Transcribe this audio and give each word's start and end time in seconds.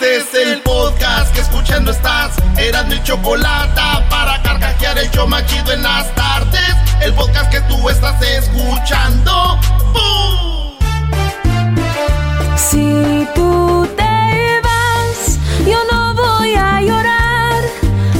Este 0.00 0.16
es 0.16 0.46
el 0.46 0.62
podcast 0.62 1.30
que 1.34 1.42
escuchando 1.42 1.90
estás. 1.90 2.34
Eran 2.56 2.88
mi 2.88 3.02
chocolate 3.02 3.82
para 4.08 4.40
carcajear 4.42 4.96
el 4.98 5.10
yo 5.10 5.26
machido 5.26 5.72
en 5.72 5.82
las 5.82 6.14
tardes. 6.14 6.74
El 7.02 7.12
podcast 7.12 7.50
que 7.50 7.60
tú 7.62 7.86
estás 7.90 8.18
escuchando. 8.22 9.58
¡Bum! 9.92 10.78
Si 12.56 13.28
tú 13.34 13.86
te 13.94 14.60
vas, 14.62 15.38
yo 15.66 15.78
no 15.92 16.14
voy 16.14 16.54
a 16.54 16.80
llorar. 16.80 17.62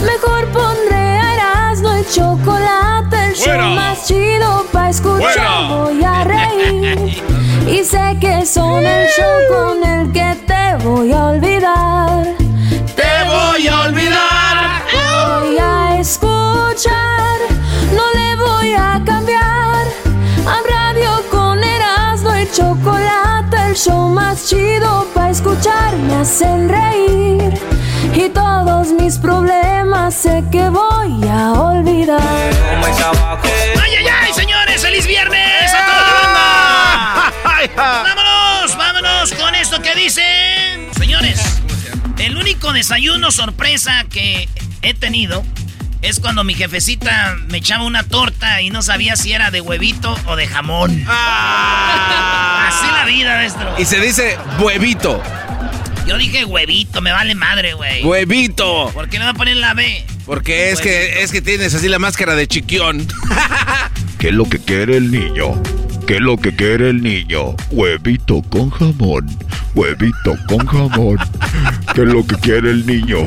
Mejor 0.04 0.48
pondré 0.48 0.98
a 0.98 1.34
Erasmo 1.34 1.92
el 1.92 2.06
chocolate, 2.10 3.28
el 3.28 3.34
show 3.34 3.74
más 3.74 4.06
chido 4.06 4.66
para 4.70 4.90
escuchar. 4.90 5.32
Fuera. 5.32 5.60
Voy 5.70 6.04
a 6.04 6.24
reír. 6.24 7.22
Y 7.66 7.84
sé 7.84 8.16
que 8.20 8.44
son 8.44 8.84
el 8.84 9.08
show 9.08 9.38
con 9.48 9.84
el 9.84 10.12
que 10.12 10.36
te 10.46 10.84
voy 10.84 11.12
a 11.12 11.26
olvidar. 11.26 12.24
Te 12.96 13.24
voy 13.28 13.66
a 13.68 13.80
olvidar. 13.82 14.82
Voy 15.42 15.56
a 15.58 15.98
escuchar, 16.00 17.38
no 17.94 18.04
le 18.18 18.36
voy 18.36 18.72
a 18.72 19.00
cambiar. 19.04 19.86
A 20.46 20.56
radio 20.68 21.10
con 21.30 21.62
Erasmo 21.62 22.36
y 22.36 22.50
chocolate, 22.50 23.56
el 23.68 23.74
show 23.76 24.08
más 24.08 24.48
chido 24.48 25.06
para 25.14 25.30
escuchar. 25.30 25.94
Me 25.96 26.16
hacen 26.16 26.68
reír 26.68 27.54
y 28.14 28.28
todos 28.30 28.88
mis 28.88 29.18
problemas 29.18 30.14
sé 30.14 30.42
que 30.50 30.68
voy 30.68 31.28
a 31.28 31.52
olvidar. 31.52 32.20
¡Ay, 32.20 33.94
ay, 33.98 34.06
ay, 34.22 34.32
señores! 34.32 34.82
¡Feliz 34.82 35.06
viernes 35.06 35.59
¡Vámonos! 37.76 38.76
¡Vámonos 38.76 39.32
con 39.34 39.54
esto 39.54 39.82
que 39.82 39.94
dicen! 39.94 40.88
Señores, 40.96 41.40
el 42.18 42.36
único 42.36 42.72
desayuno 42.72 43.30
sorpresa 43.30 44.04
que 44.10 44.48
he 44.82 44.94
tenido 44.94 45.44
es 46.00 46.20
cuando 46.20 46.42
mi 46.42 46.54
jefecita 46.54 47.36
me 47.48 47.58
echaba 47.58 47.84
una 47.84 48.02
torta 48.04 48.62
y 48.62 48.70
no 48.70 48.80
sabía 48.80 49.16
si 49.16 49.32
era 49.32 49.50
de 49.50 49.60
huevito 49.60 50.16
o 50.26 50.36
de 50.36 50.46
jamón. 50.46 51.04
Así 51.06 52.86
la 52.86 53.04
vida, 53.06 53.34
maestro. 53.36 53.74
Y 53.78 53.84
se 53.84 54.00
dice 54.00 54.38
huevito. 54.58 55.22
Yo 56.06 56.16
dije 56.16 56.46
huevito, 56.46 57.02
me 57.02 57.12
vale 57.12 57.34
madre, 57.34 57.74
güey. 57.74 58.02
Huevito. 58.02 58.90
¿Por 58.94 59.10
qué 59.10 59.18
no 59.18 59.26
va 59.26 59.32
a 59.32 59.34
poner 59.34 59.58
la 59.58 59.74
B? 59.74 60.06
Porque 60.24 60.70
es 60.70 60.80
que, 60.80 61.22
es 61.22 61.30
que 61.30 61.42
tienes 61.42 61.74
así 61.74 61.88
la 61.88 61.98
máscara 61.98 62.34
de 62.34 62.46
chiquión. 62.46 63.06
¿Qué 64.20 64.28
es 64.28 64.34
lo 64.34 64.44
que 64.44 64.58
quiere 64.58 64.98
el 64.98 65.10
niño? 65.10 65.62
¿Qué 66.06 66.16
es 66.16 66.20
lo 66.20 66.36
que 66.36 66.54
quiere 66.54 66.90
el 66.90 67.02
niño? 67.02 67.56
Huevito 67.70 68.42
con 68.42 68.68
jamón. 68.68 69.26
Huevito 69.74 70.36
con 70.46 70.66
jamón. 70.66 71.16
¿Qué 71.94 72.02
es 72.02 72.06
lo 72.06 72.26
que 72.26 72.36
quiere 72.36 72.70
el 72.70 72.84
niño? 72.84 73.20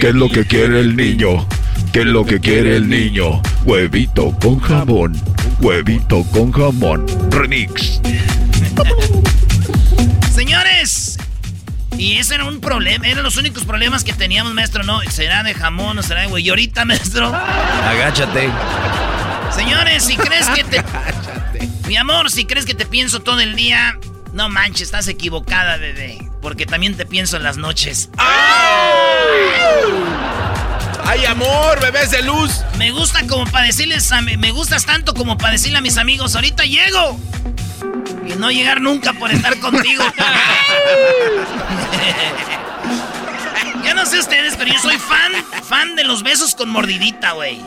¿Qué 0.00 0.10
es 0.10 0.14
lo 0.14 0.28
que 0.28 0.44
quiere 0.44 0.78
el 0.78 0.94
niño? 0.94 1.44
¿Qué 1.92 2.02
es 2.02 2.06
lo 2.06 2.24
que 2.24 2.38
quiere 2.38 2.76
el 2.76 2.88
niño? 2.88 3.42
Huevito 3.64 4.30
con 4.40 4.60
jamón. 4.60 5.20
Huevito 5.60 6.22
con 6.30 6.52
jamón. 6.52 7.04
Remix. 7.32 8.00
Señores, 10.32 11.18
y 11.96 12.18
ese 12.18 12.36
era 12.36 12.44
un 12.44 12.60
problema, 12.60 13.08
eran 13.08 13.24
los 13.24 13.36
únicos 13.38 13.64
problemas 13.64 14.04
que 14.04 14.12
teníamos, 14.12 14.54
maestro, 14.54 14.84
¿no? 14.84 15.00
¿Será 15.10 15.42
de 15.42 15.54
jamón 15.54 15.98
o 15.98 16.02
será 16.04 16.20
de 16.20 16.28
güey? 16.28 16.46
Y 16.46 16.50
ahorita, 16.50 16.84
maestro. 16.84 17.26
Agáchate. 17.26 18.50
Señores, 19.54 20.04
si 20.04 20.16
crees 20.16 20.48
que 20.48 20.64
te. 20.64 20.84
Mi 21.88 21.96
amor, 21.96 22.30
si 22.30 22.44
crees 22.44 22.66
que 22.66 22.74
te 22.74 22.84
pienso 22.86 23.20
todo 23.20 23.40
el 23.40 23.56
día, 23.56 23.98
no 24.32 24.48
manches, 24.48 24.82
estás 24.82 25.08
equivocada, 25.08 25.76
bebé. 25.78 26.18
Porque 26.42 26.66
también 26.66 26.96
te 26.96 27.06
pienso 27.06 27.36
en 27.38 27.42
las 27.42 27.56
noches. 27.56 28.10
¡Ay, 31.04 31.24
amor, 31.24 31.80
bebés 31.80 32.10
de 32.10 32.22
luz! 32.22 32.60
Me 32.76 32.90
gusta 32.90 33.26
como 33.26 33.44
para 33.50 33.64
decirles 33.66 34.12
a 34.12 34.20
mi- 34.20 34.36
Me 34.36 34.50
gustas 34.50 34.84
tanto 34.84 35.14
como 35.14 35.38
para 35.38 35.52
decirle 35.52 35.78
a 35.78 35.80
mis 35.80 35.96
amigos, 35.96 36.34
ahorita 36.34 36.64
llego. 36.64 37.18
Y 38.26 38.32
no 38.36 38.50
llegar 38.50 38.82
nunca 38.82 39.14
por 39.14 39.30
estar 39.32 39.58
contigo. 39.58 40.04
Yo 43.84 43.94
no 43.94 44.04
sé 44.04 44.18
ustedes, 44.18 44.54
pero 44.56 44.72
yo 44.74 44.78
soy 44.80 44.98
fan, 44.98 45.32
fan 45.64 45.96
de 45.96 46.04
los 46.04 46.22
besos 46.22 46.54
con 46.54 46.68
mordidita, 46.68 47.32
güey. 47.32 47.58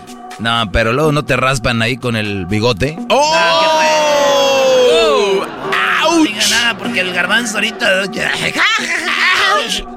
No, 0.41 0.71
pero 0.71 0.91
luego 0.93 1.11
no 1.11 1.23
te 1.23 1.35
raspan 1.37 1.81
ahí 1.81 1.97
con 1.97 2.15
el 2.15 2.45
bigote. 2.47 2.97
¡Oh! 3.09 3.35
No 6.01 6.23
diga 6.23 6.47
nada 6.49 6.77
porque 6.77 6.99
el 6.99 7.13
garbanzo 7.13 7.55
ahorita. 7.55 8.03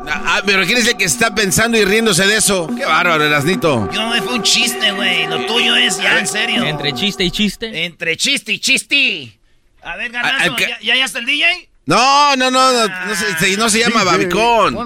Ah, 0.06 0.43
pero 0.44 0.65
¿quién 0.66 0.78
es 0.78 0.87
el 0.87 0.97
que 0.97 1.05
está 1.05 1.34
pensando 1.34 1.78
y 1.78 1.84
riéndose 1.84 2.27
de 2.27 2.37
eso? 2.37 2.69
¡Qué 2.77 2.84
bárbaro, 2.84 3.25
Erasnito! 3.25 3.88
Yo 3.93 4.22
fue 4.22 4.34
un 4.34 4.43
chiste, 4.43 4.93
güey. 4.93 5.27
Lo 5.27 5.47
tuyo 5.47 5.75
es 5.77 5.97
ya 5.99 6.19
en 6.19 6.27
serio. 6.27 6.65
Entre 6.65 6.93
chiste 6.93 7.25
y 7.25 7.31
chiste. 7.31 7.84
Entre 7.87 8.16
chiste 8.16 8.53
y 8.53 8.59
chiste. 8.59 9.38
A 9.82 9.97
ver, 9.97 10.12
garbanzo, 10.12 10.50
al 10.50 10.56
que- 10.56 10.69
¿ya, 10.69 10.78
¿ya, 10.82 10.97
ya 10.97 11.05
está 11.06 11.19
el 11.21 11.26
DJ? 11.26 11.69
No, 11.87 12.37
no, 12.37 12.50
no, 12.50 12.72
no, 12.72 12.88
no 13.06 13.15
se, 13.15 13.38
se- 13.38 13.56
no 13.56 13.69
se 13.71 13.81
llama 13.81 14.05
babicón. 14.05 14.76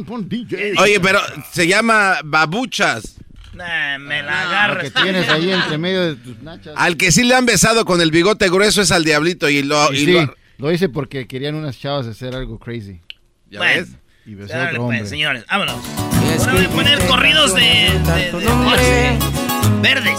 Oye, 0.78 1.00
pero 1.00 1.20
se 1.52 1.66
llama 1.66 2.18
babuchas. 2.24 3.16
Nah, 3.58 3.98
me 3.98 4.22
la 4.22 4.30
Lo 4.44 4.48
agarras. 4.48 4.84
que 4.84 4.90
tienes 4.90 5.28
ahí 5.28 5.50
entre 5.50 5.78
medio 5.78 6.02
de 6.02 6.14
tus 6.16 6.38
nachas. 6.42 6.74
Al 6.76 6.96
que 6.96 7.12
sí 7.12 7.24
le 7.24 7.34
han 7.34 7.44
besado 7.46 7.84
con 7.84 8.00
el 8.00 8.10
bigote 8.10 8.48
grueso 8.48 8.80
es 8.82 8.90
al 8.92 9.04
diablito 9.04 9.48
y 9.48 9.62
lo... 9.62 9.92
Y 9.92 9.96
y 9.96 10.04
sí, 10.06 10.12
lo- 10.12 10.34
lo 10.58 10.72
hice 10.72 10.88
porque 10.88 11.26
querían 11.26 11.54
unas 11.54 11.78
chavas 11.78 12.06
hacer 12.06 12.34
algo 12.34 12.58
crazy. 12.58 13.00
¿Ya 13.50 13.58
Bueno. 13.58 13.80
ves? 13.82 13.88
Y 14.26 14.34
besé 14.34 14.54
a 14.54 14.64
otro 14.68 14.86
pues, 14.86 14.98
hombre. 15.00 15.06
señores, 15.06 15.44
vámonos. 15.50 15.76
Ahora 16.40 16.52
voy 16.52 16.64
a 16.64 16.68
poner 16.70 16.98
corridos 17.06 17.54
de, 17.54 17.60
de- 17.62 18.32
de- 18.32 18.40
de- 18.40 19.18
verdes. 19.80 20.18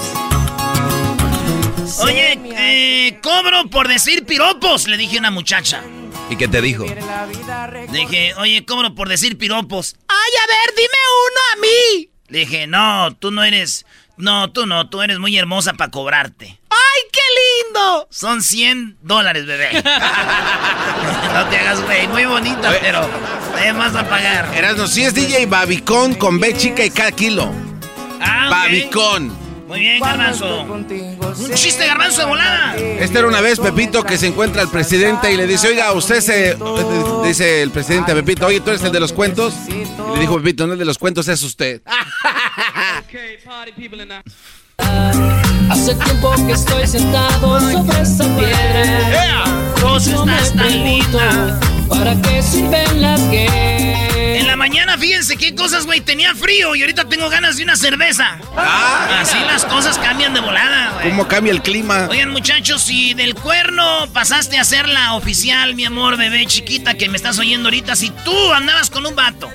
Oye, 2.01 2.39
eh, 2.57 3.19
cobro 3.21 3.69
por 3.69 3.87
decir 3.87 4.25
piropos, 4.25 4.87
le 4.87 4.97
dije 4.97 5.17
a 5.17 5.19
una 5.19 5.31
muchacha. 5.31 5.81
¿Y 6.29 6.35
qué 6.37 6.47
te 6.47 6.61
dijo? 6.61 6.85
Dije, 7.91 8.33
oye, 8.35 8.63
cobro 8.65 8.93
por 8.95 9.09
decir 9.09 9.37
piropos. 9.37 9.95
Ay, 10.07 10.31
a 10.43 10.47
ver, 10.47 10.75
dime 10.75 10.99
uno 11.27 11.39
a 11.53 11.61
mí. 11.61 12.09
Le 12.29 12.39
dije, 12.39 12.67
no, 12.67 13.13
tú 13.15 13.31
no 13.31 13.43
eres, 13.43 13.85
no, 14.17 14.51
tú 14.51 14.65
no, 14.65 14.89
tú 14.89 15.01
eres 15.01 15.19
muy 15.19 15.37
hermosa 15.37 15.73
para 15.73 15.91
cobrarte. 15.91 16.59
¡Ay, 16.69 17.01
qué 17.11 17.21
lindo! 17.67 18.07
Son 18.11 18.41
100 18.43 18.97
dólares, 19.01 19.45
bebé. 19.45 19.71
no 21.33 21.45
te 21.49 21.57
hagas, 21.57 21.81
güey, 21.83 22.07
muy 22.07 22.25
bonita, 22.25 22.69
Oye. 22.69 22.79
pero 22.81 23.09
además 23.55 23.95
a 23.95 24.07
pagar. 24.07 24.53
Erasno, 24.55 24.87
sí 24.87 25.03
es 25.03 25.13
DJ 25.13 25.47
babicón 25.47 26.13
con 26.15 26.39
B 26.39 26.55
chica 26.55 26.85
y 26.85 26.91
cada 26.91 27.11
kilo. 27.11 27.51
Ah. 28.21 28.49
Babicón. 28.51 29.48
Muy 29.69 29.81
bien, 29.81 29.99
garbanzo. 29.99 30.63
Un 30.63 31.53
chiste 31.53 31.85
garbanzo 31.85 32.21
de 32.21 32.27
volada. 32.27 32.75
Esta 32.75 33.19
era 33.19 33.27
una 33.27 33.39
vez 33.39 33.59
Pepito 33.59 34.03
que 34.03 34.17
se 34.17 34.25
encuentra 34.25 34.63
al 34.63 34.71
presidente 34.71 35.31
y 35.31 35.37
le 35.37 35.45
dice, 35.45 35.67
oiga, 35.67 35.91
usted 35.91 36.21
se... 36.21 36.57
Dice 37.23 37.61
el 37.61 37.69
presidente 37.69 38.11
a 38.11 38.15
Pepito, 38.15 38.47
oye, 38.47 38.61
¿tú 38.61 38.71
eres 38.71 38.81
el 38.81 38.91
de 38.91 38.99
los 38.99 39.13
cuentos? 39.13 39.53
Y 39.67 39.85
le 40.15 40.21
dijo 40.21 40.37
Pepito, 40.37 40.65
no, 40.65 40.73
el 40.73 40.79
de 40.79 40.85
los 40.85 40.97
cuentos 40.97 41.27
es 41.27 41.43
usted. 41.43 41.83
Hace 45.69 45.93
tiempo 45.93 46.33
que 46.47 46.53
estoy 46.53 46.87
sentado 46.87 47.59
sobre 47.59 48.01
esa 48.01 48.25
piedra. 48.37 49.43
Vos 49.83 50.07
me 50.25 50.33
estás 50.33 50.55
tan 50.55 50.83
linda. 50.83 51.59
¿Para 51.89 52.15
qué 52.21 52.41
sirven 52.41 53.01
las 53.01 53.19
que? 53.21 54.37
En 54.39 54.47
la 54.47 54.55
mañana, 54.55 54.97
fíjense 54.97 55.37
qué 55.37 55.55
cosas, 55.55 55.85
güey. 55.85 56.01
Tenía 56.01 56.35
frío 56.35 56.75
y 56.75 56.81
ahorita 56.81 57.05
tengo 57.09 57.29
ganas 57.29 57.57
de 57.57 57.63
una 57.63 57.75
cerveza. 57.75 58.37
Así 59.19 59.37
las 59.47 59.65
cosas 59.65 59.97
cambian 59.97 60.33
de 60.33 60.39
volada, 60.39 60.91
güey. 60.93 61.09
¿Cómo 61.09 61.27
cambia 61.27 61.51
el 61.51 61.61
clima? 61.61 62.07
Oigan, 62.09 62.29
muchachos, 62.31 62.83
si 62.83 63.13
del 63.13 63.35
cuerno 63.35 64.07
pasaste 64.13 64.57
a 64.57 64.63
ser 64.63 64.87
la 64.87 65.13
oficial, 65.15 65.75
mi 65.75 65.85
amor, 65.85 66.17
bebé 66.17 66.45
chiquita, 66.45 66.93
que 66.93 67.09
me 67.09 67.17
estás 67.17 67.39
oyendo 67.39 67.67
ahorita, 67.67 67.95
si 67.95 68.09
tú 68.09 68.53
andabas 68.53 68.89
con 68.89 69.05
un 69.05 69.15
vato 69.15 69.49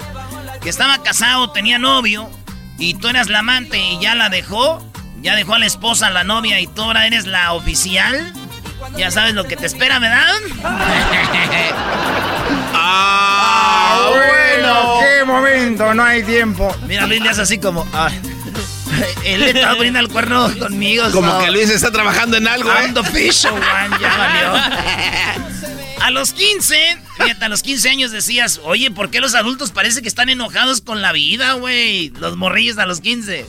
que 0.60 0.68
estaba 0.68 1.02
casado, 1.02 1.50
tenía 1.50 1.78
novio, 1.78 2.30
y 2.78 2.94
tú 2.94 3.08
eras 3.08 3.28
la 3.28 3.40
amante 3.40 3.78
y 3.78 4.00
ya 4.00 4.14
la 4.14 4.28
dejó, 4.28 4.84
ya 5.20 5.34
dejó 5.34 5.54
a 5.54 5.58
la 5.58 5.66
esposa, 5.66 6.08
a 6.08 6.10
la 6.10 6.24
novia, 6.24 6.60
y 6.60 6.66
tú 6.66 6.82
ahora 6.82 7.06
eres 7.06 7.26
la 7.26 7.52
oficial, 7.52 8.32
ya 8.96 9.10
sabes 9.10 9.34
lo 9.34 9.44
que 9.44 9.56
te 9.56 9.66
espera, 9.66 9.98
¿verdad? 9.98 10.34
Ah, 12.86 14.10
bueno, 14.10 14.98
qué 15.00 15.24
momento, 15.24 15.94
no 15.94 16.04
hay 16.04 16.22
tiempo. 16.22 16.74
Mira, 16.86 17.06
Luis 17.06 17.20
le 17.22 17.30
hace 17.30 17.42
así 17.42 17.58
como. 17.58 17.86
ay. 17.92 18.20
Él 19.24 19.40
le 19.40 19.50
está 19.50 19.74
poniendo 19.74 19.98
el 19.98 20.08
cuerno 20.08 20.48
conmigo. 20.58 21.04
Como 21.10 21.30
so- 21.32 21.38
que 21.44 21.50
Luis 21.50 21.68
está 21.70 21.90
trabajando 21.90 22.36
en 22.36 22.46
algo, 22.46 22.70
¿eh? 22.70 22.90
the 22.92 23.00
official 23.00 23.54
one, 23.54 23.96
ya 24.00 24.16
valió. 24.16 24.52
A 26.00 26.10
los 26.10 26.32
15, 26.34 26.98
fíjate, 27.18 27.44
a 27.44 27.48
los 27.48 27.62
15 27.62 27.88
años 27.88 28.10
decías, 28.12 28.60
oye, 28.62 28.90
¿por 28.90 29.10
qué 29.10 29.20
los 29.20 29.34
adultos 29.34 29.70
parece 29.70 30.02
que 30.02 30.08
están 30.08 30.28
enojados 30.28 30.80
con 30.82 31.00
la 31.00 31.12
vida, 31.12 31.54
güey? 31.54 32.10
Los 32.20 32.36
morrillos 32.36 32.76
a 32.78 32.84
los 32.86 33.00
15. 33.00 33.46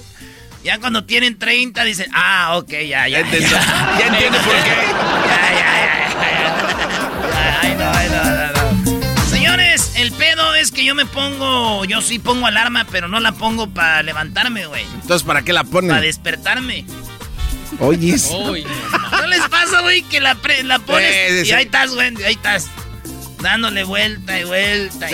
Ya 0.64 0.80
cuando 0.80 1.04
tienen 1.04 1.38
30 1.38 1.84
dicen, 1.84 2.08
ah, 2.14 2.56
ok, 2.58 2.70
ya, 2.72 3.08
ya. 3.08 3.10
Ya 3.10 3.20
entiendo. 3.20 3.50
Ya 4.00 4.08
entiendo 4.08 4.38
por 4.40 4.54
qué. 4.56 4.70
Ya, 5.28 5.52
ya, 5.52 5.68
ya, 5.86 6.10
ya. 6.32 7.60
Ay, 7.62 7.76
no, 7.78 7.92
ay, 7.92 8.08
no. 8.10 8.35
Pedo 10.26 10.56
es 10.56 10.72
que 10.72 10.84
yo 10.84 10.96
me 10.96 11.06
pongo, 11.06 11.86
yo 11.86 12.02
sí 12.02 12.18
pongo 12.18 12.48
alarma, 12.48 12.88
pero 12.92 13.08
no 13.08 13.20
la 13.20 13.34
pongo 13.34 13.70
para 13.70 14.02
levantarme, 14.02 14.66
güey. 14.66 14.84
Entonces, 14.96 15.22
¿para 15.26 15.44
qué 15.44 15.54
la 15.54 15.64
Para 15.64 15.72
ponen? 15.72 16.02
despertarme. 16.02 16.84
Oye, 17.80 18.16
¿No 19.12 19.28
les 19.28 19.42
pasa, 19.50 19.82
güey, 19.82 20.02
que 20.02 20.20
la, 20.22 20.34
pre- 20.36 20.64
la 20.64 20.80
pones 20.80 21.14
Sí, 21.30 21.44
sí, 21.44 21.50
y 21.50 21.54
ahí 21.54 21.66
estás, 21.66 21.94
güey, 21.94 22.16
ahí 22.24 22.34
estás? 22.34 22.70
Dándole 23.40 23.84
vuelta 23.84 24.40
y 24.40 24.46
vuelta. 24.46 25.10
y- 25.12 25.14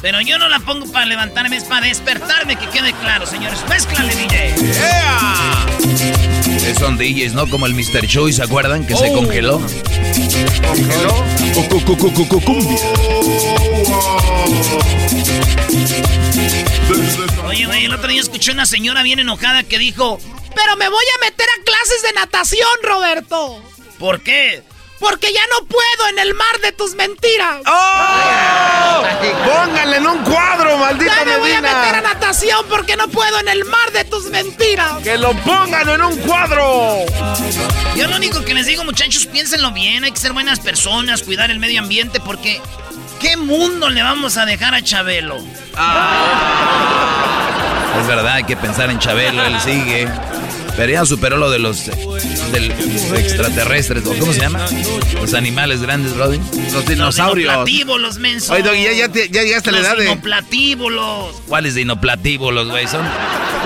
Pero 0.00 0.20
yo 0.20 0.38
no 0.38 0.48
la 0.48 0.60
pongo 0.60 0.90
para 0.92 1.04
levantarme, 1.06 1.56
es 1.56 1.64
para 1.64 1.86
despertarme, 1.86 2.54
que 2.56 2.66
quede 2.68 2.92
claro, 2.92 3.26
señores. 3.26 3.58
Mézclale, 3.68 4.14
DJ. 4.14 4.54
Eh, 6.70 6.74
Son 6.78 6.96
DJs, 6.96 7.32
¿no? 7.34 7.48
Como 7.48 7.66
el 7.66 7.74
Mr. 7.74 8.06
Choi, 8.06 8.32
¿se 8.32 8.44
acuerdan? 8.44 8.86
Que 8.86 8.94
se 8.94 9.12
congeló. 9.12 9.60
Oye, 17.46 17.66
güey, 17.66 17.84
el 17.84 17.94
otro 17.94 18.08
día 18.08 18.20
escuché 18.20 18.52
una 18.52 18.66
señora 18.66 19.02
bien 19.02 19.18
enojada 19.18 19.64
que 19.64 19.78
dijo, 19.78 20.18
pero 20.54 20.76
me 20.76 20.88
voy 20.88 21.04
a 21.16 21.24
meter 21.24 21.46
a 21.58 21.64
clases 21.64 22.02
de 22.02 22.12
natación, 22.12 22.68
Roberto. 22.82 23.62
¿Por 23.98 24.20
qué? 24.22 24.62
Porque 25.00 25.32
ya 25.32 25.40
no 25.58 25.66
puedo 25.66 26.08
en 26.10 26.18
el 26.18 26.34
mar 26.34 26.60
de 26.62 26.72
tus 26.72 26.94
mentiras. 26.94 27.62
¡Oh! 27.66 29.02
Pónganle 29.44 29.96
en 29.96 30.06
un 30.06 30.18
cuadro, 30.18 30.76
maldito 30.76 31.10
Ya 31.10 31.24
me 31.24 31.38
voy 31.38 31.52
a 31.52 31.60
meter 31.62 31.94
a 31.96 32.00
natación 32.02 32.66
porque 32.68 32.96
no 32.96 33.08
puedo 33.08 33.40
en 33.40 33.48
el 33.48 33.64
mar 33.64 33.90
de 33.92 34.04
tus 34.04 34.26
mentiras. 34.26 35.02
Que 35.02 35.16
lo 35.16 35.32
pongan 35.38 35.88
en 35.88 36.02
un 36.02 36.16
cuadro. 36.18 37.06
Yo 37.96 38.06
lo 38.08 38.16
único 38.16 38.44
que 38.44 38.52
les 38.52 38.66
digo, 38.66 38.84
muchachos, 38.84 39.26
piénsenlo 39.26 39.72
bien, 39.72 40.04
hay 40.04 40.12
que 40.12 40.20
ser 40.20 40.34
buenas 40.34 40.60
personas, 40.60 41.22
cuidar 41.22 41.50
el 41.50 41.58
medio 41.58 41.80
ambiente, 41.80 42.20
porque 42.20 42.60
¿qué 43.20 43.36
mundo 43.38 43.88
le 43.88 44.02
vamos 44.02 44.36
a 44.36 44.44
dejar 44.44 44.74
a 44.74 44.82
Chabelo? 44.82 45.38
Es 48.00 48.06
verdad, 48.06 48.34
hay 48.34 48.44
que 48.44 48.56
pensar 48.56 48.90
en 48.90 48.98
Chabelo, 48.98 49.44
él 49.44 49.60
sigue. 49.60 50.08
Pero 50.80 50.92
ya 50.94 51.04
superó 51.04 51.36
lo 51.36 51.50
de 51.50 51.58
los 51.58 51.84
del 52.52 52.70
extraterrestres, 53.14 54.02
¿o 54.06 54.14
¿cómo 54.18 54.32
se 54.32 54.40
llama? 54.40 54.64
Los 55.20 55.34
animales 55.34 55.82
grandes, 55.82 56.16
Robin. 56.16 56.40
Los 56.64 56.72
Los 56.72 56.86
dinosaurios. 56.86 57.50
dinoplatíbulos, 57.52 58.16
menso. 58.18 58.54
Oye, 58.54 58.62
Doggy, 58.62 58.84
ya, 58.84 58.92
ya, 58.92 59.08
te- 59.10 59.28
ya 59.28 59.42
llegaste 59.42 59.68
a 59.68 59.72
la 59.74 59.78
Los 59.80 59.88
edad 59.88 59.96
de... 59.98 60.02
dinoplatíbulos. 60.04 61.34
¿Cuáles 61.46 61.74
dinoplatíbulos, 61.74 62.68
güey? 62.70 62.86
Son 62.88 63.04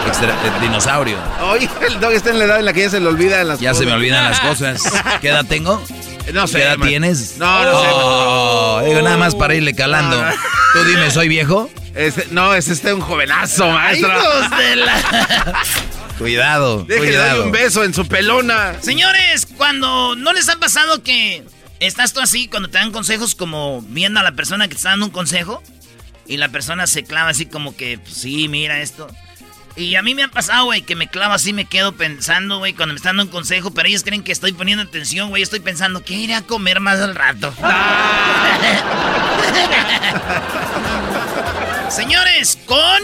extra- 0.08 0.30
eh, 0.30 0.50
dinosaurio. 0.60 1.16
Oye, 1.52 1.68
el 1.86 2.00
Doggy 2.00 2.16
está 2.16 2.30
en 2.30 2.40
la 2.40 2.44
edad 2.46 2.58
en 2.58 2.64
la 2.64 2.72
que 2.72 2.80
ya 2.80 2.90
se 2.90 2.98
le 2.98 3.06
olvidan 3.06 3.46
las 3.46 3.60
Ya 3.60 3.70
cosas. 3.70 3.84
se 3.84 3.86
me 3.88 3.92
olvidan 3.96 4.24
las 4.24 4.40
cosas. 4.40 4.82
¿Qué 5.20 5.28
edad 5.28 5.44
tengo? 5.46 5.80
No 6.32 6.46
sé, 6.46 6.56
¿Qué 6.56 6.62
edad 6.64 6.78
man. 6.78 6.88
tienes? 6.88 7.36
No, 7.36 7.64
no 7.64 7.80
sé. 7.82 7.88
Oh, 7.92 8.82
digo, 8.86 9.02
nada 9.02 9.18
más 9.18 9.34
para 9.34 9.54
irle 9.54 9.74
calando. 9.74 10.16
Tú 10.72 10.82
dime, 10.84 11.10
¿soy 11.10 11.28
viejo? 11.28 11.68
Este- 11.94 12.26
no, 12.30 12.54
es 12.54 12.68
este 12.68 12.94
un 12.94 13.02
jovenazo, 13.02 13.64
Ay, 13.66 14.00
maestro. 14.00 14.08
hijos 14.10 14.58
de 14.58 14.76
la... 14.76 15.62
Cuidado, 16.18 16.86
cuidado. 16.86 17.26
darle 17.26 17.42
un 17.44 17.52
beso 17.52 17.84
en 17.84 17.92
su 17.92 18.06
pelona. 18.06 18.74
Señores, 18.80 19.46
cuando 19.56 20.14
no 20.16 20.32
les 20.32 20.48
ha 20.48 20.56
pasado 20.56 21.02
que 21.02 21.44
estás 21.80 22.12
tú 22.12 22.20
así, 22.20 22.48
cuando 22.48 22.70
te 22.70 22.78
dan 22.78 22.92
consejos 22.92 23.34
como 23.34 23.82
viendo 23.82 24.20
a 24.20 24.22
la 24.22 24.32
persona 24.32 24.68
que 24.68 24.74
te 24.74 24.76
está 24.76 24.90
dando 24.90 25.06
un 25.06 25.12
consejo 25.12 25.62
y 26.26 26.36
la 26.36 26.48
persona 26.48 26.86
se 26.86 27.04
clava 27.04 27.30
así 27.30 27.46
como 27.46 27.76
que, 27.76 27.98
pues, 27.98 28.14
sí, 28.14 28.48
mira 28.48 28.80
esto. 28.80 29.08
Y 29.76 29.96
a 29.96 30.02
mí 30.02 30.14
me 30.14 30.22
ha 30.22 30.28
pasado, 30.28 30.66
güey, 30.66 30.82
que 30.82 30.94
me 30.94 31.08
clavo 31.08 31.34
así, 31.34 31.52
me 31.52 31.64
quedo 31.64 31.92
pensando, 31.92 32.58
güey, 32.58 32.74
cuando 32.74 32.92
me 32.92 32.98
están 32.98 33.16
dando 33.16 33.24
un 33.24 33.36
consejo, 33.36 33.72
pero 33.72 33.88
ellos 33.88 34.04
creen 34.04 34.22
que 34.22 34.30
estoy 34.30 34.52
poniendo 34.52 34.84
atención, 34.84 35.30
güey, 35.30 35.42
estoy 35.42 35.58
pensando, 35.58 36.04
¿qué 36.04 36.14
iré 36.14 36.36
a 36.36 36.42
comer 36.42 36.78
más 36.78 37.00
al 37.00 37.16
rato? 37.16 37.52
Señores, 41.90 42.56
con 42.66 43.02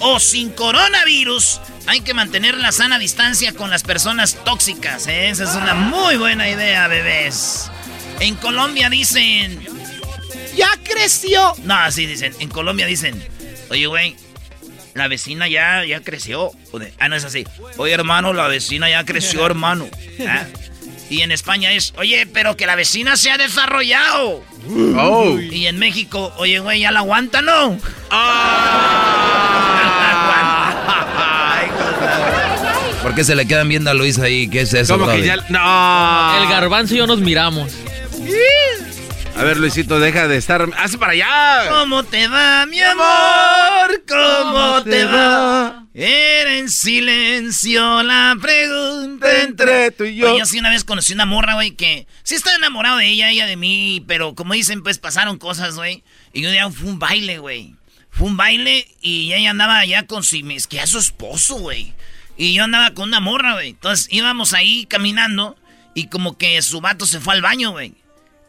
o 0.00 0.18
sin 0.18 0.50
coronavirus, 0.50 1.60
hay 1.86 2.00
que 2.00 2.14
mantener 2.14 2.56
la 2.56 2.72
sana 2.72 2.98
distancia 2.98 3.52
con 3.52 3.70
las 3.70 3.82
personas 3.82 4.38
tóxicas. 4.44 5.06
¿eh? 5.06 5.28
Esa 5.28 5.44
es 5.44 5.54
una 5.54 5.74
muy 5.74 6.16
buena 6.16 6.48
idea, 6.48 6.88
bebés. 6.88 7.70
En 8.20 8.36
Colombia 8.36 8.88
dicen, 8.90 9.60
ya 10.56 10.68
creció. 10.82 11.54
No, 11.64 11.74
así 11.74 12.06
dicen. 12.06 12.34
En 12.38 12.48
Colombia 12.48 12.86
dicen, 12.86 13.22
oye, 13.70 13.86
güey, 13.86 14.16
la 14.94 15.08
vecina 15.08 15.48
ya, 15.48 15.84
ya 15.84 16.00
creció. 16.00 16.52
Ah, 16.98 17.08
no 17.08 17.16
es 17.16 17.24
así. 17.24 17.44
Oye, 17.76 17.92
hermano, 17.92 18.32
la 18.32 18.48
vecina 18.48 18.88
ya 18.88 19.04
creció, 19.04 19.44
hermano. 19.46 19.88
Ah. 20.26 20.44
Y 21.10 21.20
en 21.20 21.32
España 21.32 21.72
es, 21.72 21.92
oye, 21.96 22.26
pero 22.26 22.56
que 22.56 22.66
la 22.66 22.76
vecina 22.76 23.16
se 23.16 23.30
ha 23.30 23.36
desarrollado. 23.36 24.42
Oh. 24.96 25.38
Y 25.38 25.66
en 25.66 25.78
México, 25.78 26.32
oye, 26.38 26.60
güey, 26.60 26.80
ya 26.80 26.90
la 26.90 27.00
aguanta, 27.00 27.42
¿no? 27.42 27.78
¿Por 33.04 33.14
qué 33.14 33.22
se 33.22 33.34
le 33.34 33.46
quedan 33.46 33.68
viendo 33.68 33.90
a 33.90 33.94
Luis 33.94 34.18
ahí? 34.18 34.48
¿Qué 34.48 34.62
es 34.62 34.72
eso, 34.72 34.98
Como 34.98 35.12
que 35.12 35.22
ya... 35.22 35.36
No. 35.50 36.42
El 36.42 36.48
garbanzo 36.48 36.94
y 36.94 36.96
yo 36.96 37.06
nos 37.06 37.20
miramos. 37.20 37.70
A 39.36 39.44
ver, 39.44 39.58
Luisito, 39.58 40.00
deja 40.00 40.26
de 40.26 40.38
estar... 40.38 40.66
¡Hace 40.78 40.96
para 40.96 41.12
allá! 41.12 41.68
¿Cómo 41.68 42.02
te 42.04 42.26
va, 42.28 42.64
mi 42.64 42.80
amor? 42.80 44.04
¿Cómo 44.08 44.82
te 44.84 45.04
va? 45.04 45.84
Era 45.92 46.56
en 46.56 46.70
silencio 46.70 48.02
la 48.02 48.38
pregunta 48.40 49.42
Entre 49.42 49.90
tú 49.90 50.04
y 50.04 50.16
yo. 50.16 50.30
Oye, 50.30 50.38
yo 50.38 50.46
sí 50.46 50.58
una 50.58 50.70
vez 50.70 50.84
conocí 50.84 51.12
una 51.12 51.26
morra, 51.26 51.56
güey, 51.56 51.72
que 51.72 52.06
sí 52.22 52.36
estaba 52.36 52.56
enamorado 52.56 52.96
de 52.96 53.08
ella, 53.08 53.28
ella 53.28 53.44
de 53.44 53.56
mí, 53.56 54.02
pero 54.08 54.34
como 54.34 54.54
dicen, 54.54 54.82
pues 54.82 54.96
pasaron 54.96 55.36
cosas, 55.36 55.74
güey. 55.74 56.04
Y 56.32 56.46
un 56.46 56.52
día 56.52 56.70
fue 56.70 56.88
un 56.88 56.98
baile, 56.98 57.36
güey. 57.36 57.76
Fue 58.08 58.28
un 58.28 58.38
baile 58.38 58.88
y 59.02 59.34
ella 59.34 59.50
andaba 59.50 59.78
allá 59.78 60.06
con 60.06 60.22
si 60.22 60.42
es 60.54 60.66
que 60.66 60.80
a 60.80 60.86
su 60.86 60.98
esposo, 60.98 61.56
güey. 61.56 61.92
Y 62.36 62.54
yo 62.54 62.64
andaba 62.64 62.92
con 62.92 63.08
una 63.08 63.20
morra, 63.20 63.54
güey. 63.54 63.70
Entonces 63.70 64.08
íbamos 64.10 64.52
ahí 64.52 64.86
caminando 64.86 65.56
y 65.94 66.08
como 66.08 66.36
que 66.36 66.60
su 66.62 66.80
vato 66.80 67.06
se 67.06 67.20
fue 67.20 67.34
al 67.34 67.42
baño, 67.42 67.70
güey. 67.72 67.94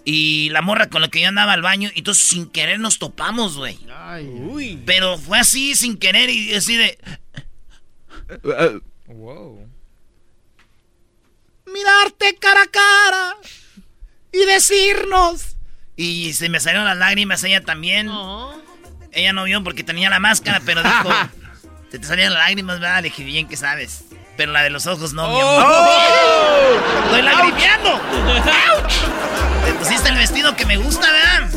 Y 0.04 0.50
la 0.52 0.62
morra 0.62 0.90
con 0.90 1.02
la 1.02 1.08
que 1.08 1.22
yo 1.22 1.28
andaba 1.28 1.54
al 1.54 1.64
baño, 1.64 1.90
y 1.94 2.00
entonces 2.00 2.24
sin 2.26 2.48
querer 2.48 2.80
nos 2.80 3.00
topamos, 3.00 3.58
güey. 3.58 3.80
Pero 4.86 5.18
fue 5.18 5.40
así, 5.40 5.74
sin 5.76 5.98
querer, 5.98 6.30
y 6.30 6.54
así 6.54 6.76
de... 6.76 6.98
Wow. 9.08 9.68
mirarte 11.66 12.36
cara 12.40 12.64
a 12.64 12.68
cara 12.68 13.38
y 14.32 14.46
decirnos. 14.46 15.56
Y 15.96 16.34
se 16.34 16.50
me 16.50 16.60
salieron 16.60 16.86
las 16.86 16.98
lágrimas, 16.98 17.44
ella 17.44 17.64
también. 17.64 18.10
Ella 19.12 19.34
no 19.34 19.46
vio 19.46 19.64
porque 19.64 19.84
tenía 19.84 20.10
la 20.10 20.20
máscara, 20.20 20.62
pero 20.66 20.84
dijo, 20.84 21.10
se 21.96 22.00
te 22.00 22.08
salían 22.08 22.34
lágrimas, 22.34 22.82
¿verdad? 22.82 22.98
Le 22.98 23.04
dije, 23.04 23.24
bien 23.24 23.48
que 23.48 23.56
sabes. 23.56 24.04
Pero 24.36 24.52
la 24.52 24.64
de 24.64 24.70
los 24.70 24.86
ojos 24.86 25.14
no, 25.14 25.30
mi 25.30 25.40
amor. 25.40 25.66
¡Estoy 27.06 27.22
lagrimeando! 27.22 27.92
¡Auch! 27.92 29.66
Te 29.66 29.74
pusiste 29.76 30.10
el 30.10 30.18
vestido 30.18 30.54
que 30.58 30.66
me 30.66 30.76
gusta, 30.76 31.10
¿verdad? 31.10 31.50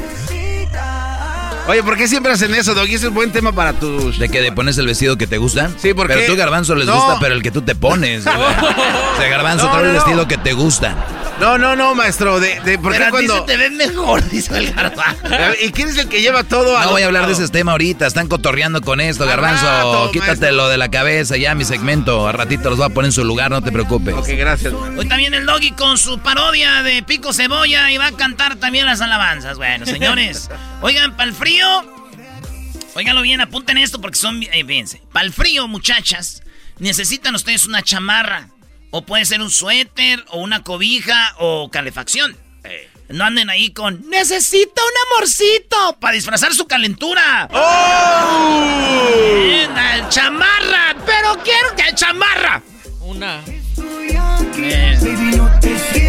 Oye, 1.68 1.82
¿por 1.82 1.98
qué 1.98 2.08
siempre 2.08 2.32
hacen 2.32 2.54
eso, 2.54 2.72
Doggy? 2.72 2.94
Ese 2.94 3.08
es 3.08 3.12
buen 3.12 3.30
tema 3.30 3.52
para 3.52 3.75
tus... 3.75 4.18
¿De 4.18 4.30
que 4.30 4.40
te 4.40 4.50
pones 4.52 4.78
el 4.78 4.87
vestido 4.87 5.18
que 5.18 5.26
te 5.26 5.37
gusta? 5.37 5.70
Sí, 5.76 5.92
porque- 5.92 6.14
Pero 6.14 6.32
tú, 6.32 6.37
Garbanzo, 6.38 6.75
les 6.75 6.87
No. 6.87 6.94
gusta, 6.94 7.20
pero 7.20 7.34
el 7.34 7.42
que 7.42 7.50
tú 7.50 7.60
te 7.60 7.75
pones. 7.75 8.25
O 8.26 9.20
sea, 9.20 9.28
Garbanzo 9.30 9.66
No, 9.66 9.72
trae 9.72 9.82
el 9.82 9.88
no, 9.88 9.92
no. 9.92 10.04
vestido 10.04 10.28
que 10.28 10.38
te 10.38 10.52
gusta. 10.54 10.94
No, 11.40 11.58
no, 11.58 11.76
no, 11.76 11.94
maestro. 11.94 12.40
De, 12.40 12.58
de, 12.60 12.78
¿Por 12.78 12.92
qué 12.92 12.98
ti 13.00 13.04
cuando.? 13.10 13.34
se 13.40 13.42
te 13.42 13.56
ve 13.58 13.68
mejor, 13.70 14.26
dice 14.30 14.56
el 14.56 14.72
garbanzo. 14.72 15.22
¿Y 15.60 15.70
quién 15.72 15.88
es 15.88 15.98
el 15.98 16.08
que 16.08 16.20
lleva 16.22 16.42
todo 16.44 16.78
a 16.78 16.84
No 16.84 16.90
voy 16.92 17.02
a 17.02 17.06
hablar 17.06 17.26
de 17.26 17.32
ese 17.34 17.46
tema 17.48 17.72
ahorita, 17.72 18.06
están 18.06 18.28
cotorreando 18.28 18.80
con 18.80 19.00
esto, 19.00 19.26
Garbanzo. 19.26 19.66
rato, 19.66 20.10
Quítatelo 20.12 20.68
de 20.68 20.78
la 20.78 20.88
cabeza 20.90 21.37
ya, 21.37 21.54
mi 21.54 21.64
segmento. 21.64 22.26
A 22.28 22.32
ratito 22.32 22.70
los 22.70 22.78
voy 22.78 22.87
a 22.87 22.94
poner 22.94 23.08
en 23.08 23.12
su 23.12 23.25
lugar, 23.25 23.50
no 23.50 23.60
te 23.60 23.70
preocupes. 23.72 24.14
Ok, 24.14 24.28
gracias. 24.38 24.72
Hoy 24.72 25.06
también 25.08 25.34
el 25.34 25.44
Doggy 25.46 25.72
con 25.72 25.98
su 25.98 26.18
parodia 26.20 26.82
de 26.82 27.02
Pico 27.02 27.32
Cebolla 27.32 27.90
y 27.92 27.98
va 27.98 28.06
a 28.06 28.12
cantar 28.12 28.56
también 28.56 28.87
las 28.87 29.00
alabanzas. 29.00 29.58
Bueno, 29.58 29.84
señores, 29.84 30.48
oigan, 30.80 31.16
para 31.16 31.28
el 31.28 31.35
frío, 31.35 31.66
óiganlo 32.94 33.23
bien, 33.23 33.40
apunten 33.40 33.78
esto 33.78 34.00
porque 34.00 34.18
son, 34.18 34.42
eh, 34.42 34.64
fíjense, 34.66 35.02
para 35.12 35.26
el 35.26 35.32
frío, 35.32 35.68
muchachas, 35.68 36.42
necesitan 36.78 37.35
ustedes 37.35 37.66
una 37.66 37.82
chamarra, 37.82 38.50
o 38.90 39.04
puede 39.04 39.25
ser 39.25 39.40
un 39.40 39.50
suéter, 39.50 40.25
o 40.28 40.40
una 40.40 40.62
cobija, 40.62 41.35
o 41.38 41.70
calefacción. 41.70 42.37
No 43.08 43.25
anden 43.25 43.49
ahí 43.49 43.70
con, 43.70 44.06
necesito 44.11 44.82
un 44.82 45.16
amorcito, 45.16 45.97
para 45.99 46.12
disfrazar 46.12 46.54
su 46.54 46.66
calentura. 46.66 47.49
Bien, 49.42 49.70
al 49.70 50.08
chamarra, 50.11 50.94
pero 51.06 51.42
quiero 51.42 51.75
que 51.75 51.94
chamarra. 51.94 52.62
Una. 53.00 53.42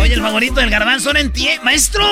Oye, 0.01 0.13
el 0.13 0.21
favorito 0.21 0.55
del 0.59 0.69
garbanzo 0.69 1.13
no 1.13 1.19
entiende. 1.19 1.63
¡Maestro! 1.63 2.03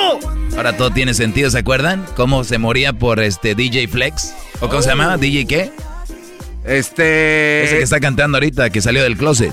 Ahora 0.56 0.76
todo 0.76 0.90
tiene 0.90 1.14
sentido, 1.14 1.50
¿se 1.50 1.58
acuerdan? 1.58 2.04
¿Cómo 2.16 2.44
se 2.44 2.58
moría 2.58 2.92
por 2.92 3.20
este 3.20 3.54
DJ 3.54 3.88
Flex? 3.88 4.34
¿O 4.60 4.68
cómo 4.68 4.82
se 4.82 4.88
llamaba? 4.90 5.16
¿DJ 5.16 5.46
qué? 5.46 5.70
Este. 6.64 7.64
Ese 7.64 7.76
que 7.78 7.82
está 7.82 8.00
cantando 8.00 8.36
ahorita, 8.36 8.70
que 8.70 8.80
salió 8.82 9.02
del 9.02 9.16
closet. 9.16 9.52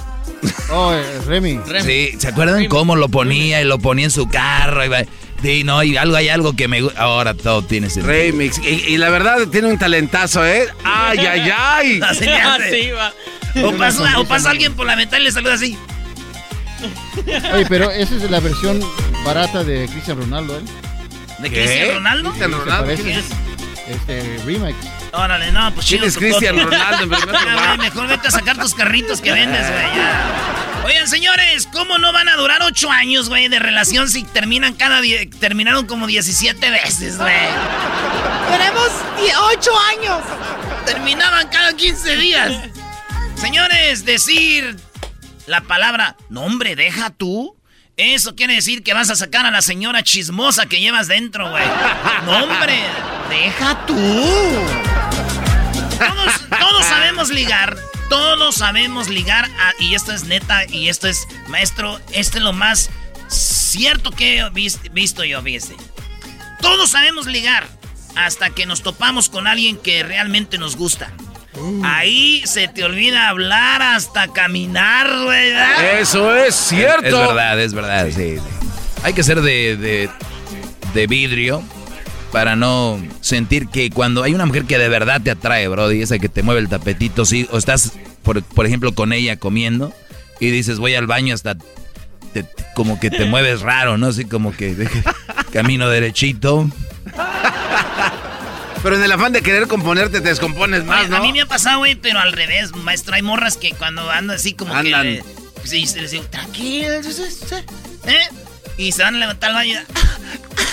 Oh, 0.72 0.94
eh, 0.94 1.04
Remy. 1.26 1.60
Sí, 1.84 2.16
¿se 2.20 2.28
acuerdan 2.28 2.66
cómo 2.66 2.96
lo 2.96 3.10
ponía 3.10 3.62
y 3.62 3.66
lo 3.66 3.80
ponía 3.80 4.06
en 4.06 4.12
su 4.12 4.28
carro? 4.28 4.84
Y 4.86 4.90
va- 4.90 5.04
Sí, 5.42 5.64
no, 5.64 5.84
y 5.84 5.96
algo 5.96 6.16
hay 6.16 6.30
algo 6.30 6.56
que 6.56 6.68
me 6.68 6.82
gusta. 6.82 7.00
Ahora 7.02 7.34
todo 7.36 7.62
tiene 7.62 7.90
sentido. 7.90 8.12
Remix. 8.12 8.58
Y, 8.60 8.94
y 8.94 8.98
la 8.98 9.10
verdad 9.10 9.48
tiene 9.52 9.68
un 9.68 9.78
talentazo, 9.78 10.46
¿eh? 10.46 10.68
¡Ay, 10.84 11.20
ay, 11.20 11.52
ay! 11.56 12.00
Así 12.04 12.26
le 12.26 12.34
hace. 12.36 12.94
O 13.64 13.72
pasa, 13.74 14.20
o 14.20 14.26
pasa 14.26 14.50
alguien 14.50 14.74
por 14.74 14.86
la 14.88 14.96
ventana 14.96 15.22
y 15.22 15.26
le 15.26 15.32
saluda 15.32 15.54
así. 15.54 15.78
Oye, 17.54 17.66
pero 17.68 17.92
esa 17.92 18.16
es 18.16 18.30
la 18.30 18.40
versión 18.40 18.82
barata 19.24 19.64
de 19.64 19.88
Cristian 19.88 20.18
Ronaldo, 20.18 20.58
¿eh? 20.58 20.64
¿De 21.40 21.50
Cristian 21.50 21.96
Ronaldo? 21.96 22.34
Sí, 22.34 22.40
se 22.40 22.50
parece. 22.50 23.24
Este, 23.88 24.40
remix. 24.46 24.76
Órale, 25.12 25.52
no, 25.52 25.72
pues 25.74 25.86
¿Quién 25.86 26.02
chido. 26.02 26.10
es 26.10 26.18
Cristian. 26.18 26.58
Ronaldo 26.58 27.04
en 27.04 27.10
primer 27.10 27.42
lugar? 27.52 27.78
Mejor 27.78 28.08
vete 28.08 28.28
a 28.28 28.32
sacar 28.32 28.58
tus 28.58 28.74
carritos 28.74 29.22
que 29.22 29.32
vendes, 29.32 29.68
güey. 29.70 29.86
Oigan, 30.86 31.08
señores, 31.08 31.68
¿cómo 31.72 31.98
no 31.98 32.12
van 32.14 32.30
a 32.30 32.36
durar 32.36 32.62
ocho 32.62 32.92
años, 32.92 33.30
güey, 33.30 33.48
de 33.48 33.60
relación 33.60 34.10
si 34.10 34.24
terminan 34.24 34.74
cada 34.74 35.02
terminaron 35.40 35.88
como 35.88 36.06
17 36.06 36.70
veces, 36.70 37.18
güey? 37.18 37.34
Tenemos 38.52 38.90
8 39.58 39.72
años. 39.98 40.22
Terminaban 40.86 41.48
cada 41.50 41.74
15 41.74 42.16
días. 42.18 42.54
Señores, 43.36 44.06
decir 44.06 44.78
la 45.48 45.62
palabra, 45.62 46.18
no 46.30 46.42
hombre, 46.44 46.76
deja 46.76 47.10
tú. 47.10 47.56
Eso 47.98 48.36
quiere 48.36 48.56
decir 48.56 48.84
que 48.84 48.94
vas 48.94 49.10
a 49.10 49.16
sacar 49.16 49.46
a 49.46 49.52
la 49.52 49.62
señora 49.62 50.04
chismosa 50.04 50.66
que 50.66 50.82
llevas 50.82 51.08
dentro, 51.08 51.50
güey. 51.50 51.64
No 52.26 52.44
hombre, 52.44 52.78
deja 53.30 53.86
tú. 53.86 53.96
Todos, 56.60 56.86
sabemos 56.86 57.30
ligar. 57.30 57.78
Todos 58.10 58.56
sabemos 58.56 59.08
ligar. 59.08 59.50
y 59.80 59.96
esto 59.96 60.12
es 60.12 60.26
neta. 60.26 60.66
Y 60.66 60.90
esto 60.90 61.08
es, 61.08 61.26
maestro, 61.48 62.00
esto 62.12 62.38
es 62.38 62.44
lo 62.44 62.52
más 62.54 62.90
cierto 63.30 64.12
que 64.12 64.40
he 64.40 64.50
vis- 64.50 64.80
visto 64.92 65.24
yo, 65.24 65.42
viste. 65.42 65.76
Todos 66.62 66.92
sabemos 66.92 67.28
ligar. 67.28 67.66
Hasta 68.16 68.50
que 68.50 68.66
nos 68.66 68.82
topamos 68.82 69.30
con 69.30 69.46
alguien 69.48 69.78
que 69.78 70.04
realmente 70.04 70.58
nos 70.58 70.76
gusta. 70.76 71.12
Ahí 71.84 72.42
se 72.46 72.68
te 72.68 72.84
olvida 72.84 73.30
hablar 73.30 73.82
hasta 73.82 74.28
caminar. 74.34 75.08
¿verdad? 75.28 76.00
Eso 76.00 76.36
es 76.36 76.56
cierto. 76.56 77.06
Es, 77.08 77.14
es 77.14 77.28
verdad, 77.28 77.60
es 77.60 77.74
verdad, 77.74 78.06
sí. 78.08 78.38
sí. 78.38 78.42
Hay 79.04 79.14
que 79.14 79.24
ser 79.24 79.42
de, 79.42 79.78
de, 79.78 80.10
de 80.94 81.08
vidrio 81.08 81.64
para 82.32 82.56
no 82.56 83.00
sentir 83.22 83.68
que 83.70 83.90
cuando 83.90 84.24
hay 84.24 84.34
una 84.34 84.46
mujer 84.46 84.66
que 84.66 84.78
de 84.78 84.90
verdad 84.90 85.22
te 85.22 85.32
atrae, 85.32 85.68
bro, 85.68 85.92
y 85.92 86.02
esa 86.02 86.20
que 86.20 86.28
te 86.28 86.44
mueve 86.44 86.60
el 86.62 86.68
tapetito, 86.68 87.24
sí, 87.24 87.48
o 87.52 87.58
estás, 87.58 87.94
por, 88.24 88.44
por 88.44 88.66
ejemplo, 88.66 88.94
con 88.94 89.14
ella 89.14 89.38
comiendo 89.38 89.94
y 90.42 90.50
dices, 90.52 90.80
voy 90.80 90.96
al 90.96 91.08
baño 91.08 91.34
hasta... 91.34 91.56
te- 91.56 92.44
te- 92.44 92.66
como 92.74 93.00
que 93.00 93.10
te 93.10 93.24
mueves 93.26 93.62
raro, 93.62 93.98
¿no? 93.98 94.08
Así 94.08 94.26
como 94.26 94.52
que 94.52 94.76
camino 95.54 95.88
derechito. 95.88 96.70
Pero 98.86 98.98
en 98.98 99.04
el 99.04 99.12
afán 99.12 99.32
de 99.34 99.42
querer 99.42 99.68
componerte 99.68 100.22
te 100.22 100.30
descompones 100.30 100.84
más, 100.84 101.00
Oye, 101.00 101.10
¿no? 101.10 101.18
A 101.18 101.22
mí 101.22 101.34
me 101.34 101.42
ha 101.42 101.48
pasado, 101.48 101.80
güey, 101.80 101.96
pero 101.96 102.20
al 102.20 102.34
revés, 102.34 102.72
maestro. 102.76 103.16
Hay 103.16 103.24
morras 103.24 103.58
que 103.58 103.72
cuando 103.72 104.12
andan 104.12 104.36
así 104.36 104.54
como 104.54 104.76
Andan. 104.76 105.02
que... 105.02 105.12
le- 105.12 105.68
sí, 105.68 105.88
se 105.88 106.02
les 106.02 106.12
digo, 106.12 106.24
tranquilo, 106.26 107.02
¿eh? 108.06 108.30
Y 108.78 108.92
se 108.92 109.02
van 109.02 109.16
a 109.16 109.18
levantar 109.18 109.50
al 109.50 109.56
baño. 109.56 109.80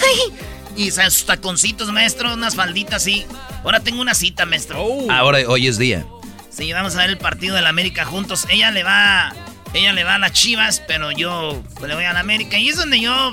¡Ay! 0.02 0.36
Y 0.76 0.90
sus 0.90 1.24
taconcitos, 1.24 1.90
maestro, 1.90 2.34
unas 2.34 2.54
falditas 2.54 2.96
así. 2.96 3.24
Ahora 3.64 3.80
tengo 3.80 4.02
una 4.02 4.12
cita, 4.12 4.44
maestro. 4.44 4.86
Ahora, 5.10 5.38
hoy 5.46 5.66
es 5.66 5.78
día. 5.78 6.04
Sí, 6.50 6.70
vamos 6.70 6.94
a 6.96 6.98
ver 6.98 7.08
el 7.08 7.16
partido 7.16 7.56
de 7.56 7.62
la 7.62 7.70
América 7.70 8.04
juntos. 8.04 8.44
Ella 8.50 8.70
le 8.72 8.84
va... 8.84 9.32
Ella 9.72 9.94
le 9.94 10.04
va 10.04 10.16
a 10.16 10.18
las 10.18 10.32
chivas, 10.32 10.82
pero 10.86 11.12
yo 11.12 11.62
pues, 11.76 11.88
le 11.88 11.94
voy 11.94 12.04
a 12.04 12.12
la 12.12 12.20
América. 12.20 12.58
Y 12.58 12.68
es 12.68 12.76
donde 12.76 13.00
yo... 13.00 13.32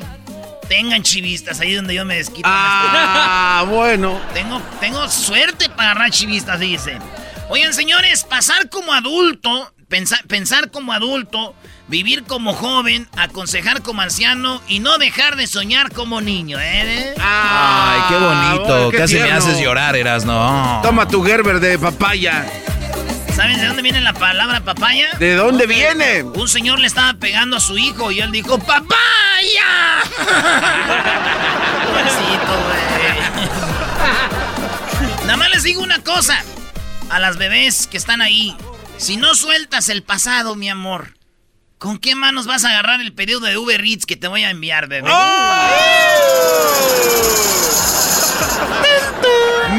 Tengan 0.70 1.04
chivistas, 1.04 1.60
ahí 1.60 1.72
es 1.72 1.76
donde 1.78 1.96
yo 1.96 2.06
me 2.06 2.16
desquito. 2.16 2.48
Ah, 2.50 3.66
bueno. 3.68 4.22
Tengo, 4.34 4.62
tengo 4.80 5.10
suerte 5.10 5.68
para 5.70 5.92
agarrar 5.92 6.12
chivistas, 6.12 6.60
dice. 6.60 6.98
Oigan, 7.50 7.74
señores, 7.74 8.24
pasar 8.24 8.70
como 8.70 8.94
adulto, 8.94 9.74
pensar, 9.88 10.24
pensar 10.28 10.70
como 10.70 10.94
adulto, 10.94 11.56
vivir 11.88 12.24
como 12.26 12.54
joven, 12.54 13.10
aconsejar 13.18 13.82
como 13.82 14.02
anciano 14.02 14.62
y 14.68 14.80
no 14.80 15.00
dejar 15.00 15.36
de 15.36 15.48
soñar 15.48 15.92
como 15.92 16.22
niño, 16.22 16.60
¿eh? 16.62 17.16
Ay, 17.20 18.02
qué 18.08 18.16
bonito. 18.18 18.64
bueno, 18.68 18.90
qué 18.92 18.98
Casi 18.98 19.16
me 19.16 19.22
tierno. 19.24 19.38
haces 19.40 19.60
llorar, 19.60 19.96
eras, 19.96 20.24
no. 20.26 20.80
Toma 20.84 21.08
tu 21.08 21.24
Gerber 21.24 21.60
de 21.60 21.80
papaya. 21.80 22.46
¿Saben 23.40 23.58
de 23.58 23.68
dónde 23.68 23.82
viene 23.82 24.02
la 24.02 24.12
palabra 24.12 24.60
papaya? 24.60 25.12
¿De 25.18 25.34
dónde 25.34 25.66
viene? 25.66 26.24
Un 26.24 26.50
señor 26.50 26.78
le 26.78 26.88
estaba 26.88 27.14
pegando 27.14 27.56
a 27.56 27.62
su 27.62 27.78
hijo 27.78 28.12
y 28.12 28.20
él 28.20 28.34
dijo, 28.34 28.60
¡Papaya! 28.60 30.02
Pobrecito, 31.88 32.54
güey. 32.66 32.80
Nada 35.22 35.38
más 35.38 35.50
les 35.52 35.64
digo 35.64 35.82
una 35.82 36.04
cosa. 36.04 36.44
A 37.10 37.20
las 37.20 37.38
bebés 37.38 37.88
que 37.88 37.96
están 37.96 38.22
ahí. 38.22 38.58
Si 38.98 39.16
no 39.16 39.34
sueltas 39.36 39.88
el 39.88 40.04
pasado, 40.04 40.58
mi 40.58 40.70
amor, 40.70 41.14
¿con 41.78 41.98
qué 41.98 42.16
manos 42.16 42.46
vas 42.46 42.66
a 42.66 42.72
agarrar 42.72 43.00
el 43.00 43.14
pedido 43.14 43.40
de 43.40 43.58
Uber 43.58 43.80
Eats 43.86 44.06
que 44.06 44.18
te 44.18 44.28
voy 44.28 44.44
a 44.44 44.50
enviar, 44.50 44.90
bebé? 44.90 45.10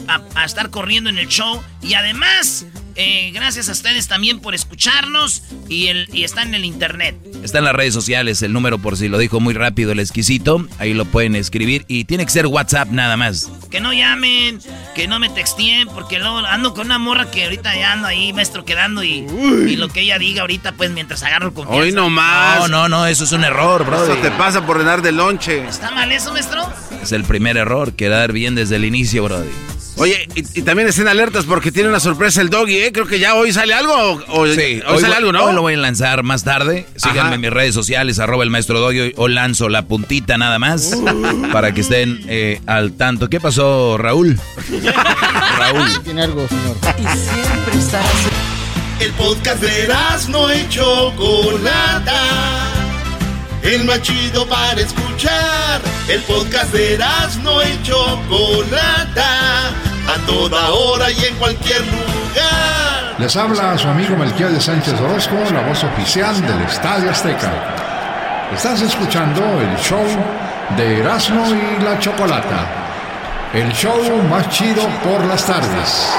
estar 0.45 0.69
corriendo 0.69 1.09
en 1.09 1.17
el 1.17 1.27
show. 1.27 1.63
Y 1.81 1.95
además... 1.95 2.67
Eh, 2.95 3.31
gracias 3.33 3.69
a 3.69 3.71
ustedes 3.71 4.07
también 4.07 4.39
por 4.39 4.53
escucharnos 4.53 5.43
y, 5.67 5.87
el, 5.87 6.07
y 6.13 6.23
está 6.23 6.43
en 6.43 6.53
el 6.53 6.63
internet. 6.63 7.15
Está 7.43 7.57
en 7.57 7.63
las 7.63 7.73
redes 7.73 7.93
sociales 7.93 8.41
el 8.43 8.53
número 8.53 8.77
por 8.77 8.97
si 8.97 9.07
lo 9.07 9.17
dijo 9.17 9.39
muy 9.39 9.53
rápido 9.53 9.91
el 9.91 9.99
exquisito. 9.99 10.67
Ahí 10.77 10.93
lo 10.93 11.05
pueden 11.05 11.35
escribir 11.35 11.85
y 11.87 12.05
tiene 12.05 12.25
que 12.25 12.31
ser 12.31 12.45
WhatsApp 12.45 12.89
nada 12.89 13.17
más. 13.17 13.49
Que 13.71 13.79
no 13.79 13.93
llamen, 13.93 14.59
que 14.93 15.07
no 15.07 15.19
me 15.19 15.29
texteen 15.29 15.87
porque 15.87 16.19
luego 16.19 16.42
ando 16.45 16.73
con 16.73 16.87
una 16.87 16.97
morra 16.99 17.29
que 17.31 17.43
ahorita 17.43 17.75
ya 17.75 17.93
ando 17.93 18.07
ahí, 18.07 18.33
maestro, 18.33 18.65
quedando 18.65 19.03
y, 19.03 19.25
y 19.67 19.75
lo 19.75 19.89
que 19.89 20.01
ella 20.01 20.17
diga 20.17 20.41
ahorita 20.41 20.73
pues 20.73 20.91
mientras 20.91 21.23
agarro 21.23 21.47
el 21.47 21.53
confianza. 21.53 21.81
Hoy 21.83 21.91
no 21.91 22.09
más. 22.09 22.59
No, 22.59 22.67
no, 22.67 22.89
no, 22.89 23.05
eso 23.07 23.23
es 23.23 23.31
un 23.31 23.43
error, 23.43 23.85
bro. 23.85 24.03
Eso 24.03 24.15
te 24.17 24.31
pasa 24.31 24.65
por 24.65 24.83
dar 24.83 25.01
de 25.01 25.11
lonche. 25.11 25.65
¿Está 25.67 25.91
mal 25.91 26.11
eso, 26.11 26.31
maestro? 26.31 26.67
Es 27.01 27.11
el 27.11 27.23
primer 27.23 27.57
error, 27.57 27.93
quedar 27.93 28.31
bien 28.31 28.55
desde 28.55 28.75
el 28.77 28.85
inicio, 28.85 29.23
brody. 29.23 29.49
Oye, 29.97 30.27
y, 30.35 30.61
también 30.63 30.87
estén 30.87 31.07
alertas 31.07 31.45
porque 31.45 31.71
tiene 31.71 31.89
una 31.89 31.99
sorpresa 31.99 32.41
el 32.41 32.49
doggy, 32.49 32.77
¿eh? 32.77 32.91
Creo 32.91 33.05
que 33.05 33.19
ya 33.19 33.35
hoy 33.35 33.53
sale 33.53 33.73
algo. 33.73 34.23
O, 34.27 34.47
sí, 34.47 34.81
hoy, 34.87 35.01
sale 35.01 35.15
algo, 35.15 35.31
¿no? 35.31 35.45
Hoy 35.45 35.53
lo 35.53 35.61
voy 35.61 35.75
a 35.75 35.77
lanzar 35.77 36.23
más 36.23 36.43
tarde. 36.43 36.87
Síganme 36.95 37.35
en 37.35 37.41
mis 37.41 37.51
redes 37.51 37.75
sociales, 37.75 38.19
arroba 38.19 38.43
el 38.43 38.49
maestro 38.49 38.79
doggy. 38.79 39.13
O 39.17 39.27
lanzo 39.27 39.69
la 39.69 39.85
puntita 39.85 40.37
nada 40.37 40.57
más 40.59 40.93
uh. 40.93 41.51
para 41.51 41.73
que 41.73 41.81
estén 41.81 42.21
eh, 42.27 42.59
al 42.65 42.93
tanto. 42.93 43.29
¿Qué 43.29 43.39
pasó, 43.39 43.97
Raúl? 43.97 44.39
Raúl. 45.57 46.03
Tiene 46.03 46.23
algo, 46.23 46.47
señor. 46.47 46.75
Y 46.97 47.17
siempre 47.17 47.79
estás... 47.79 48.05
El 48.99 49.11
podcast 49.13 49.61
de 49.61 49.93
no 50.29 50.49
hecho 50.49 51.11
Chocolata. 51.11 52.72
El 53.63 53.85
más 53.85 54.01
chido 54.01 54.45
para 54.47 54.79
escuchar. 54.81 55.81
El 56.07 56.21
podcast 56.23 56.73
de 56.73 56.99
no 57.43 57.61
hecho 57.61 58.19
Chocolata 58.27 59.69
a 59.69 60.25
toda 60.25 60.69
hora 60.71 61.09
y 61.09 61.25
en 61.25 61.35
cualquier 61.35 61.79
lugar. 61.81 63.15
Les 63.17 63.35
habla 63.37 63.77
su 63.77 63.87
amigo 63.87 64.17
Melquiel 64.17 64.53
de 64.53 64.59
Sánchez 64.59 64.99
Orozco, 64.99 65.35
la 65.53 65.61
voz 65.61 65.83
oficial 65.83 66.35
del 66.45 66.61
Estadio 66.63 67.09
Azteca. 67.09 67.51
Estás 68.53 68.81
escuchando 68.81 69.41
el 69.61 69.77
show 69.77 70.05
de 70.75 70.99
Erasmo 70.99 71.45
y 71.55 71.83
la 71.83 71.97
Chocolata, 71.99 72.67
el 73.53 73.71
show 73.71 73.97
más 74.29 74.49
chido 74.49 74.83
por 75.03 75.23
las 75.25 75.45
tardes. 75.45 76.09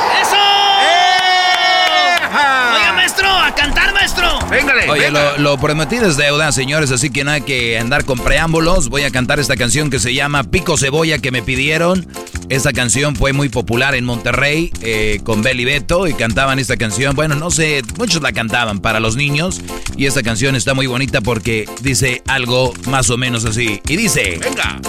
A 3.45 3.55
cantar, 3.55 3.93
maestro. 3.93 4.39
Véngale. 4.49 4.91
Oye, 4.91 5.11
Lo, 5.39 5.59
prometido 5.59 6.07
es 6.07 6.17
deuda, 6.17 6.51
señores, 6.53 6.91
así 6.91 7.11
que 7.11 7.25
no 7.25 7.33
hay 7.33 7.43
que 7.43 7.79
andar 7.79 8.05
con 8.05 8.19
preámbulos. 8.19 8.89
Voy 8.89 9.03
a 9.03 9.11
cantar 9.11 9.39
esta 9.39 9.57
canción 9.57 9.91
que 9.91 9.99
se 9.99 10.15
llama 10.15 10.45
Pico 10.45 10.79
Cebolla 10.79 11.19
que 11.19 11.31
me 11.31 11.43
pidieron. 11.43 12.07
Esta 12.49 12.73
canción 12.73 13.17
fue 13.17 13.33
muy 13.33 13.49
popular 13.49 13.95
en 13.95 14.05
Monterrey 14.05 14.71
eh, 14.81 15.21
con 15.25 15.43
Beli 15.43 15.65
Beto 15.65 16.07
y 16.07 16.15
cantaban 16.15 16.59
esta 16.59 16.77
canción. 16.77 17.15
Bueno, 17.15 17.35
no 17.35 17.51
sé, 17.51 17.83
muchos 17.99 18.23
la 18.23 18.33
cantaban 18.33 18.81
para 18.81 19.01
los 19.01 19.17
niños. 19.17 19.61
Y 19.97 20.07
esta 20.07 20.23
canción 20.23 20.57
está 20.57 20.75
muy 20.75 20.87
bonita 20.87 21.21
porque 21.21 21.69
dice 21.83 22.23
algo 22.27 22.73
más 22.87 23.11
o 23.11 23.19
menos 23.19 23.45
así. 23.45 23.81
Y 23.89 23.97
dice: 23.97 24.41
Venga, 24.43 24.81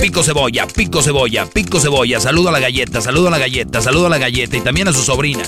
Pico 0.00 0.22
cebolla, 0.22 0.66
pico 0.66 1.02
cebolla, 1.02 1.46
pico 1.46 1.80
cebolla. 1.80 2.20
Saludo 2.20 2.50
a 2.50 2.52
la 2.52 2.60
galleta, 2.60 3.00
saludo 3.00 3.28
a 3.28 3.30
la 3.32 3.38
galleta, 3.38 3.82
saludo 3.82 4.06
a 4.06 4.10
la 4.10 4.18
galleta 4.18 4.56
y 4.56 4.60
también 4.60 4.86
a 4.86 4.92
su 4.92 5.02
sobrina. 5.02 5.42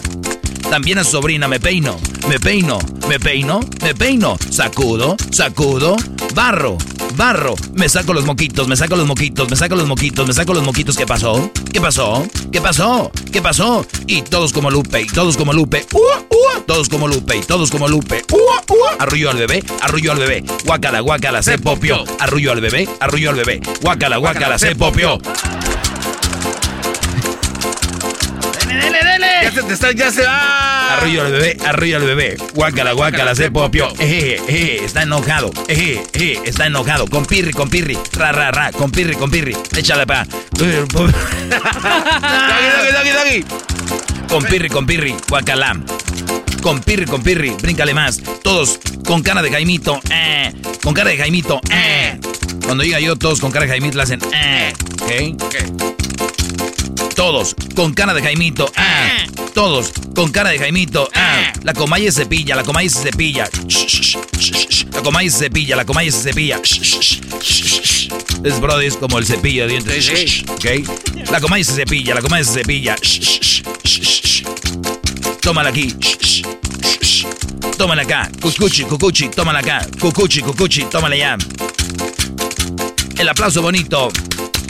También 0.69 0.99
a 0.99 1.05
su 1.05 1.13
sobrina 1.13 1.49
me 1.49 1.59
peino, 1.59 1.99
me 2.29 2.39
peino, 2.39 2.79
me 3.09 3.19
peino, 3.19 3.61
me 3.83 3.95
peino. 3.95 4.37
Sacudo, 4.51 5.17
sacudo, 5.31 5.97
barro, 6.35 6.79
barro. 7.17 7.55
Me 7.75 7.89
saco 7.89 8.13
los 8.13 8.25
moquitos, 8.25 8.69
me 8.69 8.77
saco 8.77 8.97
los 8.97 9.07
moquitos, 9.07 9.49
me 9.51 9.57
saco 9.57 9.75
los 9.75 9.87
moquitos, 9.87 10.27
me 10.27 10.33
saco 10.33 10.55
los 10.55 10.63
moquitos. 10.63 10.97
¿Qué 10.97 11.07
pasó? 11.07 11.51
¿Qué 11.73 11.81
pasó? 11.81 12.27
¿Qué 12.53 12.61
pasó? 12.61 13.11
¿Qué 13.33 13.43
pasó? 13.43 13.87
Y 14.07 14.23
todos 14.23 14.53
como 14.53 14.71
Lupe, 14.71 15.03
y 15.03 15.07
todos 15.07 15.37
como 15.37 15.53
Lupe. 15.53 15.87
Todos 16.67 16.89
como 16.89 17.09
Lupe, 17.09 17.37
y 17.37 17.41
todos 17.41 17.71
como 17.71 17.89
Lupe. 17.89 18.25
Arrullo 18.99 19.31
al 19.31 19.39
bebé, 19.39 19.65
arrullo 19.81 20.13
al 20.13 20.19
bebé. 20.19 20.45
Guácala, 20.65 21.01
guácala, 21.01 21.43
se 21.43 21.59
popió. 21.59 22.05
Arrullo 22.21 22.53
al 22.53 22.61
bebé, 22.61 22.89
arrullo 23.01 23.31
al 23.31 23.37
bebé. 23.37 23.61
Guácala, 23.83 24.19
guácala, 24.19 24.59
se 24.59 24.77
popió. 24.77 25.19
Dele, 28.77 28.99
dele. 29.05 29.27
Ya 29.43 29.53
se 29.53 29.63
te 29.63 29.73
está, 29.75 29.93
ya 29.93 30.11
se 30.11 30.23
va. 30.23 30.95
Arrullo 30.95 31.25
al 31.25 31.33
bebé, 31.33 31.57
arrullo 31.67 31.97
al 31.97 32.05
bebé. 32.05 32.37
Guácala, 32.55 32.93
guácala, 32.93 33.35
se. 33.35 33.51
Eje, 33.99 34.37
eje, 34.49 34.85
está 34.85 35.03
enojado. 35.03 35.51
Eje, 35.69 36.03
eje, 36.13 36.41
está 36.45 36.67
enojado. 36.67 37.07
Con 37.07 37.25
pirri, 37.25 37.53
con 37.53 37.71
pirri. 37.71 37.99
Ra, 38.13 38.33
ra, 38.33 38.51
ra. 38.51 38.73
Con 38.73 38.91
pirri, 38.91 39.15
con 39.15 39.31
pirri. 39.31 39.57
Échale 39.77 40.07
pa. 40.07 40.27
doggy, 40.53 40.83
doggy, 42.93 43.11
doggy, 43.11 43.45
Con 44.29 44.45
pirri, 44.45 44.69
con 44.69 44.87
pirri. 44.87 45.15
Guacala. 45.29 45.81
Con 46.63 46.81
pirri, 46.81 47.07
con 47.07 47.23
pirri. 47.23 47.51
Bríncale 47.61 47.95
más. 47.95 48.21
Todos 48.43 48.79
con 49.07 49.23
cara 49.23 49.43
de 49.43 49.51
Jaimito. 49.51 50.01
Eh. 50.11 50.53
Con 50.83 50.95
cara 50.95 51.11
de 51.11 51.17
Jaimito. 51.17 51.61
Eh. 51.71 52.19
Cuando 52.65 52.85
diga 52.85 53.01
yo, 53.01 53.17
todos 53.17 53.41
con 53.41 53.51
cara 53.51 53.65
de 53.67 53.73
Jaimito 53.73 53.97
le 53.97 54.03
hacen. 54.03 54.21
Eh. 54.33 54.73
¿Ok? 55.03 55.45
Ok. 55.45 56.00
Todos 57.21 57.55
con 57.75 57.93
cara 57.93 58.15
de 58.15 58.23
Jaimito. 58.23 58.73
Ah. 58.77 59.27
Todos 59.53 59.93
con 60.15 60.33
cara 60.33 60.49
de 60.49 60.59
Jaimito. 60.59 61.07
Ah. 61.15 61.53
La 61.65 61.75
comalle 61.75 62.11
se 62.11 62.23
cepilla, 62.23 62.57
la 62.57 62.63
comalle 62.63 62.89
se 62.89 63.03
cepilla. 63.03 63.47
La 64.91 65.03
comalle 65.03 65.29
se 65.29 65.39
cepilla, 65.41 65.77
la 65.77 65.85
comalle 65.85 66.11
se 66.13 66.23
cepilla. 66.23 66.63
Es 68.43 68.59
brody, 68.59 68.87
es 68.87 68.97
como 68.97 69.19
el 69.19 69.27
cepillo 69.27 69.67
de 69.67 69.69
dientes. 69.69 70.45
¿Ok? 70.49 71.31
La 71.31 71.43
comalle 71.43 71.63
se 71.63 71.75
cepilla, 71.75 72.15
la 72.15 72.23
comalle 72.23 72.45
se 72.45 72.55
cepilla. 72.55 72.97
Tómala 75.43 75.69
aquí. 75.69 75.95
Tómala 77.77 78.01
acá. 78.01 78.31
Cucuchi, 78.41 78.85
cucuchi, 78.85 79.29
tómala 79.29 79.59
acá. 79.59 79.87
Cucuchi, 80.01 80.41
cucuchi, 80.41 80.85
tómala 80.85 81.17
ya. 81.17 81.37
El 83.19 83.29
aplauso 83.29 83.61
bonito. 83.61 84.09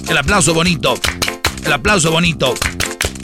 El 0.09 0.19
aplauso 0.19 0.53
bonito. 0.53 0.99
El 1.65 1.73
aplauso 1.73 2.11
bonito. 2.11 2.55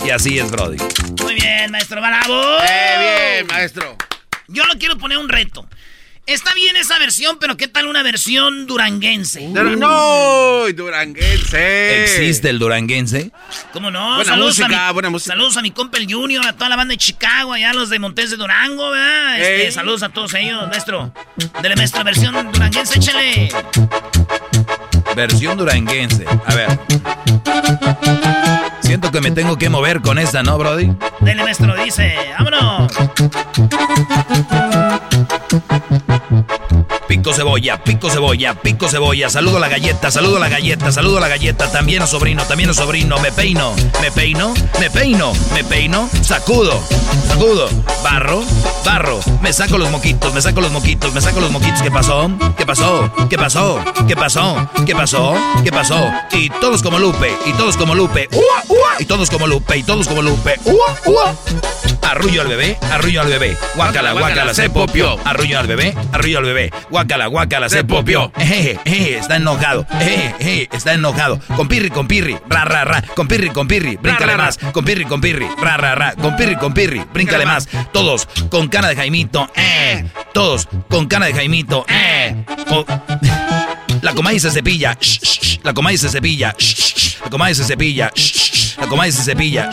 Y 0.05 0.11
así 0.11 0.39
es, 0.39 0.51
Brody. 0.51 0.79
Muy 1.23 1.35
bien, 1.35 1.71
maestro 1.71 2.01
Bravo. 2.01 2.59
Eh, 2.63 3.35
bien, 3.39 3.47
maestro. 3.49 3.97
Yo 4.49 4.65
no 4.67 4.79
quiero 4.79 4.97
poner 4.99 5.19
un 5.19 5.29
reto. 5.29 5.69
Está 6.27 6.55
bien 6.55 6.75
esa 6.75 6.99
versión, 6.99 7.39
pero 7.39 7.57
¿qué 7.57 7.69
tal 7.69 7.87
una 7.87 8.03
versión 8.03 8.67
duranguense? 8.67 9.47
No, 9.47 10.67
duranguense. 10.75 12.03
¿Existe 12.03 12.51
el 12.51 12.59
duranguense? 12.59 13.31
¿Cómo 13.73 13.93
no? 13.93 14.17
Buena 14.17 14.33
saludos 14.33 14.59
música, 14.59 14.87
a 14.87 14.89
mi, 14.89 14.95
buena 14.95 15.11
música. 15.11 15.35
Saludos 15.35 15.57
a 15.57 15.63
mi 15.63 15.71
compa 15.71 15.99
el 15.99 16.13
Junior, 16.13 16.45
a 16.45 16.53
toda 16.53 16.69
la 16.69 16.75
banda 16.75 16.93
de 16.93 16.99
Chicago, 16.99 17.53
allá 17.53 17.73
los 17.73 17.91
de 17.91 18.01
Montes 18.01 18.31
de 18.31 18.37
Durango, 18.37 18.91
¿verdad? 18.91 19.41
Este, 19.41 19.71
saludos 19.71 20.03
a 20.03 20.09
todos 20.09 20.35
ellos, 20.35 20.67
maestro. 20.67 21.13
Dele, 21.63 21.77
maestro, 21.77 22.03
versión 22.03 22.51
duranguense, 22.51 22.99
échale. 22.99 23.49
Versión 25.17 25.57
duranguense. 25.57 26.27
A 26.45 26.55
ver. 26.55 26.79
Siento 28.83 29.11
que 29.11 29.23
me 29.23 29.31
tengo 29.31 29.57
que 29.57 29.71
mover 29.71 30.03
con 30.03 30.19
esta, 30.19 30.43
¿no, 30.43 30.59
Brody? 30.59 30.95
Dele, 31.21 31.43
maestro, 31.43 31.75
dice. 31.75 32.15
¡Vámonos! 32.39 32.93
Pico 37.09 37.33
cebolla, 37.33 37.83
pico 37.85 38.11
cebolla, 38.11 38.55
pico 38.55 38.89
cebolla. 38.89 39.31
Saludo 39.31 39.59
a 39.59 39.61
la 39.61 39.69
galleta, 39.69 40.11
saludo 40.11 40.39
a 40.39 40.41
la 40.41 40.49
galleta, 40.49 40.91
saludo 40.91 41.19
a 41.19 41.21
la 41.21 41.29
galleta. 41.29 41.71
También 41.71 42.03
a 42.03 42.07
sobrino, 42.07 42.43
también 42.45 42.71
a 42.71 42.75
sobrino. 42.75 43.19
Me 43.19 43.31
peino, 43.31 43.75
me 44.01 44.11
peino, 44.11 44.53
me 44.81 44.91
peino, 44.91 45.33
me 45.55 45.63
peino. 45.63 46.09
Sacudo, 46.23 46.83
sacudo. 47.29 47.69
Barro, 48.03 48.43
barro. 48.85 49.21
Me 49.41 49.53
saco 49.53 49.79
los 49.79 49.91
moquitos, 49.91 50.35
me 50.35 50.43
saco 50.43 50.61
los 50.61 50.73
moquitos, 50.73 51.15
me 51.15 51.21
saco 51.21 51.41
los 51.41 51.51
moquitos. 51.53 51.81
¿Qué 51.81 51.91
pasó? 51.91 52.31
¿Qué 52.57 52.67
pasó? 52.67 53.11
¿Qué 53.29 53.37
pasó? 53.39 53.85
¿Qué 54.07 54.17
pasó? 54.17 54.69
¿Qué 54.85 54.95
pasó? 54.95 55.35
¿Qué 55.63 55.71
pasó? 55.71 56.13
Y 56.33 56.51
todos 56.51 56.83
como 56.83 56.99
Lupe, 56.99 57.33
y 57.47 57.53
todos 57.53 57.77
como 57.77 57.95
Lupe. 57.95 58.29
Y 58.99 59.05
todos 59.05 59.31
como 59.31 59.47
Lupe, 59.47 59.79
y 59.79 59.83
todos 59.85 60.09
como 60.09 60.23
Lupe. 60.23 60.57
arrullo 62.03 62.41
al 62.41 62.49
bebé, 62.49 62.79
arrullo 62.93 63.21
al 63.21 63.29
bebé. 63.29 63.57
Guácala, 63.75 64.13
guácala, 64.13 64.55
se 64.55 64.71
popió. 64.71 65.19
Arrullo 65.25 65.59
al 65.59 65.67
bebé, 65.67 65.95
arrullo 66.13 66.39
al 66.39 66.45
bebé. 66.45 66.73
Guácala, 66.97 67.27
guácala, 67.27 67.69
se 67.69 67.85
popió. 67.85 68.33
Está 68.87 69.37
enojado. 69.37 69.87
Está 70.73 70.95
enojado. 70.95 71.39
Con 71.55 71.69
pirri, 71.69 71.91
con 71.91 72.09
pirri, 72.09 72.39
ra, 72.49 72.65
ra, 72.65 72.87
ra. 72.87 73.03
Con 73.15 73.29
pirri, 73.29 73.51
con 73.51 73.69
pirri, 73.69 73.97
bríncale 73.97 74.35
más. 74.35 74.57
Con 74.73 74.83
pirri, 74.83 75.05
con 75.05 75.21
pirri, 75.21 75.47
ra, 75.61 75.77
ra, 75.77 75.95
ra. 75.95 76.15
Con 76.15 76.35
pirri, 76.37 76.57
con 76.57 76.73
pirri, 76.73 77.05
bríncale 77.13 77.45
más. 77.45 77.69
Todos 77.93 78.27
con 78.49 78.69
cara 78.69 78.89
de 78.89 78.97
Jaimito, 78.97 79.47
eh. 79.57 80.07
Todos 80.33 80.69
con 80.89 81.07
cara 81.07 81.27
de 81.27 81.35
Jaimito, 81.35 81.85
eh. 81.87 82.35
O- 82.71 82.87
La 84.07 84.15
comadre 84.15 84.39
se 84.39 84.51
cepilla. 84.53 84.97
shh, 85.01 85.19
shh, 85.21 85.41
shh. 85.43 85.59
La 85.65 85.73
comadre 85.75 85.99
se 85.99 86.09
cepilla. 86.09 86.55
shh. 86.57 87.19
La 87.25 87.29
comadre 87.31 87.55
se 87.57 87.65
cepilla. 87.65 88.11
La 88.81 88.87
comadre 88.87 89.11
se 89.11 89.23
cepilla. 89.25 89.69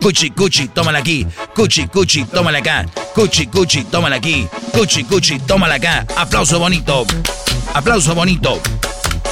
Cuchi, 0.00 0.30
cuchi, 0.30 0.68
tómala 0.68 1.00
aquí. 1.00 1.26
Cuchi, 1.54 1.86
cuchi, 1.86 2.24
tómala 2.24 2.58
acá. 2.58 2.86
Cuchi, 3.14 3.46
cuchi, 3.46 3.84
tómala 3.84 4.16
aquí. 4.16 4.48
Cuchi, 4.72 5.04
cuchi, 5.04 5.38
tómala 5.40 5.74
acá. 5.74 6.06
Aplauso 6.16 6.58
bonito. 6.58 7.04
Aplauso 7.74 8.14
bonito. 8.14 8.58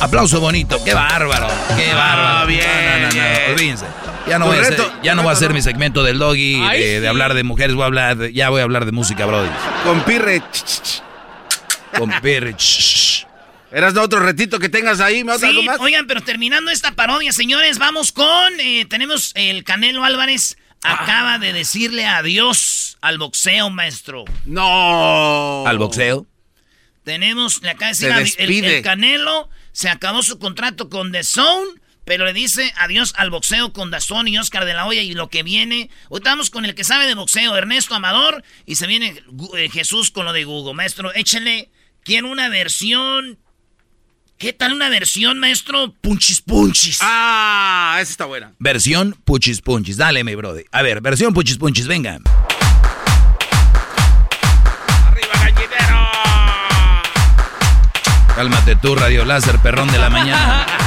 Aplauso 0.03 0.39
bonito. 0.39 0.77
Qué 0.85 0.93
bárbaro. 0.93 1.49
Qué 1.77 1.95
bárbaro. 1.95 2.47
bien, 2.47 2.61
No, 2.67 2.99
no, 2.99 2.99
no, 3.01 3.09
no, 3.09 3.15
bien. 3.15 3.53
Olvídense. 3.55 3.87
Ya 4.29 4.39
no, 4.39 4.47
voy 4.47 4.59
a 4.59 4.61
hacer, 4.61 4.81
ya 5.03 5.15
no 5.15 5.23
voy 5.23 5.31
a 5.31 5.33
hacer 5.33 5.55
mi 5.55 5.63
segmento 5.63 6.03
del 6.05 6.19
doggy, 6.19 6.61
Ay, 6.63 6.79
de, 6.81 6.87
de 6.97 7.01
sí. 7.01 7.07
hablar 7.07 7.33
de 7.33 7.43
mujeres, 7.43 7.75
voy 7.75 7.85
a 7.85 7.87
hablar, 7.87 8.17
de- 8.19 8.33
ya 8.35 8.51
voy 8.51 8.61
a 8.61 8.65
hablar 8.65 8.85
de 8.85 8.93
música, 8.93 9.25
brody. 9.25 9.49
Con 9.83 10.03
pirre. 10.03 10.43
Con 11.99 12.11
pirre. 12.21 12.55
¿Eras 13.73 13.95
de 13.95 14.01
otro 14.01 14.21
retito 14.21 14.59
que 14.59 14.69
tengas 14.69 15.01
ahí? 15.01 15.23
¿Me 15.23 15.39
Sí, 15.39 15.47
algo 15.47 15.63
más? 15.63 15.79
oigan, 15.81 16.07
pero 16.07 16.21
terminando 16.23 16.71
esta 16.71 16.93
parodia, 16.97 17.33
señores, 17.33 17.79
vamos 17.79 18.11
con. 18.13 18.59
eh, 18.61 18.85
tenemos 18.89 19.33
el 19.35 19.63
Canelo 19.65 20.05
Álvarez. 20.05 20.57
Acaba 20.83 21.39
de 21.39 21.53
decirle 21.53 22.07
adiós 22.07 22.97
al 23.03 23.19
boxeo, 23.19 23.69
maestro. 23.71 24.25
No. 24.47 25.65
Al 25.67 25.79
boxeo. 25.79 26.27
Tenemos, 27.05 27.63
le 27.63 27.71
acaba 27.71 27.89
de 27.91 27.95
Se 27.95 28.09
decir 28.13 28.65
adi- 28.65 28.65
el, 28.77 28.83
Canelo 28.83 29.49
se 29.73 29.89
acabó 29.89 30.23
su 30.23 30.39
contrato 30.39 30.89
con 30.89 31.13
The 31.13 31.23
Zone, 31.23 31.67
pero 32.05 32.25
le 32.25 32.33
dice 32.33 32.73
adiós 32.77 33.13
al 33.17 33.31
boxeo 33.31 33.73
con 33.73 33.91
Dazón 33.91 34.27
y 34.27 34.39
Oscar 34.39 34.65
de 34.65 34.75
la 34.75 34.87
Hoya 34.87 35.03
y 35.03 35.13
lo 35.15 35.29
que 35.29 35.43
viene. 35.43 35.91
Hoy 36.09 36.19
estamos 36.19 36.51
con 36.51 36.65
el 36.65 36.75
que 36.75 36.83
sabe 36.85 37.07
de 37.07 37.15
boxeo, 37.15 37.57
Ernesto 37.57 37.95
Amador, 37.95 38.43
y 38.67 38.77
se 38.77 38.87
viene 38.87 39.23
eh, 39.57 39.69
Jesús 39.71 40.11
con 40.11 40.25
lo 40.25 40.33
de 40.33 40.45
Google. 40.45 40.75
Maestro, 40.75 41.15
échale, 41.15 41.71
quiero 42.03 42.29
una 42.31 42.49
versión. 42.49 43.39
¿Qué 44.41 44.55
tal 44.55 44.73
una 44.73 44.89
versión, 44.89 45.39
maestro? 45.39 45.93
Punchis 46.01 46.41
punchis. 46.41 47.01
Ah, 47.03 47.99
esa 48.01 48.11
está 48.11 48.25
buena. 48.25 48.55
Versión 48.59 49.15
Puchis 49.27 49.61
Punchis. 49.61 49.99
Dale, 49.99 50.25
mi 50.25 50.35
brody. 50.35 50.63
A 50.73 50.81
ver, 50.81 51.03
versión 51.03 51.35
Puchis 51.35 51.59
Punchis, 51.59 51.87
venga. 51.87 52.19
Cálmate 58.35 58.77
tú, 58.77 58.95
Radio 58.95 59.27
Láser, 59.27 59.59
perrón 59.59 59.93
de 59.93 59.99
la 59.99 60.09
mañana. 60.09 60.67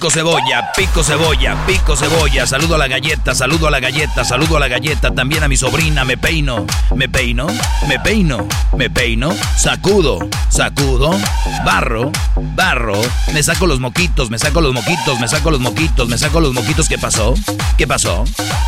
Pico 0.00 0.10
cebolla, 0.10 0.72
pico 0.74 1.04
cebolla, 1.04 1.66
pico 1.66 1.94
cebolla. 1.94 2.46
Saludo 2.46 2.74
a 2.74 2.78
la 2.78 2.88
galleta, 2.88 3.34
saludo 3.34 3.66
a 3.66 3.70
la 3.70 3.80
galleta, 3.80 4.24
saludo 4.24 4.56
a 4.56 4.60
la 4.60 4.66
galleta. 4.66 5.10
También 5.10 5.42
a 5.42 5.48
mi 5.48 5.58
sobrina, 5.58 6.06
me 6.06 6.16
peino, 6.16 6.64
me 6.96 7.06
peino, 7.10 7.46
me 7.86 8.00
peino, 8.00 8.48
me 8.78 8.88
peino. 8.88 9.30
Sacudo, 9.58 10.26
sacudo. 10.48 11.14
Barro, 11.66 12.10
barro. 12.56 12.98
Me 13.34 13.42
saco 13.42 13.66
los 13.66 13.78
moquitos, 13.78 14.30
me 14.30 14.38
saco 14.38 14.62
los 14.62 14.72
moquitos, 14.72 15.20
me 15.20 15.28
saco 15.28 15.50
los 15.50 15.60
moquitos, 15.60 16.08
me 16.08 16.16
saco 16.16 16.40
los 16.40 16.54
moquitos. 16.54 16.88
¿Qué 16.88 16.96
pasó? 16.96 17.34
¿Qué 17.76 17.86
pasó? 17.86 18.24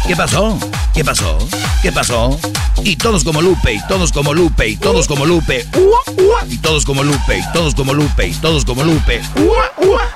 ¿Qué 0.06 0.14
pasó? 0.14 0.58
¿Qué 0.92 1.02
pasó? 1.02 1.38
¿Qué 1.80 1.92
pasó? 1.92 2.38
Y 2.84 2.96
todos 2.96 3.24
como 3.24 3.40
Lupe, 3.40 3.72
y 3.72 3.80
todos 3.86 4.12
como 4.12 4.34
Lupe, 4.34 4.68
y 4.68 4.76
todos 4.76 5.06
como 5.06 5.24
Lupe. 5.24 5.66
Y 6.48 6.58
todos 6.58 6.84
como 6.84 7.04
Lupe, 7.04 7.38
y 7.38 7.52
todos 7.52 7.74
como 7.74 7.94
Lupe, 7.94 8.26
y 8.26 8.34
todos 8.34 8.64
como 8.64 8.82
Lupe. 8.82 9.22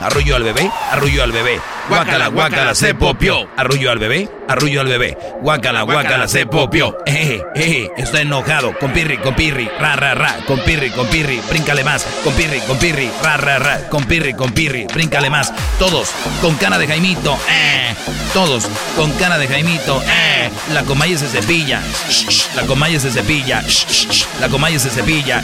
Arrullo 0.00 0.36
al 0.36 0.42
bebé, 0.42 0.70
arrullo 1.06 1.22
al 1.22 1.30
bebé. 1.32 1.60
Guácala, 1.88 2.26
guácala, 2.28 2.74
se 2.74 2.94
popió. 2.94 3.48
Arrullo 3.56 3.92
al 3.92 3.98
bebé, 4.00 4.28
arrullo 4.48 4.80
al 4.80 4.88
bebé. 4.88 5.16
Guácala, 5.40 5.82
guácala, 5.82 6.28
se 6.28 6.46
popió. 6.46 6.96
Eh, 7.06 7.42
eh, 7.54 7.88
estoy 7.96 8.22
enojado. 8.22 8.76
Con 8.78 8.92
pirri, 8.92 9.18
con 9.18 9.34
pirri, 9.34 9.68
ra, 9.78 9.96
ra, 9.96 10.14
ra. 10.14 10.36
Con 10.46 10.60
pirri, 10.60 10.90
con 10.90 11.06
pirri, 11.08 11.40
bríncale 11.48 11.84
más. 11.84 12.06
Con 12.24 12.32
pirri, 12.34 12.60
con 12.60 12.78
pirri, 12.78 13.10
ra, 13.22 13.36
ra, 13.36 13.58
ra. 13.58 13.88
Con 13.88 14.04
pirri, 14.04 14.34
con 14.34 14.52
pirri, 14.52 14.86
bríncale 14.86 15.30
más. 15.30 15.52
Todos 15.78 16.10
con 16.40 16.54
cara 16.56 16.78
de 16.78 16.86
Jaimito, 16.86 17.38
eh. 17.50 17.94
Todos 18.32 18.68
con 18.96 19.10
cara 19.12 19.38
de 19.38 19.48
Jaimito, 19.48 20.02
eh. 20.02 20.50
La 20.72 20.82
comalle 20.82 21.16
se 21.18 21.28
cepilla. 21.28 21.80
La 22.54 22.62
comalle 22.62 23.00
se 23.00 23.10
cepilla. 23.10 23.62
La 24.40 24.48
comalle 24.48 24.78
se 24.78 24.90
cepilla. 24.90 25.42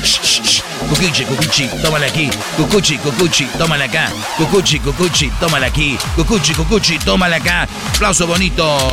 Cucuchi, 0.88 1.24
cucuchi, 1.24 1.68
tómale 1.82 2.06
aquí. 2.06 2.28
Cucuchi, 2.56 2.98
cucuchi, 2.98 3.46
tómale 3.58 3.84
acá. 3.84 4.10
Cucuchi, 4.36 4.78
cucuchi, 4.80 5.30
tómale 5.40 5.66
aquí. 5.66 5.98
Cucuchi, 6.16 6.54
cucuchi, 6.54 6.98
tómale 6.98 7.36
acá. 7.36 7.68
Aplauso 7.94 8.26
bonito. 8.26 8.91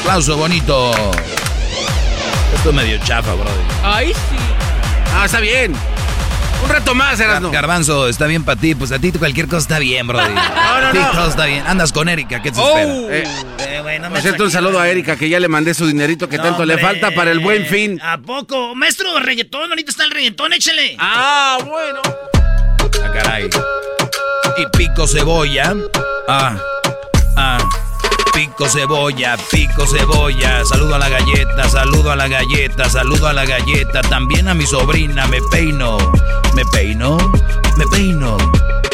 Aplauso 0.00 0.36
bonito. 0.36 0.90
Esto 2.54 2.70
es 2.70 2.74
medio 2.74 2.98
chafa, 3.04 3.34
brother. 3.34 3.54
Ay, 3.82 4.08
sí. 4.08 4.36
Ah, 5.14 5.24
está 5.26 5.40
bien. 5.40 5.74
Un 6.62 6.68
rato 6.68 6.94
más, 6.94 7.18
eras 7.20 7.40
no. 7.40 7.50
Garbanzo, 7.50 8.06
está 8.08 8.26
bien 8.26 8.44
para 8.44 8.60
ti. 8.60 8.74
Pues 8.74 8.92
a 8.92 8.98
ti 8.98 9.12
cualquier 9.12 9.46
cosa 9.46 9.58
está 9.58 9.78
bien, 9.78 10.06
brother. 10.06 10.30
no, 10.34 10.40
A 10.40 10.90
ti 10.92 10.98
no. 10.98 11.10
todo 11.12 11.28
está 11.30 11.46
bien. 11.46 11.64
Andas 11.66 11.92
con 11.92 12.08
Erika, 12.08 12.42
¿qué 12.42 12.50
te 12.52 12.60
Oh. 12.60 12.78
espera? 12.78 13.16
Eh, 13.16 13.24
Eh, 13.92 13.98
no 13.98 14.08
me 14.08 14.14
por 14.16 14.20
cierto, 14.22 14.44
un 14.44 14.50
saludo 14.50 14.78
a 14.78 14.88
Erika 14.88 15.16
que 15.16 15.28
ya 15.28 15.40
le 15.40 15.48
mandé 15.48 15.74
su 15.74 15.86
dinerito 15.86 16.28
que 16.28 16.36
No, 16.36 16.42
tanto 16.44 16.64
le 16.64 16.78
falta 16.78 17.10
para 17.12 17.30
el 17.30 17.40
buen 17.40 17.66
fin. 17.66 18.00
¿A 18.02 18.18
poco? 18.18 18.74
Maestro, 18.74 19.18
reggaetón, 19.20 19.70
ahorita 19.70 19.90
está 19.90 20.04
el 20.04 20.10
reggaetón, 20.10 20.52
échale. 20.52 20.96
Ah, 20.98 21.58
bueno. 21.64 22.00
Ah, 23.04 23.10
caray. 23.12 23.48
Y 24.58 24.66
pico 24.76 25.06
cebolla. 25.08 25.74
Ah, 26.28 26.56
ah. 27.36 27.58
Pico 28.32 28.68
cebolla, 28.68 29.36
pico 29.50 29.86
cebolla. 29.86 30.64
Saludo 30.64 30.94
a 30.94 30.98
la 30.98 31.08
galleta, 31.08 31.68
saludo 31.68 32.10
a 32.10 32.16
la 32.16 32.28
galleta, 32.28 32.88
saludo 32.88 33.26
a 33.26 33.32
la 33.32 33.44
galleta. 33.44 34.00
También 34.02 34.48
a 34.48 34.54
mi 34.54 34.66
sobrina, 34.66 35.26
me 35.26 35.38
peino. 35.50 35.98
Me 36.54 36.64
peino, 36.66 37.16
me 37.76 37.86
peino, 37.86 38.36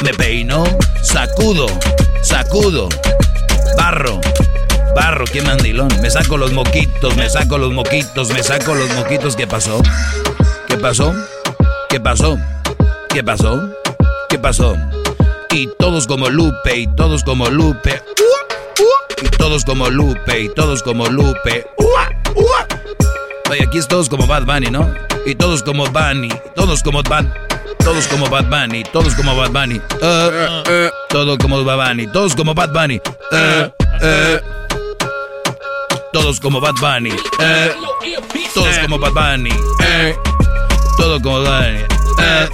me 0.02 0.12
peino. 0.14 0.64
Sacudo, 1.02 1.66
sacudo. 2.22 2.88
Barro, 3.76 4.20
barro, 4.94 5.24
qué 5.24 5.42
mandilón. 5.42 5.88
Me 6.00 6.10
saco 6.10 6.36
los 6.36 6.52
moquitos, 6.52 7.16
me 7.16 7.28
saco 7.28 7.58
los 7.58 7.72
moquitos, 7.72 8.30
me 8.30 8.42
saco 8.42 8.74
los 8.74 8.90
moquitos. 8.94 9.36
¿Qué 9.36 9.46
pasó? 9.46 9.80
¿Qué 10.68 10.76
pasó? 10.76 11.14
¿Qué 11.88 12.00
pasó? 12.00 12.38
¿Qué 13.08 13.22
pasó? 13.22 13.70
¿Qué 14.28 14.38
pasó? 14.38 14.76
Y 15.50 15.68
todos 15.78 16.06
como 16.06 16.28
Lupe, 16.28 16.76
y 16.76 16.86
todos 16.86 17.24
como 17.24 17.48
Lupe. 17.48 18.02
Y 19.22 19.28
todos 19.36 19.64
como 19.64 19.88
Lupe, 19.90 20.40
y 20.40 20.48
todos 20.48 20.82
como 20.82 21.06
Lupe. 21.06 21.66
Oye, 23.50 23.62
aquí 23.62 23.78
es 23.78 23.88
todos 23.88 24.08
como 24.08 24.26
Bad 24.26 24.44
Bunny, 24.44 24.70
¿no? 24.70 24.92
Y 25.24 25.34
todos 25.34 25.62
como 25.62 25.86
Bunny, 25.86 26.28
todos 26.54 26.82
como 26.82 27.02
Bad 27.02 27.26
todos 27.86 28.08
como 28.08 28.28
Bad 28.28 28.46
Bunny, 28.46 28.82
todos 28.82 29.14
como 29.14 29.36
Bad 29.36 29.50
Bunny. 29.52 29.80
Eh, 30.02 30.62
eh, 30.66 30.90
todo 31.08 31.38
como 31.38 31.62
Bad 31.62 31.90
Bunny, 31.90 32.08
todos 32.08 32.34
como 32.34 32.52
Bad 32.52 32.72
Bunny. 32.72 33.00
Eh, 33.30 33.70
eh. 34.02 34.40
Todos 36.12 36.40
como 36.40 36.60
Bad 36.60 36.74
Bunny. 36.80 37.14
Eh, 37.38 37.72
todos 38.54 38.78
como 38.78 38.98
Bad 38.98 39.12
Bunny. 39.12 39.50
Eh, 39.84 40.16
todo 40.96 41.20
como 41.20 41.42
Bad 41.42 41.62
Bunny. 41.62 41.84
Eh, 42.22 42.48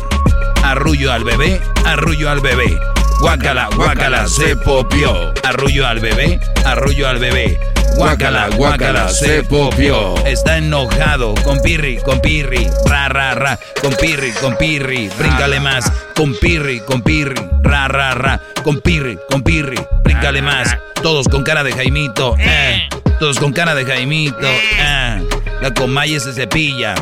arrullo 0.64 1.12
al 1.12 1.24
bebé, 1.24 1.62
arrullo 1.86 2.28
al 2.28 2.40
bebé. 2.40 2.78
Guácala, 3.22 3.68
guácala, 3.76 4.26
se 4.26 4.56
popió. 4.56 5.32
Arrullo 5.44 5.86
al 5.86 6.00
bebé, 6.00 6.40
arrullo 6.64 7.06
al 7.08 7.20
bebé. 7.20 7.56
Guácala, 7.94 8.48
guácala, 8.48 9.08
se 9.10 9.44
popió. 9.44 10.16
Está 10.26 10.58
enojado, 10.58 11.32
con 11.44 11.62
pirri, 11.62 11.98
con 11.98 12.20
pirri, 12.20 12.68
ra, 12.84 13.08
ra, 13.08 13.34
ra. 13.34 13.60
Con 13.80 13.94
pirri, 13.94 14.32
con 14.32 14.56
pirri, 14.56 15.08
bríncale 15.16 15.60
más. 15.60 15.92
Con 16.16 16.34
pirri, 16.34 16.80
con 16.80 17.02
pirri, 17.02 17.40
ra, 17.62 17.86
ra, 17.86 18.12
ra. 18.14 18.40
Con 18.64 18.80
pirri, 18.80 19.16
con 19.30 19.44
pirri, 19.44 19.78
bríncale 20.02 20.42
más. 20.42 20.76
Todos 21.00 21.28
con 21.28 21.44
cara 21.44 21.62
de 21.62 21.72
Jaimito, 21.72 22.34
eh. 22.40 22.88
Todos 23.20 23.38
con 23.38 23.52
cara 23.52 23.76
de 23.76 23.84
Jaimito, 23.84 24.48
eh. 24.48 25.22
La 25.60 25.72
comalle 25.72 26.18
se 26.18 26.32
cepilla. 26.32 26.96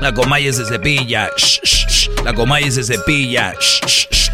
La 0.00 0.14
comalle 0.14 0.54
se 0.54 0.64
cepilla. 0.64 1.28
La 2.24 2.32
comalle 2.34 2.70
se 2.70 2.82
cepilla. 2.84 3.54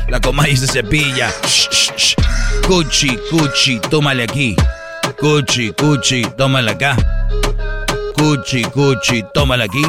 La 0.08 0.20
comalle 0.20 0.56
se 0.56 0.66
cepilla. 0.66 1.30
Cuchi, 2.66 3.18
cuchi, 3.30 3.78
tómale 3.90 4.24
aquí. 4.24 4.56
Cuchi, 5.18 5.72
cuchi, 5.72 6.22
tómale 6.36 6.70
acá. 6.72 6.96
Cuchi, 8.16 8.62
cuchi, 8.64 9.24
tómale 9.34 9.64
aquí. 9.64 9.82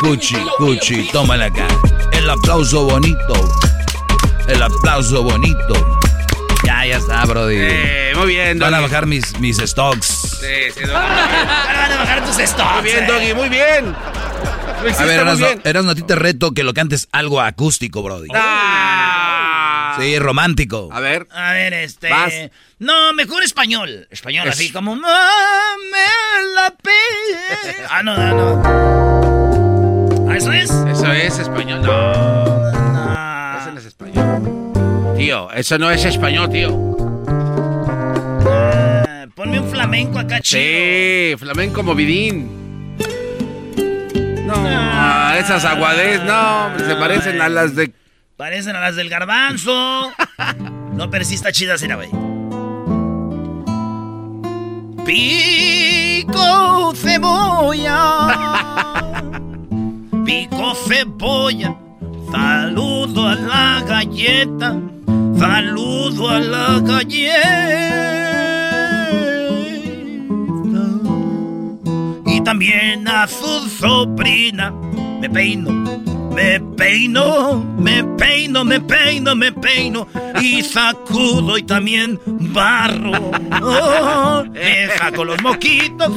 Cuchi, 0.00 0.36
cuchi, 0.58 1.08
tómale 1.12 1.44
acá. 1.44 1.66
El 2.12 2.28
aplauso 2.28 2.84
bonito. 2.84 3.34
El 4.48 4.62
aplauso 4.62 5.22
bonito. 5.22 5.98
Ya, 6.64 6.84
ya 6.84 6.96
está, 6.98 7.24
Brody. 7.24 7.56
Eh, 7.58 8.12
muy 8.16 8.26
bien, 8.26 8.58
Van 8.58 8.74
a 8.74 8.78
Doggy. 8.78 8.90
bajar 8.90 9.06
mis, 9.06 9.38
mis 9.40 9.56
stocks. 9.58 10.06
Sí, 10.40 10.70
sí, 10.74 10.80
Doggy. 10.80 10.92
Van 10.92 11.92
a 11.92 11.96
bajar 11.98 12.24
tus 12.26 12.36
stocks. 12.36 12.82
Muy 12.82 12.82
bien, 12.90 13.04
eh. 13.04 13.06
Doggy, 13.06 13.34
muy 13.34 13.48
bien. 13.48 13.94
A 14.80 15.04
ver, 15.04 15.20
Erasno. 15.20 15.46
Erasno, 15.64 15.90
a 15.90 15.94
ti 15.94 16.02
te 16.02 16.14
reto 16.14 16.52
que 16.52 16.62
lo 16.64 16.72
cantes 16.74 17.08
algo 17.12 17.40
acústico, 17.40 18.02
Brody. 18.02 18.28
Ah. 18.34 19.96
Sí, 20.00 20.18
romántico. 20.18 20.88
A 20.92 21.00
ver. 21.00 21.26
A 21.32 21.52
ver, 21.52 21.72
este. 21.74 22.08
Vas. 22.10 22.32
No, 22.78 23.12
mejor 23.12 23.42
español. 23.42 24.06
Español, 24.10 24.46
Es- 24.48 24.54
así 24.54 24.70
como. 24.72 24.94
"Mame 24.96 25.10
la 26.54 26.70
pe-". 26.82 26.90
Ah, 27.90 28.02
no, 28.02 28.16
no, 28.16 28.62
no. 28.62 30.30
¿Ah, 30.30 30.36
eso 30.36 30.52
es? 30.52 30.70
Eso 30.70 31.12
es 31.12 31.38
español. 31.38 31.82
No, 31.82 32.70
No. 32.72 33.58
eso 33.60 33.72
no 33.72 33.78
es 33.80 33.84
español. 33.86 35.16
Tío, 35.16 35.50
eso 35.52 35.76
no 35.78 35.90
es 35.90 36.04
español, 36.04 36.48
tío. 36.50 36.70
Ah, 38.48 39.26
Ponme 39.34 39.60
un 39.60 39.68
flamenco 39.70 40.18
acá, 40.18 40.40
chido. 40.40 40.62
Sí, 40.62 41.34
flamenco 41.38 41.82
movidín. 41.82 42.59
No, 44.50 44.64
ah, 44.66 45.36
esas 45.38 45.64
aguades, 45.64 46.22
no, 46.24 46.70
se 46.78 46.96
parecen 46.96 47.40
a 47.40 47.48
las 47.48 47.76
de. 47.76 47.92
Parecen 48.36 48.74
a 48.74 48.80
las 48.80 48.96
del 48.96 49.08
garbanzo. 49.08 50.12
no, 50.92 51.10
pero 51.10 51.24
sí 51.24 51.36
está 51.36 51.52
chida, 51.52 51.76
güey. 51.94 52.10
Pico 55.04 56.92
cebolla. 56.94 58.26
Pico 60.24 60.74
cebolla. 60.74 61.74
Saludo 62.30 63.28
a 63.28 63.34
la 63.34 63.84
galleta. 63.86 64.76
Saludo 65.38 66.28
a 66.28 66.40
la 66.40 66.80
galleta. 66.80 68.19
También 72.44 73.06
a 73.08 73.26
su 73.26 73.68
sobrina. 73.68 74.72
Me 75.20 75.28
peino. 75.28 75.70
Me 76.34 76.60
peino, 76.60 77.64
me 77.76 78.04
peino, 78.04 78.64
me 78.64 78.80
peino, 78.80 79.34
me 79.34 79.50
peino 79.50 80.06
y 80.40 80.62
sacudo 80.62 81.58
y 81.58 81.62
también 81.64 82.20
barro. 82.24 83.32
Oh, 83.60 84.44
me 84.52 84.88
saco 84.96 85.24
los 85.24 85.42
moquitos, 85.42 86.08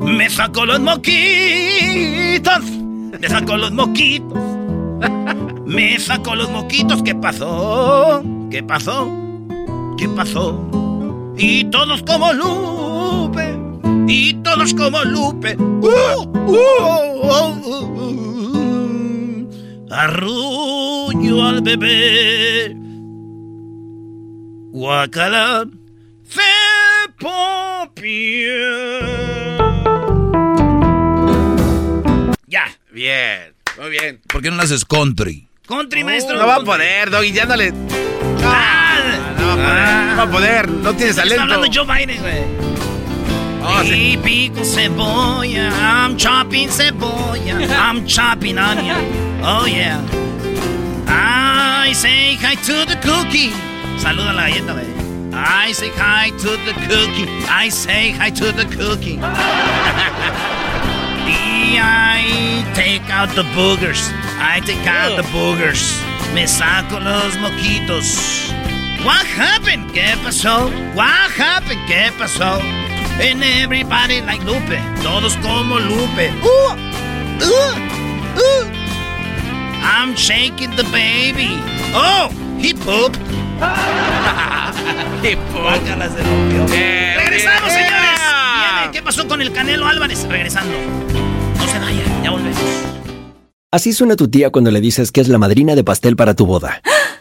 me 0.00 0.30
saco 0.30 0.64
los 0.64 0.80
moquitos, 0.80 2.62
me 3.20 3.28
saco 3.28 3.56
los 3.56 3.72
moquitos, 3.72 4.38
me 5.66 5.98
saco 5.98 6.36
los 6.36 6.48
moquitos. 6.50 7.02
¿Qué 7.02 7.14
pasó? 7.16 8.22
¿Qué 8.50 8.62
pasó? 8.62 9.10
¿Qué 9.98 10.08
pasó? 10.10 11.34
Y 11.36 11.64
todos 11.64 12.02
como 12.04 12.32
Lupe, 12.32 13.58
y 14.06 14.34
todos 14.42 14.74
como 14.74 15.02
Lupe. 15.04 15.56
Uh, 15.56 15.86
uh, 15.86 16.56
uh, 17.16 17.52
uh, 17.64 17.84
uh. 19.48 19.86
Arrullo 19.90 21.44
al 21.44 21.60
bebé. 21.62 22.76
Guacala. 24.72 25.66
Ya. 32.46 32.64
Bien, 32.92 33.54
muy 33.78 33.90
bien. 33.90 34.20
¿Por 34.26 34.42
qué 34.42 34.50
no 34.50 34.56
lo 34.56 34.62
haces 34.62 34.84
country? 34.84 35.48
Country, 35.66 36.04
maestro. 36.04 36.38
No 36.38 36.46
va 36.46 36.56
a 36.56 36.60
poder, 36.64 37.10
Doggy, 37.10 37.32
ya 37.32 37.44
no 37.44 37.56
le. 37.56 37.72
Ah, 38.44 39.34
No 39.38 39.46
va 39.46 39.52
a 39.52 39.56
poder, 39.56 40.06
no 40.06 40.16
va 40.16 40.22
a 40.22 40.30
poder, 40.30 40.68
no 40.68 40.90
tienes 40.94 41.10
Está 41.10 41.22
talento. 41.22 41.42
hablando 41.42 41.66
Joe 41.72 41.84
Biden, 41.84 42.20
güey. 42.20 42.65
Oh, 43.68 43.82
sí. 43.82 44.16
Pico 44.22 44.62
cebolla, 44.64 45.70
I'm 45.72 46.16
chopping 46.16 46.68
cebolla, 46.68 47.68
I'm 47.70 48.06
chopping 48.06 48.58
onion. 48.58 48.96
Oh 49.42 49.66
yeah. 49.66 50.00
I 51.08 51.92
say 51.92 52.36
hi 52.36 52.54
to 52.54 52.84
the 52.86 52.96
cookie. 53.02 53.50
Saluda 53.98 54.32
la 54.32 54.46
galleta, 54.48 54.72
güey. 54.74 54.86
I 55.34 55.72
say 55.72 55.90
hi 55.90 56.30
to 56.30 56.56
the 56.64 56.74
cookie. 56.86 57.26
I 57.48 57.68
say 57.68 58.10
hi 58.12 58.30
to 58.30 58.52
the 58.52 58.64
cookie. 58.76 59.18
I 61.78 62.64
take 62.74 63.08
out 63.10 63.34
the 63.34 63.42
boogers. 63.54 64.10
I 64.38 64.60
take 64.64 64.86
out 64.86 65.16
the 65.16 65.22
boogers. 65.34 65.82
Me 66.34 66.46
saco 66.46 66.98
los 67.00 67.36
moquitos. 67.36 68.50
What 69.04 69.26
happened? 69.26 69.92
¿Qué 69.92 70.16
pasó? 70.22 70.70
What 70.94 71.30
happened? 71.32 71.80
¿Qué 71.88 72.10
pasó? 72.18 72.60
And 73.20 73.42
everybody 73.42 74.20
like 74.20 74.44
Lupe. 74.44 74.78
Todos 75.02 75.36
como 75.36 75.78
Lupe. 75.78 76.30
Uh, 76.42 76.76
uh, 77.40 77.76
uh. 78.36 78.64
I'm 79.82 80.14
shaking 80.14 80.76
the 80.76 80.84
baby. 80.92 81.48
Oh, 81.94 82.28
he 82.58 82.74
pooped. 82.84 83.18
Qué 85.22 85.34
Guácala, 85.52 86.08
se 86.10 86.22
rompió. 86.22 86.66
Bien, 86.66 87.16
Regresamos, 87.16 87.72
señores. 87.72 88.20
Viene, 88.60 88.92
¿Qué 88.92 89.02
pasó 89.02 89.26
con 89.26 89.40
el 89.40 89.52
Canelo 89.52 89.86
Álvarez? 89.86 90.26
Regresando. 90.28 90.74
No 91.58 91.66
se 91.66 91.78
vayan, 91.78 92.22
ya 92.22 92.30
volvemos. 92.30 92.58
Así 93.72 93.92
suena 93.92 94.14
tu 94.16 94.28
tía 94.28 94.50
cuando 94.50 94.70
le 94.70 94.80
dices 94.80 95.10
que 95.10 95.20
es 95.20 95.28
la 95.28 95.38
madrina 95.38 95.74
de 95.74 95.84
pastel 95.84 96.16
para 96.16 96.34
tu 96.34 96.46
boda. 96.46 96.80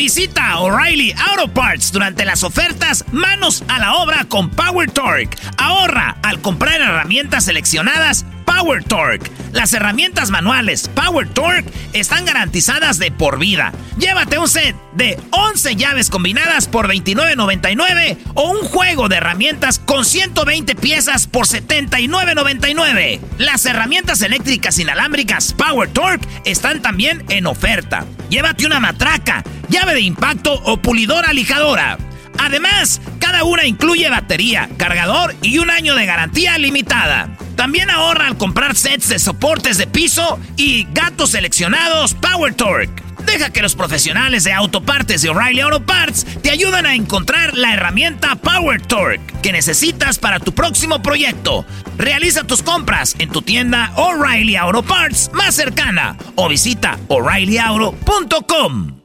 Visita 0.00 0.58
O'Reilly 0.60 1.14
Auto 1.28 1.52
Parts 1.52 1.92
durante 1.92 2.24
las 2.24 2.42
ofertas 2.42 3.04
Manos 3.12 3.62
a 3.68 3.78
la 3.78 3.96
obra 3.96 4.24
con 4.24 4.48
Power 4.48 4.90
Torque. 4.90 5.36
Ahorra 5.58 6.16
al 6.22 6.40
comprar 6.40 6.80
herramientas 6.80 7.44
seleccionadas 7.44 8.24
Power 8.60 8.84
Torque. 8.84 9.30
Las 9.52 9.72
herramientas 9.72 10.28
manuales 10.28 10.88
Power 10.88 11.26
Torque 11.30 11.70
están 11.94 12.26
garantizadas 12.26 12.98
de 12.98 13.10
por 13.10 13.38
vida. 13.38 13.72
Llévate 13.96 14.36
un 14.38 14.48
set 14.48 14.76
de 14.92 15.18
11 15.30 15.76
llaves 15.76 16.10
combinadas 16.10 16.68
por 16.68 16.86
$29.99 16.86 18.18
o 18.34 18.50
un 18.50 18.58
juego 18.58 19.08
de 19.08 19.16
herramientas 19.16 19.78
con 19.78 20.04
120 20.04 20.74
piezas 20.74 21.26
por 21.26 21.46
$79.99. 21.46 23.20
Las 23.38 23.64
herramientas 23.64 24.20
eléctricas 24.20 24.78
inalámbricas 24.78 25.54
Power 25.54 25.88
Torque 25.88 26.28
están 26.44 26.82
también 26.82 27.24
en 27.30 27.46
oferta. 27.46 28.04
Llévate 28.28 28.66
una 28.66 28.78
matraca, 28.78 29.42
llave 29.70 29.94
de 29.94 30.02
impacto 30.02 30.52
o 30.52 30.76
pulidora 30.76 31.32
lijadora. 31.32 31.96
Además, 32.38 33.00
cada 33.30 33.44
una 33.44 33.64
incluye 33.64 34.08
batería, 34.08 34.68
cargador 34.76 35.36
y 35.40 35.58
un 35.58 35.70
año 35.70 35.94
de 35.94 36.04
garantía 36.04 36.58
limitada. 36.58 37.28
También 37.54 37.88
ahorra 37.88 38.26
al 38.26 38.36
comprar 38.36 38.74
sets 38.74 39.08
de 39.08 39.20
soportes 39.20 39.78
de 39.78 39.86
piso 39.86 40.40
y 40.56 40.88
gatos 40.92 41.30
seleccionados 41.30 42.14
Power 42.14 42.54
Torque. 42.54 43.00
Deja 43.24 43.50
que 43.50 43.62
los 43.62 43.76
profesionales 43.76 44.42
de 44.42 44.52
autopartes 44.52 45.22
de 45.22 45.28
O'Reilly 45.28 45.60
Auto 45.60 45.86
Parts 45.86 46.26
te 46.42 46.50
ayuden 46.50 46.86
a 46.86 46.96
encontrar 46.96 47.56
la 47.56 47.72
herramienta 47.72 48.34
Power 48.34 48.82
Torque 48.82 49.32
que 49.44 49.52
necesitas 49.52 50.18
para 50.18 50.40
tu 50.40 50.52
próximo 50.52 51.00
proyecto. 51.00 51.64
Realiza 51.98 52.42
tus 52.42 52.64
compras 52.64 53.14
en 53.20 53.30
tu 53.30 53.42
tienda 53.42 53.92
O'Reilly 53.94 54.56
Auto 54.56 54.82
Parts 54.82 55.30
más 55.32 55.54
cercana 55.54 56.16
o 56.34 56.48
visita 56.48 56.98
o'ReillyAuto.com. 57.06 58.99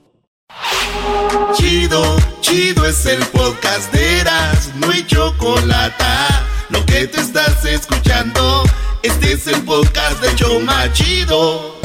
Chido, 1.53 2.17
chido 2.41 2.85
es 2.85 3.05
el 3.05 3.19
podcast 3.27 3.91
de 3.91 4.19
Eras, 4.19 4.71
no 4.75 4.89
hay 4.91 5.05
chocolate. 5.05 6.03
Lo 6.69 6.85
que 6.85 7.07
te 7.07 7.19
estás 7.21 7.63
escuchando, 7.65 8.63
este 9.03 9.33
es 9.33 9.47
el 9.47 9.61
podcast 9.63 10.21
de 10.21 10.35
Choma 10.35 10.91
Chido. 10.93 11.79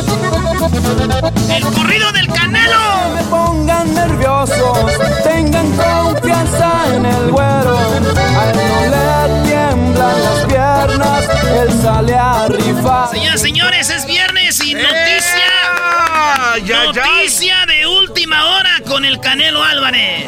El 1.50 1.62
corrido 1.64 2.12
del 2.12 2.26
Canelo. 2.28 3.14
me 3.14 3.22
pongan 3.24 3.94
nerviosos, 3.94 4.78
tengan 5.22 5.70
confianza 5.76 6.94
en 6.94 7.06
el 7.06 7.30
güero. 7.30 7.78
A 7.78 8.50
él 8.50 8.56
no 8.56 9.34
le 9.34 9.48
tiemblan 9.48 10.22
las 10.22 10.46
piernas, 10.46 11.28
él 11.60 11.82
sale 11.82 12.14
a 12.14 12.48
rifar. 12.48 13.10
Señoras, 13.10 13.40
señores, 13.40 13.90
es 13.90 14.06
viernes 14.06 14.60
y 14.64 14.74
noticia. 16.58 16.76
ya, 16.76 16.84
noticia 17.04 17.66
de 17.66 17.86
última 17.86 18.46
hora 18.56 18.80
con 18.86 19.04
el 19.04 19.20
Canelo 19.20 19.62
Álvarez. 19.62 20.26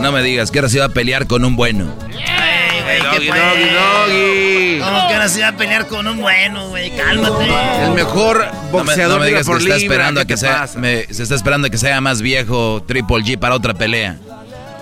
No 0.00 0.12
me 0.12 0.22
digas 0.22 0.50
que 0.50 0.58
ahora 0.58 0.68
se 0.68 0.78
va 0.78 0.86
a 0.86 0.90
pelear 0.90 1.26
con 1.26 1.44
un 1.44 1.56
bueno. 1.56 1.86
Güey. 1.96 3.00
Doggy, 3.02 3.18
¿qué 3.18 3.26
doggy, 3.26 3.68
doggy. 3.74 4.80
¿Cómo 4.80 5.08
que 5.08 5.14
ahora 5.14 5.28
se 5.28 5.40
va 5.42 5.48
a 5.48 5.56
pelear 5.56 5.86
con 5.88 6.06
un 6.06 6.20
bueno, 6.20 6.68
güey? 6.68 6.90
Cálmate. 6.96 7.44
El 7.84 7.90
mejor 7.92 8.46
No 8.46 8.62
me, 8.62 8.70
boxeador 8.70 9.14
no 9.14 9.18
me 9.18 9.24
de 9.24 9.30
digas 9.30 9.46
que 9.46 9.52
por 9.52 9.60
está 9.60 9.76
libra, 9.76 9.94
esperando 9.94 10.20
a 10.20 10.24
¿qué 10.24 10.28
que 10.34 10.36
sea, 10.38 10.68
me- 10.76 11.04
se 11.12 11.22
está 11.22 11.34
esperando 11.34 11.66
a 11.66 11.70
que 11.70 11.78
sea 11.78 12.00
más 12.00 12.22
viejo 12.22 12.82
Triple 12.86 13.18
G 13.24 13.38
para 13.38 13.54
otra 13.54 13.74
pelea. 13.74 14.16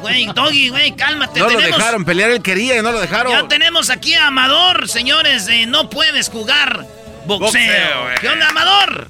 Güey, 0.02 0.26
Doggy, 0.26 0.68
güey, 0.68 0.94
cálmate. 0.94 1.40
No 1.40 1.46
lo 1.48 1.56
tenemos, 1.56 1.78
dejaron 1.78 2.04
pelear, 2.04 2.30
él 2.30 2.42
quería 2.42 2.78
y 2.78 2.82
no 2.82 2.92
lo 2.92 3.00
dejaron. 3.00 3.32
Ya 3.32 3.48
tenemos 3.48 3.90
aquí 3.90 4.14
a 4.14 4.28
Amador, 4.28 4.88
señores, 4.88 5.46
de 5.46 5.66
No 5.66 5.90
Puedes 5.90 6.28
Jugar 6.28 6.86
Boxeo. 7.26 7.38
Boxeo. 7.50 8.20
¿Qué 8.20 8.28
onda, 8.28 8.48
Amador? 8.48 9.06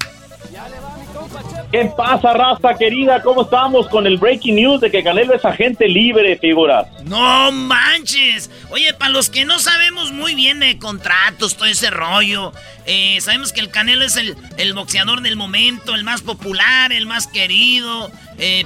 ¿Qué 1.71 1.91
pasa, 1.97 2.31
raza 2.31 2.77
querida? 2.77 3.21
¿Cómo 3.21 3.41
estamos 3.41 3.89
con 3.89 4.07
el 4.07 4.17
breaking 4.17 4.55
news 4.55 4.79
de 4.79 4.89
que 4.89 5.03
Canelo 5.03 5.33
es 5.33 5.43
agente 5.43 5.89
libre, 5.89 6.37
figuras? 6.37 6.87
No 7.03 7.51
manches. 7.51 8.49
Oye, 8.69 8.93
para 8.93 9.11
los 9.11 9.29
que 9.29 9.43
no 9.43 9.59
sabemos 9.59 10.13
muy 10.13 10.33
bien 10.33 10.61
de 10.61 10.79
contratos, 10.79 11.57
todo 11.57 11.65
ese 11.65 11.89
rollo, 11.89 12.53
eh, 12.85 13.19
sabemos 13.19 13.51
que 13.51 13.59
el 13.59 13.69
Canelo 13.69 14.05
es 14.05 14.15
el, 14.15 14.37
el 14.57 14.73
boxeador 14.73 15.21
del 15.21 15.35
momento, 15.35 15.93
el 15.93 16.05
más 16.05 16.21
popular, 16.21 16.93
el 16.93 17.05
más 17.05 17.27
querido, 17.27 18.09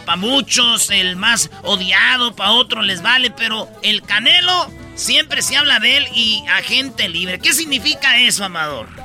para 0.05 0.17
muchos 0.17 0.91
el 0.91 1.15
más 1.15 1.49
odiado, 1.63 2.35
para 2.35 2.51
otros 2.51 2.85
les 2.85 3.01
vale, 3.01 3.31
pero 3.31 3.67
el 3.81 4.03
Canelo 4.03 4.69
siempre 4.93 5.41
se 5.41 5.57
habla 5.57 5.79
de 5.79 5.97
él 5.97 6.07
y 6.13 6.43
agente 6.49 7.09
libre. 7.09 7.39
¿Qué 7.39 7.53
significa 7.53 8.19
eso, 8.19 8.43
Amador? 8.43 9.00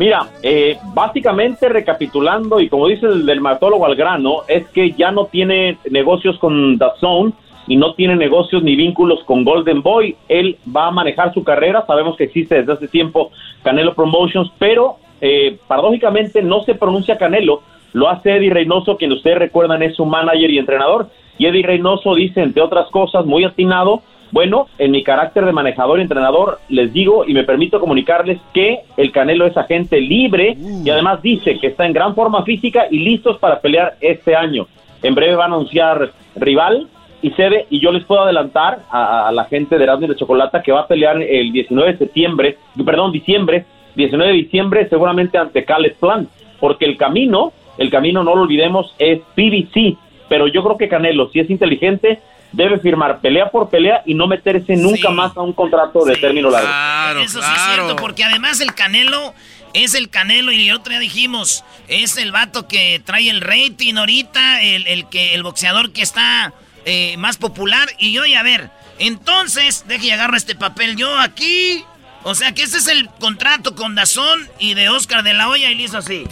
Mira, 0.00 0.30
eh, 0.42 0.78
básicamente 0.94 1.68
recapitulando 1.68 2.58
y 2.58 2.70
como 2.70 2.88
dice 2.88 3.04
el 3.04 3.26
dermatólogo 3.26 3.84
al 3.84 3.96
grano, 3.96 4.44
es 4.48 4.66
que 4.70 4.92
ya 4.92 5.12
no 5.12 5.26
tiene 5.26 5.76
negocios 5.90 6.38
con 6.38 6.78
DAZN 6.78 7.34
y 7.66 7.76
no 7.76 7.92
tiene 7.92 8.16
negocios 8.16 8.62
ni 8.62 8.76
vínculos 8.76 9.22
con 9.24 9.44
Golden 9.44 9.82
Boy. 9.82 10.16
Él 10.26 10.56
va 10.74 10.86
a 10.86 10.90
manejar 10.90 11.34
su 11.34 11.44
carrera, 11.44 11.84
sabemos 11.86 12.16
que 12.16 12.24
existe 12.24 12.54
desde 12.54 12.72
hace 12.72 12.88
tiempo 12.88 13.30
Canelo 13.62 13.92
Promotions, 13.92 14.50
pero 14.58 14.96
eh, 15.20 15.58
paradójicamente 15.68 16.40
no 16.40 16.62
se 16.62 16.74
pronuncia 16.74 17.18
Canelo, 17.18 17.60
lo 17.92 18.08
hace 18.08 18.36
Eddie 18.36 18.54
Reynoso, 18.54 18.96
quien 18.96 19.12
ustedes 19.12 19.36
recuerdan 19.36 19.82
es 19.82 19.96
su 19.96 20.06
manager 20.06 20.50
y 20.50 20.56
entrenador. 20.56 21.10
Y 21.36 21.44
Eddie 21.44 21.66
Reynoso 21.66 22.14
dice, 22.14 22.40
entre 22.40 22.62
otras 22.62 22.88
cosas, 22.88 23.26
muy 23.26 23.44
atinado, 23.44 24.00
bueno, 24.32 24.68
en 24.78 24.92
mi 24.92 25.02
carácter 25.02 25.44
de 25.44 25.52
manejador 25.52 25.98
y 25.98 26.02
entrenador, 26.02 26.58
les 26.68 26.92
digo 26.92 27.24
y 27.26 27.34
me 27.34 27.44
permito 27.44 27.80
comunicarles 27.80 28.38
que 28.54 28.80
el 28.96 29.10
Canelo 29.10 29.46
es 29.46 29.56
agente 29.56 30.00
libre 30.00 30.56
y 30.84 30.88
además 30.90 31.22
dice 31.22 31.58
que 31.58 31.68
está 31.68 31.86
en 31.86 31.92
gran 31.92 32.14
forma 32.14 32.44
física 32.44 32.86
y 32.90 33.00
listos 33.00 33.38
para 33.38 33.60
pelear 33.60 33.94
este 34.00 34.36
año. 34.36 34.66
En 35.02 35.14
breve 35.14 35.34
va 35.34 35.44
a 35.44 35.46
anunciar 35.46 36.10
rival 36.36 36.86
y 37.22 37.30
sede 37.32 37.66
y 37.70 37.80
yo 37.80 37.90
les 37.90 38.04
puedo 38.04 38.22
adelantar 38.22 38.80
a, 38.90 39.28
a 39.28 39.32
la 39.32 39.44
gente 39.44 39.76
de 39.76 39.84
Erasmus 39.84 40.10
de 40.10 40.16
Chocolata 40.16 40.62
que 40.62 40.72
va 40.72 40.82
a 40.82 40.86
pelear 40.86 41.20
el 41.20 41.52
19 41.52 41.92
de 41.92 41.98
septiembre, 41.98 42.56
perdón, 42.84 43.12
diciembre, 43.12 43.64
19 43.96 44.32
de 44.32 44.38
diciembre 44.38 44.88
seguramente 44.88 45.38
ante 45.38 45.64
Caleb 45.64 45.96
Plan, 45.96 46.28
porque 46.60 46.84
el 46.84 46.96
camino, 46.96 47.52
el 47.78 47.90
camino 47.90 48.22
no 48.22 48.34
lo 48.34 48.42
olvidemos 48.42 48.94
es 48.98 49.20
PBC, 49.34 49.96
pero 50.28 50.46
yo 50.46 50.62
creo 50.62 50.76
que 50.76 50.88
Canelo, 50.88 51.28
si 51.30 51.40
es 51.40 51.50
inteligente, 51.50 52.20
debe 52.52 52.78
firmar 52.80 53.20
pelea 53.20 53.50
por 53.50 53.68
pelea 53.70 54.02
y 54.06 54.14
no 54.14 54.26
meterse 54.26 54.76
nunca 54.76 55.08
Sí. 55.08 55.14
más 55.14 55.36
a 55.36 55.40
un 55.40 55.52
contrato 55.52 56.04
de 56.04 56.16
término 56.16 56.50
largo. 56.50 57.20
Eso 57.20 57.40
sí 57.40 57.48
es 57.54 57.62
cierto, 57.62 57.96
porque 57.96 58.24
además 58.24 58.60
el 58.60 58.74
Canelo 58.74 59.34
es 59.72 59.94
el 59.94 60.08
Canelo 60.10 60.50
y 60.50 60.68
el 60.68 60.74
otro 60.74 60.90
día 60.90 60.98
dijimos, 61.00 61.64
es 61.88 62.16
el 62.16 62.32
vato 62.32 62.66
que 62.66 63.00
trae 63.04 63.30
el 63.30 63.40
rating 63.40 63.94
ahorita, 63.96 64.62
el, 64.62 64.86
el 64.88 65.08
que 65.08 65.34
el 65.34 65.42
boxeador 65.44 65.92
que 65.92 66.02
está 66.02 66.52
eh, 66.86 67.16
más 67.18 67.36
popular 67.36 67.88
y 67.98 68.12
yo, 68.12 68.24
y 68.26 68.34
a 68.34 68.42
ver, 68.42 68.70
entonces, 68.98 69.84
deje 69.86 70.08
y 70.08 70.10
agarro 70.10 70.36
este 70.36 70.54
papel 70.56 70.96
yo 70.96 71.18
aquí, 71.20 71.84
o 72.24 72.34
sea 72.34 72.52
que 72.52 72.62
este 72.62 72.78
es 72.78 72.88
el 72.88 73.08
contrato 73.20 73.74
con 73.74 73.94
Dazón 73.94 74.48
y 74.58 74.74
de 74.74 74.88
Oscar 74.88 75.22
de 75.22 75.34
la 75.34 75.48
Hoya 75.48 75.70
y 75.70 75.74
le 75.76 75.84
hizo 75.84 75.98
así. 75.98 76.24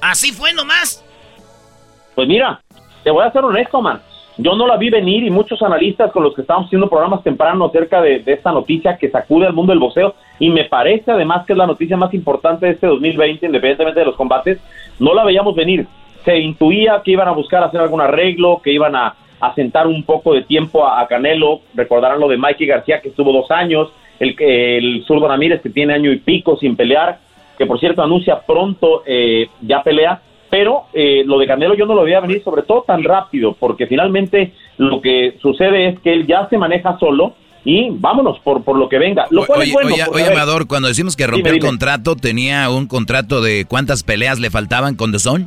Así 0.00 0.32
fue 0.32 0.52
nomás. 0.52 1.02
Pues 2.14 2.26
mira, 2.28 2.60
te 3.04 3.10
voy 3.10 3.24
a 3.24 3.30
ser 3.32 3.44
honesto, 3.44 3.80
man. 3.80 4.02
Yo 4.38 4.56
no 4.56 4.66
la 4.66 4.76
vi 4.76 4.88
venir 4.88 5.24
y 5.24 5.30
muchos 5.30 5.60
analistas 5.62 6.10
con 6.10 6.22
los 6.22 6.34
que 6.34 6.40
estamos 6.40 6.66
haciendo 6.66 6.88
programas 6.88 7.22
temprano 7.22 7.66
acerca 7.66 8.00
de, 8.00 8.22
esta 8.26 8.50
noticia 8.50 8.96
que 8.96 9.10
sacude 9.10 9.46
al 9.46 9.52
mundo 9.52 9.72
del 9.72 9.78
boxeo. 9.78 10.14
Y 10.38 10.48
me 10.48 10.64
parece 10.64 11.10
además 11.10 11.44
que 11.46 11.52
es 11.52 11.58
la 11.58 11.66
noticia 11.66 11.96
más 11.96 12.14
importante 12.14 12.66
de 12.66 12.72
este 12.72 12.86
2020, 12.86 13.44
independientemente 13.44 14.00
de 14.00 14.06
los 14.06 14.16
combates, 14.16 14.58
no 14.98 15.14
la 15.14 15.24
veíamos 15.24 15.54
venir. 15.54 15.86
Se 16.24 16.38
intuía 16.38 17.02
que 17.04 17.10
iban 17.10 17.28
a 17.28 17.32
buscar 17.32 17.62
hacer 17.62 17.80
algún 17.80 18.00
arreglo, 18.00 18.60
que 18.62 18.72
iban 18.72 18.96
a, 18.96 19.14
a 19.40 19.54
sentar 19.54 19.86
un 19.86 20.02
poco 20.02 20.32
de 20.32 20.42
tiempo 20.42 20.86
a, 20.86 21.00
a 21.00 21.06
Canelo. 21.08 21.60
Recordarán 21.74 22.18
lo 22.18 22.28
de 22.28 22.38
Mikey 22.38 22.66
García 22.66 23.02
que 23.02 23.10
estuvo 23.10 23.32
dos 23.32 23.50
años, 23.50 23.92
el, 24.18 24.34
el 24.38 25.04
zurdo 25.04 25.28
Ramírez 25.28 25.60
que 25.60 25.68
tiene 25.68 25.92
año 25.92 26.10
y 26.10 26.18
pico 26.18 26.56
sin 26.56 26.74
pelear, 26.74 27.18
que 27.58 27.66
por 27.66 27.78
cierto 27.78 28.02
anuncia 28.02 28.40
pronto 28.46 29.02
eh, 29.04 29.48
ya 29.60 29.82
pelea 29.82 30.22
pero 30.52 30.84
eh, 30.92 31.22
lo 31.24 31.38
de 31.38 31.46
Canelo 31.46 31.74
yo 31.74 31.86
no 31.86 31.94
lo 31.94 32.04
veía 32.04 32.20
venir 32.20 32.44
sobre 32.44 32.60
todo 32.60 32.82
tan 32.86 33.02
rápido, 33.02 33.56
porque 33.58 33.86
finalmente 33.86 34.52
lo 34.76 35.00
que 35.00 35.38
sucede 35.40 35.88
es 35.88 36.00
que 36.00 36.12
él 36.12 36.26
ya 36.26 36.46
se 36.50 36.58
maneja 36.58 36.98
solo 36.98 37.32
y 37.64 37.88
vámonos 37.88 38.38
por, 38.40 38.62
por 38.62 38.76
lo 38.76 38.86
que 38.86 38.98
venga. 38.98 39.24
Lo 39.30 39.46
cual 39.46 39.60
Oye, 39.60 39.68
es 39.68 39.72
bueno. 39.72 39.88
oye, 39.94 40.04
porque, 40.04 40.18
oye, 40.18 40.24
a 40.24 40.28
ver, 40.28 40.36
Amador, 40.36 40.68
cuando 40.68 40.88
decimos 40.88 41.16
que 41.16 41.26
rompió 41.26 41.52
Dime, 41.52 41.56
el 41.56 41.64
contrato, 41.64 42.16
¿tenía 42.16 42.68
un 42.68 42.86
contrato 42.86 43.40
de 43.40 43.64
cuántas 43.66 44.02
peleas 44.02 44.40
le 44.40 44.50
faltaban 44.50 44.94
con 44.94 45.10
The 45.10 45.20
Zone? 45.20 45.46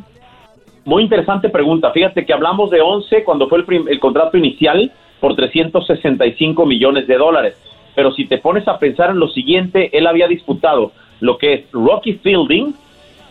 Muy 0.85 1.03
interesante 1.03 1.49
pregunta. 1.49 1.91
Fíjate 1.91 2.25
que 2.25 2.33
hablamos 2.33 2.71
de 2.71 2.81
11 2.81 3.23
cuando 3.25 3.47
fue 3.47 3.59
el, 3.59 3.87
el 3.87 3.99
contrato 3.99 4.39
inicial 4.39 4.91
por 5.19 5.35
365 5.35 6.65
millones 6.65 7.05
de 7.05 7.15
dólares. 7.15 7.55
Pero 7.93 8.11
si 8.11 8.25
te 8.25 8.39
pones 8.39 8.67
a 8.67 8.79
pensar 8.79 9.11
en 9.11 9.19
lo 9.19 9.27
siguiente, 9.27 9.95
él 9.95 10.07
había 10.07 10.27
disputado 10.27 10.93
lo 11.19 11.37
que 11.37 11.53
es 11.53 11.65
Rocky 11.71 12.13
Fielding, 12.23 12.73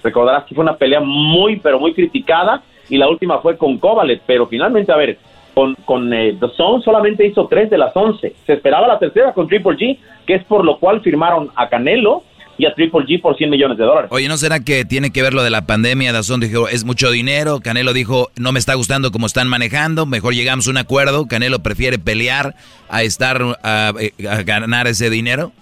recordarás 0.05 0.45
que 0.45 0.55
fue 0.55 0.63
una 0.63 0.77
pelea 0.77 1.01
muy, 1.01 1.57
pero 1.57 1.81
muy 1.81 1.95
criticada, 1.95 2.63
y 2.89 2.99
la 2.99 3.09
última 3.09 3.41
fue 3.41 3.57
con 3.57 3.79
Kovalev, 3.79 4.21
pero 4.27 4.47
finalmente, 4.47 4.93
a 4.93 4.97
ver, 4.97 5.19
con, 5.55 5.75
con 5.85 6.13
eh, 6.13 6.37
The 6.39 6.49
Zone 6.57 6.83
solamente 6.85 7.27
hizo 7.27 7.47
tres 7.47 7.71
de 7.71 7.79
las 7.79 7.97
11. 7.97 8.35
Se 8.45 8.53
esperaba 8.53 8.87
la 8.87 8.99
tercera 8.99 9.33
con 9.33 9.49
Triple 9.49 9.77
G, 9.77 9.99
que 10.27 10.35
es 10.35 10.45
por 10.45 10.65
lo 10.65 10.79
cual 10.79 11.01
firmaron 11.01 11.51
a 11.57 11.69
Canelo 11.69 12.23
y 12.59 12.67
a 12.67 12.75
Triple 12.75 13.01
G 13.07 13.21
por 13.21 13.37
100 13.37 13.51
millones 13.51 13.79
de 13.79 13.85
dólares. 13.85 14.11
Oye, 14.13 14.29
¿no 14.29 14.37
será 14.37 14.61
que 14.61 14.85
tiene 14.85 15.11
que 15.11 15.23
ver 15.23 15.33
lo 15.33 15.43
de 15.43 15.51
la 15.51 15.67
pandemia? 15.67 16.13
Dazón 16.13 16.41
dijo, 16.41 16.69
es 16.69 16.85
mucho 16.85 17.11
dinero. 17.11 17.61
Canelo 17.61 17.93
dijo, 17.93 18.31
no 18.37 18.53
me 18.53 18.59
está 18.59 18.75
gustando 18.75 19.11
cómo 19.13 19.27
están 19.27 19.49
manejando. 19.49 20.07
Mejor 20.07 20.35
llegamos 20.35 20.67
a 20.67 20.71
un 20.71 20.77
acuerdo. 20.77 21.27
Canelo 21.27 21.61
prefiere 21.61 21.99
pelear 21.99 22.55
a 22.89 23.03
estar 23.03 23.41
a, 23.63 23.89
a 23.89 24.43
ganar 24.43 24.87
ese 24.87 25.09
dinero. 25.09 25.53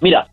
Mira, 0.00 0.28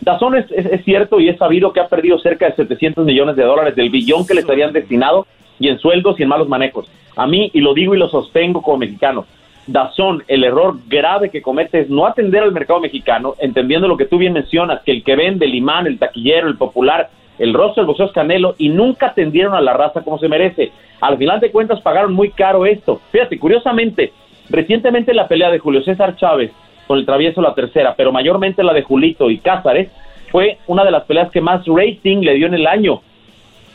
Dazón 0.00 0.36
es, 0.36 0.50
es- 0.50 0.66
es 0.66 0.84
cierto 0.84 1.20
y 1.20 1.28
es 1.28 1.36
sabido 1.36 1.72
que 1.72 1.80
ha 1.80 1.88
perdido 1.88 2.18
cerca 2.18 2.46
de 2.46 2.54
700 2.54 3.04
millones 3.04 3.36
de 3.36 3.44
dólares 3.44 3.76
del 3.76 3.90
billón 3.90 4.26
que 4.26 4.34
les 4.34 4.48
habían 4.48 4.72
destinado 4.72 5.26
y 5.58 5.68
en 5.68 5.78
sueldos 5.78 6.18
y 6.18 6.22
en 6.22 6.28
malos 6.30 6.48
manejos. 6.48 6.90
A 7.16 7.26
mí, 7.26 7.50
y 7.52 7.60
lo 7.60 7.74
digo 7.74 7.94
y 7.94 7.98
lo 7.98 8.08
sostengo 8.08 8.62
como 8.62 8.78
mexicano, 8.78 9.26
Dazón, 9.66 10.24
el 10.26 10.42
error 10.42 10.76
grave 10.88 11.30
que 11.30 11.42
comete 11.42 11.80
es 11.80 11.90
no 11.90 12.06
atender 12.06 12.42
al 12.42 12.50
mercado 12.52 12.80
mexicano, 12.80 13.34
entendiendo 13.38 13.86
lo 13.88 13.96
que 13.96 14.06
tú 14.06 14.16
bien 14.18 14.32
mencionas, 14.32 14.80
que 14.82 14.90
el 14.92 15.04
que 15.04 15.14
vende, 15.16 15.44
el 15.46 15.54
imán, 15.54 15.86
el 15.86 15.98
taquillero, 15.98 16.48
el 16.48 16.56
popular, 16.56 17.10
el 17.38 17.52
rostro 17.54 17.82
del 17.82 17.86
boxeo 17.86 18.06
es 18.06 18.12
Canelo 18.12 18.54
y 18.58 18.68
nunca 18.70 19.08
atendieron 19.08 19.54
a 19.54 19.60
la 19.60 19.72
raza 19.74 20.02
como 20.02 20.18
se 20.18 20.28
merece. 20.28 20.72
Al 21.00 21.16
final 21.18 21.40
de 21.40 21.50
cuentas 21.50 21.80
pagaron 21.82 22.12
muy 22.14 22.30
caro 22.30 22.66
esto. 22.66 23.00
Fíjate, 23.12 23.38
curiosamente, 23.38 24.12
recientemente 24.48 25.14
la 25.14 25.28
pelea 25.28 25.50
de 25.50 25.58
Julio 25.58 25.82
César 25.82 26.16
Chávez 26.16 26.50
con 26.90 26.98
el 26.98 27.06
travieso 27.06 27.40
la 27.40 27.54
tercera, 27.54 27.94
pero 27.94 28.10
mayormente 28.10 28.64
la 28.64 28.72
de 28.72 28.82
Julito 28.82 29.30
y 29.30 29.38
Cázares, 29.38 29.88
fue 30.32 30.58
una 30.66 30.82
de 30.84 30.90
las 30.90 31.04
peleas 31.04 31.30
que 31.30 31.40
más 31.40 31.62
rating 31.64 32.18
le 32.18 32.34
dio 32.34 32.48
en 32.48 32.54
el 32.54 32.66
año 32.66 33.00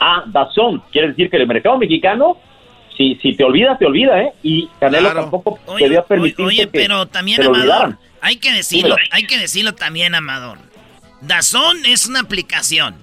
a 0.01 0.23
Dazón. 0.25 0.83
Quiere 0.91 1.07
decir 1.07 1.29
que 1.29 1.37
el 1.37 1.47
mercado 1.47 1.77
mexicano, 1.77 2.35
si, 2.97 3.15
si 3.21 3.33
te 3.33 3.45
olvida, 3.45 3.77
te 3.77 3.85
olvida, 3.85 4.21
¿eh? 4.21 4.33
Y 4.43 4.67
Canelo 4.81 5.13
tampoco 5.13 5.57
debía 5.79 6.03
permitirse 6.03 6.43
Oye, 6.43 6.63
que 6.63 6.77
pero 6.77 7.05
también, 7.05 7.41
Amador, 7.41 7.57
olvidaran. 7.61 7.99
hay 8.19 8.35
que 8.35 8.51
decirlo, 8.51 8.95
Dímelo. 8.97 9.07
hay 9.11 9.23
que 9.27 9.37
decirlo 9.37 9.73
también, 9.75 10.13
Amador. 10.13 10.57
Dazón 11.21 11.85
es 11.85 12.07
una 12.07 12.19
aplicación. 12.19 12.95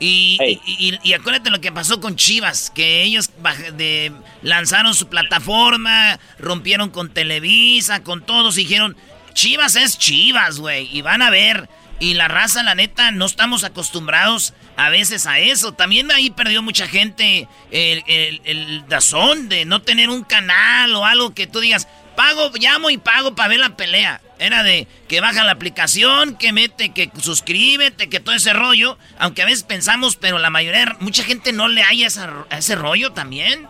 Y, 0.00 0.38
y, 0.66 0.98
y 1.04 1.12
acuérdate 1.12 1.50
lo 1.50 1.60
que 1.60 1.70
pasó 1.72 2.00
con 2.00 2.16
Chivas, 2.16 2.70
que 2.74 3.02
ellos 3.02 3.30
de- 3.76 4.12
lanzaron 4.42 4.94
su 4.94 5.08
plataforma, 5.08 6.18
rompieron 6.38 6.88
con 6.88 7.10
Televisa, 7.10 8.02
con 8.02 8.22
todos, 8.22 8.56
y 8.56 8.62
dijeron, 8.62 8.96
Chivas 9.32 9.76
es 9.76 9.98
Chivas, 9.98 10.58
güey, 10.58 10.88
y 10.96 11.02
van 11.02 11.22
a 11.22 11.30
ver. 11.30 11.68
Y 12.00 12.14
la 12.14 12.26
raza, 12.26 12.64
la 12.64 12.74
neta, 12.74 13.12
no 13.12 13.26
estamos 13.26 13.62
acostumbrados 13.62 14.54
a 14.76 14.88
veces 14.88 15.26
a 15.26 15.38
eso. 15.38 15.72
También 15.72 16.10
ahí 16.10 16.30
perdió 16.30 16.60
mucha 16.60 16.88
gente 16.88 17.46
el, 17.70 18.02
el, 18.08 18.40
el 18.44 18.88
dazón 18.88 19.48
de 19.48 19.64
no 19.64 19.82
tener 19.82 20.08
un 20.10 20.24
canal 20.24 20.92
o 20.96 21.04
algo 21.06 21.32
que 21.32 21.46
tú 21.46 21.60
digas, 21.60 21.86
pago, 22.16 22.50
llamo 22.58 22.90
y 22.90 22.98
pago 22.98 23.36
para 23.36 23.50
ver 23.50 23.60
la 23.60 23.76
pelea. 23.76 24.20
Era 24.40 24.64
de 24.64 24.88
que 25.06 25.20
baja 25.20 25.44
la 25.44 25.52
aplicación, 25.52 26.34
que 26.36 26.52
mete, 26.52 26.88
que 26.92 27.08
suscríbete, 27.20 28.08
que 28.08 28.18
todo 28.18 28.34
ese 28.34 28.52
rollo. 28.52 28.98
Aunque 29.20 29.42
a 29.42 29.46
veces 29.46 29.62
pensamos, 29.62 30.16
pero 30.16 30.40
la 30.40 30.50
mayoría, 30.50 30.96
mucha 30.98 31.22
gente 31.22 31.52
no 31.52 31.68
le 31.68 31.84
haya 31.84 32.08
esa- 32.08 32.46
a 32.50 32.58
ese 32.58 32.74
rollo 32.74 33.12
también. 33.12 33.68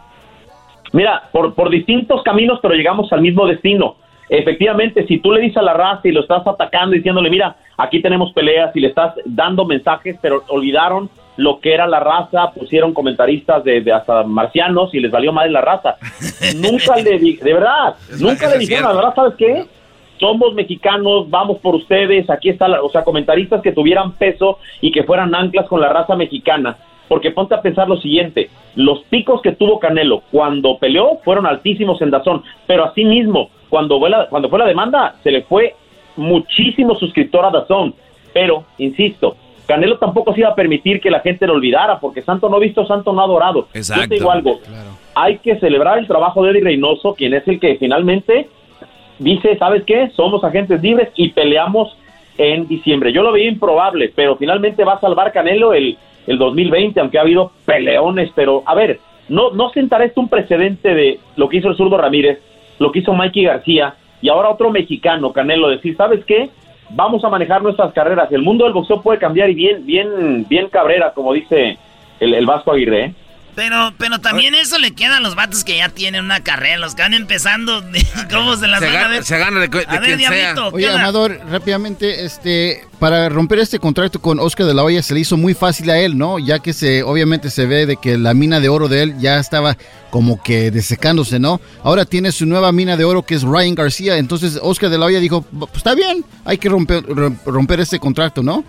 Mira, 0.95 1.29
por, 1.33 1.55
por 1.55 1.71
distintos 1.71 2.23
caminos, 2.23 2.59
pero 2.63 2.75
llegamos 2.75 3.13
al 3.13 3.21
mismo 3.21 3.47
destino. 3.47 3.97
Efectivamente, 4.29 5.07
si 5.07 5.19
tú 5.19 5.33
le 5.33 5.41
dices 5.41 5.57
a 5.59 5.63
la 5.63 5.75
raza 5.75 6.09
y 6.09 6.13
lo 6.13 6.21
estás 6.21 6.47
atacando 6.47 6.95
diciéndole, 6.95 7.31
mira, 7.31 7.57
aquí 7.77 8.01
tenemos 8.01 8.33
peleas 8.33 8.75
y 8.75 8.81
le 8.81 8.89
estás 8.89 9.15
dando 9.25 9.65
mensajes, 9.65 10.17
pero 10.21 10.43
olvidaron 10.49 11.11
lo 11.37 11.61
que 11.61 11.73
era 11.73 11.87
la 11.87 12.01
raza, 12.01 12.51
pusieron 12.53 12.93
comentaristas 12.93 13.65
de, 13.65 13.81
de 13.81 13.93
hasta 13.93 14.23
marcianos 14.25 14.95
y 14.95 15.01
les 15.01 15.11
valió 15.11 15.33
más 15.33 15.51
la 15.51 15.61
raza. 15.61 15.97
nunca 16.57 16.97
le 16.97 17.19
de 17.19 17.55
verdad, 17.55 17.95
nunca 18.19 18.49
le 18.49 18.59
dijeron, 18.59 18.89
la 18.89 18.95
verdad, 18.95 19.15
¿sabes 19.15 19.35
qué? 19.37 19.65
Somos 20.19 20.55
mexicanos, 20.55 21.29
vamos 21.29 21.59
por 21.59 21.75
ustedes, 21.75 22.31
aquí 22.31 22.49
está, 22.49 22.69
la, 22.69 22.83
o 22.83 22.91
sea, 22.91 23.03
comentaristas 23.03 23.61
que 23.61 23.73
tuvieran 23.73 24.13
peso 24.13 24.59
y 24.81 24.93
que 24.93 25.03
fueran 25.03 25.35
anclas 25.35 25.67
con 25.67 25.81
la 25.81 25.89
raza 25.89 26.15
mexicana. 26.15 26.77
Porque 27.13 27.31
ponte 27.31 27.55
a 27.55 27.61
pensar 27.61 27.91
lo 27.91 27.99
siguiente, 27.99 28.49
los 28.75 29.03
picos 29.11 29.43
que 29.43 29.53
tuvo 29.53 29.79
Canelo 29.79 30.23
cuando 30.31 30.79
peleó 30.79 31.19
fueron 31.23 31.45
altísimos 31.45 32.01
en 32.01 32.09
Dazón, 32.09 32.43
pero 32.67 32.87
asimismo, 32.87 33.51
cuando 33.69 33.99
fue 33.99 34.09
la, 34.09 34.31
cuando 34.31 34.49
fue 34.49 34.59
la 34.59 34.65
demanda, 34.65 35.17
se 35.23 35.31
le 35.31 35.43
fue 35.43 35.75
muchísimo 36.17 36.95
suscriptor 36.95 37.45
a 37.45 37.51
Dazón. 37.51 37.95
Pero, 38.33 38.65
insisto, 38.79 39.37
Canelo 39.67 39.99
tampoco 39.99 40.33
se 40.33 40.41
iba 40.41 40.49
a 40.49 40.55
permitir 40.55 41.03
que 41.03 41.11
la 41.11 41.21
gente 41.21 41.47
lo 41.47 41.53
olvidara, 41.53 42.01
porque 42.01 42.23
santo 42.23 42.49
no 42.49 42.59
visto, 42.59 42.87
santo 42.87 43.13
no 43.13 43.21
adorado. 43.21 43.69
Yo 43.75 44.09
te 44.09 44.15
digo 44.15 44.31
algo, 44.31 44.61
hay 45.15 45.37
que 45.37 45.57
celebrar 45.57 45.99
el 45.99 46.07
trabajo 46.07 46.43
de 46.43 46.53
Eddie 46.53 46.65
Reynoso, 46.65 47.13
quien 47.13 47.35
es 47.35 47.47
el 47.47 47.61
que 47.61 47.77
finalmente 47.77 48.49
dice, 49.19 49.59
¿sabes 49.59 49.85
qué? 49.85 50.09
Somos 50.17 50.43
agentes 50.45 50.81
libres 50.81 51.11
y 51.15 51.29
peleamos 51.29 51.95
en 52.39 52.67
diciembre. 52.69 53.13
Yo 53.13 53.23
lo 53.23 53.33
veía 53.33 53.51
improbable, 53.51 54.11
pero 54.17 54.37
finalmente 54.37 54.83
va 54.83 54.95
a 54.95 55.01
salvar 55.01 55.31
Canelo 55.31 55.75
el 55.75 55.99
el 56.27 56.39
2020, 56.39 57.01
aunque 57.01 57.19
ha 57.19 57.23
habido 57.23 57.53
peleones, 57.65 58.31
pero 58.35 58.63
a 58.67 58.75
ver, 58.75 59.01
no, 59.29 59.51
no 59.51 59.71
sentará 59.71 60.05
esto 60.05 60.21
un 60.21 60.29
precedente 60.29 60.95
de 60.95 61.21
lo 61.37 61.49
que 61.49 61.59
hizo 61.59 61.69
el 61.69 61.77
zurdo 61.77 61.97
Ramírez, 61.97 62.41
lo 62.79 62.93
que 62.93 63.01
hizo 63.01 63.13
Mikey 63.13 63.45
García 63.45 63.95
y 64.21 64.29
ahora 64.29 64.51
otro 64.51 64.71
mexicano, 64.71 65.33
Canelo, 65.33 65.69
decir, 65.69 65.97
¿sabes 65.97 66.25
qué? 66.25 66.51
Vamos 66.91 67.25
a 67.25 67.29
manejar 67.29 67.63
nuestras 67.63 67.93
carreras. 67.93 68.31
El 68.31 68.43
mundo 68.43 68.65
del 68.65 68.73
boxeo 68.73 69.01
puede 69.01 69.19
cambiar 69.19 69.51
y 69.51 69.55
bien, 69.55 69.85
bien, 69.85 70.47
bien 70.49 70.69
cabrera, 70.69 71.13
como 71.13 71.33
dice 71.33 71.77
el, 72.21 72.35
el 72.35 72.47
Vasco 72.47 72.73
Aguirre. 72.73 73.05
¿eh? 73.05 73.15
Pero, 73.55 73.93
pero 73.99 74.19
también 74.19 74.55
eso 74.55 74.79
le 74.79 74.93
queda 74.93 75.19
a 75.19 75.21
los 75.21 75.35
vatos 75.35 75.63
que 75.63 75.77
ya 75.77 75.91
tienen 75.91 76.25
una 76.25 76.41
carrera, 76.43 76.79
los 76.79 76.95
que 76.95 77.03
van 77.03 77.13
empezando, 77.13 77.85
¿cómo 78.31 78.57
se 78.57 78.67
las 78.67 78.81
se 78.81 78.87
van 78.87 78.95
gana, 78.95 79.07
a 79.07 79.09
ver? 79.09 79.25
Se 79.25 79.39
gana 79.39 79.61
de, 79.61 79.69
de 79.69 79.85
a 79.87 80.01
ver, 80.01 80.17
Diablito, 80.17 80.69
Oye, 80.69 80.89
Amador, 80.89 81.39
rápidamente, 81.51 82.25
este, 82.25 82.87
para 82.99 83.29
romper 83.29 83.59
este 83.59 83.79
contrato 83.79 84.23
con 84.23 84.41
Oscar 84.41 84.67
de 84.67 84.75
la 84.75 84.85
Hoya 84.85 85.03
se 85.03 85.13
le 85.13 85.21
hizo 85.21 85.37
muy 85.37 85.53
fácil 85.53 85.91
a 85.91 85.99
él, 85.99 86.17
¿no? 86.17 86.39
Ya 86.39 86.61
que 86.61 86.73
se, 86.73 87.03
obviamente 87.03 87.51
se 87.51 87.67
ve 87.67 87.85
de 87.85 87.97
que 87.97 88.17
la 88.17 88.33
mina 88.33 88.59
de 88.59 88.71
oro 88.71 88.89
de 88.89 89.03
él 89.03 89.19
ya 89.19 89.39
estaba 89.39 89.77
como 90.11 90.43
que 90.43 90.71
desecándose, 90.71 91.39
¿no? 91.39 91.61
Ahora 91.83 92.07
tiene 92.07 92.33
su 92.33 92.47
nueva 92.47 92.73
mina 92.73 92.97
de 92.97 93.05
oro 93.05 93.23
que 93.23 93.35
es 93.35 93.43
Ryan 93.43 93.75
García, 93.75 94.17
entonces 94.17 94.59
Oscar 94.63 94.89
de 94.89 94.99
la 94.99 95.07
Hoya 95.07 95.21
dijo, 95.21 95.43
pues 95.43 95.73
está 95.75 95.95
bien, 95.95 96.25
hay 96.45 96.57
que 96.57 96.71
romper, 96.71 97.05
romper 97.45 97.81
este 97.81 97.99
contrato, 97.99 98.43
¿no? 98.43 98.65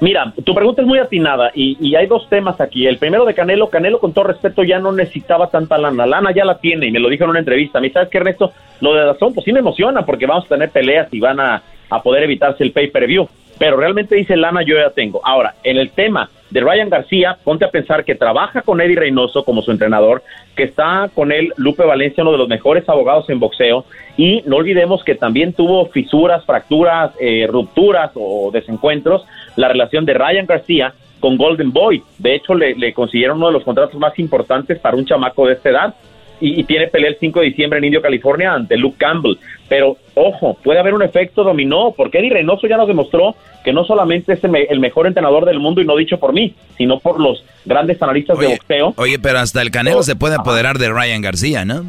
Mira, 0.00 0.32
tu 0.44 0.54
pregunta 0.54 0.82
es 0.82 0.88
muy 0.88 0.98
atinada 0.98 1.50
y, 1.54 1.78
y, 1.80 1.94
hay 1.94 2.06
dos 2.06 2.28
temas 2.28 2.60
aquí. 2.60 2.86
El 2.86 2.98
primero 2.98 3.24
de 3.24 3.32
Canelo, 3.32 3.70
Canelo 3.70 3.98
con 3.98 4.12
todo 4.12 4.24
respeto 4.24 4.62
ya 4.62 4.78
no 4.78 4.92
necesitaba 4.92 5.48
tanta 5.48 5.78
lana. 5.78 6.04
Lana 6.04 6.32
ya 6.34 6.44
la 6.44 6.58
tiene 6.58 6.86
y 6.86 6.90
me 6.90 7.00
lo 7.00 7.08
dijo 7.08 7.24
en 7.24 7.30
una 7.30 7.38
entrevista. 7.38 7.78
A 7.78 7.80
mí, 7.80 7.88
¿sabes 7.88 8.10
qué, 8.10 8.18
Ernesto? 8.18 8.52
Lo 8.80 8.94
de 8.94 9.06
Dazón, 9.06 9.32
pues 9.32 9.44
sí 9.44 9.52
me 9.52 9.60
emociona 9.60 10.04
porque 10.04 10.26
vamos 10.26 10.44
a 10.44 10.48
tener 10.48 10.70
peleas 10.70 11.08
y 11.12 11.20
van 11.20 11.40
a, 11.40 11.62
a 11.90 12.02
poder 12.02 12.24
evitarse 12.24 12.64
el 12.64 12.72
pay-per-view. 12.72 13.28
Pero 13.58 13.76
realmente 13.76 14.16
dice 14.16 14.36
lana 14.36 14.62
yo 14.62 14.76
ya 14.76 14.90
tengo. 14.90 15.20
Ahora, 15.24 15.54
en 15.64 15.78
el 15.78 15.90
tema 15.90 16.28
de 16.50 16.60
Ryan 16.60 16.90
García, 16.90 17.38
ponte 17.42 17.64
a 17.64 17.70
pensar 17.70 18.04
que 18.04 18.14
trabaja 18.14 18.62
con 18.62 18.80
Eddie 18.80 18.96
Reynoso 18.96 19.44
como 19.44 19.62
su 19.62 19.70
entrenador, 19.70 20.22
que 20.54 20.64
está 20.64 21.10
con 21.14 21.32
él 21.32 21.52
Lupe 21.56 21.84
Valencia, 21.84 22.22
uno 22.22 22.32
de 22.32 22.38
los 22.38 22.48
mejores 22.48 22.88
abogados 22.88 23.28
en 23.30 23.40
boxeo, 23.40 23.84
y 24.16 24.42
no 24.46 24.56
olvidemos 24.56 25.02
que 25.04 25.14
también 25.14 25.52
tuvo 25.52 25.86
fisuras, 25.86 26.44
fracturas, 26.44 27.12
eh, 27.20 27.46
rupturas 27.48 28.10
o 28.14 28.50
desencuentros 28.52 29.24
la 29.56 29.68
relación 29.68 30.04
de 30.04 30.14
Ryan 30.14 30.46
García 30.46 30.92
con 31.18 31.36
Golden 31.36 31.72
Boy. 31.72 32.02
De 32.18 32.34
hecho, 32.34 32.54
le, 32.54 32.74
le 32.74 32.92
consiguieron 32.92 33.38
uno 33.38 33.48
de 33.48 33.54
los 33.54 33.64
contratos 33.64 33.98
más 33.98 34.18
importantes 34.18 34.78
para 34.78 34.96
un 34.96 35.06
chamaco 35.06 35.46
de 35.46 35.54
esta 35.54 35.70
edad. 35.70 35.94
Y, 36.40 36.60
y, 36.60 36.64
tiene 36.64 36.88
pelea 36.88 37.10
el 37.10 37.16
5 37.18 37.40
de 37.40 37.46
diciembre 37.46 37.78
en 37.78 37.86
Indio, 37.86 38.02
California, 38.02 38.52
ante 38.52 38.76
Luke 38.76 38.96
Campbell. 38.98 39.38
Pero, 39.68 39.96
ojo, 40.14 40.58
puede 40.62 40.78
haber 40.78 40.92
un 40.92 41.02
efecto 41.02 41.42
dominó, 41.42 41.94
porque 41.96 42.18
Eddie 42.18 42.30
Reynoso 42.30 42.66
ya 42.66 42.76
nos 42.76 42.88
demostró 42.88 43.34
que 43.64 43.72
no 43.72 43.84
solamente 43.84 44.34
es 44.34 44.44
el, 44.44 44.50
me 44.50 44.62
el, 44.64 44.78
mejor 44.78 45.06
entrenador 45.06 45.44
del 45.44 45.58
mundo, 45.58 45.80
y 45.80 45.86
no 45.86 45.96
dicho 45.96 46.18
por 46.18 46.32
mí, 46.32 46.54
sino 46.76 47.00
por 47.00 47.20
los 47.20 47.44
grandes 47.64 48.00
analistas 48.02 48.38
oye, 48.38 48.48
de 48.48 48.54
boxeo. 48.54 48.94
Oye, 48.96 49.18
pero 49.18 49.38
hasta 49.38 49.62
el 49.62 49.70
Canelo 49.70 49.98
oh, 49.98 50.02
se 50.02 50.14
puede 50.14 50.34
apoderar 50.34 50.78
de 50.78 50.90
Ryan 50.90 51.22
García, 51.22 51.64
¿no? 51.64 51.84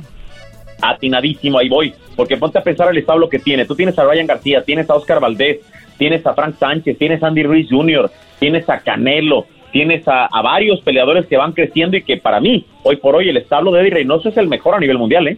Atinadísimo, 0.82 1.60
ahí 1.60 1.70
voy. 1.70 1.94
Porque 2.16 2.38
ponte 2.38 2.58
a 2.58 2.64
pensar 2.64 2.90
el 2.90 2.98
establo 2.98 3.30
que 3.30 3.40
tiene. 3.40 3.66
Tú 3.66 3.76
tienes 3.76 3.98
a 4.00 4.06
Ryan 4.06 4.28
García, 4.28 4.64
tienes 4.64 4.90
a 4.90 4.96
Oscar 4.96 5.20
Valdés, 5.20 5.60
tienes 5.98 6.26
a 6.26 6.34
Frank 6.34 6.56
Sánchez, 6.58 6.98
tienes 6.98 7.22
a 7.22 7.28
Andy 7.28 7.44
Ruiz 7.44 7.68
Jr., 7.70 8.10
tienes 8.40 8.70
a 8.70 8.80
Canelo, 8.80 9.46
tienes 9.72 10.08
a, 10.08 10.26
a, 10.26 10.42
varios 10.42 10.82
peleadores 10.82 11.26
que 11.28 11.38
van 11.38 11.54
creciendo 11.54 11.98
y 11.98 12.04
que 12.04 12.18
para 12.18 12.40
mí, 12.40 12.66
hoy 12.84 12.98
por 12.98 13.16
hoy, 13.16 13.30
el 13.30 13.38
establo 13.38 13.72
de 13.72 13.82
Eddie 13.82 13.92
Reynoso 13.92 14.30
es 14.30 14.38
el 14.38 14.48
mejor 14.48 14.76
a 14.76 14.80
nivel 14.80 14.98
mundial, 14.98 15.28
¿eh? 15.28 15.38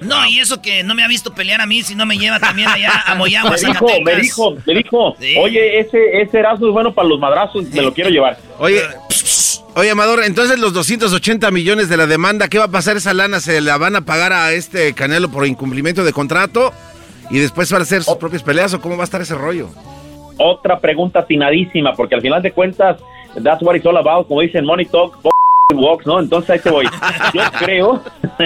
No, 0.00 0.26
y 0.28 0.38
eso 0.38 0.62
que 0.62 0.84
no 0.84 0.94
me 0.94 1.02
ha 1.02 1.08
visto 1.08 1.34
pelear 1.34 1.60
a 1.60 1.66
mí, 1.66 1.82
si 1.82 1.96
no 1.96 2.06
me 2.06 2.16
lleva 2.16 2.38
también 2.38 2.68
allá 2.68 3.02
a 3.04 3.14
Moyagua, 3.16 3.50
me 3.50 3.56
dijo, 3.56 3.86
me 4.04 4.16
dijo, 4.16 4.56
me 4.64 4.74
dijo, 4.74 5.16
sí. 5.18 5.34
oye, 5.38 5.80
ese, 5.80 6.20
ese 6.20 6.38
Erasmo 6.38 6.68
es 6.68 6.72
bueno 6.72 6.94
para 6.94 7.08
los 7.08 7.18
madrazos, 7.18 7.64
sí. 7.66 7.70
me 7.74 7.82
lo 7.82 7.92
quiero 7.92 8.10
llevar. 8.10 8.38
Oye, 8.60 8.80
oye, 9.74 9.90
Amador, 9.90 10.22
entonces 10.24 10.60
los 10.60 10.72
280 10.72 11.50
millones 11.50 11.88
de 11.88 11.96
la 11.96 12.06
demanda, 12.06 12.48
¿qué 12.48 12.58
va 12.58 12.66
a 12.66 12.70
pasar 12.70 12.96
esa 12.96 13.12
lana? 13.12 13.40
¿Se 13.40 13.60
la 13.60 13.76
van 13.76 13.96
a 13.96 14.02
pagar 14.02 14.32
a 14.32 14.52
este 14.52 14.94
Canelo 14.94 15.30
por 15.30 15.46
incumplimiento 15.46 16.04
de 16.04 16.12
contrato? 16.12 16.72
y 17.30 17.38
después 17.38 17.70
van 17.70 17.82
a 17.82 17.84
hacer 17.84 18.02
sus 18.02 18.14
oh. 18.14 18.18
propias 18.18 18.42
peleas 18.42 18.72
o 18.74 18.80
cómo 18.80 18.96
va 18.96 19.02
a 19.02 19.04
estar 19.04 19.20
ese 19.20 19.34
rollo. 19.34 19.68
Otra 20.38 20.78
pregunta 20.80 21.20
atinadísima, 21.20 21.94
porque 21.94 22.14
al 22.14 22.20
final 22.20 22.42
de 22.42 22.52
cuentas, 22.52 23.00
that's 23.42 23.62
what 23.62 23.76
it's 23.76 23.86
all 23.86 23.96
about, 23.96 24.26
como 24.28 24.40
dicen 24.40 24.64
Money 24.64 24.86
Talk, 24.86 25.18
walks, 25.74 26.06
¿no? 26.06 26.20
Entonces 26.20 26.50
ahí 26.50 26.58
te 26.60 26.70
voy. 26.70 26.86
Yo 27.34 27.42
creo, 27.58 28.02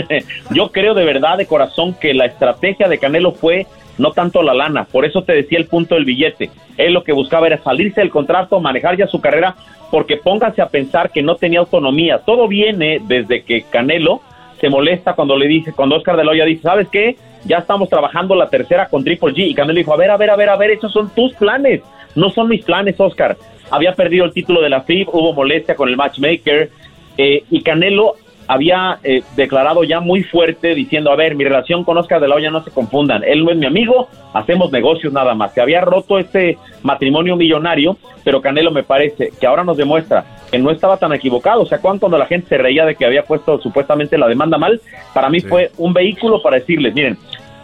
yo 0.50 0.72
creo 0.72 0.94
de 0.94 1.04
verdad, 1.04 1.38
de 1.38 1.46
corazón, 1.46 1.94
que 1.94 2.14
la 2.14 2.26
estrategia 2.26 2.88
de 2.88 2.98
Canelo 2.98 3.32
fue 3.32 3.66
no 3.98 4.12
tanto 4.12 4.42
la 4.42 4.54
lana, 4.54 4.84
por 4.84 5.04
eso 5.04 5.22
te 5.22 5.34
decía 5.34 5.58
el 5.58 5.66
punto 5.66 5.94
del 5.94 6.04
billete. 6.04 6.50
Él 6.76 6.94
lo 6.94 7.04
que 7.04 7.12
buscaba 7.12 7.46
era 7.46 7.62
salirse 7.62 8.00
del 8.00 8.10
contrato, 8.10 8.58
manejar 8.58 8.96
ya 8.96 9.06
su 9.06 9.20
carrera, 9.20 9.54
porque 9.90 10.16
pónganse 10.16 10.62
a 10.62 10.68
pensar 10.68 11.10
que 11.10 11.22
no 11.22 11.36
tenía 11.36 11.60
autonomía. 11.60 12.18
Todo 12.18 12.48
viene 12.48 13.00
desde 13.02 13.42
que 13.42 13.62
Canelo 13.62 14.22
se 14.60 14.70
molesta 14.70 15.14
cuando 15.14 15.36
le 15.36 15.46
dice, 15.46 15.72
cuando 15.72 15.96
Oscar 15.96 16.16
de 16.16 16.24
la 16.24 16.30
Hoya 16.30 16.44
dice, 16.44 16.62
¿sabes 16.62 16.88
qué? 16.88 17.16
Ya 17.44 17.58
estamos 17.58 17.88
trabajando 17.88 18.34
la 18.34 18.48
tercera 18.48 18.88
con 18.88 19.04
Triple 19.04 19.32
G. 19.32 19.48
Y 19.48 19.54
Canelo 19.54 19.78
dijo, 19.78 19.92
a 19.92 19.96
ver, 19.96 20.10
a 20.10 20.16
ver, 20.16 20.30
a 20.30 20.36
ver, 20.36 20.48
a 20.48 20.56
ver, 20.56 20.70
esos 20.72 20.92
son 20.92 21.10
tus 21.10 21.34
planes. 21.34 21.82
No 22.14 22.30
son 22.30 22.48
mis 22.48 22.64
planes, 22.64 22.98
Oscar. 22.98 23.36
Había 23.70 23.94
perdido 23.94 24.24
el 24.24 24.32
título 24.32 24.60
de 24.60 24.68
la 24.68 24.82
FIB, 24.82 25.08
hubo 25.12 25.32
molestia 25.32 25.74
con 25.74 25.88
el 25.88 25.96
matchmaker. 25.96 26.70
Eh, 27.18 27.44
y 27.50 27.62
Canelo 27.62 28.16
había 28.48 28.98
eh, 29.02 29.22
declarado 29.36 29.84
ya 29.84 30.00
muy 30.00 30.22
fuerte 30.22 30.74
diciendo, 30.74 31.10
a 31.10 31.16
ver, 31.16 31.34
mi 31.34 31.44
relación 31.44 31.84
con 31.84 31.98
Oscar 31.98 32.20
de 32.20 32.28
la 32.28 32.34
Hoya 32.34 32.50
no 32.50 32.62
se 32.62 32.70
confundan, 32.70 33.22
él 33.24 33.44
no 33.44 33.50
es 33.50 33.56
mi 33.56 33.66
amigo, 33.66 34.08
hacemos 34.32 34.70
negocios 34.72 35.12
nada 35.12 35.34
más. 35.34 35.54
Se 35.54 35.60
había 35.60 35.80
roto 35.80 36.18
este 36.18 36.58
matrimonio 36.82 37.36
millonario, 37.36 37.96
pero 38.24 38.40
Canelo 38.40 38.70
me 38.70 38.82
parece 38.82 39.32
que 39.38 39.46
ahora 39.46 39.64
nos 39.64 39.76
demuestra 39.76 40.24
que 40.50 40.58
no 40.58 40.70
estaba 40.70 40.96
tan 40.96 41.12
equivocado. 41.12 41.62
O 41.62 41.66
sea, 41.66 41.78
cuando 41.78 42.08
la 42.10 42.26
gente 42.26 42.48
se 42.48 42.58
reía 42.58 42.84
de 42.84 42.94
que 42.94 43.04
había 43.04 43.24
puesto 43.24 43.60
supuestamente 43.60 44.18
la 44.18 44.28
demanda 44.28 44.58
mal, 44.58 44.80
para 45.14 45.28
mí 45.28 45.40
sí. 45.40 45.46
fue 45.46 45.70
un 45.78 45.92
vehículo 45.92 46.42
para 46.42 46.58
decirles, 46.58 46.94
miren, 46.94 47.16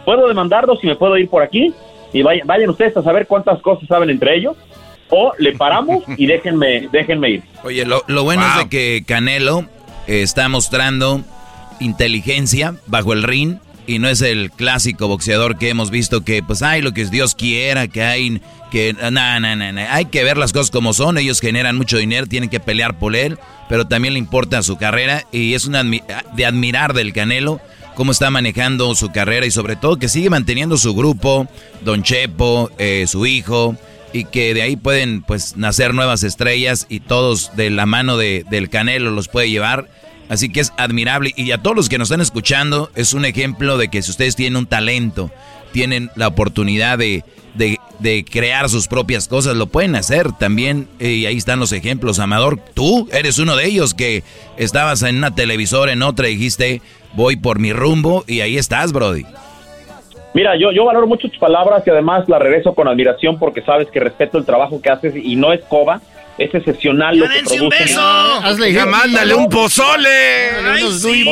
puedo 0.05 0.27
demandarlos 0.27 0.83
y 0.83 0.87
me 0.87 0.95
puedo 0.95 1.17
ir 1.17 1.29
por 1.29 1.43
aquí 1.43 1.73
y 2.13 2.21
vayan, 2.21 2.47
vayan 2.47 2.69
ustedes 2.69 2.97
a 2.97 3.03
saber 3.03 3.27
cuántas 3.27 3.61
cosas 3.61 3.87
saben 3.87 4.09
entre 4.09 4.35
ellos 4.35 4.55
o 5.11 5.33
le 5.37 5.53
paramos 5.53 6.03
y 6.17 6.27
déjenme, 6.27 6.87
déjenme 6.91 7.29
ir. 7.31 7.43
Oye, 7.63 7.85
lo, 7.85 8.03
lo 8.07 8.23
bueno 8.23 8.43
wow. 8.43 8.51
es 8.51 8.57
de 8.63 8.69
que 8.69 9.03
Canelo 9.05 9.65
está 10.09 10.49
mostrando 10.49 11.23
inteligencia 11.79 12.75
bajo 12.87 13.13
el 13.13 13.23
ring 13.23 13.57
y 13.85 13.99
no 13.99 14.09
es 14.09 14.21
el 14.21 14.51
clásico 14.51 15.07
boxeador 15.07 15.57
que 15.57 15.69
hemos 15.69 15.91
visto 15.91 16.23
que 16.23 16.43
pues 16.43 16.61
hay 16.61 16.81
lo 16.81 16.93
que 16.93 17.05
Dios 17.05 17.35
quiera, 17.35 17.87
que 17.87 18.03
hay 18.03 18.41
que 18.71 18.95
hay 19.89 20.05
que 20.05 20.23
ver 20.23 20.37
las 20.37 20.51
cosas 20.51 20.71
como 20.71 20.93
son, 20.93 21.17
ellos 21.17 21.39
generan 21.39 21.77
mucho 21.77 21.97
dinero, 21.97 22.27
tienen 22.27 22.49
que 22.49 22.59
pelear 22.59 22.97
por 22.99 23.15
él, 23.15 23.39
pero 23.67 23.87
también 23.87 24.13
le 24.13 24.19
importa 24.19 24.61
su 24.63 24.77
carrera 24.77 25.25
y 25.31 25.53
es 25.53 25.65
una 25.65 25.83
de 25.83 26.45
admirar 26.45 26.93
del 26.93 27.13
Canelo 27.13 27.61
cómo 27.95 28.11
está 28.11 28.29
manejando 28.29 28.95
su 28.95 29.11
carrera 29.11 29.45
y 29.45 29.51
sobre 29.51 29.75
todo 29.75 29.97
que 29.97 30.09
sigue 30.09 30.29
manteniendo 30.29 30.77
su 30.77 30.95
grupo, 30.95 31.47
Don 31.81 32.01
Chepo, 32.01 32.71
eh, 32.77 33.05
su 33.07 33.25
hijo, 33.25 33.75
y 34.13 34.25
que 34.25 34.53
de 34.53 34.61
ahí 34.61 34.75
pueden 34.75 35.21
pues 35.21 35.57
nacer 35.57 35.93
nuevas 35.93 36.23
estrellas 36.23 36.85
y 36.89 36.99
todos 36.99 37.55
de 37.55 37.69
la 37.69 37.85
mano 37.85 38.17
de, 38.17 38.45
del 38.49 38.69
Canelo 38.69 39.11
los 39.11 39.27
puede 39.27 39.49
llevar. 39.49 39.89
Así 40.29 40.49
que 40.49 40.59
es 40.59 40.73
admirable 40.77 41.33
y 41.35 41.51
a 41.51 41.57
todos 41.57 41.75
los 41.75 41.89
que 41.89 41.97
nos 41.97 42.09
están 42.09 42.21
escuchando 42.21 42.91
es 42.95 43.13
un 43.13 43.25
ejemplo 43.25 43.77
de 43.77 43.89
que 43.89 44.01
si 44.01 44.11
ustedes 44.11 44.35
tienen 44.35 44.57
un 44.57 44.67
talento, 44.67 45.31
tienen 45.71 46.11
la 46.15 46.27
oportunidad 46.27 46.97
de, 46.99 47.23
de, 47.55 47.79
de 47.99 48.25
crear 48.25 48.69
sus 48.69 48.87
propias 48.87 49.27
cosas, 49.27 49.55
lo 49.55 49.67
pueden 49.67 49.95
hacer 49.95 50.31
también. 50.33 50.87
Eh, 50.99 51.13
y 51.13 51.25
ahí 51.25 51.37
están 51.37 51.59
los 51.59 51.71
ejemplos. 51.71 52.19
Amador, 52.19 52.59
tú 52.73 53.09
eres 53.11 53.39
uno 53.39 53.55
de 53.55 53.65
ellos 53.65 53.93
que 53.93 54.23
estabas 54.57 55.01
en 55.01 55.17
una 55.17 55.33
televisora, 55.33 55.93
en 55.93 56.03
otra, 56.03 56.29
y 56.29 56.35
dijiste, 56.35 56.81
voy 57.13 57.35
por 57.35 57.59
mi 57.59 57.73
rumbo 57.73 58.23
y 58.27 58.41
ahí 58.41 58.57
estás, 58.57 58.91
Brody. 58.91 59.25
Mira, 60.33 60.55
yo, 60.55 60.71
yo 60.71 60.85
valoro 60.85 61.07
mucho 61.07 61.27
tus 61.27 61.39
palabras 61.39 61.83
y 61.85 61.89
además 61.89 62.29
la 62.29 62.39
regreso 62.39 62.73
con 62.73 62.87
admiración 62.87 63.39
porque 63.39 63.61
sabes 63.61 63.89
que 63.89 63.99
respeto 63.99 64.37
el 64.37 64.45
trabajo 64.45 64.81
que 64.81 64.89
haces 64.89 65.15
y 65.15 65.35
no 65.35 65.51
es 65.53 65.61
coba, 65.61 66.01
es 66.37 66.53
excepcional 66.53 67.17
lo 67.17 67.27
que 67.27 67.33
dense 67.33 67.61
un 67.61 67.69
beso. 67.69 68.01
Hazle 68.01 68.71
ya, 68.71 68.85
mándale 68.85 69.33
un 69.33 69.49
pozole. 69.49 70.49
Ay, 70.65 70.83
sí. 70.91 71.25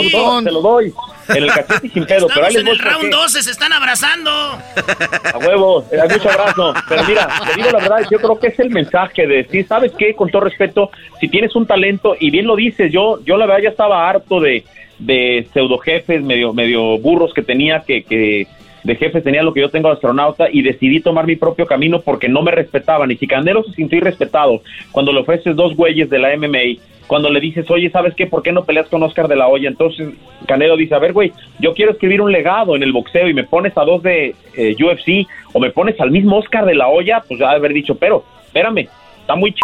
Te 0.43 0.51
lo 0.51 0.61
doy. 0.61 0.93
En 1.29 1.43
el 1.43 1.51
cachete 1.51 1.87
y 1.87 1.89
sin 1.89 2.05
pedo, 2.05 2.27
pero 2.33 2.45
ahí 2.45 2.53
les 2.53 2.61
en 2.61 2.67
el 2.69 2.79
round 2.79 3.01
qué. 3.01 3.09
12, 3.09 3.43
se 3.43 3.51
están 3.51 3.73
abrazando. 3.73 4.31
A 4.31 5.37
huevo, 5.39 5.85
eh, 5.91 5.99
mucho 6.09 6.29
abrazo. 6.29 6.73
Pero 6.87 7.03
mira, 7.03 7.27
te 7.45 7.55
digo 7.55 7.71
la 7.71 7.79
verdad, 7.79 8.07
yo 8.09 8.17
creo 8.17 8.39
que 8.39 8.47
es 8.47 8.59
el 8.59 8.69
mensaje 8.69 9.27
de 9.27 9.35
decir, 9.43 9.67
¿sabes 9.67 9.91
qué? 9.97 10.15
Con 10.15 10.29
todo 10.29 10.43
respeto, 10.43 10.89
si 11.19 11.27
tienes 11.27 11.53
un 11.55 11.65
talento, 11.65 12.15
y 12.17 12.31
bien 12.31 12.47
lo 12.47 12.55
dices, 12.55 12.91
yo, 12.93 13.19
yo 13.25 13.35
la 13.35 13.45
verdad 13.45 13.63
ya 13.63 13.69
estaba 13.69 14.09
harto 14.09 14.39
de, 14.39 14.63
de 14.99 15.47
pseudo 15.53 15.77
jefes, 15.79 16.21
medio, 16.23 16.53
medio 16.53 16.97
burros 16.97 17.33
que 17.33 17.41
tenía, 17.41 17.83
que, 17.85 18.03
que 18.03 18.47
de 18.87 18.95
jefes 18.95 19.21
tenía 19.21 19.43
lo 19.43 19.53
que 19.53 19.59
yo 19.59 19.69
tengo 19.69 19.89
de 19.89 19.95
astronauta, 19.95 20.47
y 20.49 20.61
decidí 20.61 21.01
tomar 21.01 21.27
mi 21.27 21.35
propio 21.35 21.65
camino 21.65 21.99
porque 21.99 22.29
no 22.29 22.41
me 22.41 22.51
respetaban. 22.51 23.11
Y 23.11 23.17
si 23.17 23.27
Canelo 23.27 23.61
se 23.63 23.73
sintió 23.73 23.97
irrespetado 23.97 24.61
cuando 24.93 25.11
le 25.11 25.19
ofreces 25.19 25.57
dos 25.57 25.75
güeyes 25.75 26.09
de 26.09 26.17
la 26.17 26.35
MMA, 26.37 26.81
cuando 27.05 27.29
le 27.29 27.41
dices, 27.41 27.69
oye, 27.69 27.89
¿sabes 27.89 28.15
qué? 28.15 28.27
¿Por 28.27 28.43
qué 28.43 28.53
no 28.53 28.63
peleas 28.63 28.87
con 28.87 29.03
Oscar 29.03 29.27
de 29.27 29.35
la 29.35 29.49
Hoya? 29.49 29.67
Entonces 29.67 30.13
Canelo 30.47 30.77
dice, 30.77 30.95
a 30.95 30.99
ver, 30.99 31.11
güey, 31.11 31.33
yo 31.59 31.73
quiero 31.73 31.91
escribir 31.91 32.21
un 32.21 32.31
legado 32.31 32.77
en 32.77 32.83
el 32.83 32.93
boxeo 32.93 33.27
y 33.27 33.33
me 33.33 33.43
pones 33.43 33.77
a 33.77 33.83
dos 33.83 34.01
de 34.03 34.33
eh, 34.55 34.75
UFC 34.81 35.27
o 35.51 35.59
me 35.59 35.71
pones 35.71 35.99
al 35.99 36.11
mismo 36.11 36.37
Oscar 36.37 36.65
de 36.65 36.75
la 36.75 36.87
Hoya, 36.87 37.21
pues 37.27 37.41
ya 37.41 37.51
haber 37.51 37.73
dicho, 37.73 37.95
pero, 37.95 38.23
espérame, 38.45 38.87
está 39.19 39.35
muy 39.35 39.51
ch 39.51 39.59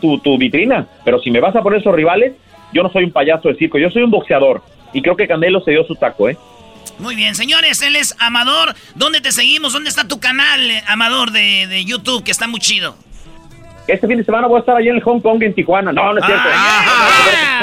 tu, 0.00 0.18
tu 0.18 0.36
vitrina, 0.36 0.88
pero 1.04 1.20
si 1.20 1.30
me 1.30 1.38
vas 1.38 1.54
a 1.54 1.62
poner 1.62 1.78
esos 1.78 1.94
rivales, 1.94 2.32
yo 2.72 2.82
no 2.82 2.90
soy 2.90 3.04
un 3.04 3.12
payaso 3.12 3.48
de 3.48 3.54
circo, 3.54 3.78
yo 3.78 3.90
soy 3.90 4.02
un 4.02 4.10
boxeador. 4.10 4.62
Y 4.92 5.02
creo 5.02 5.16
que 5.16 5.28
Canelo 5.28 5.60
se 5.60 5.72
dio 5.72 5.84
su 5.84 5.94
taco, 5.94 6.28
¿eh? 6.28 6.36
Muy 6.98 7.16
bien, 7.16 7.34
señores, 7.34 7.82
él 7.82 7.96
es 7.96 8.14
Amador. 8.18 8.74
¿Dónde 8.94 9.20
te 9.20 9.32
seguimos? 9.32 9.72
¿Dónde 9.72 9.90
está 9.90 10.06
tu 10.06 10.20
canal, 10.20 10.70
eh, 10.70 10.82
Amador, 10.86 11.30
de, 11.32 11.66
de 11.66 11.84
YouTube, 11.84 12.22
que 12.24 12.30
está 12.30 12.46
muy 12.46 12.60
chido? 12.60 12.96
Este 13.86 14.06
fin 14.06 14.16
de 14.16 14.24
semana 14.24 14.46
voy 14.46 14.56
a 14.56 14.60
estar 14.60 14.76
allá 14.76 14.88
en 14.88 14.96
el 14.96 15.02
Hong 15.02 15.20
Kong, 15.20 15.42
en 15.42 15.52
Tijuana. 15.52 15.92
No, 15.92 16.14
no 16.14 16.18
es 16.18 16.24
cierto. 16.24 16.48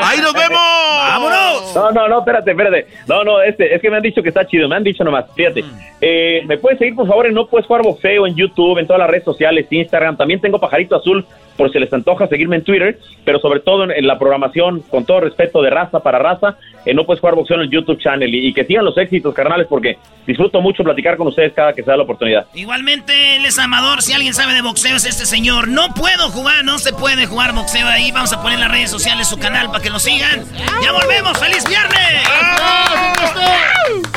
¡Ahí 0.04 0.20
nos 0.20 0.34
vemos! 0.34 0.60
¡Vámonos! 0.60 1.76
No, 1.76 1.92
no, 1.92 2.08
no, 2.08 2.20
espérate, 2.20 2.52
espérate. 2.52 2.88
No, 3.08 3.24
no, 3.24 3.42
este, 3.42 3.74
es 3.74 3.82
que 3.82 3.90
me 3.90 3.98
han 3.98 4.04
dicho 4.04 4.22
que 4.22 4.30
está 4.30 4.46
chido, 4.46 4.70
me 4.70 4.76
han 4.76 4.84
dicho 4.84 5.04
nomás. 5.04 5.26
Fíjate, 5.36 5.66
eh, 6.00 6.44
me 6.46 6.60
puedes 6.60 6.78
seguir 6.78 6.96
por 6.96 7.08
favor 7.08 7.26
en 7.26 7.34
No 7.34 7.48
Puedes 7.48 7.66
Jugar 7.66 7.82
Boxeo 7.82 8.28
en 8.28 8.36
YouTube, 8.36 8.78
en 8.78 8.86
todas 8.86 9.00
las 9.00 9.10
redes 9.10 9.24
sociales, 9.24 9.66
Instagram. 9.72 10.16
También 10.16 10.40
tengo 10.40 10.60
Pajarito 10.60 10.96
Azul 10.96 11.26
por 11.62 11.72
si 11.72 11.78
les 11.78 11.94
antoja 11.94 12.26
seguirme 12.26 12.56
en 12.56 12.64
Twitter, 12.64 12.98
pero 13.24 13.38
sobre 13.38 13.60
todo 13.60 13.84
en, 13.84 13.92
en 13.92 14.08
la 14.08 14.18
programación, 14.18 14.82
con 14.90 15.06
todo 15.06 15.20
respeto 15.20 15.62
de 15.62 15.70
raza 15.70 16.00
para 16.00 16.18
raza, 16.18 16.58
en 16.88 16.96
No 16.96 17.06
Puedes 17.06 17.22
Jugar 17.22 17.36
Boxeo 17.36 17.58
en 17.58 17.62
el 17.62 17.70
YouTube 17.70 18.00
channel. 18.00 18.34
Y, 18.34 18.48
y 18.48 18.52
que 18.54 18.66
sigan 18.66 18.84
los 18.84 18.98
éxitos, 18.98 19.32
carnales, 19.36 19.68
porque 19.70 20.00
disfruto 20.26 20.60
mucho 20.60 20.84
platicar 20.84 21.18
con 21.18 21.28
ustedes 21.28 21.54
cada 21.54 21.74
que 21.74 21.84
se 21.84 21.92
da 21.92 21.98
la 21.98 22.04
oportunidad. 22.04 22.48
Igualmente, 22.56 23.36
él 23.36 23.46
es 23.46 23.60
Amador. 23.60 24.02
Si 24.02 24.12
alguien 24.12 24.34
sabe 24.34 24.54
de 24.54 24.64
boxeo, 24.64 24.96
es 24.96 25.06
este 25.06 25.28
señor. 25.28 25.68
No 25.68 25.94
puedo 25.94 26.30
jugar, 26.30 26.66
no 26.66 26.80
se 26.80 26.94
puede 26.94 27.28
jugar 27.28 27.54
boxeo 27.54 27.88
ahí. 27.88 28.12
Vamos 28.12 28.34
a 28.34 28.42
poner 28.42 28.56
en 28.56 28.62
las 28.62 28.72
redes 28.72 28.90
sociales 28.90 29.28
su 29.28 29.38
canal 29.38 29.68
para 29.68 29.84
que 29.84 29.92
lo 29.92 30.00
sigan. 30.00 30.44
¡Ya 30.82 30.92
volvemos! 30.92 31.38
¡Feliz 31.38 31.64
viernes! 31.70 32.02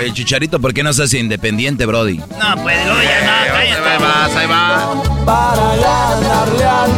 El 0.03 0.13
chicharito, 0.13 0.61
¿por 0.61 0.73
qué 0.73 0.83
no 0.83 0.93
se 0.93 1.03
hace 1.03 1.19
independiente, 1.19 1.85
Brody? 1.87 2.17
No, 2.17 2.63
pues, 2.63 2.77
ya 2.77 2.87
no, 2.87 3.53
cállate. 3.53 3.89
Ahí 3.89 3.99
vas, 4.01 4.37
ahí 4.37 4.47
va. 4.47 5.03
Para 5.25 5.77
ganarle 5.77 6.65
al 6.65 6.91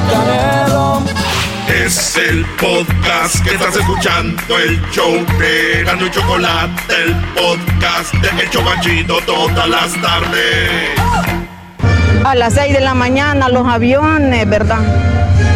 Es 1.68 2.16
el 2.16 2.44
podcast 2.60 3.44
que 3.44 3.54
estás 3.54 3.76
escuchando, 3.76 4.58
el 4.58 4.80
show 4.90 5.12
de 5.38 5.84
Gano 5.84 6.06
y 6.06 6.10
Chocolate, 6.10 6.94
el 7.04 7.14
podcast 7.34 8.12
de 8.14 8.42
El 8.42 8.50
Chocachito 8.50 9.18
todas 9.26 9.68
las 9.68 9.92
tardes. 10.00 11.35
A 12.26 12.34
las 12.34 12.54
6 12.54 12.72
de 12.72 12.80
la 12.80 12.94
mañana 12.94 13.48
los 13.48 13.68
aviones, 13.68 14.50
¿verdad? 14.50 14.80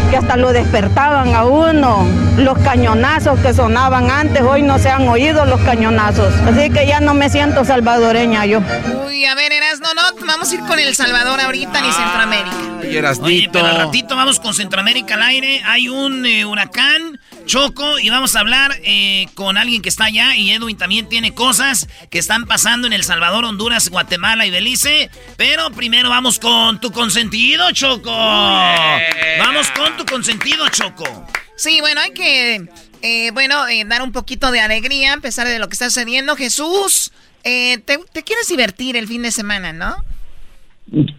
Que 0.09 0.15
hasta 0.15 0.37
lo 0.37 0.53
despertaban 0.53 1.35
a 1.35 1.43
uno. 1.43 2.07
Los 2.37 2.57
cañonazos 2.59 3.37
que 3.41 3.53
sonaban 3.53 4.09
antes, 4.09 4.41
hoy 4.41 4.61
no 4.61 4.79
se 4.79 4.89
han 4.89 5.05
oído 5.09 5.45
los 5.45 5.59
cañonazos. 5.59 6.33
Así 6.47 6.69
que 6.69 6.87
ya 6.87 7.01
no 7.01 7.13
me 7.13 7.29
siento 7.29 7.65
salvadoreña 7.65 8.45
yo. 8.45 8.61
Uy, 9.05 9.25
a 9.25 9.35
ver, 9.35 9.51
Eras, 9.51 9.81
no, 9.81 9.93
no, 9.93 10.01
vamos 10.25 10.49
a 10.49 10.55
ir 10.55 10.61
con 10.61 10.79
El 10.79 10.95
Salvador 10.95 11.41
ahorita 11.41 11.81
ni 11.81 11.91
Centroamérica. 11.91 12.55
Y 12.89 12.95
Erasnito. 12.95 13.27
Oye, 13.27 13.49
pero 13.51 13.65
al 13.65 13.75
ratito 13.75 14.15
vamos 14.15 14.39
con 14.39 14.53
Centroamérica 14.53 15.15
al 15.15 15.23
aire. 15.23 15.61
Hay 15.65 15.89
un 15.89 16.25
eh, 16.25 16.45
huracán, 16.45 17.19
Choco, 17.51 17.99
y 17.99 18.09
vamos 18.09 18.37
a 18.37 18.39
hablar 18.39 18.79
eh, 18.81 19.27
con 19.33 19.57
alguien 19.57 19.81
que 19.81 19.89
está 19.89 20.05
allá. 20.05 20.37
Y 20.37 20.51
Edwin 20.51 20.77
también 20.77 21.09
tiene 21.09 21.33
cosas 21.33 21.89
que 22.09 22.17
están 22.17 22.45
pasando 22.45 22.87
en 22.87 22.93
El 22.93 23.03
Salvador, 23.03 23.43
Honduras, 23.43 23.89
Guatemala 23.89 24.45
y 24.45 24.51
Belice. 24.51 25.11
Pero 25.35 25.69
primero 25.71 26.09
vamos 26.09 26.39
con 26.39 26.79
tu 26.79 26.93
consentido, 26.93 27.69
Choco. 27.73 28.09
Vamos 28.09 29.69
con 29.71 29.97
tu 29.97 30.05
consentido, 30.05 30.69
Choco. 30.69 31.27
Sí, 31.57 31.81
bueno, 31.81 31.99
hay 31.99 32.13
que, 32.13 32.69
eh, 33.01 33.31
bueno, 33.31 33.67
eh, 33.67 33.83
dar 33.85 34.01
un 34.01 34.13
poquito 34.13 34.49
de 34.51 34.61
alegría 34.61 35.15
a 35.15 35.17
pesar 35.17 35.45
de 35.45 35.59
lo 35.59 35.67
que 35.67 35.73
está 35.73 35.89
sucediendo. 35.89 36.37
Jesús, 36.37 37.11
eh, 37.43 37.79
te, 37.79 37.97
te 38.13 38.23
quieres 38.23 38.47
divertir 38.47 38.95
el 38.95 39.09
fin 39.09 39.23
de 39.23 39.31
semana, 39.33 39.73
¿no? 39.73 39.97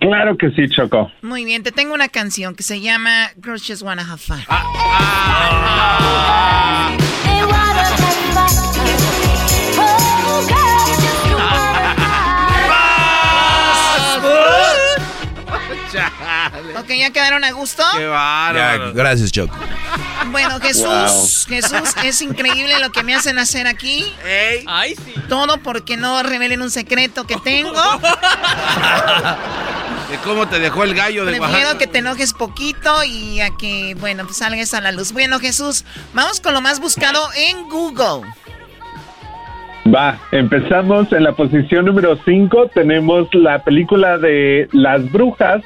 Claro 0.00 0.36
que 0.36 0.50
sí, 0.50 0.68
Choco. 0.68 1.10
Muy 1.22 1.44
bien, 1.44 1.62
te 1.62 1.72
tengo 1.72 1.94
una 1.94 2.08
canción 2.08 2.54
que 2.54 2.62
se 2.62 2.80
llama 2.80 3.30
Girls 3.42 3.66
Just 3.66 3.82
Wanna 3.82 4.02
Have 4.02 4.18
Fun. 4.18 4.38
Ok, 16.82 16.90
¿ya 16.98 17.10
quedaron 17.10 17.44
a 17.44 17.52
gusto? 17.52 17.82
¡Qué 17.96 18.02
Ya, 18.02 18.08
bárbaro! 18.08 18.92
gracias, 18.94 19.30
Choco. 19.32 19.54
Bueno, 20.30 20.58
Jesús, 20.60 21.46
Jesús, 21.48 21.94
es 22.04 22.22
increíble 22.22 22.78
lo 22.80 22.90
que 22.90 23.02
me 23.02 23.14
hacen 23.14 23.38
hacer 23.38 23.66
aquí. 23.66 24.12
Ay, 24.66 24.94
sí. 24.94 25.14
Todo 25.28 25.58
porque 25.58 25.96
no 25.96 26.22
revelen 26.22 26.62
un 26.62 26.70
secreto 26.70 27.24
que 27.24 27.36
tengo. 27.36 27.72
¿De 30.10 30.16
cómo 30.24 30.46
te 30.48 30.58
dejó 30.58 30.84
el 30.84 30.94
gallo 30.94 31.24
de 31.24 31.32
Prefiero 31.32 31.52
Oaxaca? 31.54 31.78
que 31.78 31.86
te 31.86 31.98
enojes 31.98 32.34
poquito 32.34 33.02
y 33.04 33.40
a 33.40 33.50
que, 33.58 33.96
bueno, 33.98 34.24
pues 34.24 34.36
salgas 34.38 34.74
a 34.74 34.80
la 34.80 34.92
luz. 34.92 35.12
Bueno, 35.12 35.38
Jesús, 35.40 35.84
vamos 36.12 36.40
con 36.40 36.52
lo 36.54 36.60
más 36.60 36.80
buscado 36.80 37.20
en 37.34 37.68
Google. 37.68 38.28
Va, 39.94 40.18
empezamos 40.30 41.10
en 41.12 41.24
la 41.24 41.32
posición 41.32 41.86
número 41.86 42.16
5. 42.24 42.70
Tenemos 42.74 43.28
la 43.32 43.64
película 43.64 44.18
de 44.18 44.68
Las 44.72 45.10
Brujas 45.10 45.62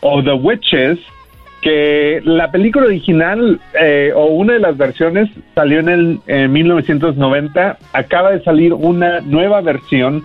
o 0.00 0.22
The 0.22 0.32
Witches, 0.32 0.98
que 1.60 2.22
la 2.24 2.50
película 2.50 2.86
original 2.86 3.60
eh, 3.78 4.12
o 4.14 4.26
una 4.26 4.54
de 4.54 4.60
las 4.60 4.76
versiones 4.76 5.28
salió 5.54 5.80
en 5.80 5.88
el 5.88 6.20
en 6.26 6.52
1990. 6.52 7.78
Acaba 7.92 8.30
de 8.30 8.42
salir 8.42 8.72
una 8.72 9.20
nueva 9.20 9.60
versión 9.60 10.24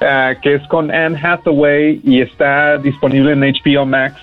ah, 0.00 0.34
que 0.40 0.54
es 0.54 0.66
con 0.68 0.92
Anne 0.92 1.18
Hathaway 1.20 2.00
y 2.04 2.20
está 2.20 2.78
disponible 2.78 3.32
en 3.32 3.40
HBO 3.40 3.86
Max. 3.86 4.20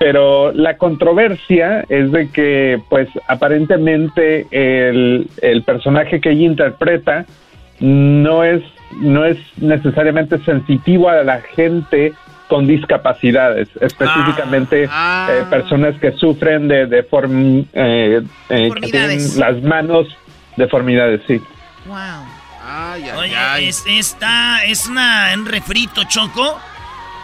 Pero 0.00 0.50
la 0.52 0.78
controversia 0.78 1.84
es 1.90 2.10
de 2.10 2.30
que, 2.30 2.80
pues, 2.88 3.06
aparentemente 3.28 4.46
el, 4.50 5.28
el 5.42 5.62
personaje 5.62 6.22
que 6.22 6.30
ella 6.30 6.46
interpreta 6.46 7.26
no 7.80 8.42
es, 8.42 8.62
no 8.98 9.26
es 9.26 9.36
necesariamente 9.58 10.38
sensitivo 10.38 11.10
a 11.10 11.22
la 11.22 11.42
gente 11.42 12.14
con 12.50 12.66
discapacidades, 12.66 13.68
específicamente 13.80 14.84
eh, 14.84 15.44
personas 15.48 15.94
que 16.00 16.12
sufren 16.12 16.68
de, 16.68 16.84
de 16.86 17.08
form- 17.08 17.66
eh, 17.72 18.20
eh, 18.50 18.70
que 18.80 18.90
tienen 18.90 19.18
Deformidades. 19.18 19.36
las 19.36 19.62
manos 19.62 20.06
deformidades, 20.56 21.22
sí. 21.26 21.40
Wow. 21.86 21.96
Ay, 22.62 23.04
ay, 23.04 23.18
Oye, 23.18 23.36
ay. 23.36 23.68
es, 23.68 23.82
esta 23.86 24.64
es 24.64 24.86
una, 24.86 25.30
un 25.34 25.46
refrito, 25.46 26.02
Choco. 26.04 26.60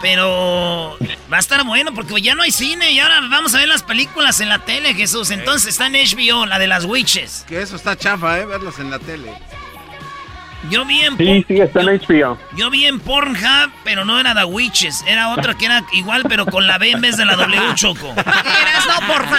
Pero 0.01 0.95
va 1.31 1.37
a 1.37 1.39
estar 1.39 1.63
bueno 1.65 1.91
porque 1.93 2.21
ya 2.21 2.35
no 2.35 2.43
hay 2.43 2.51
cine 2.51 2.91
y 2.91 2.99
ahora 2.99 3.19
vamos 3.31 3.55
a 3.55 3.57
ver 3.57 3.67
las 3.67 3.81
películas 3.81 4.39
en 4.41 4.49
la 4.49 4.59
tele, 4.59 4.93
Jesús. 4.93 5.31
Entonces 5.31 5.69
está 5.69 5.87
en 5.87 5.93
HBO, 5.93 6.45
la 6.45 6.59
de 6.59 6.67
las 6.67 6.85
witches. 6.85 7.45
Que 7.47 7.61
eso 7.63 7.75
está 7.75 7.95
chafa, 7.95 8.39
¿eh? 8.39 8.45
Verlos 8.45 8.77
en 8.79 8.91
la 8.91 8.99
tele. 8.99 9.31
Yo 10.69 10.85
vi 10.85 11.01
en, 11.01 11.17
Sí, 11.17 11.45
Por- 11.45 11.55
sí, 11.55 11.61
está 11.61 11.81
en 11.81 11.87
HBO. 11.87 12.37
yo 12.55 12.69
vi 12.69 12.85
en 12.85 12.99
Pornhub, 12.99 13.71
pero 13.83 14.03
no 14.05 14.19
era 14.19 14.33
The 14.35 14.43
Witches. 14.43 15.03
Era 15.07 15.29
otra 15.29 15.53
que 15.53 15.65
era 15.65 15.83
igual, 15.93 16.23
pero 16.27 16.45
con 16.45 16.67
la 16.67 16.77
B 16.77 16.91
en 16.91 17.01
vez 17.01 17.15
de 17.17 17.25
la 17.25 17.35
W, 17.35 17.75
Choco. 17.75 18.11
Eras, 18.17 18.87
no, 18.87 19.07
porfa. 19.07 19.37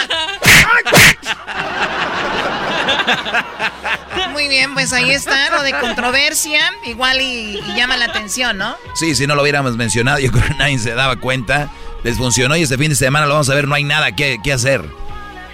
Muy 4.31 4.47
bien, 4.47 4.73
pues 4.73 4.93
ahí 4.93 5.11
está 5.11 5.49
lo 5.49 5.61
de 5.63 5.73
controversia. 5.79 6.61
Igual 6.85 7.21
y, 7.21 7.59
y 7.67 7.75
llama 7.75 7.97
la 7.97 8.05
atención, 8.05 8.57
¿no? 8.57 8.75
Sí, 8.93 9.15
si 9.15 9.27
no 9.27 9.35
lo 9.35 9.41
hubiéramos 9.41 9.75
mencionado, 9.75 10.19
yo 10.21 10.31
creo 10.31 10.45
que 10.47 10.53
nadie 10.55 10.79
se 10.79 10.93
daba 10.93 11.17
cuenta. 11.17 11.69
Les 12.03 12.17
funcionó 12.17 12.55
y 12.55 12.63
este 12.63 12.77
fin 12.77 12.89
de 12.89 12.95
semana 12.95 13.25
lo 13.25 13.33
vamos 13.33 13.49
a 13.49 13.55
ver, 13.55 13.67
no 13.67 13.75
hay 13.75 13.83
nada 13.83 14.13
que, 14.13 14.37
que 14.43 14.53
hacer. 14.53 14.83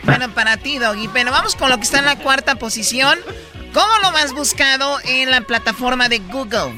Bueno, 0.04 0.30
para 0.30 0.58
ti, 0.58 0.78
Doggy. 0.78 1.10
Pero 1.12 1.32
vamos 1.32 1.56
con 1.56 1.70
lo 1.70 1.78
que 1.78 1.84
está 1.84 2.00
en 2.00 2.06
la 2.06 2.18
cuarta 2.18 2.56
posición. 2.56 3.18
¿Cómo 3.76 3.92
lo 4.02 4.14
más 4.14 4.34
buscado 4.34 5.00
en 5.06 5.30
la 5.30 5.42
plataforma 5.42 6.08
de 6.08 6.20
Google? 6.32 6.72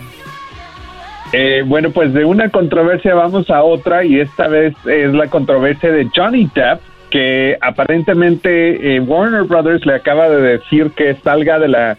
Eh, 1.32 1.62
bueno, 1.64 1.92
pues 1.92 2.12
de 2.12 2.26
una 2.26 2.50
controversia 2.50 3.14
vamos 3.14 3.52
a 3.52 3.62
otra 3.62 4.04
y 4.04 4.20
esta 4.20 4.48
vez 4.48 4.74
es 4.88 5.14
la 5.14 5.28
controversia 5.28 5.92
de 5.92 6.10
Johnny 6.16 6.50
Depp, 6.56 6.82
que 7.12 7.56
aparentemente 7.62 8.96
eh, 8.96 9.00
Warner 9.00 9.44
Brothers 9.44 9.86
le 9.86 9.94
acaba 9.94 10.28
de 10.28 10.42
decir 10.42 10.90
que 10.96 11.14
salga 11.24 11.60
de 11.60 11.68
la 11.68 11.98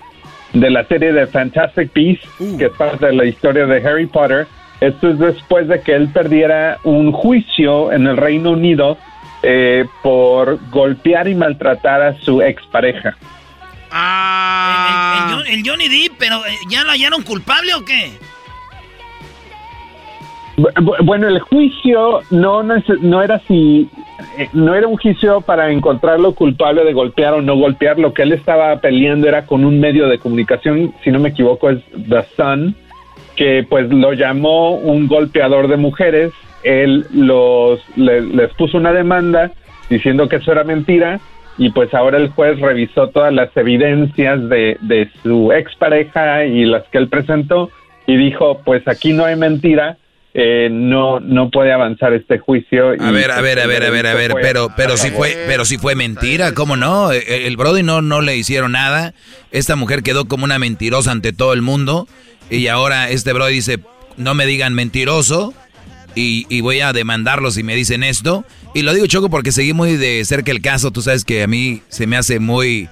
de 0.53 0.68
la 0.68 0.84
serie 0.86 1.12
de 1.12 1.28
Fantastic 1.28 1.92
Beasts, 1.94 2.28
que 2.59 2.64
es 2.64 2.72
parte 2.72 3.07
de 3.07 3.12
la 3.12 3.26
historia 3.26 3.66
de 3.66 3.88
Harry 3.88 4.07
Potter. 4.07 4.49
Esto 4.80 5.11
es 5.11 5.18
después 5.20 5.68
de 5.68 5.80
que 5.80 5.94
él 5.94 6.09
perdiera 6.09 6.78
un 6.82 7.12
juicio 7.12 7.92
en 7.92 8.09
el 8.09 8.16
Reino 8.16 8.51
Unido 8.51 8.99
eh, 9.44 9.84
por 10.03 10.59
golpear 10.70 11.28
y 11.28 11.36
maltratar 11.36 12.03
a 12.03 12.14
su 12.18 12.42
expareja. 12.42 13.16
Ah. 13.91 15.43
El, 15.47 15.59
el 15.59 15.68
Johnny 15.68 15.89
Depp, 15.89 16.14
pero 16.18 16.41
¿ya 16.68 16.84
lo 16.84 16.91
hallaron 16.91 17.22
culpable 17.22 17.74
o 17.74 17.84
qué? 17.84 18.12
Bueno, 21.05 21.28
el 21.28 21.39
juicio 21.39 22.20
no, 22.30 22.64
no, 22.64 23.22
era 23.22 23.39
si 23.47 23.89
eh, 24.36 24.49
no 24.53 24.74
era 24.74 24.89
un 24.89 24.97
juicio 24.97 25.41
para 25.41 25.70
encontrarlo 25.70 26.34
culpable 26.34 26.84
de 26.84 26.93
golpear 26.93 27.34
o 27.34 27.43
no 27.43 27.57
golpear. 27.57 27.99
Lo 27.99 28.12
que 28.12 28.22
él 28.22 28.32
estaba 28.32 28.76
peleando 28.80 29.28
era 29.28 29.47
con 29.47 29.64
un 29.64 29.78
medio 29.78 30.09
de 30.09 30.18
comunicación, 30.18 30.93
si 31.05 31.12
no 31.12 31.20
me 31.20 31.28
equivoco, 31.28 31.70
es 31.70 31.78
The 32.09 32.24
Sun, 32.36 32.74
que 33.36 33.64
pues 33.68 33.89
lo 33.89 34.12
llamó 34.14 34.72
un 34.72 35.07
golpeador 35.07 35.68
de 35.68 35.76
mujeres. 35.76 36.32
Él 36.64 37.07
los 37.12 37.80
les 37.97 38.53
puso 38.55 38.78
una 38.78 38.93
demanda 38.93 39.53
diciendo 39.89 40.28
que 40.28 40.36
eso 40.36 40.51
era 40.51 40.64
mentira 40.64 41.20
y 41.59 41.70
pues 41.70 41.92
ahora 41.92 42.18
el 42.18 42.30
juez 42.30 42.59
revisó 42.61 43.09
todas 43.09 43.32
las 43.32 43.54
evidencias 43.56 44.48
de, 44.48 44.78
de 44.80 45.11
su 45.22 45.52
expareja 45.52 46.44
y 46.44 46.64
las 46.64 46.84
que 46.84 46.98
él 46.98 47.09
presentó 47.09 47.70
y 48.06 48.16
dijo 48.16 48.62
pues 48.64 48.86
aquí 48.86 49.12
no 49.12 49.24
hay 49.24 49.36
mentira 49.36 49.98
eh, 50.34 50.68
no 50.70 51.18
no 51.20 51.50
puede 51.50 51.72
avanzar 51.72 52.12
este 52.12 52.38
juicio. 52.38 52.90
A 53.00 53.11
ver, 53.11 53.30
a 53.30 53.40
ver, 53.40 53.59
a 53.59 53.66
ver, 53.66 53.82
a 53.82 53.90
ver, 53.90 54.06
a 54.06 54.14
ver, 54.14 54.34
pero 54.40 54.68
pero 54.76 54.96
si 54.96 55.11
fue 55.11 55.36
pero 55.48 55.64
si 55.64 55.78
fue 55.78 55.94
mentira, 55.94 56.52
¿cómo 56.52 56.76
no? 56.76 57.11
Eh, 57.11 57.24
eh, 57.26 57.46
el 57.46 57.56
Brody 57.56 57.82
no 57.82 58.02
no 58.02 58.20
le 58.20 58.36
hicieron 58.36 58.72
nada. 58.72 59.14
Esta 59.50 59.74
mujer 59.74 60.02
quedó 60.02 60.26
como 60.26 60.44
una 60.44 60.59
mentirosa 60.59 61.11
ante 61.11 61.32
todo 61.32 61.54
el 61.54 61.62
mundo 61.62 62.06
y 62.50 62.68
ahora 62.68 63.09
este 63.09 63.32
Brody 63.32 63.54
dice, 63.54 63.78
"No 64.16 64.34
me 64.34 64.46
digan 64.46 64.74
mentiroso." 64.74 65.54
Y, 66.18 66.46
y 66.48 66.62
voy 66.62 66.80
a 66.80 66.92
demandarlos 66.92 67.54
si 67.54 67.62
me 67.62 67.76
dicen 67.76 68.02
esto. 68.02 68.44
Y 68.74 68.82
lo 68.82 68.92
digo, 68.92 69.06
Choco, 69.06 69.30
porque 69.30 69.52
seguí 69.52 69.72
muy 69.72 69.96
de 69.96 70.24
cerca 70.24 70.50
el 70.50 70.60
caso. 70.60 70.90
Tú 70.90 71.00
sabes 71.00 71.24
que 71.24 71.42
a 71.42 71.46
mí 71.46 71.82
se 71.88 72.06
me 72.08 72.16
hace 72.16 72.40
muy, 72.40 72.88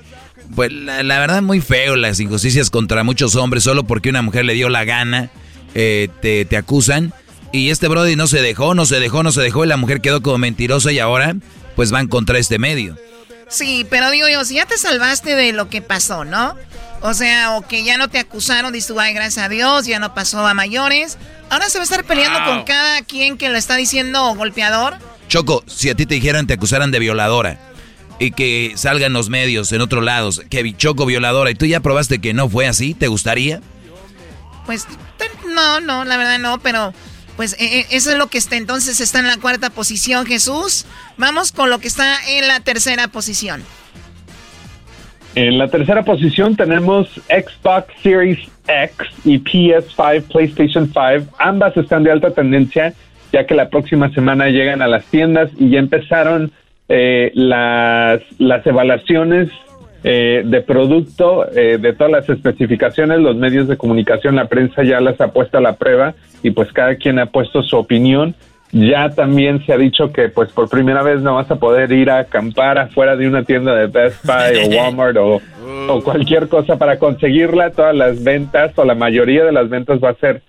pues 0.55 0.71
la, 0.71 1.19
verdad, 1.19 1.43
muy 1.43 1.61
feo 1.61 1.97
las 1.97 2.21
injusticias 2.21 2.71
contra 2.71 3.03
muchos 3.03 3.35
hombres. 3.35 3.65
Solo 3.65 3.85
porque 3.85 4.11
una 4.11 4.23
mujer 4.23 4.45
le 4.45 4.55
dio 4.55 4.69
la 4.69 4.85
gana, 4.85 5.31
te, 5.75 6.09
te 6.21 6.57
acusan. 6.57 7.13
Y 7.51 7.71
este 7.71 7.89
Brody 7.89 8.15
no 8.15 8.29
se 8.29 8.43
dejó, 8.43 8.75
no 8.75 8.87
se 8.87 9.01
dejó, 9.01 9.23
no 9.23 9.33
se 9.33 9.41
dejó. 9.41 9.65
Y 9.65 9.69
la 9.69 9.77
mujer 9.77 10.01
quedó 10.01 10.23
como 10.23 10.39
mentirosa 10.39 10.93
y 10.93 11.01
ahora 11.01 11.35
pues 11.75 11.91
van 11.91 12.07
contra 12.07 12.39
este 12.39 12.59
medio. 12.59 12.97
Sí, 13.49 13.87
pero 13.89 14.11
digo 14.11 14.29
yo, 14.29 14.45
si 14.45 14.55
ya 14.55 14.67
te 14.67 14.77
salvaste 14.77 15.37
de 15.37 15.53
lo 15.53 15.69
que 15.69 15.83
pasó, 15.83 16.25
¿no? 16.25 16.57
O 17.03 17.15
sea, 17.15 17.57
o 17.57 17.63
que 17.63 17.85
ya 17.85 17.99
no 17.99 18.09
te 18.09 18.19
acusaron, 18.19 18.73
dices 18.73 18.89
tú, 18.89 18.99
ay, 18.99 19.15
gracias 19.15 19.45
a 19.45 19.49
Dios, 19.49 19.87
ya 19.87 19.99
no 19.99 20.15
pasó 20.15 20.47
a 20.47 20.55
mayores. 20.55 21.19
Ahora 21.51 21.69
se 21.69 21.79
va 21.79 21.83
a 21.83 21.85
estar 21.85 22.05
peleando 22.05 22.45
con 22.45 22.65
cada 22.65 23.03
quien 23.03 23.39
que 23.39 23.49
lo 23.49 23.57
está 23.57 23.77
diciendo 23.77 24.35
golpeador. 24.35 24.99
Choco, 25.29 25.63
si 25.67 25.91
a 25.91 25.95
ti 25.95 26.07
te 26.07 26.15
dijeran, 26.15 26.47
te 26.47 26.55
acusaran 26.55 26.91
de 26.91 26.99
violadora 26.99 27.59
y 28.19 28.31
que 28.31 28.73
salgan 28.77 29.13
los 29.13 29.29
medios 29.29 29.71
en 29.73 29.81
otros 29.81 30.03
lados, 30.03 30.43
que 30.49 30.77
Choco 30.77 31.07
violadora, 31.07 31.51
y 31.51 31.55
tú 31.55 31.67
ya 31.67 31.81
probaste 31.81 32.19
que 32.21 32.33
no 32.33 32.49
fue 32.49 32.67
así, 32.67 32.95
¿te 32.95 33.09
gustaría? 33.09 33.61
Pues 34.65 34.87
no, 35.49 35.81
no, 35.81 36.05
la 36.05 36.17
verdad 36.17 36.39
no, 36.39 36.59
pero 36.61 36.93
pues 37.37 37.53
eh, 37.55 37.81
eh, 37.81 37.87
eso 37.91 38.11
es 38.11 38.19
lo 38.19 38.29
que 38.29 38.39
está. 38.39 38.57
Entonces 38.57 39.01
está 39.01 39.21
en 39.21 39.27
la 39.27 39.37
cuarta 39.37 39.71
posición 39.71 40.27
Jesús. 40.27 40.87
Vamos 41.17 41.53
con 41.53 41.71
lo 41.71 41.79
que 41.79 41.89
está 41.89 42.19
en 42.29 42.49
la 42.49 42.61
tercera 42.61 43.09
posición. 43.09 43.63
En 45.37 45.59
la 45.59 45.69
tercera 45.69 46.03
posición 46.03 46.57
tenemos 46.57 47.09
Xbox 47.29 47.93
Series 48.03 48.39
X 48.67 48.97
y 49.27 49.39
PS5, 49.39 50.33
PlayStation 50.33 50.87
5. 50.87 51.31
Ambas 51.39 51.77
están 51.77 52.05
de 52.05 52.11
alta 52.11 52.31
tendencia, 52.31 52.95
ya 53.35 53.45
que 53.45 53.55
la 53.55 53.69
próxima 53.69 54.11
semana 54.15 54.49
llegan 54.49 54.81
a 54.81 54.89
las 54.89 55.05
tiendas 55.05 55.51
y 55.59 55.69
ya 55.69 55.79
empezaron 55.79 56.53
eh, 56.89 57.33
las, 57.35 58.23
las 58.39 58.67
evaluaciones 58.67 59.51
eh, 60.05 60.43
de 60.43 60.63
producto, 60.63 61.47
eh, 61.55 61.77
de 61.77 61.93
todas 61.93 62.13
las 62.13 62.29
especificaciones, 62.31 63.21
los 63.21 63.37
medios 63.37 63.69
de 63.69 63.77
comunicación, 63.77 64.37
la 64.37 64.47
prensa 64.47 64.85
ya 64.85 65.01
las 65.01 65.21
ha 65.21 65.33
puesto 65.33 65.59
a 65.59 65.61
la 65.61 65.75
prueba 65.75 66.15
y 66.43 66.53
pues 66.53 66.73
cada 66.73 66.97
quien 66.97 67.19
ha 67.19 67.27
puesto 67.27 67.63
su 67.63 67.77
opinión. 67.77 68.35
Ya 68.79 69.09
también 69.09 69.65
se 69.65 69.73
ha 69.73 69.79
dicho 69.79 70.13
que 70.13 70.29
pues 70.29 70.53
por 70.53 70.69
primera 70.69 71.03
vez 71.03 71.23
no 71.23 71.37
vas 71.37 71.51
a 71.51 71.57
poder 71.57 71.91
ir 71.93 72.11
a 72.11 72.19
acampar 72.19 72.79
afuera 72.79 73.17
de 73.17 73.27
una 73.27 73.43
tienda 73.43 73.75
de 73.75 73.87
Best 73.87 74.23
Buy 74.25 74.65
o 74.65 74.77
Walmart 74.77 75.17
o, 75.17 75.41
o 75.89 76.03
cualquier 76.03 76.49
cosa 76.49 76.77
para 76.77 76.99
conseguirla. 76.99 77.71
Todas 77.71 77.95
las 77.95 78.23
ventas 78.23 78.73
o 78.77 78.85
la 78.85 78.95
mayoría 78.95 79.45
de 79.45 79.53
las 79.53 79.71
ventas 79.71 79.99
va 79.99 80.11
a 80.11 80.15
ser 80.17 80.43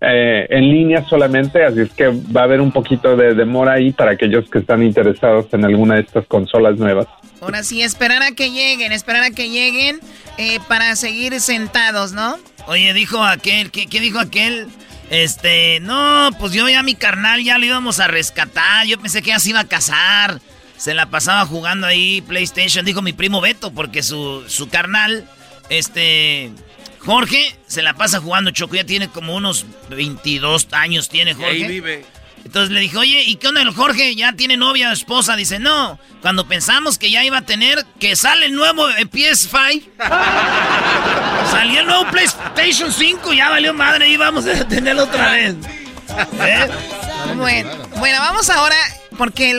eh, 0.00 0.46
en 0.50 0.70
línea 0.70 1.04
solamente, 1.08 1.64
así 1.64 1.80
es 1.80 1.92
que 1.92 2.08
va 2.08 2.42
a 2.42 2.44
haber 2.44 2.60
un 2.60 2.72
poquito 2.72 3.16
de 3.16 3.34
demora 3.34 3.74
ahí 3.74 3.92
para 3.92 4.12
aquellos 4.12 4.48
que 4.50 4.58
están 4.58 4.82
interesados 4.82 5.46
en 5.52 5.64
alguna 5.64 5.94
de 5.94 6.02
estas 6.02 6.26
consolas 6.26 6.78
nuevas. 6.78 7.06
Ahora 7.40 7.62
sí, 7.62 7.82
esperar 7.82 8.22
a 8.22 8.32
que 8.32 8.50
lleguen, 8.50 8.92
esperar 8.92 9.22
a 9.22 9.30
que 9.30 9.48
lleguen 9.48 10.00
eh, 10.36 10.58
para 10.68 10.96
seguir 10.96 11.38
sentados, 11.40 12.12
¿no? 12.12 12.36
Oye, 12.66 12.92
dijo 12.92 13.22
aquel, 13.22 13.70
¿qué, 13.70 13.86
¿qué, 13.86 14.00
dijo 14.00 14.18
aquel? 14.18 14.66
Este, 15.10 15.80
no, 15.80 16.30
pues 16.38 16.52
yo 16.52 16.68
ya 16.68 16.82
mi 16.82 16.94
carnal 16.94 17.42
ya 17.42 17.58
lo 17.58 17.66
íbamos 17.66 18.00
a 18.00 18.06
rescatar, 18.06 18.86
yo 18.86 18.98
pensé 18.98 19.22
que 19.22 19.28
ya 19.28 19.38
se 19.38 19.50
iba 19.50 19.60
a 19.60 19.68
casar, 19.68 20.40
se 20.76 20.94
la 20.94 21.06
pasaba 21.10 21.46
jugando 21.46 21.86
ahí 21.86 22.22
PlayStation, 22.22 22.84
dijo 22.84 23.02
mi 23.02 23.12
primo 23.12 23.40
Beto, 23.40 23.72
porque 23.72 24.02
su, 24.02 24.44
su 24.48 24.68
carnal, 24.68 25.28
este, 25.68 26.50
Jorge 26.98 27.54
se 27.66 27.82
la 27.82 27.94
pasa 27.94 28.20
jugando 28.20 28.50
Choco, 28.50 28.74
ya 28.76 28.84
tiene 28.84 29.08
como 29.08 29.34
unos 29.34 29.66
22 29.90 30.68
años 30.72 31.08
tiene 31.08 31.34
Jorge. 31.34 31.50
ahí 31.50 31.64
vive. 31.64 32.04
Entonces 32.44 32.70
le 32.70 32.80
dije, 32.80 32.96
oye, 32.98 33.22
¿y 33.22 33.36
qué 33.36 33.48
onda 33.48 33.62
el 33.62 33.70
Jorge? 33.70 34.14
¿Ya 34.14 34.32
tiene 34.34 34.56
novia 34.56 34.90
o 34.90 34.92
esposa? 34.92 35.34
Dice, 35.34 35.58
no, 35.58 35.98
cuando 36.20 36.46
pensamos 36.46 36.98
que 36.98 37.10
ya 37.10 37.24
iba 37.24 37.38
a 37.38 37.42
tener, 37.46 37.84
que 37.98 38.16
sale 38.16 38.46
el 38.46 38.54
nuevo 38.54 38.86
PS5. 38.88 39.82
Salió 41.50 41.80
el 41.80 41.86
nuevo 41.86 42.10
PlayStation 42.10 42.92
5, 42.92 43.32
ya 43.32 43.50
valió 43.50 43.74
madre 43.74 44.08
y 44.08 44.16
vamos 44.16 44.46
a 44.46 44.66
tenerlo 44.68 45.04
otra 45.04 45.32
vez. 45.32 45.54
¿Eh? 46.40 46.68
Bueno, 47.36 47.70
bueno, 47.96 48.18
vamos 48.20 48.50
ahora, 48.50 48.76
porque 49.16 49.58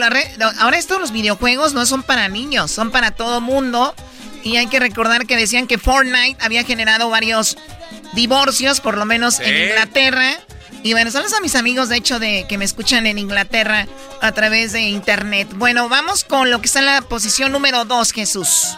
ahora 0.60 0.78
estos 0.78 1.00
los 1.00 1.12
videojuegos 1.12 1.74
no 1.74 1.84
son 1.86 2.02
para 2.02 2.28
niños, 2.28 2.70
son 2.70 2.90
para 2.90 3.10
todo 3.10 3.40
mundo. 3.40 3.94
Y 4.42 4.56
hay 4.56 4.68
que 4.68 4.78
recordar 4.78 5.26
que 5.26 5.36
decían 5.36 5.66
que 5.66 5.76
Fortnite 5.76 6.36
había 6.40 6.62
generado 6.62 7.10
varios 7.10 7.58
divorcios, 8.14 8.80
por 8.80 8.96
lo 8.96 9.04
menos 9.04 9.40
en 9.40 9.70
Inglaterra. 9.70 10.38
Y 10.86 10.92
bueno, 10.92 11.10
saludos 11.10 11.34
a 11.36 11.40
mis 11.40 11.56
amigos, 11.56 11.88
de 11.88 11.96
hecho, 11.96 12.20
de 12.20 12.44
que 12.48 12.58
me 12.58 12.64
escuchan 12.64 13.06
en 13.06 13.18
Inglaterra 13.18 13.88
a 14.20 14.30
través 14.30 14.72
de 14.72 14.82
internet. 14.82 15.48
Bueno, 15.56 15.88
vamos 15.88 16.22
con 16.22 16.52
lo 16.52 16.60
que 16.60 16.66
está 16.66 16.78
en 16.78 16.86
la 16.86 17.02
posición 17.02 17.50
número 17.50 17.84
dos, 17.86 18.12
Jesús. 18.12 18.76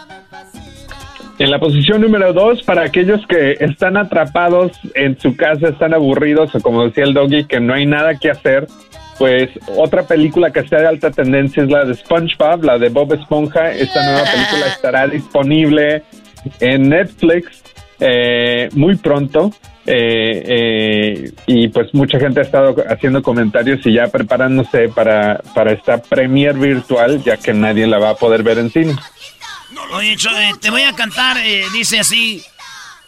En 1.38 1.50
la 1.50 1.58
posición 1.58 2.00
número 2.00 2.32
dos, 2.32 2.62
para 2.62 2.84
aquellos 2.84 3.20
que 3.26 3.58
están 3.60 3.98
atrapados 3.98 4.72
en 4.94 5.20
su 5.20 5.36
casa, 5.36 5.68
están 5.68 5.92
aburridos, 5.92 6.54
o 6.54 6.60
como 6.60 6.86
decía 6.86 7.04
el 7.04 7.12
doggy, 7.12 7.44
que 7.44 7.60
no 7.60 7.74
hay 7.74 7.84
nada 7.84 8.14
que 8.14 8.30
hacer, 8.30 8.66
pues 9.18 9.50
otra 9.76 10.04
película 10.04 10.50
que 10.50 10.60
está 10.60 10.80
de 10.80 10.86
alta 10.86 11.10
tendencia 11.10 11.62
es 11.62 11.68
la 11.68 11.84
de 11.84 11.94
SpongeBob, 11.94 12.64
la 12.64 12.78
de 12.78 12.88
Bob 12.88 13.12
Esponja. 13.12 13.70
Esta 13.72 14.02
nueva 14.02 14.24
película 14.32 14.66
estará 14.74 15.06
disponible 15.08 16.04
en 16.60 16.88
Netflix 16.88 17.62
eh, 18.00 18.70
muy 18.72 18.96
pronto. 18.96 19.52
Eh, 19.90 20.42
eh, 20.46 21.32
y 21.46 21.68
pues 21.68 21.94
mucha 21.94 22.20
gente 22.20 22.40
ha 22.40 22.42
estado 22.42 22.76
haciendo 22.90 23.22
comentarios 23.22 23.80
y 23.86 23.94
ya 23.94 24.08
preparándose 24.08 24.90
para, 24.90 25.40
para 25.54 25.72
esta 25.72 25.96
premier 26.02 26.54
virtual, 26.54 27.22
ya 27.24 27.38
que 27.38 27.54
nadie 27.54 27.86
la 27.86 27.98
va 27.98 28.10
a 28.10 28.14
poder 28.14 28.42
ver 28.42 28.58
en 28.58 28.70
cine. 28.70 28.94
Oye, 29.94 30.14
te 30.60 30.70
voy 30.70 30.82
a 30.82 30.92
cantar, 30.92 31.38
dice 31.72 32.00
así. 32.00 32.42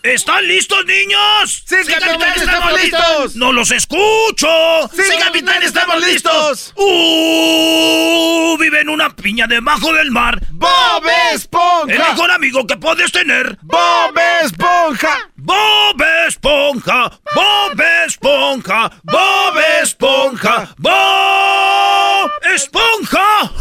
¿Están 0.03 0.47
listos, 0.49 0.87
niños? 0.87 1.63
¡Sí, 1.67 1.77
capitán, 1.87 2.33
estamos 2.35 2.83
listos! 2.83 3.37
¡No 3.37 3.53
los 3.53 3.71
escucho! 3.71 4.49
¡Sí, 4.95 5.03
capitán, 5.19 5.63
estamos 5.63 6.07
listos! 6.07 6.73
¡Uh! 6.75 8.57
Vive 8.59 8.81
en 8.81 8.89
una 8.89 9.15
piña 9.15 9.47
debajo 9.47 9.93
del 9.93 10.11
mar. 10.11 10.41
¡Bob 10.53 11.05
Esponja! 11.35 11.93
El 11.93 11.99
mejor 11.99 12.31
amigo 12.31 12.67
que 12.67 12.79
puedes 12.79 13.13
tener. 13.13 13.59
¡Bob 13.61 14.19
Esponja! 14.43 15.31
¡Bob 15.37 16.03
Esponja! 16.27 17.11
¡Bob 17.35 17.81
Esponja! 18.07 18.91
¡Bob 19.03 19.59
Esponja! 19.83 20.75
¡Bob 20.79 22.31
Esponja! 22.55 23.53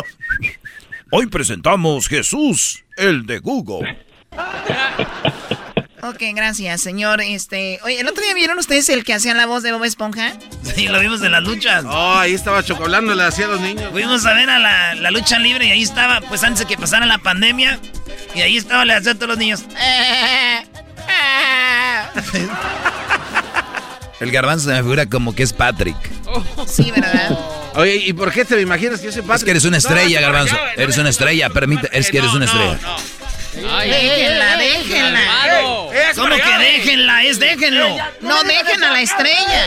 Hoy 1.10 1.26
presentamos 1.26 2.08
Jesús, 2.08 2.82
el 2.96 3.26
de 3.26 3.40
Google. 3.40 4.06
Ok, 6.08 6.22
gracias, 6.34 6.80
señor. 6.82 7.20
Este, 7.20 7.80
oye, 7.82 7.98
¿el 7.98 8.06
otro 8.06 8.22
día 8.22 8.32
vieron 8.34 8.58
ustedes 8.58 8.88
el 8.90 9.02
que 9.02 9.12
hacía 9.12 9.34
la 9.34 9.46
voz 9.46 9.64
de 9.64 9.72
Bob 9.72 9.82
Esponja? 9.82 10.34
Sí, 10.62 10.86
lo 10.86 11.00
vimos 11.00 11.20
en 11.22 11.32
las 11.32 11.42
luchas. 11.42 11.84
Oh, 11.84 12.14
ahí 12.14 12.32
estaba 12.32 12.62
chocolando, 12.62 13.12
le 13.14 13.24
hacía 13.24 13.46
a 13.46 13.48
los 13.48 13.60
niños. 13.60 13.90
Fuimos 13.90 14.24
a 14.24 14.34
ver 14.34 14.48
a 14.48 14.60
la, 14.60 14.94
la, 14.94 15.10
lucha 15.10 15.40
libre 15.40 15.66
y 15.66 15.72
ahí 15.72 15.82
estaba, 15.82 16.20
pues 16.20 16.44
antes 16.44 16.60
de 16.60 16.66
que 16.66 16.76
pasara 16.76 17.06
la 17.06 17.18
pandemia. 17.18 17.80
Y 18.36 18.42
ahí 18.42 18.56
estaba, 18.56 18.84
le 18.84 18.94
hacía 18.94 19.12
a 19.12 19.14
todos 19.16 19.30
los 19.30 19.38
niños. 19.38 19.64
El 24.20 24.30
garbanzo 24.30 24.68
se 24.68 24.74
me 24.74 24.82
figura 24.82 25.06
como 25.06 25.34
que 25.34 25.42
es 25.42 25.52
Patrick. 25.52 25.96
Sí, 26.66 26.92
¿verdad? 26.92 27.38
Oye, 27.74 27.96
¿y 27.96 28.12
por 28.12 28.32
qué 28.32 28.44
te 28.44 28.54
me 28.54 28.62
imaginas 28.62 29.00
que 29.00 29.06
yo 29.06 29.12
soy 29.12 29.22
Patrick? 29.22 29.38
Es 29.38 29.44
que 29.44 29.50
eres 29.50 29.64
una 29.64 29.78
estrella, 29.78 30.20
garbanzo. 30.20 30.56
eres 30.76 30.96
una 30.98 31.10
estrella, 31.10 31.50
permite, 31.50 31.88
es 31.92 32.10
que 32.10 32.18
eres 32.18 32.32
una 32.32 32.44
estrella. 32.44 32.78
Déjenla, 33.62 34.56
déjenla. 34.56 35.20
¿Cómo 36.14 36.36
que 36.36 36.58
déjenla? 36.58 37.24
Es 37.24 37.38
déjenlo. 37.38 37.96
No, 38.20 38.42
dejen 38.44 38.84
a 38.84 38.92
la 38.92 39.00
estrella. 39.00 39.64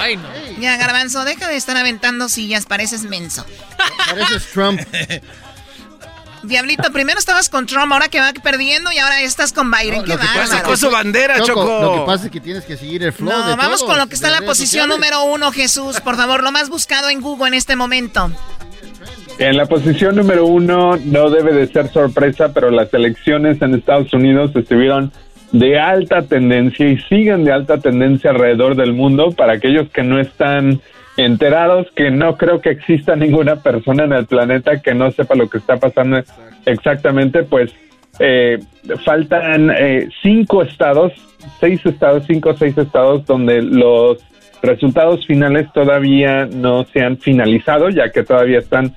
Ay, 0.00 0.16
no. 0.16 0.28
Ya, 0.58 0.76
Garbanzo, 0.76 1.24
deja 1.24 1.48
de 1.48 1.56
estar 1.56 1.76
aventando 1.76 2.28
sillas, 2.28 2.66
pareces 2.66 3.02
menso. 3.02 3.44
Pareces 4.08 4.50
Trump. 4.52 4.80
Diablito, 6.42 6.92
primero 6.92 7.18
estabas 7.18 7.48
con 7.48 7.66
Trump, 7.66 7.92
ahora 7.92 8.08
que 8.08 8.20
va 8.20 8.32
perdiendo 8.32 8.92
y 8.92 8.98
ahora 8.98 9.20
estás 9.22 9.52
con 9.52 9.70
Biden. 9.70 10.04
¿Qué 10.04 10.16
Sacó 10.46 10.76
su 10.76 10.90
bandera, 10.90 11.40
Choco, 11.42 11.64
Lo 11.64 11.94
que 11.94 12.06
pasa 12.06 12.26
es 12.26 12.30
que 12.30 12.40
tienes 12.40 12.64
que 12.64 12.76
seguir 12.76 13.02
el 13.02 13.12
flow 13.12 13.28
No, 13.30 13.48
de 13.48 13.56
vamos 13.56 13.82
con 13.82 13.98
lo 13.98 14.06
que 14.06 14.14
está 14.14 14.28
en 14.28 14.34
la 14.34 14.42
posición 14.42 14.88
sociales. 14.88 14.96
número 14.96 15.22
uno, 15.24 15.50
Jesús. 15.52 16.00
Por 16.00 16.16
favor, 16.16 16.42
lo 16.42 16.52
más 16.52 16.68
buscado 16.68 17.10
en 17.10 17.20
Google 17.20 17.48
en 17.48 17.54
este 17.54 17.76
momento. 17.76 18.30
En 19.38 19.56
la 19.56 19.66
posición 19.66 20.16
número 20.16 20.46
uno 20.46 20.96
no 20.96 21.30
debe 21.30 21.52
de 21.52 21.66
ser 21.68 21.88
sorpresa, 21.88 22.52
pero 22.52 22.70
las 22.70 22.92
elecciones 22.92 23.62
en 23.62 23.74
Estados 23.74 24.12
Unidos 24.12 24.50
estuvieron 24.54 25.12
de 25.52 25.78
alta 25.78 26.22
tendencia 26.22 26.88
y 26.88 26.98
siguen 26.98 27.44
de 27.44 27.52
alta 27.52 27.78
tendencia 27.78 28.30
alrededor 28.30 28.74
del 28.74 28.92
mundo. 28.92 29.30
Para 29.32 29.54
aquellos 29.54 29.88
que 29.90 30.02
no 30.02 30.18
están 30.18 30.80
enterados, 31.16 31.86
que 31.94 32.10
no 32.10 32.36
creo 32.36 32.60
que 32.60 32.70
exista 32.70 33.16
ninguna 33.16 33.56
persona 33.56 34.04
en 34.04 34.12
el 34.12 34.26
planeta 34.26 34.80
que 34.80 34.94
no 34.94 35.10
sepa 35.10 35.34
lo 35.34 35.48
que 35.48 35.58
está 35.58 35.76
pasando 35.76 36.20
exactamente, 36.64 37.42
pues 37.42 37.72
eh, 38.20 38.58
faltan 39.04 39.70
eh, 39.70 40.08
cinco 40.22 40.62
estados, 40.62 41.12
seis 41.60 41.84
estados, 41.84 42.24
cinco 42.26 42.50
o 42.50 42.56
seis 42.56 42.76
estados 42.76 43.24
donde 43.26 43.62
los 43.62 44.18
resultados 44.62 45.26
finales 45.26 45.72
todavía 45.72 46.46
no 46.46 46.84
se 46.84 47.00
han 47.00 47.18
finalizado, 47.18 47.90
ya 47.90 48.10
que 48.10 48.24
todavía 48.24 48.58
están 48.58 48.94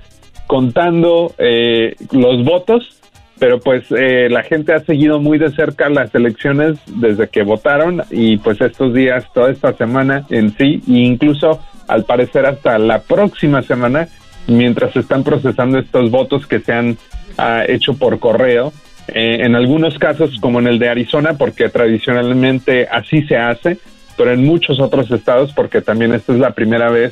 contando 0.48 1.34
eh, 1.38 1.96
los 2.12 2.44
votos, 2.44 2.98
pero 3.40 3.60
pues 3.60 3.86
eh, 3.90 4.28
la 4.30 4.44
gente 4.44 4.74
ha 4.74 4.80
seguido 4.82 5.20
muy 5.20 5.38
de 5.38 5.50
cerca 5.52 5.90
las 5.90 6.14
elecciones 6.14 6.78
desde 6.88 7.28
que 7.28 7.44
votaron 7.44 8.04
y 8.12 8.38
pues 8.38 8.62
estos 8.62 8.94
días, 8.94 9.26
toda 9.34 9.50
esta 9.52 9.74
semana 9.74 10.26
en 10.30 10.56
sí, 10.58 10.82
e 10.88 11.00
incluso 11.00 11.60
al 11.88 12.06
parecer 12.06 12.46
hasta 12.46 12.78
la 12.78 13.02
próxima 13.02 13.62
semana, 13.64 14.08
mientras 14.48 14.96
están 14.96 15.24
procesando 15.24 15.80
estos 15.80 16.12
votos 16.12 16.48
que 16.48 16.60
se 16.60 16.72
han 16.72 16.98
ah, 17.38 17.64
hecho 17.68 17.96
por 17.96 18.20
correo. 18.20 18.72
Eh, 19.08 19.40
en 19.42 19.56
algunos 19.56 19.98
casos, 19.98 20.38
como 20.40 20.60
en 20.60 20.68
el 20.68 20.80
de 20.80 20.90
Arizona, 20.90 21.34
porque 21.34 21.70
tradicionalmente 21.70 22.88
así 22.90 23.24
se 23.24 23.38
hace, 23.38 23.78
pero 24.22 24.34
en 24.34 24.46
muchos 24.46 24.80
otros 24.80 25.10
estados, 25.10 25.52
porque 25.52 25.82
también 25.82 26.14
esta 26.14 26.32
es 26.32 26.38
la 26.38 26.52
primera 26.52 26.92
vez 26.92 27.12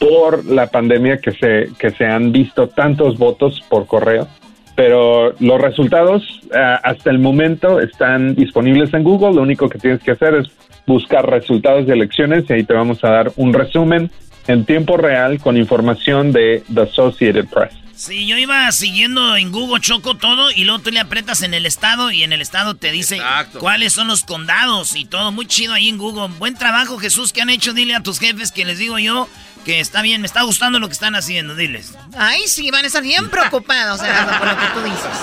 por 0.00 0.44
la 0.44 0.66
pandemia 0.66 1.18
que 1.18 1.30
se, 1.30 1.68
que 1.78 1.90
se 1.90 2.04
han 2.04 2.32
visto 2.32 2.66
tantos 2.66 3.16
votos 3.16 3.62
por 3.68 3.86
correo. 3.86 4.26
Pero 4.74 5.34
los 5.38 5.60
resultados 5.60 6.40
ah, 6.52 6.80
hasta 6.82 7.10
el 7.10 7.20
momento 7.20 7.78
están 7.78 8.34
disponibles 8.34 8.92
en 8.92 9.04
Google. 9.04 9.34
Lo 9.34 9.42
único 9.42 9.68
que 9.68 9.78
tienes 9.78 10.02
que 10.02 10.10
hacer 10.10 10.34
es 10.34 10.48
buscar 10.84 11.30
resultados 11.30 11.86
de 11.86 11.92
elecciones 11.92 12.44
y 12.50 12.54
ahí 12.54 12.64
te 12.64 12.74
vamos 12.74 13.04
a 13.04 13.10
dar 13.10 13.30
un 13.36 13.52
resumen 13.52 14.10
en 14.48 14.64
tiempo 14.64 14.96
real 14.96 15.38
con 15.38 15.56
información 15.56 16.32
de 16.32 16.64
The 16.74 16.80
Associated 16.80 17.46
Press. 17.46 17.72
Sí, 18.04 18.26
yo 18.26 18.36
iba 18.36 18.72
siguiendo 18.72 19.36
en 19.36 19.52
Google 19.52 19.80
Choco 19.80 20.16
todo 20.16 20.50
y 20.50 20.64
luego 20.64 20.82
tú 20.82 20.90
le 20.90 20.98
aprietas 20.98 21.42
en 21.42 21.54
el 21.54 21.66
estado 21.66 22.10
y 22.10 22.24
en 22.24 22.32
el 22.32 22.42
estado 22.42 22.74
te 22.74 22.90
dice 22.90 23.22
cuáles 23.60 23.92
son 23.92 24.08
los 24.08 24.24
condados 24.24 24.96
y 24.96 25.04
todo. 25.04 25.30
Muy 25.30 25.46
chido 25.46 25.72
ahí 25.72 25.88
en 25.88 25.98
Google. 25.98 26.34
Buen 26.36 26.56
trabajo, 26.56 26.98
Jesús, 26.98 27.32
que 27.32 27.42
han 27.42 27.48
hecho. 27.48 27.74
Dile 27.74 27.94
a 27.94 28.02
tus 28.02 28.18
jefes 28.18 28.50
que 28.50 28.64
les 28.64 28.78
digo 28.78 28.98
yo 28.98 29.28
que 29.64 29.78
está 29.78 30.02
bien, 30.02 30.20
me 30.20 30.26
está 30.26 30.42
gustando 30.42 30.80
lo 30.80 30.88
que 30.88 30.94
están 30.94 31.14
haciendo. 31.14 31.54
Diles. 31.54 31.94
Ay, 32.18 32.48
sí, 32.48 32.72
van 32.72 32.82
a 32.82 32.88
estar 32.88 33.04
bien 33.04 33.30
preocupados, 33.30 34.02
Erasmo, 34.02 34.36
por 34.36 34.48
lo 34.48 34.58
que 34.58 34.66
tú 34.74 34.82
dices. 34.82 35.20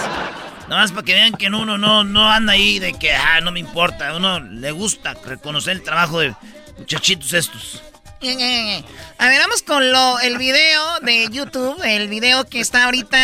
Nada 0.69 0.81
más 0.81 0.93
para 0.93 1.03
que 1.03 1.13
vean 1.15 1.33
que 1.33 1.47
uno 1.47 1.77
no, 1.77 2.05
no 2.05 2.31
anda 2.31 2.53
ahí 2.53 2.79
de 2.79 2.93
que, 2.93 3.11
ah, 3.11 3.41
no 3.41 3.51
me 3.51 3.59
importa. 3.59 4.07
A 4.07 4.15
uno 4.15 4.39
le 4.39 4.71
gusta 4.71 5.15
reconocer 5.25 5.73
el 5.73 5.83
trabajo 5.83 6.21
de 6.21 6.33
muchachitos 6.77 7.33
estos. 7.33 7.83
A 8.21 9.27
ver, 9.29 9.39
vamos 9.39 9.63
con 9.65 9.91
lo, 9.91 10.19
el 10.19 10.37
video 10.37 10.81
de 11.03 11.27
YouTube, 11.31 11.81
el 11.85 12.09
video 12.09 12.45
que 12.49 12.59
está 12.59 12.85
ahorita 12.85 13.17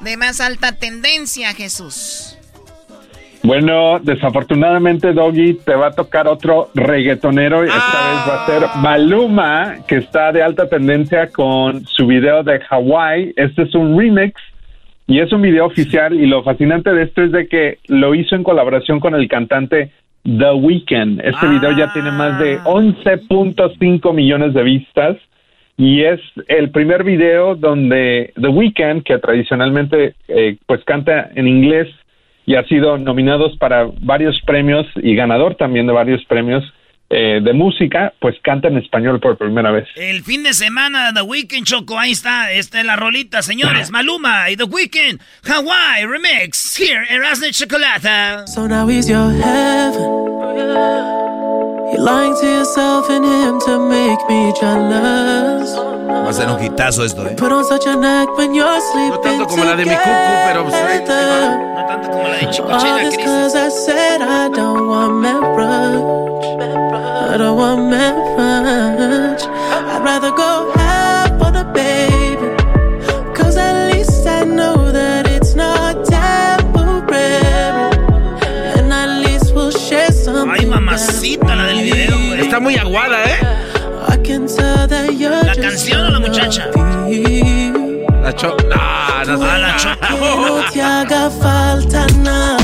de 0.00 0.16
más 0.16 0.40
alta 0.40 0.72
tendencia, 0.72 1.54
Jesús. 1.54 2.36
Bueno, 3.44 4.00
desafortunadamente, 4.00 5.12
Doggy, 5.12 5.54
te 5.54 5.74
va 5.74 5.88
a 5.88 5.90
tocar 5.92 6.26
otro 6.26 6.70
reggaetonero. 6.74 7.64
y 7.64 7.68
Esta 7.68 7.80
vez 7.80 8.28
va 8.28 8.42
a 8.42 8.46
ser 8.46 8.80
Maluma, 8.80 9.76
que 9.86 9.96
está 9.96 10.32
de 10.32 10.42
alta 10.42 10.68
tendencia 10.68 11.28
con 11.28 11.84
su 11.86 12.06
video 12.08 12.42
de 12.42 12.60
Hawaii. 12.68 13.34
Este 13.36 13.62
es 13.62 13.74
un 13.76 13.96
remix 13.96 14.40
y 15.06 15.20
es 15.20 15.32
un 15.32 15.42
video 15.42 15.66
oficial. 15.66 16.14
Y 16.14 16.26
lo 16.26 16.42
fascinante 16.42 16.90
de 16.90 17.04
esto 17.04 17.22
es 17.22 17.32
de 17.32 17.46
que 17.46 17.78
lo 17.86 18.14
hizo 18.14 18.34
en 18.34 18.42
colaboración 18.42 18.98
con 18.98 19.14
el 19.14 19.28
cantante 19.28 19.92
The 20.24 20.52
Weeknd. 20.52 21.20
Este 21.24 21.48
video 21.48 21.72
ya 21.72 21.92
tiene 21.92 22.10
más 22.10 22.38
de 22.38 22.60
11.5 22.60 24.14
millones 24.14 24.54
de 24.54 24.62
vistas. 24.62 25.16
Y 25.76 26.02
es 26.02 26.20
el 26.48 26.70
primer 26.70 27.02
video 27.02 27.56
donde 27.56 28.32
The 28.40 28.48
Weeknd, 28.48 29.02
que 29.02 29.18
tradicionalmente 29.18 30.14
eh, 30.28 30.58
pues 30.66 30.84
canta 30.84 31.30
en 31.34 31.48
inglés 31.48 31.88
y 32.46 32.54
ha 32.56 32.64
sido 32.64 32.98
nominados 32.98 33.56
para 33.56 33.88
varios 34.00 34.40
premios 34.42 34.86
y 34.96 35.14
ganador 35.14 35.54
también 35.54 35.86
de 35.86 35.92
varios 35.92 36.24
premios 36.26 36.64
eh, 37.14 37.40
de 37.42 37.52
música, 37.52 38.12
pues 38.20 38.34
canta 38.42 38.68
en 38.68 38.78
español 38.78 39.20
por 39.20 39.36
primera 39.36 39.70
vez. 39.70 39.86
El 39.96 40.22
fin 40.24 40.42
de 40.42 40.54
semana, 40.54 41.12
The 41.14 41.22
Weeknd, 41.22 41.64
Choco, 41.64 41.98
ahí 41.98 42.12
está, 42.12 42.50
esta 42.52 42.80
es 42.80 42.86
la 42.86 42.96
rolita, 42.96 43.42
señores, 43.42 43.90
Maluma 43.92 44.48
y 44.50 44.56
The 44.56 44.64
Weeknd, 44.64 45.20
Hawaii 45.46 46.06
Remix, 46.06 46.78
here, 46.80 47.04
Erasmo 47.10 47.46
Chocolata. 47.52 48.46
So 48.46 48.66
now 48.66 48.88
he's 48.88 49.08
your 49.08 49.30
heaven. 49.30 50.22
You're 51.92 52.00
lying 52.02 52.34
to 52.40 52.46
yourself 52.46 53.10
and 53.10 53.24
him 53.24 53.58
to 53.66 53.78
make 53.78 54.18
me 54.28 54.52
jealous. 54.58 55.76
Va 55.76 56.30
a 56.30 56.32
ser 56.32 56.48
un 56.48 56.58
hitazo 56.62 57.04
esto, 57.04 57.26
eh. 57.26 57.34
Put 57.36 57.52
on 57.52 57.64
such 57.64 57.86
an 57.86 58.02
act 58.04 58.30
when 58.38 58.54
you're 58.54 58.80
sleeping. 58.92 59.10
No 59.10 59.20
tanto 59.20 59.46
como 59.46 59.64
la 59.64 59.76
de 59.76 59.84
mi 59.84 59.94
cucu, 59.94 60.34
pero 60.46 60.62
pues, 60.64 60.74
ahí- 60.74 61.00
No 61.00 61.86
tanto 61.86 62.10
como 62.10 62.28
la 62.28 62.36
de 62.38 62.46
All 62.46 62.52
Chicochela, 62.52 62.98
this 62.98 63.14
Crisis. 63.16 63.24
cause 63.24 63.54
I 63.56 63.68
said 63.70 64.22
I 64.22 64.48
don't 64.54 64.86
want 64.88 65.22
I 66.66 67.76
marriage. 67.76 69.42
I'd 69.42 70.02
rather 70.04 70.30
go 70.30 70.72
half 70.76 71.32
on 71.42 71.56
a 71.56 71.64
baby. 71.72 72.48
Cause 73.34 73.56
at 73.56 73.92
least 73.92 74.26
I 74.26 74.44
know 74.44 74.92
that 74.92 75.26
it's 75.26 75.54
not 75.54 76.04
temporary. 76.04 77.90
And 78.78 78.92
at 78.92 79.08
least 79.26 79.54
we'll 79.54 79.70
share 79.72 80.12
something. 80.12 80.50
Ay, 80.50 80.66
mamacita, 80.66 81.54
la 81.56 81.64
del 81.66 81.82
video. 81.82 82.16
Está 82.36 82.60
muy 82.60 82.76
aguada, 82.76 83.24
¿eh? 83.24 83.38
I 84.08 84.16
can 84.18 84.46
tell 84.46 84.86
that 84.88 85.14
you're 85.16 85.42
¿La 85.44 85.54
canción 85.56 86.06
o 86.06 86.10
la 86.10 86.20
muchacha? 86.20 86.66
La 88.22 88.32
cho... 88.34 88.48
No, 88.68 89.24
no 89.26 89.36
sé. 89.38 89.44
Ah, 89.44 89.58
la 89.58 89.76
cho- 89.76 89.96
Que 90.00 90.18
no 90.20 90.70
te 90.72 90.82
haga 90.82 91.30
falta 91.30 92.06
nada, 92.22 92.56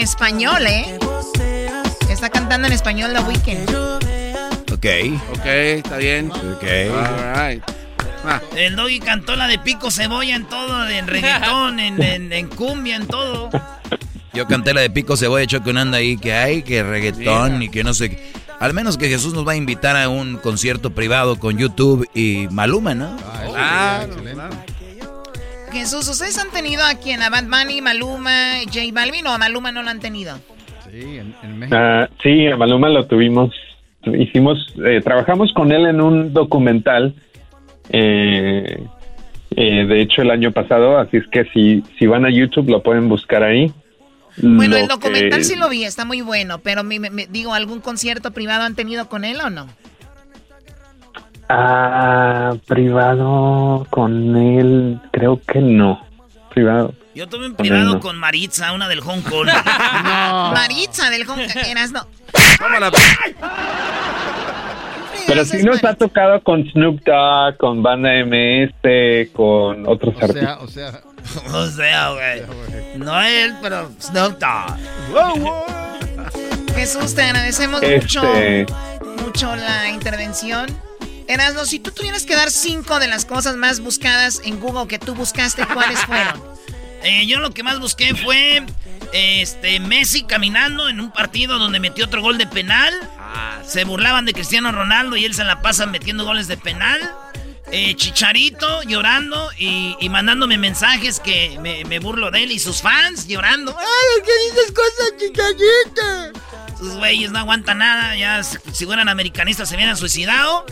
español, 0.00 0.66
¿eh? 0.66 0.98
Está 2.08 2.28
cantando 2.30 2.66
en 2.66 2.72
español 2.72 3.12
The 3.12 3.20
Weeknd. 3.20 3.70
Ok. 4.72 4.86
Ok, 5.38 5.46
está 5.46 5.96
bien. 5.96 6.30
Ok. 6.30 6.64
All 6.64 7.50
right. 7.50 7.62
Ah, 8.24 8.40
El 8.56 8.76
doggy 8.76 8.98
cantó 9.00 9.36
la 9.36 9.46
de 9.46 9.58
pico 9.58 9.90
cebolla 9.90 10.34
en 10.34 10.44
todo, 10.46 10.88
en 10.88 11.06
reggaetón, 11.06 11.78
en, 11.80 12.02
en, 12.02 12.32
en 12.32 12.48
cumbia, 12.48 12.96
en 12.96 13.06
todo. 13.06 13.50
Yo 14.34 14.46
canté 14.46 14.74
la 14.74 14.82
de 14.82 14.90
Pico 14.90 15.16
Cebolla 15.16 15.46
Choco 15.46 15.70
anda 15.70 15.98
ahí, 15.98 16.16
que 16.16 16.32
hay, 16.32 16.62
que 16.62 16.82
reggaetón 16.82 17.62
y 17.62 17.68
que 17.70 17.82
no 17.82 17.92
sé. 17.94 18.10
qué. 18.10 18.32
Al 18.60 18.74
menos 18.74 18.96
que 18.98 19.08
Jesús 19.08 19.34
nos 19.34 19.46
va 19.46 19.52
a 19.52 19.56
invitar 19.56 19.96
a 19.96 20.08
un 20.08 20.36
concierto 20.36 20.90
privado 20.94 21.38
con 21.38 21.56
YouTube 21.58 22.08
y 22.14 22.46
Maluma, 22.50 22.94
¿no? 22.94 23.16
claro, 23.50 24.14
claro. 24.22 24.56
Jesús, 25.72 26.08
¿ustedes 26.08 26.38
han 26.38 26.50
tenido 26.50 26.82
aquí 26.84 27.10
en 27.10 27.22
a 27.22 27.30
Bad 27.30 27.44
Bunny, 27.44 27.80
Maluma, 27.80 28.54
J 28.64 28.80
Balvin 28.92 29.26
o 29.26 29.30
a 29.32 29.38
Maluma 29.38 29.72
no 29.72 29.82
lo 29.82 29.90
han 29.90 30.00
tenido? 30.00 30.38
Sí, 30.90 31.18
en, 31.18 31.34
en 31.42 31.58
México. 31.58 31.76
Ah, 31.78 32.08
sí, 32.22 32.46
a 32.46 32.56
Maluma 32.56 32.88
lo 32.88 33.06
tuvimos. 33.06 33.50
hicimos, 34.06 34.58
eh, 34.84 35.00
trabajamos 35.02 35.52
con 35.52 35.70
él 35.72 35.86
en 35.86 36.00
un 36.00 36.32
documental, 36.32 37.14
eh, 37.90 38.82
eh, 39.56 39.84
de 39.86 40.00
hecho 40.00 40.22
el 40.22 40.30
año 40.30 40.52
pasado, 40.52 40.98
así 40.98 41.16
es 41.18 41.26
que 41.28 41.44
si, 41.52 41.82
si 41.98 42.06
van 42.06 42.24
a 42.24 42.30
YouTube 42.30 42.68
lo 42.70 42.82
pueden 42.82 43.08
buscar 43.08 43.42
ahí. 43.42 43.72
Bueno, 44.40 44.76
Lo 44.76 44.82
el 44.82 44.88
documental 44.88 45.38
que- 45.40 45.44
sí 45.44 45.56
lo 45.56 45.68
vi, 45.68 45.84
está 45.84 46.04
muy 46.04 46.20
bueno, 46.20 46.60
pero 46.60 46.84
me, 46.84 47.00
me- 47.00 47.10
me- 47.10 47.26
digo, 47.26 47.54
¿algún 47.54 47.80
concierto 47.80 48.30
privado 48.32 48.62
han 48.62 48.76
tenido 48.76 49.08
con 49.08 49.24
él 49.24 49.40
o 49.40 49.50
no? 49.50 49.66
Ah, 51.48 52.54
privado 52.66 53.86
con 53.90 54.36
él, 54.36 55.00
creo 55.12 55.40
que 55.40 55.60
no. 55.60 56.06
Privado. 56.50 56.94
Yo 57.14 57.26
tuve 57.28 57.46
un 57.46 57.54
privado 57.54 57.94
no. 57.94 58.00
con 58.00 58.16
Maritza, 58.18 58.72
una 58.72 58.86
del 58.88 59.00
Hong 59.00 59.22
Kong. 59.22 59.48
Maritza 60.54 61.10
del 61.10 61.24
Hong 61.24 61.40
Eras, 61.66 61.90
no. 61.92 62.06
Pero 65.26 65.44
sí 65.44 65.62
nos 65.62 65.82
ha 65.84 65.94
tocado 65.94 66.42
con 66.42 66.64
Snoop 66.70 67.02
Dogg, 67.04 67.56
con 67.58 67.82
Banda 67.82 68.10
MS, 68.24 69.28
con 69.32 69.86
otros 69.86 70.14
artistas. 70.22 70.58
o 70.60 70.68
sea. 70.68 71.00
o 71.54 71.66
sea, 71.66 72.10
güey. 72.10 72.42
No 72.96 73.20
él, 73.20 73.54
pero 73.60 73.90
Snoop 74.00 74.38
Dogg. 74.38 74.78
Jesús, 76.74 77.14
te 77.14 77.22
agradecemos 77.22 77.82
Este- 77.82 78.66
mucho, 78.66 79.24
mucho 79.24 79.56
la 79.56 79.88
intervención. 79.90 80.66
Erasno, 81.28 81.66
si 81.66 81.78
tú 81.78 81.90
tuvieras 81.90 82.24
que 82.24 82.34
dar 82.34 82.50
cinco 82.50 82.98
de 82.98 83.06
las 83.06 83.26
cosas 83.26 83.56
más 83.56 83.80
buscadas 83.80 84.40
en 84.44 84.58
Google 84.58 84.88
que 84.88 84.98
tú 84.98 85.14
buscaste, 85.14 85.64
¿cuáles 85.66 86.00
fueron? 86.00 86.42
Eh, 87.00 87.28
yo 87.28 87.38
lo 87.38 87.52
que 87.52 87.62
más 87.62 87.78
busqué 87.78 88.12
fue 88.16 88.66
este 89.12 89.78
Messi 89.78 90.24
caminando 90.24 90.88
en 90.88 90.98
un 90.98 91.12
partido 91.12 91.60
donde 91.60 91.78
metió 91.78 92.06
otro 92.06 92.20
gol 92.22 92.38
de 92.38 92.46
penal. 92.48 92.92
Se 93.64 93.84
burlaban 93.84 94.24
de 94.24 94.32
Cristiano 94.32 94.72
Ronaldo 94.72 95.16
y 95.16 95.24
él 95.24 95.32
se 95.32 95.44
la 95.44 95.62
pasa 95.62 95.86
metiendo 95.86 96.24
goles 96.24 96.48
de 96.48 96.56
penal. 96.56 97.00
Eh, 97.70 97.94
Chicharito 97.94 98.82
llorando 98.82 99.48
y, 99.56 99.96
y 100.00 100.08
mandándome 100.08 100.58
mensajes 100.58 101.20
que 101.20 101.56
me, 101.60 101.84
me 101.84 102.00
burlo 102.00 102.32
de 102.32 102.42
él 102.42 102.50
y 102.50 102.58
sus 102.58 102.82
fans 102.82 103.28
llorando. 103.28 103.76
¡Ay, 103.78 104.22
qué 104.24 104.32
dices 104.50 104.72
cosas, 104.72 105.12
Chicharito! 105.18 106.78
Sus 106.78 106.96
güeyes 106.96 107.30
no 107.30 107.38
aguantan 107.38 107.78
nada, 107.78 108.16
ya 108.16 108.42
si 108.42 108.86
fueran 108.86 109.08
americanistas 109.08 109.68
se 109.68 109.76
hubieran 109.76 109.96
suicidado. 109.96 110.66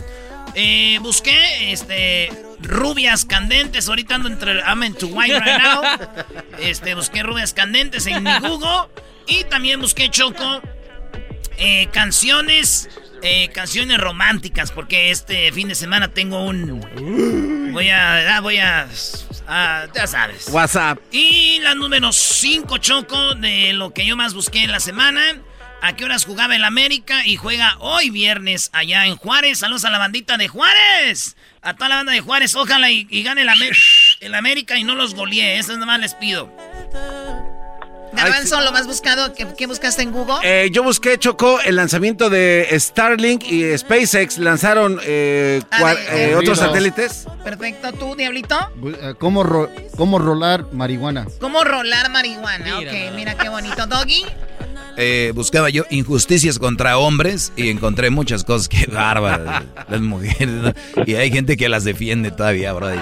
Eh, 0.55 0.99
busqué 1.01 1.71
este 1.71 2.31
rubias 2.59 3.25
candentes, 3.25 3.87
ahorita 3.87 4.15
ando 4.15 4.29
entre 4.29 4.61
I'm 4.61 4.83
into 4.83 5.07
white 5.07 5.39
right 5.39 5.61
now. 5.61 5.81
Este, 6.59 6.95
busqué 6.95 7.23
rubias 7.23 7.53
candentes 7.53 8.07
en 8.07 8.23
mi 8.23 8.39
Google 8.39 8.89
y 9.27 9.43
también 9.43 9.79
busqué 9.79 10.09
Choco 10.09 10.61
eh, 11.57 11.87
canciones 11.91 12.89
eh, 13.23 13.49
canciones 13.49 13.97
románticas 13.99 14.71
porque 14.71 15.09
este 15.09 15.51
fin 15.51 15.67
de 15.67 15.75
semana 15.75 16.09
tengo 16.09 16.43
un 16.45 17.71
voy 17.73 17.89
a 17.89 18.37
ah, 18.37 18.41
voy 18.41 18.57
a 18.57 18.87
ah, 19.47 19.87
ya 19.93 20.07
sabes. 20.07 20.49
WhatsApp. 20.49 20.99
Y 21.11 21.59
la 21.61 21.73
número 21.73 22.11
5, 22.11 22.77
Choco, 22.77 23.35
de 23.35 23.73
lo 23.73 23.91
que 23.91 24.05
yo 24.05 24.15
más 24.15 24.33
busqué 24.33 24.63
en 24.63 24.71
la 24.71 24.79
semana. 24.79 25.41
¿A 25.81 25.95
qué 25.95 26.05
horas 26.05 26.25
jugaba 26.25 26.55
el 26.55 26.63
América? 26.63 27.25
Y 27.25 27.35
juega 27.37 27.77
hoy 27.79 28.09
viernes 28.09 28.69
allá 28.73 29.05
en 29.05 29.15
Juárez. 29.15 29.59
Saludos 29.59 29.85
a 29.85 29.89
la 29.91 29.99
bandita 29.99 30.37
de 30.37 30.47
Juárez. 30.47 31.35
A 31.61 31.75
toda 31.75 31.89
la 31.89 31.95
banda 31.97 32.11
de 32.13 32.19
Juárez. 32.21 32.55
Ojalá 32.55 32.89
y, 32.91 33.07
y 33.09 33.23
gane 33.23 33.43
el, 33.43 33.49
Amé- 33.49 33.71
el 34.19 34.35
América 34.35 34.77
y 34.77 34.83
no 34.83 34.95
los 34.95 35.13
golee. 35.13 35.57
Eso 35.59 35.73
nada 35.73 35.85
más 35.85 35.99
les 35.99 36.13
pido. 36.15 36.51
Garbanzo, 38.13 38.59
lo 38.61 38.71
más 38.71 38.87
buscado, 38.87 39.33
¿qué, 39.35 39.45
qué 39.55 39.67
buscaste 39.67 40.01
en 40.01 40.11
Google? 40.11 40.37
Eh, 40.41 40.69
yo 40.71 40.81
busqué, 40.81 41.19
Choco, 41.19 41.59
el 41.61 41.75
lanzamiento 41.75 42.29
de 42.31 42.67
Starlink 42.79 43.43
y 43.43 43.77
SpaceX. 43.77 44.39
Lanzaron 44.39 44.99
eh, 45.03 45.61
cua- 45.69 45.97
eh, 46.09 46.33
otros 46.35 46.57
satélites. 46.57 47.27
Perfecto, 47.43 47.91
¿tú, 47.93 48.15
Diablito? 48.15 48.57
¿Cómo, 49.19 49.43
ro- 49.43 49.69
¿Cómo 49.95 50.17
rolar 50.17 50.65
marihuana? 50.73 51.27
¿Cómo 51.39 51.63
rolar 51.63 52.09
marihuana? 52.09 52.79
ok, 52.79 53.13
mira 53.13 53.35
qué 53.37 53.49
bonito. 53.49 53.85
Doggy, 53.85 54.25
Eh, 54.97 55.31
buscaba 55.35 55.69
yo 55.69 55.83
injusticias 55.91 56.57
contra 56.57 56.97
hombres 56.97 57.53
y 57.55 57.69
encontré 57.69 58.09
muchas 58.09 58.43
cosas 58.43 58.67
que 58.67 58.85
bárbaras. 58.91 59.63
Las 59.87 60.01
mujeres. 60.01 60.47
¿no? 60.49 60.73
Y 61.05 61.15
hay 61.15 61.31
gente 61.31 61.55
que 61.55 61.69
las 61.69 61.83
defiende 61.83 62.31
todavía, 62.31 62.73
brother. 62.73 62.99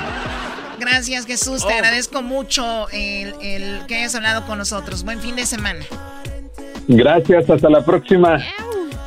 gracias 0.80 1.26
Jesús, 1.26 1.66
te 1.66 1.74
agradezco 1.74 2.22
mucho 2.22 2.90
el, 2.90 3.34
el 3.42 3.86
que 3.88 3.96
hayas 3.96 4.14
hablado 4.16 4.46
con 4.46 4.58
nosotros. 4.58 5.04
Buen 5.04 5.22
fin 5.22 5.36
de 5.38 5.46
semana. 5.46 5.86
Gracias, 6.88 7.50
hasta 7.50 7.70
la 7.70 7.84
próxima. 7.84 8.38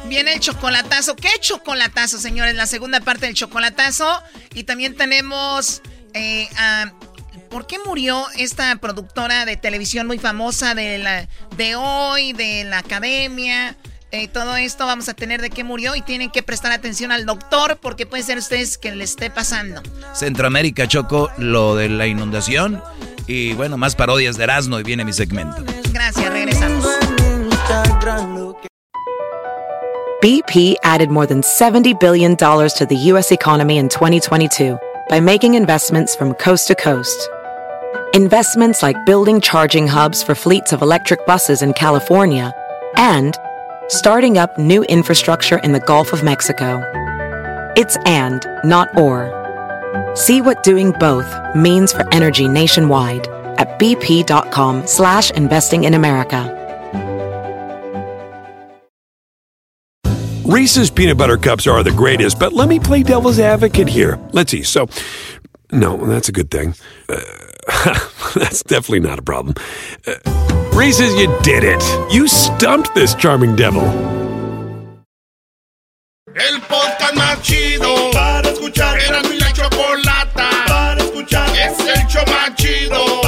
Viene 0.06 0.32
el 0.32 0.40
chocolatazo. 0.40 1.14
¿Qué 1.16 1.28
chocolatazo, 1.40 2.18
señores? 2.18 2.54
La 2.54 2.66
segunda 2.66 3.00
parte 3.00 3.26
del 3.26 3.34
chocolatazo. 3.34 4.06
Y 4.54 4.64
también 4.64 4.94
tenemos... 4.96 5.82
eh, 6.14 6.48
a- 6.56 6.92
¿Por 7.50 7.66
qué 7.66 7.76
murió 7.84 8.26
esta 8.36 8.76
productora 8.76 9.44
de 9.44 9.56
televisión 9.56 10.06
muy 10.06 10.18
famosa 10.18 10.74
de, 10.74 10.98
la, 10.98 11.28
de 11.56 11.76
hoy, 11.76 12.32
de 12.32 12.64
la 12.64 12.78
academia? 12.78 13.76
Eh, 14.10 14.28
todo 14.28 14.56
esto 14.56 14.86
vamos 14.86 15.08
a 15.08 15.14
tener 15.14 15.42
de 15.42 15.50
qué 15.50 15.64
murió 15.64 15.94
y 15.94 16.00
tienen 16.02 16.30
que 16.30 16.42
prestar 16.42 16.72
atención 16.72 17.12
al 17.12 17.26
doctor 17.26 17.78
porque 17.80 18.06
puede 18.06 18.22
ser 18.22 18.38
ustedes 18.38 18.78
que 18.78 18.94
le 18.94 19.04
esté 19.04 19.30
pasando. 19.30 19.82
Centroamérica 20.14 20.88
chocó 20.88 21.30
lo 21.36 21.76
de 21.76 21.88
la 21.88 22.06
inundación. 22.06 22.82
Y 23.26 23.52
bueno, 23.52 23.76
más 23.76 23.94
parodias 23.94 24.38
de 24.38 24.44
Erasmo 24.44 24.80
y 24.80 24.82
viene 24.82 25.04
mi 25.04 25.12
segmento. 25.12 25.62
Gracias, 25.92 26.30
regresamos. 26.30 26.86
BP 30.20 30.76
added 30.82 31.10
more 31.10 31.26
than 31.26 31.42
$70 31.42 32.00
billion 32.00 32.36
to 32.36 32.86
the 32.88 32.96
U.S. 33.12 33.30
economy 33.30 33.76
in 33.76 33.88
2022 33.88 34.78
by 35.08 35.20
making 35.20 35.54
investments 35.54 36.16
from 36.16 36.34
coast 36.34 36.66
to 36.68 36.74
coast. 36.74 37.28
Investments 38.18 38.82
like 38.82 39.06
building 39.06 39.40
charging 39.40 39.86
hubs 39.86 40.24
for 40.24 40.34
fleets 40.34 40.72
of 40.72 40.82
electric 40.82 41.24
buses 41.24 41.62
in 41.62 41.72
California 41.72 42.52
and 42.96 43.36
starting 43.86 44.38
up 44.38 44.58
new 44.58 44.82
infrastructure 44.86 45.58
in 45.58 45.70
the 45.70 45.78
Gulf 45.78 46.12
of 46.12 46.24
Mexico. 46.24 46.82
It's 47.76 47.96
and, 48.06 48.44
not 48.64 48.88
or. 48.98 49.30
See 50.16 50.40
what 50.40 50.64
doing 50.64 50.90
both 50.98 51.32
means 51.54 51.92
for 51.92 52.12
energy 52.12 52.48
nationwide 52.48 53.28
at 53.56 53.78
bp.com 53.78 54.88
slash 54.88 55.30
investing 55.30 55.84
in 55.84 55.94
America. 55.94 56.42
Reese's 60.44 60.90
peanut 60.90 61.18
butter 61.18 61.36
cups 61.36 61.68
are 61.68 61.84
the 61.84 61.92
greatest, 61.92 62.40
but 62.40 62.52
let 62.52 62.68
me 62.68 62.80
play 62.80 63.04
devil's 63.04 63.38
advocate 63.38 63.86
here. 63.86 64.18
Let's 64.32 64.50
see. 64.50 64.64
So, 64.64 64.88
no, 65.70 65.96
that's 66.04 66.28
a 66.28 66.32
good 66.32 66.50
thing. 66.50 66.74
Uh, 67.08 67.20
that's 68.34 68.62
definitely 68.62 69.00
not 69.00 69.18
a 69.18 69.22
problem. 69.22 69.54
Uh, 70.06 70.14
Reese's, 70.72 71.14
you 71.16 71.26
did 71.42 71.64
it. 71.64 71.82
You 72.12 72.28
stumped 72.28 72.94
this 72.94 73.14
charming 73.14 73.56
devil. 73.56 73.82
El 76.34 76.60
podcast 76.62 77.14
más 77.14 77.42
chido 77.42 78.10
para 78.12 78.48
escuchar. 78.48 78.98
Era 79.00 79.22
mi 79.22 79.38
la 79.38 79.52
chocolata 79.52 80.50
para 80.66 81.02
escuchar. 81.02 81.48
Es 81.56 81.78
el 81.80 82.06
show 82.06 82.24
más 82.26 82.54
chido 82.54 83.27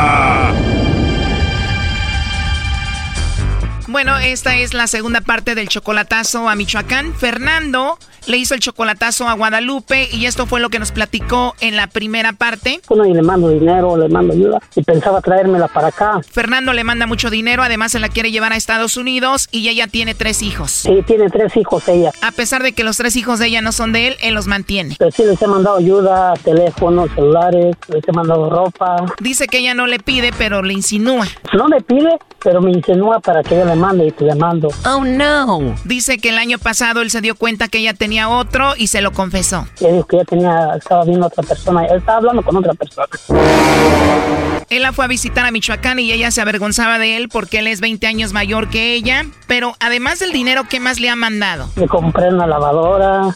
Bueno, 3.91 4.17
esta 4.17 4.55
es 4.55 4.73
la 4.73 4.87
segunda 4.87 5.19
parte 5.19 5.53
del 5.53 5.67
chocolatazo 5.67 6.47
a 6.47 6.55
Michoacán. 6.55 7.13
Fernando 7.13 7.97
le 8.27 8.37
hizo 8.37 8.53
el 8.53 8.59
chocolatazo 8.59 9.27
a 9.27 9.33
Guadalupe 9.33 10.07
y 10.11 10.27
esto 10.27 10.45
fue 10.45 10.59
lo 10.59 10.69
que 10.69 10.79
nos 10.79 10.91
platicó 10.91 11.55
en 11.59 11.75
la 11.75 11.87
primera 11.87 12.33
parte. 12.33 12.79
Bueno, 12.87 13.05
y 13.05 13.13
le 13.13 13.21
mando 13.21 13.49
dinero, 13.49 13.97
le 13.97 14.07
mando 14.07 14.33
ayuda 14.33 14.59
y 14.75 14.83
pensaba 14.83 15.21
traérmela 15.21 15.67
para 15.67 15.87
acá. 15.87 16.21
Fernando 16.29 16.71
le 16.71 16.83
manda 16.83 17.07
mucho 17.07 17.29
dinero, 17.29 17.63
además 17.63 17.91
se 17.91 17.99
la 17.99 18.09
quiere 18.09 18.31
llevar 18.31 18.53
a 18.53 18.55
Estados 18.55 18.95
Unidos 18.95 19.49
y 19.51 19.67
ella 19.69 19.87
tiene 19.87 20.13
tres 20.13 20.41
hijos. 20.41 20.71
Sí, 20.71 21.03
tiene 21.05 21.29
tres 21.29 21.57
hijos 21.57 21.87
ella. 21.87 22.11
A 22.21 22.31
pesar 22.31 22.63
de 22.63 22.73
que 22.73 22.83
los 22.83 22.97
tres 22.97 23.15
hijos 23.15 23.39
de 23.39 23.47
ella 23.47 23.61
no 23.61 23.71
son 23.71 23.91
de 23.91 24.07
él, 24.07 24.17
él 24.21 24.35
los 24.35 24.47
mantiene. 24.47 24.95
Pero 24.97 25.11
sí 25.11 25.23
les 25.23 25.41
he 25.41 25.47
mandado 25.47 25.77
ayuda, 25.77 26.33
teléfonos, 26.43 27.09
celulares, 27.15 27.75
les 27.89 28.07
he 28.07 28.11
mandado 28.13 28.49
ropa. 28.49 29.05
Dice 29.19 29.47
que 29.47 29.59
ella 29.59 29.73
no 29.73 29.87
le 29.87 29.99
pide, 29.99 30.31
pero 30.37 30.61
le 30.61 30.73
insinúa. 30.73 31.27
No 31.53 31.67
me 31.67 31.81
pide, 31.81 32.17
pero 32.43 32.61
me 32.61 32.71
insinúa 32.71 33.19
para 33.19 33.43
que 33.43 33.55
yo 33.55 33.65
le 33.65 33.75
mande 33.81 34.07
y 34.07 34.11
te 34.11 34.23
le 34.23 34.35
mando. 34.35 34.69
Oh 34.85 35.03
no. 35.03 35.75
Dice 35.83 36.19
que 36.19 36.29
el 36.29 36.37
año 36.37 36.57
pasado 36.59 37.01
él 37.01 37.09
se 37.09 37.21
dio 37.21 37.35
cuenta 37.35 37.67
que 37.67 37.79
ella 37.79 37.93
tenía 37.93 38.29
otro 38.29 38.73
y 38.77 38.87
se 38.87 39.01
lo 39.01 39.11
confesó. 39.11 39.67
Él 39.81 39.95
dijo 39.95 40.07
que 40.07 40.15
ella 40.17 40.25
tenía, 40.25 40.75
estaba 40.75 41.03
viendo 41.03 41.25
a 41.25 41.27
otra 41.27 41.43
persona. 41.43 41.85
Él 41.85 41.97
estaba 41.97 42.19
hablando 42.19 42.43
con 42.43 42.57
otra 42.57 42.73
persona. 42.73 43.07
Él 44.69 44.83
la 44.83 44.93
fue 44.93 45.05
a 45.05 45.07
visitar 45.07 45.45
a 45.45 45.51
Michoacán 45.51 45.99
y 45.99 46.11
ella 46.11 46.31
se 46.31 46.41
avergonzaba 46.41 46.99
de 46.99 47.17
él 47.17 47.27
porque 47.27 47.59
él 47.59 47.67
es 47.67 47.81
20 47.81 48.07
años 48.07 48.31
mayor 48.31 48.69
que 48.69 48.93
ella. 48.93 49.25
Pero 49.47 49.75
además 49.79 50.19
del 50.19 50.31
dinero, 50.31 50.63
¿qué 50.69 50.79
más 50.79 50.99
le 50.99 51.09
ha 51.09 51.15
mandado? 51.15 51.69
Le 51.75 51.87
compré 51.87 52.29
una 52.29 52.47
lavadora. 52.47 53.33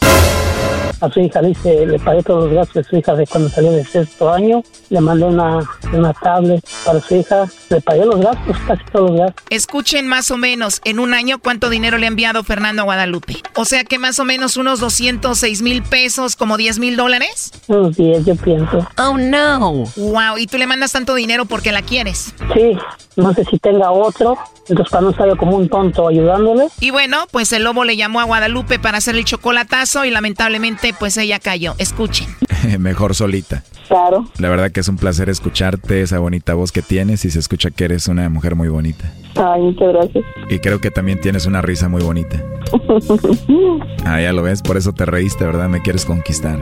A 1.00 1.10
su 1.10 1.20
hija 1.20 1.42
dice, 1.42 1.86
le 1.86 1.98
pagué 1.98 2.22
todos 2.22 2.44
los 2.44 2.54
gastos 2.54 2.74
de 2.74 2.84
su 2.84 2.96
hija 2.96 3.14
de 3.14 3.26
cuando 3.26 3.48
salió 3.50 3.70
de 3.72 3.84
sexto 3.84 4.32
año. 4.32 4.62
Le 4.88 5.00
mandé 5.00 5.24
una, 5.24 5.58
una 5.92 6.12
tablet 6.14 6.64
para 6.84 7.00
su 7.00 7.16
hija. 7.16 7.46
Le 7.68 7.80
pagué 7.80 8.06
los 8.06 8.20
gastos, 8.20 8.56
casi 8.66 8.82
todos 8.92 9.10
los 9.10 9.20
gastos. 9.20 9.44
Escuchen 9.50 10.06
más 10.06 10.30
o 10.30 10.38
menos 10.38 10.80
en 10.84 10.98
un 10.98 11.12
año 11.12 11.38
cuánto 11.38 11.68
dinero 11.68 11.98
le 11.98 12.06
ha 12.06 12.08
enviado 12.08 12.42
Fernando 12.44 12.82
a 12.82 12.84
Guadalupe. 12.86 13.36
O 13.54 13.64
sea 13.64 13.84
que 13.84 13.98
más 13.98 14.18
o 14.18 14.24
menos 14.24 14.56
unos 14.56 14.80
206 14.80 15.62
mil 15.62 15.82
pesos, 15.82 16.36
como 16.36 16.56
10 16.56 16.78
mil 16.78 16.96
dólares. 16.96 17.52
Unos 17.68 17.96
10, 17.96 18.24
yo 18.24 18.36
pienso. 18.36 18.86
Oh 18.98 19.18
no. 19.18 19.84
Wow, 19.96 20.38
y 20.38 20.46
tú 20.46 20.56
le 20.56 20.66
mandas 20.66 20.92
tanto 20.92 21.14
dinero 21.14 21.44
porque 21.44 21.72
la 21.72 21.82
quieres. 21.82 22.34
Sí, 22.54 22.76
no 23.16 23.34
sé 23.34 23.44
si 23.44 23.58
tenga 23.58 23.90
otro. 23.90 24.36
Entonces 24.68 24.90
para 24.90 25.02
no 25.02 25.10
estar 25.10 25.36
como 25.36 25.56
un 25.56 25.68
tonto 25.68 26.08
ayudándole. 26.08 26.68
Y 26.80 26.90
bueno, 26.90 27.26
pues 27.30 27.52
el 27.52 27.62
lobo 27.62 27.84
le 27.84 27.96
llamó 27.96 28.20
a 28.20 28.24
Guadalupe 28.24 28.78
para 28.78 28.98
hacer 28.98 29.14
el 29.14 29.24
chocolatazo 29.24 30.04
y 30.04 30.10
lamentablemente 30.10 30.85
pues 30.92 31.16
ella 31.16 31.38
cayó. 31.38 31.74
Escuchen. 31.78 32.26
Mejor 32.78 33.14
solita. 33.14 33.62
Claro. 33.88 34.26
La 34.38 34.48
verdad 34.48 34.72
que 34.72 34.80
es 34.80 34.88
un 34.88 34.96
placer 34.96 35.28
escucharte, 35.28 36.02
esa 36.02 36.18
bonita 36.18 36.54
voz 36.54 36.72
que 36.72 36.82
tienes 36.82 37.24
y 37.24 37.30
se 37.30 37.38
escucha 37.38 37.70
que 37.70 37.84
eres 37.84 38.08
una 38.08 38.28
mujer 38.28 38.56
muy 38.56 38.68
bonita. 38.68 39.12
Ay, 39.36 39.62
muchas 39.62 39.88
gracias. 39.92 40.24
Y 40.50 40.58
creo 40.58 40.80
que 40.80 40.90
también 40.90 41.20
tienes 41.20 41.46
una 41.46 41.62
risa 41.62 41.88
muy 41.88 42.02
bonita. 42.02 42.42
Ah, 44.08 44.20
ya 44.20 44.32
lo 44.32 44.42
ves, 44.42 44.62
por 44.62 44.76
eso 44.76 44.92
te 44.92 45.04
reíste, 45.04 45.44
¿verdad? 45.44 45.68
Me 45.68 45.82
quieres 45.82 46.04
conquistar. 46.04 46.60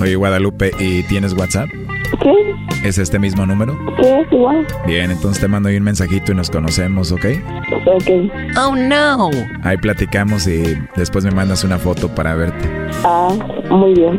Oye, 0.00 0.14
Guadalupe, 0.14 0.70
¿y 0.78 1.02
tienes 1.04 1.32
WhatsApp? 1.32 1.68
¿Qué? 2.22 2.30
¿Es 2.82 2.96
este 2.96 3.18
mismo 3.18 3.44
número? 3.44 3.78
Sí, 4.00 4.08
es 4.08 4.32
igual. 4.32 4.66
Bien, 4.86 5.10
entonces 5.10 5.40
te 5.40 5.48
mando 5.48 5.68
ahí 5.68 5.76
un 5.76 5.82
mensajito 5.84 6.32
y 6.32 6.34
nos 6.34 6.50
conocemos, 6.50 7.12
¿ok? 7.12 7.26
Ok. 7.86 8.10
Oh 8.56 8.74
no. 8.74 9.30
Ahí 9.62 9.76
platicamos 9.76 10.46
y 10.46 10.78
después 10.96 11.24
me 11.24 11.30
mandas 11.30 11.62
una 11.62 11.78
foto 11.78 12.08
para 12.14 12.34
verte. 12.34 12.68
Ah, 13.04 13.28
muy 13.70 13.92
bien. 13.94 14.18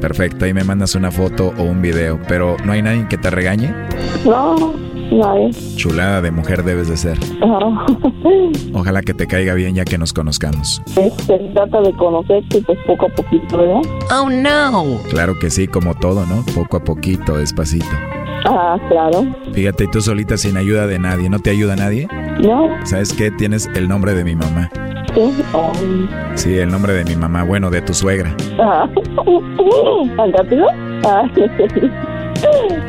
Perfecto, 0.00 0.44
ahí 0.44 0.52
me 0.52 0.64
mandas 0.64 0.94
una 0.94 1.10
foto 1.10 1.54
o 1.56 1.62
un 1.62 1.80
video, 1.80 2.20
pero 2.28 2.56
¿no 2.64 2.72
hay 2.72 2.82
nadie 2.82 3.06
que 3.08 3.16
te 3.16 3.30
regañe? 3.30 3.72
No, 4.24 4.74
Chulada 5.76 6.20
de 6.20 6.30
mujer 6.30 6.64
debes 6.64 6.88
de 6.88 6.96
ser. 6.96 7.18
Ajá. 7.42 7.86
Ojalá 8.74 9.02
que 9.02 9.14
te 9.14 9.26
caiga 9.26 9.54
bien 9.54 9.74
ya 9.74 9.84
que 9.84 9.98
nos 9.98 10.12
conozcamos. 10.12 10.82
Se 10.86 11.38
trata 11.54 11.80
de 11.80 11.92
conocerte 11.94 12.62
pues 12.62 12.78
poco 12.86 13.06
a 13.06 13.08
poquito, 13.10 13.58
¿verdad? 13.58 13.80
Oh 14.10 14.28
no. 14.28 14.98
Claro 15.10 15.38
que 15.38 15.50
sí, 15.50 15.66
como 15.68 15.94
todo, 15.94 16.26
¿no? 16.26 16.44
Poco 16.54 16.78
a 16.78 16.84
poquito, 16.84 17.38
despacito. 17.38 17.86
Ah, 18.44 18.78
claro. 18.88 19.26
Fíjate, 19.52 19.84
y 19.84 19.88
tú 19.88 20.00
solita 20.00 20.36
sin 20.36 20.56
ayuda 20.56 20.86
de 20.86 20.98
nadie, 20.98 21.28
¿no 21.28 21.38
te 21.38 21.50
ayuda 21.50 21.76
nadie? 21.76 22.08
No. 22.40 22.68
¿Sabes 22.84 23.12
qué? 23.12 23.30
Tienes 23.30 23.68
el 23.74 23.88
nombre 23.88 24.14
de 24.14 24.24
mi 24.24 24.36
mamá. 24.36 24.70
Sí. 25.14 26.08
Sí, 26.34 26.58
el 26.58 26.70
nombre 26.70 26.92
de 26.92 27.04
mi 27.04 27.16
mamá, 27.16 27.42
bueno, 27.42 27.70
de 27.70 27.80
tu 27.80 27.94
suegra. 27.94 28.34
Ah. 28.60 28.88
¿Tan 30.16 30.32
rápido? 30.32 30.66
Ah, 31.04 31.24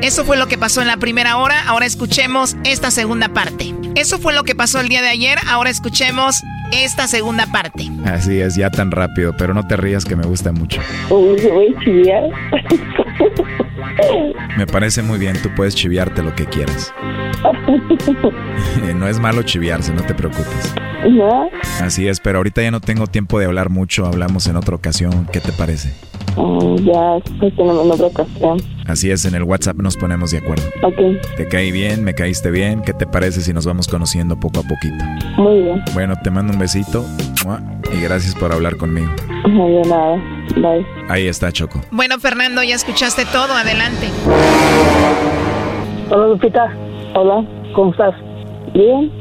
Eso 0.01 0.25
fue 0.25 0.37
lo 0.37 0.47
que 0.47 0.57
pasó 0.57 0.81
en 0.81 0.87
la 0.87 0.97
primera 0.97 1.37
hora. 1.37 1.67
Ahora 1.67 1.85
escuchemos 1.85 2.55
esta 2.63 2.91
segunda 2.91 3.29
parte. 3.29 3.73
Eso 3.95 4.19
fue 4.19 4.33
lo 4.33 4.43
que 4.43 4.55
pasó 4.55 4.79
el 4.79 4.89
día 4.89 5.01
de 5.01 5.09
ayer. 5.09 5.37
Ahora 5.47 5.69
escuchemos 5.69 6.43
esta 6.71 7.07
segunda 7.07 7.45
parte. 7.47 7.89
Así 8.05 8.39
es, 8.39 8.55
ya 8.55 8.69
tan 8.69 8.91
rápido, 8.91 9.35
pero 9.37 9.53
no 9.53 9.65
te 9.65 9.77
rías 9.77 10.05
que 10.05 10.15
me 10.15 10.25
gusta 10.25 10.51
mucho. 10.51 10.81
Uy, 11.09 11.39
voy 11.41 11.75
a 11.75 11.79
chillar. 11.83 12.23
Me 14.57 14.67
parece 14.67 15.01
muy 15.01 15.17
bien, 15.17 15.41
tú 15.41 15.49
puedes 15.55 15.75
chiviarte 15.75 16.21
lo 16.21 16.35
que 16.35 16.45
quieras. 16.45 16.93
no 18.95 19.07
es 19.07 19.19
malo 19.19 19.43
chiviarse, 19.43 19.93
no 19.93 20.03
te 20.03 20.13
preocupes. 20.13 20.73
¿No? 21.09 21.49
Así 21.81 22.07
es, 22.07 22.19
pero 22.19 22.39
ahorita 22.39 22.61
ya 22.61 22.71
no 22.71 22.79
tengo 22.81 23.07
tiempo 23.07 23.39
de 23.39 23.45
hablar 23.45 23.69
mucho, 23.69 24.05
hablamos 24.05 24.47
en 24.47 24.55
otra 24.55 24.75
ocasión. 24.75 25.27
¿Qué 25.31 25.39
te 25.39 25.51
parece? 25.51 25.93
Mm, 26.35 26.75
ya, 26.85 27.17
pues 27.39 27.55
tenemos 27.55 27.85
en 27.85 27.91
otra 27.91 28.07
ocasión. 28.07 28.57
Así 28.87 29.11
es, 29.11 29.25
en 29.25 29.35
el 29.35 29.43
WhatsApp 29.43 29.77
nos 29.77 29.95
ponemos 29.97 30.31
de 30.31 30.39
acuerdo. 30.39 30.63
Ok, 30.83 30.95
¿Te 31.35 31.47
caí 31.47 31.71
bien? 31.71 32.03
¿Me 32.03 32.13
caíste 32.13 32.51
bien? 32.51 32.81
¿Qué 32.81 32.93
te 32.93 33.05
parece 33.05 33.41
si 33.41 33.53
nos 33.53 33.65
vamos 33.65 33.87
conociendo 33.87 34.39
poco 34.39 34.59
a 34.59 34.63
poquito? 34.63 35.03
muy 35.37 35.61
bien. 35.61 35.83
Bueno, 35.93 36.15
te 36.23 36.31
mando 36.31 36.53
un 36.53 36.59
besito 36.59 37.05
y 37.95 38.01
gracias 38.01 38.33
por 38.35 38.51
hablar 38.51 38.75
conmigo. 38.77 39.11
No 39.47 39.67
de 39.67 39.81
nada. 39.87 40.15
Bye. 40.55 40.85
Ahí 41.09 41.27
está 41.27 41.51
Choco. 41.51 41.79
Bueno, 41.91 42.19
Fernando, 42.19 42.63
ya 42.63 42.75
escuchaste 42.75 43.25
todo. 43.25 43.53
Adelante. 43.53 44.07
Hola, 46.09 46.27
Lupita. 46.27 46.73
Hola, 47.15 47.45
¿cómo 47.75 47.91
estás? 47.91 48.13
Bien. 48.73 49.11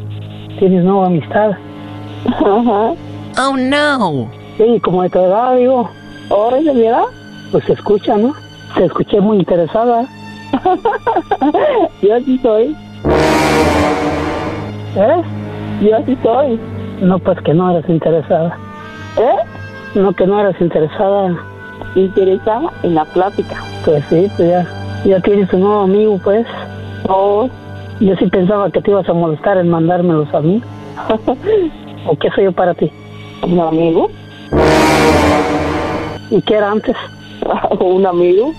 ¿Tienes 0.58 0.84
nueva 0.84 1.06
amistad? 1.06 1.50
Ajá. 2.26 2.94
Oh 3.38 3.56
no. 3.56 4.30
Sí, 4.56 4.80
como 4.80 5.02
de 5.02 5.10
tu 5.10 5.18
edad, 5.18 5.56
digo. 5.56 5.90
¿Ahora 6.30 6.58
es 6.58 6.64
de 6.64 6.72
mi 6.72 6.86
edad? 6.86 7.04
Pues 7.52 7.64
se 7.64 7.74
escucha, 7.74 8.16
¿no? 8.16 8.34
Te 8.74 8.86
escuché 8.86 9.20
muy 9.20 9.38
interesada. 9.38 10.06
Yo 12.02 12.14
así 12.14 12.38
soy. 12.38 12.74
¿Eh? 14.96 15.22
Yo 15.82 15.96
así 15.96 16.16
soy. 16.22 16.58
No, 17.02 17.18
pues 17.18 17.38
que 17.42 17.52
no 17.52 17.70
eres 17.70 17.88
interesada. 17.90 18.56
¿Eh? 19.18 19.36
No, 19.94 20.14
que 20.14 20.26
no 20.26 20.40
eres 20.40 20.58
interesada. 20.58 21.36
Interesada 21.94 22.70
en 22.82 22.94
la 22.94 23.04
plática. 23.04 23.62
Pues 23.84 24.02
sí, 24.08 24.30
pues 24.36 24.48
ya. 24.48 24.66
Ya 25.04 25.20
tienes 25.20 25.52
un 25.52 25.60
nuevo 25.60 25.82
amigo, 25.82 26.18
pues. 26.24 26.46
Oh. 27.08 27.50
Yo 28.00 28.14
sí 28.16 28.26
pensaba 28.26 28.70
que 28.70 28.82
te 28.82 28.90
ibas 28.90 29.08
a 29.08 29.14
molestar 29.14 29.56
en 29.56 29.70
mandármelos 29.70 30.32
a 30.34 30.40
mí. 30.40 30.62
¿O 32.06 32.16
qué 32.16 32.30
soy 32.30 32.44
yo 32.44 32.52
para 32.52 32.74
ti? 32.74 32.90
¿Un 33.42 33.58
amigo? 33.58 34.10
¿Y 36.30 36.42
qué 36.42 36.54
era 36.54 36.72
antes? 36.72 36.94
¿Un 37.80 38.04
amigo? 38.04 38.52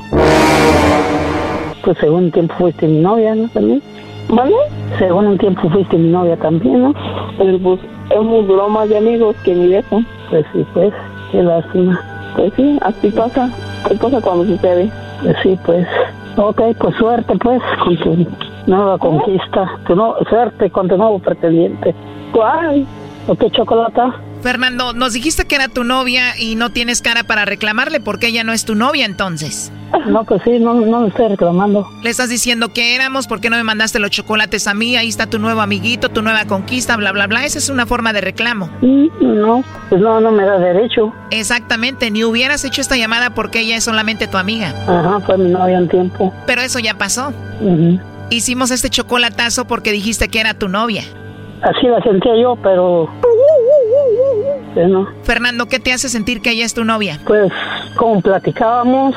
Pues 1.84 1.98
según 2.00 2.26
un 2.26 2.32
tiempo 2.32 2.56
fuiste 2.58 2.88
mi 2.88 3.00
novia, 3.00 3.36
¿no? 3.36 3.48
También. 3.50 3.82
¿Vale? 4.30 4.56
Según 4.98 5.28
un 5.28 5.38
tiempo 5.38 5.70
fuiste 5.70 5.98
mi 5.98 6.10
novia 6.10 6.36
también, 6.38 6.82
¿no? 6.82 6.94
Pero 7.38 7.60
pues 7.60 7.80
es 8.10 8.22
muy 8.22 8.44
broma 8.44 8.88
de 8.88 8.98
amigos 8.98 9.36
que 9.44 9.54
ni 9.54 9.68
de 9.68 9.80
eso. 9.80 10.02
Pues 10.32 10.46
sí, 10.52 10.66
pues, 10.74 10.94
qué 11.32 11.44
lástima. 11.44 12.00
Pues 12.36 12.54
sí, 12.56 12.78
así 12.82 13.12
pasa. 13.12 13.50
¿Qué 13.88 13.96
pasa 13.96 14.20
cuando 14.20 14.46
sucede? 14.46 14.90
Pues 15.22 15.36
sí, 15.44 15.58
pues. 15.64 15.88
Ok, 16.38 16.62
pues 16.80 16.96
suerte, 16.96 17.34
pues, 17.38 17.62
con 17.84 17.98
tu 17.98 18.47
nueva 18.68 18.98
conquista. 18.98 19.80
Tu 19.88 19.96
no, 19.96 20.16
suerte 20.30 20.70
con 20.70 20.88
tu 20.88 20.98
nuevo 20.98 21.20
pretendiente. 21.20 21.96
¿Cuál? 22.32 22.86
¿O 23.28 23.36
qué 23.36 23.50
chocolate? 23.52 24.02
Fernando, 24.42 24.94
nos 24.94 25.14
dijiste 25.14 25.46
que 25.46 25.56
era 25.56 25.68
tu 25.68 25.84
novia 25.84 26.38
y 26.40 26.56
no 26.56 26.70
tienes 26.70 27.02
cara 27.02 27.24
para 27.24 27.44
reclamarle 27.44 28.00
porque 28.00 28.28
ella 28.28 28.44
no 28.44 28.54
es 28.54 28.66
tu 28.66 28.76
novia 28.76 29.06
entonces. 29.06 29.72
No, 30.08 30.24
pues 30.26 30.42
sí, 30.44 30.60
no, 30.60 30.74
no 30.76 31.00
me 31.02 31.08
estoy 31.08 31.30
reclamando. 31.30 31.88
Le 32.04 32.10
estás 32.10 32.30
diciendo 32.30 32.70
que 32.72 32.94
éramos, 32.96 33.26
¿por 33.28 33.42
qué 33.42 33.50
no 33.50 33.56
me 33.58 33.64
mandaste 33.64 34.00
los 34.00 34.12
chocolates 34.12 34.68
a 34.68 34.74
mí? 34.74 34.96
Ahí 34.96 35.08
está 35.08 35.26
tu 35.28 35.40
nuevo 35.40 35.62
amiguito, 35.62 36.10
tu 36.10 36.22
nueva 36.22 36.46
conquista, 36.46 36.96
bla, 36.98 37.12
bla, 37.14 37.28
bla. 37.28 37.46
Esa 37.46 37.58
es 37.58 37.70
una 37.70 37.86
forma 37.86 38.14
de 38.14 38.22
reclamo. 38.22 38.70
Mm, 38.82 39.08
No, 39.22 39.64
pues 39.90 40.00
no, 40.02 40.20
no 40.22 40.32
me 40.32 40.46
da 40.46 40.60
derecho. 40.60 41.14
Exactamente, 41.32 42.12
ni 42.12 42.24
hubieras 42.24 42.64
hecho 42.64 42.82
esta 42.82 42.96
llamada 42.96 43.32
porque 43.32 43.62
ella 43.62 43.76
es 43.78 43.84
solamente 43.86 44.28
tu 44.28 44.38
amiga. 44.38 44.74
Ajá, 44.88 45.20
fue 45.26 45.38
mi 45.38 45.50
novia 45.50 45.80
un 45.80 45.88
tiempo. 45.90 46.34
Pero 46.46 46.62
eso 46.62 46.80
ya 46.80 46.94
pasó. 46.94 47.34
Ujú. 47.62 48.00
Hicimos 48.30 48.72
este 48.72 48.90
chocolatazo 48.90 49.66
porque 49.66 49.92
dijiste 49.92 50.28
que 50.28 50.40
era 50.40 50.54
tu 50.54 50.68
novia. 50.68 51.04
Así 51.62 51.88
la 51.88 52.02
sentía 52.02 52.34
yo, 52.40 52.56
pero... 52.62 53.10
Fernando, 55.24 55.66
¿qué 55.68 55.80
te 55.80 55.92
hace 55.92 56.08
sentir 56.08 56.42
que 56.42 56.52
ella 56.52 56.66
es 56.66 56.74
tu 56.74 56.84
novia? 56.84 57.20
Pues, 57.26 57.52
como 57.96 58.22
platicábamos, 58.22 59.16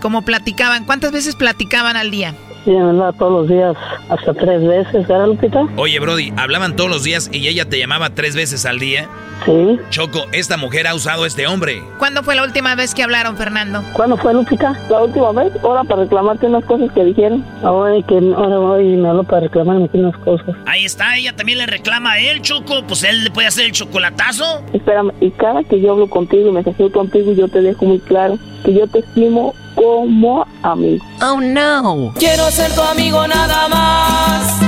Como 0.00 0.22
platicaban, 0.22 0.84
¿cuántas 0.84 1.12
veces 1.12 1.36
platicaban 1.36 1.96
al 1.96 2.10
día? 2.10 2.34
Y 2.66 2.70
de 2.70 2.82
verdad 2.82 3.14
todos 3.18 3.32
los 3.32 3.48
días, 3.48 3.76
hasta 4.08 4.34
tres 4.34 4.66
veces, 4.66 5.06
¿verdad, 5.06 5.26
Lupita? 5.26 5.66
Oye, 5.76 5.98
Brody, 5.98 6.32
hablaban 6.36 6.76
todos 6.76 6.90
los 6.90 7.04
días 7.04 7.30
y 7.32 7.48
ella 7.48 7.68
te 7.68 7.78
llamaba 7.78 8.10
tres 8.10 8.34
veces 8.36 8.66
al 8.66 8.78
día. 8.78 9.08
Sí. 9.44 9.78
Choco, 9.90 10.26
esta 10.32 10.56
mujer 10.56 10.86
ha 10.86 10.94
usado 10.94 11.24
a 11.24 11.26
este 11.26 11.46
hombre. 11.46 11.82
¿Cuándo 11.98 12.22
fue 12.22 12.36
la 12.36 12.44
última 12.44 12.76
vez 12.76 12.94
que 12.94 13.02
hablaron, 13.02 13.36
Fernando? 13.36 13.82
¿Cuándo 13.92 14.16
fue, 14.16 14.32
Lupita? 14.34 14.78
La 14.88 15.02
última 15.02 15.32
vez, 15.32 15.52
ahora 15.64 15.82
para 15.82 16.02
reclamarte 16.02 16.46
unas 16.46 16.64
cosas 16.64 16.92
que 16.92 17.04
dijeron. 17.04 17.44
Ahora 17.64 18.00
que 18.06 18.14
ahora 18.36 18.60
hoy 18.60 18.96
me 18.96 19.08
habló 19.08 19.24
para 19.24 19.40
reclamarme 19.40 19.90
unas 19.92 20.16
cosas. 20.18 20.54
Ahí 20.66 20.84
está, 20.84 21.16
ella 21.16 21.34
también 21.34 21.58
le 21.58 21.66
reclama 21.66 22.12
a 22.12 22.20
él, 22.20 22.40
Choco. 22.42 22.84
Pues 22.86 23.02
él 23.02 23.24
le 23.24 23.30
puede 23.30 23.48
hacer 23.48 23.66
el 23.66 23.72
chocolatazo. 23.72 24.62
Espérame, 24.72 25.12
y 25.20 25.30
cada 25.32 25.64
que 25.64 25.80
yo 25.80 25.92
hablo 25.92 26.08
contigo 26.08 26.48
y 26.48 26.52
me 26.52 26.62
contigo, 26.62 27.32
yo 27.32 27.48
te 27.48 27.60
dejo 27.60 27.84
muy 27.84 27.98
claro 28.00 28.38
que 28.64 28.74
yo 28.74 28.86
te 28.86 29.00
estimo 29.00 29.54
como 29.74 30.46
amigo. 30.62 31.04
Oh 31.22 31.40
no. 31.40 32.12
Quiero 32.18 32.44
ser 32.50 32.72
tu 32.74 32.82
amigo 32.82 33.26
nada 33.26 33.68
más. 33.68 34.60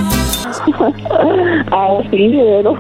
ah, 1.73 1.99
sí, 2.11 2.33
pero... 2.35 2.79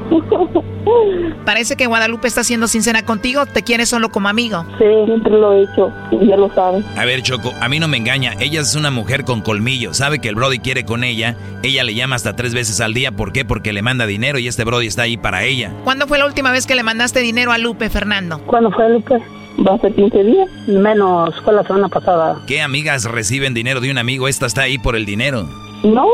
Parece 1.44 1.76
que 1.76 1.86
Guadalupe 1.86 2.28
está 2.28 2.44
siendo 2.44 2.68
sincera 2.68 3.04
contigo, 3.04 3.46
te 3.46 3.62
quiere 3.62 3.86
solo 3.86 4.10
como 4.10 4.28
amigo. 4.28 4.64
Sí, 4.78 4.84
siempre 5.06 5.32
lo 5.32 5.52
he 5.52 5.62
hecho, 5.62 5.92
ya 6.22 6.36
lo 6.36 6.52
sabe. 6.54 6.82
A 6.96 7.04
ver, 7.04 7.22
Choco, 7.22 7.52
a 7.60 7.68
mí 7.68 7.78
no 7.78 7.88
me 7.88 7.96
engaña, 7.96 8.32
ella 8.38 8.60
es 8.60 8.74
una 8.74 8.90
mujer 8.90 9.24
con 9.24 9.40
colmillo, 9.40 9.94
sabe 9.94 10.18
que 10.18 10.28
el 10.28 10.34
Brody 10.34 10.58
quiere 10.58 10.84
con 10.84 11.04
ella, 11.04 11.36
ella 11.62 11.84
le 11.84 11.94
llama 11.94 12.16
hasta 12.16 12.36
tres 12.36 12.54
veces 12.54 12.80
al 12.80 12.94
día, 12.94 13.12
¿por 13.12 13.32
qué? 13.32 13.44
Porque 13.44 13.72
le 13.72 13.82
manda 13.82 14.06
dinero 14.06 14.38
y 14.38 14.48
este 14.48 14.64
Brody 14.64 14.86
está 14.86 15.02
ahí 15.02 15.16
para 15.16 15.44
ella. 15.44 15.72
¿Cuándo 15.84 16.06
fue 16.06 16.18
la 16.18 16.26
última 16.26 16.50
vez 16.50 16.66
que 16.66 16.74
le 16.74 16.82
mandaste 16.82 17.20
dinero 17.20 17.52
a 17.52 17.58
Lupe, 17.58 17.90
Fernando? 17.90 18.40
¿Cuándo 18.46 18.70
fue, 18.70 18.88
Lupe? 18.88 19.22
Va 19.66 19.74
a 19.74 19.78
ser 19.78 19.94
15 19.94 20.24
días, 20.24 20.48
menos 20.66 21.34
fue 21.44 21.54
la 21.54 21.62
semana 21.62 21.88
pasada. 21.88 22.40
¿Qué 22.46 22.60
amigas 22.60 23.04
reciben 23.04 23.54
dinero 23.54 23.80
de 23.80 23.90
un 23.90 23.98
amigo? 23.98 24.26
Esta 24.26 24.46
está 24.46 24.62
ahí 24.62 24.78
por 24.78 24.96
el 24.96 25.06
dinero. 25.06 25.48
No, 25.84 26.06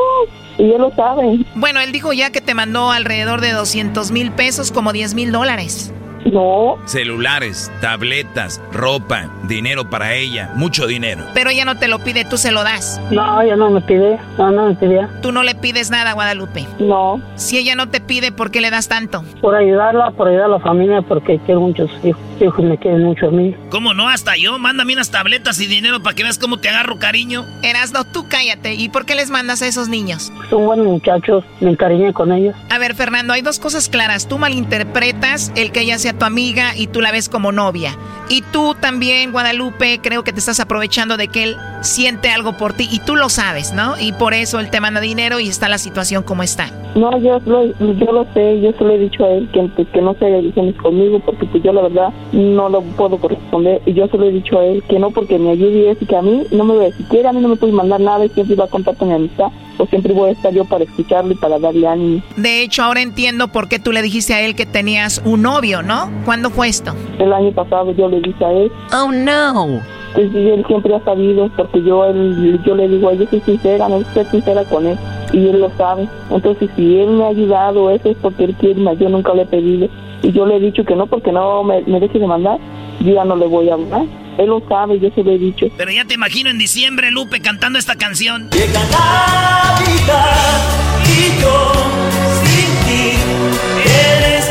y 0.59 0.73
él 0.73 0.81
lo 0.81 0.95
sabe. 0.95 1.39
Bueno, 1.55 1.81
él 1.81 1.93
dijo 1.93 2.13
ya 2.13 2.31
que 2.31 2.41
te 2.41 2.55
mandó 2.55 2.91
alrededor 2.91 3.41
de 3.41 3.53
200 3.53 4.11
mil 4.11 4.31
pesos, 4.33 4.73
como 4.73 4.93
10 4.93 5.15
mil 5.15 5.33
dólares. 5.33 5.93
No. 6.25 6.77
Celulares, 6.87 7.71
tabletas, 7.81 8.61
ropa, 8.73 9.31
dinero 9.45 9.89
para 9.91 10.15
ella, 10.15 10.51
mucho 10.55 10.87
dinero. 10.87 11.25
Pero 11.35 11.51
ella 11.51 11.65
no 11.65 11.77
te 11.79 11.89
lo 11.89 11.99
pide, 12.01 12.25
tú 12.25 12.37
se 12.37 12.53
lo 12.53 12.63
das. 12.63 13.01
No, 13.11 13.41
ella 13.43 13.57
no 13.57 13.71
me 13.71 13.81
pide, 13.81 14.19
no, 14.39 14.51
no 14.51 14.67
me 14.67 14.75
pide. 14.75 15.07
Tú 15.23 15.33
no 15.33 15.43
le 15.43 15.55
pides 15.55 15.91
nada 15.91 16.11
a 16.11 16.15
Guadalupe. 16.15 16.67
No. 16.79 17.21
Si 17.37 17.59
ella 17.59 17.75
no 17.75 17.89
te 17.89 18.01
pide, 18.01 18.33
¿por 18.33 18.51
qué 18.51 18.61
le 18.61 18.71
das 18.71 18.89
tanto? 18.89 19.25
Por 19.41 19.55
ayudarla, 19.55 20.11
por 20.13 20.29
ayudar 20.29 20.47
a 20.47 20.49
la 20.49 20.61
familia, 20.61 21.03
porque 21.03 21.41
quiero 21.47 21.61
muchos 21.61 21.91
hijos, 22.05 22.21
hijos 22.41 22.65
me 22.65 22.79
quieren 22.79 23.03
mucho 23.03 23.29
a 23.29 23.31
mí. 23.31 23.55
¿Cómo 23.71 23.95
no? 23.95 24.09
Hasta 24.09 24.37
yo, 24.37 24.59
mándame 24.59 24.93
unas 24.93 25.11
tabletas 25.11 25.61
y 25.61 25.67
dinero 25.67 26.03
para 26.03 26.15
que 26.15 26.23
veas 26.23 26.39
cómo 26.39 26.59
te 26.59 26.69
agarro 26.69 26.99
cariño. 26.99 27.45
Erasno, 27.63 28.05
tú 28.05 28.27
cállate. 28.29 28.75
¿Y 28.75 28.89
por 28.89 29.07
qué 29.07 29.15
les 29.15 29.31
mandas 29.31 29.63
a 29.63 29.67
esos 29.67 29.89
niños? 29.89 30.33
Son 30.51 30.67
buenos 30.67 30.87
muchachos, 30.87 31.45
me 31.61 31.71
encariñé 31.71 32.13
con 32.13 32.33
ellos. 32.33 32.55
A 32.71 32.79
ver, 32.79 32.95
Fernando, 32.95 33.33
hay 33.33 33.43
dos 33.43 33.59
cosas 33.59 33.89
claras. 33.89 34.29
Tú 34.29 34.39
malinterpretas 34.39 35.53
el 35.57 35.73
que 35.73 35.81
ella 35.81 35.99
sea 35.99 36.11
tu 36.21 36.27
amiga 36.27 36.77
y 36.77 36.87
tú 36.87 37.01
la 37.01 37.11
ves 37.11 37.29
como 37.29 37.51
novia. 37.51 37.97
Y 38.29 38.43
tú 38.43 38.77
también, 38.79 39.33
Guadalupe, 39.33 39.99
creo 40.01 40.23
que 40.23 40.33
te 40.33 40.39
estás 40.39 40.61
aprovechando 40.61 41.17
de 41.17 41.27
que 41.27 41.43
él 41.43 41.57
siente 41.81 42.31
algo 42.31 42.57
por 42.57 42.75
ti 42.75 42.89
y 42.89 43.01
tú 43.01 43.17
lo 43.17 43.29
sabes, 43.29 43.73
¿no? 43.73 43.99
Y 43.99 44.13
por 44.13 44.35
eso 44.35 44.61
él 44.61 44.71
te 44.71 44.81
manda 44.81 45.01
dinero 45.01 45.41
y 45.41 45.49
está 45.49 45.69
la 45.69 45.79
situación 45.79 46.23
como 46.23 46.45
está. 46.45 46.71
No, 46.95 47.19
yo 47.19 47.41
lo, 47.47 47.65
yo 47.65 48.13
lo 48.13 48.25
sé, 48.35 48.61
yo 48.61 48.73
se 48.79 48.85
he 48.85 48.99
dicho 48.99 49.25
a 49.25 49.31
él 49.31 49.49
que, 49.53 49.63
pues, 49.75 49.89
que 49.89 50.01
no 50.01 50.15
se 50.15 50.31
ilusiones 50.31 50.77
conmigo 50.77 51.21
porque 51.21 51.47
pues 51.47 51.63
yo 51.63 51.73
la 51.73 51.83
verdad 51.83 52.13
no 52.33 52.69
lo 52.69 52.83
puedo 52.83 53.19
corresponder 53.19 53.81
y 53.87 53.95
yo 53.95 54.07
se 54.09 54.19
lo 54.19 54.27
he 54.27 54.33
dicho 54.33 54.59
a 54.59 54.65
él 54.65 54.83
que 54.89 54.99
no 54.99 55.11
porque 55.11 55.39
me 55.39 55.51
ayude 55.51 55.97
y 55.99 56.07
que 56.07 56.17
a 56.17 56.23
mí 56.23 56.43
no 56.53 56.65
me 56.65 56.77
ve 56.77 56.93
siquiera 56.93 57.31
a 57.31 57.33
mí 57.33 57.41
no 57.41 57.49
me 57.49 57.57
puede 57.57 57.73
mandar 57.73 58.01
nada 58.01 58.25
y 58.25 58.29
siempre 58.29 58.57
va 58.57 58.65
a 58.65 58.69
contar 58.69 58.97
con 58.97 59.09
mi 59.09 59.15
amistad 59.15 59.49
o 59.81 59.87
siempre 59.87 60.13
voy 60.13 60.29
a 60.29 60.33
estar 60.33 60.53
yo 60.53 60.65
para 60.65 60.85
escucharlo 60.85 61.33
y 61.33 61.37
para 61.37 61.59
darle 61.59 61.87
ánimo. 61.87 62.23
De 62.37 62.63
hecho, 62.63 62.83
ahora 62.83 63.01
entiendo 63.01 63.49
por 63.49 63.69
qué 63.69 63.79
tú 63.79 63.93
le 63.93 64.03
dijiste 64.03 64.35
a 64.35 64.41
él 64.41 64.55
que 64.55 64.67
tenías 64.67 65.23
un 65.25 65.43
novio, 65.43 65.83
¿no? 65.83 66.11
¿Cuándo 66.25 66.51
fue 66.51 66.69
esto? 66.69 66.93
El 67.19 67.33
año 67.33 67.53
pasado 67.53 67.91
yo 67.93 68.09
le 68.09 68.21
dije 68.21 68.45
a 68.45 68.53
él. 68.53 68.71
Oh, 68.93 69.11
no. 69.11 69.81
Pues 70.15 70.31
sí, 70.33 70.39
él 70.39 70.65
siempre 70.67 70.95
ha 70.95 71.05
sabido, 71.05 71.49
porque 71.57 71.83
yo 71.83 72.05
él, 72.05 72.61
yo 72.67 72.75
le 72.75 72.89
digo 72.89 73.09
a 73.09 73.13
él, 73.13 73.21
yo 73.21 73.27
soy 73.27 73.41
sincera, 73.41 73.89
no 73.89 74.03
soy 74.13 74.25
sincera 74.27 74.65
con 74.65 74.87
él, 74.87 74.99
y 75.33 75.49
él 75.49 75.61
lo 75.61 75.71
sabe. 75.77 76.09
Entonces, 76.31 76.69
si 76.77 76.99
él 76.99 77.11
me 77.11 77.25
ha 77.25 77.29
ayudado, 77.29 77.91
eso 77.91 78.11
es 78.11 78.17
porque 78.21 78.45
él 78.45 78.55
quiere, 78.57 78.83
yo 78.99 79.09
nunca 79.09 79.33
le 79.35 79.43
he 79.43 79.47
pedido. 79.47 79.89
Y 80.23 80.33
yo 80.33 80.45
le 80.45 80.57
he 80.57 80.61
dicho 80.61 80.85
que 80.85 80.97
no, 80.97 81.07
porque 81.07 81.33
no 81.33 81.63
me, 81.63 81.81
me 81.83 82.01
deje 82.01 82.19
de 82.19 82.27
mandar, 82.27 82.59
yo 83.01 83.15
ya 83.15 83.25
no 83.25 83.37
le 83.37 83.47
voy 83.47 83.71
a 83.71 83.75
hablar. 83.75 84.05
Él 84.41 84.47
lo 84.47 84.67
sabe, 84.67 84.99
yo 84.99 85.11
se 85.11 85.23
lo 85.23 85.33
he 85.33 85.39
dicho. 85.39 85.67
Pero 85.77 85.91
ya 85.91 86.07
te 86.07 86.15
imagino 86.15 86.49
en 86.49 86.57
diciembre, 86.57 87.11
Lupe, 87.11 87.41
cantando 87.41 87.79
esta 87.79 87.97
canción. 87.97 88.49
Llega 88.51 88.81
Navidad 88.85 90.63
y 91.05 91.43
yo 91.43 91.73
sin 92.43 92.67
ti 92.87 93.19
soledad. 93.85 94.50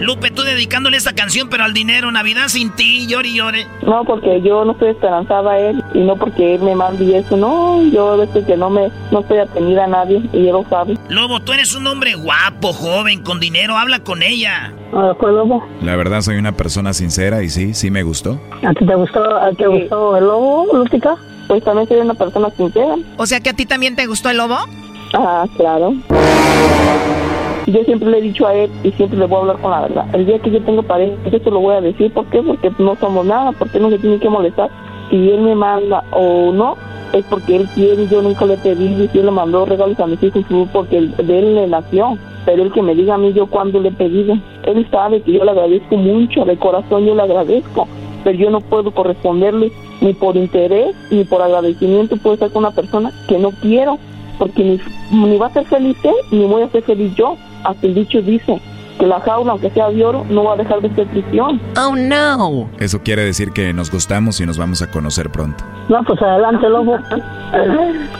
Lupe, 0.00 0.30
tú 0.30 0.42
dedicándole 0.42 0.96
esta 0.96 1.12
canción, 1.12 1.48
pero 1.50 1.64
al 1.64 1.74
dinero, 1.74 2.10
Navidad 2.10 2.48
sin 2.48 2.70
ti, 2.70 3.06
llore 3.06 3.28
y 3.28 3.36
llore. 3.36 3.66
No, 3.86 4.04
porque 4.04 4.40
yo 4.42 4.64
no 4.64 4.72
estoy 4.72 4.90
esperanzada 4.90 5.52
a 5.52 5.58
él 5.58 5.84
y 5.92 6.00
no 6.00 6.16
porque 6.16 6.54
él 6.54 6.62
me 6.62 6.74
mande 6.74 7.04
y 7.04 7.14
eso. 7.14 7.36
No, 7.36 7.82
yo 7.82 8.16
desde 8.16 8.44
que 8.44 8.56
no 8.56 8.70
me 8.70 8.90
no 9.10 9.20
estoy 9.20 9.38
atenida 9.38 9.84
a 9.84 9.88
nadie 9.88 10.22
y 10.32 10.46
él 10.46 10.52
lo 10.52 10.64
sabe. 10.70 10.96
Lobo, 11.08 11.40
tú 11.40 11.52
eres 11.52 11.74
un 11.74 11.86
hombre 11.86 12.14
guapo, 12.14 12.72
joven, 12.72 13.22
con 13.22 13.40
dinero, 13.40 13.76
habla 13.76 14.00
con 14.00 14.22
ella. 14.22 14.72
Ah, 14.94 15.12
pues, 15.18 15.32
Lobo. 15.34 15.62
La 15.82 15.96
verdad 15.96 16.22
soy 16.22 16.36
una 16.36 16.52
persona 16.52 16.94
sincera 16.94 17.42
y 17.42 17.50
sí, 17.50 17.74
sí 17.74 17.90
me 17.90 18.02
gustó. 18.02 18.40
¿A 18.66 18.72
ti 18.72 18.86
te 18.86 18.94
gustó, 18.94 19.22
a 19.36 19.50
ti 19.50 19.56
te 19.56 19.66
gustó 19.66 20.16
el 20.16 20.24
lobo, 20.24 20.66
Lútica? 20.72 21.16
Pues 21.46 21.62
también 21.62 21.86
soy 21.88 21.98
una 21.98 22.14
persona 22.14 22.48
sincera. 22.56 22.96
O 23.16 23.26
sea 23.26 23.40
que 23.40 23.50
a 23.50 23.52
ti 23.52 23.66
también 23.66 23.96
te 23.96 24.06
gustó 24.06 24.30
el 24.30 24.38
lobo. 24.38 24.56
Ah, 25.12 25.44
claro. 25.56 25.94
Yo 27.66 27.84
siempre 27.84 28.10
le 28.10 28.18
he 28.18 28.22
dicho 28.22 28.46
a 28.46 28.54
él 28.54 28.70
y 28.82 28.90
siempre 28.92 29.18
le 29.18 29.26
voy 29.26 29.36
a 29.36 29.40
hablar 29.40 29.58
con 29.58 29.70
la 29.70 29.80
verdad. 29.82 30.06
El 30.14 30.26
día 30.26 30.38
que 30.38 30.50
yo 30.50 30.62
tengo 30.62 30.82
pareja, 30.82 31.14
yo 31.30 31.40
te 31.40 31.50
lo 31.50 31.60
voy 31.60 31.74
a 31.76 31.80
decir. 31.80 32.12
¿Por 32.12 32.26
qué? 32.26 32.42
Porque 32.42 32.70
no 32.78 32.96
somos 32.96 33.26
nada. 33.26 33.52
Porque 33.52 33.78
no 33.78 33.90
se 33.90 33.98
tiene 33.98 34.18
que 34.18 34.28
molestar. 34.28 34.70
Si 35.10 35.30
él 35.30 35.40
me 35.40 35.54
manda 35.54 36.04
o 36.12 36.52
no, 36.52 36.76
es 37.12 37.24
porque 37.26 37.56
él 37.56 37.68
quiere. 37.74 38.06
Yo 38.06 38.22
nunca 38.22 38.46
le 38.46 38.56
pedí 38.56 39.04
y 39.04 39.08
si 39.08 39.18
él 39.18 39.26
le 39.26 39.32
mandó 39.32 39.66
regalos 39.66 40.00
a 40.00 40.06
mis 40.06 40.22
hijos 40.22 40.44
porque 40.72 41.00
de 41.00 41.38
él 41.38 41.54
le 41.54 41.66
nació. 41.66 42.16
Pero 42.46 42.62
el 42.62 42.72
que 42.72 42.82
me 42.82 42.94
diga 42.94 43.14
a 43.14 43.18
mí 43.18 43.32
yo 43.32 43.46
cuándo 43.46 43.78
le 43.80 43.90
he 43.90 43.92
pedido. 43.92 44.36
Él 44.64 44.86
sabe 44.90 45.20
que 45.20 45.32
yo 45.32 45.44
le 45.44 45.50
agradezco 45.50 45.96
mucho. 45.96 46.44
De 46.44 46.56
corazón 46.56 47.04
yo 47.04 47.14
le 47.14 47.22
agradezco. 47.22 47.86
Pero 48.24 48.38
yo 48.38 48.50
no 48.50 48.60
puedo 48.60 48.90
corresponderle 48.90 49.70
ni 50.00 50.14
por 50.14 50.36
interés 50.36 50.94
ni 51.10 51.24
por 51.24 51.42
agradecimiento. 51.42 52.16
Puedo 52.16 52.34
estar 52.34 52.50
con 52.50 52.64
una 52.64 52.74
persona 52.74 53.12
que 53.28 53.38
no 53.38 53.50
quiero. 53.50 53.98
Porque 54.38 54.80
ni, 55.12 55.20
ni 55.28 55.36
va 55.36 55.48
a 55.48 55.52
ser 55.52 55.66
feliz 55.66 55.98
él 56.02 56.14
ni 56.30 56.46
voy 56.46 56.62
a 56.62 56.70
ser 56.70 56.82
feliz 56.82 57.14
yo. 57.14 57.36
Hasta 57.64 57.86
el 57.86 57.94
dicho 57.94 58.20
dice 58.22 58.60
que 58.98 59.06
la 59.06 59.18
jaula, 59.20 59.52
aunque 59.52 59.70
sea 59.70 59.88
de 59.88 60.04
oro, 60.04 60.26
no 60.28 60.44
va 60.44 60.52
a 60.52 60.56
dejar 60.56 60.80
de 60.82 60.94
ser 60.94 61.06
prisión. 61.08 61.58
Oh, 61.78 61.96
no. 61.96 62.68
Eso 62.78 63.00
quiere 63.02 63.24
decir 63.24 63.50
que 63.52 63.72
nos 63.72 63.90
gustamos 63.90 64.38
y 64.40 64.46
nos 64.46 64.58
vamos 64.58 64.82
a 64.82 64.90
conocer 64.90 65.30
pronto. 65.30 65.64
No, 65.88 66.02
pues 66.04 66.20
adelante, 66.20 66.68
lobo. 66.68 66.96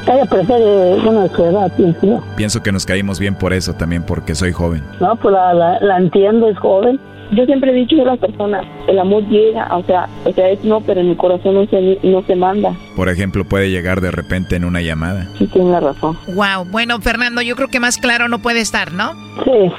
Ella 0.07 0.25
prefiere 0.29 0.95
una 1.07 1.23
de 1.25 1.29
su 1.29 1.45
edad, 1.45 1.71
pienso 1.77 2.07
yo. 2.07 2.23
Pienso 2.37 2.63
que 2.63 2.73
nos 2.73 2.87
caímos 2.87 3.19
bien 3.21 3.35
por 3.35 3.53
eso, 3.53 3.75
también 3.75 4.03
porque 4.05 4.35
soy 4.35 4.53
joven. 4.53 4.83
No, 5.01 5.15
pues 5.17 5.35
la, 5.35 5.53
la, 5.53 5.79
la 5.81 5.99
entiendo, 5.99 6.49
es 6.49 6.59
joven. 6.59 6.99
Yo 7.33 7.45
siempre 7.47 7.71
he 7.71 7.75
dicho 7.75 8.01
a 8.03 8.05
las 8.05 8.19
personas, 8.19 8.67
el 8.89 8.99
amor 8.99 9.23
llega, 9.29 9.69
o 9.77 9.85
sea, 9.85 10.09
o 10.25 10.33
sea, 10.33 10.51
es 10.51 10.65
no, 10.65 10.81
pero 10.81 11.01
en 11.01 11.11
mi 11.11 11.17
corazón 11.17 11.55
no 11.55 11.67
se, 11.67 11.99
no 12.03 12.23
se 12.23 12.35
manda. 12.35 12.75
Por 12.97 13.09
ejemplo, 13.09 13.45
puede 13.45 13.71
llegar 13.71 14.01
de 14.01 14.11
repente 14.11 14.57
en 14.57 14.65
una 14.65 14.81
llamada. 14.81 15.29
Sí, 15.39 15.47
tiene 15.47 15.79
razón. 15.79 16.19
Wow. 16.35 16.65
Bueno, 16.71 17.01
Fernando, 17.01 17.41
yo 17.43 17.55
creo 17.57 17.69
que 17.69 17.81
más 17.81 17.99
claro 17.99 18.29
no 18.29 18.41
puede 18.41 18.61
estar, 18.61 18.93
¿no? 18.93 19.13
Sí. 19.45 19.73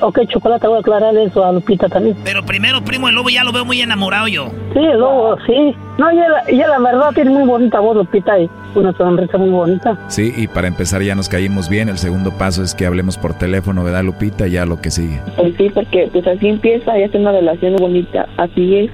Ok, 0.00 0.20
chocolate, 0.28 0.66
voy 0.66 0.76
a 0.76 0.80
aclarar 0.80 1.16
eso 1.16 1.44
a 1.44 1.52
Lupita 1.52 1.88
también. 1.88 2.16
Pero 2.24 2.44
primero, 2.44 2.82
primo, 2.84 3.08
el 3.08 3.14
lobo 3.14 3.30
ya 3.30 3.42
lo 3.44 3.52
veo 3.52 3.64
muy 3.64 3.80
enamorado 3.80 4.28
yo. 4.28 4.50
Sí, 4.72 4.78
el 4.78 4.98
lobo, 4.98 5.36
sí. 5.46 5.74
No, 5.98 6.12
y 6.12 6.16
la, 6.16 6.44
y 6.50 6.56
la 6.56 6.78
verdad 6.78 7.10
tiene 7.14 7.30
muy 7.30 7.44
bonita 7.44 7.80
voz, 7.80 7.96
Lupita, 7.96 8.38
y 8.38 8.48
una 8.74 8.92
sonrisa 8.96 9.38
muy 9.38 9.50
bonita. 9.50 9.98
Sí, 10.08 10.32
y 10.36 10.46
para 10.46 10.68
empezar 10.68 11.02
ya 11.02 11.14
nos 11.14 11.28
caímos 11.28 11.68
bien. 11.68 11.88
El 11.88 11.98
segundo 11.98 12.30
paso 12.38 12.62
es 12.62 12.74
que 12.74 12.86
hablemos 12.86 13.18
por 13.18 13.34
teléfono, 13.34 13.82
¿verdad, 13.82 14.04
Lupita? 14.04 14.46
Ya 14.46 14.64
lo 14.64 14.80
que 14.80 14.90
sigue. 14.90 15.20
Pues 15.36 15.54
sí, 15.56 15.70
porque 15.74 16.08
pues 16.12 16.26
así 16.26 16.48
empieza 16.48 16.96
y 16.98 17.02
hace 17.02 17.18
una 17.18 17.32
relación 17.32 17.76
bonita. 17.76 18.28
Así 18.36 18.76
es. 18.76 18.90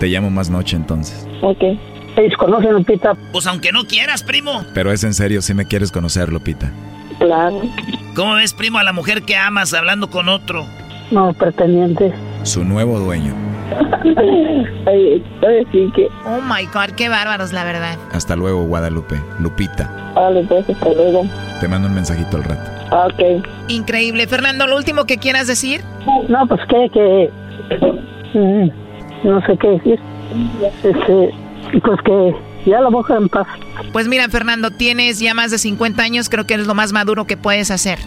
Te 0.00 0.08
llamo 0.08 0.30
más 0.30 0.50
noche 0.50 0.76
entonces. 0.76 1.28
Ok. 1.42 1.62
¿Ellos 2.16 2.36
conocen, 2.36 2.72
Lupita? 2.72 3.14
Pues 3.32 3.46
aunque 3.46 3.72
no 3.72 3.84
quieras, 3.84 4.22
primo. 4.22 4.64
Pero 4.74 4.92
es 4.92 5.04
en 5.04 5.14
serio, 5.14 5.40
si 5.40 5.54
me 5.54 5.66
quieres 5.66 5.92
conocer, 5.92 6.30
Lupita. 6.30 6.70
Claro. 7.22 7.62
¿Cómo 8.16 8.34
ves, 8.34 8.52
primo, 8.52 8.78
a 8.78 8.82
la 8.82 8.92
mujer 8.92 9.22
que 9.22 9.36
amas 9.36 9.72
hablando 9.74 10.10
con 10.10 10.28
otro? 10.28 10.66
No, 11.12 11.32
pretendiente. 11.32 12.12
Su 12.42 12.64
nuevo 12.64 12.98
dueño. 12.98 13.32
Ay, 14.86 15.22
ay, 15.46 15.66
sí 15.70 15.90
que... 15.94 16.08
Oh 16.26 16.40
my 16.42 16.66
God, 16.66 16.94
qué 16.96 17.08
bárbaros, 17.08 17.52
la 17.52 17.64
verdad. 17.64 17.96
Hasta 18.12 18.34
luego, 18.36 18.64
Guadalupe. 18.64 19.18
Lupita. 19.38 20.12
Vale, 20.14 20.42
pues, 20.44 20.68
hasta 20.68 20.92
luego. 20.92 21.22
Te 21.60 21.68
mando 21.68 21.88
un 21.88 21.94
mensajito 21.94 22.36
al 22.36 22.44
rato. 22.44 22.70
Ok. 23.06 23.46
Increíble. 23.68 24.26
Fernando, 24.26 24.66
lo 24.66 24.76
último 24.76 25.04
que 25.04 25.16
quieras 25.18 25.46
decir. 25.46 25.82
No, 26.28 26.46
pues 26.46 26.60
que, 26.68 26.88
que... 26.92 27.30
mm, 28.34 29.26
No 29.28 29.40
sé 29.46 29.56
qué 29.56 29.68
decir. 29.68 30.00
Este, 30.82 31.30
pues 31.82 32.00
que 32.04 32.34
ya 32.66 32.80
la 32.80 32.88
boca 32.88 33.16
en 33.16 33.28
paz. 33.28 33.46
Pues 33.92 34.08
mira, 34.08 34.28
Fernando, 34.28 34.70
tienes 34.70 35.18
ya 35.18 35.34
más 35.34 35.50
de 35.50 35.58
50 35.58 36.02
años, 36.02 36.28
creo 36.28 36.46
que 36.46 36.54
es 36.54 36.66
lo 36.66 36.74
más 36.74 36.92
maduro 36.92 37.26
que 37.26 37.36
puedes 37.36 37.70
hacer. 37.70 37.98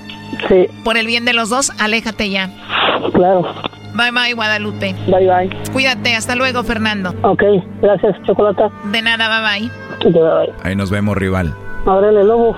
Sí, 0.47 0.67
Por 0.83 0.97
el 0.97 1.07
bien 1.07 1.25
de 1.25 1.33
los 1.33 1.49
dos, 1.49 1.71
aléjate 1.79 2.29
ya. 2.29 2.49
claro. 3.13 3.43
Bye 3.93 4.11
bye, 4.11 4.33
Guadalupe. 4.33 4.93
Bye, 5.07 5.27
bye. 5.27 5.49
Cuídate, 5.71 6.15
hasta 6.15 6.35
luego, 6.35 6.63
Fernando. 6.63 7.13
Ok, 7.21 7.43
gracias, 7.81 8.15
Chocolata. 8.23 8.69
De 8.91 9.01
nada, 9.01 9.29
bye 9.29 9.69
bye. 9.69 10.11
Bye, 10.11 10.21
bye. 10.21 10.53
Ahí 10.63 10.75
nos 10.75 10.89
vemos, 10.91 11.15
rival. 11.15 11.53
Ábrele, 11.85 12.23
lobo. 12.25 12.57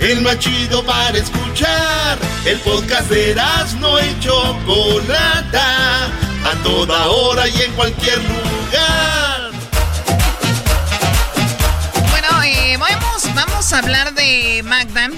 el 0.00 0.20
más 0.22 0.38
chido 0.38 0.84
para 0.84 1.16
escuchar. 1.16 2.18
El 2.44 2.58
podcast 2.60 3.08
de 3.10 3.34
no 3.80 3.98
y 4.00 4.20
Chocolata, 4.20 6.06
a 6.06 6.62
toda 6.62 7.08
hora 7.08 7.48
y 7.48 7.62
en 7.62 7.72
cualquier 7.72 8.18
lugar. 8.18 9.50
Bueno, 12.10 12.42
eh, 12.44 12.76
vamos, 12.78 13.34
vamos 13.34 13.72
a 13.72 13.78
hablar 13.78 14.14
de 14.14 14.62
Magda 14.64 15.10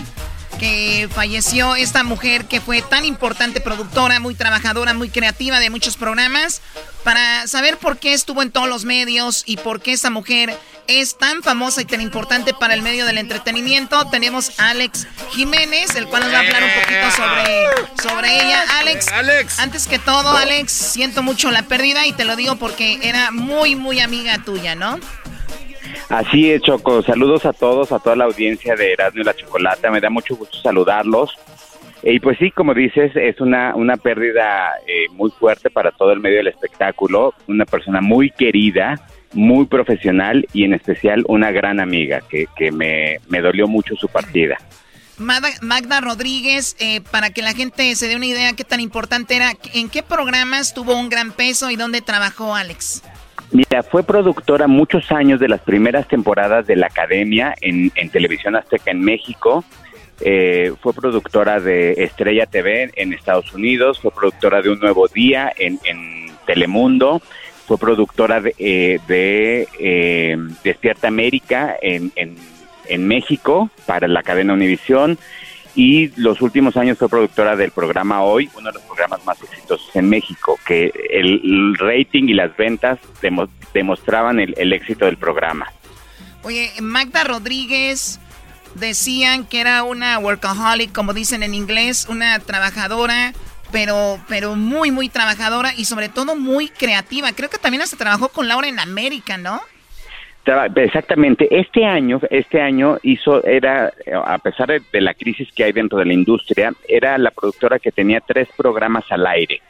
que 0.58 1.08
falleció 1.12 1.76
esta 1.76 2.02
mujer 2.02 2.46
que 2.46 2.60
fue 2.60 2.82
tan 2.82 3.04
importante 3.04 3.60
productora, 3.60 4.20
muy 4.20 4.34
trabajadora, 4.34 4.92
muy 4.94 5.08
creativa 5.08 5.60
de 5.60 5.70
muchos 5.70 5.96
programas. 5.96 6.60
Para 7.04 7.46
saber 7.46 7.78
por 7.78 7.98
qué 7.98 8.12
estuvo 8.12 8.42
en 8.42 8.50
todos 8.50 8.68
los 8.68 8.84
medios 8.84 9.44
y 9.46 9.56
por 9.56 9.80
qué 9.80 9.92
esta 9.92 10.10
mujer 10.10 10.58
es 10.88 11.16
tan 11.16 11.42
famosa 11.42 11.82
y 11.82 11.84
tan 11.84 12.00
importante 12.00 12.54
para 12.54 12.74
el 12.74 12.82
medio 12.82 13.06
del 13.06 13.18
entretenimiento, 13.18 14.08
tenemos 14.08 14.58
a 14.58 14.70
Alex 14.70 15.06
Jiménez, 15.32 15.94
el 15.94 16.06
cual 16.06 16.24
nos 16.24 16.32
va 16.32 16.38
a 16.38 16.40
hablar 16.40 16.62
un 16.64 16.82
poquito 16.82 17.10
sobre, 17.10 18.02
sobre 18.02 18.46
ella. 18.46 18.64
Alex, 18.78 19.08
Alex, 19.08 19.58
antes 19.58 19.86
que 19.86 19.98
todo, 19.98 20.36
Alex, 20.36 20.72
siento 20.72 21.22
mucho 21.22 21.50
la 21.50 21.62
pérdida 21.62 22.06
y 22.06 22.12
te 22.12 22.24
lo 22.24 22.36
digo 22.36 22.56
porque 22.56 22.98
era 23.02 23.30
muy, 23.30 23.76
muy 23.76 24.00
amiga 24.00 24.38
tuya, 24.38 24.74
¿no? 24.74 24.98
Así 26.08 26.50
es, 26.50 26.62
Choco. 26.62 27.02
Saludos 27.02 27.44
a 27.44 27.52
todos, 27.52 27.92
a 27.92 27.98
toda 27.98 28.16
la 28.16 28.24
audiencia 28.24 28.74
de 28.74 28.92
Erasmo 28.92 29.20
y 29.20 29.24
la 29.24 29.34
Chocolata. 29.34 29.90
Me 29.90 30.00
da 30.00 30.08
mucho 30.08 30.36
gusto 30.36 30.58
saludarlos. 30.58 31.34
Y 32.02 32.20
pues 32.20 32.38
sí, 32.38 32.50
como 32.50 32.74
dices, 32.74 33.12
es 33.16 33.40
una, 33.40 33.74
una 33.74 33.96
pérdida 33.96 34.70
eh, 34.86 35.06
muy 35.12 35.30
fuerte 35.30 35.68
para 35.68 35.90
todo 35.90 36.12
el 36.12 36.20
medio 36.20 36.38
del 36.38 36.46
espectáculo. 36.48 37.34
Una 37.46 37.66
persona 37.66 38.00
muy 38.00 38.30
querida, 38.30 39.00
muy 39.32 39.66
profesional 39.66 40.46
y 40.52 40.64
en 40.64 40.74
especial 40.74 41.24
una 41.28 41.50
gran 41.50 41.80
amiga 41.80 42.22
que, 42.28 42.46
que 42.56 42.70
me, 42.72 43.18
me 43.28 43.40
dolió 43.40 43.66
mucho 43.66 43.94
su 43.96 44.08
partida. 44.08 44.56
Magda, 45.18 46.00
Rodríguez, 46.00 46.76
eh, 46.78 47.00
para 47.10 47.30
que 47.30 47.42
la 47.42 47.52
gente 47.52 47.94
se 47.96 48.06
dé 48.06 48.16
una 48.16 48.26
idea 48.26 48.52
qué 48.52 48.64
tan 48.64 48.80
importante 48.80 49.34
era, 49.34 49.52
¿en 49.74 49.88
qué 49.88 50.02
programas 50.02 50.74
tuvo 50.74 50.96
un 50.96 51.08
gran 51.08 51.32
peso 51.32 51.70
y 51.70 51.76
dónde 51.76 52.00
trabajó 52.00 52.54
Alex? 52.54 53.02
Mira, 53.50 53.82
fue 53.82 54.02
productora 54.02 54.66
muchos 54.66 55.10
años 55.10 55.40
de 55.40 55.48
las 55.48 55.60
primeras 55.60 56.06
temporadas 56.06 56.66
de 56.66 56.76
la 56.76 56.86
Academia 56.86 57.54
en, 57.60 57.90
Televisión 58.10 58.56
Azteca 58.56 58.90
en 58.90 59.00
México. 59.00 59.64
Eh, 60.20 60.72
fue 60.82 60.92
productora 60.92 61.60
de 61.60 61.92
Estrella 61.92 62.46
TV 62.46 62.90
en 62.94 63.12
Estados 63.12 63.52
Unidos, 63.54 64.00
fue 64.00 64.10
productora 64.10 64.60
de 64.60 64.70
Un 64.70 64.80
Nuevo 64.80 65.08
Día 65.08 65.52
en, 65.56 65.78
Telemundo, 66.44 67.22
fue 67.66 67.78
productora 67.78 68.40
de, 68.40 68.54
eh, 68.58 69.66
eh, 69.78 70.36
Despierta 70.64 71.08
América 71.08 71.76
en, 71.80 72.10
en, 72.16 73.06
México 73.06 73.70
para 73.86 74.08
la 74.08 74.22
cadena 74.22 74.54
Univisión 74.54 75.18
y 75.78 76.08
los 76.16 76.40
últimos 76.40 76.76
años 76.76 76.98
fue 76.98 77.08
productora 77.08 77.54
del 77.54 77.70
programa 77.70 78.20
Hoy, 78.22 78.50
uno 78.56 78.68
de 78.70 78.74
los 78.74 78.82
programas 78.82 79.24
más 79.24 79.40
exitosos 79.40 79.94
en 79.94 80.08
México, 80.08 80.58
que 80.66 80.92
el, 81.08 81.76
rating 81.78 82.24
y 82.24 82.34
las 82.34 82.56
ventas 82.56 82.98
demostraban 83.72 84.40
el, 84.40 84.72
éxito 84.72 85.04
del 85.04 85.16
programa. 85.16 85.72
Oye, 86.42 86.72
Magda 86.80 87.22
Rodríguez 87.22 88.18
decían 88.74 89.46
que 89.46 89.60
era 89.60 89.84
una 89.84 90.18
workaholic, 90.18 90.90
como 90.90 91.14
dicen 91.14 91.44
en 91.44 91.54
inglés, 91.54 92.08
una 92.08 92.40
trabajadora, 92.40 93.32
pero, 93.70 94.18
pero 94.26 94.56
muy, 94.56 94.90
muy 94.90 95.08
trabajadora 95.08 95.74
y 95.76 95.84
sobre 95.84 96.08
todo 96.08 96.34
muy 96.34 96.70
creativa. 96.70 97.30
Creo 97.30 97.50
que 97.50 97.58
también 97.58 97.82
hasta 97.82 97.96
trabajó 97.96 98.30
con 98.30 98.48
Laura 98.48 98.66
en 98.66 98.80
América, 98.80 99.38
¿no? 99.38 99.60
Exactamente. 100.76 101.48
Este 101.50 101.84
año, 101.84 102.20
este 102.30 102.60
año 102.60 102.98
hizo, 103.02 103.44
era, 103.44 103.92
a 104.24 104.38
pesar 104.38 104.80
de, 104.80 105.00
la 105.00 105.14
crisis 105.14 105.50
que 105.52 105.64
hay 105.64 105.72
dentro 105.72 105.98
de 105.98 106.06
la 106.06 106.12
industria, 106.14 106.72
era 106.88 107.18
la 107.18 107.30
productora 107.30 107.78
que 107.78 107.92
tenía 107.92 108.20
tres 108.20 108.48
programas 108.56 109.04
al 109.10 109.26
aire, 109.26 109.60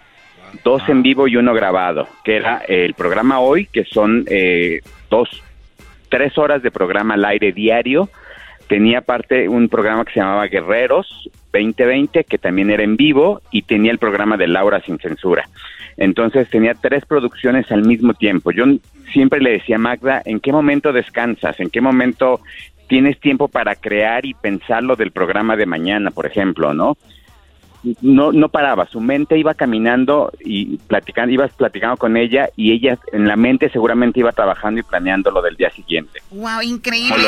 dos 0.65 0.89
en 0.89 1.03
vivo 1.03 1.27
y 1.27 1.37
uno 1.37 1.53
grabado, 1.53 2.07
que 2.25 2.37
era 2.37 2.59
el 2.69 2.95
programa 2.95 3.41
hoy, 3.41 3.67
que 3.67 3.85
son 3.85 4.25
eh, 4.29 4.81
dos, 5.11 5.43
tres 6.09 6.39
horas 6.39 6.63
de 6.63 6.71
programa 6.71 7.15
al 7.15 7.25
aire 7.25 7.53
diario. 7.53 8.09
Tenía 8.69 8.99
aparte 8.99 9.49
un 9.49 9.69
programa 9.69 10.05
que 10.05 10.13
se 10.13 10.21
llamaba 10.21 10.47
Guerreros 10.47 11.31
2020, 11.53 12.25
que 12.25 12.39
también 12.39 12.71
era 12.71 12.83
en 12.83 12.97
vivo, 12.97 13.41
y 13.51 13.63
tenía 13.63 13.91
el 13.91 13.99
programa 13.99 14.37
de 14.37 14.47
Laura 14.47 14.81
sin 14.81 14.99
censura. 14.99 15.49
Entonces 15.97 16.49
tenía 16.49 16.75
tres 16.75 17.05
producciones 17.05 17.71
al 17.73 17.83
mismo 17.83 18.15
tiempo. 18.15 18.53
Yo 18.53 18.65
siempre 19.13 19.41
le 19.41 19.53
decía 19.53 19.77
a 19.77 19.81
Magda, 19.81 20.23
¿en 20.25 20.39
qué 20.39 20.53
momento 20.53 20.93
descansas? 20.93 21.59
¿En 21.61 21.71
qué 21.71 21.81
momento 21.81 22.41
tienes 22.89 23.19
tiempo 23.19 23.49
para 23.49 23.75
crear 23.75 24.25
y 24.25 24.35
pensar 24.35 24.83
lo 24.83 24.97
del 24.97 25.11
programa 25.11 25.57
de 25.57 25.67
mañana, 25.67 26.11
por 26.11 26.27
ejemplo, 26.27 26.75
¿no? 26.75 26.97
No, 28.01 28.33
no 28.33 28.49
paraba, 28.49 28.87
su 28.89 29.01
mente 29.01 29.39
iba 29.39 29.55
caminando 29.55 30.33
y 30.41 30.79
platicando, 30.79 31.33
ibas 31.33 31.53
platicando 31.53 31.97
con 31.97 32.17
ella 32.17 32.51
y 32.57 32.73
ella 32.73 32.99
en 33.13 33.29
la 33.29 33.37
mente 33.37 33.71
seguramente 33.71 34.21
iba 34.21 34.33
trabajando 34.33 34.81
y 34.81 34.83
planeando 34.83 35.31
lo 35.31 35.43
del 35.43 35.57
día 35.57 35.71
siguiente. 35.71 36.21
Wow, 36.31 36.63
increíble. 36.63 37.25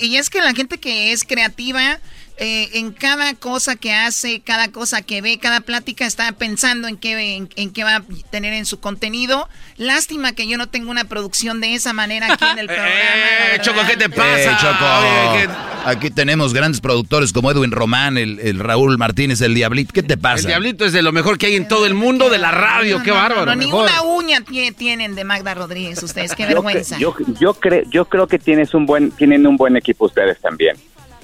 Y 0.00 0.16
es 0.16 0.30
que 0.30 0.40
la 0.40 0.52
gente 0.52 0.78
que 0.78 1.12
es 1.12 1.24
creativa 1.24 1.98
eh, 2.42 2.78
en 2.78 2.92
cada 2.92 3.34
cosa 3.34 3.76
que 3.76 3.92
hace, 3.92 4.40
cada 4.40 4.68
cosa 4.68 5.02
que 5.02 5.20
ve, 5.20 5.38
cada 5.38 5.60
plática 5.60 6.06
está 6.06 6.32
pensando 6.32 6.88
en 6.88 6.96
qué, 6.96 7.46
en, 7.54 7.70
qué 7.70 7.84
va 7.84 7.96
a 7.96 8.02
tener 8.30 8.54
en 8.54 8.64
su 8.64 8.80
contenido. 8.80 9.46
Lástima 9.76 10.32
que 10.32 10.48
yo 10.48 10.56
no 10.56 10.66
tengo 10.66 10.90
una 10.90 11.04
producción 11.04 11.60
de 11.60 11.74
esa 11.74 11.92
manera 11.92 12.32
aquí 12.32 12.46
en 12.50 12.58
el 12.58 12.66
programa. 12.66 12.88
Eh, 12.88 13.58
Choco, 13.60 13.80
¿qué 13.86 13.98
te 13.98 14.08
pasa? 14.08 14.56
Choco, 14.56 15.52
aquí 15.84 16.10
tenemos 16.10 16.54
grandes 16.54 16.80
productores 16.80 17.34
como 17.34 17.50
Edwin 17.50 17.72
Román, 17.72 18.16
el, 18.16 18.58
Raúl 18.58 18.96
Martínez, 18.96 19.42
el 19.42 19.52
Diablito. 19.52 19.92
¿Qué 19.92 20.02
te 20.02 20.16
pasa? 20.16 20.40
El 20.40 20.46
Diablito 20.46 20.86
es 20.86 20.94
de 20.94 21.02
lo 21.02 21.12
mejor 21.12 21.36
que 21.36 21.44
hay 21.44 21.56
en 21.56 21.68
todo 21.68 21.84
el 21.84 21.92
mundo 21.92 22.30
de 22.30 22.38
la 22.38 22.52
radio. 22.52 23.02
qué 23.02 23.10
bárbaro. 23.10 23.44
No, 23.44 23.54
ninguna 23.54 24.00
uña 24.00 24.42
tienen 24.78 25.14
de 25.14 25.24
Magda 25.24 25.52
Rodríguez 25.52 26.02
ustedes. 26.02 26.34
Qué 26.34 26.46
vergüenza. 26.46 26.96
Yo, 26.96 27.14
yo, 27.38 27.54
yo 27.90 28.04
creo 28.06 28.26
que 28.26 28.38
tienes 28.38 28.72
un 28.72 28.86
buen, 28.86 29.10
tienen 29.10 29.46
un 29.46 29.58
buen 29.58 29.76
equipo 29.76 30.06
ustedes 30.06 30.40
también. 30.40 30.78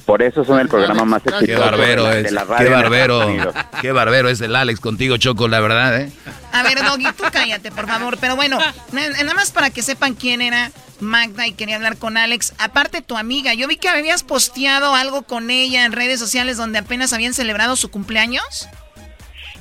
Por 0.06 0.22
eso 0.22 0.44
son 0.44 0.60
el 0.60 0.68
programa 0.68 1.04
más 1.04 1.20
exitoso 1.26 1.44
qué 1.44 1.56
barbero 1.56 2.12
es, 2.12 2.28
Qué 2.58 2.68
barbero, 2.68 3.52
qué 3.82 3.90
barbero 3.90 4.28
es 4.28 4.40
el 4.40 4.54
Alex 4.54 4.78
contigo, 4.78 5.16
Choco, 5.16 5.48
la 5.48 5.58
verdad, 5.58 6.00
¿eh? 6.00 6.12
A 6.52 6.62
ver, 6.62 6.78
Doggy, 6.78 7.06
tú 7.16 7.24
cállate, 7.32 7.72
por 7.72 7.88
favor. 7.88 8.16
Pero 8.20 8.36
bueno, 8.36 8.56
nada 8.92 9.34
más 9.34 9.50
para 9.50 9.70
que 9.70 9.82
sepan 9.82 10.14
quién 10.14 10.42
era 10.42 10.70
Magda 11.00 11.48
y 11.48 11.52
quería 11.52 11.74
hablar 11.74 11.98
con 11.98 12.16
Alex. 12.16 12.54
Aparte, 12.60 13.02
tu 13.02 13.16
amiga, 13.16 13.52
yo 13.54 13.66
vi 13.66 13.76
que 13.76 13.88
habías 13.88 14.22
posteado 14.22 14.94
algo 14.94 15.22
con 15.22 15.50
ella 15.50 15.84
en 15.84 15.90
redes 15.90 16.20
sociales 16.20 16.56
donde 16.56 16.78
apenas 16.78 17.12
habían 17.12 17.34
celebrado 17.34 17.74
su 17.74 17.90
cumpleaños. 17.90 18.68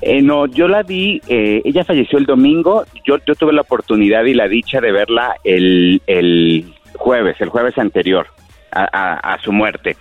Eh, 0.01 0.21
no, 0.21 0.45
yo 0.45 0.67
la 0.67 0.83
vi, 0.83 1.21
eh, 1.27 1.63
ella 1.65 1.83
falleció 1.83 2.19
el 2.19 2.27
domingo, 2.27 2.85
yo, 3.03 3.17
yo 3.25 3.33
tuve 3.33 3.51
la 3.51 3.61
oportunidad 3.61 4.23
y 4.25 4.35
la 4.35 4.47
dicha 4.47 4.79
de 4.79 4.91
verla 4.91 5.37
el, 5.43 6.03
el 6.05 6.71
jueves, 6.93 7.37
el 7.39 7.49
jueves 7.49 7.75
anterior 7.79 8.27
a, 8.75 9.37
su 9.43 9.51
muerte. 9.51 9.97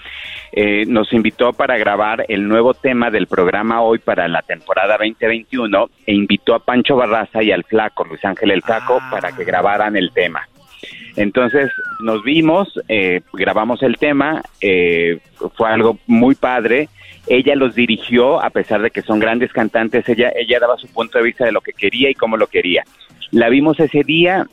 Eh, 0.57 0.85
nos 0.87 1.13
invitó 1.13 1.53
para 1.53 1.77
grabar 1.79 2.27
el 2.29 2.47
nuevo 2.47 2.75
tema 2.75 3.11
del 3.11 3.27
programa 3.27 3.83
hoy 3.83 3.99
para 3.99 4.29
la 4.29 4.41
temporada 4.41 4.97
2021 4.99 5.91
e 6.07 6.15
invitó 6.15 6.55
a 6.55 6.61
Pancho 6.61 6.95
Barraza 6.95 7.43
y 7.43 7.51
al 7.51 7.65
Flaco, 7.65 8.05
Luis 8.05 8.25
Ángel 8.25 8.53
el 8.53 8.63
Flaco, 8.63 9.01
ah. 9.03 9.09
para 9.11 9.33
que 9.33 9.43
grabaran 9.43 9.97
el 9.97 10.13
tema. 10.13 10.47
Entonces 11.17 11.73
nos 11.99 12.23
vimos, 12.23 12.81
eh, 12.89 13.23
grabamos 13.33 13.83
el 13.83 13.97
tema, 13.97 14.43
eh, 14.61 15.19
fue 15.57 15.71
algo 15.71 15.99
muy 16.07 16.37
padre. 16.37 16.89
Ella 17.27 17.57
los 17.57 17.75
dirigió, 17.75 18.41
a 18.41 18.51
pesar 18.51 18.81
de 18.81 18.93
que 18.93 19.03
son 19.03 19.19
grandes 19.19 19.53
cantantes, 19.53 20.09
ella, 20.09 20.31
ella 20.37 20.61
daba 20.61 20.79
su 20.79 20.87
punto 20.87 21.19
de 21.19 21.25
vista 21.25 21.45
de 21.45 21.51
lo 21.51 21.63
que 21.63 21.73
quería 21.73 22.11
y 22.11 22.15
cómo 22.15 22.37
lo 22.37 22.47
quería. 22.47 22.85
La 23.33 23.49
vimos 23.49 23.81
ese 23.81 24.05
día, 24.05 24.47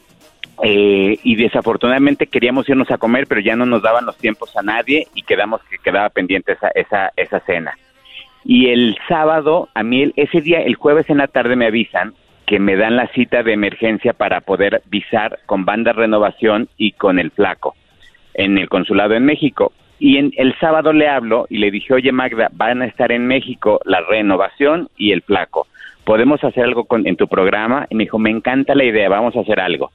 eh, 0.64 1.18
y 1.24 1.36
desafortunadamente 1.36 2.28
queríamos 2.28 2.68
irnos 2.70 2.92
a 2.92 2.98
comer, 2.98 3.28
pero 3.28 3.42
ya 3.42 3.56
no 3.56 3.66
nos 3.66 3.82
daban 3.82 4.06
los 4.06 4.18
tiempos 4.18 4.56
a 4.56 4.62
nadie 4.62 5.08
y 5.16 5.24
quedamos 5.24 5.62
que 5.70 5.78
quedaba 5.78 6.10
pendiente 6.10 6.54
esa, 6.54 6.70
esa, 6.76 7.12
esa 7.16 7.40
cena. 7.42 7.78
Y 8.44 8.70
el 8.70 8.98
sábado, 9.08 9.70
a 9.74 9.84
mí 9.84 10.12
ese 10.16 10.42
día, 10.42 10.62
el 10.62 10.76
jueves 10.76 11.10
en 11.10 11.18
la 11.18 11.28
tarde 11.28 11.56
me 11.56 11.68
avisan 11.68 12.14
que 12.46 12.60
me 12.60 12.76
dan 12.76 12.96
la 12.96 13.08
cita 13.08 13.44
de 13.44 13.54
emergencia 13.54 14.14
para 14.14 14.42
poder 14.42 14.82
visar 14.88 15.40
con 15.46 15.64
banda 15.64 15.94
renovación 15.94 16.68
y 16.78 16.92
con 16.94 17.20
el 17.20 17.32
flaco 17.32 17.76
en 18.34 18.58
el 18.58 18.70
consulado 18.70 19.14
en 19.14 19.26
México. 19.26 19.72
Y 20.00 20.18
en, 20.18 20.34
el 20.36 20.58
sábado 20.60 20.94
le 20.94 21.08
hablo 21.08 21.46
y 21.50 21.60
le 21.60 21.72
dije, 21.72 21.94
oye 21.94 22.12
Magda, 22.12 22.50
van 22.52 22.82
a 22.82 22.86
estar 22.86 23.12
en 23.12 23.28
México 23.28 23.80
la 23.86 24.02
renovación 24.02 24.90
y 24.98 25.12
el 25.12 25.22
placo. 25.22 25.68
¿Podemos 26.04 26.44
hacer 26.44 26.64
algo 26.64 26.86
con, 26.86 27.06
en 27.06 27.16
tu 27.16 27.28
programa? 27.28 27.86
Y 27.90 27.96
me 27.96 28.06
dijo, 28.06 28.18
me 28.18 28.32
encanta 28.32 28.74
la 28.74 28.84
idea, 28.84 29.10
vamos 29.10 29.36
a 29.36 29.42
hacer 29.42 29.60
algo. 29.60 29.92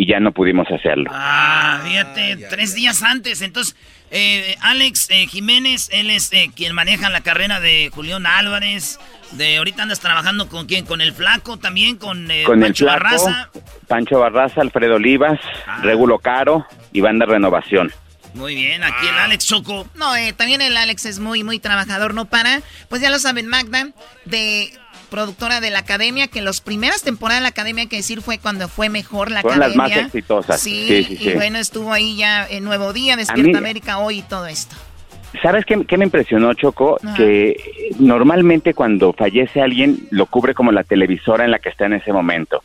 Y 0.00 0.06
ya 0.06 0.18
no 0.18 0.32
pudimos 0.32 0.66
hacerlo. 0.70 1.10
Ah, 1.12 1.78
fíjate, 1.84 2.46
tres 2.48 2.74
días 2.74 3.02
antes. 3.02 3.42
Entonces, 3.42 3.76
eh, 4.10 4.56
Alex 4.62 5.10
eh, 5.10 5.26
Jiménez, 5.26 5.90
él 5.92 6.08
es 6.08 6.32
eh, 6.32 6.50
quien 6.56 6.74
maneja 6.74 7.10
la 7.10 7.20
carrera 7.20 7.60
de 7.60 7.90
Julián 7.92 8.24
Álvarez. 8.24 8.98
De 9.32 9.58
ahorita 9.58 9.82
andas 9.82 10.00
trabajando 10.00 10.48
con 10.48 10.66
quién, 10.66 10.86
con 10.86 11.02
el 11.02 11.12
flaco 11.12 11.58
también, 11.58 11.98
con, 11.98 12.28
con 12.46 12.60
Pancho 12.60 12.86
el 12.86 12.90
flaco, 12.92 13.04
Barraza. 13.04 13.50
Pancho 13.88 14.18
Barraza, 14.18 14.62
Alfredo 14.62 14.94
Olivas, 14.94 15.38
Regulo 15.82 16.18
Caro 16.18 16.64
y 16.94 17.02
Banda 17.02 17.26
Renovación. 17.26 17.92
Muy 18.34 18.54
bien, 18.54 18.82
aquí 18.82 19.06
el 19.06 19.18
Alex 19.18 19.46
Choco. 19.46 19.86
No, 19.96 20.14
eh, 20.14 20.32
también 20.32 20.62
el 20.62 20.76
Alex 20.76 21.04
es 21.06 21.18
muy, 21.18 21.42
muy 21.42 21.58
trabajador, 21.58 22.14
no 22.14 22.26
para. 22.26 22.62
Pues 22.88 23.02
ya 23.02 23.10
lo 23.10 23.18
saben, 23.18 23.48
Magda, 23.48 23.88
de 24.24 24.72
productora 25.10 25.60
de 25.60 25.70
la 25.70 25.80
academia, 25.80 26.28
que 26.28 26.40
las 26.40 26.60
primeras 26.60 27.02
temporadas 27.02 27.40
de 27.40 27.42
la 27.42 27.48
academia, 27.48 27.82
hay 27.82 27.88
que 27.88 27.96
decir, 27.96 28.22
fue 28.22 28.38
cuando 28.38 28.68
fue 28.68 28.88
mejor 28.88 29.30
la 29.30 29.42
Fueron 29.42 29.62
academia. 29.62 29.86
las 29.88 29.96
más 29.96 30.06
exitosas. 30.06 30.60
Sí, 30.60 30.84
Sí, 30.88 31.04
sí, 31.04 31.14
y 31.14 31.16
sí. 31.30 31.32
bueno, 31.34 31.58
estuvo 31.58 31.92
ahí 31.92 32.16
ya 32.16 32.46
en 32.48 32.64
Nuevo 32.64 32.92
Día, 32.92 33.16
Despierta 33.16 33.50
mí- 33.52 33.58
América 33.58 33.98
hoy 33.98 34.18
y 34.18 34.22
todo 34.22 34.46
esto. 34.46 34.74
¿Sabes 35.42 35.64
qué, 35.64 35.84
qué 35.86 35.96
me 35.96 36.04
impresionó, 36.06 36.52
Choco? 36.54 36.98
Ajá. 37.04 37.14
Que 37.16 37.56
normalmente 37.98 38.74
cuando 38.74 39.12
fallece 39.12 39.60
alguien 39.62 40.08
lo 40.10 40.26
cubre 40.26 40.54
como 40.54 40.72
la 40.72 40.82
televisora 40.84 41.44
en 41.44 41.50
la 41.52 41.58
que 41.58 41.68
está 41.68 41.86
en 41.86 41.92
ese 41.94 42.12
momento. 42.12 42.62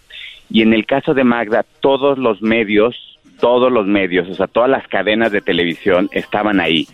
Y 0.49 0.61
en 0.61 0.73
el 0.73 0.85
caso 0.85 1.13
de 1.13 1.23
Magda, 1.23 1.65
todos 1.81 2.17
los 2.17 2.41
medios, 2.41 2.95
todos 3.39 3.71
los 3.71 3.85
medios, 3.85 4.27
o 4.29 4.35
sea, 4.35 4.47
todas 4.47 4.69
las 4.69 4.87
cadenas 4.87 5.31
de 5.31 5.41
televisión 5.41 6.09
estaban 6.11 6.59
ahí. 6.59 6.87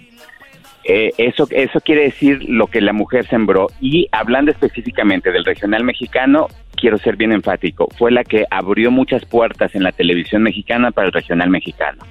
Eh, 0.84 1.12
eso, 1.18 1.48
eso 1.52 1.80
quiere 1.82 2.03
decir 2.03 2.44
lo 2.49 2.68
que 2.68 2.82
la 2.82 2.94
mujer 2.94 3.28
sembró. 3.28 3.68
Y 3.80 4.08
hablando 4.12 4.52
específicamente 4.52 5.32
del 5.32 5.45
regional 5.45 5.84
mexicano, 5.84 6.48
quiero 6.76 6.98
ser 6.98 7.16
bien 7.16 7.32
enfático, 7.32 7.88
fue 7.98 8.12
la 8.12 8.24
que 8.24 8.45
abrió 8.49 8.90
muchas 8.91 9.24
puertas 9.26 9.76
en 9.76 9.84
la 9.84 9.91
televisión 9.91 10.41
mexicana 10.44 10.91
para 10.91 11.08
el 11.08 11.14
regional 11.14 11.49
mexicano, 11.49 12.03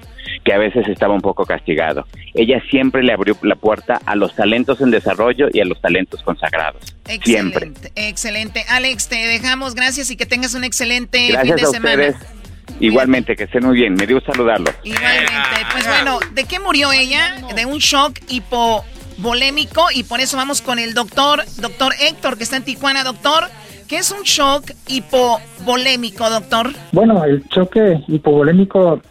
que 0.45 0.53
a 0.53 0.57
veces 0.57 0.87
estaba 0.87 1.13
un 1.13 1.21
poco 1.21 1.45
castigado. 1.45 2.05
Ella 2.33 2.61
siempre 2.69 3.03
le 3.03 3.11
abrió 3.11 3.35
la 3.43 3.55
puerta 3.55 3.99
a 4.05 4.15
los 4.15 4.33
talentos 4.35 4.79
en 4.79 4.91
desarrollo 4.91 5.47
y 5.51 5.59
a 5.59 5.65
los 5.65 5.81
talentos 5.81 6.23
consagrados. 6.23 6.95
Siempre. 7.23 7.71
Excelente. 7.95 8.63
Alex, 8.69 9.09
te 9.09 9.15
dejamos, 9.15 9.75
gracias 9.75 10.09
y 10.09 10.15
que 10.15 10.25
tengas 10.25 10.55
un 10.55 10.63
excelente 10.63 11.17
fin 11.41 11.55
de 11.55 11.61
a 11.63 11.65
semana. 11.67 12.07
ustedes. 12.07 12.40
Igualmente, 12.79 13.35
que 13.35 13.43
estén 13.43 13.65
muy 13.65 13.75
bien. 13.75 13.93
Me 13.93 14.07
dio 14.07 14.21
saludarlos. 14.21 14.73
Igualmente. 14.83 15.31
Pues 15.71 15.87
bueno, 15.87 16.19
¿de 16.33 16.43
qué 16.45 16.59
murió 16.59 16.91
ella? 16.91 17.35
De 17.55 17.65
un 17.65 17.77
shock 17.77 18.19
hipovolémico 18.27 19.85
y 19.93 20.03
por 20.03 20.19
eso 20.19 20.37
vamos 20.37 20.61
con 20.61 20.79
el 20.79 20.93
doctor, 20.93 21.43
doctor 21.59 21.93
Héctor, 21.99 22.37
que 22.37 22.43
está 22.43 22.57
en 22.57 22.63
Tijuana. 22.63 23.03
Doctor, 23.03 23.45
¿qué 23.87 23.97
es 23.97 24.11
un 24.11 24.23
shock 24.23 24.71
hipovolémico, 24.87 26.29
doctor? 26.29 26.71
Bueno, 26.91 27.23
el 27.23 27.47
choque 27.49 28.01
hipovolémico 28.07 29.01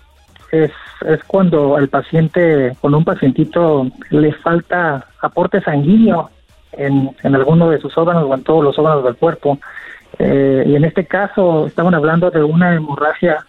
es, 0.51 0.73
es 1.07 1.25
cuando 1.25 1.77
al 1.77 1.89
paciente, 1.89 2.77
cuando 2.81 2.99
un 2.99 3.05
pacientito 3.05 3.87
le 4.11 4.33
falta 4.33 5.07
aporte 5.21 5.61
sanguíneo 5.61 6.31
en, 6.73 7.15
en 7.23 7.35
alguno 7.35 7.71
de 7.71 7.81
sus 7.81 7.97
órganos 7.97 8.25
o 8.25 8.35
en 8.35 8.43
todos 8.43 8.65
los 8.65 8.79
órganos 8.79 9.05
del 9.05 9.17
cuerpo. 9.17 9.59
Eh, 10.19 10.65
y 10.67 10.75
en 10.75 10.85
este 10.85 11.07
caso 11.07 11.67
estaban 11.67 11.95
hablando 11.95 12.31
de 12.31 12.43
una 12.43 12.75
hemorragia 12.75 13.47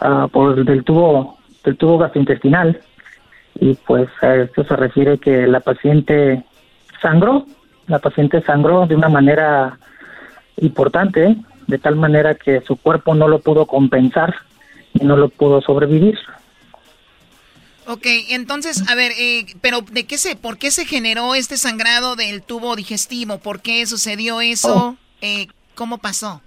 ah, 0.00 0.28
por 0.30 0.64
del 0.64 0.84
tubo 0.84 1.38
del 1.64 1.76
tubo 1.76 1.98
gastrointestinal 1.98 2.80
y 3.60 3.74
pues 3.74 4.08
a 4.22 4.36
esto 4.36 4.64
se 4.64 4.76
refiere 4.76 5.18
que 5.18 5.46
la 5.46 5.60
paciente 5.60 6.44
sangró, 7.02 7.46
la 7.86 7.98
paciente 7.98 8.42
sangró 8.42 8.86
de 8.86 8.94
una 8.94 9.08
manera 9.08 9.78
importante, 10.58 11.36
de 11.66 11.78
tal 11.78 11.96
manera 11.96 12.34
que 12.34 12.60
su 12.62 12.76
cuerpo 12.76 13.14
no 13.14 13.28
lo 13.28 13.40
pudo 13.40 13.66
compensar 13.66 14.34
y 14.94 15.04
no 15.04 15.16
lo 15.16 15.28
pudo 15.28 15.60
sobrevivir. 15.60 16.18
Ok, 17.86 18.06
entonces, 18.30 18.88
a 18.88 18.94
ver, 18.94 19.12
eh, 19.18 19.46
pero 19.62 19.80
¿de 19.80 20.04
qué 20.04 20.18
se, 20.18 20.36
por 20.36 20.58
qué 20.58 20.70
se 20.70 20.84
generó 20.84 21.34
este 21.34 21.56
sangrado 21.56 22.16
del 22.16 22.42
tubo 22.42 22.76
digestivo? 22.76 23.38
¿Por 23.38 23.60
qué 23.60 23.86
sucedió 23.86 24.40
eso? 24.42 24.96
Eh, 25.22 25.48
¿Cómo 25.74 25.98
pasó? 25.98 26.42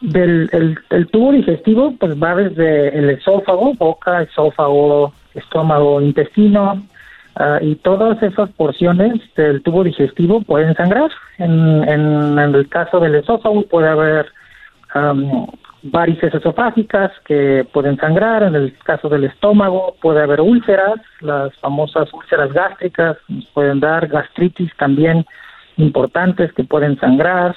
Del 0.00 0.50
el, 0.90 1.06
tubo 1.08 1.32
digestivo, 1.32 1.94
pues 1.98 2.20
va 2.22 2.34
desde 2.34 2.96
el 2.98 3.10
esófago, 3.10 3.74
boca, 3.74 4.22
esófago, 4.22 5.12
estómago, 5.34 6.00
intestino, 6.02 6.82
ah, 7.36 7.58
y 7.62 7.76
todas 7.76 8.22
esas 8.22 8.50
porciones 8.50 9.20
del 9.36 9.62
tubo 9.62 9.84
digestivo 9.84 10.42
pueden 10.42 10.74
sangrar. 10.74 11.10
En, 11.38 11.82
en, 11.88 12.38
en 12.38 12.54
el 12.54 12.68
caso 12.68 13.00
del 13.00 13.14
esófago 13.14 13.62
puede 13.62 13.88
haber 13.88 14.26
am, 14.92 15.46
varices 15.90 16.34
esofágicas 16.34 17.12
que 17.24 17.66
pueden 17.72 17.96
sangrar. 17.96 18.42
En 18.42 18.54
el 18.54 18.76
caso 18.78 19.08
del 19.08 19.24
estómago 19.24 19.96
puede 20.00 20.22
haber 20.22 20.40
úlceras, 20.40 21.00
las 21.20 21.54
famosas 21.58 22.12
úlceras 22.12 22.52
gástricas 22.52 23.16
nos 23.28 23.46
pueden 23.46 23.80
dar, 23.80 24.06
gastritis 24.08 24.70
también 24.76 25.24
importantes 25.76 26.52
que 26.52 26.64
pueden 26.64 26.98
sangrar. 26.98 27.54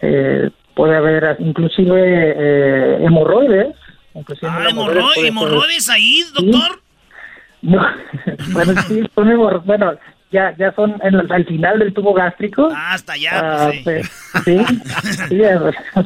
Eh, 0.00 0.50
puede 0.74 0.96
haber 0.96 1.36
inclusive 1.40 2.34
eh, 2.36 3.04
hemorroides. 3.04 3.74
Inclusive 4.14 4.48
Ah, 4.50 4.68
puede- 4.74 5.26
hemorroides 5.28 5.88
ahí, 5.88 6.22
doctor. 6.34 6.80
No, 7.62 7.80
bueno, 8.52 8.74
sí, 8.86 9.02
son 9.14 9.28
hemorro- 9.30 9.62
bueno, 9.64 9.92
ya, 10.30 10.54
ya 10.58 10.72
son 10.74 11.00
en 11.02 11.14
el- 11.14 11.32
al 11.32 11.46
final 11.46 11.78
del 11.78 11.94
tubo 11.94 12.12
gástrico. 12.12 12.68
Ah, 12.74 12.92
hasta 12.94 13.14
allá, 13.14 13.30
Ah, 13.66 13.70
pues, 13.84 14.08
pues, 14.44 14.44
sí, 14.44 14.58
sí, 15.28 15.42
al 15.44 15.56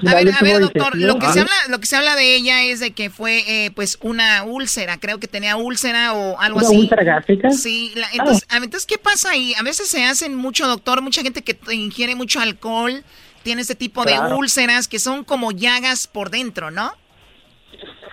A 0.06 0.14
ver, 0.14 0.32
a 0.32 0.42
ver, 0.42 0.60
doctor, 0.60 0.94
digestivo. 0.94 1.06
lo 1.06 1.18
que, 1.18 1.26
Ah. 1.26 1.32
se 1.32 1.40
habla, 1.40 1.52
lo 1.68 1.80
que 1.80 1.86
se 1.86 1.96
habla 1.96 2.14
de 2.14 2.36
ella 2.36 2.62
es 2.62 2.78
de 2.80 2.92
que 2.92 3.10
fue, 3.10 3.42
eh, 3.48 3.70
pues, 3.72 3.98
una 4.02 4.44
úlcera. 4.44 4.98
Creo 4.98 5.18
que 5.18 5.26
tenía 5.28 5.56
úlcera 5.56 6.12
o 6.12 6.38
algo 6.38 6.58
¿Una 6.58 6.68
así. 6.68 6.78
úlcera 6.78 7.02
gástrica? 7.04 7.50
Sí, 7.50 7.92
la- 7.96 8.08
entonces, 8.12 8.46
a 8.50 8.54
ver, 8.54 8.64
entonces, 8.64 8.86
¿qué 8.86 8.98
pasa 8.98 9.30
ahí? 9.30 9.54
A 9.58 9.62
veces 9.62 9.88
se 9.88 10.04
hacen 10.04 10.34
mucho, 10.36 10.66
doctor, 10.68 11.02
mucha 11.02 11.22
gente 11.22 11.42
que 11.42 11.58
ingiere 11.74 12.14
mucho 12.14 12.38
alcohol 12.40 13.02
tiene 13.48 13.62
este 13.62 13.76
tipo 13.76 14.04
de 14.04 14.12
úlceras 14.36 14.88
que 14.88 14.98
son 14.98 15.24
como 15.24 15.52
llagas 15.52 16.06
por 16.06 16.28
dentro, 16.28 16.70
¿no? 16.70 16.92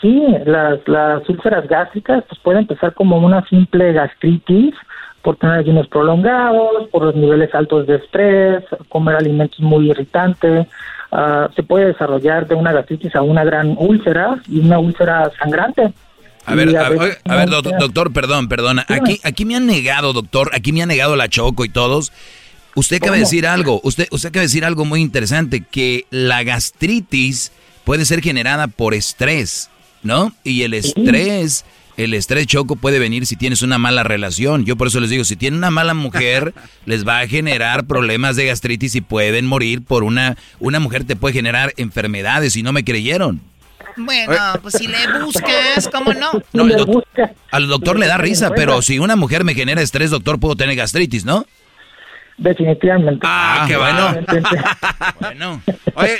Sí, 0.01 0.23
las, 0.45 0.79
las 0.87 1.27
úlceras 1.27 1.67
gástricas 1.67 2.23
pues 2.29 2.39
pueden 2.39 2.61
empezar 2.61 2.93
como 2.93 3.17
una 3.17 3.45
simple 3.49 3.91
gastritis 3.91 4.73
por 5.21 5.35
tener 5.35 5.59
ayunos 5.59 5.89
prolongados, 5.89 6.87
por 6.89 7.03
los 7.03 7.15
niveles 7.15 7.53
altos 7.53 7.85
de 7.85 7.95
estrés, 7.95 8.63
comer 8.87 9.17
alimentos 9.17 9.59
muy 9.59 9.89
irritantes. 9.89 10.67
ah, 11.11 11.49
se 11.53 11.63
puede 11.63 11.87
desarrollar 11.87 12.47
de 12.47 12.55
una 12.55 12.71
gastritis 12.71 13.13
a 13.13 13.21
una 13.21 13.43
gran 13.43 13.75
úlcera 13.77 14.37
y 14.47 14.59
una 14.59 14.79
úlcera 14.79 15.29
sangrante. 15.37 15.91
A 16.45 16.55
ver, 16.55 16.77
a, 16.77 16.87
veces 16.87 17.19
a 17.25 17.35
ver, 17.35 17.49
no 17.49 17.61
doctor, 17.61 18.13
perdón, 18.13 18.47
perdona. 18.47 18.85
Aquí, 18.87 19.19
aquí 19.25 19.43
me 19.43 19.57
han 19.57 19.65
negado, 19.65 20.13
doctor, 20.13 20.49
aquí 20.53 20.71
me 20.71 20.81
ha 20.81 20.85
negado 20.85 21.17
la 21.17 21.27
Choco 21.27 21.65
y 21.65 21.69
todos. 21.69 22.13
Usted 22.75 22.97
acaba 22.97 23.13
de 23.15 23.21
decir 23.21 23.47
algo, 23.47 23.79
usted, 23.83 24.07
usted 24.11 24.29
acaba 24.29 24.41
de 24.41 24.47
decir 24.47 24.65
algo 24.65 24.85
muy 24.85 25.01
interesante, 25.01 25.61
que 25.61 26.05
la 26.11 26.43
gastritis 26.43 27.51
puede 27.83 28.05
ser 28.05 28.21
generada 28.21 28.67
por 28.67 28.93
estrés, 28.93 29.69
¿no? 30.03 30.33
Y 30.43 30.63
el 30.63 30.73
estrés, 30.73 31.63
el 31.97 32.13
estrés 32.13 32.47
choco 32.47 32.75
puede 32.75 32.99
venir 32.99 33.25
si 33.25 33.35
tienes 33.37 33.61
una 33.61 33.77
mala 33.77 34.03
relación. 34.03 34.65
Yo 34.65 34.75
por 34.75 34.87
eso 34.87 34.99
les 34.99 35.09
digo, 35.09 35.23
si 35.23 35.35
tienen 35.37 35.59
una 35.59 35.71
mala 35.71 35.93
mujer, 35.93 36.53
les 36.85 37.07
va 37.07 37.19
a 37.19 37.27
generar 37.27 37.85
problemas 37.85 38.35
de 38.35 38.47
gastritis 38.47 38.95
y 38.95 39.01
pueden 39.01 39.45
morir 39.45 39.81
por 39.83 40.03
una, 40.03 40.35
una 40.59 40.79
mujer 40.81 41.05
te 41.05 41.15
puede 41.15 41.33
generar 41.33 41.73
enfermedades 41.77 42.55
y 42.57 42.63
no 42.63 42.73
me 42.73 42.83
creyeron. 42.83 43.39
Bueno, 43.97 44.35
pues 44.61 44.73
si 44.77 44.87
le 44.87 44.97
buscas, 45.23 45.87
¿cómo 45.89 46.13
no? 46.13 46.31
No, 46.51 46.63
el 46.65 46.75
doc- 46.75 47.05
al 47.51 47.67
doctor 47.69 47.97
le 47.97 48.07
da 48.07 48.17
risa, 48.17 48.51
pero 48.53 48.81
si 48.81 48.99
una 48.99 49.15
mujer 49.15 49.45
me 49.45 49.53
genera 49.55 49.81
estrés, 49.81 50.09
doctor, 50.11 50.37
puedo 50.39 50.57
tener 50.57 50.75
gastritis, 50.75 51.23
¿no? 51.23 51.45
Definitivamente. 52.37 53.21
Ah, 53.23 53.65
qué 53.67 53.77
bueno. 53.77 54.15
bueno. 55.19 55.61
Oye, 55.95 56.19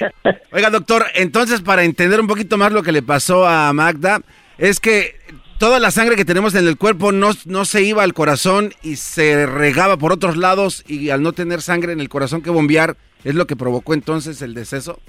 oiga, 0.51 0.69
doctor, 0.69 1.05
entonces 1.13 1.61
para 1.61 1.83
entender 1.83 2.19
un 2.19 2.27
poquito 2.27 2.57
más 2.57 2.71
lo 2.71 2.83
que 2.83 2.91
le 2.91 3.01
pasó 3.01 3.47
a 3.47 3.73
Magda, 3.73 4.21
es 4.57 4.79
que 4.79 5.15
toda 5.57 5.79
la 5.79 5.91
sangre 5.91 6.15
que 6.15 6.25
tenemos 6.25 6.55
en 6.55 6.67
el 6.67 6.77
cuerpo 6.77 7.11
no, 7.11 7.31
no 7.45 7.65
se 7.65 7.83
iba 7.83 8.03
al 8.03 8.13
corazón 8.13 8.73
y 8.81 8.95
se 8.95 9.45
regaba 9.45 9.97
por 9.97 10.13
otros 10.13 10.37
lados 10.37 10.83
y 10.87 11.09
al 11.09 11.21
no 11.21 11.33
tener 11.33 11.61
sangre 11.61 11.93
en 11.93 11.99
el 11.99 12.09
corazón 12.09 12.41
que 12.41 12.49
bombear, 12.49 12.95
es 13.23 13.35
lo 13.35 13.47
que 13.47 13.55
provocó 13.55 13.93
entonces 13.93 14.41
el 14.41 14.53
deceso. 14.53 14.99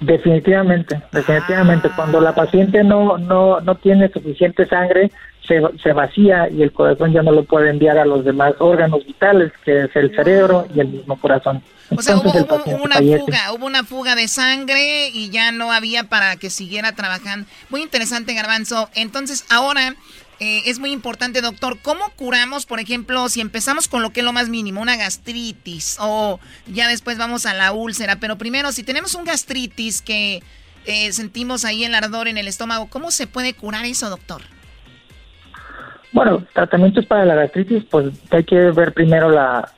Definitivamente, 0.00 1.02
definitivamente. 1.12 1.90
Cuando 1.94 2.20
la 2.20 2.34
paciente 2.34 2.84
no, 2.84 3.18
no, 3.18 3.60
no 3.60 3.74
tiene 3.76 4.08
suficiente 4.08 4.66
sangre, 4.66 5.10
se, 5.46 5.60
se 5.82 5.92
vacía 5.92 6.48
y 6.48 6.62
el 6.62 6.72
corazón 6.72 7.12
ya 7.12 7.22
no 7.22 7.32
lo 7.32 7.44
puede 7.44 7.70
enviar 7.70 7.98
a 7.98 8.04
los 8.04 8.24
demás 8.24 8.54
órganos 8.58 9.04
vitales, 9.04 9.52
que 9.64 9.84
es 9.84 9.96
el 9.96 10.14
cerebro 10.14 10.66
y 10.74 10.80
el 10.80 10.88
mismo 10.88 11.18
corazón. 11.18 11.62
O 11.96 12.02
sea, 12.02 12.16
hubo, 12.16 12.30
hubo 12.30 12.84
una 12.84 12.96
fallece. 12.96 13.20
fuga, 13.20 13.52
hubo 13.52 13.66
una 13.66 13.82
fuga 13.82 14.14
de 14.14 14.28
sangre 14.28 15.08
y 15.08 15.30
ya 15.30 15.52
no 15.52 15.72
había 15.72 16.04
para 16.04 16.36
que 16.36 16.50
siguiera 16.50 16.92
trabajando. 16.92 17.48
Muy 17.70 17.82
interesante, 17.82 18.34
Garbanzo. 18.34 18.90
Entonces, 18.94 19.46
ahora 19.50 19.96
eh, 20.40 20.62
es 20.66 20.78
muy 20.78 20.92
importante, 20.92 21.40
doctor. 21.40 21.78
¿Cómo 21.82 22.04
curamos, 22.16 22.64
por 22.64 22.78
ejemplo, 22.78 23.28
si 23.28 23.40
empezamos 23.40 23.88
con 23.88 24.02
lo 24.02 24.10
que 24.10 24.20
es 24.20 24.24
lo 24.24 24.32
más 24.32 24.48
mínimo, 24.48 24.80
una 24.80 24.96
gastritis, 24.96 25.96
o 26.00 26.38
ya 26.66 26.88
después 26.88 27.18
vamos 27.18 27.44
a 27.44 27.54
la 27.54 27.72
úlcera? 27.72 28.16
Pero 28.20 28.38
primero, 28.38 28.70
si 28.70 28.84
tenemos 28.84 29.14
un 29.16 29.24
gastritis 29.24 30.00
que 30.00 30.42
eh, 30.86 31.12
sentimos 31.12 31.64
ahí 31.64 31.84
el 31.84 31.94
ardor 31.94 32.28
en 32.28 32.38
el 32.38 32.46
estómago, 32.46 32.86
¿cómo 32.88 33.10
se 33.10 33.26
puede 33.26 33.54
curar 33.54 33.84
eso, 33.84 34.08
doctor? 34.10 34.42
Bueno, 36.12 36.44
tratamientos 36.54 37.04
para 37.06 37.24
la 37.24 37.34
gastritis, 37.34 37.84
pues 37.90 38.06
hay 38.30 38.44
que 38.44 38.56
ver 38.70 38.92
primero 38.94 39.30
la, 39.30 39.72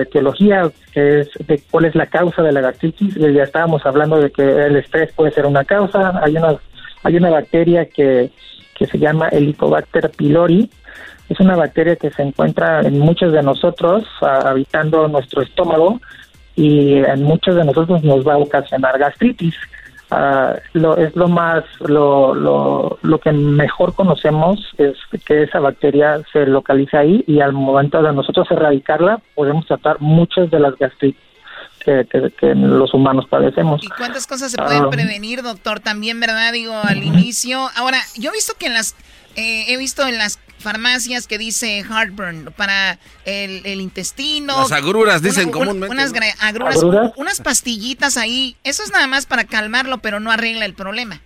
etiología, 0.00 0.70
que 0.92 1.20
es 1.20 1.30
de 1.46 1.60
cuál 1.70 1.86
es 1.86 1.94
la 1.96 2.06
causa 2.06 2.42
de 2.42 2.52
la 2.52 2.60
gastritis. 2.60 3.14
Ya 3.16 3.42
estábamos 3.42 3.84
hablando 3.84 4.20
de 4.20 4.30
que 4.30 4.42
el 4.42 4.76
estrés 4.76 5.12
puede 5.12 5.32
ser 5.32 5.46
una 5.46 5.64
causa. 5.64 6.20
Hay 6.22 6.36
una, 6.36 6.56
hay 7.02 7.16
una 7.16 7.30
bacteria 7.30 7.86
que, 7.86 8.30
que 8.76 8.86
se 8.86 8.98
llama 8.98 9.28
Helicobacter 9.28 10.10
pylori. 10.10 10.70
Es 11.28 11.40
una 11.40 11.56
bacteria 11.56 11.96
que 11.96 12.10
se 12.10 12.22
encuentra 12.22 12.80
en 12.80 12.98
muchos 12.98 13.32
de 13.32 13.42
nosotros, 13.42 14.04
habitando 14.20 15.08
nuestro 15.08 15.42
estómago, 15.42 16.00
y 16.54 16.94
en 16.94 17.22
muchos 17.24 17.54
de 17.56 17.64
nosotros 17.64 18.02
nos 18.02 18.26
va 18.26 18.34
a 18.34 18.38
ocasionar 18.38 18.98
gastritis. 18.98 19.54
Ah, 20.10 20.54
es 20.72 21.16
lo 21.16 21.28
más, 21.28 21.64
lo, 21.80 22.32
lo, 22.32 22.98
lo 23.02 23.18
que 23.18 23.32
mejor 23.32 23.92
conocemos 23.94 24.60
es 24.78 24.96
que 25.24 25.42
esa 25.42 25.58
bacteria 25.58 26.20
se 26.32 26.46
localiza 26.46 27.00
ahí 27.00 27.24
y 27.26 27.40
al 27.40 27.52
momento 27.52 28.00
de 28.00 28.12
nosotros 28.12 28.48
erradicarla 28.52 29.20
podemos 29.34 29.66
tratar 29.66 30.00
muchas 30.00 30.48
de 30.52 30.60
las 30.60 30.76
gastritis 30.76 31.25
que, 31.86 32.06
que, 32.38 32.54
los 32.54 32.92
humanos 32.92 33.26
padecemos. 33.30 33.82
¿Y 33.82 33.88
cuántas 33.88 34.26
cosas 34.26 34.50
se 34.50 34.58
pueden 34.58 34.84
Ah. 34.84 34.90
prevenir, 34.90 35.42
doctor? 35.42 35.80
También, 35.80 36.20
¿verdad? 36.20 36.52
Digo, 36.52 36.74
al 36.74 37.02
inicio. 37.02 37.70
Ahora, 37.76 37.98
yo 38.16 38.28
he 38.30 38.32
visto 38.34 38.52
que 38.58 38.66
en 38.66 38.74
las, 38.74 38.94
eh, 39.36 39.64
he 39.68 39.76
visto 39.78 40.06
en 40.06 40.18
las 40.18 40.38
farmacias 40.58 41.26
que 41.26 41.38
dice 41.38 41.84
heartburn 41.88 42.52
para 42.56 42.98
el, 43.24 43.64
el 43.64 43.80
intestino. 43.80 44.58
Las 44.58 44.72
agruras, 44.72 45.22
dicen 45.22 45.50
comúnmente, 45.50 45.94
Unas 45.94 46.12
agruras, 46.40 46.76
¿Agruras? 46.76 47.12
unas 47.16 47.40
pastillitas 47.40 48.16
ahí. 48.16 48.56
Eso 48.64 48.82
es 48.82 48.90
nada 48.90 49.06
más 49.06 49.24
para 49.26 49.44
calmarlo, 49.44 49.98
pero 49.98 50.18
no 50.20 50.30
arregla 50.32 50.64
el 50.64 50.74
problema. 50.74 51.20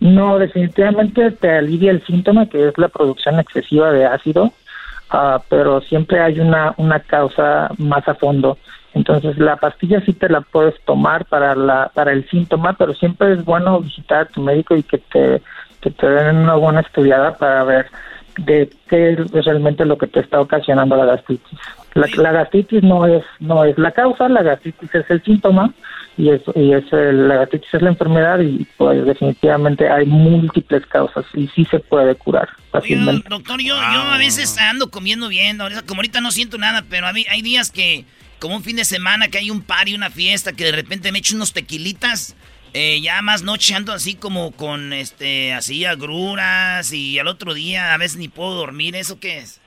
No, 0.00 0.38
definitivamente 0.38 1.30
te 1.32 1.50
alivia 1.50 1.90
el 1.90 2.04
síntoma 2.06 2.48
que 2.48 2.68
es 2.68 2.74
la 2.76 2.88
producción 2.88 3.40
excesiva 3.40 3.90
de 3.90 4.04
ácido, 4.06 4.52
ah, 5.10 5.42
pero 5.48 5.80
siempre 5.80 6.20
hay 6.20 6.38
una, 6.38 6.74
una 6.76 7.00
causa 7.00 7.70
más 7.78 8.06
a 8.06 8.14
fondo. 8.14 8.58
Entonces 8.96 9.36
la 9.36 9.56
pastilla 9.56 10.00
sí 10.06 10.14
te 10.14 10.28
la 10.30 10.40
puedes 10.40 10.74
tomar 10.86 11.26
para 11.26 11.54
la 11.54 11.90
para 11.94 12.12
el 12.12 12.26
síntoma, 12.30 12.72
pero 12.72 12.94
siempre 12.94 13.34
es 13.34 13.44
bueno 13.44 13.78
visitar 13.80 14.22
a 14.22 14.24
tu 14.24 14.40
médico 14.40 14.74
y 14.74 14.82
que 14.82 14.96
te 14.98 15.42
que 15.82 15.90
te 15.90 16.08
den 16.08 16.36
una 16.38 16.54
buena 16.54 16.80
estudiada 16.80 17.36
para 17.36 17.62
ver 17.64 17.86
de 18.38 18.70
qué 18.88 19.12
es 19.12 19.30
realmente 19.44 19.84
lo 19.84 19.98
que 19.98 20.06
te 20.06 20.20
está 20.20 20.40
ocasionando 20.40 20.96
la 20.96 21.04
gastritis. 21.04 21.58
La, 21.94 22.06
la 22.16 22.32
gastritis 22.32 22.82
no 22.82 23.06
es 23.06 23.22
no 23.38 23.64
es 23.64 23.76
la 23.78 23.90
causa, 23.92 24.28
la 24.30 24.42
gastritis 24.42 24.94
es 24.94 25.10
el 25.10 25.22
síntoma 25.22 25.72
y 26.18 26.30
es, 26.30 26.40
y 26.54 26.72
es 26.72 26.90
el- 26.94 27.28
la 27.28 27.36
gastritis 27.36 27.74
es 27.74 27.82
la 27.82 27.90
enfermedad 27.90 28.40
y 28.40 28.66
pues 28.78 29.04
definitivamente 29.04 29.90
hay 29.90 30.06
múltiples 30.06 30.86
causas 30.86 31.26
y 31.34 31.48
sí 31.48 31.66
se 31.66 31.80
puede 31.80 32.14
curar 32.14 32.48
fácilmente. 32.70 33.28
Doctor, 33.28 33.60
yo, 33.60 33.74
yo 33.76 34.00
a 34.00 34.16
veces 34.16 34.56
ando 34.58 34.90
comiendo 34.90 35.28
bien, 35.28 35.60
ahorita- 35.60 35.82
como 35.86 35.98
ahorita 35.98 36.22
no 36.22 36.30
siento 36.30 36.56
nada, 36.56 36.82
pero 36.88 37.06
a 37.06 37.12
mí 37.12 37.26
hay 37.30 37.42
días 37.42 37.70
que, 37.70 38.06
como 38.38 38.56
un 38.56 38.62
fin 38.62 38.76
de 38.76 38.84
semana, 38.84 39.28
que 39.28 39.38
hay 39.38 39.50
un 39.50 39.62
party, 39.62 39.94
una 39.94 40.10
fiesta, 40.10 40.52
que 40.52 40.64
de 40.64 40.72
repente 40.72 41.12
me 41.12 41.18
echo 41.18 41.36
unos 41.36 41.52
tequilitas, 41.52 42.36
eh, 42.74 43.00
ya 43.00 43.22
más 43.22 43.42
noche 43.42 43.74
ando 43.74 43.92
así 43.92 44.14
como 44.16 44.52
con, 44.52 44.92
este, 44.92 45.54
así 45.54 45.84
agruras, 45.84 46.92
y 46.92 47.18
al 47.18 47.28
otro 47.28 47.54
día 47.54 47.94
a 47.94 47.98
veces 47.98 48.18
ni 48.18 48.28
puedo 48.28 48.54
dormir, 48.54 48.94
¿eso 48.96 49.18
qué 49.18 49.38
es? 49.38 49.60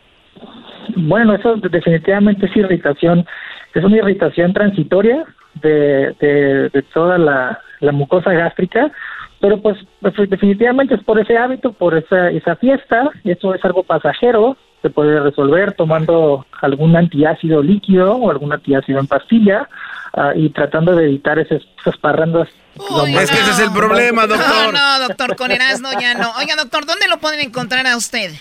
Bueno, 0.95 1.35
eso 1.35 1.55
definitivamente 1.55 2.45
es 2.45 2.55
irritación, 2.55 3.25
es 3.73 3.83
una 3.83 3.97
irritación 3.97 4.53
transitoria 4.53 5.25
de, 5.55 6.13
de, 6.19 6.83
toda 6.93 7.17
la, 7.17 7.59
la 7.79 7.91
mucosa 7.91 8.31
gástrica, 8.31 8.91
pero 9.39 9.61
pues, 9.61 9.77
pues, 10.01 10.13
definitivamente 10.29 10.95
es 10.95 11.03
por 11.03 11.19
ese 11.19 11.37
hábito, 11.37 11.71
por 11.73 11.97
esa, 11.97 12.29
esa 12.29 12.55
fiesta, 12.57 13.09
eso 13.23 13.53
es 13.53 13.63
algo 13.63 13.83
pasajero, 13.83 14.57
se 14.81 14.89
puede 14.89 15.19
resolver 15.19 15.73
tomando 15.73 16.45
algún 16.61 16.95
antiácido 16.95 17.61
líquido 17.61 18.15
o 18.15 18.31
algún 18.31 18.53
antiácido 18.53 18.99
en 18.99 19.07
pastilla 19.07 19.67
ah, 20.13 20.31
y 20.35 20.49
tratando 20.49 20.95
de 20.95 21.05
evitar 21.05 21.37
esas, 21.39 21.61
esas 21.79 21.97
parrandas. 21.97 22.47
Uy, 22.77 23.13
no. 23.13 23.19
Es 23.19 23.29
que 23.29 23.63
el 23.63 23.71
problema, 23.71 24.25
doctor. 24.25 24.73
No, 24.73 25.07
doctor, 25.07 25.35
con 25.35 25.51
Erasmo 25.51 25.89
ya 25.99 26.13
no. 26.13 26.31
Oiga, 26.37 26.55
doctor, 26.55 26.85
¿dónde 26.85 27.07
lo 27.07 27.17
pueden 27.17 27.41
encontrar 27.41 27.85
a 27.87 27.97
usted? 27.97 28.31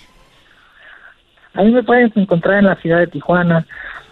A 1.55 1.63
mí 1.63 1.73
me 1.73 1.83
pueden 1.83 2.13
encontrar 2.15 2.59
en 2.59 2.67
la 2.67 2.77
ciudad 2.77 2.99
de 2.99 3.09
Tijuana. 3.09 3.67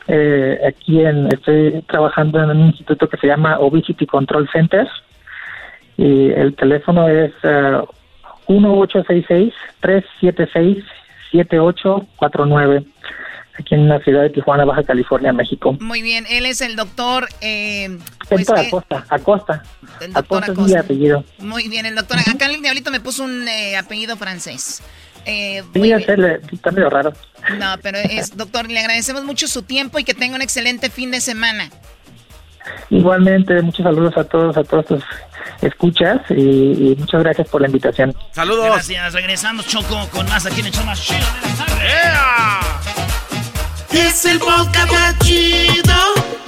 Eh, 0.08 0.58
aquí 0.66 1.00
en, 1.00 1.26
estoy 1.32 1.82
trabajando 1.88 2.42
en 2.42 2.50
un 2.50 2.66
instituto 2.66 3.08
que 3.08 3.16
se 3.18 3.26
llama 3.26 3.58
Obesity 3.58 4.06
Control 4.06 4.48
Center. 4.52 4.88
Y 5.96 6.30
el 6.30 6.54
teléfono 6.56 7.08
es 7.08 7.32
uh, 7.44 7.86
1866 8.48 9.54
376 9.80 10.84
7849 11.30 12.84
aquí 13.58 13.74
en 13.74 13.88
la 13.88 13.98
ciudad 14.00 14.22
de 14.22 14.30
Tijuana, 14.30 14.64
Baja 14.64 14.82
California, 14.82 15.32
México. 15.32 15.76
Muy 15.80 16.02
bien, 16.02 16.26
él 16.28 16.46
es 16.46 16.60
el 16.60 16.76
doctor... 16.76 17.28
Eh, 17.40 17.98
pues, 18.28 18.48
eh, 18.48 18.52
Acosta, 18.56 19.04
Acosta. 19.08 19.62
Es 20.00 20.58
mi 20.58 20.74
apellido. 20.74 21.24
Muy 21.38 21.68
bien, 21.68 21.86
el 21.86 21.94
doctor... 21.94 22.18
Acá 22.18 22.46
el 22.46 22.60
diablito 22.60 22.90
me 22.90 23.00
puso 23.00 23.24
un 23.24 23.48
eh, 23.48 23.76
apellido 23.76 24.16
francés. 24.16 24.82
Eh, 25.24 25.62
sí, 25.74 25.92
es 25.92 26.08
está 26.52 26.70
medio 26.70 26.88
raro. 26.88 27.12
No, 27.58 27.74
pero 27.82 27.98
es, 27.98 28.36
doctor, 28.36 28.70
le 28.70 28.78
agradecemos 28.78 29.24
mucho 29.24 29.48
su 29.48 29.62
tiempo 29.62 29.98
y 29.98 30.04
que 30.04 30.14
tenga 30.14 30.36
un 30.36 30.42
excelente 30.42 30.88
fin 30.88 31.10
de 31.10 31.20
semana. 31.20 31.70
Igualmente, 32.90 33.60
muchos 33.62 33.84
saludos 33.84 34.16
a 34.16 34.24
todos, 34.24 34.56
a 34.56 34.64
todos 34.64 34.86
tus 34.86 35.04
escuchas 35.62 36.20
y, 36.30 36.92
y 36.92 36.96
muchas 36.98 37.22
gracias 37.22 37.48
por 37.48 37.60
la 37.60 37.66
invitación. 37.68 38.14
Saludos. 38.32 38.66
Gracias, 38.66 39.12
regresamos 39.12 39.66
Choco 39.66 40.08
con 40.10 40.28
más 40.28 40.46
aquí 40.46 40.60
en 40.60 40.66
el 40.66 40.72
show 40.72 40.84
más 40.84 41.00
chido 41.00 41.18
de 41.20 41.48
la 41.48 41.64
tarde. 41.64 41.76
Es 43.92 44.24
el 44.26 44.38
podcast 44.38 44.92
más 44.92 45.18
chido. 45.20 45.94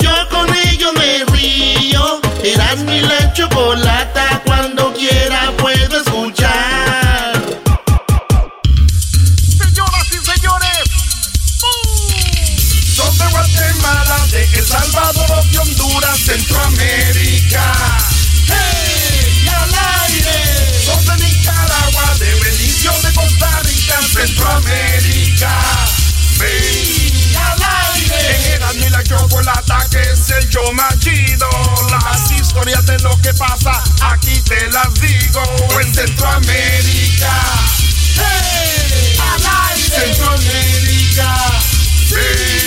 Yo 0.01 0.11
con 0.31 0.49
ello 0.67 0.93
me 0.93 1.25
río. 1.33 2.21
Eras 2.45 2.79
mi 2.81 3.01
la 3.01 3.33
chocolata. 3.33 4.43
Cuando 4.45 4.93
quiera 4.93 5.51
puedo 5.57 5.97
escuchar. 5.97 6.28
De 13.89 14.45
El 14.53 14.67
Salvador, 14.67 15.45
de 15.51 15.59
Honduras, 15.59 16.19
Centroamérica. 16.21 17.73
¡Hey! 18.47 19.43
¡Y 19.43 19.49
al 19.49 19.75
aire! 20.05 20.85
Son 20.85 21.03
de 21.07 21.25
Nicaragua, 21.25 22.15
de 22.19 22.35
Belice, 22.35 22.91
de 23.03 23.15
Costa 23.15 23.61
Rica, 23.63 23.99
Centroamérica. 24.13 25.51
¡Sí! 26.39 27.31
¡Y 27.33 27.37
al 27.37 27.63
aire! 27.95 28.37
En 28.37 28.53
Erasmo 28.53 28.87
y 28.87 28.91
la 28.91 29.03
Chocolata, 29.03 29.87
que 29.91 30.03
es 30.03 30.31
el 30.31 30.49
show 30.51 30.71
más 30.75 30.99
chido. 30.99 31.49
Las 31.91 32.31
historias 32.31 32.85
de 32.85 32.99
lo 32.99 33.19
que 33.23 33.33
pasa, 33.33 33.83
aquí 34.03 34.39
te 34.43 34.69
las 34.71 34.93
digo. 35.01 35.43
En 35.81 35.95
Centroamérica. 35.95 37.33
¡Hey! 38.17 39.17
¡Al 39.19 39.47
aire! 39.71 40.15
Centroamérica. 40.15 41.35
¡Sí! 42.11 42.58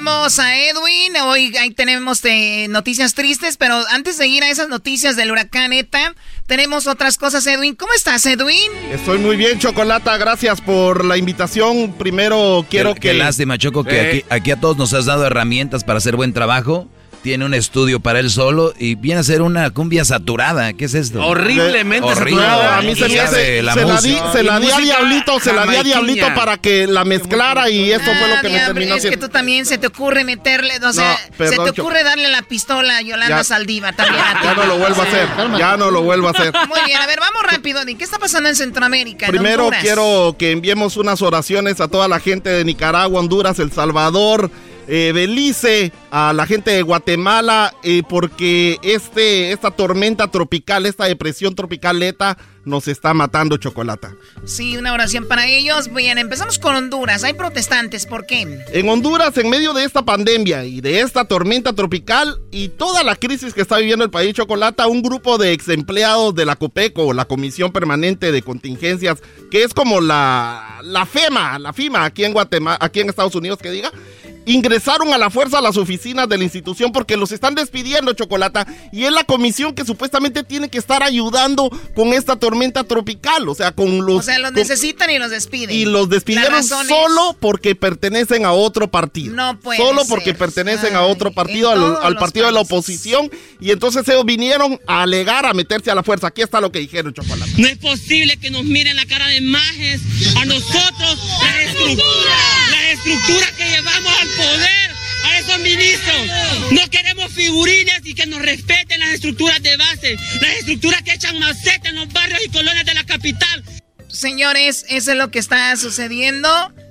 Tenemos 0.00 0.38
a 0.38 0.56
Edwin. 0.58 1.14
Hoy 1.26 1.54
ahí 1.58 1.72
tenemos 1.72 2.24
eh, 2.24 2.68
noticias 2.70 3.12
tristes, 3.12 3.58
pero 3.58 3.74
antes 3.90 4.16
de 4.16 4.26
ir 4.28 4.42
a 4.42 4.48
esas 4.48 4.70
noticias 4.70 5.14
del 5.14 5.30
huracán 5.30 5.74
ETA, 5.74 6.14
tenemos 6.46 6.86
otras 6.86 7.18
cosas, 7.18 7.46
Edwin. 7.46 7.74
¿Cómo 7.74 7.92
estás, 7.92 8.24
Edwin? 8.24 8.72
Estoy 8.90 9.18
muy 9.18 9.36
bien, 9.36 9.58
Chocolata. 9.58 10.16
Gracias 10.16 10.62
por 10.62 11.04
la 11.04 11.18
invitación. 11.18 11.92
Primero 11.98 12.64
quiero 12.70 12.94
Qué, 12.94 13.00
que. 13.00 13.08
qué 13.08 13.14
lástima, 13.14 13.58
Choco, 13.58 13.84
que 13.84 14.00
Eh. 14.00 14.08
aquí, 14.08 14.24
aquí 14.30 14.50
a 14.52 14.56
todos 14.58 14.78
nos 14.78 14.94
has 14.94 15.04
dado 15.04 15.26
herramientas 15.26 15.84
para 15.84 15.98
hacer 15.98 16.16
buen 16.16 16.32
trabajo. 16.32 16.88
Tiene 17.22 17.44
un 17.44 17.52
estudio 17.52 18.00
para 18.00 18.18
él 18.18 18.30
solo 18.30 18.72
y 18.78 18.94
viene 18.94 19.20
a 19.20 19.22
ser 19.22 19.42
una 19.42 19.68
cumbia 19.68 20.06
saturada. 20.06 20.72
¿Qué 20.72 20.86
es 20.86 20.94
esto? 20.94 21.22
Horriblemente 21.22 22.08
Horrible. 22.08 22.40
saturada. 22.42 22.78
A 22.78 22.82
mí 22.82 22.94
se 22.96 23.08
me 23.10 23.20
hace. 23.20 23.62
la 23.62 23.74
se 23.74 23.84
la 23.84 24.00
di, 24.00 24.10
música. 24.12 24.32
se 24.32 24.42
la 24.42 24.58
di 24.58 24.70
a 24.70 24.78
Diablito, 24.78 25.38
se 25.38 25.52
la 25.52 25.66
di 25.66 25.76
a. 25.76 25.82
Diablito 25.82 26.26
para 26.34 26.56
que 26.56 26.86
la 26.86 27.04
mezclara 27.04 27.68
y 27.68 27.92
eso 27.92 28.04
fue 28.04 28.26
lo 28.34 28.40
que 28.40 28.48
me 28.48 28.58
terminó 28.60 28.94
Ah, 28.94 28.96
es 28.96 29.02
que 29.02 29.08
haciendo. 29.08 29.26
tú 29.26 29.32
también 29.32 29.66
se 29.66 29.76
te 29.76 29.86
ocurre 29.88 30.24
meterle, 30.24 30.78
o 30.82 30.92
sea, 30.94 31.14
se 31.18 31.30
perdón, 31.32 31.66
te 31.66 31.70
Choco. 31.72 31.82
ocurre 31.82 32.04
darle 32.04 32.28
la 32.28 32.40
pistola 32.40 32.96
a 32.96 33.02
Yolanda 33.02 33.36
Ya. 33.36 33.44
Saldiva 33.44 33.92
también 33.92 34.24
a 34.24 34.32
ti. 34.40 34.46
Ya 34.46 34.54
no 34.54 34.64
lo 34.64 34.78
vuelvo 34.78 35.02
a 35.02 35.04
hacer. 35.04 35.28
Ya 35.58 35.76
no 35.76 35.90
lo 35.90 36.02
vuelvo 36.02 36.28
a 36.28 36.30
hacer. 36.30 36.54
Muy 36.68 36.80
bien, 36.86 37.02
a 37.02 37.06
ver, 37.06 37.20
vamos 37.20 37.42
rápido. 37.52 37.80
¿Qué 37.84 38.02
está 38.04 38.18
pasando 38.18 38.48
en 38.48 38.56
Centroamérica? 38.56 39.26
en 39.26 39.32
Primero 39.32 39.64
Honduras? 39.64 39.82
quiero 39.82 40.36
que 40.38 40.52
enviemos 40.52 40.96
unas 40.96 41.20
oraciones 41.20 41.82
a 41.82 41.88
toda 41.88 42.08
la 42.08 42.18
gente 42.18 42.48
de 42.48 42.64
Nicaragua, 42.64 43.20
Honduras, 43.20 43.58
El 43.58 43.70
Salvador, 43.72 44.50
eh, 44.92 45.12
Belice, 45.12 45.92
a 46.10 46.32
la 46.32 46.46
gente 46.46 46.72
de 46.72 46.82
Guatemala, 46.82 47.72
eh, 47.84 48.02
porque 48.08 48.78
este, 48.82 49.52
esta 49.52 49.70
tormenta 49.70 50.26
tropical, 50.26 50.84
esta 50.84 51.04
depresión 51.04 51.54
tropical 51.54 52.02
ETA, 52.02 52.36
nos 52.64 52.88
está 52.88 53.14
matando 53.14 53.56
chocolata. 53.56 54.14
Sí, 54.44 54.76
una 54.76 54.92
oración 54.92 55.28
para 55.28 55.46
ellos. 55.46 55.92
Bien, 55.94 56.18
empezamos 56.18 56.58
con 56.58 56.74
Honduras. 56.74 57.24
Hay 57.24 57.34
protestantes, 57.34 58.04
¿por 58.04 58.26
qué? 58.26 58.64
En 58.72 58.88
Honduras, 58.88 59.36
en 59.38 59.48
medio 59.48 59.72
de 59.72 59.84
esta 59.84 60.04
pandemia 60.04 60.64
y 60.64 60.80
de 60.80 61.00
esta 61.00 61.24
tormenta 61.24 61.72
tropical 61.72 62.40
y 62.50 62.68
toda 62.68 63.04
la 63.04 63.14
crisis 63.16 63.54
que 63.54 63.62
está 63.62 63.78
viviendo 63.78 64.04
el 64.04 64.10
país 64.10 64.34
chocolata, 64.34 64.88
un 64.88 65.02
grupo 65.02 65.38
de 65.38 65.52
ex 65.52 65.68
empleados 65.68 66.34
de 66.34 66.44
la 66.44 66.56
COPECO, 66.56 67.12
la 67.12 67.26
Comisión 67.26 67.72
Permanente 67.72 68.32
de 68.32 68.42
Contingencias, 68.42 69.22
que 69.50 69.62
es 69.62 69.72
como 69.72 70.00
la, 70.00 70.80
la 70.82 71.06
FEMA, 71.06 71.58
la 71.60 71.72
FIMA 71.72 72.04
aquí 72.04 72.24
en 72.24 72.32
Guatemala, 72.32 72.78
aquí 72.80 73.00
en 73.00 73.08
Estados 73.08 73.34
Unidos, 73.34 73.58
que 73.58 73.70
diga, 73.70 73.90
ingresaron 74.46 75.12
a 75.12 75.18
la 75.18 75.30
fuerza 75.30 75.58
a 75.58 75.62
las 75.62 75.76
oficinas 75.76 76.28
de 76.28 76.38
la 76.38 76.44
institución 76.44 76.92
porque 76.92 77.16
los 77.16 77.32
están 77.32 77.54
despidiendo, 77.54 78.12
Chocolata, 78.12 78.66
y 78.92 79.04
es 79.04 79.12
la 79.12 79.24
comisión 79.24 79.74
que 79.74 79.84
supuestamente 79.84 80.42
tiene 80.42 80.68
que 80.68 80.78
estar 80.78 81.02
ayudando 81.02 81.70
con 81.94 82.12
esta 82.12 82.36
tormenta 82.36 82.84
tropical, 82.84 83.48
o 83.48 83.54
sea, 83.54 83.72
con 83.72 84.04
los... 84.04 84.16
O 84.16 84.22
sea, 84.22 84.38
los 84.38 84.52
necesitan 84.52 85.10
y 85.10 85.18
los 85.18 85.30
despiden. 85.30 85.76
Y 85.76 85.84
los 85.84 86.08
despidieron 86.08 86.62
solo 86.64 87.36
porque 87.40 87.74
pertenecen 87.74 88.44
a 88.44 88.52
otro 88.52 88.90
partido. 88.90 89.34
No 89.34 89.58
puede 89.60 89.78
Solo 89.78 90.02
porque 90.08 90.34
pertenecen 90.34 90.96
a 90.96 91.02
otro 91.02 91.32
partido, 91.32 91.70
al, 91.70 91.98
al 92.02 92.16
partido 92.16 92.46
de 92.46 92.52
la 92.52 92.60
oposición, 92.60 93.30
y 93.60 93.70
entonces 93.70 94.06
ellos 94.08 94.24
vinieron 94.24 94.80
a 94.86 95.02
alegar, 95.02 95.46
a 95.46 95.54
meterse 95.54 95.90
a 95.90 95.94
la 95.94 96.02
fuerza. 96.02 96.28
Aquí 96.28 96.42
está 96.42 96.60
lo 96.60 96.72
que 96.72 96.78
dijeron, 96.80 97.12
Chocolata. 97.12 97.50
No 97.56 97.68
es 97.68 97.78
posible 97.78 98.36
que 98.36 98.50
nos 98.50 98.64
miren 98.64 98.96
la 98.96 99.06
cara 99.06 99.26
de 99.28 99.40
majes 99.40 100.00
a 100.36 100.44
nosotros, 100.44 101.18
las 101.42 101.56
estructuras, 101.56 102.70
las 102.70 102.84
estructuras 102.92 103.50
que 103.52 103.64
llevamos 103.70 104.12
al 104.20 104.28
poder, 104.40 104.90
a 105.24 105.38
esos 105.38 105.58
ministros. 105.60 106.72
No 106.72 106.88
queremos 106.90 107.32
figurines 107.32 108.00
y 108.04 108.14
que 108.14 108.26
nos 108.26 108.40
respeten 108.42 109.00
las 109.00 109.10
estructuras 109.10 109.62
de 109.62 109.76
base, 109.76 110.16
las 110.40 110.50
estructuras 110.58 111.02
que 111.02 111.12
echan 111.12 111.38
maceta 111.38 111.88
en 111.88 111.96
los 111.96 112.12
barrios 112.12 112.40
y 112.44 112.48
colonias 112.48 112.84
de 112.84 112.94
la 112.94 113.04
capital. 113.04 113.64
Señores, 114.08 114.84
eso 114.88 115.12
es 115.12 115.16
lo 115.16 115.30
que 115.30 115.38
está 115.38 115.76
sucediendo. 115.76 116.48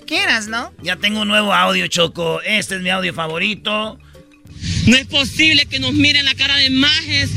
¿Quieras, 0.08 0.48
no? 0.48 0.74
Ya 0.82 0.96
tengo 0.96 1.22
un 1.22 1.28
nuevo 1.28 1.54
audio, 1.54 1.88
Choco. 1.88 2.42
Este 2.42 2.76
es 2.76 2.82
mi 2.82 2.90
audio 2.90 3.14
favorito. 3.14 4.00
No 4.88 4.98
es 4.98 5.06
posible 5.06 5.66
que 5.66 5.80
nos 5.80 5.94
miren 5.94 6.26
la 6.26 6.36
cara 6.36 6.56
de 6.56 6.70
majes. 6.70 7.30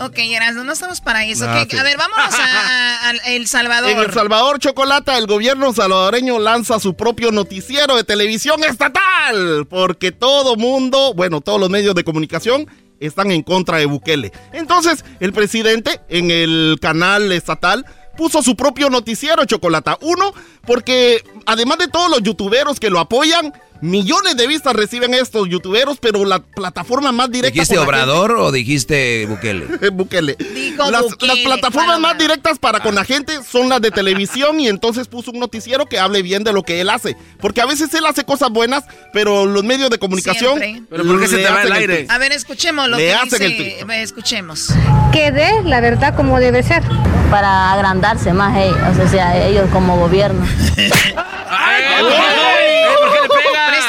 Ok, 0.00 0.18
Erasmo, 0.18 0.64
no 0.64 0.72
estamos 0.72 1.00
para 1.00 1.24
eso. 1.24 1.44
Ah. 1.48 1.60
A 1.60 1.82
ver, 1.82 1.96
vámonos 1.96 2.34
a, 2.34 2.44
a- 3.08 3.10
a 3.10 3.12
El 3.28 3.46
Salvador. 3.46 3.90
En 3.90 3.98
El 3.98 4.12
Salvador, 4.12 4.58
Chocolata, 4.58 5.16
el 5.18 5.26
gobierno 5.26 5.72
salvadoreño 5.72 6.38
lanza 6.40 6.80
su 6.80 6.94
propio 6.94 7.30
noticiero 7.30 7.94
de 7.96 8.02
televisión 8.04 8.64
estatal, 8.64 9.66
porque 9.70 10.10
todo 10.12 10.56
mundo, 10.56 11.14
bueno, 11.14 11.40
todos 11.40 11.60
los 11.60 11.70
medios 11.70 11.94
de 11.94 12.02
comunicación 12.04 12.66
están 12.98 13.30
en 13.30 13.42
contra 13.42 13.78
de 13.78 13.86
Bukele. 13.86 14.32
Entonces, 14.52 15.04
el 15.20 15.32
presidente 15.32 16.00
en 16.08 16.30
el 16.30 16.78
canal 16.80 17.30
estatal 17.32 17.84
puso 18.16 18.42
su 18.42 18.56
propio 18.56 18.90
noticiero, 18.90 19.44
Chocolata. 19.44 19.98
Uno, 20.00 20.32
porque 20.66 21.22
además 21.46 21.78
de 21.78 21.88
todos 21.88 22.08
los 22.10 22.22
youtuberos 22.22 22.80
que 22.80 22.90
lo 22.90 22.98
apoyan, 23.00 23.52
millones 23.84 24.36
de 24.36 24.46
vistas 24.46 24.72
reciben 24.74 25.12
estos 25.14 25.46
youtuberos, 25.48 25.98
pero 26.00 26.24
la 26.24 26.38
plataforma 26.38 27.12
más 27.12 27.30
directa... 27.30 27.52
¿Dijiste 27.54 27.74
gente- 27.76 27.86
Obrador 27.86 28.32
o 28.32 28.50
dijiste 28.50 29.26
Bukele? 29.26 29.66
Bukele. 29.92 30.36
Dijo 30.54 30.90
Las, 30.90 31.02
Bukele, 31.02 31.34
las 31.34 31.44
plataformas 31.44 32.00
más 32.00 32.16
directas 32.18 32.58
para 32.58 32.80
con 32.80 32.94
la 32.94 33.04
gente 33.04 33.40
son 33.48 33.68
las 33.68 33.80
de 33.82 33.90
televisión 33.90 34.58
y 34.58 34.68
entonces 34.68 35.06
puso 35.06 35.30
un 35.32 35.38
noticiero 35.40 35.86
que 35.86 35.98
hable 35.98 36.22
bien 36.22 36.44
de 36.44 36.52
lo 36.54 36.62
que 36.62 36.80
él 36.80 36.88
hace. 36.88 37.16
Porque 37.40 37.60
a 37.60 37.66
veces 37.66 37.92
él 37.94 38.06
hace 38.06 38.24
cosas 38.24 38.48
buenas, 38.50 38.84
pero 39.12 39.44
los 39.44 39.62
medios 39.64 39.90
de 39.90 39.98
comunicación... 39.98 40.58
Siempre. 40.58 40.86
¿Pero 40.90 41.04
por 41.04 41.20
qué 41.20 41.28
se 41.28 41.36
te 41.36 41.50
va 41.50 41.62
el 41.62 41.72
aire? 41.72 42.06
A 42.08 42.16
ver, 42.18 42.32
escuchemos 42.32 42.88
lo 42.88 42.96
Le 42.96 43.06
que 43.08 43.12
hacen 43.14 43.42
el 43.42 43.50
dice. 43.50 43.80
eh, 43.80 44.02
Escuchemos. 44.02 44.68
que 45.12 45.30
dé 45.30 45.62
la 45.64 45.80
verdad 45.80 46.16
como 46.16 46.40
debe 46.40 46.62
ser. 46.62 46.82
Para 47.30 47.72
agrandarse 47.72 48.32
más 48.32 48.56
ellos, 48.56 48.76
o 49.04 49.08
sea, 49.08 49.46
ellos 49.46 49.68
como 49.72 49.98
gobierno. 49.98 50.46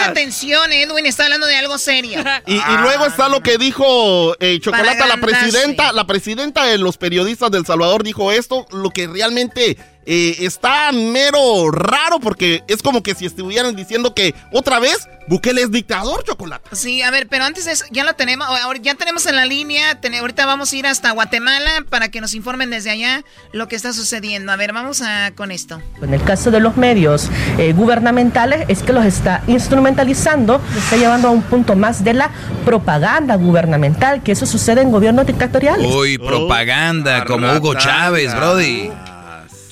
Atención, 0.06 0.72
Edwin 0.72 1.06
está 1.06 1.24
hablando 1.26 1.48
de 1.48 1.56
algo 1.56 1.78
serio. 1.78 2.24
Y, 2.48 2.56
y 2.56 2.78
luego 2.82 3.06
está 3.06 3.28
lo 3.28 3.42
que 3.42 3.58
dijo 3.58 4.36
eh, 4.40 4.60
Chocolata, 4.60 5.08
la 5.08 5.18
presidenta, 5.18 5.92
la 5.94 6.06
presidenta 6.06 6.66
de 6.66 6.78
los 6.78 6.98
periodistas 6.98 7.50
del 7.50 7.66
Salvador 7.66 8.04
dijo 8.04 8.32
esto, 8.32 8.68
lo 8.72 8.92
que 8.92 9.08
realmente 9.08 9.78
eh, 10.06 10.36
está 10.40 10.92
mero 10.92 11.72
raro 11.72 12.20
porque 12.20 12.64
es 12.68 12.82
como 12.82 13.02
que 13.04 13.16
si 13.16 13.26
estuvieran 13.26 13.76
diciendo 13.76 14.14
que 14.14 14.34
otra 14.52 14.80
vez 14.80 15.08
Bukele 15.28 15.64
es 15.64 15.72
dictador, 15.72 16.24
Chocolata. 16.24 16.76
Sí, 16.76 17.02
a 17.02 17.10
ver, 17.10 17.28
pero 17.28 17.46
antes 17.46 17.66
de 17.66 17.72
eso, 17.72 17.86
ya 17.90 18.04
lo 18.04 18.14
tenemos, 18.14 18.48
ya 18.84 18.94
tenemos 18.94 19.26
en 19.26 19.36
la 19.36 19.46
línea, 19.46 20.00
ten- 20.00 20.14
ahorita 20.14 20.46
vamos 20.46 20.72
a 20.72 20.76
ir 20.76 20.86
hasta 20.86 21.10
Guatemala 21.12 21.84
para 21.90 22.10
que 22.10 22.22
nos 22.22 22.36
informen 22.36 22.70
desde 22.70 22.92
allá 22.92 23.24
lo 23.52 23.68
que 23.68 23.76
está 23.76 23.92
sucediendo. 23.94 24.52
A 24.52 24.56
ver, 24.56 24.72
vamos 24.72 25.02
a 25.02 25.32
con 25.36 25.50
esto. 25.52 25.82
En 26.04 26.14
el 26.14 26.22
caso 26.24 26.52
de 26.52 26.60
los 26.60 26.78
medios 26.78 27.30
eh, 27.58 27.74
gubernamentales 27.74 28.66
es 28.68 28.84
que 28.84 28.94
los 28.94 29.04
está 29.04 29.42
instrumentalizando, 29.48 30.62
los 30.76 30.84
está 30.84 30.98
llevando 30.98 31.30
a 31.30 31.32
un 31.32 31.42
punto 31.42 31.76
más 31.76 32.04
de 32.04 32.14
la 32.14 32.30
propaganda 32.64 33.36
gubernamental, 33.36 34.22
que 34.22 34.34
eso 34.34 34.46
sucede 34.46 34.82
en 34.82 34.92
gobiernos 34.92 35.26
dictatoriales. 35.26 35.92
Uy, 35.92 36.20
propaganda, 36.20 37.26
como 37.26 37.52
Hugo 37.52 37.74
Chávez, 37.76 38.34
Brody. 38.36 38.92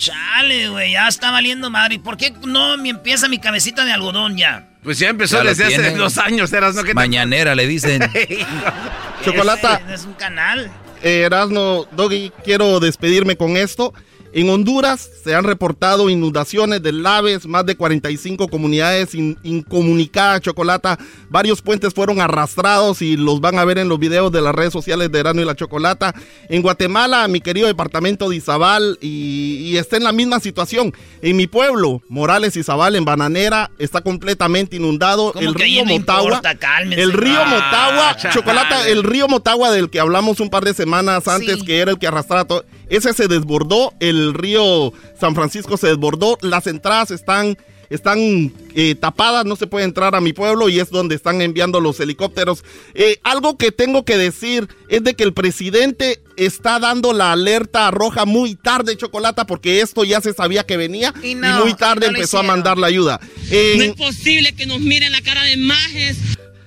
Chale, 0.05 0.69
güey, 0.69 0.91
ya 0.93 1.07
está 1.07 1.31
valiendo 1.31 1.69
madre. 1.69 1.95
¿Y 1.95 1.99
por 1.99 2.17
qué 2.17 2.34
no 2.45 2.77
me 2.77 2.89
empieza 2.89 3.27
mi 3.30 3.39
cabecita 3.39 3.85
de 3.85 3.91
algodón 3.91 4.38
ya? 4.38 4.69
Pues 4.84 4.99
ya 4.99 5.09
empezó 5.09 5.38
Ya 5.41 5.49
desde 5.49 5.65
hace 5.65 5.95
dos 5.95 6.17
años, 6.17 6.51
eras, 6.51 6.75
¿no? 6.75 6.81
¿Qué 6.84 6.89
te- 6.89 6.93
Mañanera 6.95 7.55
le 7.55 7.67
dicen. 7.67 8.01
Chocolata. 9.25 9.81
Es, 9.88 10.01
es 10.01 10.05
un 10.05 10.13
canal. 10.13 10.69
Eh, 11.01 11.21
Erasno, 11.25 11.85
Doggy, 11.91 12.31
quiero 12.43 12.80
despedirme 12.80 13.35
con 13.38 13.57
esto. 13.57 13.93
En 14.34 14.49
Honduras 14.49 15.10
se 15.23 15.35
han 15.35 15.43
reportado 15.43 16.10
inundaciones 16.10 16.81
de 16.81 16.91
laves, 16.91 17.45
más 17.45 17.65
de 17.65 17.76
45 17.77 18.47
comunidades 18.47 19.14
in- 19.14 19.38
incomunicadas, 19.43 20.41
Chocolata. 20.41 20.97
Varios 21.30 21.61
puentes 21.61 21.93
fueron 21.93 22.19
arrastrados 22.19 23.01
y 23.01 23.15
los 23.15 23.39
van 23.41 23.60
a 23.60 23.65
ver 23.65 23.77
en 23.77 23.89
los 23.89 23.99
videos 23.99 24.31
de 24.31 24.41
las 24.41 24.53
redes 24.55 24.73
sociales 24.73 25.11
de 25.11 25.19
Erasno 25.19 25.41
y 25.41 25.45
la 25.45 25.55
Chocolata. 25.55 26.15
En 26.49 26.61
Guatemala, 26.61 27.27
mi 27.27 27.41
querido 27.41 27.68
departamento 27.68 28.30
de 28.30 28.38
Izabal, 28.38 28.97
y, 29.01 29.57
y 29.72 29.77
está 29.77 29.97
en 29.97 30.03
la 30.03 30.11
misma 30.11 30.39
situación. 30.39 30.93
En 31.22 31.38
mi 31.38 31.47
pueblo, 31.47 32.01
Morales 32.10 32.55
Izabal, 32.57 32.95
en 32.95 33.05
Bananera, 33.05 33.69
está 33.77 34.01
completamente 34.01 34.77
inundado. 34.77 35.31
¿Cómo 35.34 35.47
El 35.47 35.53
río 35.53 35.85
Motagua. 35.85 36.23
importa? 36.23 36.55
El 36.91 37.14
río 37.14 37.45
Motagua, 37.45 38.15
chale. 38.18 38.34
Chocolata, 38.34 38.88
el 38.88 39.03
río 39.03 39.27
Motagua 39.27 39.72
del 39.72 39.89
que 39.89 39.99
hablamos 39.99 40.39
un 40.39 40.49
par 40.49 40.64
de 40.65 40.73
semanas 40.73 41.27
antes, 41.27 41.60
Sí. 41.60 41.65
que 41.65 41.80
era 41.80 41.91
el 41.91 41.99
que 41.99 42.07
arrastraba 42.07 42.45
todo, 42.45 42.65
ese 42.94 43.11
se 43.14 43.28
desbordó, 43.28 43.91
el 43.99 44.36
río 44.36 44.94
San 45.20 45.34
Francisco 45.34 45.78
se 45.78 45.88
desbordó, 45.88 46.38
las 46.41 46.68
entradas 46.68 47.10
están, 47.10 47.57
están 47.90 48.53
eh, 48.76 48.94
tapadas, 48.94 49.45
no 49.45 49.56
se 49.56 49.65
puede 49.65 49.86
entrar 49.86 50.14
a 50.14 50.22
mi 50.22 50.32
pueblo 50.32 50.70
y 50.70 50.80
es 50.80 50.91
donde 50.91 51.15
están 51.15 51.41
enviando 51.41 51.80
los 51.80 51.99
helicópteros. 51.99 52.64
Eh, 52.94 53.20
algo 53.24 53.57
que 53.57 53.72
tengo 53.72 54.06
que 54.06 54.15
decir 54.15 54.68
es 54.90 55.03
de 55.03 55.15
que 55.15 55.24
el 55.24 55.34
presidente 55.34 56.22
está 56.38 56.78
dando 56.78 57.14
la 57.14 57.32
alerta 57.32 57.90
roja 57.90 58.26
muy 58.26 58.53
tarde, 58.53 58.95
Chocolata, 58.95 59.48
porque 59.48 59.82
esto 59.82 60.03
ya 60.03 60.22
se 60.22 60.34
sabía 60.34 60.64
que 60.64 60.78
venía 60.78 61.15
y, 61.24 61.34
no, 61.34 61.65
muy 61.65 61.74
tarde 61.74 62.11
no 62.11 62.15
empezó 62.15 62.38
a 62.38 62.44
mandar 62.44 62.78
la 62.78 62.86
ayuda. 62.86 63.20
No 63.49 63.84
es 63.84 63.95
posible 63.95 64.53
que 64.53 64.68
nos 64.68 64.82
miren 64.82 65.14
la 65.14 65.22
cara 65.22 65.41
de 65.45 65.57
majes. 65.57 66.18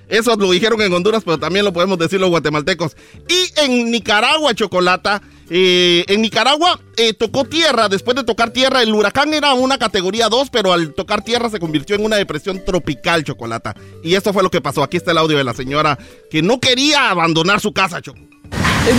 eso 0.09 0.35
lo 0.35 0.51
dijeron 0.51 0.81
en 0.81 0.91
Honduras, 0.91 1.23
pero 1.23 1.37
también 1.37 1.63
lo 1.63 1.71
podemos 1.71 1.97
decir 1.97 2.19
los 2.19 2.29
guatemaltecos. 2.31 2.97
Y 3.29 3.61
en 3.61 3.91
Nicaragua, 3.91 4.53
Chocolata, 4.53 5.21
eh, 5.49 6.03
en 6.07 6.21
Nicaragua 6.21 6.79
eh, 6.97 7.13
tocó 7.13 7.45
tierra, 7.45 7.87
después 7.87 8.15
de 8.15 8.23
tocar 8.23 8.51
tierra, 8.51 8.81
el 8.81 8.93
huracán 8.93 9.33
era 9.33 9.53
una 9.53 9.77
categoría 9.77 10.27
2, 10.29 10.49
pero 10.49 10.73
al 10.73 10.93
tocar 10.93 11.23
tierra 11.23 11.49
se 11.49 11.59
convirtió 11.59 11.95
en 11.95 12.03
una 12.03 12.17
depresión 12.17 12.63
tropical, 12.65 13.23
Chocolata. 13.23 13.75
Y 14.03 14.15
esto 14.15 14.33
fue 14.33 14.43
lo 14.43 14.51
que 14.51 14.61
pasó. 14.61 14.83
Aquí 14.83 14.97
está 14.97 15.11
el 15.11 15.17
audio 15.17 15.37
de 15.37 15.43
la 15.43 15.53
señora 15.53 15.97
que 16.29 16.41
no 16.41 16.59
quería 16.59 17.09
abandonar 17.09 17.61
su 17.61 17.71
casa, 17.71 18.01
Choco. 18.01 18.19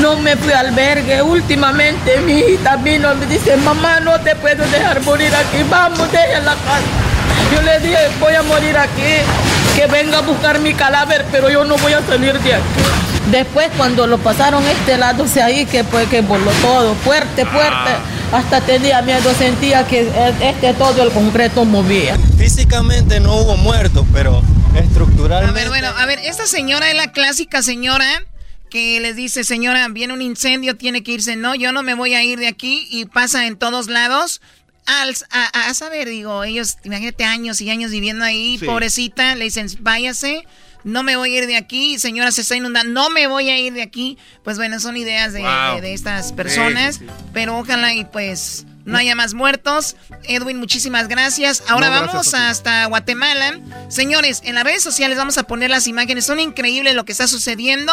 No 0.00 0.16
me 0.16 0.36
fui 0.36 0.52
al 0.52 0.66
albergue. 0.66 1.22
Últimamente 1.22 2.20
mi 2.20 2.40
hijita 2.40 2.76
vino 2.76 3.12
y 3.12 3.16
me 3.16 3.26
dice, 3.26 3.56
mamá, 3.58 4.00
no 4.00 4.20
te 4.20 4.36
puedo 4.36 4.64
dejar 4.68 5.02
morir 5.02 5.34
aquí. 5.34 5.58
Vamos, 5.70 6.10
deja 6.12 6.40
la 6.40 6.54
casa. 6.54 6.82
Yo 7.52 7.62
le 7.62 7.80
dije, 7.80 7.98
voy 8.20 8.34
a 8.34 8.42
morir 8.42 8.76
aquí. 8.76 9.67
Que 9.78 9.86
venga 9.86 10.18
a 10.18 10.22
buscar 10.22 10.58
mi 10.58 10.74
cadáver, 10.74 11.24
pero 11.30 11.48
yo 11.50 11.64
no 11.64 11.76
voy 11.76 11.92
a 11.92 12.04
salir 12.04 12.36
de 12.40 12.54
aquí. 12.54 12.64
Después 13.30 13.68
cuando 13.76 14.08
lo 14.08 14.18
pasaron 14.18 14.64
este 14.66 14.98
lado, 14.98 15.22
o 15.22 15.28
sea, 15.28 15.44
ahí 15.46 15.66
que 15.66 15.84
fue 15.84 16.06
que 16.06 16.20
voló 16.20 16.50
todo, 16.60 16.96
fuerte, 16.96 17.46
fuerte. 17.46 17.90
Hasta 18.32 18.60
tenía 18.60 19.02
miedo, 19.02 19.32
sentía 19.34 19.86
que 19.86 20.10
este 20.40 20.74
todo 20.74 21.00
el 21.04 21.10
concreto 21.12 21.64
movía. 21.64 22.16
Físicamente 22.36 23.20
no 23.20 23.36
hubo 23.36 23.56
muertos, 23.56 24.04
pero 24.12 24.42
A 24.74 24.78
estructuralmente. 24.80 25.54
ver, 25.60 25.68
bueno, 25.68 25.90
a 25.96 26.06
ver, 26.06 26.18
esta 26.24 26.46
señora 26.46 26.90
es 26.90 26.96
la 26.96 27.12
clásica 27.12 27.62
señora 27.62 28.24
que 28.70 28.98
les 28.98 29.14
dice, 29.14 29.44
señora, 29.44 29.86
viene 29.90 30.12
un 30.12 30.22
incendio, 30.22 30.76
tiene 30.76 31.04
que 31.04 31.12
irse. 31.12 31.36
No, 31.36 31.54
yo 31.54 31.70
no 31.70 31.84
me 31.84 31.94
voy 31.94 32.14
a 32.14 32.24
ir 32.24 32.40
de 32.40 32.48
aquí 32.48 32.88
y 32.90 33.04
pasa 33.04 33.46
en 33.46 33.56
todos 33.56 33.86
lados. 33.86 34.40
Al, 34.88 35.14
a, 35.30 35.74
saber, 35.74 36.08
digo, 36.08 36.44
ellos, 36.44 36.78
imagínate 36.82 37.24
años 37.24 37.60
y 37.60 37.70
años 37.70 37.90
viviendo 37.90 38.24
ahí, 38.24 38.58
pobrecita, 38.58 39.34
le 39.34 39.44
dicen, 39.44 39.68
váyase, 39.80 40.46
no 40.84 41.02
me 41.02 41.16
voy 41.16 41.34
a 41.34 41.38
ir 41.38 41.46
de 41.46 41.56
aquí, 41.56 41.98
señora, 41.98 42.32
se 42.32 42.40
está 42.40 42.56
inundando, 42.56 42.92
no 42.92 43.10
me 43.10 43.26
voy 43.26 43.50
a 43.50 43.58
ir 43.58 43.74
de 43.74 43.82
aquí. 43.82 44.16
Pues 44.42 44.56
bueno, 44.56 44.80
son 44.80 44.96
ideas 44.96 45.32
de, 45.32 45.42
estas 45.92 46.32
personas, 46.32 47.00
pero 47.32 47.58
ojalá 47.58 47.92
y 47.92 48.04
pues 48.04 48.64
no 48.88 48.98
haya 48.98 49.14
más 49.14 49.34
muertos. 49.34 49.96
Edwin, 50.24 50.56
muchísimas 50.58 51.08
gracias. 51.08 51.62
Ahora 51.68 51.90
vamos 51.90 52.32
hasta 52.32 52.86
Guatemala. 52.86 53.60
Señores, 53.88 54.40
en 54.44 54.54
las 54.54 54.64
redes 54.64 54.82
sociales 54.82 55.18
vamos 55.18 55.36
a 55.36 55.42
poner 55.42 55.70
las 55.70 55.86
imágenes. 55.86 56.24
Son 56.24 56.40
increíbles 56.40 56.94
lo 56.94 57.04
que 57.04 57.12
está 57.12 57.28
sucediendo. 57.28 57.92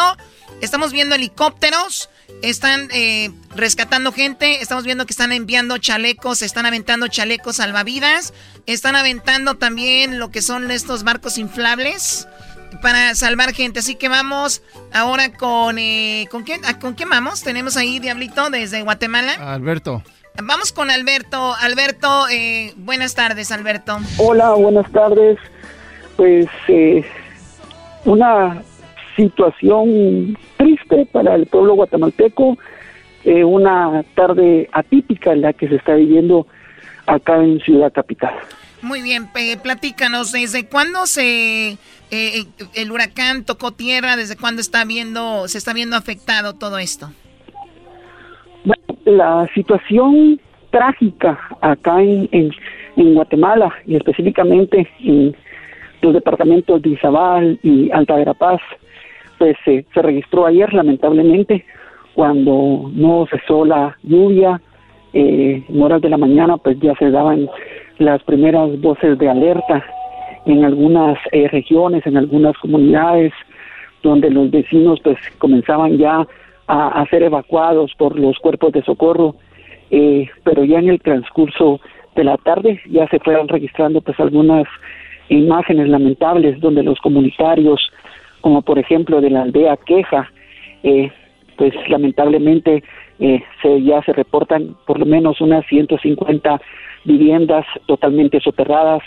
Estamos 0.62 0.92
viendo 0.92 1.14
helicópteros, 1.14 2.08
están 2.40 2.88
eh, 2.90 3.30
rescatando 3.54 4.10
gente, 4.10 4.62
estamos 4.62 4.84
viendo 4.84 5.04
que 5.04 5.12
están 5.12 5.32
enviando 5.32 5.76
chalecos, 5.76 6.40
están 6.40 6.64
aventando 6.64 7.08
chalecos 7.08 7.56
salvavidas, 7.56 8.32
están 8.64 8.96
aventando 8.96 9.56
también 9.56 10.18
lo 10.18 10.30
que 10.30 10.40
son 10.40 10.70
estos 10.70 11.02
barcos 11.02 11.36
inflables 11.36 12.26
para 12.80 13.14
salvar 13.14 13.52
gente. 13.52 13.80
Así 13.80 13.96
que 13.96 14.08
vamos 14.08 14.62
ahora 14.94 15.34
con... 15.34 15.78
Eh, 15.78 16.26
¿con, 16.30 16.42
quién, 16.42 16.62
¿Con 16.80 16.94
quién 16.94 17.10
vamos? 17.10 17.42
Tenemos 17.42 17.76
ahí, 17.76 17.98
Diablito, 17.98 18.48
desde 18.48 18.80
Guatemala. 18.80 19.34
Alberto. 19.52 20.02
Vamos 20.42 20.72
con 20.72 20.90
Alberto. 20.90 21.54
Alberto, 21.60 22.28
eh, 22.30 22.72
buenas 22.76 23.14
tardes, 23.14 23.50
Alberto. 23.52 23.96
Hola, 24.18 24.50
buenas 24.50 24.90
tardes. 24.92 25.38
Pues 26.16 26.46
eh, 26.68 27.04
una 28.04 28.62
situación 29.16 30.36
triste 30.56 31.06
para 31.10 31.34
el 31.34 31.46
pueblo 31.46 31.74
guatemalteco, 31.74 32.58
eh, 33.24 33.44
una 33.44 34.04
tarde 34.14 34.68
atípica 34.72 35.32
en 35.32 35.40
la 35.40 35.52
que 35.52 35.68
se 35.68 35.76
está 35.76 35.94
viviendo 35.94 36.46
acá 37.06 37.36
en 37.36 37.60
Ciudad 37.60 37.92
Capital. 37.92 38.34
Muy 38.82 39.00
bien, 39.00 39.28
platícanos, 39.62 40.32
¿desde 40.32 40.66
cuándo 40.66 41.06
se 41.06 41.78
el 42.10 42.92
huracán 42.92 43.44
tocó 43.44 43.72
tierra? 43.72 44.16
¿Desde 44.16 44.36
cuándo 44.36 44.60
está 44.60 44.84
viendo, 44.84 45.48
se 45.48 45.58
está 45.58 45.72
viendo 45.72 45.96
afectado 45.96 46.54
todo 46.54 46.78
esto? 46.78 47.10
La 49.06 49.48
situación 49.54 50.38
trágica 50.70 51.38
acá 51.62 52.02
en, 52.02 52.28
en, 52.96 53.14
Guatemala 53.14 53.72
y 53.86 53.96
específicamente 53.96 54.86
en 55.00 55.34
los 56.02 56.12
departamentos 56.12 56.82
de 56.82 56.90
Izabal 56.90 57.58
y 57.62 57.90
Alta 57.92 58.16
Verapaz, 58.16 58.60
pues 59.38 59.56
se 59.64 59.84
registró 59.94 60.44
ayer 60.46 60.72
lamentablemente 60.74 61.64
cuando 62.14 62.90
no 62.92 63.26
cesó 63.30 63.64
la 63.64 63.96
lluvia, 64.02 64.60
eh, 65.12 65.62
en 65.68 65.82
horas 65.82 66.02
de 66.02 66.08
la 66.08 66.18
mañana 66.18 66.56
pues 66.56 66.78
ya 66.80 66.94
se 66.96 67.10
daban 67.10 67.48
las 67.98 68.22
primeras 68.24 68.78
voces 68.80 69.18
de 69.18 69.28
alerta 69.28 69.84
en 70.46 70.64
algunas 70.64 71.18
eh, 71.32 71.48
regiones, 71.48 72.06
en 72.06 72.16
algunas 72.16 72.56
comunidades, 72.58 73.32
donde 74.02 74.30
los 74.30 74.50
vecinos 74.50 75.00
pues 75.02 75.16
comenzaban 75.38 75.96
ya 75.96 76.26
a, 76.66 77.04
ser 77.10 77.22
evacuados 77.22 77.92
por 77.96 78.18
los 78.18 78.38
cuerpos 78.38 78.72
de 78.72 78.82
socorro, 78.82 79.36
eh, 79.90 80.28
pero 80.42 80.64
ya 80.64 80.78
en 80.78 80.88
el 80.88 81.00
transcurso 81.00 81.80
de 82.14 82.24
la 82.24 82.36
tarde 82.38 82.80
ya 82.90 83.06
se 83.08 83.20
fueron 83.20 83.48
registrando 83.48 84.00
pues 84.00 84.18
algunas 84.18 84.66
imágenes 85.28 85.88
lamentables 85.88 86.60
donde 86.60 86.82
los 86.82 86.98
comunitarios, 87.00 87.80
como 88.40 88.62
por 88.62 88.78
ejemplo 88.78 89.20
de 89.20 89.30
la 89.30 89.42
aldea 89.42 89.76
Queja, 89.76 90.30
eh, 90.82 91.10
pues 91.56 91.72
lamentablemente 91.88 92.82
eh, 93.20 93.42
se, 93.62 93.82
ya 93.82 94.02
se 94.02 94.12
reportan 94.12 94.76
por 94.86 94.98
lo 94.98 95.06
menos 95.06 95.40
unas 95.40 95.64
150 95.66 96.60
viviendas 97.04 97.64
totalmente 97.86 98.40
soterradas, 98.40 99.02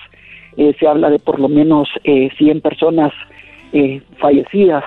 se 0.55 0.87
habla 0.87 1.09
de 1.09 1.19
por 1.19 1.39
lo 1.39 1.47
menos 1.47 1.87
100 2.03 2.59
personas 2.59 3.13
fallecidas, 4.17 4.83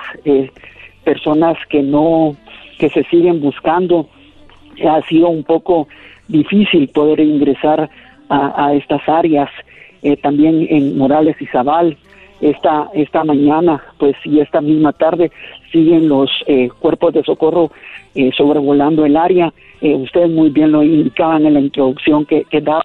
personas 1.03 1.57
que 1.69 1.81
no 1.81 2.35
que 2.77 2.89
se 2.89 3.03
siguen 3.05 3.41
buscando. 3.41 4.09
Ha 4.87 5.01
sido 5.03 5.29
un 5.29 5.43
poco 5.43 5.87
difícil 6.27 6.87
poder 6.89 7.19
ingresar 7.19 7.89
a, 8.29 8.73
estas 8.73 9.07
áreas, 9.07 9.49
eh, 10.01 10.17
también 10.17 10.65
en 10.69 10.97
Morales 10.97 11.35
y 11.39 11.45
Zabal. 11.47 11.97
Esta, 12.41 12.89
esta 12.93 13.23
mañana, 13.23 13.81
pues, 13.99 14.15
y 14.25 14.39
esta 14.39 14.59
misma 14.59 14.91
tarde 14.91 15.31
siguen 15.71 16.09
los 16.09 16.29
eh, 16.47 16.69
cuerpos 16.79 17.13
de 17.13 17.23
socorro 17.23 17.71
eh, 18.15 18.31
sobrevolando 18.35 19.05
el 19.05 19.15
área. 19.15 19.53
ustedes 19.81 20.29
muy 20.29 20.49
bien 20.49 20.71
lo 20.71 20.83
indicaban 20.83 21.45
en 21.45 21.53
la 21.53 21.59
introducción 21.59 22.25
que, 22.25 22.43
que 22.45 22.59
daban 22.59 22.83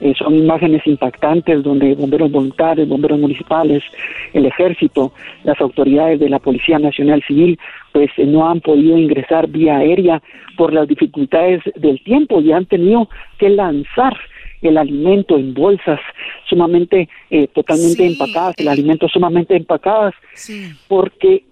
eh, 0.00 0.12
son 0.18 0.34
imágenes 0.34 0.86
impactantes 0.86 1.62
donde 1.62 1.94
bomberos 1.94 2.30
voluntarios, 2.30 2.86
bomberos 2.86 3.18
municipales, 3.18 3.82
el 4.34 4.44
ejército, 4.44 5.12
las 5.44 5.58
autoridades 5.60 6.20
de 6.20 6.28
la 6.28 6.38
Policía 6.38 6.78
Nacional 6.78 7.22
Civil, 7.26 7.58
pues 7.92 8.10
eh, 8.18 8.26
no 8.26 8.48
han 8.48 8.60
podido 8.60 8.98
ingresar 8.98 9.48
vía 9.48 9.78
aérea 9.78 10.22
por 10.56 10.74
las 10.74 10.86
dificultades 10.86 11.62
del 11.76 12.02
tiempo 12.04 12.40
y 12.40 12.52
han 12.52 12.66
tenido 12.66 13.08
que 13.38 13.48
lanzar 13.48 14.14
el 14.60 14.76
alimento 14.76 15.38
en 15.38 15.54
bolsas 15.54 16.00
sumamente 16.48 17.08
eh, 17.30 17.46
totalmente 17.48 18.06
empacadas, 18.06 18.54
el 18.58 18.68
alimento 18.68 19.08
sumamente 19.08 19.56
empacadas, 19.56 20.14
porque 20.88 21.44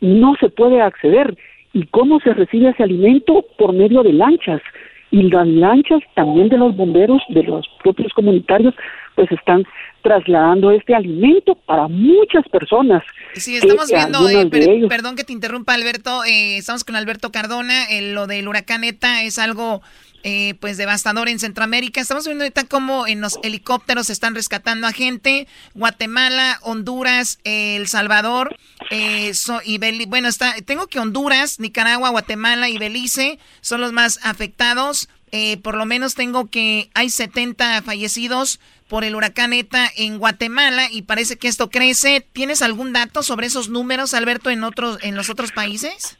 no 0.00 0.34
se 0.40 0.50
puede 0.50 0.80
acceder. 0.80 1.36
¿Y 1.72 1.84
cómo 1.86 2.20
se 2.20 2.32
recibe 2.32 2.70
ese 2.70 2.82
alimento? 2.82 3.44
Por 3.58 3.74
medio 3.74 4.02
de 4.02 4.14
lanchas 4.14 4.62
y 5.10 5.22
las 5.30 5.46
lanchas 5.46 6.00
también 6.14 6.48
de 6.48 6.58
los 6.58 6.76
bomberos, 6.76 7.22
de 7.28 7.42
los 7.42 7.66
propios 7.82 8.12
comunitarios, 8.12 8.74
pues 9.14 9.30
están 9.32 9.64
trasladando 10.02 10.70
este 10.70 10.94
alimento 10.94 11.54
para 11.54 11.88
muchas 11.88 12.48
personas. 12.48 13.02
Sí, 13.34 13.56
estamos 13.56 13.88
viendo, 13.90 14.28
eh, 14.28 14.86
perdón 14.88 15.16
que 15.16 15.24
te 15.24 15.32
interrumpa 15.32 15.74
Alberto, 15.74 16.24
eh, 16.24 16.58
estamos 16.58 16.84
con 16.84 16.96
Alberto 16.96 17.32
Cardona, 17.32 17.86
lo 18.12 18.26
del 18.26 18.46
huracán 18.46 18.84
ETA 18.84 19.22
es 19.22 19.38
algo 19.38 19.82
eh, 20.22 20.54
pues 20.60 20.76
devastador 20.76 21.28
en 21.28 21.38
Centroamérica. 21.38 22.00
Estamos 22.00 22.26
viendo 22.26 22.44
ahorita 22.44 22.64
cómo 22.64 23.06
en 23.06 23.20
los 23.20 23.38
helicópteros 23.42 24.10
están 24.10 24.34
rescatando 24.34 24.86
a 24.86 24.92
gente. 24.92 25.46
Guatemala, 25.74 26.58
Honduras, 26.62 27.38
El 27.44 27.86
Salvador 27.86 28.56
eh, 28.90 29.32
y 29.64 29.78
Belice. 29.78 30.06
Bueno, 30.06 30.28
está, 30.28 30.54
tengo 30.64 30.86
que 30.86 30.98
Honduras, 30.98 31.60
Nicaragua, 31.60 32.10
Guatemala 32.10 32.68
y 32.68 32.78
Belice 32.78 33.38
son 33.60 33.80
los 33.80 33.92
más 33.92 34.20
afectados. 34.24 35.08
Eh, 35.32 35.56
por 35.58 35.76
lo 35.76 35.86
menos 35.86 36.14
tengo 36.14 36.46
que 36.46 36.88
hay 36.94 37.10
70 37.10 37.82
fallecidos 37.82 38.60
por 38.88 39.04
el 39.04 39.16
huracán 39.16 39.52
ETA 39.52 39.90
en 39.96 40.18
Guatemala 40.18 40.88
y 40.90 41.02
parece 41.02 41.36
que 41.36 41.48
esto 41.48 41.68
crece. 41.68 42.26
¿Tienes 42.32 42.62
algún 42.62 42.92
dato 42.92 43.22
sobre 43.22 43.46
esos 43.46 43.68
números, 43.68 44.14
Alberto, 44.14 44.50
en 44.50 44.62
otros 44.64 44.98
en 45.02 45.16
los 45.16 45.28
otros 45.28 45.52
países? 45.52 46.16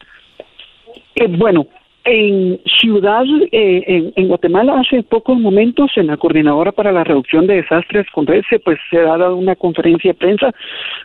bueno, 1.39 1.67
en 2.07 2.61
Ciudad, 2.81 3.25
eh, 3.51 4.13
en, 4.15 4.29
Guatemala, 4.29 4.81
hace 4.81 5.03
pocos 5.03 5.39
momentos, 5.39 5.91
en 5.97 6.07
la 6.07 6.17
Coordinadora 6.17 6.71
para 6.71 6.93
la 6.93 7.03
Reducción 7.03 7.49
de 7.49 7.57
Desastres 7.57 8.07
con 8.13 8.27
RECE, 8.27 8.61
pues 8.61 8.79
se 8.91 8.99
ha 8.99 9.17
dado 9.17 9.37
una 9.37 9.57
conferencia 9.57 10.13
de 10.13 10.19
prensa 10.19 10.53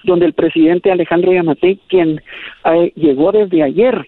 donde 0.04 0.28
el 0.28 0.34
presidente 0.34 0.92
Alejandro 0.92 1.34
Yamatei, 1.34 1.80
quien 1.88 2.22
eh, 2.66 2.94
llegó 2.96 3.32
desde 3.32 3.64
ayer 3.64 4.06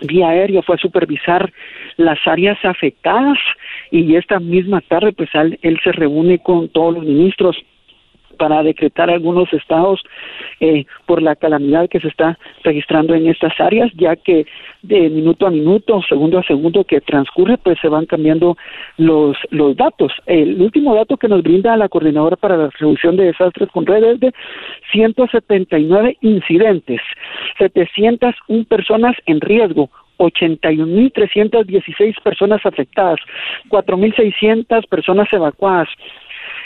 vía 0.00 0.30
aérea, 0.30 0.62
fue 0.62 0.76
a 0.76 0.78
supervisar 0.78 1.52
las 1.98 2.18
áreas 2.26 2.58
afectadas 2.64 3.38
y 3.90 4.16
esta 4.16 4.40
misma 4.40 4.80
tarde, 4.80 5.12
pues 5.12 5.28
él 5.34 5.80
se 5.84 5.92
reúne 5.92 6.38
con 6.38 6.68
todos 6.70 6.94
los 6.94 7.04
ministros 7.04 7.56
para 8.34 8.62
decretar 8.62 9.10
algunos 9.10 9.52
estados 9.52 10.02
eh, 10.60 10.84
por 11.06 11.22
la 11.22 11.36
calamidad 11.36 11.88
que 11.88 12.00
se 12.00 12.08
está 12.08 12.38
registrando 12.62 13.14
en 13.14 13.28
estas 13.28 13.58
áreas, 13.60 13.90
ya 13.94 14.16
que 14.16 14.46
de 14.82 15.08
minuto 15.08 15.46
a 15.46 15.50
minuto, 15.50 16.02
segundo 16.08 16.38
a 16.38 16.42
segundo 16.42 16.84
que 16.84 17.00
transcurre, 17.00 17.58
pues 17.58 17.78
se 17.80 17.88
van 17.88 18.06
cambiando 18.06 18.56
los, 18.98 19.36
los 19.50 19.76
datos. 19.76 20.12
El 20.26 20.60
último 20.60 20.94
dato 20.94 21.16
que 21.16 21.28
nos 21.28 21.42
brinda 21.42 21.76
la 21.76 21.88
Coordinadora 21.88 22.36
para 22.36 22.56
la 22.56 22.70
Reducción 22.78 23.16
de 23.16 23.26
Desastres 23.26 23.70
con 23.70 23.86
redes 23.86 24.20
de 24.20 24.32
179 24.92 26.18
incidentes, 26.20 27.00
701 27.58 28.64
personas 28.64 29.16
en 29.26 29.40
riesgo, 29.40 29.90
81.316 30.18 32.22
personas 32.22 32.64
afectadas, 32.64 33.18
4.600 33.68 34.88
personas 34.88 35.28
evacuadas, 35.32 35.88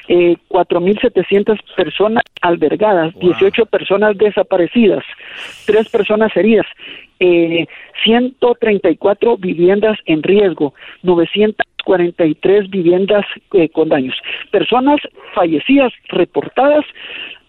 eh, 0.09 0.37
4.700 0.49 1.59
personas 1.77 2.25
albergadas, 2.41 3.15
18 3.19 3.67
personas 3.67 4.17
desaparecidas, 4.17 5.05
3 5.67 5.89
personas 5.91 6.35
heridas, 6.37 6.67
eh, 7.21 7.67
134 8.05 9.37
viviendas 9.37 9.99
en 10.07 10.23
riesgo, 10.23 10.75
943 11.03 12.71
viviendas 12.71 13.27
eh, 13.53 13.69
con 13.69 13.89
daños. 13.89 14.17
Personas 14.51 15.01
fallecidas 15.35 15.93
reportadas 16.09 16.85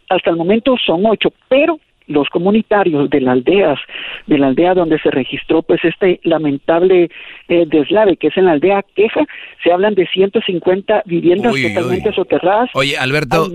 hasta 0.09 0.29
el 0.29 0.35
momento 0.35 0.75
son 0.85 1.05
8, 1.05 1.31
pero 1.47 1.79
los 2.09 2.27
comunitarios 2.29 3.09
de 3.09 3.21
las 3.21 3.33
aldeas, 3.33 3.79
de 4.27 4.37
la 4.37 4.47
aldea 4.47 4.73
donde 4.73 4.99
se 4.99 5.11
registró 5.11 5.61
pues 5.61 5.79
este 5.83 6.19
lamentable 6.23 7.09
eh, 7.47 7.65
deslave, 7.67 8.17
que 8.17 8.27
es 8.27 8.37
en 8.37 8.45
la 8.45 8.53
aldea 8.53 8.83
Queja, 8.95 9.21
se 9.63 9.71
hablan 9.71 9.95
de 9.95 10.07
150 10.07 11.03
viviendas 11.05 11.53
totalmente 11.53 12.11
soterradas. 12.13 12.69
Oye, 12.73 12.97
Alberto, 12.97 13.47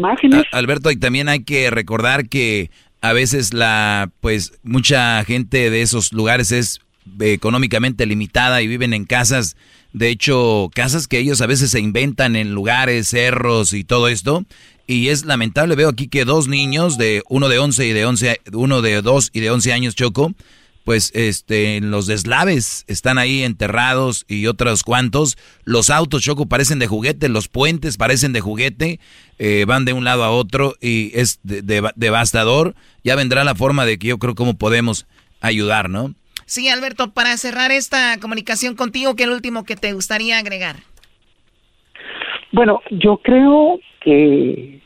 Alberto, 0.52 0.90
y 0.90 0.98
también 0.98 1.28
hay 1.28 1.44
que 1.44 1.70
recordar 1.70 2.28
que 2.28 2.70
a 3.02 3.12
veces 3.12 3.52
la, 3.52 4.08
pues, 4.20 4.58
mucha 4.62 5.22
gente 5.24 5.68
de 5.68 5.82
esos 5.82 6.12
lugares 6.12 6.52
es 6.52 6.80
económicamente 7.20 8.06
limitada 8.06 8.62
y 8.62 8.66
viven 8.66 8.94
en 8.94 9.04
casas, 9.04 9.56
de 9.92 10.08
hecho, 10.08 10.70
casas 10.74 11.06
que 11.06 11.18
ellos 11.18 11.40
a 11.40 11.46
veces 11.46 11.70
se 11.70 11.80
inventan 11.80 12.34
en 12.34 12.54
lugares, 12.54 13.08
cerros 13.08 13.74
y 13.74 13.84
todo 13.84 14.08
esto, 14.08 14.44
y 14.86 15.08
es 15.08 15.24
lamentable, 15.24 15.74
veo 15.74 15.88
aquí 15.88 16.08
que 16.08 16.24
dos 16.24 16.48
niños, 16.48 16.98
de 16.98 17.22
uno 17.28 17.48
de 17.48 17.58
11 17.58 17.86
y 17.86 17.92
de 17.92 18.04
11, 18.04 18.40
uno 18.52 18.82
de 18.82 19.00
2 19.02 19.30
y 19.32 19.40
de 19.40 19.50
11 19.50 19.72
años, 19.72 19.94
Choco, 19.94 20.34
pues 20.84 21.10
este, 21.14 21.80
los 21.80 22.06
deslaves 22.06 22.84
están 22.88 23.16
ahí 23.16 23.42
enterrados 23.42 24.26
y 24.28 24.46
otros 24.46 24.82
cuantos. 24.82 25.38
Los 25.64 25.88
autos, 25.88 26.22
Choco, 26.22 26.46
parecen 26.46 26.78
de 26.78 26.86
juguete, 26.86 27.30
los 27.30 27.48
puentes 27.48 27.96
parecen 27.96 28.34
de 28.34 28.42
juguete, 28.42 29.00
eh, 29.38 29.64
van 29.66 29.86
de 29.86 29.94
un 29.94 30.04
lado 30.04 30.24
a 30.24 30.30
otro 30.30 30.76
y 30.80 31.10
es 31.18 31.40
devastador. 31.42 32.74
Ya 33.02 33.16
vendrá 33.16 33.44
la 33.44 33.54
forma 33.54 33.86
de 33.86 33.98
que 33.98 34.08
yo 34.08 34.18
creo 34.18 34.34
cómo 34.34 34.58
podemos 34.58 35.06
ayudar, 35.40 35.88
¿no? 35.88 36.14
Sí, 36.44 36.68
Alberto, 36.68 37.12
para 37.12 37.34
cerrar 37.38 37.72
esta 37.72 38.18
comunicación 38.18 38.74
contigo, 38.74 39.16
¿qué 39.16 39.22
es 39.22 39.30
último 39.30 39.64
que 39.64 39.76
te 39.76 39.94
gustaría 39.94 40.36
agregar? 40.36 40.82
Bueno, 42.54 42.80
yo 42.90 43.16
creo 43.16 43.80
que 44.00 44.78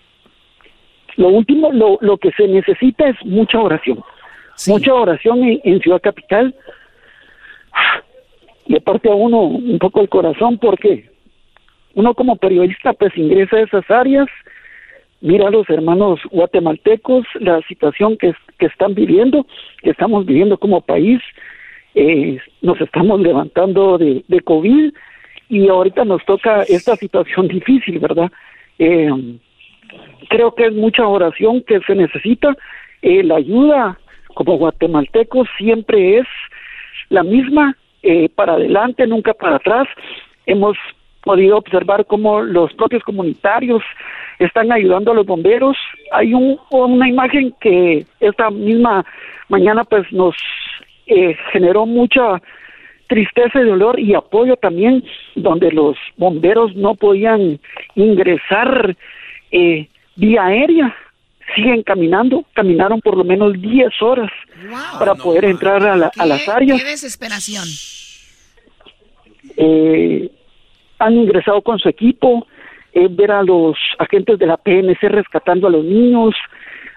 lo 1.16 1.28
último, 1.28 1.70
lo, 1.70 1.99
lo 2.01 2.16
que 2.16 2.32
se 2.32 2.49
necesita 2.49 3.11
es 3.11 3.16
mucha 3.27 3.61
oración. 3.61 4.03
Mucha 4.69 4.95
oración 4.95 5.40
en, 5.62 5.81
Ciudad 5.82 6.01
Capital. 6.01 6.55
Le 8.66 8.81
parte 8.81 9.11
a 9.11 9.15
uno 9.15 9.43
un 9.43 9.78
poco 9.78 10.01
el 10.01 10.09
corazón 10.09 10.57
porque 10.57 11.11
uno 11.95 12.15
como 12.15 12.36
periodista 12.36 12.95
pues 12.95 13.15
ingresa 13.19 13.57
a 13.57 13.62
esas 13.62 13.90
áreas, 13.90 14.28
mira 15.20 15.49
a 15.49 15.51
los 15.51 15.69
hermanos 15.69 16.20
guatemaltecos, 16.31 17.27
la 17.35 17.61
situación 17.69 18.16
que, 18.16 18.32
que 18.59 18.66
están 18.66 18.95
viviendo, 18.95 19.47
que 19.82 19.90
estamos 19.90 20.24
viviendo 20.24 20.57
como 20.57 20.81
país, 20.81 21.20
eh, 21.95 22.39
nos 22.62 22.81
estamos 22.81 23.20
levantando 23.20 23.99
de, 23.99 24.24
de 24.27 24.40
COVID 24.40 24.95
y 25.49 25.69
ahorita 25.69 26.05
nos 26.05 26.25
toca 26.25 26.62
esta 26.62 26.97
situación 26.97 27.49
difícil, 27.49 27.99
¿verdad? 27.99 28.31
Eh, 28.79 29.11
creo 30.29 30.55
que 30.55 30.66
es 30.66 30.75
mucha 30.75 31.07
oración 31.07 31.62
que 31.62 31.81
se 31.81 31.95
necesita. 31.95 32.57
Eh, 33.03 33.23
la 33.23 33.37
ayuda 33.37 33.99
como 34.35 34.57
guatemaltecos 34.59 35.49
siempre 35.57 36.19
es 36.19 36.27
la 37.09 37.23
misma, 37.23 37.77
eh, 38.03 38.29
para 38.29 38.55
adelante, 38.55 39.07
nunca 39.07 39.35
para 39.35 39.57
atrás. 39.57 39.89
Hemos 40.47 40.77
podido 41.23 41.57
observar 41.57 42.07
cómo 42.07 42.41
los 42.43 42.73
propios 42.75 43.03
comunitarios 43.03 43.83
están 44.39 44.70
ayudando 44.70 45.12
a 45.12 45.15
los 45.15 45.27
bomberos. 45.27 45.77
Hay 46.12 46.35
un, 46.35 46.59
una 46.70 47.09
imagen 47.09 47.55
que 47.61 48.07
esta 48.20 48.51
misma 48.51 49.05
mañana 49.49 49.85
pues 49.85 50.11
nos 50.12 50.37
eh, 51.07 51.37
generó 51.53 51.87
mucha 51.87 52.41
tristeza 53.09 53.61
y 53.61 53.65
dolor 53.65 53.99
y 53.99 54.15
apoyo 54.15 54.57
también, 54.57 55.03
donde 55.35 55.73
los 55.73 55.97
bomberos 56.17 56.77
no 56.77 56.95
podían 56.95 57.59
ingresar 57.97 58.97
eh, 59.51 59.89
vía 60.17 60.45
aérea, 60.45 60.95
siguen 61.55 61.83
caminando, 61.83 62.45
caminaron 62.53 63.01
por 63.01 63.17
lo 63.17 63.25
menos 63.25 63.55
10 63.61 64.03
horas 64.03 64.31
para 64.99 65.15
poder 65.15 65.47
entrar 65.47 65.85
a, 65.87 65.97
la, 65.97 66.13
a, 66.17 66.27
las 66.27 66.49
áreas. 66.49 66.81
¡Qué 66.81 66.89
desesperación! 66.89 67.65
Eh, 69.57 70.31
han 70.99 71.15
ingresado 71.15 71.63
con 71.63 71.79
su 71.79 71.89
equipo, 71.89 72.47
eh, 72.93 73.09
ver 73.11 73.31
a 73.31 73.43
los 73.43 73.77
agentes 73.99 74.39
de 74.39 74.47
la 74.47 74.57
PNC 74.57 75.09
rescatando 75.09 75.67
a 75.67 75.71
los 75.71 75.85
niños, 75.85 76.35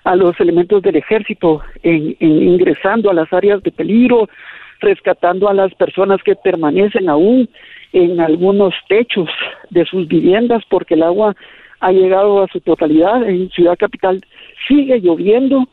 a 0.04 0.16
los 0.16 0.40
elementos 0.40 0.82
del 0.82 0.96
ejército 0.96 1.62
en, 1.84 2.16
ingresando 2.20 3.10
a 3.10 3.14
las 3.14 3.32
áreas 3.32 3.62
de 3.64 3.72
peligro, 3.72 4.28
rescatando 4.82 5.48
a 5.48 5.53
las 5.53 5.74
personas 5.76 6.22
que 6.24 6.36
permanecen 6.36 7.08
aún 7.08 7.48
en 7.94 8.20
algunos 8.20 8.74
techos 8.88 9.30
de 9.70 9.86
sus 9.86 10.08
viviendas 10.08 10.64
porque 10.70 10.95
el 10.95 11.03
agua 11.03 11.36
ha 11.80 11.91
llegado 11.91 12.44
a 12.44 12.48
su 12.48 12.60
totalidad. 12.62 13.28
En 13.28 13.49
Ciudad 13.49 13.78
Capital 13.78 14.22
sigue 14.68 14.99
lloviendo, 14.99 15.68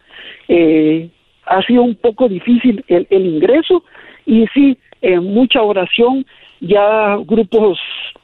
eh, 0.49 1.09
ha 1.47 1.63
sido 1.63 1.83
un 1.83 1.95
poco 1.95 2.29
difícil 2.29 2.85
el, 2.89 3.07
ingreso 3.11 3.85
y 4.27 4.47
sí, 4.55 4.77
en 5.01 5.25
mucha 5.25 5.63
oración, 5.63 6.27
ya 6.61 7.17
grupos 7.25 7.79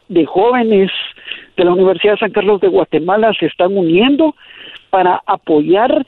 de 0.09 0.27
jóvenes 0.27 0.91
de 1.57 1.65
la 1.65 1.73
Universidad 1.73 2.15
de 2.15 2.19
San 2.19 2.33
Carlos 2.33 2.61
de 2.61 2.69
Guatemala 2.69 3.33
se 3.39 3.47
están 3.47 3.77
uniendo 3.77 4.35
para 4.91 5.23
apoyar 5.27 6.05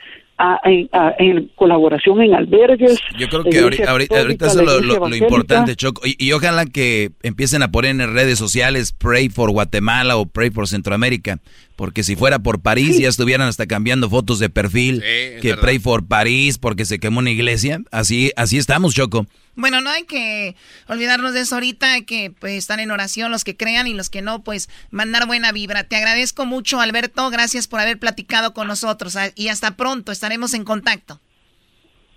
en, 0.64 1.50
colaboración 1.54 2.22
en 2.22 2.34
albergues. 2.34 2.98
Yo 3.18 3.28
creo 3.28 3.44
que 3.44 3.58
ahorita, 3.58 3.90
ahorita, 3.90 4.46
eso 4.46 4.60
es 4.60 4.84
lo, 4.84 5.14
importante, 5.14 5.76
Choco. 5.76 6.02
Y, 6.04 6.32
ojalá 6.32 6.66
que 6.66 7.10
empiecen 7.22 7.62
a 7.62 7.70
poner 7.70 7.92
en 7.92 8.12
redes 8.12 8.38
sociales 8.38 8.92
Pray 8.92 9.28
for 9.28 9.50
Guatemala 9.50 10.16
o 10.16 10.26
Pray 10.26 10.50
for 10.50 10.68
Centroamérica. 10.68 11.38
Porque 11.76 12.02
si 12.02 12.16
fuera 12.16 12.38
por 12.38 12.60
París 12.60 12.98
ya 12.98 13.08
estuvieran 13.08 13.48
hasta 13.48 13.66
cambiando 13.66 14.08
fotos 14.08 14.38
de 14.38 14.48
perfil. 14.48 15.02
que 15.40 15.56
Pray 15.60 15.78
for 15.78 16.06
París 16.06 16.58
porque 16.58 16.84
se 16.84 16.98
quemó 16.98 17.20
una 17.20 17.30
iglesia. 17.30 17.80
Así, 17.90 18.32
así 18.36 18.58
estamos, 18.58 18.94
Choco. 18.94 19.26
Bueno, 19.56 19.80
no 19.80 19.90
hay 19.90 20.04
que 20.04 20.54
olvidarnos 20.88 21.32
de 21.32 21.40
eso 21.40 21.56
ahorita, 21.56 21.94
hay 21.94 22.04
que 22.04 22.30
pues, 22.38 22.52
estar 22.52 22.78
en 22.78 22.90
oración 22.90 23.30
los 23.30 23.42
que 23.42 23.56
crean 23.56 23.86
y 23.86 23.94
los 23.94 24.10
que 24.10 24.22
no, 24.22 24.42
pues 24.42 24.68
mandar 24.90 25.26
buena 25.26 25.50
vibra. 25.50 25.84
Te 25.84 25.96
agradezco 25.96 26.44
mucho, 26.44 26.80
Alberto, 26.80 27.28
gracias 27.30 27.66
por 27.66 27.80
haber 27.80 27.98
platicado 27.98 28.52
con 28.52 28.68
nosotros 28.68 29.16
ah, 29.16 29.28
y 29.34 29.48
hasta 29.48 29.76
pronto, 29.76 30.12
estaremos 30.12 30.54
en 30.54 30.64
contacto. 30.64 31.20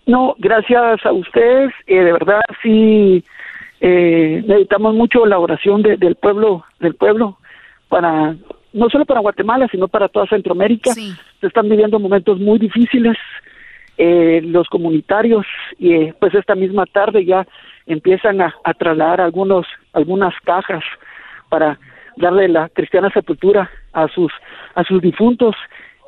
No, 0.06 0.36
gracias 0.38 1.06
a 1.06 1.12
ustedes, 1.12 1.72
eh, 1.88 2.04
de 2.04 2.12
verdad 2.12 2.42
sí 2.62 3.24
eh, 3.82 4.44
necesitamos 4.46 4.96
mucho 4.96 5.26
la 5.26 5.40
oración 5.40 5.82
del 5.82 6.16
pueblo, 6.16 6.66
del 6.80 6.96
pueblo, 6.96 7.38
para 7.88 8.36
no 8.74 8.90
solo 8.90 9.06
para 9.06 9.22
Guatemala, 9.22 9.68
sino 9.72 9.88
para 9.88 10.10
toda 10.10 10.28
Centroamérica. 10.28 10.94
Se 10.94 11.48
están 11.48 11.70
viviendo 11.70 12.00
momentos 12.00 12.40
muy 12.40 12.60
difíciles 12.60 13.18
eh, 14.02 14.40
los 14.42 14.70
comunitarios 14.70 15.46
y 15.78 15.94
eh, 15.94 16.14
pues 16.22 16.34
esta 16.34 16.56
misma 16.56 16.86
tarde 16.86 17.26
ya 17.26 17.46
empiezan 17.86 18.40
a, 18.40 18.54
trasladar 18.78 19.20
algunos 19.20 19.68
algunas 19.92 20.34
cajas 20.46 20.86
para 21.50 21.78
darle 22.16 22.48
la 22.48 22.70
cristiana 22.70 23.10
sepultura 23.10 23.70
a 23.92 24.08
sus 24.08 24.32
a 24.76 24.86
sus 24.86 25.02
difuntos 25.02 25.54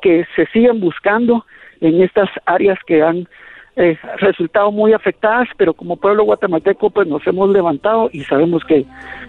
que 0.00 0.24
se 0.34 0.46
siguen 0.46 0.80
buscando 0.80 1.44
en 1.82 2.00
estas 2.00 2.30
áreas 2.46 2.78
que 2.86 3.02
han 3.02 3.28
eh, 3.74 3.98
resultado 4.18 4.70
muy 4.70 4.92
afectadas, 4.92 5.48
pero 5.56 5.72
como 5.72 5.96
pueblo 5.96 6.24
guatemalteco 6.24 6.90
pues 6.90 7.08
nos 7.08 7.26
hemos 7.26 7.48
levantado 7.48 8.10
y 8.12 8.22
sabemos 8.24 8.62
que 8.64 8.84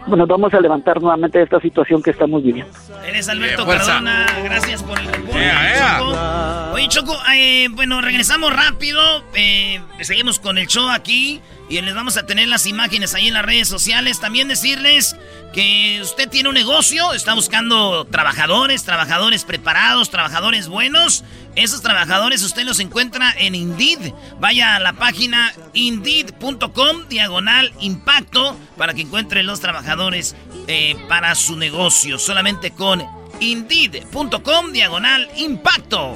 nos 0.07 0.27
vamos 0.27 0.53
a 0.53 0.59
levantar 0.59 1.01
nuevamente 1.01 1.37
de 1.37 1.45
esta 1.45 1.61
situación 1.61 2.03
que 2.03 2.11
estamos 2.11 2.43
viviendo. 2.43 2.71
Eres 3.07 3.29
Alberto 3.29 3.65
Cardona, 3.65 4.25
gracias 4.43 4.83
por 4.83 4.99
el 4.99 5.07
Choco. 5.07 6.73
Oye 6.73 6.87
Choco, 6.89 7.15
eh, 7.33 7.67
bueno, 7.71 8.01
regresamos 8.01 8.53
rápido, 8.53 9.01
eh, 9.33 9.79
seguimos 10.01 10.39
con 10.39 10.57
el 10.57 10.67
show 10.67 10.89
aquí 10.89 11.39
y 11.73 11.81
les 11.81 11.95
vamos 11.95 12.17
a 12.17 12.25
tener 12.27 12.47
las 12.47 12.67
imágenes 12.67 13.15
ahí 13.15 13.27
en 13.27 13.33
las 13.33 13.43
redes 13.43 13.67
sociales. 13.67 14.19
También 14.19 14.47
decirles 14.47 15.15
que 15.53 15.99
usted 16.03 16.29
tiene 16.29 16.49
un 16.49 16.53
negocio, 16.53 17.13
está 17.13 17.33
buscando 17.33 18.05
trabajadores, 18.05 18.83
trabajadores 18.83 19.43
preparados, 19.43 20.11
trabajadores 20.11 20.67
buenos. 20.67 21.23
Esos 21.55 21.81
trabajadores 21.81 22.43
usted 22.43 22.63
los 22.63 22.79
encuentra 22.79 23.33
en 23.35 23.55
Indeed. 23.55 24.13
Vaya 24.39 24.75
a 24.75 24.79
la 24.79 24.93
página 24.93 25.51
indeed.com 25.73 27.07
diagonal 27.09 27.73
impacto 27.79 28.55
para 28.77 28.93
que 28.93 29.01
encuentre 29.01 29.41
los 29.41 29.59
trabajadores 29.59 30.35
eh, 30.67 30.95
para 31.09 31.33
su 31.33 31.55
negocio. 31.55 32.19
Solamente 32.19 32.69
con 32.69 33.03
indeed.com 33.39 34.71
diagonal 34.73 35.27
impacto. 35.37 36.15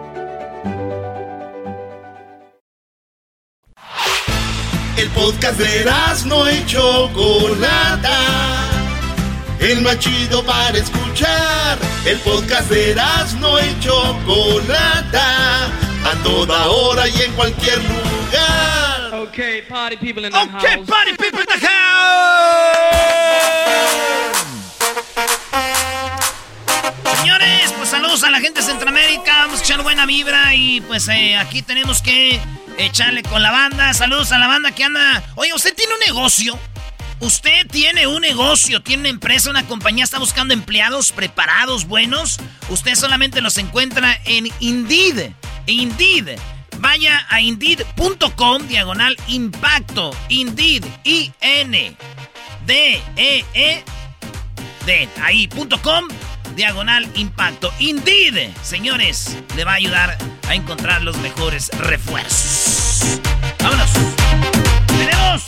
Podcast 5.21 5.59
de 5.59 5.85
no 6.25 6.49
y 6.49 6.65
Chocolata. 6.65 8.17
El 9.59 9.81
más 9.81 9.99
chido 9.99 10.43
para 10.43 10.77
escuchar. 10.77 11.77
El 12.05 12.17
podcast 12.19 12.69
de 12.69 12.95
no 13.39 13.59
y 13.59 13.79
Chocolata. 13.79 15.65
A 16.03 16.15
toda 16.23 16.67
hora 16.69 17.07
y 17.07 17.21
en 17.21 17.31
cualquier 17.33 17.77
lugar. 17.77 19.13
Okay, 19.27 19.61
party 19.61 19.97
people 19.97 20.25
in 20.25 20.31
the 20.31 20.37
house. 20.37 20.63
Okay, 20.63 20.83
party 20.85 21.11
people 21.17 21.39
in 21.39 21.45
the 21.45 21.67
house. 21.67 21.81
Pues 27.81 27.89
saludos 27.89 28.23
a 28.23 28.29
la 28.29 28.39
gente 28.39 28.59
de 28.61 28.65
Centroamérica. 28.67 29.39
Vamos 29.39 29.59
a 29.59 29.63
echar 29.63 29.81
buena 29.81 30.05
vibra 30.05 30.53
y 30.53 30.81
pues 30.81 31.07
eh, 31.07 31.35
aquí 31.35 31.63
tenemos 31.63 32.03
que 32.03 32.39
echarle 32.77 33.23
con 33.23 33.41
la 33.41 33.49
banda. 33.49 33.91
Saludos 33.95 34.31
a 34.31 34.37
la 34.37 34.45
banda 34.45 34.71
que 34.71 34.83
anda. 34.83 35.23
Oye, 35.33 35.51
¿usted 35.53 35.73
tiene 35.73 35.93
un 35.95 35.99
negocio? 36.01 36.59
Usted 37.21 37.65
tiene 37.71 38.05
un 38.05 38.21
negocio, 38.21 38.83
tiene 38.83 39.01
una 39.01 39.09
empresa, 39.09 39.49
una 39.49 39.65
compañía, 39.65 40.03
está 40.03 40.19
buscando 40.19 40.53
empleados 40.53 41.11
preparados, 41.11 41.85
buenos. 41.87 42.39
Usted 42.69 42.93
solamente 42.93 43.41
los 43.41 43.57
encuentra 43.57 44.19
en 44.25 44.47
Indeed. 44.59 45.31
Indeed. 45.65 46.37
Vaya 46.77 47.25
a 47.29 47.41
indeed.com 47.41 48.67
diagonal 48.67 49.17
impacto. 49.27 50.15
Indeed. 50.29 50.85
I-N. 51.03 51.95
D-E-E. 52.67 53.83
D. 54.85 55.09
Ahí.com 55.21 56.07
diagonal 56.61 57.09
impacto. 57.15 57.73
Indeed, 57.79 58.51
señores, 58.61 59.35
le 59.55 59.63
va 59.63 59.71
a 59.71 59.75
ayudar 59.77 60.15
a 60.47 60.53
encontrar 60.53 61.01
los 61.01 61.17
mejores 61.17 61.71
refuerzos. 61.79 63.19
Vámonos. 63.63 63.89
Tenemos 64.85 65.41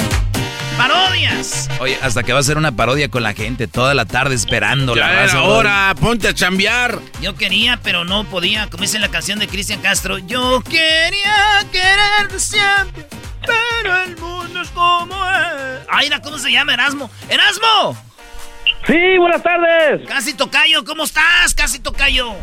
parodias. 0.75 1.69
Oye, 1.79 1.99
hasta 2.01 2.23
que 2.23 2.33
va 2.33 2.39
a 2.39 2.43
ser 2.43 2.57
una 2.57 2.71
parodia 2.71 3.09
con 3.09 3.21
la 3.21 3.35
gente 3.35 3.67
toda 3.67 3.93
la 3.93 4.05
tarde 4.05 4.33
esperando 4.33 4.95
ya 4.95 5.07
la 5.07 5.23
era 5.25 5.43
hora, 5.43 5.95
ponte 6.01 6.29
a 6.29 6.33
chambear. 6.33 6.97
Yo 7.21 7.35
quería, 7.35 7.79
pero 7.83 8.05
no 8.05 8.23
podía, 8.23 8.67
como 8.71 8.81
dice 8.81 8.97
la 8.97 9.09
canción 9.09 9.37
de 9.37 9.47
Cristian 9.47 9.81
Castro. 9.81 10.17
Yo 10.17 10.63
quería 10.63 11.63
querer 11.71 12.39
siempre, 12.39 13.07
pero 13.45 13.97
el 14.01 14.17
mundo 14.17 14.61
es 14.63 14.69
como 14.69 15.13
es. 15.29 15.85
Ay, 15.91 16.09
¿cómo 16.23 16.39
se 16.39 16.51
llama 16.51 16.73
Erasmo? 16.73 17.11
¡Erasmo! 17.29 18.12
Sí, 18.85 19.17
buenas 19.17 19.41
tardes. 19.41 20.07
Casi 20.07 20.35
Tocayo, 20.35 20.83
¿cómo 20.83 21.03
estás? 21.05 21.53
Casi 21.55 21.79
Tocayo. 21.81 22.33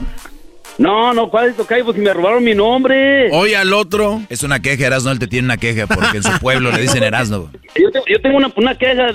No, 0.79 1.13
no, 1.13 1.29
¿cuál 1.29 1.51
es 1.51 1.57
Tocayo? 1.57 1.85
Pues 1.85 1.99
me 1.99 2.13
robaron 2.15 2.43
mi 2.43 2.55
nombre. 2.55 3.31
Oye, 3.33 3.57
al 3.57 3.73
otro. 3.75 4.23
Es 4.31 4.43
una 4.43 4.61
queja, 4.61 4.87
Erasno, 4.87 5.11
él 5.11 5.19
te 5.19 5.27
tiene 5.27 5.45
una 5.47 5.59
queja 5.59 5.87
porque 5.87 6.19
en 6.19 6.23
su 6.23 6.39
pueblo 6.41 6.71
le 6.73 6.81
dicen 6.81 7.03
Erasno. 7.03 7.51
Yo, 7.77 7.91
tengo, 7.91 8.07
yo 8.07 8.21
tengo 8.21 8.37
una, 8.39 8.51
una 8.57 8.75
queja. 8.75 9.09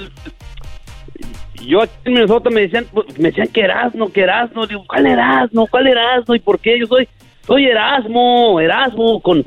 Yo 1.66 1.82
aquí 1.82 1.94
en 2.06 2.14
Minnesota 2.14 2.52
me 2.52 2.62
decían, 2.62 2.86
pues, 2.94 3.18
me 3.18 3.30
decían 3.30 3.48
que 3.48 3.62
Erasno, 3.62 4.12
que 4.12 4.22
Erasno. 4.22 4.68
Digo, 4.68 4.86
¿cuál 4.88 5.08
Erasno? 5.08 5.66
¿Cuál 5.66 5.88
Erasno? 5.88 6.36
¿Y 6.36 6.40
por 6.40 6.60
qué? 6.60 6.80
Yo 6.80 6.86
soy, 6.86 7.10
soy 7.48 7.66
Erasmo, 7.66 8.60
Erasmo, 8.60 9.20
con 9.22 9.44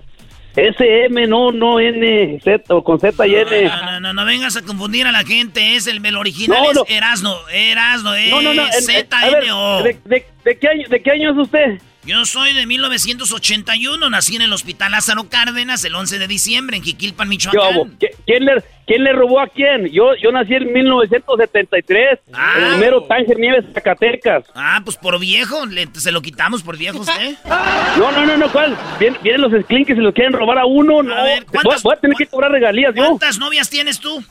S-M, 0.56 1.26
no, 1.26 1.52
no 1.52 1.78
N, 1.78 2.40
Z, 2.42 2.74
o 2.74 2.82
con 2.82 2.98
Z 2.98 3.26
y 3.26 3.34
N. 3.34 3.64
No, 3.64 3.82
no, 3.82 4.00
no, 4.00 4.12
no, 4.12 4.24
vengas 4.24 4.56
a 4.56 4.62
confundir 4.62 5.06
a 5.06 5.12
la 5.12 5.24
gente, 5.24 5.76
es 5.76 5.86
el, 5.86 6.04
original 6.16 6.64
es 6.70 6.78
Erasno, 6.88 7.36
Erasno, 7.52 8.14
es 8.14 8.30
no, 8.30 8.52
Z-N-O. 8.80 9.82
¿de, 9.82 9.98
de, 10.04 10.26
de, 10.44 10.58
qué 10.58 10.68
año, 10.68 10.88
¿De 10.88 11.02
qué 11.02 11.10
año 11.12 11.30
es 11.32 11.38
usted? 11.38 11.80
Yo 12.08 12.24
soy 12.24 12.54
de 12.54 12.64
1981, 12.64 14.08
nací 14.08 14.36
en 14.36 14.40
el 14.40 14.50
Hospital 14.54 14.92
Lázaro 14.92 15.28
Cárdenas 15.28 15.84
el 15.84 15.94
11 15.94 16.18
de 16.18 16.26
diciembre 16.26 16.78
en 16.78 16.82
Jiquilpan, 16.82 17.28
Michoacán. 17.28 17.98
¿Quién 18.24 18.46
le, 18.46 18.64
¿Quién 18.86 19.04
le 19.04 19.12
robó 19.12 19.40
a 19.40 19.46
quién? 19.46 19.90
Yo, 19.92 20.14
yo 20.16 20.32
nací 20.32 20.54
en 20.54 20.72
1973, 20.72 22.18
ah, 22.32 22.54
en 22.56 22.64
el 22.64 22.78
mero 22.78 23.02
Tánger 23.02 23.38
Nieves, 23.38 23.66
Zacatecas. 23.74 24.44
Ah, 24.54 24.80
pues 24.82 24.96
por 24.96 25.20
viejo, 25.20 25.66
le, 25.66 25.86
se 25.92 26.10
lo 26.10 26.22
quitamos 26.22 26.62
por 26.62 26.78
viejo 26.78 27.00
usted. 27.00 27.36
no, 27.98 28.10
no, 28.10 28.24
no, 28.24 28.38
no, 28.38 28.50
¿cuál? 28.52 28.74
vienen 28.98 29.42
los 29.42 29.52
skins 29.64 29.90
y 29.90 29.94
se 29.94 30.00
lo 30.00 30.14
quieren 30.14 30.32
robar 30.32 30.56
a 30.56 30.64
uno, 30.64 31.02
no. 31.02 31.14
A 31.14 31.24
ver, 31.24 31.44
voy, 31.52 31.76
voy, 31.82 31.94
a 31.94 32.00
tener 32.00 32.16
que 32.16 32.26
cobrar 32.26 32.50
regalías, 32.50 32.94
¿yo? 32.94 33.04
¿Cuántas 33.04 33.38
novias 33.38 33.68
tienes 33.68 34.00
tú? 34.00 34.24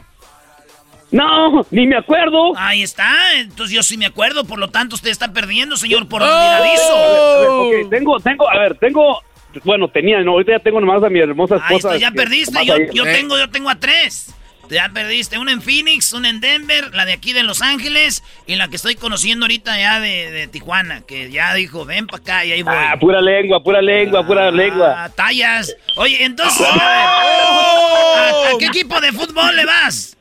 No, 1.11 1.65
ni 1.71 1.87
me 1.87 1.95
acuerdo. 1.97 2.51
Ahí 2.57 2.83
está, 2.83 3.33
entonces 3.35 3.73
yo 3.73 3.81
sí 3.83 3.97
me 3.97 4.05
acuerdo, 4.05 4.43
por 4.43 4.59
lo 4.59 4.69
tanto 4.69 4.95
usted 4.95 5.09
está 5.09 5.31
perdiendo, 5.31 5.77
señor, 5.77 6.07
por 6.09 6.21
oh. 6.21 7.67
Ok, 7.67 7.89
tengo, 7.89 8.19
tengo, 8.19 8.49
a 8.49 8.57
ver, 8.59 8.77
tengo, 8.77 9.21
bueno, 9.63 9.87
tenía, 9.87 10.19
no, 10.21 10.31
ahorita 10.31 10.53
ya 10.53 10.59
tengo 10.59 10.81
nomás 10.81 11.01
a 11.03 11.09
mi 11.09 11.19
hermosa 11.19 11.55
esposa. 11.55 11.91
Ahí 11.91 11.95
está, 11.95 12.09
ya 12.09 12.11
perdiste, 12.11 12.65
yo, 12.65 12.75
yo 12.93 13.03
tengo, 13.03 13.37
yo 13.37 13.49
tengo 13.49 13.69
a 13.69 13.75
tres. 13.75 14.33
Ya 14.69 14.89
perdiste, 14.93 15.37
una 15.37 15.53
en 15.53 15.61
Phoenix, 15.61 16.11
una 16.11 16.29
en 16.29 16.41
Denver, 16.41 16.93
la 16.93 17.05
de 17.05 17.13
aquí 17.13 17.31
de 17.31 17.41
Los 17.43 17.61
Ángeles 17.61 18.21
y 18.47 18.55
la 18.55 18.67
que 18.67 18.75
estoy 18.75 18.95
conociendo 18.95 19.45
ahorita 19.45 19.79
ya 19.79 20.01
de, 20.01 20.29
de 20.29 20.47
Tijuana, 20.49 21.03
que 21.07 21.31
ya 21.31 21.53
dijo, 21.53 21.85
ven 21.85 22.05
para 22.05 22.21
acá 22.21 22.43
y 22.45 22.51
ahí 22.51 22.63
voy. 22.63 22.73
Ah, 22.75 22.97
pura 22.99 23.21
lengua, 23.21 23.63
pura 23.63 23.81
lengua, 23.81 24.27
pura 24.27 24.51
lengua. 24.51 25.05
Ah, 25.05 25.09
tallas. 25.09 25.73
Oye, 25.95 26.21
entonces, 26.25 26.67
¿a, 26.69 28.29
¿a 28.29 28.57
qué 28.59 28.65
equipo 28.65 28.99
de 28.99 29.13
fútbol 29.13 29.55
le 29.55 29.63
vas? 29.65 30.16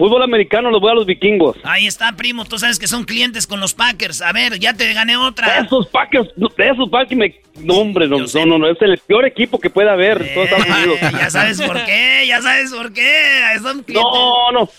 Fútbol 0.00 0.22
americano 0.22 0.70
los 0.70 0.80
voy 0.80 0.92
a 0.92 0.94
los 0.94 1.04
vikingos. 1.04 1.58
Ahí 1.62 1.86
está, 1.86 2.12
primo. 2.16 2.46
Tú 2.46 2.58
sabes 2.58 2.78
que 2.78 2.86
son 2.86 3.04
clientes 3.04 3.46
con 3.46 3.60
los 3.60 3.74
Packers. 3.74 4.22
A 4.22 4.32
ver, 4.32 4.58
ya 4.58 4.72
te 4.72 4.90
gané 4.94 5.18
otra. 5.18 5.58
Esos 5.58 5.88
Packers, 5.88 6.30
esos 6.56 6.88
Packers 6.88 7.18
me... 7.18 7.34
No, 7.62 7.74
hombre, 7.74 8.08
no, 8.08 8.16
no, 8.20 8.46
no, 8.46 8.58
no, 8.58 8.70
es 8.70 8.80
el 8.80 8.96
peor 9.06 9.26
equipo 9.26 9.60
que 9.60 9.68
puede 9.68 9.90
haber 9.90 10.22
en 10.22 10.32
todos 10.32 10.46
Estados 10.48 10.66
Eh, 10.66 10.72
Unidos. 10.72 10.98
ya 11.20 11.28
sabes 11.28 11.60
por 11.60 11.84
qué, 11.84 12.24
ya 12.26 12.40
sabes 12.40 12.72
por 12.72 12.92
qué. 12.94 13.42
Son 13.60 13.82
clientes. 13.82 13.94
No, 13.94 14.52
no. 14.52 14.70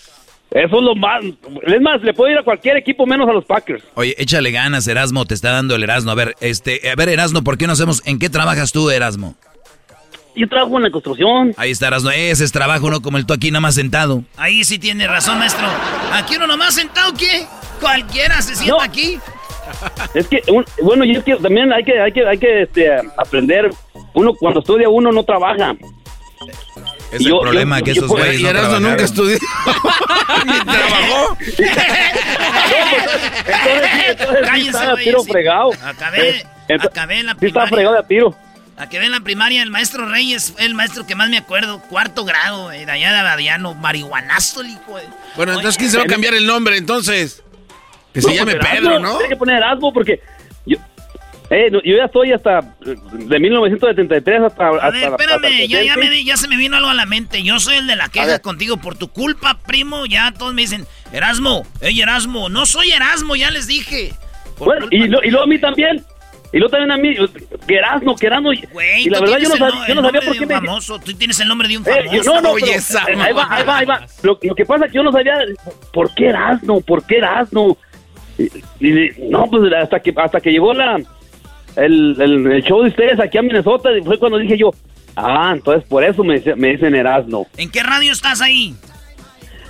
Eso 0.50 0.76
es 0.76 0.82
lo 0.82 0.96
más. 0.96 1.22
Es 1.68 1.80
más, 1.80 2.02
le 2.02 2.14
puedo 2.14 2.32
ir 2.32 2.38
a 2.38 2.42
cualquier 2.42 2.76
equipo 2.78 3.06
menos 3.06 3.28
a 3.28 3.32
los 3.32 3.44
Packers. 3.44 3.84
Oye, 3.94 4.16
échale 4.18 4.50
ganas, 4.50 4.88
Erasmo, 4.88 5.24
te 5.24 5.34
está 5.34 5.52
dando 5.52 5.76
el 5.76 5.84
Erasmo. 5.84 6.10
A 6.10 6.16
ver, 6.16 6.34
este, 6.40 6.90
a 6.90 6.96
ver, 6.96 7.08
Erasmo, 7.10 7.44
¿por 7.44 7.56
qué 7.56 7.68
no 7.68 7.74
hacemos? 7.74 8.02
¿En 8.06 8.18
qué 8.18 8.28
trabajas 8.28 8.72
tú, 8.72 8.90
Erasmo? 8.90 9.36
Yo 10.34 10.48
trabajo 10.48 10.76
en 10.78 10.84
la 10.84 10.90
construcción. 10.90 11.54
Ahí 11.58 11.70
está, 11.72 11.88
Erasmo. 11.88 12.10
Ese 12.10 12.44
es 12.44 12.52
trabajo, 12.52 12.90
no 12.90 13.02
como 13.02 13.18
el 13.18 13.26
tú 13.26 13.34
aquí 13.34 13.50
nada 13.50 13.60
más 13.60 13.74
sentado. 13.74 14.22
Ahí 14.36 14.64
sí 14.64 14.78
tiene 14.78 15.06
razón, 15.06 15.38
maestro. 15.38 15.66
Aquí 16.12 16.36
uno 16.36 16.46
nomás 16.46 16.74
sentado, 16.74 17.12
¿qué? 17.14 17.46
Cualquiera 17.80 18.40
se 18.40 18.54
sienta 18.56 18.76
No. 18.76 18.82
aquí. 18.82 19.18
Es 20.14 20.26
que, 20.28 20.42
un- 20.48 20.64
bueno, 20.82 21.04
y 21.04 21.16
es 21.16 21.24
que 21.24 21.36
también 21.36 21.72
hay 21.72 21.84
que, 21.84 22.00
hay 22.00 22.12
que, 22.12 22.26
hay 22.26 22.38
que 22.38 22.62
este, 22.62 22.88
aprender. 23.16 23.70
Uno, 24.14 24.32
cuando 24.34 24.60
estudia, 24.60 24.88
uno 24.88 25.12
no 25.12 25.22
trabaja. 25.24 25.74
Es 27.12 27.20
el 27.20 27.28
problema 27.38 27.82
que 27.82 27.90
esos 27.92 28.08
güeyes 28.08 28.40
no 28.40 28.48
trabajaron. 28.50 28.82
nunca 28.82 29.04
estudió. 29.04 29.36
Ni 30.46 30.52
trabajó. 30.60 31.36
Entonces, 32.62 33.90
sí, 33.92 34.02
entonces 34.08 34.38
sí 34.40 34.44
Cállense, 34.50 34.78
a 34.78 34.92
güey, 34.92 35.04
tiro 35.04 35.20
sí. 35.22 35.30
fregado. 35.30 35.70
Acabé, 35.84 36.46
Entonces, 36.68 36.90
acabé 36.90 37.22
la 37.22 37.32
Sí 37.38 37.46
estaba 37.46 37.66
primaria. 37.66 37.68
fregado 37.68 37.96
de 37.96 38.02
a 38.82 38.88
tiro. 38.88 39.00
Acabé 39.02 39.06
en 39.06 39.12
la 39.12 39.20
primaria, 39.20 39.62
el 39.62 39.70
maestro 39.70 40.06
Reyes 40.08 40.52
fue 40.52 40.64
el 40.64 40.74
maestro 40.74 41.06
que 41.06 41.14
más 41.14 41.28
me 41.30 41.38
acuerdo. 41.38 41.80
Cuarto 41.88 42.24
grado, 42.24 42.64
güey, 42.64 42.84
de 42.84 42.92
allá 42.92 43.12
de 43.12 43.18
Abadiano. 43.18 43.74
Marihuanazo, 43.74 44.60
el 44.62 44.70
hijo 44.70 44.96
de- 44.96 45.04
Bueno, 45.36 45.52
Oye, 45.52 45.60
entonces, 45.60 45.78
¿quién 45.78 45.90
se 45.90 45.96
va 45.98 46.02
a 46.04 46.06
cambiar 46.06 46.34
el 46.34 46.46
nombre 46.46 46.76
entonces? 46.76 47.42
Que 48.12 48.20
se 48.20 48.28
No, 48.28 48.34
llame 48.34 48.56
pues, 48.56 48.66
Pedro, 48.70 48.90
Erasmo, 48.90 48.98
¿no? 49.08 49.16
Tiene 49.18 49.28
que 49.30 49.36
poner 49.36 49.56
Erasmo 49.56 49.92
porque 49.92 50.20
yo, 50.66 50.76
eh, 51.50 51.68
no, 51.70 51.82
yo 51.82 51.96
ya 51.96 52.04
estoy 52.04 52.32
hasta 52.32 52.58
eh, 52.84 52.94
de 53.12 53.40
1973 53.40 54.42
hasta. 54.42 54.64
A 54.66 54.70
hasta 54.76 54.90
ver, 54.90 55.04
hasta 55.04 55.16
espérame, 55.24 55.68
ya, 55.68 55.82
ya, 55.82 55.94
70. 55.94 55.96
me, 55.96 56.10
di- 56.10 56.24
ya 56.24 56.36
se 56.36 56.48
me 56.48 56.56
vino 56.56 56.76
algo 56.76 56.90
a 56.90 56.94
la 56.94 57.06
mente. 57.06 57.42
Yo 57.42 57.58
soy 57.58 57.76
el 57.76 57.86
de 57.86 57.96
la 57.96 58.08
queja 58.10 58.38
contigo 58.40 58.76
por 58.76 58.96
tu 58.98 59.08
culpa, 59.08 59.58
primo. 59.66 60.04
Ya 60.06 60.32
todos 60.32 60.52
me 60.54 60.62
dicen, 60.62 60.86
Erasmo, 61.12 61.66
ey, 61.80 62.00
Erasmo. 62.02 62.48
No 62.50 62.66
soy 62.66 62.92
Erasmo, 62.92 63.34
ya 63.36 63.50
les 63.50 63.66
dije. 63.66 64.12
Por 64.58 64.66
Bueno, 64.68 64.86
y, 64.90 65.08
lo, 65.08 65.22
y 65.24 65.30
luego 65.30 65.44
a 65.44 65.46
mí 65.46 65.58
también. 65.58 66.04
Y 66.52 66.58
luego 66.58 66.70
también 66.70 66.90
a 66.92 66.96
mí. 66.98 67.14
Que 67.66 67.74
Erasmo. 67.76 68.14
Güey, 68.72 69.06
y 69.06 69.10
la 69.10 69.20
verdad 69.20 69.38
yo 69.38 69.48
no, 69.48 69.56
sabía, 69.56 69.88
yo 69.88 69.94
no 69.94 70.02
sabía 70.02 70.20
por 70.20 70.36
qué 70.36 70.46
me. 70.46 70.54
famoso. 70.54 70.98
Tú 70.98 71.12
tienes 71.14 71.40
el 71.40 71.48
nombre 71.48 71.66
de 71.68 71.78
un 71.78 71.86
Eh, 71.86 71.90
famoso. 71.90 72.12
yo- 72.16 72.22
no, 72.34 72.40
no, 72.42 72.50
Oye, 72.50 72.64
pero, 72.66 72.78
esa 72.78 72.98
eh, 73.10 73.16
ahí 73.18 73.32
va, 73.32 73.46
ahí 73.50 73.64
va, 73.64 73.78
ahí 73.78 73.86
va. 73.86 74.06
Lo, 74.22 74.38
lo 74.42 74.54
que 74.54 74.64
pasa 74.66 74.84
es 74.86 74.92
que 74.92 74.96
yo 74.96 75.02
no 75.02 75.12
sabía 75.12 75.34
por 75.92 76.14
qué 76.14 76.26
Erasmo, 76.26 76.80
por 76.82 77.04
qué 77.06 77.16
Erasmo. 77.18 77.78
Y, 78.38 78.44
y- 78.86 79.10
no, 79.30 79.46
pues 79.46 79.72
hasta 79.72 80.00
que 80.00 80.12
hasta 80.16 80.40
que 80.40 80.50
llegó 80.50 80.74
la 80.74 80.96
el, 81.76 82.16
el, 82.20 82.46
el 82.52 82.62
show 82.64 82.82
de 82.82 82.88
ustedes 82.90 83.18
aquí 83.18 83.38
a 83.38 83.42
Minnesota 83.42 83.88
fue 84.04 84.18
cuando 84.18 84.36
dije 84.38 84.58
yo, 84.58 84.72
ah, 85.16 85.52
entonces 85.54 85.88
por 85.88 86.04
eso 86.04 86.22
me, 86.22 86.38
me 86.56 86.68
dicen 86.72 86.94
Erasmo. 86.94 87.46
¿En 87.56 87.70
qué 87.70 87.82
radio 87.82 88.12
estás 88.12 88.42
ahí? 88.42 88.74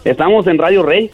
Estamos 0.04 0.46
en 0.48 0.59
Radio 0.59 0.82
Rey. 0.82 1.10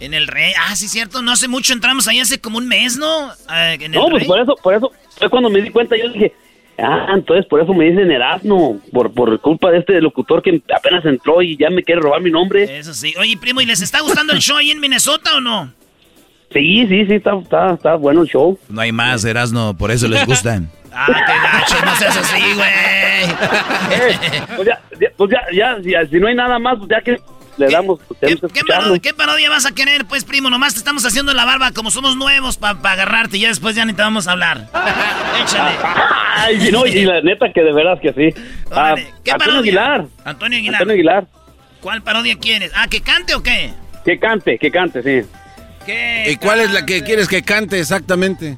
En 0.00 0.14
el 0.14 0.26
Rey. 0.26 0.52
Ah, 0.58 0.74
sí, 0.76 0.88
cierto. 0.88 1.22
No 1.22 1.32
hace 1.32 1.46
mucho 1.48 1.72
entramos 1.72 2.08
ahí 2.08 2.20
hace 2.20 2.40
como 2.40 2.58
un 2.58 2.66
mes, 2.68 2.96
¿no? 2.96 3.30
Ah, 3.48 3.74
en 3.74 3.82
el 3.82 3.92
No, 3.92 4.08
pues 4.08 4.20
Rey. 4.22 4.28
por 4.28 4.40
eso, 4.40 4.56
por 4.62 4.74
eso 4.74 4.90
fue 5.18 5.28
cuando 5.28 5.50
me 5.50 5.60
di 5.60 5.70
cuenta, 5.70 5.96
yo 5.96 6.08
dije, 6.08 6.32
ah, 6.78 7.08
entonces 7.14 7.44
por 7.46 7.60
eso 7.60 7.74
me 7.74 7.84
dicen 7.90 8.10
Erasmo, 8.10 8.80
por, 8.92 9.12
por 9.12 9.38
culpa 9.40 9.70
de 9.70 9.78
este 9.78 10.00
locutor 10.00 10.42
que 10.42 10.62
apenas 10.74 11.04
entró 11.04 11.42
y 11.42 11.56
ya 11.56 11.68
me 11.70 11.82
quiere 11.82 12.00
robar 12.00 12.20
mi 12.22 12.30
nombre. 12.30 12.78
Eso 12.78 12.94
sí. 12.94 13.14
Oye, 13.18 13.36
primo, 13.36 13.60
¿y 13.60 13.66
les 13.66 13.82
está 13.82 14.00
gustando 14.00 14.32
el 14.32 14.40
show 14.40 14.56
ahí 14.56 14.70
en 14.70 14.80
Minnesota 14.80 15.36
o 15.36 15.40
no? 15.40 15.72
Sí, 16.52 16.86
sí, 16.88 17.06
sí, 17.06 17.14
está, 17.14 17.36
está, 17.38 17.74
está 17.74 17.94
bueno 17.94 18.22
el 18.22 18.28
show. 18.28 18.58
No 18.68 18.80
hay 18.80 18.90
más, 18.90 19.24
Erasmo, 19.24 19.76
por 19.76 19.90
eso 19.90 20.08
les 20.08 20.24
gustan. 20.26 20.70
Ah, 20.92 21.06
qué 21.06 21.32
gacho, 21.72 21.84
no 21.86 21.94
seas 21.94 22.16
así, 22.16 22.40
güey. 22.52 22.66
Eh, 23.92 24.42
pues 24.56 24.66
ya, 24.66 24.80
ya- 25.00 25.10
pues 25.16 25.30
ya, 25.30 25.40
ya, 25.52 25.78
ya, 25.80 26.04
si 26.08 26.16
no 26.18 26.26
hay 26.26 26.34
nada 26.34 26.58
más, 26.58 26.78
pues 26.78 26.90
ya 26.90 27.00
que 27.00 27.16
le 27.56 27.68
damos, 27.68 28.00
tenemos 28.18 28.52
¿Qué 28.52 28.62
parodia, 28.64 28.98
qué 29.00 29.14
parodia 29.14 29.50
vas 29.50 29.66
a 29.66 29.72
querer, 29.72 30.04
pues, 30.06 30.24
primo? 30.24 30.50
Nomás 30.50 30.74
te 30.74 30.78
estamos 30.78 31.04
haciendo 31.04 31.34
la 31.34 31.44
barba 31.44 31.72
como 31.72 31.90
somos 31.90 32.16
nuevos 32.16 32.56
para 32.56 32.78
agarrarte 32.92 33.36
y 33.36 33.40
ya 33.40 33.48
después 33.48 33.76
ya 33.76 33.84
ni 33.84 33.92
te 33.92 34.02
vamos 34.02 34.28
a 34.28 34.32
hablar. 34.32 34.68
Échale. 35.42 35.76
Ay, 36.36 36.70
no, 36.72 36.86
y 36.86 37.04
la 37.04 37.20
neta 37.20 37.52
que 37.52 37.62
de 37.62 37.72
veras 37.72 37.98
que 38.00 38.12
sí. 38.12 38.40
Ah, 38.70 38.94
¿Qué 39.24 39.32
Antonio 39.32 39.38
parodia? 39.38 39.58
Aguilar. 39.60 40.06
Antonio 40.24 40.58
Aguilar. 40.58 40.74
Antonio 40.74 40.94
Aguilar. 40.94 41.26
¿Cuál 41.80 42.02
parodia 42.02 42.38
quieres? 42.38 42.72
Ah, 42.74 42.88
¿que 42.88 43.00
cante 43.00 43.34
o 43.34 43.42
qué? 43.42 43.72
Que 44.04 44.18
cante, 44.18 44.58
que 44.58 44.70
cante, 44.70 45.02
sí. 45.02 45.28
¿Y 46.26 46.36
cuál 46.36 46.60
es 46.60 46.70
la 46.72 46.86
que 46.86 47.02
quieres 47.02 47.28
que 47.28 47.42
cante 47.42 47.80
exactamente? 47.80 48.56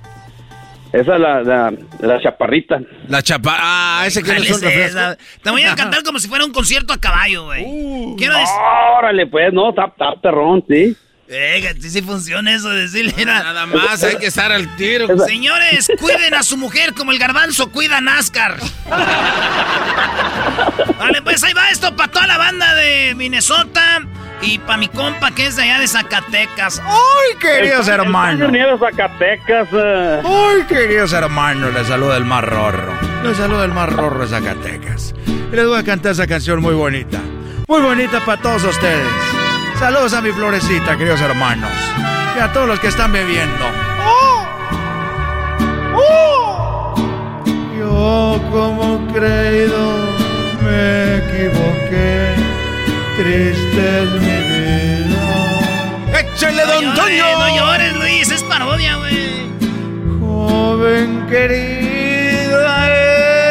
Esa 0.93 1.15
es 1.15 1.21
la, 1.21 1.43
la, 1.43 1.73
la 2.01 2.21
chaparrita. 2.21 2.79
La 3.09 3.23
chapa. 3.23 3.57
Ah, 3.59 4.05
ese 4.07 4.23
que 4.23 4.35
no 4.35 4.45
¿Cuál 4.45 4.65
es 4.65 4.91
esa? 4.91 5.17
Te 5.43 5.51
voy 5.51 5.63
a 5.63 5.75
cantar 5.75 6.03
como 6.03 6.19
si 6.19 6.29
fuera 6.29 6.45
un 6.45 6.53
concierto 6.53 6.93
a 6.93 7.01
caballo, 7.01 7.47
güey. 7.47 7.65
Uh, 7.67 8.15
Quiero 8.17 8.37
decir... 8.37 8.55
Órale, 8.99 9.27
pues, 9.27 9.55
no, 9.55 9.73
tap, 9.73 9.97
tap, 9.97 10.21
perrón, 10.21 10.63
sí. 10.69 10.95
Eh, 11.29 11.75
sí, 11.81 11.89
sí 11.89 12.03
funciona 12.03 12.55
eso, 12.55 12.69
decirle. 12.69 13.15
mira. 13.17 13.43
Nada 13.43 13.65
más, 13.65 14.05
hay 14.05 14.17
que 14.17 14.27
estar 14.27 14.53
al 14.53 14.77
tiro. 14.77 15.07
Señores, 15.27 15.91
cuiden 15.99 16.35
a 16.35 16.43
su 16.43 16.59
mujer 16.59 16.93
como 16.93 17.11
el 17.11 17.19
garbanzo 17.19 17.73
cuida 17.73 17.97
a 17.97 18.01
NASCAR. 18.03 18.59
Vale, 20.99 21.23
pues 21.23 21.43
ahí 21.43 21.55
va 21.55 21.71
esto 21.71 21.97
para 21.97 22.13
toda 22.13 22.27
la 22.27 22.37
banda 22.37 22.75
de 22.75 23.15
Minnesota 23.15 24.03
y 24.43 24.59
para 24.59 24.77
mi 24.79 24.89
compa 24.89 25.31
que 25.31 25.47
es 25.47 25.57
de 25.57 25.63
allá 25.63 25.79
de 25.79 25.89
Zacatecas. 25.89 26.83
¡Ay, 26.85 27.39
queridos 27.41 27.87
El- 27.89 27.95
hermanos! 27.95 28.51
Nieves, 28.51 28.81
Zacatecas. 28.81 29.69
eh. 29.73 30.23
Ay, 30.25 30.63
queridos 30.69 31.13
hermanos, 31.13 31.73
les 31.73 31.87
saluda 31.87 32.17
el 32.17 32.25
más 32.25 32.45
rorro. 32.45 32.93
Les 33.23 33.37
saluda 33.37 33.65
el 33.65 33.73
más 33.73 33.89
rorro 33.93 34.21
de 34.21 34.29
Zacatecas. 34.29 35.15
Y 35.27 35.57
les 35.57 35.67
voy 35.67 35.79
a 35.79 35.85
cantar 35.85 36.13
esa 36.13 36.27
canción 36.27 36.61
muy 36.61 36.75
bonita. 36.75 37.19
Muy 37.69 37.81
bonita 37.81 38.21
para 38.25 38.41
todos 38.43 38.65
ustedes. 38.65 39.07
Saludos 39.79 40.13
a 40.15 40.21
mi 40.21 40.31
florecita, 40.33 40.97
queridos 40.97 41.21
hermanos. 41.21 41.71
Y 42.37 42.41
a 42.41 42.53
todos 42.53 42.67
los 42.69 42.81
que 42.81 42.89
están 42.89 43.13
bebiendo. 43.13 43.65
Yo 47.79 48.41
como 48.51 49.07
creído 49.13 49.95
me 50.63 51.17
equivoqué. 51.19 52.35
Triste 53.23 54.03
es 54.03 54.11
mi 54.21 54.37
vida. 54.51 56.19
¡Échale, 56.19 56.67
don 56.67 56.87
No 56.87 56.95
Toño! 56.95 57.15
llores, 57.15 57.39
no 57.39 57.57
llores, 57.57 57.97
Luis, 57.97 58.31
es 58.33 58.43
parodia, 58.43 58.97
güey. 58.97 59.49
Joven 60.19 61.27
querida, 61.29 62.91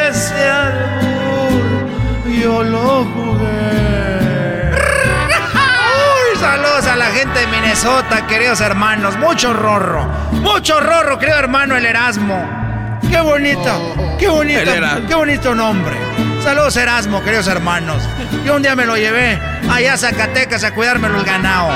ese 0.09 0.49
albur 0.49 1.61
yo 2.41 2.63
lo 2.63 3.05
jugué. 3.05 4.71
Uy, 5.53 6.39
saludos 6.41 6.87
a 6.87 6.97
la 6.97 7.05
gente 7.05 7.39
de 7.39 7.47
Minnesota, 7.47 8.27
queridos 8.27 8.59
hermanos. 8.59 9.15
Mucho 9.19 9.53
rorro, 9.53 10.05
mucho 10.33 10.81
rorro, 10.81 11.17
querido 11.17 11.39
hermano 11.39 11.77
el 11.77 11.85
Erasmo. 11.85 12.70
Qué 13.11 13.19
bonito, 13.19 14.15
qué 14.17 14.29
bonito, 14.29 14.71
qué 15.05 15.15
bonito 15.15 15.53
nombre. 15.53 15.97
Saludos 16.41 16.77
Erasmo, 16.77 17.21
queridos 17.21 17.47
hermanos. 17.47 18.01
Yo 18.45 18.55
un 18.55 18.61
día 18.61 18.73
me 18.73 18.85
lo 18.85 18.95
llevé 18.95 19.37
allá 19.69 19.93
a 19.93 19.97
Zacatecas 19.97 20.63
a 20.63 20.73
cuidármelo 20.73 21.19
el 21.19 21.25
ganado. 21.25 21.71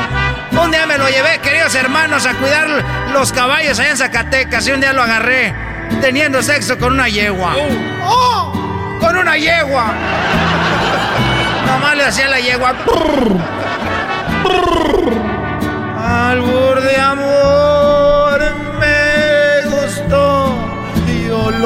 Un 0.51 0.71
día 0.71 0.87
me 0.87 0.97
lo 0.97 1.09
llevé, 1.09 1.39
queridos 1.39 1.75
hermanos, 1.75 2.25
a 2.25 2.35
cuidar 2.35 2.67
los 3.11 3.33
caballos 3.33 3.77
allá 3.79 3.91
en 3.91 3.97
Zacatecas 3.97 4.65
y 4.65 4.71
un 4.71 4.79
día 4.79 4.93
lo 4.93 5.03
agarré 5.03 5.53
teniendo 5.99 6.41
sexo 6.41 6.77
con 6.77 6.93
una 6.93 7.09
yegua. 7.09 7.53
¡Oh! 8.05 8.97
¡Con 9.01 9.17
una 9.17 9.35
yegua! 9.37 9.93
Nomás 11.67 11.97
le 11.97 12.05
hacía 12.05 12.29
la 12.29 12.39
yegua. 12.39 12.73
Albur 15.97 16.81
de 16.81 16.97
amor 16.97 17.64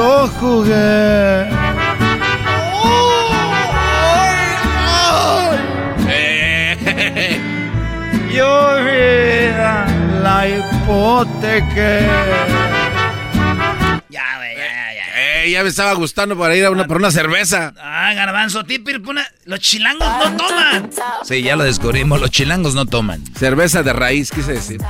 yo 0.00 0.06
lo 0.22 0.28
jugué. 0.28 1.48
Yo 8.32 8.84
vida 8.84 9.86
la 10.22 10.48
hipoteca. 10.48 12.00
Ya, 14.08 14.36
güey, 14.36 14.56
ya, 14.56 14.72
ya, 14.72 14.94
ya. 14.94 15.42
Eh, 15.44 15.50
ya 15.50 15.62
me 15.62 15.68
estaba 15.68 15.92
gustando 15.94 16.38
para 16.38 16.54
ir 16.56 16.64
a 16.64 16.70
una, 16.70 16.86
por 16.86 16.96
una 16.98 17.10
cerveza. 17.10 17.74
Ah, 17.78 18.12
garbanzo, 18.14 18.64
tipir, 18.64 19.02
puna- 19.02 19.26
los 19.44 19.60
chilangos 19.60 20.06
no 20.06 20.36
toman. 20.36 20.90
Sí, 21.24 21.42
ya 21.42 21.56
lo 21.56 21.64
descubrimos. 21.64 22.20
Los 22.20 22.30
chilangos 22.30 22.74
no 22.74 22.86
toman. 22.86 23.22
Cerveza 23.36 23.82
de 23.82 23.92
raíz, 23.92 24.30
quise 24.30 24.52
decir. 24.52 24.80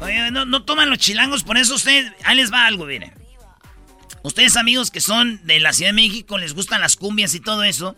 Oye, 0.00 0.30
no, 0.32 0.44
no 0.44 0.64
toman 0.64 0.90
los 0.90 0.98
chilangos, 0.98 1.44
por 1.44 1.56
eso 1.56 1.76
ustedes, 1.76 2.12
ahí 2.24 2.36
les 2.36 2.52
va 2.52 2.66
algo, 2.66 2.84
miren. 2.86 3.12
Ustedes 4.22 4.56
amigos 4.56 4.90
que 4.90 5.00
son 5.00 5.40
de 5.46 5.60
la 5.60 5.72
Ciudad 5.72 5.90
de 5.90 5.94
México, 5.94 6.38
les 6.38 6.54
gustan 6.54 6.80
las 6.80 6.96
cumbias 6.96 7.34
y 7.34 7.40
todo 7.40 7.64
eso. 7.64 7.96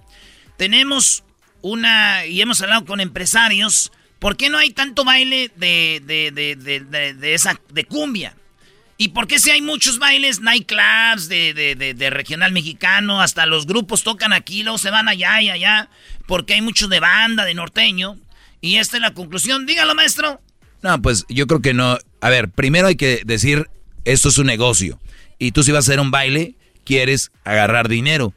Tenemos 0.56 1.22
una, 1.60 2.26
y 2.26 2.40
hemos 2.40 2.60
hablado 2.62 2.84
con 2.84 3.00
empresarios, 3.00 3.92
¿por 4.18 4.36
qué 4.36 4.48
no 4.48 4.58
hay 4.58 4.70
tanto 4.70 5.04
baile 5.04 5.50
de, 5.56 6.02
de, 6.04 6.30
de, 6.32 7.14
de, 7.14 7.34
esa, 7.34 7.60
de 7.70 7.84
cumbia? 7.84 8.34
¿Y 8.96 9.08
por 9.08 9.26
qué 9.26 9.38
si 9.38 9.50
hay 9.50 9.60
muchos 9.60 9.98
bailes, 9.98 10.40
nightclubs 10.40 11.28
de, 11.28 11.52
de, 11.52 11.74
de, 11.74 11.94
de 11.94 12.10
regional 12.10 12.52
mexicano, 12.52 13.20
hasta 13.20 13.44
los 13.44 13.66
grupos 13.66 14.02
tocan 14.02 14.32
aquí, 14.32 14.62
luego 14.62 14.78
se 14.78 14.90
van 14.90 15.08
allá 15.08 15.42
y 15.42 15.50
allá, 15.50 15.90
porque 16.26 16.54
hay 16.54 16.60
mucho 16.60 16.86
de 16.88 17.00
banda, 17.00 17.44
de 17.44 17.54
norteño? 17.54 18.16
Y 18.60 18.76
esta 18.76 18.96
es 18.96 19.02
la 19.02 19.12
conclusión. 19.12 19.66
Dígalo, 19.66 19.94
maestro. 19.94 20.40
No, 20.80 21.02
pues 21.02 21.26
yo 21.28 21.46
creo 21.46 21.60
que 21.60 21.74
no. 21.74 21.98
A 22.20 22.28
ver, 22.30 22.50
primero 22.50 22.86
hay 22.86 22.96
que 22.96 23.22
decir, 23.26 23.68
esto 24.04 24.28
es 24.28 24.38
un 24.38 24.46
negocio. 24.46 25.00
Y 25.38 25.52
tú 25.52 25.62
si 25.62 25.72
vas 25.72 25.88
a 25.88 25.92
hacer 25.92 26.00
un 26.00 26.10
baile, 26.10 26.54
quieres 26.84 27.32
agarrar 27.44 27.88
dinero. 27.88 28.32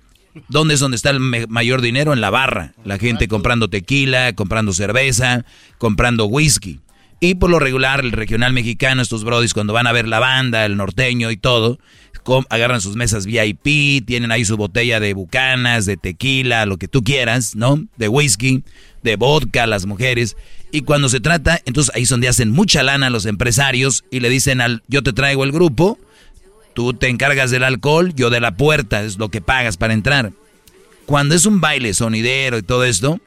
¿Dónde 0.49 0.75
es 0.75 0.79
donde 0.79 0.97
está 0.97 1.09
el 1.09 1.19
mayor 1.19 1.81
dinero? 1.81 2.13
En 2.13 2.21
la 2.21 2.29
barra. 2.29 2.73
La 2.83 2.97
gente 2.97 3.27
comprando 3.27 3.69
tequila, 3.69 4.33
comprando 4.33 4.73
cerveza, 4.73 5.45
comprando 5.77 6.25
whisky. 6.25 6.79
Y 7.19 7.35
por 7.35 7.49
lo 7.49 7.57
regular, 7.57 8.01
el 8.01 8.11
regional 8.11 8.53
mexicano, 8.53 9.01
estos 9.01 9.23
brodis, 9.23 9.55
cuando 9.55 9.73
van 9.73 9.87
a 9.87 9.91
ver 9.91 10.07
la 10.07 10.19
banda, 10.19 10.65
el 10.65 10.77
norteño 10.77 11.31
y 11.31 11.37
todo, 11.37 11.79
agarran 12.49 12.81
sus 12.81 12.95
mesas 12.95 13.25
VIP, 13.25 14.05
tienen 14.05 14.31
ahí 14.31 14.45
su 14.45 14.57
botella 14.57 14.99
de 14.99 15.13
bucanas, 15.13 15.85
de 15.85 15.97
tequila, 15.97 16.65
lo 16.65 16.77
que 16.77 16.87
tú 16.87 17.03
quieras, 17.03 17.55
¿no? 17.55 17.83
De 17.97 18.07
whisky, 18.07 18.63
de 19.01 19.15
vodka, 19.15 19.65
las 19.65 19.85
mujeres. 19.85 20.35
Y 20.71 20.81
cuando 20.81 21.09
se 21.09 21.19
trata, 21.19 21.61
entonces 21.65 21.95
ahí 21.95 22.03
es 22.03 22.09
donde 22.09 22.27
hacen 22.27 22.51
mucha 22.51 22.83
lana 22.83 23.09
los 23.09 23.25
empresarios 23.25 24.03
y 24.11 24.19
le 24.19 24.29
dicen 24.29 24.61
al, 24.61 24.83
yo 24.87 25.01
te 25.01 25.13
traigo 25.13 25.43
el 25.43 25.51
grupo, 25.51 25.97
tú 26.77 26.93
te 26.93 27.09
encargas 27.09 27.49
del 27.49 27.63
alcohol, 27.63 28.13
yo 28.13 28.29
de 28.29 28.39
la 28.39 28.55
puerta, 28.55 29.01
es 29.01 29.17
lo 29.17 29.29
que 29.29 29.41
pagas 29.41 29.77
para 29.77 29.95
entrar. 29.95 30.31
Cuando 31.07 31.33
es 31.33 31.47
un 31.47 31.59
baile 31.59 31.91
sonidero 31.95 32.59
y 32.59 32.61
todo 32.61 32.83
esto, 32.83 33.19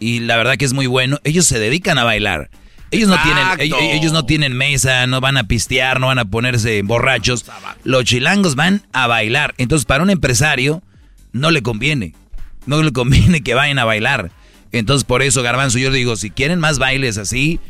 y 0.00 0.18
la 0.18 0.36
verdad 0.36 0.56
que 0.56 0.64
es 0.64 0.72
muy 0.72 0.88
bueno, 0.88 1.20
ellos 1.22 1.46
se 1.46 1.60
dedican 1.60 1.96
a 1.96 2.02
bailar. 2.02 2.50
Ellos 2.90 3.08
no, 3.08 3.22
tienen, 3.22 3.44
Exacto. 3.44 3.62
ellos, 3.62 3.78
ellos 3.80 4.12
no 4.12 4.24
tienen 4.26 4.56
mesa, 4.56 5.06
no 5.06 5.20
van 5.20 5.36
a 5.36 5.44
pistear, 5.44 6.00
no 6.00 6.08
van 6.08 6.18
a 6.18 6.24
ponerse 6.24 6.82
borrachos. 6.82 7.44
Los 7.84 8.02
chilangos 8.02 8.56
van 8.56 8.82
a 8.92 9.06
bailar. 9.06 9.54
Entonces, 9.56 9.84
para 9.86 10.02
un 10.02 10.10
empresario, 10.10 10.82
no 11.30 11.52
le 11.52 11.62
conviene. 11.62 12.14
No 12.66 12.82
le 12.82 12.92
conviene 12.92 13.42
que 13.44 13.54
vayan 13.54 13.78
a 13.78 13.84
bailar. 13.84 14.32
Entonces, 14.72 15.04
por 15.04 15.22
eso, 15.22 15.44
Garbanzo, 15.44 15.78
yo 15.78 15.92
digo, 15.92 16.16
si 16.16 16.30
quieren 16.30 16.58
más 16.58 16.80
bailes 16.80 17.16
así, 17.16 17.60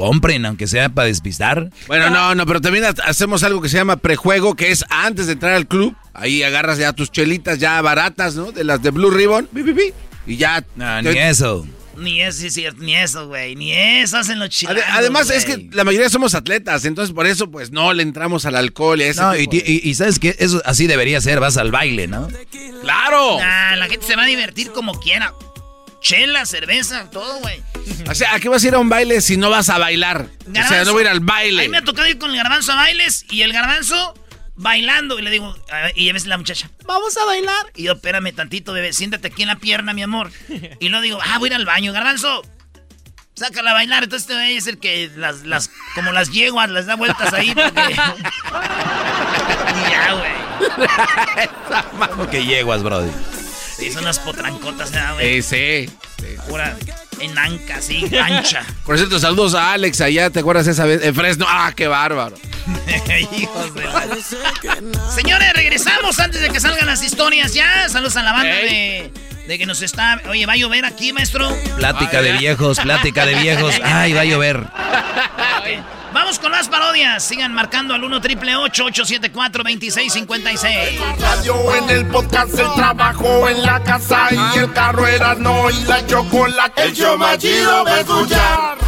compren, 0.00 0.46
aunque 0.46 0.66
sea 0.66 0.88
para 0.88 1.08
despistar. 1.08 1.68
Bueno, 1.86 2.08
no, 2.08 2.34
no, 2.34 2.46
pero 2.46 2.60
también 2.62 2.84
ha- 2.86 2.94
hacemos 3.04 3.42
algo 3.42 3.60
que 3.60 3.68
se 3.68 3.76
llama 3.76 3.96
prejuego, 3.96 4.56
que 4.56 4.70
es 4.70 4.82
antes 4.88 5.26
de 5.26 5.34
entrar 5.34 5.52
al 5.52 5.66
club. 5.68 5.94
Ahí 6.14 6.42
agarras 6.42 6.78
ya 6.78 6.92
tus 6.94 7.12
chelitas 7.12 7.58
ya 7.58 7.80
baratas, 7.82 8.34
¿no? 8.34 8.50
De 8.52 8.64
las 8.64 8.82
de 8.82 8.90
Blue 8.90 9.10
Ribbon. 9.10 9.48
y 10.26 10.36
ya. 10.36 10.64
No, 10.76 11.02
ni 11.02 11.10
eso. 11.18 11.66
Ni 11.98 12.22
eso, 12.22 12.38
sí 12.40 12.46
es 12.46 12.54
cierto, 12.54 12.82
ni 12.82 12.96
eso, 12.96 13.26
güey. 13.28 13.54
Ni 13.56 13.72
eso 13.72 14.16
hacen 14.16 14.38
los 14.38 14.48
chilangos. 14.48 14.82
Además, 14.90 15.28
es 15.28 15.44
que 15.44 15.68
la 15.72 15.84
mayoría 15.84 16.08
somos 16.08 16.34
atletas, 16.34 16.86
entonces 16.86 17.14
por 17.14 17.26
eso, 17.26 17.50
pues 17.50 17.72
no 17.72 17.92
le 17.92 18.02
entramos 18.02 18.46
al 18.46 18.56
alcohol 18.56 19.00
y 19.00 19.04
a 19.04 19.08
ese 19.08 19.20
No, 19.20 19.32
tipo 19.34 19.56
y- 19.56 19.82
y 19.84 19.94
sabes 19.94 20.18
que 20.18 20.34
eso 20.38 20.62
así 20.64 20.86
debería 20.86 21.20
ser, 21.20 21.40
vas 21.40 21.58
al 21.58 21.70
baile, 21.70 22.06
¿no? 22.06 22.26
¡Claro! 22.82 23.38
Nah, 23.38 23.76
la 23.76 23.86
gente 23.88 24.06
se 24.06 24.16
va 24.16 24.22
a 24.22 24.26
divertir 24.26 24.70
como 24.72 24.98
quiera. 24.98 25.34
Chela, 26.00 26.46
cerveza, 26.46 27.10
todo, 27.10 27.38
güey. 27.40 27.62
O 28.08 28.14
sea, 28.14 28.34
¿a 28.34 28.40
qué 28.40 28.48
vas 28.48 28.64
a 28.64 28.68
ir 28.68 28.74
a 28.74 28.78
un 28.78 28.88
baile 28.88 29.20
si 29.20 29.36
no 29.36 29.50
vas 29.50 29.68
a 29.68 29.78
bailar? 29.78 30.26
O 30.48 30.52
sea, 30.68 30.84
no 30.84 30.92
voy 30.92 31.02
a 31.02 31.04
ir 31.06 31.10
al 31.10 31.18
A 31.18 31.20
baile. 31.20 31.62
mí 31.62 31.68
me 31.68 31.78
ha 31.78 31.84
tocado 31.84 32.08
ir 32.08 32.18
con 32.18 32.30
el 32.30 32.36
garbanzo 32.36 32.72
a 32.72 32.76
bailes 32.76 33.26
y 33.30 33.42
el 33.42 33.52
garbanzo 33.52 34.14
bailando. 34.56 35.18
Y 35.18 35.22
le 35.22 35.30
digo, 35.30 35.54
a 35.70 35.90
y 35.94 36.08
a 36.08 36.12
veces 36.12 36.28
la 36.28 36.38
muchacha, 36.38 36.70
vamos 36.86 37.16
a 37.16 37.24
bailar. 37.26 37.66
Y 37.74 37.84
yo, 37.84 37.92
espérame 37.92 38.32
tantito, 38.34 38.72
bebé, 38.72 38.92
siéntate 38.92 39.28
aquí 39.28 39.42
en 39.42 39.48
la 39.48 39.56
pierna, 39.56 39.92
mi 39.92 40.02
amor. 40.02 40.30
Y 40.80 40.88
luego 40.88 41.02
digo, 41.02 41.18
ah, 41.22 41.38
voy 41.38 41.48
a 41.48 41.52
ir 41.52 41.56
al 41.56 41.66
baño, 41.66 41.92
garbanzo. 41.92 42.42
Sácala 43.34 43.70
a 43.70 43.74
bailar. 43.74 44.04
Entonces 44.04 44.26
te 44.26 44.34
voy 44.34 44.42
a 44.42 44.46
decir 44.54 44.78
que 44.78 45.10
las, 45.16 45.44
las, 45.44 45.70
como 45.94 46.12
las 46.12 46.30
yeguas, 46.30 46.70
las 46.70 46.86
da 46.86 46.96
vueltas 46.96 47.32
ahí. 47.32 47.54
Porque... 47.54 47.92
y 47.92 49.90
ya, 49.90 50.12
güey. 50.12 50.32
¿Cómo 52.10 52.28
que 52.28 52.44
yeguas, 52.44 52.82
brody? 52.82 53.10
Sí, 53.80 53.90
son 53.90 54.02
unas 54.02 54.18
potrancotas, 54.18 54.92
¿verdad, 54.92 55.14
güey? 55.14 55.40
Sí, 55.40 55.88
sí. 56.18 56.36
Pura 56.46 56.76
enanca, 57.18 57.76
así, 57.76 58.04
ancha. 58.22 58.62
Por 58.84 58.98
cierto, 58.98 59.18
saludos 59.18 59.54
a 59.54 59.72
Alex 59.72 60.02
allá, 60.02 60.28
¿te 60.28 60.40
acuerdas 60.40 60.66
esa 60.66 60.84
vez? 60.84 61.02
En 61.02 61.14
Fresno. 61.14 61.46
¡Ah, 61.48 61.72
qué 61.74 61.88
bárbaro! 61.88 62.36
Hijos 63.32 63.74
de. 63.74 63.88
Señores, 65.14 65.52
regresamos 65.54 66.18
antes 66.18 66.42
de 66.42 66.50
que 66.50 66.60
salgan 66.60 66.86
las 66.86 67.02
historias 67.02 67.54
ya. 67.54 67.88
Saludos 67.88 68.16
a 68.16 68.22
la 68.22 68.32
banda 68.32 68.54
de, 68.54 69.10
de 69.48 69.58
que 69.58 69.64
nos 69.64 69.80
está... 69.80 70.20
Oye, 70.28 70.44
¿va 70.44 70.52
a 70.52 70.56
llover 70.56 70.84
aquí, 70.84 71.14
maestro? 71.14 71.50
Plática 71.76 72.20
de 72.20 72.32
viejos, 72.32 72.78
plática 72.80 73.24
de 73.24 73.34
viejos. 73.36 73.74
Ay, 73.82 74.12
va 74.12 74.20
a 74.20 74.24
llover. 74.26 74.66
Vamos 76.12 76.38
con 76.38 76.50
las 76.50 76.68
parodias. 76.68 77.22
Sigan 77.22 77.54
marcando 77.54 77.94
al 77.94 78.02
1 78.02 78.20
triple 78.20 78.56
874 78.56 79.62
2656. 79.62 81.00
Radio 81.20 81.74
en 81.76 81.90
el 81.90 82.06
podcast, 82.06 82.58
el 82.58 82.72
trabajo 82.74 83.48
en 83.48 83.62
la 83.62 83.82
casa 83.82 84.28
y 84.30 84.58
el 84.58 84.72
carro 84.72 85.06
era 85.06 85.34
no 85.34 85.70
y 85.70 85.84
la 85.84 86.04
chocolate. 86.06 86.82
El 86.82 86.94
show 86.94 87.16
más 87.16 87.38
chido 87.38 87.84
va 87.84 87.92
a 87.92 88.00
escuchar. 88.00 88.78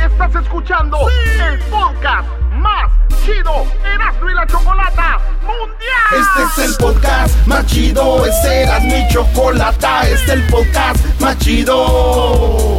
Estás 0.00 0.42
escuchando 0.42 0.98
el 1.08 1.58
podcast 1.64 2.28
más 2.52 2.90
chido 3.24 3.66
Erasmo 3.84 4.30
y 4.30 4.34
la 4.34 4.46
Chocolata 4.46 5.18
Mundial. 5.42 6.12
Este 6.12 6.62
es 6.62 6.70
el 6.70 6.76
podcast 6.76 7.46
más 7.46 7.66
chido, 7.66 8.24
este 8.24 8.62
era 8.62 8.80
mi 8.80 9.06
chocolata, 9.08 10.02
este 10.08 10.14
es 10.14 10.28
el 10.30 10.42
podcast 10.46 11.04
más 11.20 11.36
chido. 11.38 12.78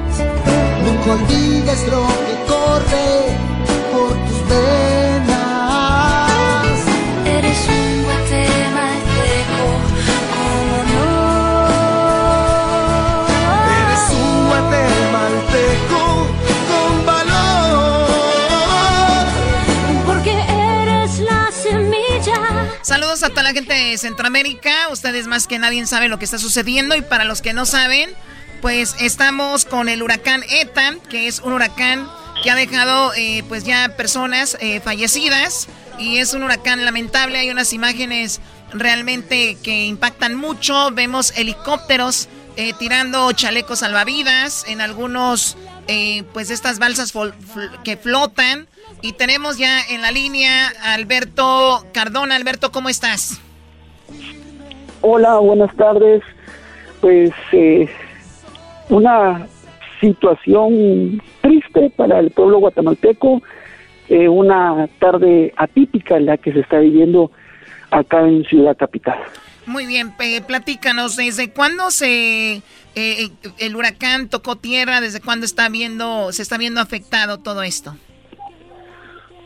Nunca 1.03 1.13
olvides 1.23 1.81
lo 1.87 2.05
que 2.07 2.35
corre 2.47 3.35
por 3.91 4.13
tus 4.27 4.39
venas. 4.47 6.29
Eres 7.25 7.67
un 7.67 8.03
guatemalteco, 8.03 9.65
¿cómo 10.35 10.77
no? 10.93 11.09
Eres 13.81 14.05
un 14.11 14.47
guatemalteco 14.47 16.03
con 16.69 16.91
valor. 17.07 18.05
Porque 20.05 20.33
eres 20.33 21.17
la 21.19 21.51
semilla. 21.51 22.37
Saludos 22.83 23.23
a 23.23 23.29
toda 23.29 23.41
la 23.41 23.53
gente 23.53 23.73
de 23.73 23.97
Centroamérica. 23.97 24.89
Ustedes 24.91 25.25
más 25.25 25.47
que 25.47 25.57
nadie 25.57 25.83
saben 25.87 26.11
lo 26.11 26.19
que 26.19 26.25
está 26.25 26.37
sucediendo. 26.37 26.95
Y 26.95 27.01
para 27.01 27.23
los 27.23 27.41
que 27.41 27.53
no 27.53 27.65
saben, 27.65 28.11
pues 28.61 28.95
estamos 28.99 29.65
con 29.65 29.89
el 29.89 30.03
huracán 30.03 30.43
ETA, 30.49 30.95
que 31.09 31.27
es 31.27 31.39
un 31.39 31.53
huracán 31.53 32.07
que 32.43 32.51
ha 32.51 32.55
dejado 32.55 33.13
eh, 33.15 33.43
pues 33.47 33.63
ya 33.63 33.95
personas 33.97 34.57
eh, 34.59 34.79
fallecidas. 34.79 35.67
Y 35.99 36.17
es 36.17 36.33
un 36.33 36.43
huracán 36.43 36.83
lamentable. 36.85 37.37
Hay 37.37 37.49
unas 37.51 37.73
imágenes 37.73 38.41
realmente 38.73 39.57
que 39.61 39.85
impactan 39.85 40.35
mucho. 40.35 40.89
Vemos 40.91 41.37
helicópteros 41.37 42.27
eh, 42.57 42.73
tirando 42.77 43.31
chalecos 43.31 43.79
salvavidas 43.79 44.65
en 44.67 44.81
algunos, 44.81 45.57
eh, 45.87 46.23
pues 46.33 46.51
estas 46.51 46.79
balsas 46.79 47.13
que 47.83 47.97
flotan. 47.97 48.67
Y 49.01 49.13
tenemos 49.13 49.57
ya 49.57 49.81
en 49.89 50.01
la 50.01 50.11
línea 50.11 50.71
a 50.83 50.93
Alberto 50.93 51.85
Cardona. 51.93 52.35
Alberto, 52.35 52.71
¿cómo 52.71 52.89
estás? 52.89 53.39
Hola, 55.01 55.37
buenas 55.37 55.75
tardes. 55.75 56.21
Pues 56.99 57.31
eh, 57.53 57.89
una 58.91 59.47
situación 60.01 61.21
triste 61.41 61.91
para 61.95 62.19
el 62.19 62.31
pueblo 62.31 62.59
guatemalteco, 62.59 63.41
eh, 64.09 64.27
una 64.27 64.87
tarde 64.99 65.53
atípica 65.55 66.17
en 66.17 66.25
la 66.25 66.37
que 66.37 66.51
se 66.51 66.59
está 66.59 66.79
viviendo 66.79 67.31
acá 67.89 68.21
en 68.27 68.43
Ciudad 68.43 68.75
Capital. 68.75 69.17
Muy 69.65 69.85
bien, 69.85 70.13
eh, 70.19 70.41
platícanos, 70.41 71.15
¿desde 71.15 71.51
cuándo 71.51 71.89
se 71.91 72.61
eh, 72.95 73.29
el 73.59 73.75
huracán 73.75 74.27
tocó 74.29 74.57
tierra? 74.57 74.99
¿Desde 74.99 75.21
cuándo 75.21 75.45
está 75.45 75.69
viendo, 75.69 76.31
se 76.33 76.41
está 76.41 76.57
viendo 76.57 76.81
afectado 76.81 77.37
todo 77.37 77.63
esto? 77.63 77.95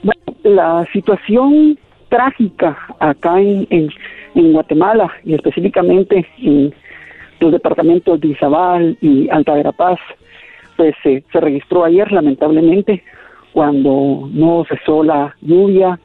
Bueno, 0.01 0.21
la 0.43 0.87
situación 0.91 1.77
trágica 2.09 2.77
acá 2.99 3.39
en, 3.39 3.67
en, 3.69 3.89
en 4.33 4.53
Guatemala 4.53 5.11
y 5.23 5.35
específicamente 5.35 6.25
en 6.39 6.73
los 7.39 7.51
departamentos 7.51 8.19
de 8.19 8.29
Izabal 8.29 8.97
y 9.01 9.29
Alta 9.29 9.53
Verapaz, 9.53 9.99
pues 10.77 10.95
eh, 11.05 11.23
se 11.31 11.39
registró 11.39 11.83
ayer 11.83 12.11
lamentablemente 12.11 13.03
cuando 13.53 14.27
no 14.31 14.65
cesó 14.67 15.03
la 15.03 15.35
lluvia, 15.41 15.99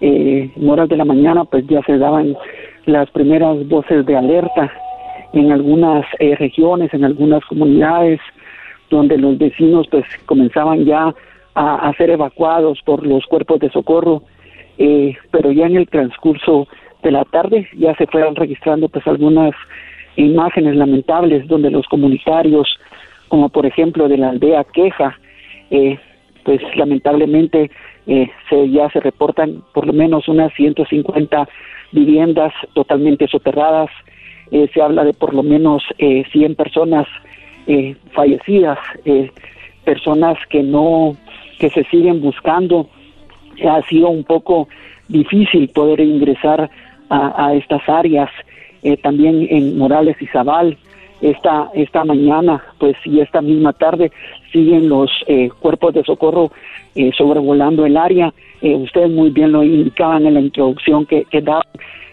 eh, 0.00 0.50
en 0.56 0.88
de 0.88 0.96
la 0.96 1.04
mañana 1.04 1.44
pues 1.44 1.66
ya 1.66 1.82
se 1.82 1.98
daban 1.98 2.36
las 2.86 3.10
primeras 3.10 3.66
voces 3.68 4.04
de 4.06 4.16
alerta 4.16 4.72
en 5.32 5.52
algunas 5.52 6.04
eh, 6.18 6.34
regiones, 6.36 6.92
en 6.94 7.04
algunas 7.04 7.44
comunidades, 7.44 8.20
donde 8.90 9.18
los 9.18 9.36
vecinos 9.38 9.86
pues 9.90 10.04
comenzaban 10.26 10.84
ya 10.84 11.14
a, 11.54 11.88
a 11.88 11.92
ser 11.94 12.10
evacuados 12.10 12.80
por 12.84 13.06
los 13.06 13.26
cuerpos 13.26 13.60
de 13.60 13.70
socorro, 13.70 14.22
eh, 14.78 15.16
pero 15.30 15.52
ya 15.52 15.66
en 15.66 15.76
el 15.76 15.88
transcurso 15.88 16.68
de 17.02 17.10
la 17.10 17.24
tarde 17.24 17.68
ya 17.76 17.94
se 17.96 18.06
fueron 18.06 18.34
registrando 18.34 18.88
pues 18.88 19.06
algunas 19.06 19.54
imágenes 20.16 20.76
lamentables 20.76 21.46
donde 21.48 21.70
los 21.70 21.86
comunitarios, 21.86 22.78
como 23.28 23.48
por 23.48 23.66
ejemplo 23.66 24.08
de 24.08 24.18
la 24.18 24.30
aldea 24.30 24.64
Queja, 24.64 25.18
eh, 25.70 25.98
pues 26.44 26.60
lamentablemente 26.76 27.70
eh, 28.06 28.30
se, 28.50 28.70
ya 28.70 28.90
se 28.90 29.00
reportan 29.00 29.62
por 29.72 29.86
lo 29.86 29.92
menos 29.92 30.28
unas 30.28 30.52
150 30.54 31.48
viviendas 31.92 32.52
totalmente 32.74 33.26
soterradas, 33.28 33.90
eh, 34.50 34.68
se 34.74 34.82
habla 34.82 35.04
de 35.04 35.14
por 35.14 35.32
lo 35.32 35.42
menos 35.42 35.82
eh, 35.98 36.24
100 36.32 36.54
personas 36.54 37.06
fallecidas, 38.12 38.78
personas 39.86 40.36
que 40.50 40.62
no, 40.62 41.16
que 41.58 41.70
se 41.70 41.82
siguen 41.84 42.20
buscando. 42.20 42.90
Ha 43.66 43.80
sido 43.88 44.10
un 44.10 44.22
poco 44.22 44.68
difícil 45.08 45.70
poder 45.70 46.00
ingresar 46.00 46.68
a 47.08 47.54
estas 47.54 47.88
áreas, 47.88 48.28
eh, 48.84 48.96
también 48.96 49.46
en 49.50 49.76
Morales 49.76 50.16
y 50.20 50.26
Zabal. 50.26 50.76
Esta, 51.20 51.70
esta 51.74 52.04
mañana, 52.04 52.62
pues, 52.78 52.96
y 53.04 53.20
esta 53.20 53.40
misma 53.40 53.72
tarde 53.72 54.12
siguen 54.52 54.88
los 54.88 55.10
eh, 55.26 55.48
cuerpos 55.58 55.94
de 55.94 56.04
socorro 56.04 56.50
eh, 56.94 57.10
sobrevolando 57.16 57.86
el 57.86 57.96
área. 57.96 58.32
Eh, 58.60 58.74
ustedes 58.74 59.10
muy 59.10 59.30
bien 59.30 59.52
lo 59.52 59.62
indicaban 59.62 60.26
en 60.26 60.34
la 60.34 60.40
introducción 60.40 61.06
que, 61.06 61.24
que 61.24 61.40
daban. 61.40 61.64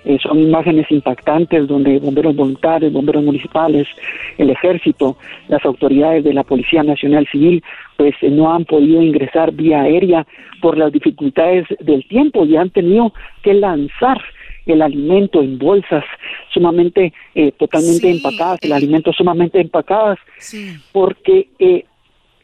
Eh, 0.03 0.18
son 0.23 0.39
imágenes 0.39 0.89
impactantes 0.89 1.68
donde 1.68 1.99
bomberos 1.99 2.35
voluntarios, 2.35 2.91
bomberos 2.91 3.23
municipales, 3.23 3.88
el 4.39 4.49
ejército, 4.49 5.18
las 5.48 5.64
autoridades 5.64 6.23
de 6.23 6.34
la 6.34 6.43
Policía 6.43 6.81
Nacional 6.81 7.27
Civil, 7.31 7.64
pues 7.98 8.15
no 8.23 8.52
han 8.52 8.65
podido 8.65 9.02
ingresar 9.03 9.52
vía 9.52 9.81
aérea 9.81 10.26
por 10.60 10.77
las 10.77 10.91
dificultades 10.91 11.68
del 11.80 12.07
tiempo 12.07 12.45
y 12.45 12.56
han 12.56 12.72
tenido 12.72 13.14
que 13.43 13.53
lanzar 13.53 14.19
el 14.66 14.82
alimento 14.82 15.42
en 15.42 15.58
bolsas 15.58 16.04
sumamente 16.54 17.14
eh, 17.36 17.52
totalmente 17.54 18.10
empacadas, 18.10 18.60
el 18.62 18.74
alimento 18.74 19.12
sumamente 19.14 19.60
empacadas, 19.60 20.20
porque 20.92 21.48
eh, 21.60 21.86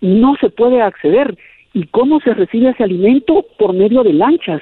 no 0.01 0.35
se 0.39 0.49
puede 0.49 0.81
acceder. 0.81 1.37
¿Y 1.73 1.83
cómo 1.87 2.19
se 2.21 2.33
recibe 2.33 2.69
ese 2.69 2.83
alimento? 2.83 3.45
Por 3.57 3.73
medio 3.73 4.03
de 4.03 4.13
lanchas. 4.13 4.61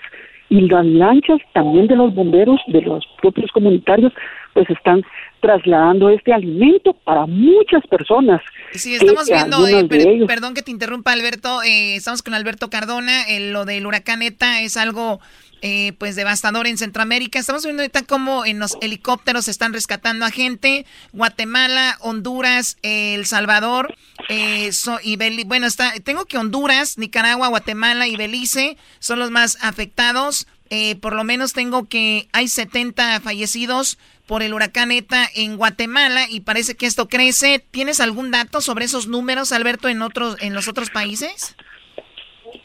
Y 0.49 0.61
las 0.61 0.85
lanchas 0.85 1.39
también 1.53 1.87
de 1.87 1.95
los 1.95 2.13
bomberos, 2.13 2.59
de 2.67 2.81
los 2.81 3.05
propios 3.21 3.51
comunitarios, 3.51 4.13
pues 4.53 4.69
están 4.69 5.03
trasladando 5.45 6.09
este 6.09 6.33
alimento 6.33 6.93
para 6.93 7.25
muchas 7.27 7.85
personas. 7.87 8.41
Sí, 8.73 8.95
estamos 8.95 9.25
que 9.25 9.33
viendo, 9.33 9.67
eh, 9.67 9.85
per- 9.85 10.25
perdón 10.27 10.53
que 10.55 10.63
te 10.63 10.71
interrumpa 10.71 11.11
Alberto, 11.11 11.61
eh, 11.61 11.95
estamos 11.95 12.23
con 12.23 12.33
Alberto 12.33 12.69
Cardona, 12.71 13.23
eh, 13.29 13.51
lo 13.51 13.63
del 13.65 13.85
huracán 13.85 14.21
ETA 14.23 14.61
es 14.61 14.75
algo 14.77 15.19
eh, 15.61 15.93
pues 15.97 16.15
devastador 16.15 16.67
en 16.67 16.77
Centroamérica. 16.77 17.39
Estamos 17.39 17.63
viendo 17.63 17.81
ahorita 17.81 18.03
cómo 18.03 18.45
en 18.45 18.59
los 18.59 18.77
helicópteros 18.81 19.47
están 19.47 19.73
rescatando 19.73 20.23
a 20.25 20.29
gente, 20.29 20.85
Guatemala, 21.11 21.97
Honduras, 22.01 22.77
eh, 22.83 23.15
El 23.15 23.25
Salvador, 23.25 23.95
eh, 24.29 24.71
so- 24.73 24.99
y 25.01 25.15
Beli- 25.17 25.43
bueno, 25.45 25.65
está, 25.65 25.93
tengo 26.03 26.25
que 26.25 26.37
Honduras, 26.37 26.97
Nicaragua, 26.99 27.47
Guatemala 27.47 28.07
y 28.07 28.15
Belice 28.15 28.77
son 28.99 29.17
los 29.19 29.31
más 29.31 29.57
afectados. 29.61 30.45
Eh, 30.71 30.95
por 30.95 31.13
lo 31.13 31.23
menos 31.23 31.53
tengo 31.53 31.85
que 31.87 32.27
hay 32.33 32.47
70 32.47 33.19
fallecidos, 33.21 33.97
por 34.27 34.43
el 34.43 34.53
huracán 34.53 34.91
ETA 34.91 35.25
en 35.35 35.57
Guatemala 35.57 36.21
y 36.29 36.41
parece 36.41 36.75
que 36.75 36.85
esto 36.85 37.07
crece. 37.07 37.63
¿Tienes 37.71 37.99
algún 37.99 38.31
dato 38.31 38.61
sobre 38.61 38.85
esos 38.85 39.07
números, 39.07 39.51
Alberto, 39.51 39.87
en 39.87 40.01
otros 40.01 40.41
en 40.41 40.53
los 40.53 40.67
otros 40.67 40.89
países? 40.89 41.55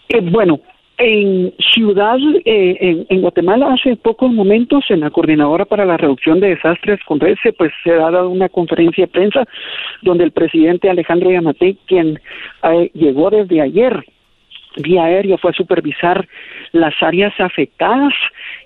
Eh, 0.09 0.21
bueno, 0.23 0.61
en 1.01 1.55
Ciudad, 1.73 2.19
eh, 2.45 3.07
en, 3.09 3.23
Guatemala, 3.23 3.73
hace 3.73 3.97
pocos 3.97 4.31
momentos, 4.31 4.85
en 4.91 5.01
la 5.01 5.11
Coordinadora 5.11 5.65
para 5.65 5.87
la 5.87 5.97
Reducción 5.97 6.41
de 6.41 6.51
Desastres 6.51 7.01
con 7.07 7.19
RECE, 7.19 7.55
pues 7.55 7.73
se 7.83 7.93
ha 7.93 8.11
dado 8.11 8.29
una 8.29 8.51
conferencia 8.51 9.05
de 9.07 9.11
prensa 9.11 9.45
donde 10.03 10.25
el 10.25 10.33
presidente 10.33 10.91
Alejandro 10.91 11.31
Yamatei, 11.31 11.79
quien 11.87 12.21
eh, 12.65 12.91
llegó 12.93 13.31
desde 13.31 13.63
ayer 13.63 14.05
vía 14.77 15.05
aérea, 15.05 15.39
fue 15.39 15.51
a 15.51 15.55
supervisar 15.55 16.27
las 16.73 16.95
áreas 17.03 17.33
afectadas 17.39 18.15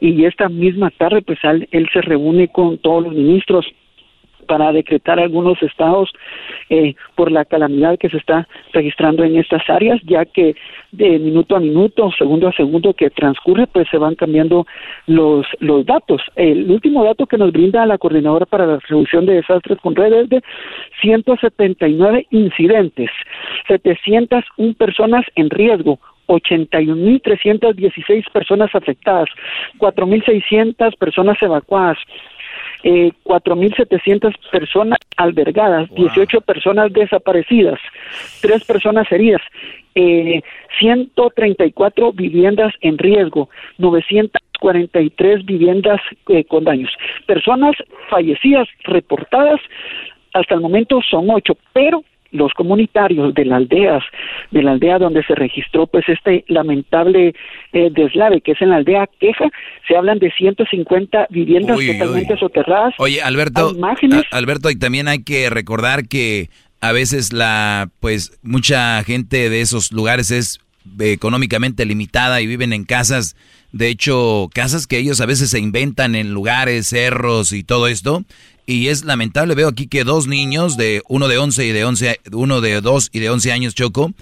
y 0.01 0.25
esta 0.25 0.49
misma 0.49 0.91
tarde, 0.91 1.23
pues 1.23 1.39
él, 1.45 1.69
él 1.71 1.89
se 1.93 2.01
reúne 2.03 2.49
con 2.49 2.79
todos 2.79 3.05
los 3.05 3.15
ministros 3.15 3.67
para 4.45 4.73
decretar 4.73 5.19
algunos 5.19 5.63
estados 5.63 6.11
eh, 6.71 6.95
por 7.15 7.31
la 7.31 7.45
calamidad 7.45 7.99
que 7.99 8.09
se 8.09 8.19
está 8.19 8.49
registrando 8.73 9.25
en 9.25 9.37
estas 9.37 9.69
áreas, 9.69 10.01
ya 10.05 10.25
que 10.25 10.55
de 10.93 11.19
minuto 11.19 11.57
a 11.57 11.61
minuto, 11.61 12.11
segundo 12.17 12.49
a 12.49 12.53
segundo 12.53 12.95
que 12.95 13.11
transcurre, 13.11 13.67
pues 13.67 13.89
se 13.91 13.99
van 13.99 14.15
cambiando 14.15 14.67
los, 15.07 15.47
los 15.59 15.85
datos. 15.85 16.23
El 16.37 16.71
último 16.71 17.05
dato 17.05 17.27
que 17.27 17.39
nos 17.39 17.53
brinda 17.53 17.87
la 17.87 17.99
Coordinadora 17.99 18.47
para 18.47 18.67
la 18.67 18.79
Reducción 18.89 19.27
de 19.27 19.35
Desastres 19.35 19.79
con 19.81 19.97
redes 19.97 20.29
de 20.29 20.43
179 21.03 22.27
incidentes, 22.31 23.11
701 23.69 24.75
personas 24.75 25.25
en 25.35 25.51
riesgo, 25.51 25.99
81.316 26.29 28.31
personas 28.33 28.75
afectadas, 28.75 29.29
4.600 29.79 30.97
personas 30.97 31.37
evacuadas, 31.43 31.99
eh, 32.85 33.13
4.700 33.25 34.35
personas 34.53 34.99
albergadas, 35.17 35.89
18 35.95 36.43
personas 36.43 36.93
desaparecidas, 36.93 37.81
3 38.43 38.63
personas 38.65 39.11
heridas, 39.11 39.41
eh, 39.95 40.43
134 40.79 42.13
viviendas 42.13 42.75
en 42.83 42.99
riesgo, 42.99 43.49
943 43.79 45.47
viviendas 45.47 46.01
eh, 46.29 46.45
con 46.45 46.65
daños. 46.65 46.93
Personas 47.27 47.75
fallecidas 48.11 48.69
reportadas 48.85 49.61
hasta 50.35 50.55
el 50.55 50.61
momento 50.61 51.01
son 51.09 51.31
8, 51.31 51.57
pero 51.73 52.05
los 52.35 52.53
comunitarios 52.53 53.33
de 53.33 53.45
las 53.45 53.59
aldeas, 53.59 54.03
de 54.51 54.63
la 54.63 54.73
aldea 54.73 54.99
donde 54.99 55.23
se 55.25 55.35
registró 55.35 55.87
pues 55.87 56.05
este 56.09 56.45
lamentable 56.49 57.33
eh, 57.73 57.91
deslave, 57.91 58.41
que 58.41 58.53
es 58.53 58.61
en 58.61 58.71
la 58.71 58.77
aldea 58.77 59.09
Queja, 59.21 59.49
se 59.87 59.97
hablan 59.97 60.19
de 60.19 60.33
150 60.33 61.29
viviendas 61.31 61.79
totalmente 61.79 62.37
soterradas. 62.37 62.93
Oye, 62.99 63.23
Alberto, 63.23 63.73
Alberto, 64.33 64.71
y 64.71 64.77
también 64.77 65.07
hay 65.07 65.23
que 65.23 65.49
recordar 65.49 66.09
que 66.09 66.51
a 66.81 66.93
veces 66.93 67.33
la, 67.33 67.89
pues, 68.01 68.39
mucha 68.43 69.03
gente 69.05 69.49
de 69.49 69.61
esos 69.61 69.93
lugares 69.93 70.31
es 70.33 70.59
económicamente 70.99 71.87
limitada 71.87 72.41
y 72.41 72.47
viven 72.47 72.73
en 72.73 72.85
casas, 72.85 73.37
de 73.73 73.89
hecho, 73.89 74.51
casas 74.53 74.87
que 74.87 74.99
ellos 74.99 75.21
a 75.21 75.27
veces 75.27 75.51
se 75.51 75.61
inventan 75.61 76.15
en 76.15 76.33
lugares, 76.33 76.89
cerros 76.89 77.53
y 77.53 77.63
todo 77.63 77.87
esto, 77.87 78.25
y 78.67 78.89
es 78.89 79.05
lamentable, 79.05 79.55
veo 79.55 79.69
aquí 79.69 79.87
que 79.87 80.05
dos 80.05 80.27
niños, 80.27 80.77
de 80.77 81.03
uno 81.09 81.29
de 81.29 81.39
11 81.39 81.67
y 81.67 81.73
de 81.73 81.85
11, 81.85 82.21
uno 82.33 82.61
de 82.61 82.81
2 82.81 83.11
y 83.13 83.19
de 83.21 83.31
11 83.31 83.53
años, 83.53 83.75
Choco, 83.75 84.13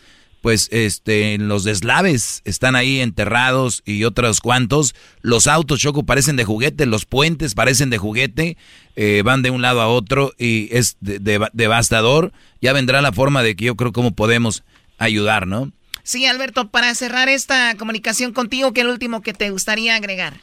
pues 0.42 0.68
este, 0.72 1.38
los 1.38 1.62
deslaves 1.62 2.42
están 2.44 2.74
ahí 2.74 3.00
enterrados 3.00 3.82
y 3.86 4.02
otros 4.02 4.40
cuantos. 4.40 4.94
Los 5.20 5.46
autos, 5.46 5.78
Choco, 5.78 6.02
parecen 6.02 6.34
de 6.34 6.44
juguete, 6.44 6.84
los 6.84 7.06
puentes 7.06 7.54
parecen 7.54 7.90
de 7.90 7.98
juguete, 7.98 8.56
eh, 8.96 9.22
van 9.24 9.42
de 9.42 9.50
un 9.50 9.62
lado 9.62 9.80
a 9.80 9.86
otro 9.86 10.32
y 10.36 10.68
es 10.76 10.96
devastador. 11.00 12.32
Ya 12.60 12.72
vendrá 12.72 13.00
la 13.00 13.12
forma 13.12 13.44
de 13.44 13.54
que 13.54 13.66
yo 13.66 13.76
creo 13.76 13.92
cómo 13.92 14.10
podemos 14.10 14.64
ayudar, 14.98 15.46
¿no? 15.46 15.70
Sí, 16.02 16.26
Alberto, 16.26 16.68
para 16.68 16.92
cerrar 16.96 17.28
esta 17.28 17.76
comunicación 17.76 18.32
contigo, 18.32 18.72
¿qué 18.72 18.80
es 18.80 18.86
lo 18.86 18.92
último 18.92 19.22
que 19.22 19.32
te 19.32 19.50
gustaría 19.50 19.94
agregar? 19.94 20.40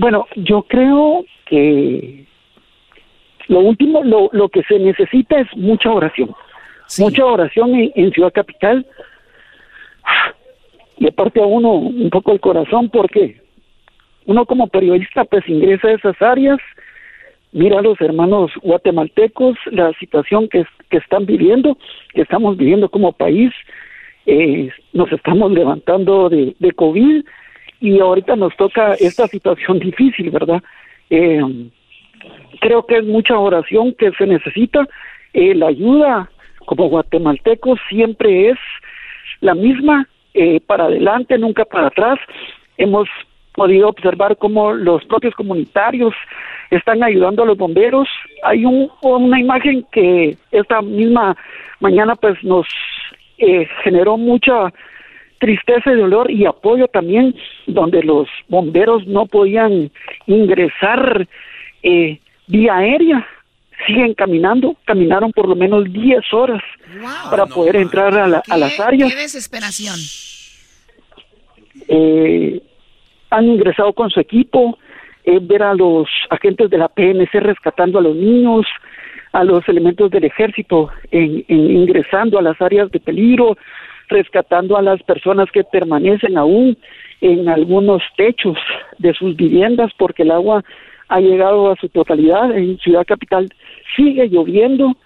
Bueno, 0.00 0.26
yo 0.34 0.62
creo 0.62 1.26
que 1.44 2.24
lo 3.48 3.60
último, 3.60 4.02
lo, 4.02 4.30
lo 4.32 4.48
que 4.48 4.62
se 4.62 4.78
necesita 4.78 5.38
es 5.38 5.54
mucha 5.54 5.92
oración. 5.92 6.34
Mucha 6.98 7.26
oración 7.26 7.74
en, 7.74 8.10
Ciudad 8.12 8.32
Capital. 8.32 8.86
Le 10.96 11.12
parte 11.12 11.42
a 11.42 11.44
uno 11.44 11.72
un 11.72 12.08
poco 12.08 12.32
el 12.32 12.40
corazón 12.40 12.88
porque 12.88 13.42
uno 14.24 14.46
como 14.46 14.68
periodista 14.68 15.26
pues 15.26 15.46
ingresa 15.46 15.88
a 15.88 15.92
esas 15.92 16.22
áreas, 16.22 16.58
mira 17.52 17.80
a 17.80 17.82
los 17.82 18.00
hermanos 18.00 18.50
guatemaltecos, 18.62 19.58
la 19.66 19.92
situación 20.00 20.48
que, 20.48 20.64
que 20.88 20.96
están 20.96 21.26
viviendo, 21.26 21.76
que 22.14 22.22
estamos 22.22 22.56
viviendo 22.56 22.88
como 22.88 23.12
país, 23.12 23.52
eh, 24.24 24.70
nos 24.94 25.12
estamos 25.12 25.52
levantando 25.52 26.30
de, 26.30 26.56
de 26.58 26.72
COVID 26.72 27.22
y 27.80 27.98
ahorita 27.98 28.36
nos 28.36 28.54
toca 28.56 28.94
esta 28.94 29.26
situación 29.26 29.78
difícil, 29.80 30.30
¿verdad? 30.30 30.62
Eh, 31.08 31.40
creo 32.60 32.86
que 32.86 32.98
es 32.98 33.04
mucha 33.04 33.38
oración 33.38 33.94
que 33.94 34.12
se 34.12 34.26
necesita. 34.26 34.86
Eh, 35.32 35.54
la 35.54 35.68
ayuda 35.68 36.30
como 36.66 36.88
guatemaltecos 36.88 37.80
siempre 37.88 38.50
es 38.50 38.58
la 39.40 39.54
misma, 39.54 40.06
eh, 40.34 40.60
para 40.60 40.84
adelante, 40.84 41.38
nunca 41.38 41.64
para 41.64 41.88
atrás. 41.88 42.18
Hemos 42.76 43.08
podido 43.54 43.88
observar 43.88 44.36
cómo 44.36 44.72
los 44.72 45.04
propios 45.06 45.34
comunitarios 45.34 46.14
están 46.70 47.02
ayudando 47.02 47.42
a 47.42 47.46
los 47.46 47.58
bomberos. 47.58 48.08
Hay 48.44 48.64
un, 48.64 48.90
una 49.02 49.40
imagen 49.40 49.84
que 49.90 50.36
esta 50.52 50.82
misma 50.82 51.36
mañana 51.80 52.14
pues 52.14 52.42
nos 52.44 52.66
eh, 53.38 53.66
generó 53.82 54.16
mucha 54.16 54.72
tristeza 55.40 55.90
y 55.90 55.96
dolor 55.96 56.30
y 56.30 56.46
apoyo 56.46 56.86
también, 56.86 57.34
donde 57.66 58.02
los 58.02 58.28
bomberos 58.48 59.06
no 59.06 59.26
podían 59.26 59.90
ingresar 60.26 61.26
eh, 61.82 62.20
vía 62.46 62.76
aérea, 62.76 63.26
siguen 63.86 64.14
caminando, 64.14 64.76
caminaron 64.84 65.32
por 65.32 65.48
lo 65.48 65.56
menos 65.56 65.90
10 65.90 66.32
horas 66.32 66.62
para 67.30 67.46
poder 67.46 67.76
entrar 67.76 68.16
a, 68.16 68.56
las 68.56 68.78
áreas. 68.78 69.12
¡Qué 69.12 69.18
desesperación! 69.18 69.96
Eh, 71.88 72.60
han 73.30 73.46
ingresado 73.46 73.92
con 73.94 74.10
su 74.10 74.20
equipo, 74.20 74.78
eh, 75.24 75.38
ver 75.40 75.62
a 75.62 75.74
los 75.74 76.08
agentes 76.28 76.68
de 76.68 76.78
la 76.78 76.88
PNC 76.88 77.40
rescatando 77.40 77.98
a 77.98 78.02
los 78.02 78.14
niños, 78.14 78.66
a 79.32 79.42
los 79.44 79.66
elementos 79.68 80.10
del 80.10 80.24
ejército 80.24 80.90
en, 81.10 81.44
ingresando 81.48 82.38
a 82.38 82.42
las 82.42 82.60
áreas 82.60 82.90
de 82.90 83.00
peligro, 83.00 83.56
rescatando 84.10 84.76
a 84.76 84.82
las 84.82 85.02
personas 85.02 85.50
que 85.50 85.64
permanecen 85.64 86.36
aún 86.36 86.76
en 87.20 87.48
algunos 87.48 88.02
techos 88.16 88.58
de 88.98 89.14
sus 89.14 89.36
viviendas 89.36 89.92
porque 89.96 90.22
el 90.22 90.30
agua 90.30 90.64
ha 91.08 91.20
llegado 91.20 91.70
a 91.70 91.76
su 91.76 91.88
totalidad. 91.88 92.56
En 92.56 92.78
Ciudad 92.78 93.04
Capital 93.06 93.48
sigue 93.96 94.28
lloviendo, 94.28 94.96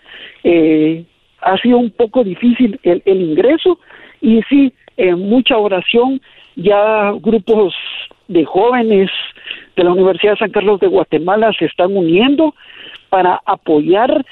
eh, 0.44 1.04
ha 1.40 1.56
sido 1.58 1.78
un 1.78 1.90
poco 1.90 2.22
difícil 2.24 2.78
el, 2.82 3.02
ingreso 3.06 3.78
y 4.20 4.42
sí, 4.48 4.72
en 4.96 5.18
mucha 5.18 5.58
oración, 5.58 6.20
ya 6.56 7.12
grupos 7.20 7.74
de 8.28 8.44
jóvenes 8.44 9.10
de 9.76 9.84
la 9.84 9.92
Universidad 9.92 10.32
de 10.32 10.38
San 10.38 10.50
Carlos 10.50 10.80
de 10.80 10.86
Guatemala 10.86 11.52
se 11.58 11.66
están 11.66 11.96
uniendo 11.96 12.54
para 13.08 13.40
apoyar 13.44 14.24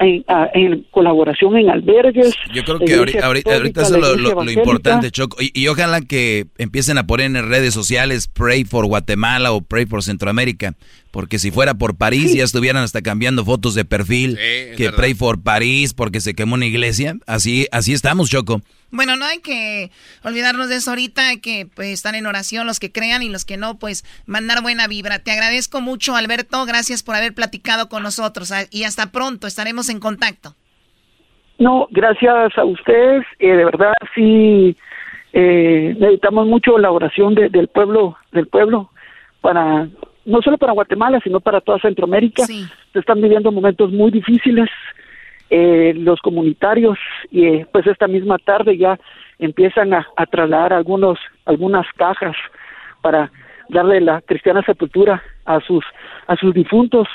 en, 0.00 0.86
colaboración 0.90 1.56
en 1.56 1.70
albergues. 1.70 2.34
Yo 2.52 2.64
creo 2.64 2.78
que 2.78 2.94
ahorita, 2.94 3.26
ahorita, 3.26 3.82
eso 3.82 3.96
es 3.96 4.20
lo, 4.20 4.50
importante, 4.50 5.10
Choco. 5.10 5.36
Y, 5.40 5.66
ojalá 5.68 6.00
que 6.00 6.46
empiecen 6.58 6.98
a 6.98 7.06
poner 7.06 7.26
en 7.26 7.48
redes 7.48 7.74
sociales 7.74 8.28
Pray 8.28 8.64
for 8.64 8.86
Guatemala 8.86 9.52
o 9.52 9.60
Pray 9.60 9.86
for 9.86 10.02
Centroamérica. 10.02 10.74
Porque 11.10 11.38
si 11.38 11.50
fuera 11.50 11.74
por 11.74 11.96
París 11.96 12.34
ya 12.34 12.44
estuvieran 12.44 12.82
hasta 12.82 13.02
cambiando 13.02 13.44
fotos 13.44 13.74
de 13.74 13.84
perfil. 13.84 14.38
que 14.76 14.90
Pray 14.94 15.14
for 15.14 15.42
París 15.42 15.94
porque 15.94 16.20
se 16.20 16.34
quemó 16.34 16.54
una 16.54 16.66
iglesia. 16.66 17.16
Así, 17.26 17.66
así 17.70 17.92
estamos, 17.92 18.30
Choco. 18.30 18.60
Bueno, 18.92 19.16
no 19.16 19.24
hay 19.24 19.40
que 19.40 19.90
olvidarnos 20.22 20.68
de 20.68 20.76
eso 20.76 20.90
ahorita, 20.90 21.28
hay 21.28 21.40
que 21.40 21.66
pues, 21.74 21.88
estar 21.88 22.14
en 22.14 22.26
oración 22.26 22.66
los 22.66 22.78
que 22.78 22.92
crean 22.92 23.22
y 23.22 23.30
los 23.30 23.46
que 23.46 23.56
no, 23.56 23.78
pues 23.78 24.04
mandar 24.26 24.62
buena 24.62 24.86
vibra. 24.86 25.18
Te 25.18 25.32
agradezco 25.32 25.80
mucho, 25.80 26.14
Alberto, 26.14 26.64
gracias 26.66 27.02
por 27.02 27.16
haber 27.16 27.34
platicado 27.34 27.88
con 27.88 28.02
nosotros 28.02 28.52
ah, 28.52 28.64
y 28.70 28.84
hasta 28.84 29.10
pronto, 29.10 29.46
estaremos 29.46 29.88
en 29.88 29.98
contacto. 29.98 30.54
No, 31.58 31.88
gracias 31.90 32.56
a 32.58 32.64
ustedes, 32.64 33.24
eh, 33.38 33.56
de 33.56 33.64
verdad 33.64 33.92
sí 34.14 34.76
eh, 35.32 35.96
necesitamos 35.98 36.46
mucho 36.46 36.76
la 36.76 36.90
oración 36.90 37.34
del 37.34 37.68
pueblo, 37.68 38.18
del 38.32 38.46
pueblo, 38.46 38.90
para 39.40 39.88
no 40.24 40.42
solo 40.42 40.58
para 40.58 40.72
Guatemala, 40.72 41.20
sino 41.24 41.40
para 41.40 41.60
toda 41.60 41.78
Centroamérica. 41.78 42.44
Se 42.44 42.98
están 42.98 43.20
viviendo 43.20 43.50
momentos 43.50 43.90
muy 43.90 44.10
difíciles 44.10 44.68
eh, 45.54 45.92
los 45.94 46.18
comunitarios 46.20 46.98
y 47.30 47.44
eh, 47.44 47.66
pues 47.70 47.86
esta 47.86 48.08
misma 48.08 48.38
tarde 48.38 48.78
ya 48.78 48.98
empiezan 49.38 49.92
a, 49.92 50.06
trasladar 50.30 50.72
algunos 50.72 51.18
algunas 51.44 51.86
cajas 51.98 52.34
para 53.02 53.30
darle 53.68 54.00
la 54.00 54.22
cristiana 54.22 54.62
sepultura 54.62 55.22
a 55.44 55.60
sus 55.60 55.84
a 56.26 56.36
sus 56.36 56.54
difuntos 56.54 57.06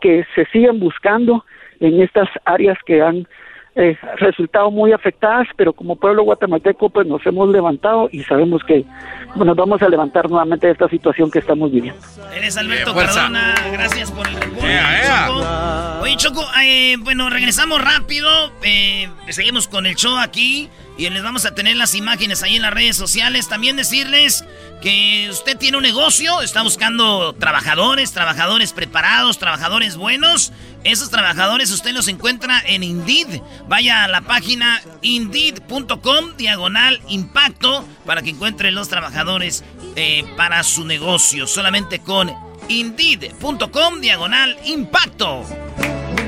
que 0.00 0.24
se 0.34 0.46
siguen 0.46 0.80
buscando 0.80 1.44
en 1.80 2.00
estas 2.00 2.30
áreas 2.46 2.78
que 2.86 3.02
han 3.02 3.28
eh, 3.74 3.96
resultado 4.18 4.70
muy 4.70 4.92
afectadas, 4.92 5.48
pero 5.56 5.72
como 5.72 5.96
pueblo 5.96 6.24
guatemalteco 6.24 6.90
pues 6.90 7.06
nos 7.06 7.24
hemos 7.26 7.48
levantado 7.48 8.08
y 8.12 8.22
sabemos 8.24 8.62
que 8.64 8.84
bueno, 9.28 9.46
nos 9.46 9.56
vamos 9.56 9.80
a 9.82 9.88
levantar 9.88 10.28
nuevamente 10.28 10.66
de 10.66 10.74
esta 10.74 10.88
situación 10.88 11.30
que 11.30 11.38
estamos 11.38 11.72
viviendo. 11.72 12.00
Eres 12.36 12.56
Alberto 12.56 12.94
Cardona, 12.94 13.54
gracias 13.72 14.10
por 14.12 14.26
el 14.28 14.34
reporte. 14.34 14.66
Choco. 15.06 16.02
Oye, 16.02 16.16
Choco, 16.16 16.44
eh, 16.62 16.96
bueno, 17.00 17.30
regresamos 17.30 17.82
rápido. 17.82 18.28
eh, 18.62 19.08
seguimos 19.30 19.68
con 19.68 19.86
el 19.86 19.94
show 19.96 20.18
aquí 20.18 20.68
y 20.98 21.08
les 21.08 21.22
vamos 21.22 21.44
a 21.46 21.54
tener 21.54 21.76
las 21.76 21.94
imágenes 21.94 22.42
ahí 22.42 22.56
en 22.56 22.62
las 22.62 22.72
redes 22.72 22.96
sociales. 22.96 23.48
También 23.48 23.76
decirles 23.76 24.44
que 24.82 25.28
usted 25.30 25.56
tiene 25.56 25.76
un 25.76 25.82
negocio, 25.82 26.42
está 26.42 26.62
buscando 26.62 27.34
trabajadores, 27.34 28.12
trabajadores 28.12 28.72
preparados, 28.72 29.38
trabajadores 29.38 29.96
buenos. 29.96 30.52
Esos 30.84 31.10
trabajadores 31.10 31.70
usted 31.70 31.92
los 31.92 32.08
encuentra 32.08 32.62
en 32.66 32.82
Indeed. 32.82 33.40
Vaya 33.68 34.04
a 34.04 34.08
la 34.08 34.22
página 34.22 34.82
indeed.com 35.00 36.36
diagonal 36.36 37.00
impacto 37.08 37.86
para 38.04 38.22
que 38.22 38.30
encuentre 38.30 38.72
los 38.72 38.88
trabajadores 38.88 39.64
eh, 39.96 40.24
para 40.36 40.62
su 40.62 40.84
negocio. 40.84 41.46
Solamente 41.46 42.00
con 42.00 42.32
indeed.com 42.68 44.00
diagonal 44.00 44.56
impacto. 44.64 45.44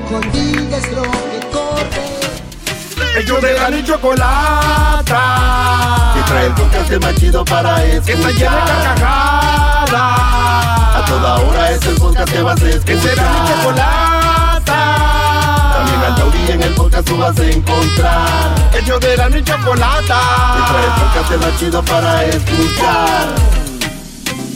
Contigo. 0.09 0.55
Ellos 3.17 3.41
de 3.41 3.53
la 3.53 3.69
ni 3.69 3.83
chocolata. 3.83 5.21
Que 6.13 6.21
trae 6.23 6.45
el 6.47 6.53
podcast 6.53 6.91
más 7.01 7.15
chido 7.15 7.45
para 7.45 7.83
escuchar. 7.85 8.05
Que 8.05 8.13
está 8.13 8.29
llena 8.31 8.65
de 8.65 8.71
carcajadas. 8.83 9.91
A 10.95 11.05
toda 11.07 11.35
hora 11.35 11.71
es 11.71 11.85
el 11.85 11.95
podcast 11.95 12.31
que 12.31 12.41
vas 12.41 12.61
a 12.61 12.69
escuchar. 12.69 12.85
Que 12.85 13.01
será 13.01 13.29
mi 13.29 13.47
chocolata. 13.47 14.79
También 15.73 16.01
al 16.03 16.15
taurí 16.15 16.51
en 16.51 16.63
el 16.63 16.73
podcast 16.73 17.07
tú 17.07 17.17
vas 17.17 17.39
a 17.39 17.45
encontrar. 17.45 18.55
Ellos 18.73 18.99
de 18.99 19.17
la 19.17 19.29
ni 19.29 19.43
chocolata. 19.43 20.19
Que 20.55 20.61
trae 20.71 20.85
el 20.85 20.91
podcast 21.01 21.31
más 21.41 21.59
chido 21.59 21.83
para 21.83 22.25
escuchar. 22.25 23.27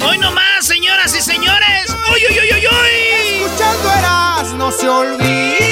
Hoy 0.08 0.18
nomás, 0.18 0.66
señoras 0.66 1.16
y 1.16 1.22
señores. 1.22 1.96
¡Uy, 2.14 2.22
uy, 2.30 2.40
uy, 2.40 2.52
uy, 2.54 2.68
uy! 2.68 3.44
Escuchando 3.44 3.92
eras 3.92 4.54
no 4.54 4.72
se 4.72 4.88
olvidan 4.88 5.69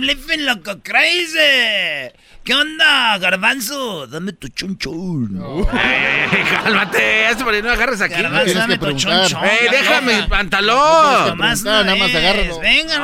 I'm 0.00 0.06
living 0.06 0.46
like 0.46 0.66
a 0.66 0.76
crazy. 0.76 1.38
¿Qué 2.42 2.54
onda, 2.54 3.18
garbanzo? 3.18 4.06
Dame 4.06 4.32
tu 4.32 4.48
chunchón. 4.48 5.38
Cálmate, 6.64 7.28
este 7.28 7.44
por 7.44 7.52
ahí 7.52 7.60
no 7.60 7.70
agarres 7.70 8.00
aquí. 8.00 8.14
Garbanzo, 8.14 8.54
dame 8.54 8.78
tu 8.78 8.92
chunchón. 8.92 9.44
¡Ey, 9.44 9.66
ya, 9.66 9.70
déjame 9.70 10.18
el 10.20 10.28
pantalón! 10.28 11.26
Nomás 11.28 11.62
no 11.62 11.84
nada 11.84 11.96
más 11.96 12.14
agárralo. 12.14 12.60
Venga, 12.60 12.98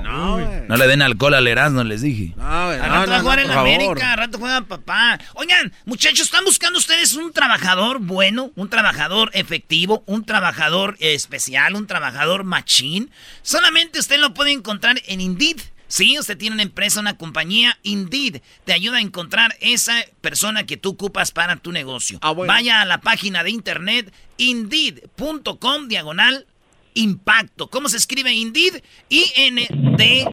No, 0.00 0.38
no. 0.38 0.48
No 0.68 0.76
le 0.76 0.86
den 0.88 1.02
alcohol 1.02 1.34
al 1.34 1.46
Erasmo, 1.46 1.84
les 1.84 2.02
dije. 2.02 2.34
Al 2.40 2.80
rato 2.80 3.10
va 3.12 3.16
a 3.16 3.20
jugar 3.20 3.38
en 3.38 3.50
América, 3.52 4.12
al 4.12 4.18
rato 4.18 4.38
juega 4.38 4.62
papá. 4.62 5.20
Oigan, 5.34 5.72
muchachos, 5.84 6.22
¿están 6.22 6.44
buscando 6.44 6.80
ustedes 6.80 7.14
un 7.14 7.32
trabajador 7.32 8.00
bueno, 8.00 8.50
un 8.56 8.68
trabajador 8.68 9.30
efectivo, 9.34 10.02
un 10.06 10.24
trabajador 10.24 10.96
especial, 10.98 11.76
un 11.76 11.86
trabajador 11.86 12.42
machín? 12.42 13.12
Solamente 13.42 14.00
usted 14.00 14.18
lo 14.18 14.34
puede 14.34 14.50
encontrar 14.50 15.00
en 15.06 15.20
Indeed. 15.20 15.60
Sí, 15.88 16.18
usted 16.18 16.36
tiene 16.36 16.54
una 16.54 16.62
empresa, 16.62 17.00
una 17.00 17.16
compañía, 17.16 17.78
Indeed 17.82 18.42
te 18.64 18.74
ayuda 18.74 18.98
a 18.98 19.00
encontrar 19.00 19.56
esa 19.60 20.04
persona 20.20 20.66
que 20.66 20.76
tú 20.76 20.90
ocupas 20.90 21.32
para 21.32 21.56
tu 21.56 21.72
negocio. 21.72 22.20
Vaya 22.46 22.82
a 22.82 22.84
la 22.84 23.00
página 23.00 23.42
de 23.42 23.50
internet 23.50 24.12
indeed.com 24.36 25.88
diagonal 25.88 26.46
impacto. 26.94 27.68
¿Cómo 27.68 27.88
se 27.88 27.96
escribe 27.96 28.32
Indeed? 28.32 28.82
I-N-D-E-E-D 29.08 30.28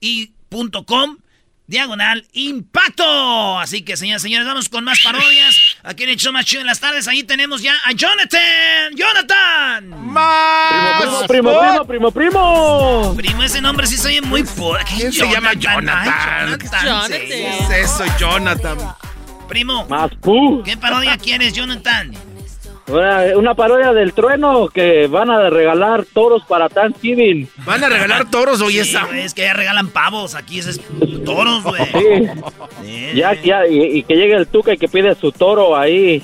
y 0.00 0.26
punto 0.48 0.84
com 0.84 1.18
diagonal 1.66 2.26
impacto. 2.32 3.58
Así 3.58 3.82
que, 3.82 3.96
señoras 3.96 4.22
y 4.22 4.24
señores, 4.24 4.46
vamos 4.46 4.68
con 4.68 4.84
más 4.84 5.00
parodias. 5.00 5.76
Aquí 5.82 6.04
en 6.04 6.10
el 6.10 6.16
show 6.16 6.32
más 6.32 6.44
chido 6.44 6.60
en 6.60 6.66
las 6.66 6.80
tardes. 6.80 7.08
Ahí 7.08 7.22
tenemos 7.22 7.62
ya 7.62 7.74
a 7.84 7.92
Jonathan. 7.92 8.94
¡Jonathan! 8.94 9.90
Primo, 11.26 11.26
primo, 11.26 11.58
primo, 11.58 11.84
primo, 11.86 12.10
primo. 12.10 13.14
Primo, 13.16 13.42
ese 13.42 13.60
nombre 13.60 13.86
sí 13.86 13.96
soy 13.96 14.20
muy 14.20 14.42
por. 14.42 14.82
¿Quién 14.84 15.12
se 15.12 15.26
llama 15.28 15.52
Jonathan? 15.54 16.58
¿Qué 17.08 17.48
es 17.58 17.70
eso, 17.70 18.04
Jonathan? 18.18 18.78
Primo, 19.48 19.86
Más 19.88 20.10
pu. 20.20 20.62
¿qué 20.64 20.76
parodia 20.76 21.18
quieres, 21.18 21.52
Jonathan? 21.52 22.12
Una, 22.86 23.54
parodia 23.54 23.92
del 23.92 24.12
trueno 24.12 24.68
que 24.68 25.06
van 25.06 25.30
a 25.30 25.48
regalar 25.48 26.04
toros 26.12 26.42
para 26.46 26.68
Thanksgiving. 26.68 27.48
¿Van 27.64 27.82
a 27.82 27.88
regalar 27.88 28.30
toros 28.30 28.60
hoy 28.60 28.74
Sí, 28.74 28.78
esa? 28.80 29.04
güey, 29.06 29.22
es 29.22 29.32
que 29.32 29.42
ya 29.42 29.54
regalan 29.54 29.88
pavos. 29.88 30.34
Aquí 30.34 30.58
es, 30.58 30.80
toros, 31.24 31.62
güey. 31.62 31.82
Sí. 32.82 33.14
Ya, 33.14 33.32
ya, 33.40 33.66
y, 33.66 33.98
y 33.98 34.02
que 34.02 34.14
llegue 34.16 34.34
el 34.34 34.46
tuca 34.46 34.74
y 34.74 34.78
que 34.78 34.88
pide 34.88 35.14
su 35.14 35.32
toro 35.32 35.76
ahí. 35.76 36.22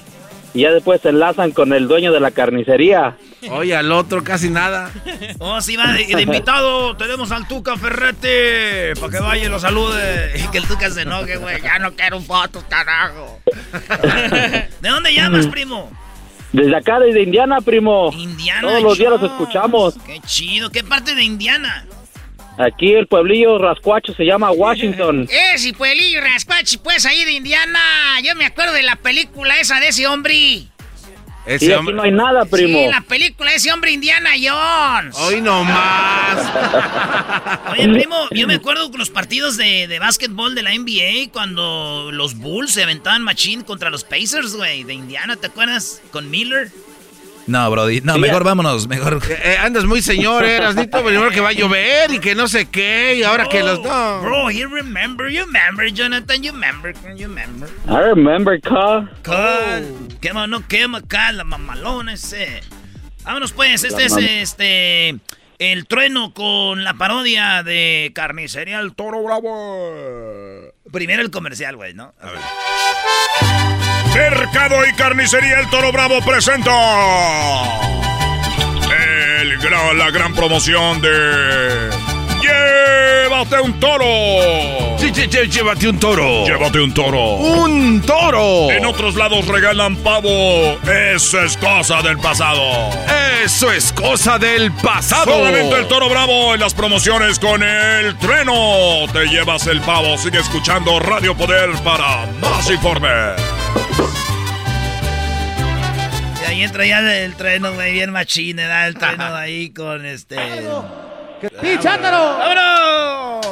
Y 0.52 0.62
ya 0.62 0.72
después 0.72 1.00
se 1.00 1.10
enlazan 1.10 1.52
con 1.52 1.72
el 1.72 1.86
dueño 1.88 2.12
de 2.12 2.18
la 2.20 2.32
carnicería. 2.32 3.16
Oye, 3.50 3.74
al 3.74 3.90
otro 3.92 4.22
casi 4.22 4.50
nada. 4.50 4.90
Oh, 5.38 5.60
sí, 5.62 5.76
va 5.76 5.92
de, 5.92 6.04
de 6.04 6.22
invitado. 6.22 6.94
Tenemos 6.96 7.30
al 7.30 7.46
Tuca 7.48 7.76
Ferrete. 7.76 8.94
Para 9.00 9.12
que 9.12 9.20
vaya 9.20 9.44
y 9.46 9.48
lo 9.48 9.58
salude. 9.60 10.32
Y 10.44 10.48
que 10.48 10.58
el 10.58 10.66
Tuca 10.66 10.90
se 10.90 11.02
enoje, 11.02 11.36
güey. 11.36 11.62
Ya 11.62 11.78
no 11.78 11.92
quiero 11.92 12.20
fotos, 12.20 12.64
carajo. 12.68 13.38
¿De 14.80 14.88
dónde 14.88 15.14
llamas, 15.14 15.46
primo? 15.46 15.90
Desde 16.52 16.76
acá, 16.76 16.98
desde 16.98 17.22
Indiana, 17.22 17.60
primo. 17.60 18.10
Indiana. 18.12 18.62
Todos 18.62 18.82
los 18.82 18.98
días 18.98 19.10
los 19.10 19.22
escuchamos. 19.22 19.94
Qué 20.06 20.20
chido. 20.26 20.70
¿Qué 20.70 20.82
parte 20.82 21.14
de 21.14 21.22
Indiana? 21.22 21.86
Aquí 22.58 22.92
el 22.92 23.06
pueblillo 23.06 23.58
rascuacho 23.58 24.12
se 24.12 24.24
llama 24.24 24.50
Washington. 24.50 25.28
Eh, 25.30 25.58
si 25.58 25.72
pueblillo 25.72 26.20
Raspachi, 26.20 26.78
pues 26.78 27.06
ahí 27.06 27.24
de 27.24 27.32
Indiana. 27.32 27.80
Yo 28.22 28.34
me 28.34 28.44
acuerdo 28.44 28.72
de 28.72 28.82
la 28.82 28.96
película 28.96 29.58
esa 29.58 29.80
de 29.80 29.88
ese 29.88 30.06
hombre. 30.06 30.64
Ese 31.46 31.66
Sí, 31.66 31.72
aquí 31.72 31.78
hombre- 31.78 31.94
no 31.94 32.02
hay 32.02 32.10
nada, 32.12 32.44
primo. 32.44 32.78
Sí, 32.78 32.86
la 32.88 33.00
película 33.00 33.50
de 33.50 33.56
ese 33.56 33.72
hombre 33.72 33.90
Indiana 33.92 34.30
Jones. 34.40 35.16
Hoy 35.18 35.40
no 35.40 35.64
más. 35.64 36.38
Oye, 37.72 37.88
primo, 37.88 38.28
yo 38.30 38.46
me 38.46 38.54
acuerdo 38.54 38.90
con 38.90 38.98
los 38.98 39.10
partidos 39.10 39.56
de, 39.56 39.86
de 39.88 39.98
básquetbol 39.98 40.54
de 40.54 40.62
la 40.62 40.70
NBA 40.74 41.30
cuando 41.32 42.10
los 42.12 42.36
Bulls 42.36 42.72
se 42.72 42.82
aventaban 42.82 43.22
machín 43.22 43.62
contra 43.62 43.88
los 43.90 44.04
Pacers, 44.04 44.54
güey, 44.54 44.84
de 44.84 44.92
Indiana, 44.94 45.36
¿te 45.36 45.46
acuerdas? 45.46 46.02
Con 46.12 46.30
Miller. 46.30 46.70
No, 47.46 47.70
Brody. 47.70 48.00
No, 48.02 48.18
mejor 48.18 48.44
vámonos. 48.44 48.86
Mejor. 48.86 49.20
Eh, 49.28 49.40
eh, 49.44 49.56
andas 49.58 49.84
muy 49.84 50.02
señor, 50.02 50.44
eh, 50.44 50.56
Erasnito, 50.56 51.02
primero 51.04 51.30
que 51.30 51.40
va 51.40 51.48
a 51.48 51.52
llover 51.52 52.12
y 52.12 52.18
que 52.18 52.34
no 52.34 52.48
sé 52.48 52.66
qué, 52.66 53.16
y 53.16 53.22
ahora 53.22 53.46
que 53.48 53.62
los... 53.62 53.80
No. 53.80 54.20
Bro, 54.22 54.50
you 54.50 54.68
remember, 54.68 55.30
you 55.30 55.44
remember, 55.44 55.90
Jonathan, 55.92 56.42
you 56.42 56.52
remember, 56.52 56.94
you 57.16 57.28
remember. 57.28 57.68
I 57.88 58.10
remember, 58.14 58.60
car. 58.60 59.10
Con, 59.24 60.08
quema, 60.20 60.46
no 60.46 60.66
quema 60.66 60.98
acá, 60.98 61.32
la 61.32 61.44
mamalona 61.44 62.12
ese. 62.12 62.60
Vámonos 63.24 63.52
pues, 63.52 63.84
este 63.84 64.00
La 64.00 64.06
es 64.06 64.16
este... 64.16 65.18
El 65.58 65.86
trueno 65.86 66.32
con 66.32 66.84
la 66.84 66.94
parodia 66.94 67.62
de 67.62 68.12
Carnicería 68.14 68.80
El 68.80 68.94
Toro 68.94 69.22
Bravo. 69.22 70.72
Primero 70.90 71.20
el 71.20 71.30
comercial, 71.30 71.76
güey, 71.76 71.92
¿no? 71.92 72.14
A 72.18 72.30
ver. 72.30 73.99
Mercado 74.14 74.86
y 74.86 74.92
Carnicería 74.94 75.60
El 75.60 75.68
Toro 75.70 75.92
Bravo 75.92 76.20
presenta 76.22 76.70
el 79.40 79.58
la 79.94 80.10
gran 80.10 80.34
promoción 80.34 81.00
de 81.00 82.09
¡Llévate 82.40 83.60
un 83.60 83.78
toro! 83.80 84.98
Sí, 84.98 85.10
sí, 85.14 85.28
sí, 85.30 85.38
llévate 85.48 85.88
un 85.88 85.98
toro. 85.98 86.44
¡Llévate 86.44 86.80
un 86.80 86.92
toro! 86.92 87.34
¡Un 87.34 88.02
toro! 88.02 88.70
En 88.70 88.84
otros 88.84 89.14
lados 89.14 89.46
regalan 89.46 89.96
pavo. 89.96 90.78
Eso 91.14 91.40
es 91.42 91.56
cosa 91.56 92.02
del 92.02 92.18
pasado. 92.18 92.90
Eso 93.44 93.72
es 93.72 93.92
cosa 93.92 94.38
del 94.38 94.72
pasado. 94.72 95.32
Solamente 95.32 95.76
el 95.76 95.88
toro 95.88 96.08
bravo 96.08 96.54
en 96.54 96.60
las 96.60 96.74
promociones 96.74 97.38
con 97.38 97.62
el 97.62 98.16
treno. 98.18 99.06
Te 99.12 99.26
llevas 99.26 99.66
el 99.66 99.80
pavo. 99.80 100.18
Sigue 100.18 100.38
escuchando 100.38 100.98
Radio 101.00 101.36
Poder 101.36 101.70
para 101.84 102.26
más 102.40 102.70
informe. 102.70 103.08
Y 106.42 106.44
ahí 106.44 106.62
entra 106.62 106.86
ya 106.86 106.98
el 107.00 107.34
treno, 107.34 107.72
güey, 107.74 107.92
bien 107.92 108.12
machín, 108.12 108.56
da 108.56 108.86
el 108.86 108.94
treno 108.94 109.34
ahí 109.34 109.70
con 109.70 110.04
este. 110.04 110.36
¡Pichándolo! 111.40 112.38
¡Vámonos! 112.38 113.46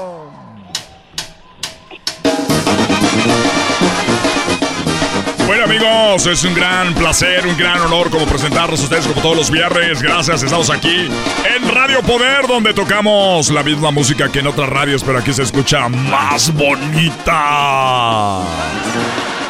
Bueno 5.46 5.64
amigos, 5.64 6.26
es 6.26 6.44
un 6.44 6.54
gran 6.54 6.92
placer, 6.94 7.46
un 7.46 7.56
gran 7.56 7.80
honor 7.80 8.10
como 8.10 8.26
presentarlos 8.26 8.80
a 8.80 8.82
ustedes 8.84 9.06
como 9.06 9.22
todos 9.22 9.36
los 9.36 9.50
viernes. 9.50 10.02
Gracias, 10.02 10.42
estamos 10.42 10.68
aquí 10.68 11.08
en 11.56 11.74
Radio 11.74 12.02
Poder 12.02 12.46
donde 12.46 12.74
tocamos 12.74 13.50
la 13.50 13.62
misma 13.62 13.90
música 13.90 14.30
que 14.30 14.40
en 14.40 14.48
otras 14.48 14.68
radios, 14.68 15.02
pero 15.02 15.18
aquí 15.18 15.32
se 15.32 15.44
escucha 15.44 15.88
más 15.88 16.52
bonita. 16.52 18.42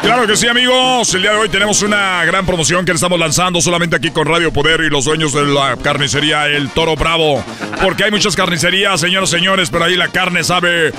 Claro 0.03 0.27
que 0.27 0.37
sí, 0.37 0.47
amigos. 0.47 1.12
El 1.15 1.23
día 1.23 1.33
de 1.33 1.39
hoy 1.39 1.49
tenemos 1.49 1.83
una 1.83 2.25
gran 2.25 2.47
promoción 2.47 2.85
que 2.85 2.93
le 2.93 2.97
estamos 2.97 3.19
lanzando 3.19 3.61
solamente 3.61 3.97
aquí 3.97 4.11
con 4.11 4.27
Radio 4.27 4.53
Poder 4.53 4.81
y 4.81 4.91
los 4.91 5.05
dueños 5.05 5.33
de 5.33 5.45
la 5.45 5.77
carnicería 5.77 6.47
El 6.47 6.70
Toro 6.70 6.97
Bravo. 6.97 7.45
Porque 7.83 8.05
hay 8.05 8.11
muchas 8.11 8.35
carnicerías, 8.35 9.01
señoras 9.01 9.31
y 9.31 9.33
señores, 9.33 9.70
pero 9.70 9.85
ahí 9.85 9.97
la 9.97 10.09
carne 10.09 10.45
sabe 10.45 10.93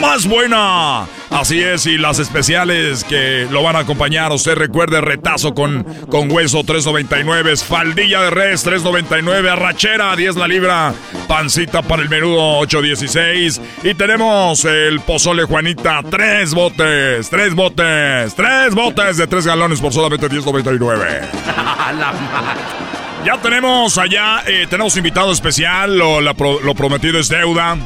más 0.00 0.26
buena. 0.26 1.06
Así 1.30 1.60
es, 1.60 1.84
y 1.86 1.98
las 1.98 2.18
especiales 2.18 3.04
que 3.04 3.46
lo 3.50 3.62
van 3.62 3.76
a 3.76 3.80
acompañar. 3.80 4.32
Usted 4.32 4.54
recuerde 4.54 5.00
retazo 5.00 5.54
con, 5.54 5.84
con 6.10 6.30
hueso 6.30 6.60
3.99, 6.60 7.62
faldilla 7.62 8.22
de 8.22 8.30
res 8.30 8.66
3.99, 8.66 9.50
arrachera 9.50 10.16
10 10.16 10.36
la 10.36 10.48
libra, 10.48 10.94
pancita 11.26 11.82
para 11.82 12.02
el 12.02 12.08
menudo 12.08 12.60
8.16 12.60 13.60
y 13.84 13.94
tenemos 13.94 14.64
el 14.64 15.00
pozole 15.00 15.44
Juanita, 15.44 16.02
tres 16.10 16.54
botes, 16.54 17.28
tres 17.28 17.54
botes, 17.54 18.34
tres 18.34 18.74
botes 18.74 19.18
de 19.18 19.26
tres 19.26 19.46
galones 19.46 19.80
por 19.80 19.92
solamente 19.92 20.28
10.99. 20.28 21.28
Ya 23.24 23.36
tenemos 23.42 23.98
allá, 23.98 24.44
eh, 24.46 24.68
tenemos 24.70 24.96
invitado 24.96 25.32
especial, 25.32 25.98
lo, 25.98 26.20
la 26.20 26.34
lo 26.38 26.74
prometido 26.74 27.18
es 27.18 27.28
deuda. 27.28 27.76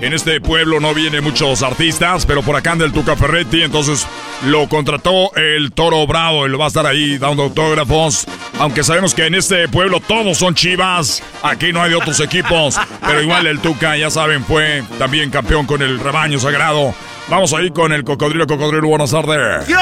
En 0.00 0.14
este 0.14 0.40
pueblo 0.40 0.80
no 0.80 0.94
vienen 0.94 1.22
muchos 1.22 1.62
artistas, 1.62 2.24
pero 2.24 2.42
por 2.42 2.56
acá 2.56 2.72
anda 2.72 2.86
el 2.86 2.92
Tuca 2.92 3.16
Ferretti, 3.16 3.62
entonces 3.62 4.06
lo 4.46 4.66
contrató 4.66 5.34
el 5.36 5.72
Toro 5.72 6.06
Bravo 6.06 6.46
y 6.46 6.48
lo 6.48 6.58
va 6.58 6.64
a 6.64 6.68
estar 6.68 6.86
ahí 6.86 7.18
dando 7.18 7.42
autógrafos. 7.42 8.26
Aunque 8.58 8.82
sabemos 8.82 9.12
que 9.12 9.26
en 9.26 9.34
este 9.34 9.68
pueblo 9.68 10.00
todos 10.00 10.38
son 10.38 10.54
chivas, 10.54 11.22
aquí 11.42 11.70
no 11.72 11.82
hay 11.82 11.90
de 11.90 11.96
otros 11.96 12.18
equipos, 12.20 12.80
pero 13.02 13.20
igual 13.20 13.46
el 13.46 13.60
Tuca, 13.60 13.94
ya 13.98 14.08
saben, 14.08 14.42
fue 14.42 14.82
también 14.98 15.28
campeón 15.28 15.66
con 15.66 15.82
el 15.82 16.00
rebaño 16.00 16.40
sagrado. 16.40 16.94
Vamos 17.30 17.52
ahí 17.54 17.70
con 17.70 17.92
el 17.92 18.02
Cocodrilo 18.04 18.46
Cocodrilo, 18.46 18.88
buenas 18.88 19.12
tardes. 19.12 19.66
¡Yo, 19.68 19.76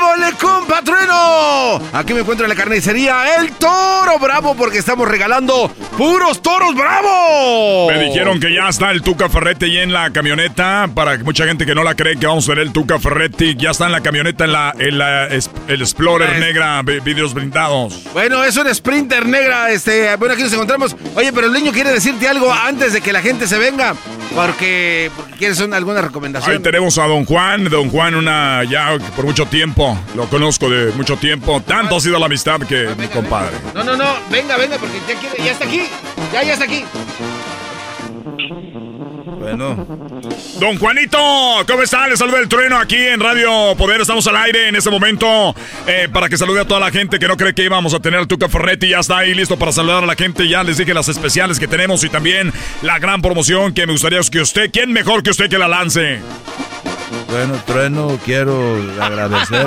vole, 0.00 0.32
compa 0.40 0.80
trueno! 0.82 1.78
Aquí 1.92 2.14
me 2.14 2.20
encuentro 2.20 2.46
en 2.46 2.48
la 2.50 2.54
carnicería 2.56 3.36
El 3.36 3.52
Toro 3.52 4.18
Bravo 4.18 4.54
porque 4.56 4.78
estamos 4.78 5.06
regalando 5.06 5.70
puros 5.98 6.40
toros 6.40 6.74
bravos. 6.74 7.92
Me 7.92 8.02
dijeron 8.02 8.40
que 8.40 8.54
ya 8.54 8.68
está 8.68 8.90
el 8.92 9.02
Tuca 9.02 9.28
Ferretti 9.28 9.66
ahí 9.66 9.76
en 9.78 9.92
la 9.92 10.10
camioneta. 10.10 10.88
Para 10.94 11.18
mucha 11.18 11.44
gente 11.44 11.66
que 11.66 11.74
no 11.74 11.82
la 11.84 11.94
cree 11.94 12.16
que 12.16 12.26
vamos 12.26 12.46
a 12.48 12.52
ver 12.54 12.60
el 12.60 12.72
Tuca 12.72 12.98
Ferretti, 12.98 13.54
ya 13.54 13.70
está 13.70 13.84
en 13.86 13.92
la 13.92 14.00
camioneta 14.00 14.44
en 14.46 14.52
la, 14.52 14.74
en 14.78 14.96
la 14.98 15.26
es- 15.26 15.50
el 15.68 15.82
Explorer 15.82 16.30
Es- 16.30 16.40
negra, 16.40 16.80
vi- 16.82 17.00
vidrios 17.00 17.34
blindados. 17.34 18.04
Bueno, 18.14 18.42
es 18.42 18.56
un 18.56 18.74
Sprinter 18.74 19.26
negra, 19.26 19.70
este, 19.70 20.16
bueno, 20.16 20.32
aquí 20.32 20.44
nos 20.44 20.52
encontramos. 20.54 20.96
Oye, 21.14 21.30
pero 21.32 21.46
el 21.48 21.52
niño 21.52 21.72
quiere 21.72 21.90
decirte 21.92 22.26
algo 22.26 22.50
antes 22.50 22.94
de 22.94 23.02
que 23.02 23.12
la 23.12 23.20
gente 23.20 23.46
se 23.46 23.58
venga, 23.58 23.94
porque, 24.34 25.10
porque 25.14 25.34
quieres 25.34 25.60
un- 25.60 25.74
alguna 25.74 26.00
recomendación. 26.00 26.37
Ahí 26.46 26.58
tenemos 26.60 26.98
a 26.98 27.06
Don 27.06 27.24
Juan. 27.24 27.64
Don 27.64 27.90
Juan, 27.90 28.14
una 28.14 28.64
ya 28.64 28.96
por 29.16 29.24
mucho 29.24 29.46
tiempo, 29.46 29.98
lo 30.14 30.26
conozco 30.26 30.68
de 30.68 30.92
mucho 30.92 31.16
tiempo. 31.16 31.60
Tanto 31.60 31.96
ha 31.96 32.00
sido 32.00 32.18
la 32.18 32.26
amistad 32.26 32.60
que 32.60 32.88
mi 32.98 33.06
compadre. 33.08 33.56
No, 33.74 33.84
no, 33.84 33.96
no, 33.96 34.06
venga, 34.30 34.56
venga, 34.56 34.78
porque 34.78 34.98
ya, 35.08 35.18
quiere, 35.18 35.36
ya 35.44 35.52
está 35.52 35.64
aquí, 35.64 35.82
ya, 36.32 36.42
ya 36.42 36.52
está 36.52 36.64
aquí. 36.64 36.84
Bueno. 39.38 39.86
Don 40.60 40.78
Juanito, 40.78 41.18
¿cómo 41.66 41.82
está? 41.82 42.06
Le 42.08 42.16
saluda 42.16 42.40
el 42.40 42.48
trueno 42.48 42.76
aquí 42.76 42.96
en 42.96 43.20
Radio 43.20 43.74
Poder. 43.76 44.00
Estamos 44.00 44.26
al 44.26 44.36
aire 44.36 44.68
en 44.68 44.76
este 44.76 44.90
momento 44.90 45.54
eh, 45.86 46.08
para 46.12 46.28
que 46.28 46.36
salude 46.36 46.60
a 46.60 46.64
toda 46.66 46.80
la 46.80 46.90
gente 46.90 47.18
que 47.18 47.28
no 47.28 47.36
cree 47.36 47.54
que 47.54 47.64
íbamos 47.64 47.94
a 47.94 48.00
tener 48.00 48.20
al 48.20 48.28
Tuca 48.28 48.48
Ferretti. 48.48 48.90
Ya 48.90 48.98
está 48.98 49.18
ahí 49.18 49.34
listo 49.34 49.58
para 49.58 49.72
saludar 49.72 50.04
a 50.04 50.06
la 50.06 50.16
gente. 50.16 50.48
Ya 50.48 50.62
les 50.62 50.76
dije 50.76 50.92
las 50.92 51.08
especiales 51.08 51.58
que 51.58 51.68
tenemos 51.68 52.04
y 52.04 52.08
también 52.08 52.52
la 52.82 52.98
gran 52.98 53.22
promoción 53.22 53.72
que 53.72 53.86
me 53.86 53.92
gustaría 53.92 54.18
que 54.30 54.40
usted, 54.40 54.70
¿quién 54.72 54.92
mejor 54.92 55.22
que 55.22 55.30
usted 55.30 55.48
que 55.48 55.58
la 55.58 55.68
lance? 55.68 56.20
Bueno, 57.30 57.54
Trueno, 57.66 58.18
quiero 58.24 58.76
agradecer, 59.00 59.66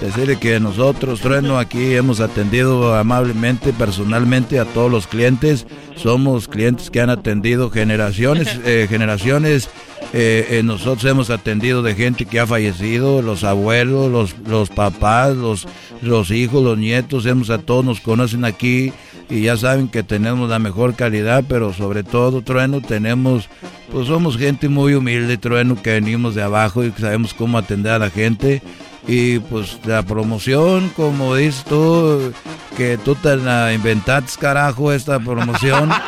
decirle 0.00 0.38
que 0.38 0.60
nosotros, 0.60 1.20
Trueno, 1.20 1.58
aquí 1.58 1.94
hemos 1.94 2.20
atendido 2.20 2.94
amablemente, 2.94 3.72
personalmente 3.72 4.58
a 4.58 4.64
todos 4.64 4.90
los 4.90 5.06
clientes. 5.06 5.66
Somos 5.96 6.48
clientes 6.48 6.90
que 6.90 7.00
han 7.00 7.10
atendido 7.10 7.70
generaciones, 7.70 8.60
eh, 8.64 8.86
generaciones. 8.88 9.68
eh, 10.12 10.46
eh, 10.50 10.62
nosotros 10.62 11.04
hemos 11.04 11.30
atendido 11.30 11.82
de 11.82 11.94
gente 11.94 12.26
que 12.26 12.40
ha 12.40 12.46
fallecido, 12.46 13.22
los 13.22 13.44
abuelos, 13.44 14.10
los, 14.10 14.36
los 14.46 14.68
papás, 14.70 15.36
los, 15.36 15.66
los 16.02 16.30
hijos, 16.30 16.62
los 16.62 16.78
nietos, 16.78 17.26
hemos 17.26 17.50
a 17.50 17.58
todos 17.58 17.84
nos 17.84 18.00
conocen 18.00 18.44
aquí 18.44 18.92
y 19.28 19.42
ya 19.42 19.56
saben 19.56 19.88
que 19.88 20.02
tenemos 20.02 20.48
la 20.48 20.58
mejor 20.58 20.94
calidad, 20.94 21.44
pero 21.48 21.72
sobre 21.72 22.04
todo, 22.04 22.42
Trueno, 22.42 22.80
tenemos, 22.80 23.48
pues 23.90 24.06
somos 24.06 24.36
gente 24.36 24.68
muy 24.68 24.94
humilde, 24.94 25.36
Trueno, 25.36 25.80
que 25.82 25.94
venimos 25.94 26.34
de 26.34 26.42
abajo 26.42 26.84
y 26.84 26.92
sabemos 26.92 27.34
cómo 27.34 27.58
atender 27.58 27.92
a 27.92 27.98
la 27.98 28.10
gente. 28.10 28.62
Y 29.06 29.38
pues 29.38 29.78
la 29.84 30.02
promoción, 30.02 30.90
como 30.90 31.36
dices 31.36 31.64
tú, 31.64 32.32
que 32.76 32.98
tú 32.98 33.14
te 33.14 33.36
la 33.36 33.72
inventaste, 33.72 34.40
carajo, 34.40 34.92
esta 34.92 35.18
promoción. 35.18 35.90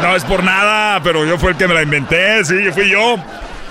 No 0.00 0.16
es 0.16 0.24
por 0.24 0.42
nada, 0.42 1.02
pero 1.02 1.26
yo 1.26 1.36
fui 1.36 1.50
el 1.50 1.58
que 1.58 1.68
me 1.68 1.74
la 1.74 1.82
inventé, 1.82 2.42
sí, 2.42 2.54
fui 2.72 2.88
yo. 2.88 3.16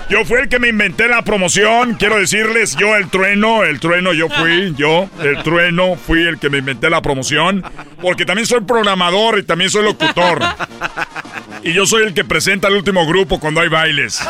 Yo 0.08 0.24
fui 0.24 0.40
el 0.40 0.48
que 0.48 0.58
me 0.58 0.68
inventé 0.68 1.08
la 1.08 1.22
promoción. 1.22 1.94
Quiero 1.94 2.18
decirles, 2.18 2.76
yo 2.76 2.94
el 2.96 3.08
trueno, 3.08 3.64
el 3.64 3.80
trueno, 3.80 4.12
yo 4.12 4.28
fui, 4.28 4.74
yo, 4.76 5.08
el 5.22 5.42
trueno, 5.42 5.96
fui 5.96 6.26
el 6.26 6.38
que 6.38 6.50
me 6.50 6.58
inventé 6.58 6.90
la 6.90 7.02
promoción. 7.02 7.64
Porque 8.00 8.24
también 8.24 8.46
soy 8.46 8.60
programador 8.60 9.38
y 9.38 9.42
también 9.44 9.70
soy 9.70 9.84
locutor. 9.84 10.40
Y 11.62 11.72
yo 11.72 11.86
soy 11.86 12.04
el 12.04 12.14
que 12.14 12.24
presenta 12.24 12.68
el 12.68 12.74
último 12.74 13.06
grupo 13.06 13.38
cuando 13.38 13.60
hay 13.60 13.68
bailes. 13.68 14.20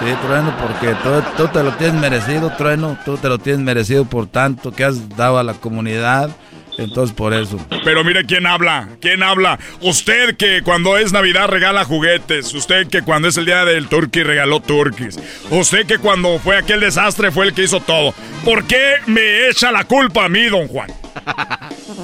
Sí, 0.00 0.12
Trueno, 0.22 0.54
porque 0.58 0.94
tú, 1.02 1.22
tú 1.36 1.48
te 1.48 1.62
lo 1.62 1.72
tienes 1.72 2.00
merecido, 2.00 2.50
Trueno, 2.56 2.96
tú 3.04 3.16
te 3.16 3.28
lo 3.28 3.38
tienes 3.38 3.60
merecido 3.62 4.04
por 4.04 4.26
tanto 4.26 4.72
que 4.72 4.84
has 4.84 5.08
dado 5.16 5.38
a 5.38 5.42
la 5.42 5.54
comunidad. 5.54 6.30
Entonces, 6.78 7.14
por 7.14 7.34
eso. 7.34 7.58
Pero 7.84 8.04
mire 8.04 8.24
quién 8.24 8.46
habla, 8.46 8.88
quién 9.00 9.22
habla. 9.22 9.58
Usted 9.80 10.36
que 10.36 10.62
cuando 10.62 10.96
es 10.96 11.12
Navidad 11.12 11.48
regala 11.48 11.84
juguetes. 11.84 12.54
Usted 12.54 12.86
que 12.86 13.02
cuando 13.02 13.26
es 13.26 13.36
el 13.36 13.46
día 13.46 13.64
del 13.64 13.88
turkey 13.88 14.22
regaló 14.22 14.60
turkeys. 14.60 15.18
Usted 15.50 15.86
que 15.86 15.98
cuando 15.98 16.38
fue 16.38 16.56
aquel 16.56 16.78
desastre 16.78 17.32
fue 17.32 17.46
el 17.46 17.52
que 17.52 17.64
hizo 17.64 17.80
todo. 17.80 18.14
¿Por 18.44 18.64
qué 18.64 18.94
me 19.06 19.48
echa 19.48 19.72
la 19.72 19.84
culpa 19.84 20.26
a 20.26 20.28
mí, 20.28 20.44
don 20.44 20.68
Juan? 20.68 20.88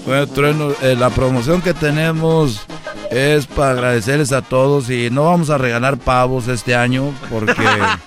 Bueno, 0.06 0.26
Trueno, 0.26 0.70
eh, 0.82 0.96
la 0.98 1.10
promoción 1.10 1.62
que 1.62 1.72
tenemos 1.72 2.66
es 3.10 3.46
para 3.46 3.70
agradecerles 3.70 4.32
a 4.32 4.42
todos 4.42 4.90
y 4.90 5.08
no 5.10 5.24
vamos 5.24 5.50
a 5.50 5.58
regalar 5.58 5.96
pavos 5.98 6.48
este 6.48 6.74
año 6.74 7.12
porque 7.30 7.54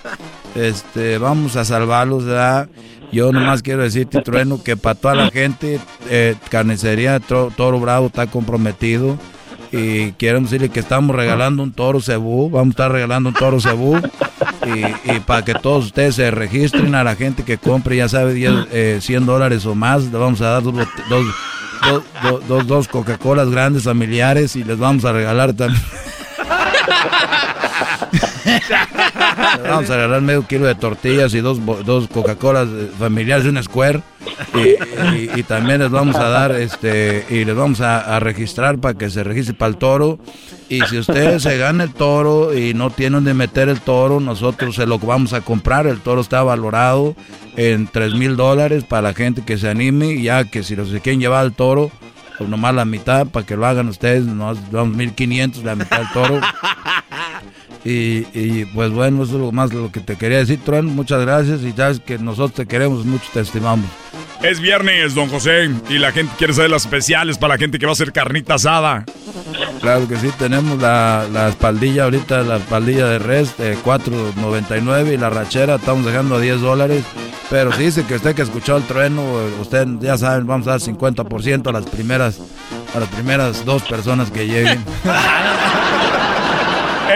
este 0.54 1.18
vamos 1.18 1.56
a 1.56 1.64
salvarlos, 1.64 2.24
¿verdad? 2.24 2.68
Yo 3.10 3.32
nomás 3.32 3.62
quiero 3.62 3.82
decirte, 3.82 4.20
Trueno, 4.22 4.62
que 4.62 4.76
para 4.76 4.94
toda 4.94 5.14
la 5.14 5.30
gente, 5.30 5.80
eh, 6.10 6.36
Carnicería 6.50 7.20
Toro 7.20 7.80
Bravo 7.80 8.08
está 8.08 8.26
comprometido 8.26 9.18
y 9.72 10.12
queremos 10.12 10.50
decirle 10.50 10.70
que 10.70 10.80
estamos 10.80 11.14
regalando 11.14 11.62
un 11.62 11.72
toro 11.72 12.00
cebú, 12.00 12.50
vamos 12.50 12.68
a 12.68 12.70
estar 12.70 12.92
regalando 12.92 13.28
un 13.28 13.34
toro 13.34 13.60
cebú 13.60 13.96
y, 14.66 15.12
y 15.12 15.20
para 15.20 15.44
que 15.44 15.54
todos 15.54 15.86
ustedes 15.86 16.14
se 16.14 16.30
registren 16.30 16.94
a 16.94 17.04
la 17.04 17.16
gente 17.16 17.44
que 17.44 17.58
compre, 17.58 17.96
ya 17.96 18.08
sabe, 18.08 18.34
10, 18.34 18.52
eh, 18.72 18.98
100 19.00 19.26
dólares 19.26 19.66
o 19.66 19.74
más, 19.74 20.04
le 20.04 20.18
vamos 20.18 20.40
a 20.40 20.50
dar 20.50 20.62
dos, 20.62 20.74
dos, 22.22 22.48
dos, 22.48 22.66
dos 22.66 22.88
Coca-Colas 22.88 23.50
grandes 23.50 23.84
familiares 23.84 24.56
y 24.56 24.64
les 24.64 24.78
vamos 24.78 25.04
a 25.04 25.12
regalar 25.12 25.52
también. 25.52 25.82
Vamos 29.62 29.90
a 29.90 29.94
agarrar 29.94 30.20
medio 30.22 30.46
kilo 30.46 30.66
de 30.66 30.74
tortillas 30.74 31.34
y 31.34 31.40
dos, 31.40 31.58
dos 31.84 32.08
Coca-Colas 32.08 32.68
eh, 32.68 32.90
familiares 32.98 33.44
de 33.44 33.50
un 33.50 33.62
Square. 33.62 34.02
Y, 35.34 35.42
también 35.44 35.80
les 35.80 35.90
vamos 35.90 36.16
a 36.16 36.28
dar, 36.28 36.52
este, 36.52 37.24
y 37.30 37.44
les 37.44 37.54
vamos 37.54 37.80
a, 37.80 38.18
registrar 38.20 38.78
para 38.78 38.96
que 38.96 39.10
se 39.10 39.24
registre 39.24 39.54
para 39.54 39.70
el 39.70 39.76
toro. 39.76 40.18
Y 40.68 40.80
si 40.82 40.98
usted 40.98 41.38
se 41.38 41.56
gana 41.56 41.84
el 41.84 41.92
toro 41.92 42.56
y 42.56 42.74
no 42.74 42.90
tiene 42.90 43.14
donde 43.16 43.34
meter 43.34 43.68
el 43.68 43.80
toro, 43.80 44.20
nosotros 44.20 44.74
se 44.74 44.86
lo 44.86 44.98
vamos 44.98 45.32
a 45.32 45.40
comprar. 45.40 45.86
El 45.86 46.00
toro 46.00 46.20
está 46.20 46.42
valorado 46.42 47.14
en 47.56 47.86
3 47.86 48.14
mil 48.14 48.36
dólares 48.36 48.84
para 48.84 49.02
la 49.02 49.14
gente 49.14 49.42
que 49.44 49.58
se 49.58 49.68
anime, 49.68 50.20
ya 50.20 50.44
que 50.44 50.62
si 50.62 50.76
los 50.76 50.88
quieren 51.00 51.20
llevar 51.20 51.40
al 51.40 51.52
toro, 51.52 51.90
pues 52.36 52.48
nomás 52.48 52.74
la 52.74 52.84
mitad 52.84 53.26
para 53.26 53.46
que 53.46 53.56
lo 53.56 53.66
hagan 53.66 53.88
ustedes, 53.88 54.24
nos 54.24 54.70
damos 54.70 54.96
1500, 54.96 55.64
la 55.64 55.74
mitad 55.74 55.98
del 55.98 56.12
toro. 56.12 56.40
Y, 57.88 58.26
y, 58.34 58.66
pues 58.74 58.90
bueno, 58.90 59.22
eso 59.22 59.36
es 59.36 59.40
lo 59.40 59.50
más 59.50 59.72
lo 59.72 59.90
que 59.90 60.00
te 60.00 60.16
quería 60.16 60.36
decir, 60.36 60.60
Tron. 60.62 60.84
Muchas 60.94 61.22
gracias 61.22 61.62
y 61.62 61.72
sabes 61.72 62.00
que 62.00 62.18
nosotros 62.18 62.52
te 62.52 62.66
queremos 62.66 63.06
mucho, 63.06 63.24
te 63.32 63.40
estimamos. 63.40 63.86
Es 64.42 64.60
viernes, 64.60 65.14
don 65.14 65.30
José, 65.30 65.70
y 65.88 65.98
la 65.98 66.12
gente 66.12 66.34
quiere 66.36 66.52
saber 66.52 66.70
las 66.70 66.84
especiales 66.84 67.38
para 67.38 67.54
la 67.54 67.58
gente 67.58 67.78
que 67.78 67.86
va 67.86 67.92
a 67.92 67.94
hacer 67.94 68.12
carnita 68.12 68.54
asada. 68.54 69.06
Claro 69.80 70.06
que 70.06 70.16
sí, 70.16 70.28
tenemos 70.38 70.78
la, 70.82 71.26
la 71.32 71.48
espaldilla 71.48 72.04
ahorita, 72.04 72.42
la 72.42 72.58
espaldilla 72.58 73.06
de 73.06 73.20
res 73.20 73.56
de 73.56 73.78
4.99 73.78 75.14
y 75.14 75.16
la 75.16 75.30
rachera 75.30 75.76
estamos 75.76 76.04
dejando 76.04 76.36
a 76.36 76.40
10 76.40 76.60
dólares. 76.60 77.04
Pero 77.48 77.72
si 77.72 77.84
dice 77.84 78.04
que 78.04 78.16
usted 78.16 78.34
que 78.34 78.42
escuchó 78.42 78.76
el 78.76 78.82
trueno, 78.82 79.24
usted 79.62 79.88
ya 80.00 80.18
saben, 80.18 80.46
vamos 80.46 80.66
a 80.66 80.72
dar 80.72 80.80
50% 80.80 81.68
a 81.68 81.72
las 81.72 81.86
primeras 81.86 82.38
a 82.94 83.00
las 83.00 83.08
primeras 83.08 83.64
dos 83.64 83.82
personas 83.82 84.30
que 84.30 84.46
lleguen. 84.46 84.84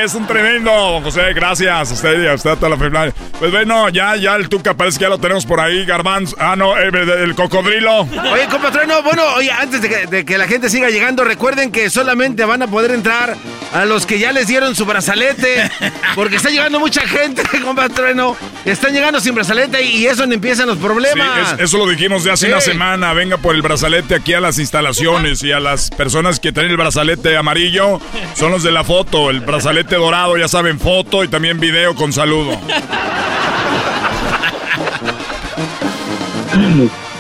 Es 0.01 0.14
un 0.14 0.27
tremendo, 0.27 1.01
José, 1.02 1.32
gracias 1.35 1.90
a 1.90 1.94
usted 1.94 2.23
y 2.23 2.27
a 2.27 2.35
usted 2.35 2.51
a 2.51 2.56
toda 2.56 2.70
la 2.70 2.77
familia. 2.77 3.12
Pues 3.39 3.51
bueno, 3.52 3.89
ya, 3.90 4.16
ya 4.16 4.35
el 4.36 4.48
Tuca 4.48 4.74
parece 4.74 4.98
que 4.98 5.02
ya 5.05 5.09
lo 5.10 5.19
tenemos 5.19 5.44
por 5.44 5.60
ahí, 5.60 5.85
Garbanz. 5.85 6.35
Ah, 6.39 6.56
no, 6.56 6.77
eh, 6.78 6.90
el 7.23 7.35
cocodrilo. 7.35 8.01
Oye, 8.32 8.47
compatreno, 8.51 9.02
bueno, 9.02 9.23
oye, 9.36 9.51
antes 9.51 9.82
de 9.82 9.89
que, 9.89 10.06
de 10.06 10.24
que 10.24 10.39
la 10.39 10.47
gente 10.48 10.70
siga 10.70 10.89
llegando, 10.90 11.24
recuerden 11.24 11.70
que 11.70 11.90
solamente 11.90 12.44
van 12.44 12.62
a 12.62 12.66
poder 12.69 12.93
entrar 12.93 13.36
a 13.74 13.85
los 13.85 14.06
que 14.06 14.19
ya 14.19 14.32
les 14.32 14.47
dieron 14.47 14.74
su 14.74 14.86
brazalete, 14.86 15.70
porque 16.14 16.36
está 16.36 16.48
llegando 16.51 16.81
mucha 16.81 17.02
gente, 17.06 17.43
compatreno. 17.64 18.36
Están 18.64 18.93
llegando 18.93 19.20
sin 19.20 19.35
brazalete 19.35 19.82
y 19.82 20.06
eso 20.06 20.24
no 20.27 20.35
empiezan 20.35 20.69
los 20.69 20.77
Sí, 20.78 20.82
problemas. 20.85 21.52
es- 21.55 21.60
eso 21.60 21.78
lo 21.78 21.89
dijimos 21.89 22.24
de 22.24 22.31
hace 22.32 22.47
Sí. 22.47 22.52
una 22.52 22.60
semana. 22.60 23.12
Venga 23.12 23.36
por 23.36 23.55
el 23.55 23.62
brazalete 23.62 24.14
aquí 24.14 24.35
a 24.35 24.40
las 24.40 24.59
instalaciones 24.59 25.43
y 25.43 25.52
a 25.52 25.60
las 25.60 25.90
personas 25.90 26.39
que 26.40 26.52
tienen 26.52 26.70
el 26.70 26.77
brazalete 26.77 27.36
amarillo 27.36 28.01
son 28.35 28.52
los 28.52 28.62
de 28.62 28.70
la 28.73 28.85
foto. 28.85 29.31
El 29.31 29.40
brazalete 29.40 29.81
dorado, 29.84 30.36
ya 30.36 30.48
saben, 30.48 30.78
foto 30.78 31.24
y 31.24 31.28
también 31.28 31.59
video 31.60 31.94
con 31.94 32.12
saludo. 32.12 32.59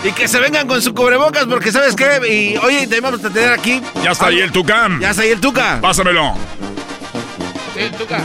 Y 0.04 0.12
que 0.12 0.26
se 0.26 0.40
vengan 0.40 0.66
con 0.66 0.82
su 0.82 0.94
cubrebocas, 0.94 1.44
porque 1.44 1.70
¿sabes 1.70 1.94
qué? 1.94 2.20
Y 2.28 2.56
oye, 2.58 2.86
te 2.86 3.00
vamos 3.00 3.24
a 3.24 3.30
tener 3.30 3.52
aquí. 3.52 3.80
Ya 4.02 4.10
está 4.10 4.26
ahí 4.26 4.40
el 4.40 4.50
Tucán. 4.50 4.98
Ya 5.00 5.10
está 5.10 5.22
ahí 5.22 5.30
el 5.30 5.40
Tuca. 5.40 5.78
Pásamelo. 5.80 6.34
Sí, 7.74 7.80
el 7.80 7.90
Tuca. 7.92 8.18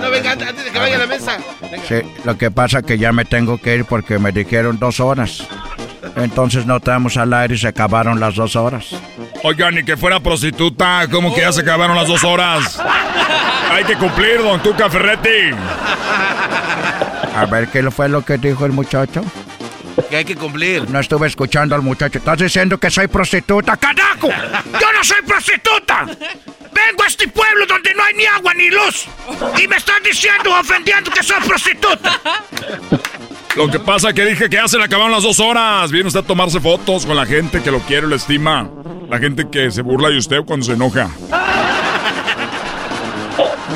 No, 0.00 0.10
venga, 0.10 0.32
antes 0.32 0.64
de 0.64 0.70
que 0.70 0.78
vaya 0.78 0.96
a 0.96 1.00
la 1.00 1.06
mesa. 1.06 1.38
Venga. 1.60 1.82
Sí, 1.86 1.96
lo 2.24 2.38
que 2.38 2.50
pasa 2.50 2.82
que 2.82 2.96
ya 2.98 3.12
me 3.12 3.24
tengo 3.24 3.58
que 3.58 3.74
ir 3.74 3.84
porque 3.84 4.18
me 4.18 4.32
dijeron 4.32 4.78
dos 4.78 5.00
horas. 5.00 5.46
Entonces 6.16 6.64
no 6.64 6.76
estamos 6.76 7.16
al 7.16 7.34
aire 7.34 7.54
y 7.54 7.58
se 7.58 7.68
acabaron 7.68 8.18
las 8.18 8.34
dos 8.34 8.56
horas. 8.56 8.94
Oigan, 9.46 9.76
ni 9.76 9.84
que 9.84 9.96
fuera 9.96 10.18
prostituta, 10.18 11.06
como 11.08 11.32
que 11.32 11.42
ya 11.42 11.52
se 11.52 11.60
acabaron 11.60 11.94
las 11.94 12.08
dos 12.08 12.24
horas. 12.24 12.80
Hay 13.70 13.84
que 13.84 13.94
cumplir, 13.94 14.42
don 14.42 14.60
Tuca 14.60 14.90
Ferretti. 14.90 15.54
A 17.32 17.46
ver 17.48 17.68
qué 17.68 17.88
fue 17.92 18.08
lo 18.08 18.24
que 18.24 18.38
dijo 18.38 18.66
el 18.66 18.72
muchacho. 18.72 19.24
Que 20.10 20.16
hay 20.16 20.24
que 20.24 20.34
cumplir. 20.34 20.90
No 20.90 20.98
estuve 20.98 21.28
escuchando 21.28 21.76
al 21.76 21.82
muchacho. 21.82 22.18
¿Estás 22.18 22.38
diciendo 22.38 22.76
que 22.78 22.90
soy 22.90 23.06
prostituta? 23.06 23.76
¡Carajo! 23.76 24.30
¡Yo 24.80 24.92
no 24.92 25.04
soy 25.04 25.22
prostituta! 25.22 26.06
Vengo 26.06 27.04
a 27.04 27.06
este 27.06 27.28
pueblo 27.28 27.66
donde 27.66 27.94
no 27.94 28.02
hay 28.02 28.14
ni 28.14 28.26
agua 28.26 28.52
ni 28.52 28.68
luz. 28.68 29.06
Y 29.62 29.68
me 29.68 29.76
están 29.76 30.02
diciendo, 30.02 30.58
ofendiendo 30.58 31.08
que 31.12 31.22
soy 31.22 31.40
prostituta. 31.46 32.20
Lo 33.56 33.70
que 33.70 33.78
pasa 33.80 34.12
que 34.12 34.24
dije 34.24 34.48
que 34.50 34.56
ya 34.56 34.68
se 34.68 34.76
le 34.78 34.84
acabaron 34.84 35.12
las 35.12 35.22
dos 35.22 35.40
horas. 35.40 35.90
Viene 35.90 36.08
usted 36.08 36.20
a 36.20 36.22
tomarse 36.22 36.60
fotos 36.60 37.06
con 37.06 37.16
la 37.16 37.24
gente 37.26 37.62
que 37.62 37.70
lo 37.70 37.80
quiere, 37.80 38.06
lo 38.06 38.14
estima. 38.16 38.68
La 39.08 39.18
gente 39.18 39.48
que 39.50 39.70
se 39.70 39.82
burla 39.82 40.10
de 40.10 40.18
usted 40.18 40.42
cuando 40.44 40.66
se 40.66 40.72
enoja. 40.72 41.08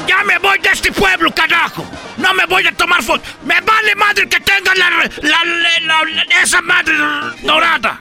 Ya 0.07 0.23
me 0.25 0.39
voy 0.39 0.59
de 0.59 0.69
este 0.71 0.93
pueblo, 0.93 1.31
carajo. 1.33 1.85
No 2.19 2.35
me 2.35 2.45
voy 2.47 2.67
a 2.67 2.73
tomar 2.73 3.03
fotos. 3.03 3.27
Me 3.45 3.55
vale 3.61 3.95
madre 3.97 4.29
que 4.29 4.41
tenga 4.41 4.75
la, 4.75 4.91
la- 4.91 5.07
la- 5.23 6.05
la- 6.05 6.43
esa 6.43 6.61
madre 6.61 6.95
dorada. 7.43 7.99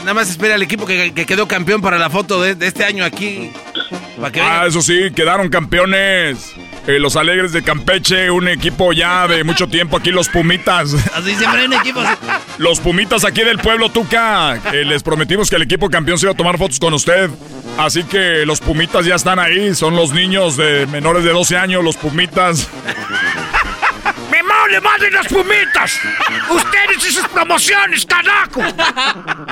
Nada 0.00 0.14
más 0.14 0.30
espera 0.30 0.54
el 0.56 0.62
equipo 0.62 0.86
que, 0.86 1.12
que 1.14 1.26
quedó 1.26 1.46
campeón 1.46 1.80
para 1.82 1.98
la 1.98 2.10
foto 2.10 2.40
de, 2.42 2.54
de 2.54 2.66
este 2.66 2.84
año 2.84 3.04
aquí. 3.04 3.50
Para 4.18 4.32
que 4.32 4.40
Ah, 4.40 4.64
eso 4.66 4.80
sí, 4.82 5.10
quedaron 5.14 5.48
campeones. 5.50 6.54
Eh, 6.86 7.00
los 7.00 7.16
Alegres 7.16 7.52
de 7.52 7.62
Campeche, 7.62 8.30
un 8.30 8.46
equipo 8.46 8.92
ya 8.92 9.26
de 9.26 9.42
mucho 9.42 9.66
tiempo 9.66 9.96
aquí, 9.96 10.12
los 10.12 10.28
Pumitas. 10.28 10.94
Así 11.14 11.34
siempre 11.34 11.62
hay 11.62 11.66
un 11.66 11.72
equipo 11.72 12.00
así. 12.00 12.16
Los 12.58 12.78
Pumitas 12.78 13.24
aquí 13.24 13.42
del 13.42 13.58
pueblo 13.58 13.88
Tuca. 13.90 14.60
que 14.70 14.84
les 14.84 15.02
prometimos 15.02 15.50
que 15.50 15.56
el 15.56 15.62
equipo 15.62 15.90
campeón 15.90 16.18
se 16.18 16.26
iba 16.26 16.32
a 16.32 16.36
tomar 16.36 16.58
fotos 16.58 16.78
con 16.78 16.94
usted. 16.94 17.28
Así 17.76 18.04
que 18.04 18.46
los 18.46 18.60
Pumitas 18.60 19.04
ya 19.04 19.16
están 19.16 19.40
ahí. 19.40 19.74
Son 19.74 19.96
los 19.96 20.12
niños 20.12 20.56
de 20.56 20.86
menores 20.86 21.24
de 21.24 21.30
12 21.30 21.56
años, 21.56 21.82
los 21.82 21.96
Pumitas. 21.96 22.68
¡Me 24.66 24.80
vale 24.80 24.80
madre 24.80 25.10
las 25.12 25.28
pumitas! 25.28 26.00
¡Ustedes 26.50 27.08
y 27.08 27.12
sus 27.12 27.28
promociones, 27.28 28.04
carajo! 28.04 28.62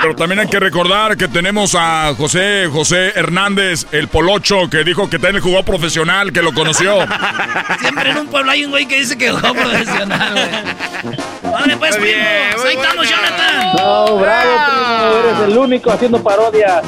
Pero 0.01 0.13
también 0.13 0.39
hay 0.39 0.47
que 0.47 0.59
recordar 0.59 1.15
que 1.15 1.29
tenemos 1.29 1.73
a 1.73 2.13
José 2.17 2.67
José 2.69 3.13
Hernández, 3.15 3.87
el 3.93 4.09
Polocho, 4.09 4.69
que 4.69 4.83
dijo 4.83 5.09
que 5.09 5.17
también 5.17 5.41
jugó 5.41 5.63
profesional, 5.63 6.33
que 6.33 6.41
lo 6.41 6.53
conoció. 6.53 7.07
Siempre 7.79 8.09
en 8.09 8.17
un 8.17 8.27
pueblo 8.27 8.51
hay 8.51 8.65
un 8.65 8.71
güey 8.71 8.87
que 8.87 8.99
dice 8.99 9.17
que 9.17 9.31
jugó 9.31 9.53
profesional, 9.53 10.33
güey. 10.33 11.15
Vale, 11.53 11.77
pues, 11.77 11.95
primo. 11.95 12.17
Ahí 12.65 12.75
estamos, 12.75 13.09
Jonathan. 13.09 13.75
No, 13.77 14.17
bravo, 14.17 14.51
primo, 14.67 15.29
eres 15.29 15.49
el 15.49 15.57
único 15.57 15.91
haciendo 15.91 16.21
parodia. 16.21 16.81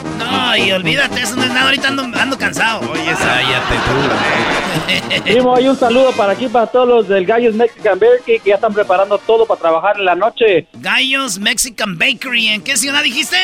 No, 0.48 0.56
y 0.56 0.72
olvídate, 0.72 1.22
eso 1.22 1.36
no 1.36 1.44
es 1.44 1.50
nada. 1.50 1.66
Ahorita 1.66 1.90
ando, 1.90 2.04
ando 2.04 2.38
cansado. 2.38 2.90
Oye, 2.90 3.04
Cállate 3.20 3.76
tú. 3.86 5.24
Primo, 5.24 5.54
hay 5.58 5.68
un 5.68 5.78
saludo 5.78 6.14
para 6.14 6.32
aquí, 6.32 6.48
para 6.48 6.68
todos 6.68 6.88
los 6.88 7.08
del 7.10 7.26
Gallos 7.26 7.54
Mexican 7.54 8.00
Bakery 8.00 8.40
que 8.40 8.50
ya 8.50 8.56
están 8.56 8.74
preparando 8.74 9.18
todo 9.18 9.46
para 9.46 9.60
trabajar 9.60 9.98
en 9.98 10.06
la 10.06 10.16
noche. 10.16 10.68
Gallos 10.74 11.38
Mexican 11.40 11.98
Bakery. 11.98 12.48
¿En 12.48 12.62
qué 12.62 12.78
ciudad 12.78 13.04
dijiste? 13.04 13.36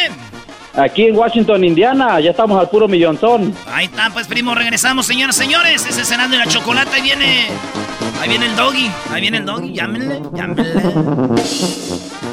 Aquí 0.75 1.03
en 1.07 1.17
Washington, 1.17 1.65
Indiana, 1.65 2.21
ya 2.21 2.31
estamos 2.31 2.57
al 2.57 2.69
puro 2.69 2.87
millonzón. 2.87 3.53
Ahí 3.67 3.85
está, 3.85 4.09
pues, 4.11 4.25
primo. 4.27 4.55
Regresamos, 4.55 5.05
señoras, 5.05 5.35
señores. 5.35 5.85
Ese 5.85 6.01
es 6.01 6.07
cenando 6.07 6.37
y 6.37 6.39
la 6.39 6.47
chocolate. 6.47 6.95
Ahí 6.95 7.01
viene. 7.01 7.47
Ahí 8.21 8.29
viene 8.29 8.45
el 8.45 8.55
doggy. 8.55 8.89
Ahí 9.11 9.21
viene 9.21 9.37
el 9.39 9.45
doggy. 9.45 9.73
Llámenle, 9.73 10.21
llámenle. 10.33 10.63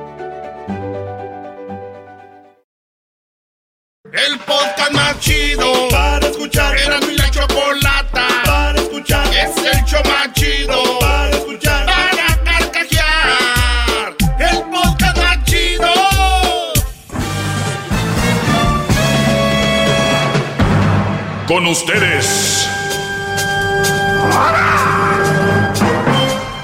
El 4.13 4.39
podcast 4.39 4.91
más 4.91 5.17
chido 5.21 5.87
para 5.89 6.27
escuchar. 6.27 6.77
Era 6.77 6.99
mi 6.99 7.15
la 7.15 7.31
chocolata 7.31 8.27
para 8.43 8.77
escuchar. 8.77 9.25
Es 9.27 9.55
el 9.55 9.85
show 9.85 10.01
más 10.03 10.33
chido 10.33 10.99
para 10.99 11.29
escuchar. 11.29 11.85
Para 11.85 12.43
carcajear. 12.43 14.15
El 14.37 14.63
podcast 14.69 15.17
más 15.17 15.43
chido. 15.45 15.93
Con 21.47 21.67
ustedes. 21.67 22.67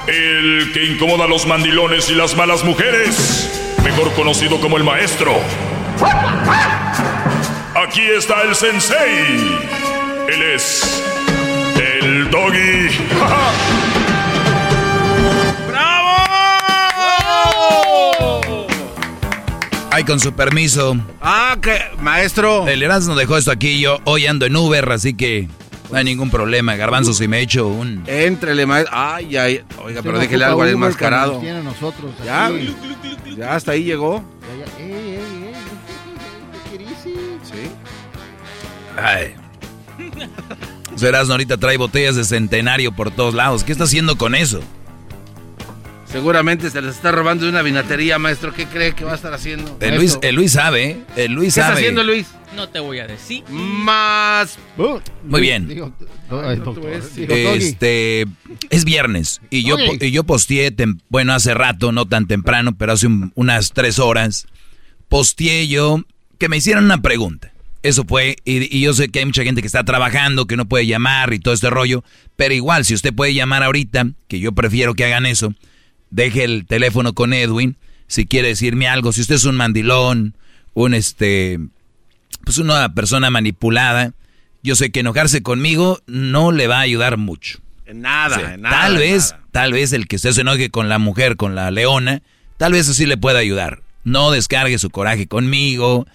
El 0.08 0.72
que 0.74 0.84
incomoda 0.84 1.24
a 1.24 1.28
los 1.30 1.46
mandilones 1.46 2.10
y 2.10 2.16
las 2.16 2.36
malas 2.36 2.66
mujeres. 2.66 3.50
Mejor 3.86 4.12
conocido 4.16 4.60
como 4.60 4.76
el 4.76 4.84
maestro. 4.84 5.34
Aquí 7.88 8.02
está 8.02 8.42
el 8.42 8.54
sensei. 8.54 9.58
Él 10.28 10.44
es 10.44 11.02
el 11.78 12.30
doggy. 12.30 12.90
¡Bravo! 15.70 16.18
Ay, 19.90 20.04
con 20.04 20.20
su 20.20 20.34
permiso. 20.34 20.98
Ah, 21.22 21.56
que 21.62 21.80
maestro. 22.02 22.68
El 22.68 22.84
Erasmo 22.84 23.16
dejó 23.16 23.38
esto 23.38 23.52
aquí. 23.52 23.80
Yo 23.80 24.00
hoy 24.04 24.28
ando 24.28 24.46
en 24.46 24.58
Uber, 24.58 24.92
así 24.92 25.14
que 25.14 25.48
no 25.90 25.98
hay 25.98 26.04
ningún 26.04 26.30
problema, 26.30 26.76
Garbanzo, 26.76 27.14
si 27.14 27.30
me 27.30 27.40
echo 27.40 27.68
un. 27.68 28.04
Entrele, 28.06 28.66
maestro. 28.66 28.94
Ay, 28.98 29.38
ay. 29.38 29.64
Oiga, 29.82 30.02
pero 30.04 30.20
déjele 30.20 30.44
algo 30.44 30.62
al 30.62 30.70
enmascarado. 30.70 31.42
Nosotros, 31.64 32.12
ya, 32.26 32.52
ya, 33.38 33.56
hasta 33.56 33.72
ahí 33.72 33.86
llegó. 33.86 34.26
Ay. 38.98 39.34
Serás 40.96 41.30
ahorita 41.30 41.58
trae 41.58 41.78
botellas 41.78 42.16
de 42.16 42.24
centenario 42.24 42.92
por 42.92 43.12
todos 43.12 43.34
lados. 43.34 43.64
¿Qué 43.64 43.72
está 43.72 43.84
haciendo 43.86 44.18
con 44.18 44.36
eso? 44.36 44.62
Seguramente 46.12 46.70
se 46.70 46.82
les 46.82 46.96
está 46.96 47.12
robando 47.12 47.44
de 47.44 47.52
una 47.52 47.62
vinatería, 47.62 48.18
maestro. 48.18 48.54
¿Qué 48.54 48.66
cree 48.66 48.94
que 48.96 49.04
va 49.04 49.12
a 49.12 49.16
estar 49.16 49.34
haciendo? 49.34 49.78
El 49.82 49.96
Luis, 49.98 50.18
el 50.22 50.36
Luis 50.36 50.54
sabe, 50.54 50.86
¿eh? 50.92 51.04
El 51.18 51.34
Luis 51.34 51.54
¿Qué 51.54 51.60
está 51.60 51.74
haciendo 51.74 52.04
Luis? 52.04 52.28
No 52.56 52.70
te 52.70 52.80
voy 52.80 53.00
a 53.00 53.08
decir. 53.08 53.44
Más. 53.50 54.58
Muy 55.26 55.42
bien. 55.42 55.68
Digo, 55.68 55.94
ay, 56.32 56.56
doctor. 56.58 56.90
Este 56.90 58.26
es 58.70 58.86
viernes 58.86 59.42
y 59.50 59.64
yo 59.64 59.76
y 60.00 60.12
yo 60.12 60.24
posteé 60.24 60.74
tem- 60.76 61.00
bueno 61.10 61.34
hace 61.34 61.54
rato 61.54 61.92
no 61.92 62.06
tan 62.08 62.26
temprano 62.26 62.76
pero 62.78 62.94
hace 62.94 63.08
un- 63.08 63.32
unas 63.36 63.72
tres 63.74 64.00
horas 64.00 64.48
posteé 65.10 65.68
yo 65.68 66.02
que 66.40 66.50
me 66.50 66.58
hicieran 66.58 66.86
una 66.86 67.02
pregunta 67.02 67.52
eso 67.84 68.04
fue 68.06 68.36
y, 68.46 68.76
y 68.76 68.82
yo 68.82 68.94
sé 68.94 69.10
que 69.10 69.20
hay 69.20 69.26
mucha 69.26 69.44
gente 69.44 69.62
que 69.62 69.68
está 69.68 69.84
trabajando 69.84 70.46
que 70.46 70.58
no 70.58 70.66
puede 70.68 70.88
llamar 70.88 71.34
y 71.34 71.40
todo 71.40 71.54
este 71.54 71.70
rollo 71.70 72.04
pero 72.36 72.54
igual 72.54 72.86
si 72.86 72.94
usted 72.94 73.14
puede 73.14 73.34
llamar 73.34 73.64
ahorita 73.64 74.08
que 74.28 74.40
yo 74.40 74.52
prefiero 74.52 74.94
que 74.94 75.06
hagan 75.06 75.26
eso 75.26 75.54
deje 76.10 76.44
el 76.44 76.66
teléfono 76.66 77.14
con 77.14 77.34
Edwin 77.34 77.78
si 78.08 78.26
quiere 78.26 78.50
decirme 78.50 78.88
algo 78.88 79.12
si 79.14 79.22
usted 79.22 79.36
es 79.36 79.46
un 79.46 79.56
mandilón 79.56 80.36
un 80.74 80.94
este 80.94 81.60
pues 82.44 82.58
una 82.58 82.94
persona 82.94 83.30
manipulada 83.30 84.14
yo 84.64 84.76
sé 84.76 84.92
que 84.92 85.00
enojarse 85.00 85.42
conmigo 85.44 86.00
no 86.08 86.52
le 86.52 86.68
va 86.68 86.78
a 86.78 86.82
ayudar 86.82 87.18
mucho. 87.18 87.60
En 87.86 88.02
nada, 88.02 88.36
O 88.36 88.40
sea, 88.40 88.54
en 88.56 88.62
nada. 88.62 88.82
tal 88.82 88.98
vez, 88.98 89.32
nada. 89.32 89.44
tal 89.52 89.72
vez 89.74 89.94
el 89.94 90.08
que 90.08 90.18
usted 90.18 90.32
se 90.32 90.42
enoje 90.42 90.70
con 90.70 90.90
la 90.90 91.00
mujer, 91.00 91.38
con 91.38 91.56
la 91.56 91.72
leona, 91.72 92.22
tal 92.58 92.74
vez 92.74 92.90
así 92.90 93.06
le 93.06 93.16
pueda 93.16 93.40
ayudar. 93.40 93.82
No 94.04 94.30
descargue 94.32 94.78
su 94.78 94.90
coraje 94.90 95.28
conmigo, 95.28 96.06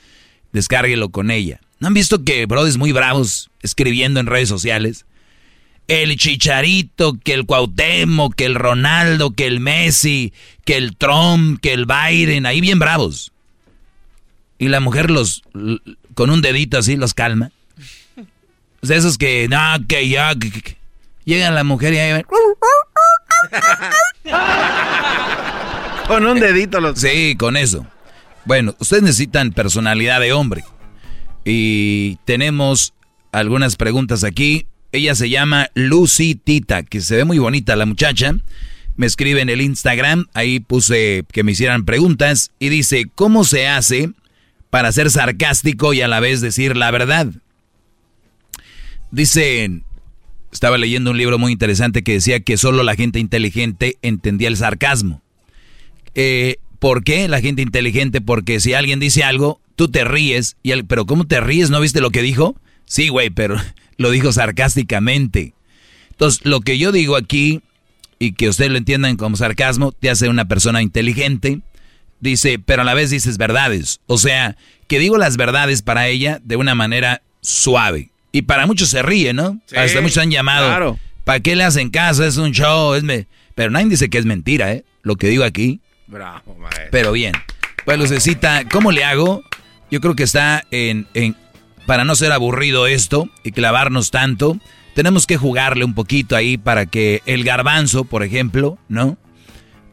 descárguelo 0.52 1.10
con 1.10 1.30
ella. 1.30 1.60
¿No 1.80 1.88
han 1.88 1.94
visto 1.94 2.24
que 2.24 2.46
brothers 2.46 2.76
muy 2.76 2.92
bravos 2.92 3.50
escribiendo 3.62 4.20
en 4.20 4.26
redes 4.26 4.48
sociales? 4.48 5.04
El 5.88 6.16
Chicharito, 6.16 7.14
que 7.22 7.34
el 7.34 7.44
Cuauhtémoc, 7.44 8.34
que 8.34 8.44
el 8.44 8.54
Ronaldo, 8.54 9.32
que 9.32 9.46
el 9.46 9.60
Messi, 9.60 10.32
que 10.64 10.76
el 10.76 10.96
Trump, 10.96 11.60
que 11.60 11.72
el 11.72 11.86
Biden, 11.86 12.46
ahí 12.46 12.60
bien 12.60 12.78
bravos. 12.78 13.32
Y 14.58 14.68
la 14.68 14.78
mujer 14.78 15.10
los, 15.10 15.42
con 16.14 16.30
un 16.30 16.40
dedito 16.40 16.78
así 16.78 16.94
los 16.96 17.14
calma. 17.14 17.50
O 18.80 18.86
sea, 18.86 18.96
esos 18.96 19.18
que, 19.18 19.48
no, 19.48 19.58
que 19.88 20.08
ya, 20.08 20.34
que- 20.36 20.52
que- 20.52 20.62
que- 20.62 20.76
llega 21.24 21.50
la 21.50 21.64
mujer 21.64 21.92
y 21.94 21.98
ahí 21.98 22.12
ven. 22.12 22.26
Con 26.06 26.26
un 26.26 26.40
dedito 26.40 26.80
los... 26.80 26.98
Sí, 26.98 27.36
con 27.38 27.56
eso. 27.56 27.86
Bueno, 28.44 28.74
ustedes 28.80 29.02
necesitan 29.02 29.52
personalidad 29.52 30.20
de 30.20 30.32
hombre. 30.32 30.64
Y 31.44 32.16
tenemos 32.24 32.94
algunas 33.30 33.76
preguntas 33.76 34.24
aquí. 34.24 34.66
Ella 34.92 35.14
se 35.14 35.30
llama 35.30 35.70
Lucy 35.74 36.34
Tita, 36.34 36.82
que 36.82 37.00
se 37.00 37.16
ve 37.16 37.24
muy 37.24 37.38
bonita 37.38 37.76
la 37.76 37.86
muchacha. 37.86 38.34
Me 38.96 39.06
escribe 39.06 39.40
en 39.40 39.48
el 39.48 39.62
Instagram, 39.62 40.26
ahí 40.34 40.60
puse 40.60 41.24
que 41.32 41.42
me 41.42 41.52
hicieran 41.52 41.84
preguntas 41.84 42.52
y 42.58 42.68
dice, 42.68 43.06
¿cómo 43.14 43.44
se 43.44 43.66
hace 43.66 44.10
para 44.68 44.92
ser 44.92 45.10
sarcástico 45.10 45.94
y 45.94 46.02
a 46.02 46.08
la 46.08 46.20
vez 46.20 46.42
decir 46.42 46.76
la 46.76 46.90
verdad? 46.90 47.28
Dicen, 49.10 49.84
estaba 50.52 50.76
leyendo 50.76 51.10
un 51.10 51.16
libro 51.16 51.38
muy 51.38 51.52
interesante 51.52 52.02
que 52.02 52.12
decía 52.12 52.40
que 52.40 52.58
solo 52.58 52.82
la 52.82 52.94
gente 52.94 53.18
inteligente 53.18 53.96
entendía 54.02 54.48
el 54.48 54.58
sarcasmo. 54.58 55.22
Eh, 56.14 56.56
¿Por 56.82 57.04
qué 57.04 57.28
la 57.28 57.40
gente 57.40 57.62
inteligente? 57.62 58.20
Porque 58.20 58.58
si 58.58 58.74
alguien 58.74 58.98
dice 58.98 59.22
algo, 59.22 59.60
tú 59.76 59.88
te 59.88 60.02
ríes, 60.02 60.56
y 60.64 60.72
el- 60.72 60.84
pero 60.84 61.06
¿cómo 61.06 61.24
te 61.28 61.40
ríes? 61.40 61.70
¿No 61.70 61.80
viste 61.80 62.00
lo 62.00 62.10
que 62.10 62.22
dijo? 62.22 62.56
Sí, 62.86 63.06
güey, 63.08 63.30
pero 63.30 63.54
lo 63.98 64.10
dijo 64.10 64.32
sarcásticamente. 64.32 65.54
Entonces, 66.10 66.40
lo 66.44 66.60
que 66.60 66.78
yo 66.78 66.90
digo 66.90 67.14
aquí, 67.14 67.62
y 68.18 68.32
que 68.32 68.48
ustedes 68.48 68.72
lo 68.72 68.78
entiendan 68.78 69.16
como 69.16 69.36
sarcasmo, 69.36 69.92
te 69.92 70.10
hace 70.10 70.28
una 70.28 70.46
persona 70.48 70.82
inteligente. 70.82 71.60
Dice, 72.20 72.58
pero 72.58 72.82
a 72.82 72.84
la 72.84 72.94
vez 72.94 73.10
dices 73.10 73.38
verdades. 73.38 74.00
O 74.06 74.18
sea, 74.18 74.56
que 74.88 74.98
digo 74.98 75.18
las 75.18 75.36
verdades 75.36 75.82
para 75.82 76.08
ella 76.08 76.40
de 76.44 76.56
una 76.56 76.74
manera 76.74 77.22
suave. 77.42 78.10
Y 78.32 78.42
para 78.42 78.66
muchos 78.66 78.88
se 78.88 79.02
ríe, 79.02 79.32
¿no? 79.32 79.60
Sí, 79.66 79.76
Hasta 79.76 80.00
muchos 80.00 80.18
han 80.18 80.30
llamado. 80.32 80.66
claro. 80.66 80.98
¿Para 81.24 81.38
qué 81.40 81.54
le 81.54 81.62
hacen 81.64 81.90
caso? 81.90 82.24
Es 82.24 82.36
un 82.38 82.50
show. 82.52 82.94
Es 82.94 83.04
me... 83.04 83.26
Pero 83.54 83.70
nadie 83.70 83.88
dice 83.88 84.10
que 84.10 84.18
es 84.18 84.24
mentira, 84.24 84.72
¿eh? 84.72 84.84
Lo 85.02 85.14
que 85.16 85.28
digo 85.28 85.44
aquí. 85.44 85.80
Bravo, 86.06 86.54
maestro. 86.58 86.88
Pero 86.90 87.12
bien. 87.12 87.34
Pues 87.84 87.98
Lucecita, 87.98 88.64
¿cómo 88.70 88.92
le 88.92 89.04
hago? 89.04 89.42
Yo 89.90 90.00
creo 90.00 90.14
que 90.14 90.22
está 90.22 90.64
en, 90.70 91.06
en- 91.14 91.36
Para 91.86 92.04
no 92.04 92.14
ser 92.14 92.32
aburrido 92.32 92.86
esto 92.86 93.28
y 93.42 93.50
clavarnos 93.52 94.10
tanto, 94.10 94.56
tenemos 94.94 95.26
que 95.26 95.36
jugarle 95.36 95.84
un 95.84 95.94
poquito 95.94 96.36
ahí 96.36 96.56
para 96.58 96.86
que 96.86 97.22
el 97.26 97.44
garbanzo, 97.44 98.04
por 98.04 98.22
ejemplo, 98.22 98.78
¿no? 98.88 99.16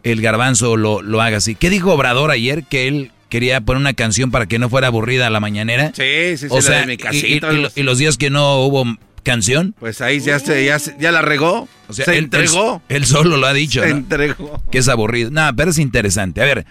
El 0.03 0.21
garbanzo 0.21 0.77
lo, 0.77 1.01
lo 1.01 1.21
haga 1.21 1.37
así. 1.37 1.55
¿Qué 1.55 1.69
dijo 1.69 1.91
Obrador 1.93 2.31
ayer? 2.31 2.63
Que 2.63 2.87
él 2.87 3.11
quería 3.27 3.61
poner 3.61 3.81
una 3.81 3.93
canción 3.93 4.31
para 4.31 4.45
que 4.45 4.59
no 4.59 4.69
fuera 4.69 4.87
aburrida 4.87 5.27
a 5.27 5.29
la 5.29 5.39
mañanera. 5.39 5.91
Sí, 5.95 6.37
sí, 6.37 6.37
sí. 6.37 6.47
o 6.49 6.55
la 6.57 6.61
sea, 6.61 6.79
de 6.81 6.85
mi 6.85 6.93
y- 6.93 6.97
casita, 6.97 7.49
y 7.75 7.83
los 7.83 7.97
días 7.97 8.17
que 8.17 8.29
no 8.29 8.57
hubo 8.63 8.85
canción. 9.29 9.75
Pues 9.79 10.01
ahí 10.01 10.19
ya, 10.19 10.39
se, 10.39 10.65
ya, 10.65 11.11
la 11.11 11.21
regó. 11.21 11.67
O 11.87 11.93
sea, 11.93 12.05
se 12.05 12.17
él, 12.17 12.25
entregó. 12.25 12.81
Él, 12.89 12.97
él 12.97 13.05
solo 13.05 13.37
lo 13.37 13.45
ha 13.45 13.53
dicho. 13.53 13.81
Se 13.81 13.89
¿no? 13.89 13.97
entregó. 13.97 14.63
Que 14.71 14.79
es 14.79 14.87
aburrido. 14.87 15.29
No, 15.29 15.55
pero 15.55 15.69
es 15.69 15.77
interesante. 15.77 16.41
A 16.41 16.45
ver, 16.45 16.65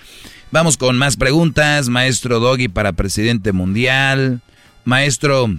vamos 0.50 0.76
con 0.76 0.98
más 0.98 1.16
preguntas. 1.16 1.88
Maestro 1.88 2.40
Doggy 2.40 2.66
para 2.68 2.92
presidente 2.92 3.52
mundial. 3.52 4.40
Maestro, 4.84 5.54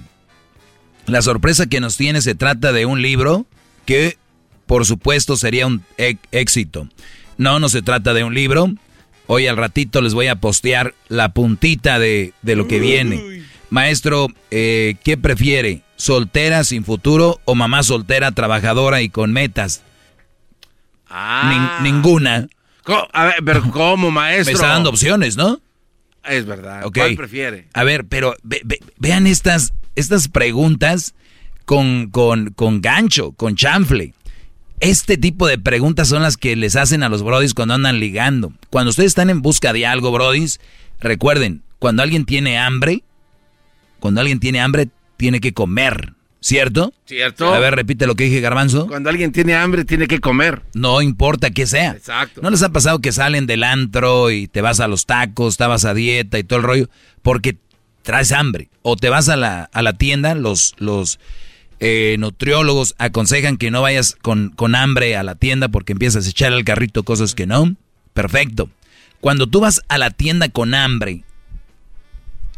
la 1.05 1.21
sorpresa 1.21 1.67
que 1.67 1.79
nos 1.79 1.95
tiene 1.95 2.21
se 2.21 2.35
trata 2.35 2.73
de 2.73 2.85
un 2.85 3.01
libro 3.01 3.45
que, 3.85 4.17
por 4.65 4.85
supuesto, 4.85 5.37
sería 5.37 5.67
un 5.67 5.83
e- 5.97 6.17
éxito. 6.31 6.89
No, 7.37 7.59
no 7.59 7.69
se 7.69 7.81
trata 7.81 8.13
de 8.13 8.25
un 8.25 8.33
libro. 8.33 8.73
Hoy 9.27 9.47
al 9.47 9.55
ratito 9.55 10.01
les 10.01 10.13
voy 10.13 10.27
a 10.27 10.35
postear 10.35 10.95
la 11.07 11.29
puntita 11.29 11.97
de, 11.97 12.33
de 12.41 12.55
lo 12.57 12.67
que 12.67 12.79
viene. 12.79 13.43
Maestro, 13.69 14.27
eh, 14.51 14.95
¿qué 15.03 15.17
prefiere? 15.17 15.81
¿Soltera 15.95 16.63
sin 16.63 16.83
futuro 16.85 17.39
o 17.45 17.55
mamá 17.55 17.83
soltera, 17.83 18.31
trabajadora 18.31 19.01
y 19.01 19.09
con 19.09 19.31
metas? 19.33 19.81
Ah. 21.09 21.79
Nin- 21.81 21.91
ninguna. 21.93 22.47
A 23.13 23.25
ver, 23.25 23.35
pero 23.45 23.61
¿cómo, 23.71 24.11
maestro? 24.11 24.45
Me 24.45 24.51
está 24.53 24.67
dando 24.67 24.89
opciones, 24.89 25.35
¿no? 25.37 25.59
Es 26.23 26.45
verdad. 26.45 26.83
¿Cuál 26.93 27.15
prefiere? 27.15 27.67
A 27.73 27.83
ver, 27.83 28.05
pero 28.05 28.35
ve- 28.43 28.61
ve- 28.65 28.79
vean 28.97 29.27
estas, 29.27 29.73
estas 29.95 30.27
preguntas 30.27 31.13
con, 31.65 32.09
con, 32.09 32.51
con 32.51 32.81
gancho, 32.81 33.31
con 33.33 33.55
chanfle. 33.55 34.13
Este 34.79 35.17
tipo 35.17 35.45
de 35.47 35.57
preguntas 35.57 36.07
son 36.07 36.21
las 36.21 36.37
que 36.37 36.55
les 36.55 36.75
hacen 36.75 37.03
a 37.03 37.09
los 37.09 37.21
brodis 37.23 37.53
cuando 37.53 37.73
andan 37.73 37.99
ligando. 37.99 38.53
Cuando 38.69 38.91
ustedes 38.91 39.09
están 39.11 39.29
en 39.29 39.41
busca 39.41 39.73
de 39.73 39.85
algo, 39.85 40.11
brodis, 40.11 40.59
recuerden, 40.99 41.63
cuando 41.79 42.01
alguien 42.03 42.25
tiene 42.25 42.57
hambre, 42.57 43.03
cuando 43.99 44.21
alguien 44.21 44.39
tiene 44.39 44.61
hambre, 44.61 44.89
tiene 45.17 45.39
que 45.39 45.53
comer, 45.53 46.13
¿cierto? 46.41 46.93
¿Cierto? 47.05 47.53
A 47.53 47.59
ver, 47.59 47.75
repite 47.75 48.07
lo 48.07 48.15
que 48.15 48.25
dije, 48.25 48.41
Garbanzo. 48.41 48.87
Cuando 48.87 49.09
alguien 49.09 49.31
tiene 49.31 49.55
hambre, 49.55 49.85
tiene 49.85 50.07
que 50.07 50.19
comer. 50.19 50.63
No 50.73 51.01
importa 51.01 51.51
qué 51.51 51.67
sea. 51.67 51.91
Exacto. 51.91 52.41
¿No 52.41 52.49
les 52.49 52.63
ha 52.63 52.69
pasado 52.69 52.99
que 52.99 53.11
salen 53.11 53.45
del 53.45 53.63
antro 53.63 54.31
y 54.31 54.47
te 54.47 54.61
vas 54.61 54.79
a 54.79 54.87
los 54.87 55.05
tacos, 55.05 55.53
estabas 55.53 55.85
a 55.85 55.93
dieta 55.93 56.39
y 56.39 56.43
todo 56.43 56.59
el 56.59 56.65
rollo? 56.65 56.89
Porque 57.21 57.57
traes 58.03 58.31
hambre. 58.31 58.69
O 58.81 58.95
te 58.95 59.09
vas 59.09 59.29
a 59.29 59.35
la, 59.35 59.69
a 59.71 59.81
la 59.81 59.93
tienda, 59.93 60.35
los, 60.35 60.73
los 60.77 61.19
eh, 61.79 62.15
nutriólogos 62.19 62.95
aconsejan 62.97 63.57
que 63.57 63.71
no 63.71 63.81
vayas 63.81 64.17
con, 64.21 64.49
con 64.49 64.75
hambre 64.75 65.15
a 65.15 65.23
la 65.23 65.35
tienda 65.35 65.69
porque 65.69 65.93
empiezas 65.93 66.25
a 66.25 66.29
echar 66.29 66.53
al 66.53 66.65
carrito 66.65 67.03
cosas 67.03 67.35
que 67.35 67.45
no. 67.45 67.75
Perfecto. 68.13 68.69
Cuando 69.21 69.47
tú 69.47 69.59
vas 69.59 69.81
a 69.89 69.97
la 69.97 70.11
tienda 70.11 70.49
con 70.49 70.73
hambre, 70.73 71.23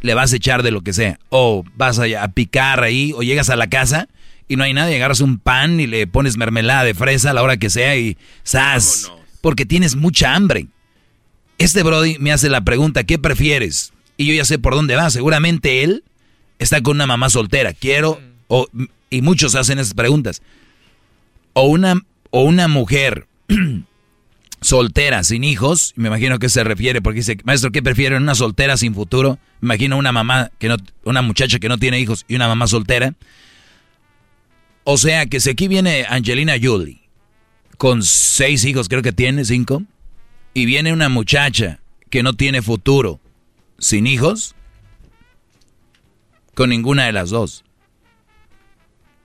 le 0.01 0.13
vas 0.13 0.33
a 0.33 0.35
echar 0.35 0.63
de 0.63 0.71
lo 0.71 0.81
que 0.81 0.93
sea. 0.93 1.19
O 1.30 1.63
vas 1.75 1.99
a, 1.99 2.03
a 2.21 2.27
picar 2.30 2.83
ahí, 2.83 3.13
o 3.15 3.21
llegas 3.23 3.49
a 3.49 3.55
la 3.55 3.67
casa 3.67 4.07
y 4.47 4.57
no 4.57 4.65
hay 4.65 4.73
nada, 4.73 4.91
y 4.91 4.95
agarras 4.95 5.21
un 5.21 5.39
pan 5.39 5.80
y 5.80 5.88
le 5.88 6.07
pones 6.07 6.35
mermelada 6.35 6.83
de 6.83 6.93
fresa 6.93 7.30
a 7.30 7.33
la 7.33 7.41
hora 7.41 7.55
que 7.55 7.69
sea 7.69 7.95
y 7.95 8.17
¡zas! 8.45 9.09
Porque 9.39 9.65
tienes 9.65 9.95
mucha 9.95 10.35
hambre. 10.35 10.67
Este 11.57 11.83
Brody 11.83 12.17
me 12.19 12.33
hace 12.33 12.49
la 12.49 12.61
pregunta, 12.61 13.05
¿qué 13.05 13.17
prefieres? 13.17 13.93
Y 14.17 14.25
yo 14.25 14.33
ya 14.33 14.43
sé 14.43 14.59
por 14.59 14.75
dónde 14.75 14.95
va. 14.95 15.09
Seguramente 15.09 15.83
él 15.83 16.03
está 16.59 16.81
con 16.81 16.97
una 16.97 17.07
mamá 17.07 17.30
soltera. 17.30 17.73
Quiero, 17.73 18.19
o, 18.49 18.67
y 19.09 19.21
muchos 19.21 19.55
hacen 19.55 19.80
esas 19.80 19.93
preguntas. 19.93 20.41
O 21.53 21.67
una, 21.67 22.01
o 22.30 22.43
una 22.43 22.67
mujer 22.67 23.27
soltera, 24.61 25.23
sin 25.23 25.43
hijos, 25.43 25.93
me 25.95 26.07
imagino 26.07 26.40
que 26.40 26.48
se 26.48 26.64
refiere, 26.64 27.01
porque 27.01 27.19
dice, 27.19 27.38
maestro, 27.43 27.72
¿qué 27.72 27.81
prefieren? 27.81 28.22
¿Una 28.22 28.35
soltera 28.35 28.77
sin 28.77 28.93
futuro? 28.93 29.40
Imagino 29.61 29.98
una 29.98 30.11
mamá, 30.11 30.51
que 30.59 30.69
no, 30.69 30.77
una 31.03 31.22
muchacha 31.22 31.59
que 31.59 31.67
no 31.67 31.77
tiene 31.77 31.99
hijos 31.99 32.25
y 32.27 32.35
una 32.35 32.48
mamá 32.48 32.67
soltera. 32.67 33.15
O 34.83 34.98
sea 34.98 35.25
que 35.25 35.40
si 35.40 35.49
aquí 35.49 35.67
viene 35.67 36.06
Angelina 36.07 36.53
Jolie, 36.61 37.01
con 37.77 38.03
seis 38.03 38.64
hijos, 38.65 38.88
creo 38.88 39.01
que 39.01 39.11
tiene, 39.11 39.45
cinco, 39.45 39.83
y 40.53 40.65
viene 40.65 40.93
una 40.93 41.09
muchacha 41.09 41.80
que 42.09 42.23
no 42.23 42.33
tiene 42.33 42.61
futuro, 42.61 43.19
sin 43.80 44.06
hijos, 44.06 44.56
con 46.53 46.69
ninguna 46.69 47.06
de 47.06 47.14
las 47.14 47.31
dos. 47.31 47.64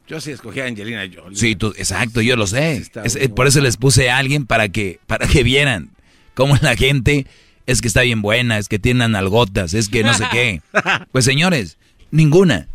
Yo 0.08 0.20
sí 0.20 0.30
escogí 0.30 0.60
a 0.60 0.66
Angelina 0.66 1.02
Jolie. 1.12 1.36
Sí, 1.36 1.56
tú, 1.56 1.74
exacto, 1.76 2.20
yo 2.20 2.36
lo 2.36 2.46
sé. 2.46 2.82
Es- 3.04 3.18
por 3.34 3.46
eso 3.46 3.60
les 3.60 3.76
puse 3.76 4.10
a 4.10 4.18
alguien 4.18 4.46
para 4.46 4.68
que, 4.68 5.00
para 5.06 5.26
que 5.26 5.42
vieran 5.42 5.90
cómo 6.34 6.56
la 6.62 6.76
gente 6.76 7.26
es 7.66 7.80
que 7.80 7.88
está 7.88 8.02
bien 8.02 8.22
buena, 8.22 8.58
es 8.58 8.68
que 8.68 8.78
tiene 8.78 9.08
nalgotas, 9.08 9.74
es 9.74 9.88
que 9.88 10.04
no 10.04 10.14
sé 10.14 10.24
qué. 10.30 10.62
Pues 11.12 11.24
señores, 11.24 11.78
ninguna. 12.10 12.68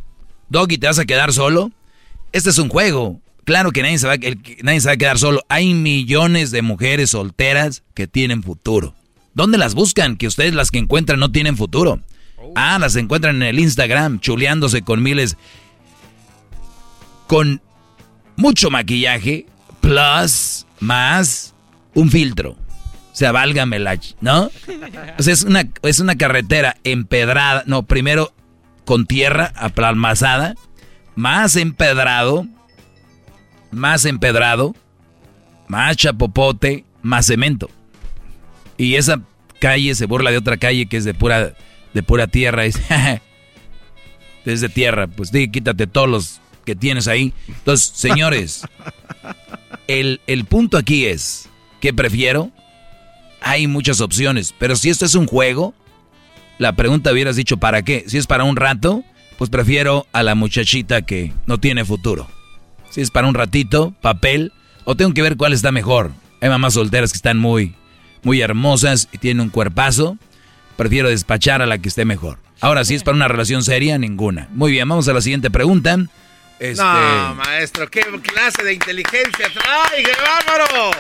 Doggy, 0.50 0.77
¿te 0.77 0.88
vas 0.88 1.00
a 1.00 1.06
quedar 1.06 1.32
solo? 1.32 1.72
Este 2.34 2.50
es 2.50 2.58
un 2.58 2.68
juego. 2.69 3.22
Claro 3.45 3.72
que 3.72 3.82
nadie 3.82 3.98
se, 3.98 4.08
va, 4.08 4.16
el 4.16 4.38
nadie 4.64 4.82
se 4.82 4.88
va 4.88 4.93
a 4.93 4.98
quedar 4.98 5.18
solo. 5.18 5.42
Hay 5.48 5.74
millones 5.74 6.51
de 6.51 6.61
mujeres 6.61 7.11
solteras 7.11 7.84
que 7.93 8.08
tienen 8.08 8.43
futuro. 8.43 8.93
¿Dónde 9.34 9.58
las 9.58 9.74
buscan? 9.74 10.18
Que 10.18 10.27
ustedes 10.27 10.53
las 10.53 10.72
que 10.72 10.77
encuentran 10.80 11.19
no 11.19 11.32
tienen 11.32 11.56
futuro. 11.56 12.01
Ah, 12.56 12.77
las 12.80 12.95
encuentran 12.98 13.38
en 13.38 13.43
el 13.43 13.60
Instagram, 13.60 14.19
chuleándose 14.19 14.82
con 14.82 15.01
miles 15.01 15.38
con 17.32 17.61
mucho 18.35 18.69
maquillaje, 18.69 19.45
plus, 19.80 20.68
más 20.82 21.56
un 21.93 22.11
filtro. 22.11 22.58
O 23.14 23.16
sea, 23.16 23.32
válgame 23.32 23.80
¿No? 24.19 24.51
O 25.18 25.24
sea, 25.24 25.32
es 25.32 25.43
una, 25.43 25.64
es 25.84 26.01
una 26.01 26.18
carretera 26.18 26.76
empedrada. 26.84 27.64
No, 27.68 27.84
primero 27.84 28.34
con 28.84 29.06
tierra 29.06 29.53
apalmazada, 29.56 30.56
más 31.16 31.56
empedrado, 31.56 32.48
más 33.72 34.03
empedrado, 34.03 34.76
más 35.69 35.95
chapopote, 35.95 36.84
más 37.01 37.27
cemento. 37.27 37.69
Y 38.76 38.95
esa 38.95 39.22
calle 39.61 39.95
se 39.95 40.06
burla 40.06 40.32
de 40.32 40.38
otra 40.38 40.58
calle 40.58 40.88
que 40.88 40.98
es 40.98 41.06
de 41.06 41.14
pura, 41.14 41.53
de 41.93 42.03
pura 42.03 42.27
tierra. 42.27 42.66
Es, 42.66 42.77
de 44.43 44.68
tierra. 44.68 45.08
Pues 45.08 45.32
di, 45.32 45.50
quítate 45.50 45.88
todos 45.88 46.10
los 46.10 46.42
tienes 46.75 47.08
ahí. 47.08 47.33
Entonces, 47.48 47.91
señores, 47.95 48.64
el, 49.88 50.22
el 50.27 50.45
punto 50.45 50.77
aquí 50.77 51.06
es, 51.06 51.50
¿qué 51.80 51.93
prefiero? 51.93 52.51
Hay 53.41 53.67
muchas 53.67 54.01
opciones, 54.01 54.53
pero 54.58 54.75
si 54.75 54.90
esto 54.90 55.06
es 55.06 55.16
un 55.16 55.27
juego, 55.27 55.74
la 56.58 56.74
pregunta 56.74 57.11
hubieras 57.11 57.35
dicho, 57.35 57.58
¿para 57.58 57.82
qué? 57.82 58.06
Si 58.08 58.17
es 58.17 58.27
para 58.27 58.43
un 58.43 58.56
rato, 58.56 59.03
pues 59.38 59.50
prefiero 59.50 60.06
a 60.14 60.22
la 60.22 60.35
muchachita 60.35 61.01
que 61.01 61.33
no 61.48 61.59
tiene 61.59 61.85
futuro. 61.85 62.27
Si 62.91 63.01
es 63.01 63.09
para 63.09 63.27
un 63.27 63.33
ratito, 63.33 63.95
papel, 64.01 64.53
o 64.83 64.95
tengo 64.95 65.14
que 65.14 65.22
ver 65.24 65.38
cuál 65.38 65.53
está 65.53 65.72
mejor. 65.72 66.11
Hay 66.41 66.50
mamás 66.50 66.75
solteras 66.75 67.11
que 67.11 67.17
están 67.17 67.40
muy, 67.40 67.74
muy 68.24 68.41
hermosas 68.41 69.09
y 69.11 69.17
tienen 69.17 69.41
un 69.41 69.50
cuerpazo. 69.50 70.17
Prefiero 70.77 71.09
despachar 71.09 71.61
a 71.61 71.66
la 71.66 71.80
que 71.80 71.90
esté 71.90 72.06
mejor. 72.06 72.38
Ahora, 72.59 72.85
si 72.85 72.93
es 72.93 73.03
para 73.03 73.16
una 73.16 73.27
relación 73.27 73.64
seria, 73.64 73.98
ninguna. 73.98 74.48
Muy 74.53 74.72
bien, 74.72 74.88
vamos 74.88 75.08
a 75.08 75.14
la 75.14 75.22
siguiente 75.22 75.50
pregunta. 75.50 75.98
Este, 76.61 76.83
No, 76.83 77.35
maestro, 77.35 77.90
qué 77.90 78.01
clase 78.22 78.64
de 78.64 78.73
inteligencia 78.73 79.48
trae, 79.51 80.03
qué 80.03 80.11
bárbaro. 80.22 80.91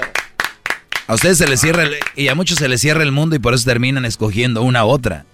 a 1.07 1.13
ustedes 1.13 1.37
se 1.37 1.47
les 1.47 1.59
cierra 1.61 1.83
el- 1.83 1.97
y 2.15 2.29
a 2.29 2.35
muchos 2.35 2.57
se 2.57 2.67
les 2.67 2.81
cierra 2.81 3.03
el 3.03 3.11
mundo 3.11 3.35
y 3.35 3.39
por 3.39 3.53
eso 3.53 3.65
terminan 3.65 4.05
escogiendo 4.05 4.63
una 4.63 4.85
u 4.85 4.89
otra. 4.89 5.25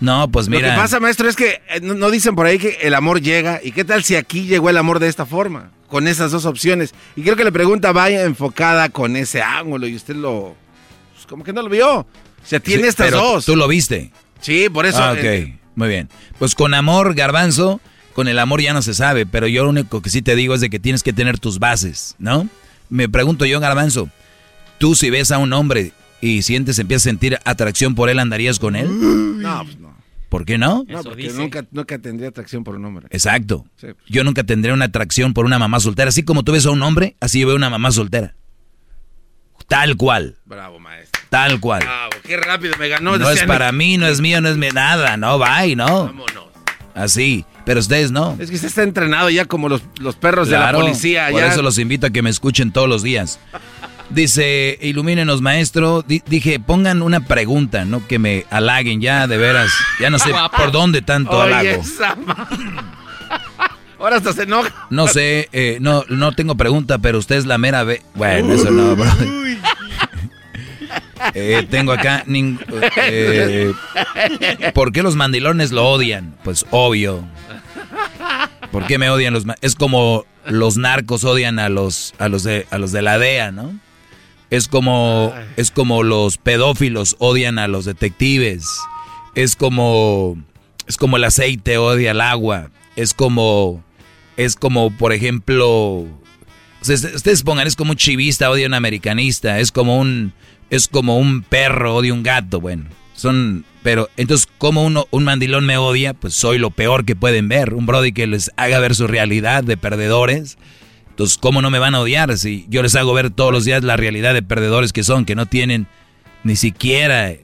No, 0.00 0.28
pues 0.28 0.48
mira. 0.48 0.68
Lo 0.68 0.74
que 0.74 0.80
pasa, 0.80 0.98
maestro, 0.98 1.28
es 1.28 1.36
que 1.36 1.62
eh, 1.68 1.80
no, 1.80 2.10
dicen 2.10 2.34
por 2.34 2.46
ahí 2.46 2.58
que 2.58 2.78
el 2.82 2.94
amor 2.94 3.20
llega. 3.20 3.60
¿Y 3.62 3.70
qué 3.72 3.84
tal 3.84 4.02
si 4.02 4.16
aquí 4.16 4.42
llegó 4.46 4.70
el 4.70 4.76
amor 4.76 4.98
de 4.98 5.06
esta 5.08 5.24
forma? 5.24 5.70
Con 5.88 6.08
esas 6.08 6.32
dos 6.32 6.46
opciones. 6.46 6.92
Y 7.14 7.22
creo 7.22 7.36
que 7.36 7.44
la 7.44 7.52
pregunta 7.52 7.92
va 7.92 8.10
enfocada 8.10 8.88
con 8.88 9.14
ese 9.14 9.40
ángulo 9.40 9.86
y 9.86 9.94
usted 9.94 10.16
lo... 10.16 10.56
pues, 11.14 11.26
como 11.26 11.44
que 11.44 11.52
no 11.52 11.62
lo 11.62 11.68
vio. 11.68 12.00
O 12.00 12.06
sea, 12.44 12.58
tiene 12.58 12.82
Sí, 12.82 12.88
estas 12.88 13.06
pero 13.06 13.18
dos. 13.20 13.44
Tú 13.46 13.54
lo 13.56 13.68
viste. 13.68 14.10
Sí, 14.40 14.68
por 14.68 14.84
eso... 14.84 14.98
Ah, 15.02 15.12
ok, 15.12 15.18
eh, 15.22 15.58
muy 15.76 15.88
bien. 15.88 16.08
Pues 16.40 16.54
con 16.56 16.74
amor, 16.74 17.14
garbanzo, 17.14 17.80
con 18.14 18.28
el 18.28 18.38
amor 18.38 18.60
ya 18.62 18.72
no 18.72 18.80
se 18.82 18.94
sabe, 18.94 19.26
pero 19.26 19.46
yo 19.46 19.64
lo 19.64 19.70
único 19.70 20.00
que 20.00 20.08
sí 20.10 20.22
te 20.22 20.34
digo 20.36 20.54
es 20.54 20.60
de 20.60 20.70
que 20.70 20.78
tienes 20.78 21.02
que 21.02 21.12
tener 21.12 21.38
tus 21.38 21.58
bases, 21.58 22.14
¿no? 22.18 22.48
Me 22.88 23.08
pregunto 23.08 23.44
yo, 23.44 23.60
garbanzo, 23.60 24.08
tú 24.78 24.94
si 24.94 25.10
ves 25.10 25.30
a 25.32 25.38
un 25.38 25.52
hombre 25.52 25.92
y 26.20 26.42
sientes, 26.42 26.78
empiezas 26.78 27.06
a 27.06 27.10
sentir 27.10 27.38
atracción 27.44 27.94
por 27.94 28.08
él, 28.08 28.18
¿andarías 28.18 28.58
con 28.58 28.76
él? 28.76 28.88
no, 29.42 29.64
pues 29.64 29.78
no. 29.78 29.94
¿Por 30.28 30.44
qué 30.44 30.58
no? 30.58 30.84
No, 30.88 31.02
porque 31.04 31.30
nunca, 31.30 31.64
nunca 31.70 31.96
tendría 31.98 32.28
atracción 32.30 32.64
por 32.64 32.74
un 32.74 32.84
hombre. 32.84 33.06
Exacto. 33.10 33.66
Sí. 33.76 33.88
Yo 34.08 34.24
nunca 34.24 34.42
tendré 34.42 34.72
una 34.72 34.86
atracción 34.86 35.32
por 35.32 35.44
una 35.44 35.60
mamá 35.60 35.78
soltera. 35.78 36.08
Así 36.08 36.24
como 36.24 36.42
tú 36.42 36.50
ves 36.50 36.66
a 36.66 36.72
un 36.72 36.82
hombre, 36.82 37.14
así 37.20 37.38
yo 37.38 37.46
veo 37.46 37.54
una 37.54 37.70
mamá 37.70 37.92
soltera. 37.92 38.34
Tal 39.68 39.96
cual, 39.96 40.36
Bravo, 40.44 40.80
maestro. 40.80 41.22
tal 41.30 41.60
cual. 41.60 41.82
Bravo, 41.84 42.10
qué 42.24 42.36
rápido 42.36 42.74
me 42.78 42.88
ganó. 42.88 43.16
No 43.16 43.30
es 43.30 43.44
para 43.44 43.70
mí, 43.70 43.96
no 43.96 44.06
es 44.08 44.20
mío, 44.20 44.40
no 44.40 44.48
es 44.48 44.56
mi 44.56 44.68
nada, 44.70 45.16
no, 45.16 45.38
bye, 45.38 45.76
no. 45.76 46.06
Vámonos. 46.06 46.44
Así, 46.94 47.44
pero 47.64 47.80
ustedes 47.80 48.10
no. 48.10 48.36
Es 48.38 48.48
que 48.50 48.56
usted 48.56 48.68
está 48.68 48.82
entrenado 48.82 49.30
ya 49.30 49.44
como 49.46 49.68
los, 49.68 49.82
los 50.00 50.16
perros 50.16 50.48
Claro, 50.48 50.78
de 50.78 50.84
la 50.84 50.86
policía. 50.86 51.28
Por 51.30 51.40
ya. 51.40 51.48
eso 51.48 51.62
los 51.62 51.78
invito 51.78 52.06
a 52.06 52.10
que 52.10 52.22
me 52.22 52.30
escuchen 52.30 52.72
todos 52.72 52.88
los 52.88 53.02
días. 53.02 53.38
Dice, 54.10 54.78
ilumínenos 54.82 55.40
maestro. 55.40 56.02
Di- 56.06 56.22
dije, 56.26 56.60
pongan 56.60 57.00
una 57.02 57.20
pregunta, 57.20 57.84
no 57.84 58.06
que 58.06 58.18
me 58.18 58.44
halaguen 58.50 59.00
ya, 59.00 59.26
de 59.26 59.38
veras. 59.38 59.70
Ya 60.00 60.10
no 60.10 60.18
sé 60.18 60.30
por 60.56 60.72
dónde 60.72 61.00
tanto 61.02 61.40
halago. 61.40 61.82
Ahora 63.98 64.16
hasta 64.16 64.34
se 64.34 64.42
enoja. 64.42 64.70
No 64.90 65.08
sé, 65.08 65.48
eh, 65.52 65.78
no, 65.80 66.04
no 66.10 66.32
tengo 66.32 66.56
pregunta, 66.56 66.98
pero 66.98 67.18
usted 67.18 67.36
es 67.36 67.46
la 67.46 67.56
mera 67.56 67.84
ve. 67.84 68.02
Bueno, 68.14 68.52
eso 68.52 68.70
no, 68.70 68.94
bro. 68.94 69.06
Eh, 71.32 71.66
tengo 71.70 71.92
acá. 71.92 72.22
eh, 72.28 73.72
¿Por 74.74 74.92
qué 74.92 75.02
los 75.02 75.16
mandilones 75.16 75.72
lo 75.72 75.86
odian? 75.88 76.34
Pues 76.44 76.66
obvio. 76.70 77.24
¿Por 78.74 78.88
qué 78.88 78.98
me 78.98 79.08
odian 79.08 79.32
los 79.32 79.44
Es 79.60 79.76
como 79.76 80.24
los 80.46 80.76
narcos 80.76 81.22
odian 81.22 81.60
a 81.60 81.68
los 81.68 82.12
a 82.18 82.28
los 82.28 82.42
de 82.42 82.66
a 82.72 82.78
los 82.78 82.90
de 82.90 83.02
la 83.02 83.20
DEA, 83.20 83.52
¿no? 83.52 83.78
Es 84.50 84.66
como 84.66 85.32
es 85.56 85.70
como 85.70 86.02
los 86.02 86.38
pedófilos 86.38 87.14
odian 87.20 87.60
a 87.60 87.68
los 87.68 87.84
detectives. 87.84 88.66
Es 89.36 89.54
como 89.54 90.36
es 90.88 90.96
como 90.96 91.18
el 91.18 91.22
aceite 91.22 91.78
odia 91.78 92.10
el 92.10 92.20
agua. 92.20 92.70
Es 92.96 93.14
como 93.14 93.84
es 94.36 94.56
como 94.56 94.90
por 94.90 95.12
ejemplo 95.12 96.08
ustedes 96.80 97.44
pongan, 97.44 97.68
es 97.68 97.76
como 97.76 97.92
un 97.92 97.96
chivista 97.96 98.50
odia 98.50 98.66
a 98.66 98.68
un 98.70 98.74
americanista, 98.74 99.60
es 99.60 99.70
como 99.70 100.00
un 100.00 100.32
es 100.70 100.88
como 100.88 101.16
un 101.16 101.42
perro 101.42 101.94
odia 101.94 102.10
a 102.10 102.14
un 102.14 102.24
gato, 102.24 102.60
bueno, 102.60 102.86
son 103.14 103.64
pero 103.84 104.08
entonces 104.16 104.48
como 104.56 104.82
uno 104.82 105.06
un 105.10 105.24
mandilón 105.24 105.66
me 105.66 105.76
odia, 105.76 106.14
pues 106.14 106.32
soy 106.32 106.56
lo 106.56 106.70
peor 106.70 107.04
que 107.04 107.14
pueden 107.14 107.48
ver, 107.48 107.74
un 107.74 107.84
brody 107.84 108.12
que 108.12 108.26
les 108.26 108.50
haga 108.56 108.78
ver 108.78 108.94
su 108.94 109.06
realidad 109.06 109.62
de 109.62 109.76
perdedores. 109.76 110.56
Entonces, 111.10 111.36
¿cómo 111.36 111.60
no 111.60 111.70
me 111.70 111.78
van 111.78 111.94
a 111.94 112.00
odiar 112.00 112.36
si 112.38 112.64
yo 112.70 112.82
les 112.82 112.96
hago 112.96 113.12
ver 113.12 113.28
todos 113.30 113.52
los 113.52 113.66
días 113.66 113.84
la 113.84 113.98
realidad 113.98 114.32
de 114.32 114.42
perdedores 114.42 114.94
que 114.94 115.04
son, 115.04 115.26
que 115.26 115.34
no 115.34 115.44
tienen 115.44 115.86
ni 116.44 116.56
siquiera 116.56 117.34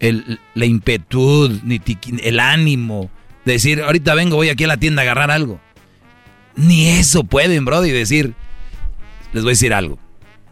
el, 0.00 0.40
la 0.54 0.66
impetud, 0.66 1.60
ni 1.62 1.80
el 2.22 2.40
ánimo 2.40 3.08
de 3.44 3.52
decir, 3.52 3.80
ahorita 3.80 4.14
vengo, 4.14 4.34
voy 4.34 4.48
aquí 4.48 4.64
a 4.64 4.68
la 4.68 4.78
tienda 4.78 5.02
a 5.02 5.04
agarrar 5.04 5.30
algo. 5.30 5.60
Ni 6.56 6.88
eso 6.88 7.22
pueden, 7.22 7.64
brody, 7.64 7.92
decir, 7.92 8.34
les 9.32 9.44
voy 9.44 9.50
a 9.50 9.52
decir 9.52 9.72
algo. 9.72 9.96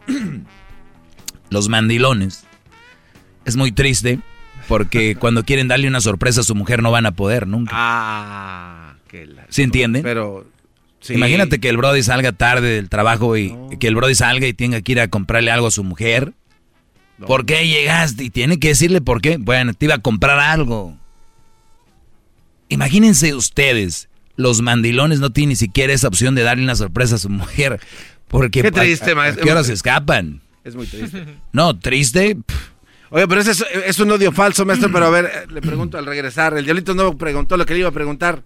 Los 1.49 1.67
mandilones. 1.67 2.45
Es 3.43 3.57
muy 3.57 3.73
triste 3.73 4.19
porque 4.67 5.15
cuando 5.19 5.43
quieren 5.43 5.67
darle 5.67 5.87
una 5.87 6.01
sorpresa 6.01 6.41
a 6.41 6.43
su 6.43 6.55
mujer 6.55 6.81
no 6.81 6.91
van 6.91 7.05
a 7.05 7.11
poder 7.11 7.47
nunca. 7.47 7.71
Ah, 7.75 8.95
qué 9.07 9.25
la... 9.25 9.45
¿Sí 9.49 9.61
entienden? 9.63 10.03
Pero... 10.03 10.45
sí. 10.99 11.13
Imagínate 11.13 11.59
que 11.59 11.69
el 11.69 11.77
Brody 11.77 12.03
salga 12.03 12.31
tarde 12.31 12.75
del 12.75 12.89
trabajo 12.89 13.37
y 13.37 13.55
que 13.79 13.87
el 13.87 13.95
Brody 13.95 14.15
salga 14.15 14.47
y 14.47 14.53
tenga 14.53 14.81
que 14.81 14.91
ir 14.93 14.99
a 15.01 15.07
comprarle 15.07 15.51
algo 15.51 15.67
a 15.67 15.71
su 15.71 15.83
mujer. 15.83 16.33
¿Por 17.27 17.45
qué 17.45 17.67
llegaste? 17.67 18.23
Y 18.25 18.29
tiene 18.29 18.59
que 18.59 18.69
decirle 18.69 18.99
por 18.99 19.21
qué. 19.21 19.37
Bueno, 19.37 19.73
te 19.73 19.85
iba 19.85 19.95
a 19.95 19.99
comprar 19.99 20.39
algo. 20.39 20.97
Imagínense 22.69 23.33
ustedes, 23.35 24.09
los 24.35 24.61
mandilones 24.61 25.19
no 25.19 25.29
tienen 25.29 25.49
ni 25.49 25.55
siquiera 25.55 25.93
esa 25.93 26.07
opción 26.07 26.33
de 26.35 26.41
darle 26.43 26.63
una 26.63 26.75
sorpresa 26.75 27.15
a 27.15 27.19
su 27.19 27.29
mujer. 27.29 27.79
Porque 28.27 28.61
Qué 28.61 28.71
triste, 28.71 29.11
¿a- 29.11 29.13
a- 29.13 29.15
maestro. 29.15 29.51
¿A 29.53 29.57
qué 29.57 29.63
se 29.63 29.73
escapan? 29.73 30.41
Es 30.63 30.75
muy 30.75 30.87
triste. 30.87 31.25
No, 31.51 31.77
triste. 31.77 32.35
pf, 32.35 32.72
Oye, 33.13 33.27
pero 33.27 33.41
ese 33.41 33.51
es, 33.51 33.63
es 33.85 33.99
un 33.99 34.09
odio 34.09 34.31
falso, 34.31 34.65
maestro. 34.65 34.91
Pero 34.91 35.05
a 35.05 35.09
ver, 35.11 35.25
eh, 35.25 35.45
le 35.51 35.61
pregunto 35.61 35.99
al 35.99 36.05
regresar. 36.07 36.57
El 36.57 36.65
diablito 36.65 36.95
no 36.95 37.15
preguntó 37.15 37.55
lo 37.57 37.65
que 37.65 37.73
le 37.73 37.81
iba 37.81 37.89
a 37.89 37.91
preguntar. 37.91 38.41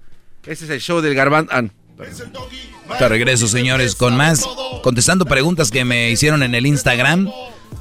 Ese 0.46 0.66
es 0.66 0.72
el 0.72 0.82
show 0.82 1.00
del 1.00 1.16
Garbán. 1.16 1.48
Ah. 1.50 1.64
Te 3.00 3.08
regreso, 3.08 3.48
señores, 3.48 3.96
con 3.96 4.18
más. 4.18 4.44
Contestando 4.84 5.26
preguntas 5.26 5.72
que 5.72 5.86
me 5.86 6.10
hicieron 6.10 6.44
en 6.44 6.54
el 6.54 6.66
Instagram. 6.66 7.32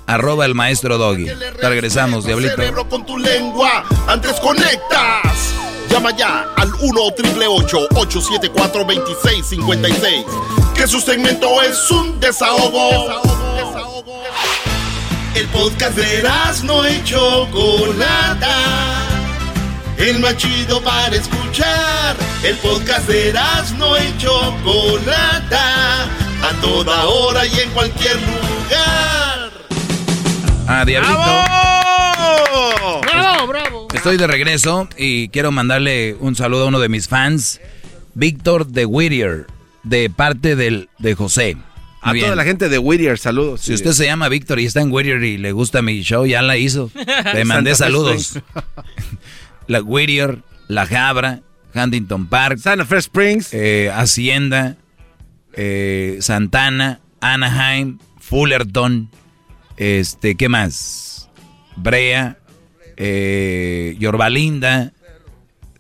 Arroba 0.07 0.47
el 0.47 0.55
maestro 0.55 0.97
Doggy. 0.97 1.27
Te 1.27 1.69
regresamos, 1.69 2.25
diablito. 2.25 2.55
cerebro 2.55 2.89
con 2.89 3.05
tu 3.05 3.19
lengua. 3.19 3.85
Antes 4.07 4.35
conectas. 4.35 5.55
Llama 5.91 6.17
ya 6.17 6.53
al 6.57 6.73
1 6.73 7.01
874 7.01 8.85
2656 8.85 10.25
Que 10.75 10.87
su 10.87 11.01
segmento 11.01 11.63
es 11.63 11.91
un 11.91 12.21
desahogo. 12.21 13.09
El 15.37 15.47
podcast 15.49 15.95
de 15.99 16.23
no 16.65 16.89
y 16.89 17.05
Chocolata. 17.05 18.55
El 19.99 20.19
más 20.21 20.35
chido 20.39 20.83
para 20.83 21.15
escuchar. 21.15 22.17
El 22.43 22.57
podcast 22.57 23.07
de 23.07 23.35
no 23.77 23.99
y 23.99 24.17
Chocolata. 24.17 26.05
A 26.43 26.61
toda 26.63 27.05
hora 27.05 27.45
y 27.45 27.61
en 27.61 27.71
cualquier 27.73 28.17
lugar. 28.17 29.51
Ah, 30.69 30.85
diablito. 30.87 31.15
¡Bravo, 33.03 33.47
bravo! 33.47 33.89
Estoy 33.93 34.17
de 34.17 34.27
regreso 34.27 34.89
y 34.97 35.29
quiero 35.29 35.53
mandarle 35.53 36.17
un 36.19 36.35
saludo 36.35 36.65
a 36.65 36.69
uno 36.69 36.81
de 36.81 36.89
mis 36.89 37.09
fans, 37.09 37.61
Víctor 38.15 38.69
de 38.69 38.87
Whittier, 38.87 39.47
de 39.83 40.09
parte 40.09 40.57
del, 40.57 40.89
de 40.99 41.15
José. 41.15 41.59
A 42.03 42.11
Muy 42.11 42.21
toda 42.21 42.31
bien. 42.33 42.37
la 42.37 42.45
gente 42.45 42.69
de 42.69 42.79
Whittier, 42.79 43.19
saludos. 43.19 43.63
Si 43.63 43.75
usted 43.75 43.93
se 43.93 44.05
llama 44.05 44.29
Víctor 44.29 44.61
y 44.61 44.67
está 44.67 44.81
en 44.81 44.93
Whittier 44.93 45.23
y 45.25 45.39
le 45.39 45.53
gusta 45.53 45.83
mi 45.83 46.03
show, 46.03 46.25
ya 46.27 46.41
la 46.43 46.57
hizo. 46.57 46.91
Le 47.35 47.45
mandé 47.45 47.75
saludos. 47.75 48.39
La 49.67 49.83
Whittier, 49.83 50.43
La 50.69 50.87
Jabra, 50.87 51.41
Huntington 51.75 52.27
Park, 52.29 52.59
Santa 52.59 52.85
Fe 52.85 52.99
Springs, 52.99 53.49
eh, 53.53 53.91
Hacienda, 53.93 54.77
eh, 55.55 56.19
Santana, 56.21 57.01
Anaheim, 57.21 57.99
Fullerton, 58.21 59.11
este, 59.77 60.37
¿qué 60.37 60.49
más? 60.49 61.29
Brea, 61.77 62.39
eh, 62.97 63.97
Yorbalinda, 63.99 64.93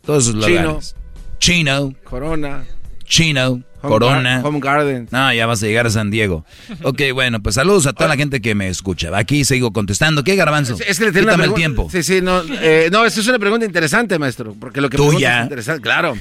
todos 0.04 0.28
esos 0.28 0.44
Chino. 0.44 0.62
lugares. 0.62 0.96
Chino, 1.38 1.94
Corona, 2.04 2.64
Chino, 3.04 3.62
Home 3.86 3.92
Corona. 3.92 4.40
Home 4.44 4.60
Garden. 4.60 5.08
No, 5.10 5.32
ya 5.32 5.46
vas 5.46 5.62
a 5.62 5.66
llegar 5.66 5.86
a 5.86 5.90
San 5.90 6.10
Diego. 6.10 6.44
Ok, 6.82 7.00
bueno, 7.14 7.42
pues 7.42 7.54
saludos 7.54 7.86
a 7.86 7.92
toda 7.92 8.08
la 8.08 8.16
gente 8.16 8.40
que 8.40 8.54
me 8.54 8.68
escucha. 8.68 9.16
Aquí 9.16 9.44
sigo 9.44 9.72
contestando. 9.72 10.22
¿Qué, 10.24 10.36
Garbanzo? 10.36 10.76
Es 10.86 10.98
que 10.98 11.06
le 11.06 11.12
tengo 11.12 11.26
Quítame 11.26 11.44
el 11.44 11.54
tiempo. 11.54 11.88
Sí, 11.90 12.02
sí, 12.02 12.20
no. 12.22 12.42
eh, 12.60 12.88
no, 12.92 13.04
esa 13.04 13.20
es 13.20 13.26
una 13.28 13.38
pregunta 13.38 13.64
interesante, 13.66 14.18
maestro. 14.18 14.54
Porque 14.58 14.80
lo 14.80 14.88
que 14.90 14.96
Tuya. 14.96 15.38
es 15.38 15.42
interesante, 15.44 15.82
claro. 15.82 16.14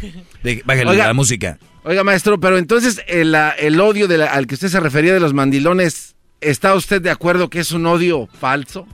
De- 0.44 0.62
bájale 0.66 0.90
Oiga. 0.90 1.08
la 1.08 1.14
música. 1.14 1.58
Oiga, 1.84 2.04
maestro, 2.04 2.40
pero 2.40 2.58
entonces 2.58 3.02
el, 3.08 3.36
odio 3.80 4.08
de 4.08 4.18
la- 4.20 4.26
al 4.28 4.48
que 4.48 4.56
usted 4.56 4.70
se 4.70 4.80
refería 4.80 5.14
de 5.14 5.20
los 5.20 5.34
mandilones, 5.34 6.16
¿está 6.42 6.74
usted 6.76 7.02
de 7.02 7.12
acuerdo 7.12 7.50
que 7.50 7.60
es 7.60 7.72
un 7.72 7.86
odio 7.86 8.28
falso? 8.40 8.88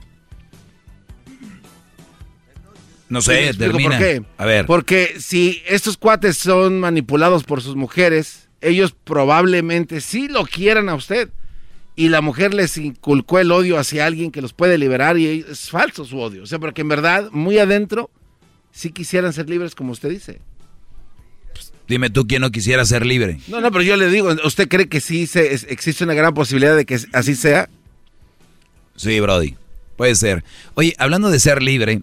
No 3.08 3.20
sé, 3.20 3.52
termina. 3.54 3.90
¿Por 3.90 3.98
qué? 3.98 4.22
A 4.38 4.44
ver. 4.46 4.66
Porque 4.66 5.16
si 5.18 5.62
estos 5.68 5.96
cuates 5.98 6.38
son 6.38 6.80
manipulados 6.80 7.44
por 7.44 7.60
sus 7.60 7.76
mujeres, 7.76 8.41
ellos 8.62 8.94
probablemente 9.04 10.00
sí 10.00 10.28
lo 10.28 10.44
quieran 10.44 10.88
a 10.88 10.94
usted. 10.94 11.28
Y 11.94 12.08
la 12.08 12.22
mujer 12.22 12.54
les 12.54 12.78
inculcó 12.78 13.38
el 13.38 13.52
odio 13.52 13.78
hacia 13.78 14.06
alguien 14.06 14.30
que 14.30 14.40
los 14.40 14.54
puede 14.54 14.78
liberar 14.78 15.18
y 15.18 15.44
es 15.46 15.68
falso 15.68 16.06
su 16.06 16.18
odio. 16.18 16.42
O 16.42 16.46
sea, 16.46 16.58
porque 16.58 16.80
en 16.80 16.88
verdad, 16.88 17.28
muy 17.32 17.58
adentro, 17.58 18.10
sí 18.70 18.90
quisieran 18.92 19.34
ser 19.34 19.50
libres 19.50 19.74
como 19.74 19.92
usted 19.92 20.08
dice. 20.08 20.40
Dime 21.86 22.08
tú 22.08 22.26
quién 22.26 22.40
no 22.40 22.50
quisiera 22.50 22.84
ser 22.86 23.04
libre. 23.04 23.38
No, 23.48 23.60
no, 23.60 23.70
pero 23.70 23.82
yo 23.84 23.96
le 23.96 24.08
digo, 24.08 24.30
¿usted 24.44 24.68
cree 24.68 24.88
que 24.88 25.00
sí 25.00 25.26
se- 25.26 25.52
es- 25.52 25.66
existe 25.68 26.04
una 26.04 26.14
gran 26.14 26.32
posibilidad 26.32 26.74
de 26.74 26.86
que 26.86 26.98
así 27.12 27.34
sea? 27.34 27.68
Sí, 28.96 29.20
Brody. 29.20 29.56
Puede 29.96 30.14
ser. 30.14 30.42
Oye, 30.74 30.94
hablando 30.98 31.30
de 31.30 31.38
ser 31.40 31.62
libre, 31.62 32.00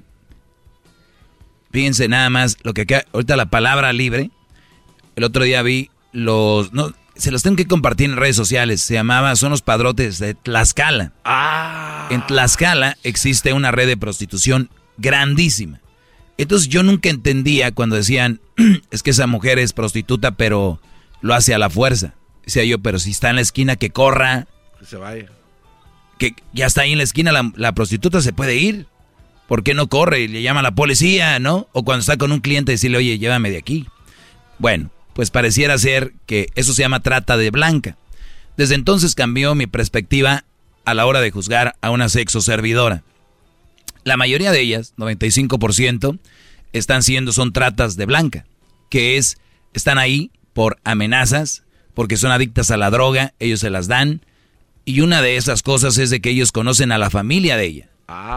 fíjense 1.71 2.07
nada 2.07 2.29
más 2.29 2.57
lo 2.63 2.73
que 2.73 2.85
queda. 2.85 3.05
Ahorita 3.13 3.35
la 3.35 3.47
palabra 3.49 3.91
libre. 3.93 4.29
El 5.15 5.23
otro 5.23 5.43
día 5.43 5.61
vi 5.63 5.89
los. 6.11 6.73
No, 6.73 6.93
se 7.15 7.31
los 7.31 7.43
tengo 7.43 7.57
que 7.57 7.67
compartir 7.67 8.09
en 8.09 8.17
redes 8.17 8.35
sociales. 8.35 8.81
Se 8.81 8.93
llamaba 8.93 9.35
Son 9.35 9.51
los 9.51 9.61
padrotes 9.61 10.19
de 10.19 10.33
Tlaxcala. 10.35 11.11
Ah. 11.25 12.07
En 12.09 12.25
Tlaxcala 12.25 12.97
existe 13.03 13.53
una 13.53 13.71
red 13.71 13.87
de 13.87 13.97
prostitución 13.97 14.69
grandísima. 14.97 15.79
Entonces 16.37 16.69
yo 16.69 16.83
nunca 16.83 17.09
entendía 17.09 17.73
cuando 17.73 17.97
decían, 17.97 18.39
es 18.91 19.03
que 19.03 19.09
esa 19.11 19.27
mujer 19.27 19.59
es 19.59 19.73
prostituta, 19.73 20.31
pero 20.31 20.79
lo 21.21 21.33
hace 21.33 21.53
a 21.53 21.57
la 21.59 21.69
fuerza. 21.69 22.13
Decía 22.45 22.63
yo, 22.63 22.79
pero 22.79 22.97
si 22.99 23.11
está 23.11 23.29
en 23.29 23.35
la 23.35 23.41
esquina, 23.41 23.75
que 23.75 23.89
corra, 23.89 24.47
Que 24.79 24.85
se 24.85 24.95
vaya. 24.95 25.25
que 26.17 26.33
ya 26.53 26.65
está 26.65 26.81
ahí 26.81 26.93
en 26.93 26.97
la 26.97 27.03
esquina, 27.03 27.31
la, 27.33 27.51
la 27.55 27.73
prostituta 27.73 28.21
se 28.21 28.31
puede 28.33 28.55
ir. 28.55 28.87
¿Por 29.49 29.63
qué 29.63 29.73
no 29.73 29.87
corre 29.87 30.21
y 30.21 30.27
le 30.27 30.41
llama 30.41 30.61
a 30.61 30.63
la 30.63 30.71
policía, 30.75 31.39
no? 31.39 31.67
O 31.73 31.83
cuando 31.83 32.01
está 32.01 32.17
con 32.17 32.31
un 32.31 32.39
cliente 32.39 32.71
decirle, 32.71 32.99
oye, 32.99 33.17
llévame 33.19 33.49
de 33.49 33.57
aquí. 33.57 33.87
Bueno, 34.59 34.89
pues 35.19 35.31
pareciera 35.31 35.77
ser 35.77 36.13
que 36.27 36.47
eso 36.55 36.73
se 36.73 36.81
llama 36.81 37.01
trata 37.01 37.35
de 37.35 37.51
blanca. 37.51 37.97
Desde 38.55 38.75
entonces 38.75 39.15
cambió 39.15 39.53
mi 39.53 39.67
perspectiva 39.67 40.45
a 40.85 40.93
la 40.93 41.05
hora 41.05 41.19
de 41.19 41.29
juzgar 41.29 41.75
a 41.81 41.89
una 41.89 42.07
sexo 42.07 42.39
servidora. 42.39 43.03
La 44.05 44.15
mayoría 44.15 44.53
de 44.53 44.61
ellas, 44.61 44.93
95%, 44.95 46.19
están 46.71 47.03
siendo, 47.03 47.33
son 47.33 47.51
tratas 47.51 47.97
de 47.97 48.05
blanca, 48.05 48.45
que 48.89 49.17
es, 49.17 49.39
están 49.73 49.97
ahí 49.97 50.31
por 50.53 50.79
amenazas, 50.85 51.63
porque 51.93 52.15
son 52.15 52.31
adictas 52.31 52.71
a 52.71 52.77
la 52.77 52.89
droga, 52.89 53.33
ellos 53.39 53.59
se 53.59 53.69
las 53.69 53.89
dan, 53.89 54.21
y 54.85 55.01
una 55.01 55.21
de 55.21 55.35
esas 55.35 55.63
cosas 55.63 55.97
es 55.97 56.11
de 56.11 56.21
que 56.21 56.29
ellos 56.29 56.53
conocen 56.53 56.93
a 56.93 56.97
la 56.97 57.09
familia 57.09 57.57
de 57.57 57.65
ella. 57.65 57.89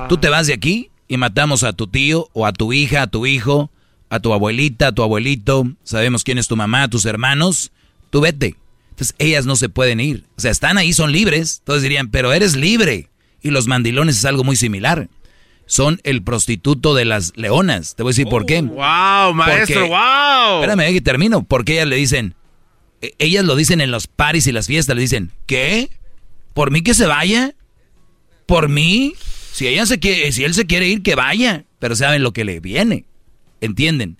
Tú 0.08 0.16
te 0.16 0.30
vas 0.30 0.48
de 0.48 0.54
aquí 0.54 0.90
y 1.06 1.16
matamos 1.16 1.62
a 1.62 1.74
tu 1.74 1.86
tío 1.86 2.28
o 2.32 2.44
a 2.44 2.52
tu 2.52 2.72
hija, 2.72 3.02
a 3.02 3.06
tu 3.06 3.24
hijo, 3.24 3.70
a 4.12 4.20
tu 4.20 4.32
abuelita, 4.34 4.88
a 4.88 4.92
tu 4.92 5.02
abuelito, 5.02 5.66
sabemos 5.84 6.22
quién 6.22 6.36
es 6.36 6.46
tu 6.46 6.54
mamá, 6.54 6.88
tus 6.88 7.06
hermanos, 7.06 7.72
tú 8.10 8.20
vete. 8.20 8.56
Entonces 8.90 9.14
ellas 9.18 9.46
no 9.46 9.56
se 9.56 9.70
pueden 9.70 10.00
ir. 10.00 10.24
O 10.36 10.40
sea, 10.40 10.50
están 10.50 10.76
ahí, 10.76 10.92
son 10.92 11.12
libres. 11.12 11.62
Todos 11.64 11.80
dirían, 11.80 12.10
pero 12.10 12.32
eres 12.34 12.54
libre. 12.54 13.08
Y 13.40 13.50
los 13.50 13.66
mandilones 13.68 14.18
es 14.18 14.24
algo 14.26 14.44
muy 14.44 14.54
similar. 14.56 15.08
Son 15.64 15.98
el 16.04 16.22
prostituto 16.22 16.94
de 16.94 17.06
las 17.06 17.32
leonas. 17.36 17.94
Te 17.96 18.02
voy 18.02 18.10
a 18.10 18.12
decir 18.12 18.28
por 18.28 18.44
qué. 18.44 18.60
¡Wow, 18.60 19.32
maestro! 19.34 19.80
Porque- 19.80 19.88
¡Wow! 19.88 20.60
Espérame, 20.62 20.92
que 20.92 21.00
termino. 21.00 21.42
Porque 21.44 21.72
ellas 21.72 21.88
le 21.88 21.96
dicen, 21.96 22.34
e- 23.00 23.14
ellas 23.18 23.46
lo 23.46 23.56
dicen 23.56 23.80
en 23.80 23.90
los 23.90 24.08
paris 24.08 24.46
y 24.46 24.52
las 24.52 24.66
fiestas, 24.66 24.94
le 24.94 25.00
dicen, 25.02 25.32
¿qué? 25.46 25.88
¿Por 26.52 26.70
mí 26.70 26.82
que 26.82 26.92
se 26.92 27.06
vaya? 27.06 27.54
¿Por 28.44 28.68
mí? 28.68 29.14
Si 29.52 29.66
ella 29.66 29.86
se 29.86 29.98
quiere, 29.98 30.32
si 30.32 30.44
él 30.44 30.52
se 30.52 30.66
quiere 30.66 30.86
ir, 30.88 31.02
que 31.02 31.14
vaya. 31.14 31.64
Pero 31.78 31.96
saben 31.96 32.22
lo 32.22 32.32
que 32.34 32.44
le 32.44 32.60
viene. 32.60 33.06
¿Entienden? 33.62 34.18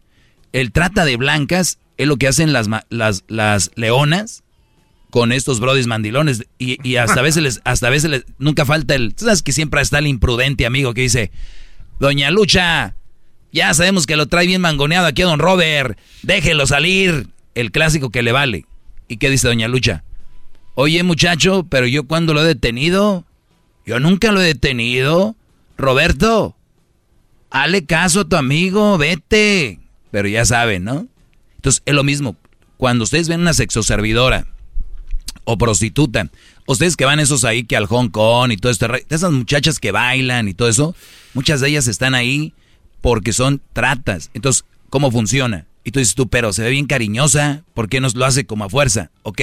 El 0.53 0.73
trata 0.73 1.05
de 1.05 1.19
blancas 1.19 1.79
es 1.99 2.07
lo 2.07 2.17
que 2.17 2.29
hacen 2.29 2.55
las, 2.55 2.69
las, 2.89 3.71
leonas 3.75 4.45
con 5.11 5.33
estos 5.33 5.61
brodis 5.61 5.87
mandilones. 5.87 6.45
Y, 6.59 6.79
y 6.89 6.97
hasta 6.97 7.21
a 7.21 7.23
veces 7.23 7.43
les, 7.43 7.61
hasta 7.65 7.91
veces 7.91 8.25
nunca 8.39 8.65
falta 8.65 8.95
el. 8.95 9.15
¿tú 9.15 9.27
sabes 9.27 9.43
que 9.43 9.53
siempre 9.53 9.83
está 9.83 9.99
el 9.99 10.07
imprudente 10.07 10.65
amigo 10.65 10.95
que 10.95 11.03
dice, 11.03 11.31
Doña 12.01 12.31
Lucha, 12.31 12.95
ya 13.53 13.75
sabemos 13.75 14.07
que 14.07 14.17
lo 14.17 14.27
trae 14.27 14.47
bien 14.47 14.63
mangoneado 14.63 15.07
aquí 15.07 15.23
a 15.23 15.27
don 15.27 15.39
Robert, 15.39 15.99
déjelo 16.23 16.67
salir. 16.67 17.29
El 17.55 17.71
clásico 17.71 18.09
que 18.09 18.23
le 18.23 18.33
vale. 18.33 18.65
¿Y 19.09 19.19
qué 19.19 19.29
dice 19.29 19.47
Doña 19.47 19.69
Lucha? 19.69 20.05
Oye 20.75 21.03
muchacho, 21.03 21.67
pero 21.69 21.87
yo 21.87 22.05
cuando 22.05 22.33
lo 22.33 22.43
he 22.43 22.47
detenido, 22.47 23.27
yo 23.85 24.01
nunca 24.01 24.33
lo 24.33 24.41
he 24.41 24.47
detenido. 24.47 25.37
Roberto, 25.77 26.57
hale 27.53 27.85
caso 27.85 28.21
a 28.21 28.29
tu 28.29 28.37
amigo, 28.37 28.99
vete. 28.99 29.79
Pero 30.11 30.29
ya 30.29 30.45
saben, 30.45 30.85
¿no? 30.85 31.07
Entonces 31.57 31.83
es 31.85 31.95
lo 31.95 32.03
mismo. 32.03 32.37
Cuando 32.77 33.05
ustedes 33.05 33.29
ven 33.29 33.41
una 33.41 33.55
sexoservidora 33.55 34.47
o 35.45 35.57
prostituta, 35.57 36.29
ustedes 36.67 36.97
que 36.97 37.05
van 37.05 37.21
esos 37.21 37.45
ahí 37.45 37.65
que 37.65 37.77
al 37.77 37.87
Hong 37.87 38.09
Kong 38.09 38.51
y 38.51 38.57
todo 38.57 38.73
esto, 38.73 38.89
esas 39.09 39.31
muchachas 39.31 39.79
que 39.79 39.93
bailan 39.93 40.49
y 40.49 40.55
todo 40.55 40.69
eso, 40.69 40.97
muchas 41.35 41.61
de 41.61 41.69
ellas 41.69 41.87
están 41.87 42.15
ahí 42.15 42.55
porque 43.01 43.33
son 43.33 43.61
tratas. 43.73 44.31
Entonces, 44.35 44.65
¿cómo 44.91 45.11
funciona? 45.11 45.67
Y 45.85 45.91
tú 45.91 45.99
dices 45.99 46.15
tú, 46.15 46.29
pero 46.29 46.53
se 46.53 46.63
ve 46.63 46.71
bien 46.71 46.87
cariñosa, 46.87 47.65
¿por 47.75 47.89
qué 47.89 48.01
nos 48.01 48.15
lo 48.15 48.25
hace 48.25 48.45
como 48.45 48.65
a 48.65 48.69
fuerza? 48.69 49.11
Ok, 49.23 49.41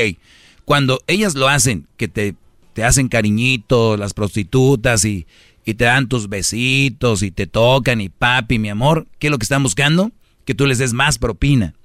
cuando 0.66 1.00
ellas 1.08 1.36
lo 1.36 1.48
hacen, 1.48 1.88
que 1.98 2.08
te, 2.08 2.36
te 2.74 2.84
hacen 2.84 3.08
cariñitos, 3.08 4.00
las 4.00 4.14
prostitutas 4.14 5.04
y, 5.06 5.26
y 5.70 5.76
te 5.76 5.86
dan 5.86 6.08
tus 6.08 6.30
besitos 6.30 7.22
y 7.22 7.30
te 7.30 7.46
tocan 7.46 8.02
y 8.02 8.10
papi, 8.10 8.58
mi 8.58 8.70
amor, 8.70 9.08
¿qué 9.20 9.28
es 9.28 9.32
lo 9.32 9.38
que 9.38 9.44
están 9.44 9.62
buscando? 9.62 10.12
Que 10.44 10.56
tú 10.56 10.66
les 10.66 10.80
des 10.80 10.94
más 10.94 11.20
propina. 11.20 11.76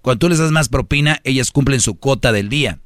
Cuando 0.00 0.20
tú 0.20 0.28
les 0.30 0.38
das 0.38 0.50
más 0.50 0.70
propina, 0.70 1.20
ellas 1.24 1.50
cumplen 1.50 1.82
su 1.82 1.96
cuota 1.96 2.32
del 2.32 2.48
día. 2.48 2.78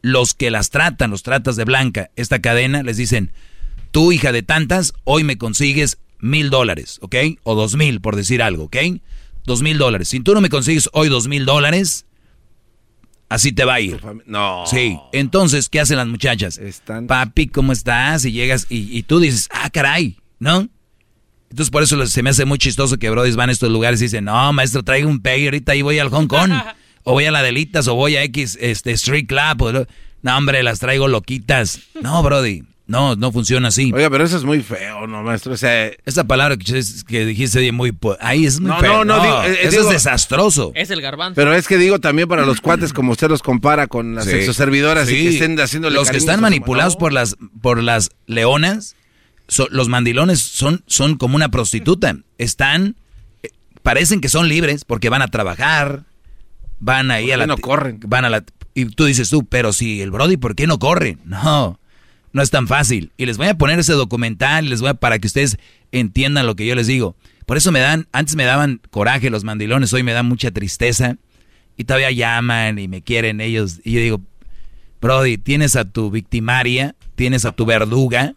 Los 0.00 0.32
que 0.32 0.50
las 0.50 0.70
tratan, 0.70 1.10
los 1.10 1.22
tratas 1.22 1.56
de 1.56 1.64
blanca, 1.64 2.10
esta 2.16 2.40
cadena, 2.40 2.82
les 2.82 2.96
dicen, 2.96 3.30
tú 3.90 4.10
hija 4.10 4.32
de 4.32 4.42
tantas, 4.42 4.94
hoy 5.04 5.22
me 5.22 5.36
consigues 5.36 5.98
mil 6.18 6.48
dólares, 6.48 6.98
¿ok? 7.02 7.16
O 7.42 7.54
dos 7.54 7.76
mil, 7.76 8.00
por 8.00 8.16
decir 8.16 8.42
algo, 8.42 8.64
¿ok? 8.64 8.76
Dos 9.44 9.60
mil 9.60 9.76
dólares. 9.76 10.08
Si 10.08 10.20
tú 10.20 10.32
no 10.32 10.40
me 10.40 10.48
consigues 10.48 10.88
hoy 10.94 11.10
dos 11.10 11.28
mil 11.28 11.44
dólares, 11.44 12.05
Así 13.28 13.52
te 13.52 13.64
va 13.64 13.74
a 13.74 13.80
ir. 13.80 14.00
No. 14.26 14.64
Sí. 14.66 14.98
Entonces, 15.12 15.68
¿qué 15.68 15.80
hacen 15.80 15.96
las 15.96 16.06
muchachas? 16.06 16.60
Papi, 17.08 17.48
¿cómo 17.48 17.72
estás? 17.72 18.24
Y 18.24 18.32
llegas 18.32 18.66
y, 18.68 18.96
y 18.96 19.02
tú 19.02 19.18
dices, 19.18 19.48
ah, 19.52 19.68
caray, 19.70 20.18
¿no? 20.38 20.68
Entonces, 21.50 21.70
por 21.70 21.82
eso 21.82 22.06
se 22.06 22.22
me 22.22 22.30
hace 22.30 22.44
muy 22.44 22.58
chistoso 22.58 22.98
que 22.98 23.10
brodis 23.10 23.36
van 23.36 23.48
a 23.48 23.52
estos 23.52 23.70
lugares 23.70 24.00
y 24.00 24.04
dicen, 24.04 24.24
no, 24.24 24.52
maestro, 24.52 24.82
traigo 24.82 25.08
un 25.08 25.20
pegue, 25.20 25.46
ahorita 25.46 25.72
ahí 25.72 25.82
voy 25.82 25.98
al 25.98 26.10
Hong 26.10 26.26
Kong. 26.26 26.52
o 27.04 27.12
voy 27.12 27.24
a 27.24 27.30
la 27.30 27.42
Delitas, 27.42 27.88
o 27.88 27.94
voy 27.94 28.16
a 28.16 28.22
X 28.24 28.58
este, 28.60 28.92
Street 28.92 29.26
Club. 29.26 29.62
o 29.62 29.86
no, 30.22 30.36
hombre, 30.36 30.62
las 30.62 30.80
traigo 30.80 31.08
loquitas. 31.08 31.80
No, 32.02 32.22
brody. 32.22 32.64
No, 32.88 33.16
no 33.16 33.32
funciona 33.32 33.68
así. 33.68 33.90
Oiga, 33.92 34.08
pero 34.10 34.22
eso 34.22 34.36
es 34.36 34.44
muy 34.44 34.62
feo, 34.62 35.08
¿no, 35.08 35.22
maestro? 35.24 35.52
O 35.52 35.56
sea, 35.56 35.90
Esa 36.04 36.22
palabra 36.24 36.56
que, 36.56 36.80
que 37.08 37.26
dijiste 37.26 37.72
muy... 37.72 37.92
Ahí 38.20 38.46
es 38.46 38.60
muy 38.60 38.70
No, 38.70 38.78
feo. 38.78 39.04
no, 39.04 39.16
no, 39.16 39.22
digo, 39.24 39.42
eh, 39.42 39.58
eso 39.62 39.70
digo- 39.78 39.82
es 39.90 40.04
desastroso. 40.04 40.70
Es 40.76 40.90
el 40.90 41.00
garbanzo. 41.00 41.34
pero 41.34 41.52
es 41.52 41.66
que 41.66 41.78
digo 41.78 41.98
también 41.98 42.28
para 42.28 42.46
los 42.46 42.60
cuates, 42.60 42.92
como 42.92 43.10
usted 43.10 43.28
los 43.28 43.42
compara 43.42 43.88
con 43.88 44.14
las 44.14 44.26
Sí. 44.26 44.36
exoservidoras 44.36 45.10
y 45.10 45.14
que 45.14 45.28
estén 45.30 45.58
haciéndole 45.58 45.96
Los 45.96 46.10
que 46.10 46.16
están 46.18 46.40
manipulados 46.40 46.94
por 46.94 47.12
las, 47.12 47.36
por 47.60 47.82
las 47.82 48.10
leonas, 48.26 48.94
so- 49.48 49.66
los 49.72 49.88
mandilones 49.88 50.38
son, 50.40 50.84
son 50.86 51.16
como 51.16 51.34
una 51.34 51.48
prostituta. 51.48 52.16
Están, 52.38 52.94
eh, 53.42 53.48
parecen 53.82 54.20
que 54.20 54.28
son 54.28 54.48
libres 54.48 54.84
porque 54.84 55.08
van 55.08 55.22
a 55.22 55.28
trabajar, 55.28 56.04
van 56.78 57.10
ahí 57.10 57.32
a 57.32 57.36
la... 57.36 57.48
no 57.48 57.56
corren? 57.58 57.98
Van 58.06 58.24
a 58.24 58.30
la... 58.30 58.44
Y 58.74 58.84
tú 58.84 59.06
dices 59.06 59.28
tú, 59.28 59.44
pero 59.44 59.72
si 59.72 60.02
el 60.02 60.12
Brody, 60.12 60.36
¿por 60.36 60.54
qué 60.54 60.68
no 60.68 60.78
corre? 60.78 61.18
No, 61.24 61.80
no 62.32 62.42
es 62.42 62.50
tan 62.50 62.66
fácil. 62.68 63.12
Y 63.16 63.26
les 63.26 63.36
voy 63.38 63.46
a 63.48 63.54
poner 63.58 63.78
ese 63.78 63.92
documental, 63.94 64.68
les 64.68 64.80
voy 64.80 64.90
a, 64.90 64.94
para 64.94 65.18
que 65.18 65.26
ustedes 65.26 65.58
entiendan 65.92 66.46
lo 66.46 66.54
que 66.56 66.66
yo 66.66 66.74
les 66.74 66.86
digo. 66.86 67.16
Por 67.46 67.56
eso 67.56 67.70
me 67.72 67.78
dan, 67.80 68.08
antes 68.12 68.34
me 68.36 68.44
daban 68.44 68.80
coraje 68.90 69.30
los 69.30 69.44
mandilones, 69.44 69.92
hoy 69.92 70.02
me 70.02 70.12
dan 70.12 70.26
mucha 70.26 70.50
tristeza. 70.50 71.16
Y 71.76 71.84
todavía 71.84 72.10
llaman 72.10 72.78
y 72.78 72.88
me 72.88 73.02
quieren 73.02 73.40
ellos. 73.40 73.80
Y 73.84 73.92
yo 73.92 74.00
digo, 74.00 74.20
Brody, 75.00 75.38
tienes 75.38 75.76
a 75.76 75.84
tu 75.84 76.10
victimaria, 76.10 76.94
tienes 77.14 77.44
a 77.44 77.52
tu 77.52 77.66
verduga 77.66 78.34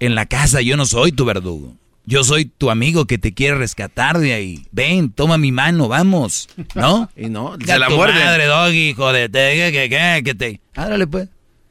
en 0.00 0.14
la 0.14 0.26
casa. 0.26 0.60
Yo 0.60 0.76
no 0.76 0.84
soy 0.86 1.10
tu 1.12 1.24
verdugo. 1.24 1.74
Yo 2.04 2.22
soy 2.22 2.44
tu 2.44 2.70
amigo 2.70 3.06
que 3.06 3.18
te 3.18 3.34
quiere 3.34 3.56
rescatar 3.56 4.18
de 4.18 4.32
ahí. 4.34 4.64
Ven, 4.70 5.10
toma 5.10 5.38
mi 5.38 5.50
mano, 5.50 5.88
vamos. 5.88 6.48
¿No? 6.76 7.10
Y 7.16 7.28
no, 7.28 7.56
se 7.64 7.78
la 7.78 7.88
tu 7.88 7.96
muerden. 7.96 8.22
madre, 8.24 8.44
doggy, 8.46 8.90
hijo 8.90 9.12
de... 9.12 9.28
te- 9.28 9.54
que, 9.56 9.72
que, 9.72 9.88
que, 9.88 10.22
que 10.24 10.34
te... 10.36 10.60
Ándale, 10.76 11.06
pues. 11.08 11.28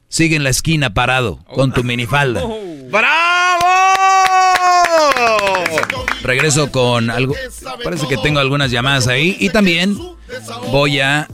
Sigue 0.08 0.36
en 0.36 0.44
la 0.44 0.50
esquina 0.50 0.94
parado 0.94 1.38
con 1.54 1.72
tu 1.72 1.82
minifalda. 1.84 2.42
¡Bravo! 2.90 3.66
Regreso 6.22 6.70
con 6.70 7.10
algo. 7.10 7.34
Parece 7.84 8.08
que 8.08 8.16
tengo 8.16 8.40
algunas 8.40 8.70
llamadas 8.70 9.08
ahí. 9.08 9.36
Y 9.40 9.50
también 9.50 9.98
voy 10.70 11.00
a 11.00 11.28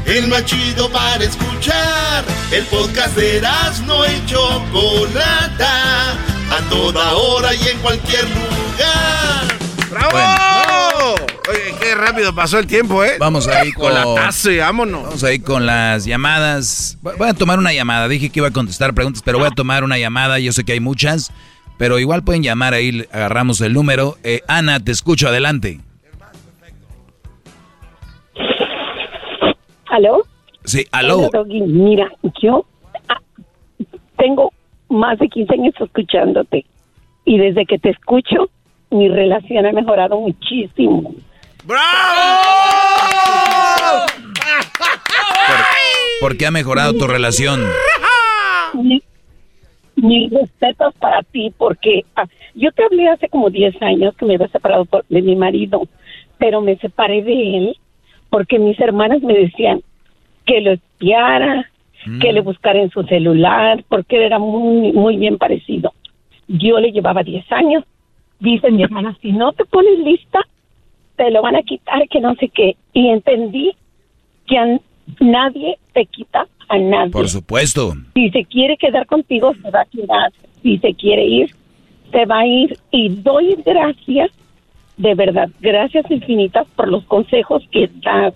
El 0.07 0.29
más 0.29 0.45
chido 0.45 0.89
para 0.89 1.21
escuchar. 1.21 2.23
El 2.49 2.63
podcast 2.67 3.13
de 3.17 3.41
no 3.85 4.05
y 4.05 4.25
Chocolata. 4.25 6.13
A 6.49 6.69
toda 6.69 7.11
hora 7.13 7.53
y 7.53 7.67
en 7.67 7.77
cualquier 7.79 8.23
lugar. 8.23 9.57
¡Bravo! 9.91 11.15
Oye, 11.49 11.75
qué 11.81 11.93
rápido 11.93 12.33
pasó 12.33 12.57
el 12.57 12.67
tiempo, 12.67 13.03
¿eh? 13.03 13.17
Vamos 13.19 13.49
ahí 13.49 13.73
con 13.73 13.93
Chocolatazo 13.93 14.51
y 14.51 14.57
vámonos. 14.59 15.03
Vamos 15.03 15.23
ahí 15.25 15.39
con 15.39 15.65
las 15.65 16.05
llamadas. 16.05 16.97
Voy 17.01 17.15
voy 17.17 17.27
a 17.27 17.33
tomar 17.33 17.59
una 17.59 17.73
llamada. 17.73 18.07
Dije 18.07 18.29
que 18.29 18.39
iba 18.39 18.47
a 18.47 18.51
contestar 18.51 18.93
preguntas, 18.93 19.21
pero 19.25 19.39
voy 19.39 19.47
a 19.47 19.51
tomar 19.51 19.83
una 19.83 19.97
llamada. 19.97 20.39
Yo 20.39 20.53
sé 20.53 20.63
que 20.63 20.71
hay 20.71 20.79
muchas, 20.79 21.33
pero 21.77 21.99
igual 21.99 22.23
pueden 22.23 22.43
llamar 22.43 22.73
ahí. 22.73 23.05
Agarramos 23.11 23.59
el 23.59 23.73
número. 23.73 24.17
Eh, 24.23 24.41
Ana, 24.47 24.79
te 24.79 24.93
escucho. 24.93 25.27
Adelante. 25.27 25.81
¿Aló? 29.89 30.23
Sí, 30.63 30.85
aló. 30.91 31.29
Mira, 31.45 32.11
yo 32.41 32.65
ah, 33.09 33.19
tengo 34.17 34.51
más 34.89 35.17
de 35.19 35.29
15 35.29 35.53
años 35.53 35.73
escuchándote 35.79 36.65
y 37.25 37.37
desde 37.37 37.65
que 37.65 37.77
te 37.77 37.89
escucho, 37.91 38.49
mi 38.89 39.07
relación 39.09 39.65
ha 39.65 39.71
mejorado 39.71 40.19
muchísimo. 40.19 41.13
¿Por 46.21 46.37
qué 46.37 46.47
ha 46.47 46.51
mejorado 46.51 46.93
tu 46.93 47.07
relación? 47.07 47.61
Mi- 48.73 49.03
Mis 49.95 50.31
respetos 50.31 50.93
para 50.99 51.23
ti 51.23 51.51
porque 51.57 52.05
ah, 52.15 52.25
yo 52.53 52.71
te 52.71 52.83
hablé 52.83 53.09
hace 53.09 53.29
como 53.29 53.49
10 53.49 53.81
años 53.81 54.15
que 54.15 54.25
me 54.25 54.35
había 54.35 54.47
separado 54.49 54.85
por- 54.85 55.05
de 55.09 55.21
mi 55.23 55.35
marido, 55.35 55.87
pero 56.37 56.61
me 56.61 56.77
separé 56.77 57.23
de 57.23 57.57
él 57.57 57.77
porque 58.29 58.59
mis 58.59 58.79
hermanas 58.79 59.21
me 59.21 59.33
decían 59.33 59.81
que 60.45 60.61
lo 60.61 60.71
espiara, 60.71 61.69
que 62.21 62.31
le 62.31 62.41
buscara 62.41 62.81
en 62.81 62.89
su 62.89 63.03
celular, 63.03 63.83
porque 63.89 64.17
él 64.17 64.23
era 64.23 64.39
muy, 64.39 64.93
muy 64.93 65.17
bien 65.17 65.37
parecido. 65.37 65.91
Yo 66.47 66.79
le 66.79 66.91
llevaba 66.91 67.23
10 67.23 67.51
años. 67.51 67.83
Dice 68.39 68.71
mi 68.71 68.83
hermana, 68.83 69.17
si 69.21 69.31
no 69.31 69.51
te 69.51 69.65
pones 69.65 69.99
lista, 69.99 70.39
te 71.17 71.31
lo 71.31 71.41
van 71.41 71.55
a 71.55 71.63
quitar, 71.63 72.07
que 72.07 72.21
no 72.21 72.35
sé 72.35 72.49
qué. 72.49 72.77
Y 72.93 73.09
entendí 73.09 73.73
que 74.45 74.57
a 74.57 74.79
nadie 75.19 75.77
te 75.93 76.05
quita 76.05 76.47
a 76.69 76.77
nadie. 76.77 77.11
Por 77.11 77.27
supuesto. 77.27 77.93
Si 78.13 78.29
se 78.29 78.45
quiere 78.45 78.77
quedar 78.77 79.05
contigo, 79.05 79.53
se 79.61 79.69
va 79.69 79.81
a 79.81 79.85
quedar. 79.85 80.31
Si 80.61 80.77
se 80.77 80.93
quiere 80.93 81.25
ir, 81.25 81.51
se 82.11 82.25
va 82.25 82.39
a 82.39 82.47
ir. 82.47 82.77
Y 82.91 83.09
doy 83.09 83.57
gracias, 83.65 84.31
de 84.97 85.15
verdad, 85.15 85.49
gracias 85.61 86.05
infinitas 86.09 86.67
por 86.75 86.87
los 86.87 87.03
consejos 87.05 87.63
que 87.71 87.89
das. 88.03 88.33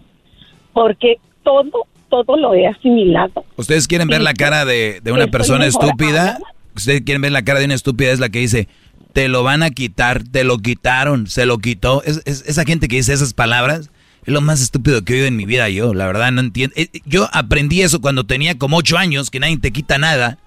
Porque 0.73 1.15
todo, 1.43 1.87
todo 2.09 2.37
lo 2.37 2.53
he 2.53 2.67
asimilado. 2.67 3.43
¿Ustedes 3.57 3.87
quieren 3.87 4.07
ver 4.07 4.21
la 4.21 4.33
cara 4.33 4.63
de, 4.65 5.01
de 5.03 5.11
una 5.11 5.21
Estoy 5.25 5.31
persona 5.31 5.65
mejorada. 5.65 5.91
estúpida? 5.91 6.39
¿Ustedes 6.75 7.01
quieren 7.01 7.21
ver 7.21 7.31
la 7.31 7.43
cara 7.43 7.59
de 7.59 7.65
una 7.65 7.73
estúpida? 7.73 8.11
Es 8.11 8.19
la 8.19 8.29
que 8.29 8.39
dice, 8.39 8.67
te 9.13 9.27
lo 9.27 9.43
van 9.43 9.63
a 9.63 9.71
quitar, 9.71 10.23
te 10.23 10.43
lo 10.43 10.59
quitaron, 10.59 11.27
se 11.27 11.45
lo 11.45 11.57
quitó. 11.57 12.03
Es, 12.03 12.21
es- 12.25 12.43
esa 12.47 12.63
gente 12.63 12.87
que 12.87 12.95
dice 12.97 13.11
esas 13.13 13.33
palabras 13.33 13.91
es 14.25 14.33
lo 14.33 14.39
más 14.41 14.61
estúpido 14.61 15.03
que 15.03 15.13
he 15.13 15.15
oído 15.17 15.27
en 15.27 15.35
mi 15.35 15.45
vida 15.45 15.67
yo. 15.69 15.93
La 15.93 16.05
verdad, 16.07 16.31
no 16.31 16.39
entiendo. 16.41 16.73
Eh, 16.77 16.87
Yo 17.05 17.27
aprendí 17.33 17.81
eso 17.81 17.99
cuando 18.01 18.23
tenía 18.25 18.57
como 18.57 18.77
ocho 18.77 18.97
años, 18.97 19.29
que 19.31 19.39
nadie 19.39 19.57
te 19.57 19.71
quita 19.71 19.97
nada. 19.97 20.37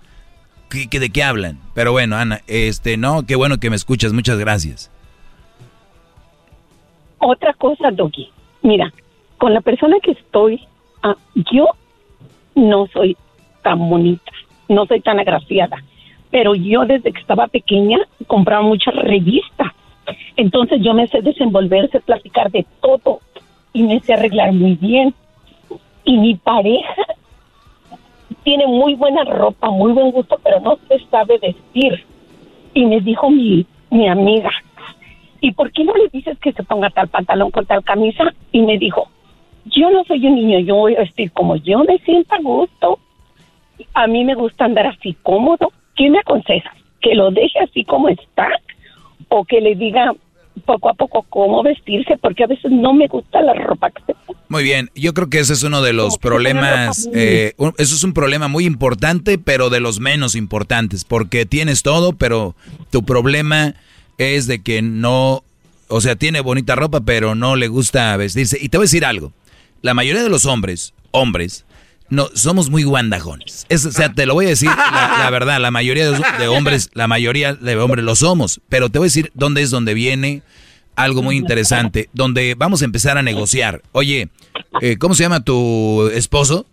¿Qué- 0.71 0.89
qué- 0.89 1.01
¿De 1.01 1.11
qué 1.11 1.23
hablan? 1.23 1.59
Pero 1.75 1.93
bueno, 1.93 2.17
Ana, 2.17 2.41
este, 2.47 2.97
no, 2.97 3.27
qué 3.27 3.35
bueno 3.37 3.59
que 3.59 3.69
me 3.69 3.77
escuchas. 3.77 4.13
Muchas 4.15 4.39
gracias. 4.39 4.91
Otra 7.19 7.55
cosa, 7.55 7.91
Doggy. 7.91 8.29
Mira, 8.63 8.93
con 9.39 9.53
la 9.53 9.61
persona 9.61 9.97
que 10.03 10.13
estoy, 10.13 10.61
ah, 11.03 11.17
yo 11.53 11.69
no 12.55 12.87
soy 12.89 13.17
tan 13.63 13.89
bonita, 13.89 14.33
no 14.69 14.87
soy 14.87 15.01
tan 15.01 15.19
agraciada, 15.19 15.83
pero 16.31 16.55
yo 16.55 16.85
desde 16.85 17.13
que 17.13 17.21
estaba 17.21 17.47
pequeña 17.49 17.99
compraba 18.27 18.63
muchas 18.63 18.95
revistas. 18.95 19.73
Entonces 20.37 20.81
yo 20.83 20.95
me 20.95 21.07
sé 21.09 21.23
desenvolver, 21.23 21.91
sé 21.91 22.01
platicar 22.01 22.51
de 22.51 22.67
todo 22.81 23.21
y 23.73 23.83
me 23.83 24.01
sé 24.01 24.15
arreglar 24.15 24.53
muy 24.53 24.75
bien. 24.75 25.15
Y 26.05 26.19
mi 26.19 26.35
pareja 26.35 27.05
tiene 28.43 28.67
muy 28.67 28.95
buena 28.95 29.25
ropa, 29.25 29.71
muy 29.71 29.93
buen 29.93 30.11
gusto, 30.11 30.39
pero 30.43 30.61
no 30.61 30.79
se 30.89 30.99
sabe 31.07 31.39
vestir. 31.39 32.05
Y 32.75 32.85
me 32.85 33.01
dijo 33.01 33.31
mi, 33.31 33.67
mi 33.91 34.09
amiga, 34.09 34.51
¿y 35.45 35.53
por 35.53 35.71
qué 35.73 35.85
no 35.85 35.93
le 35.95 36.09
dices 36.13 36.39
que 36.39 36.53
se 36.53 36.63
ponga 36.63 36.91
tal 36.91 37.09
pantalón 37.09 37.51
con 37.51 37.67
tal 37.67 37.83
camisa? 37.85 38.25
Y 38.53 38.63
me 38.63 38.79
dijo, 38.79 39.09
yo 39.67 39.91
no 39.91 40.05
soy 40.05 40.27
un 40.27 40.35
niño, 40.37 40.59
yo 40.61 40.77
voy 40.77 40.95
a 40.95 41.01
vestir 41.01 41.31
como 41.33 41.57
yo 41.57 41.81
me 41.85 41.99
sienta 41.99 42.37
a 42.37 42.41
gusto. 42.43 42.99
A 43.95 44.07
mí 44.07 44.25
me 44.25 44.35
gusta 44.35 44.65
andar 44.65 44.87
así 44.87 45.17
cómodo. 45.23 45.73
¿Qué 45.97 46.09
me 46.11 46.19
aconsejas? 46.19 46.75
¿Que 47.01 47.15
lo 47.15 47.31
deje 47.31 47.59
así 47.61 47.85
como 47.85 48.09
está? 48.09 48.49
¿O 49.29 49.45
que 49.45 49.61
le 49.61 49.75
diga 49.75 50.13
poco 50.65 50.89
a 50.89 50.95
poco 50.95 51.25
cómo 51.29 51.63
vestirse? 51.63 52.17
Porque 52.17 52.45
a 52.45 52.47
veces 52.47 52.71
no 52.71 52.95
me 52.95 53.07
gusta 53.09 53.43
la 53.43 53.53
ropa 53.55 53.91
que 53.91 54.03
se 54.07 54.15
pone. 54.15 54.39
Muy 54.49 54.63
bien, 54.63 54.91
yo 54.95 55.13
creo 55.15 55.29
que 55.29 55.41
ese 55.41 55.53
es 55.55 55.63
uno 55.65 55.83
de 55.83 55.93
los 55.93 56.19
problemas, 56.19 57.09
eh, 57.15 57.55
un- 57.59 57.75
eso 57.79 57.95
es 57.95 58.05
un 58.05 58.13
problema 58.13 58.47
muy 58.49 58.65
importante, 58.65 59.39
pero 59.39 59.69
de 59.71 59.81
los 59.81 59.99
menos 60.01 60.37
importantes, 60.37 61.05
porque 61.05 61.45
tienes 61.47 61.83
todo, 61.83 62.13
pero 62.13 62.55
tu 62.91 63.03
problema 63.05 63.75
es 64.19 64.47
de 64.47 64.63
que 64.63 64.83
no, 64.83 65.45
o 65.89 66.01
sea, 66.01 66.17
tiene 66.17 66.41
bonita 66.41 66.75
ropa, 66.75 67.01
pero 67.01 67.35
no 67.35 67.57
le 67.57 67.69
gusta 67.69 68.17
vestirse. 68.17 68.59
Y 68.61 68.69
te 68.69 68.77
voy 68.79 68.85
a 68.85 68.87
decir 68.89 69.05
algo, 69.05 69.33
la 69.83 69.95
mayoría 69.95 70.23
de 70.23 70.29
los 70.31 70.47
hombres, 70.47 70.95
hombres, 71.11 71.65
no, 72.11 72.29
somos 72.35 72.71
muy 72.71 72.85
guandajones. 72.85 73.67
Es- 73.69 73.87
o 73.87 73.93
sea, 73.93 74.13
te 74.13 74.27
lo 74.27 74.35
voy 74.35 74.47
a 74.47 74.51
decir 74.51 74.69
la, 74.69 75.17
la 75.19 75.31
verdad, 75.31 75.61
la 75.61 75.71
mayoría 75.71 76.11
de, 76.11 76.21
de 76.39 76.49
hombres, 76.49 76.91
la 76.95 77.09
mayoría 77.09 77.55
de 77.55 77.77
hombres 77.77 78.05
lo 78.05 78.15
somos, 78.15 78.61
pero 78.69 78.89
te 78.91 78.99
voy 78.99 79.07
a 79.07 79.09
decir 79.09 79.31
dónde 79.35 79.63
es 79.63 79.71
donde 79.71 79.95
viene 79.95 80.43
algo 80.97 81.23
muy 81.23 81.37
interesante, 81.37 82.09
donde 82.13 82.55
vamos 82.57 82.83
a 82.83 82.85
empezar 82.85 83.19
a 83.19 83.23
negociar. 83.23 83.83
Oye, 83.93 84.29
eh, 84.81 84.97
¿cómo 84.97 85.15
se 85.15 85.25
llama 85.25 85.43
tu 85.43 86.09
esposo? 86.15 86.67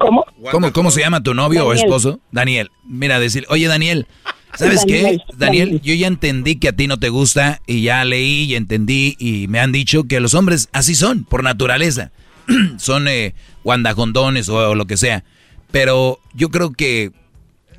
¿Cómo? 0.00 0.24
¿Cómo, 0.50 0.72
cómo 0.72 0.90
se 0.90 1.00
llama 1.00 1.22
tu 1.22 1.34
novio 1.34 1.66
o 1.66 1.72
esposo? 1.72 2.20
Daniel. 2.32 2.70
Mira, 2.84 3.20
decir, 3.20 3.44
oye 3.50 3.68
Daniel, 3.68 4.06
¿sabes 4.54 4.84
qué? 4.86 5.02
Daniel, 5.02 5.22
Daniel, 5.36 5.68
Daniel. 5.68 5.80
yo 5.82 5.94
ya 5.94 6.06
entendí 6.06 6.56
que 6.56 6.68
a 6.68 6.72
ti 6.72 6.86
no 6.86 6.98
te 6.98 7.10
gusta 7.10 7.60
y 7.66 7.82
ya 7.82 8.04
leí 8.04 8.44
y 8.44 8.54
entendí 8.54 9.16
y 9.18 9.46
me 9.48 9.60
han 9.60 9.72
dicho 9.72 10.04
que 10.04 10.20
los 10.20 10.34
hombres 10.34 10.70
así 10.72 10.94
son, 10.94 11.24
por 11.24 11.44
naturaleza. 11.44 12.12
son 12.78 13.08
eh, 13.08 13.34
guandajondones 13.62 14.48
o, 14.48 14.70
o 14.70 14.74
lo 14.74 14.86
que 14.86 14.96
sea. 14.96 15.22
Pero 15.70 16.18
yo 16.34 16.48
creo 16.48 16.72
que 16.72 17.12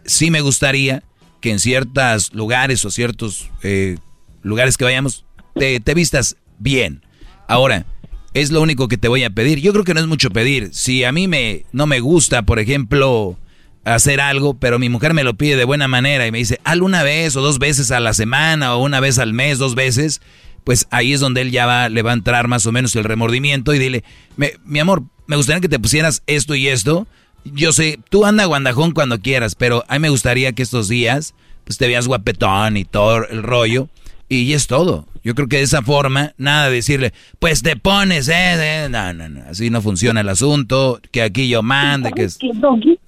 sí 0.06 0.32
me 0.32 0.42
gustaría 0.42 1.04
que 1.42 1.52
en 1.52 1.60
ciertos 1.60 2.34
lugares 2.34 2.86
o 2.86 2.92
ciertos 2.92 3.50
eh, 3.64 3.98
lugares 4.44 4.78
que 4.78 4.86
vayamos 4.86 5.26
te, 5.56 5.80
te 5.80 5.94
vistas 5.94 6.38
bien. 6.60 7.04
Ahora, 7.48 7.86
es 8.34 8.52
lo 8.52 8.62
único 8.62 8.88
que 8.88 8.98
te 8.98 9.08
voy 9.08 9.24
a 9.24 9.30
pedir. 9.30 9.60
Yo 9.60 9.74
creo 9.74 9.84
que 9.84 9.94
no 9.94 10.00
es 10.00 10.08
mucho 10.08 10.30
pedir. 10.30 10.70
Si 10.74 11.04
a 11.04 11.12
mí 11.12 11.28
me 11.28 11.66
no 11.72 11.86
me 11.88 12.00
gusta, 12.00 12.44
por 12.44 12.60
ejemplo, 12.60 13.38
hacer 13.84 14.22
algo, 14.22 14.54
pero 14.54 14.80
mi 14.80 14.90
mujer 14.90 15.14
me 15.14 15.24
lo 15.24 15.34
pide 15.34 15.56
de 15.56 15.66
buena 15.66 15.88
manera 15.88 16.28
y 16.28 16.32
me 16.32 16.38
dice, 16.38 16.60
hazlo 16.64 16.86
una 16.86 17.04
vez 17.04 17.36
o 17.36 17.42
dos 17.42 17.60
veces 17.60 17.92
a 17.92 18.00
la 18.00 18.14
semana 18.14 18.76
o 18.76 18.84
una 18.84 19.00
vez 19.00 19.18
al 19.20 19.34
mes, 19.34 19.58
dos 19.58 19.76
veces, 19.76 20.22
pues 20.64 20.88
ahí 20.92 21.14
es 21.14 21.20
donde 21.20 21.42
él 21.42 21.52
ya 21.52 21.66
va, 21.66 21.90
le 21.90 22.04
va 22.04 22.12
a 22.12 22.16
entrar 22.16 22.48
más 22.48 22.66
o 22.66 22.72
menos 22.72 22.96
el 22.96 23.04
remordimiento 23.04 23.74
y 23.74 23.80
dile, 23.80 24.04
"Me- 24.38 24.54
mi 24.64 24.80
amor, 24.80 25.04
me 25.28 25.36
gustaría 25.36 25.62
que 25.62 25.70
te 25.70 25.80
pusieras 25.80 26.22
esto 26.28 26.56
y 26.56 26.68
esto. 26.68 27.08
Yo 27.44 27.74
sé, 27.74 27.98
tú 28.10 28.26
anda 28.26 28.46
guandajón 28.46 28.92
cuando 28.92 29.20
quieras, 29.20 29.56
pero 29.56 29.84
a 29.88 29.94
mí 29.96 30.00
me 30.00 30.10
gustaría 30.10 30.54
que 30.54 30.62
estos 30.62 30.88
días 30.88 31.34
pues 31.64 31.78
te 31.78 31.88
veas 31.88 32.08
guapetón 32.08 32.78
y 32.78 32.86
todo 32.86 33.26
el 33.28 33.42
rollo. 33.44 33.88
Y 34.30 34.54
es 34.54 34.68
todo. 34.68 35.08
Yo 35.24 35.36
creo 35.36 35.48
que 35.48 35.58
de 35.58 35.64
esa 35.64 35.82
forma, 35.82 36.32
nada 36.38 36.70
de 36.70 36.76
decirle, 36.76 37.12
pues 37.40 37.62
te 37.62 37.76
pones, 37.76 38.28
eh, 38.28 38.86
eh". 38.86 38.88
No, 38.90 39.14
no, 39.14 39.30
no. 39.30 39.42
Así 39.50 39.70
no 39.70 39.82
funciona 39.82 40.22
el 40.22 40.30
asunto. 40.30 41.00
Que 41.12 41.22
aquí 41.22 41.50
yo 41.50 41.62
mande, 41.62 42.12
que 42.12 42.24
es. 42.24 42.34
¿Sabes 42.34 42.54
qué, 42.56 42.60
Doggy? 42.60 43.00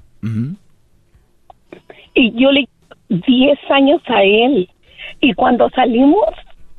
Y 2.16 2.32
yo 2.40 2.52
le 2.52 2.68
10 3.10 3.60
años 3.72 4.02
a 4.08 4.24
él. 4.24 4.70
Y 5.22 5.34
cuando 5.34 5.70
salimos, 5.70 6.30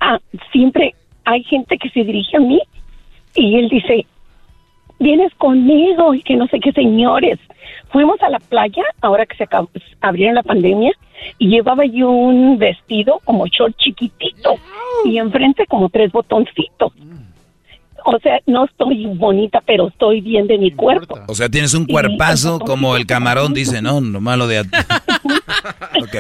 ah, 0.01 0.19
siempre 0.53 0.95
hay 1.25 1.43
gente 1.45 1.79
que 1.79 1.89
se 1.91 2.05
dirige 2.05 2.37
a 2.37 2.41
mí 2.41 2.61
y 3.35 3.57
él 3.57 3.69
dice, 3.69 4.07
vienes 4.99 5.33
conmigo 5.35 6.15
y 6.15 6.23
que 6.23 6.37
no 6.37 6.47
sé 6.49 6.61
qué 6.61 6.73
señores. 6.73 7.39
Fuimos 7.91 8.21
a 8.23 8.29
la 8.31 8.39
playa, 8.41 8.83
ahora 9.01 9.27
que 9.27 9.37
se 9.37 9.45
acabó, 9.45 9.69
abrieron 10.01 10.35
la 10.35 10.43
pandemia, 10.43 10.93
y 11.39 11.49
llevaba 11.49 11.85
yo 11.87 12.11
un 12.11 12.59
vestido 12.59 13.21
como 13.25 13.47
short 13.47 13.77
chiquitito 13.79 14.57
y 15.05 15.19
enfrente 15.19 15.67
como 15.67 15.89
tres 15.89 16.11
botoncitos. 16.13 16.93
O 18.07 18.19
sea, 18.19 18.39
no 18.47 18.67
estoy 18.67 19.07
bonita, 19.07 19.63
pero 19.65 19.89
estoy 19.89 20.21
bien 20.21 20.47
de 20.47 20.59
mi 20.59 20.71
cuerpo. 20.71 21.19
O 21.27 21.35
sea, 21.35 21.49
tienes 21.49 21.73
un 21.73 21.87
cuerpazo 21.87 22.59
como 22.59 22.97
el 22.97 23.07
camarón, 23.07 23.55
dice, 23.55 23.81
¿no? 23.81 23.99
Lo 24.03 24.21
malo 24.21 24.47
de... 24.47 24.61
ok. 24.61 26.15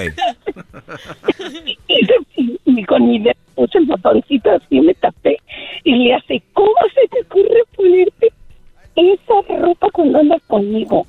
Y, 1.88 2.06
se- 2.06 2.58
y 2.64 2.84
con 2.84 3.06
mi 3.06 3.18
dedo 3.18 3.34
puse 3.54 3.78
el 3.78 3.86
botoncito 3.86 4.50
así 4.50 4.80
me 4.80 4.94
tapé 4.94 5.36
y 5.84 5.94
le 5.94 6.14
hace, 6.14 6.42
¿cómo 6.54 6.72
se 6.94 7.06
te 7.08 7.20
ocurre 7.22 7.62
ponerte 7.76 8.32
esa 8.96 9.60
ropa 9.60 9.88
cuando 9.92 10.18
andas 10.20 10.42
conmigo? 10.48 11.06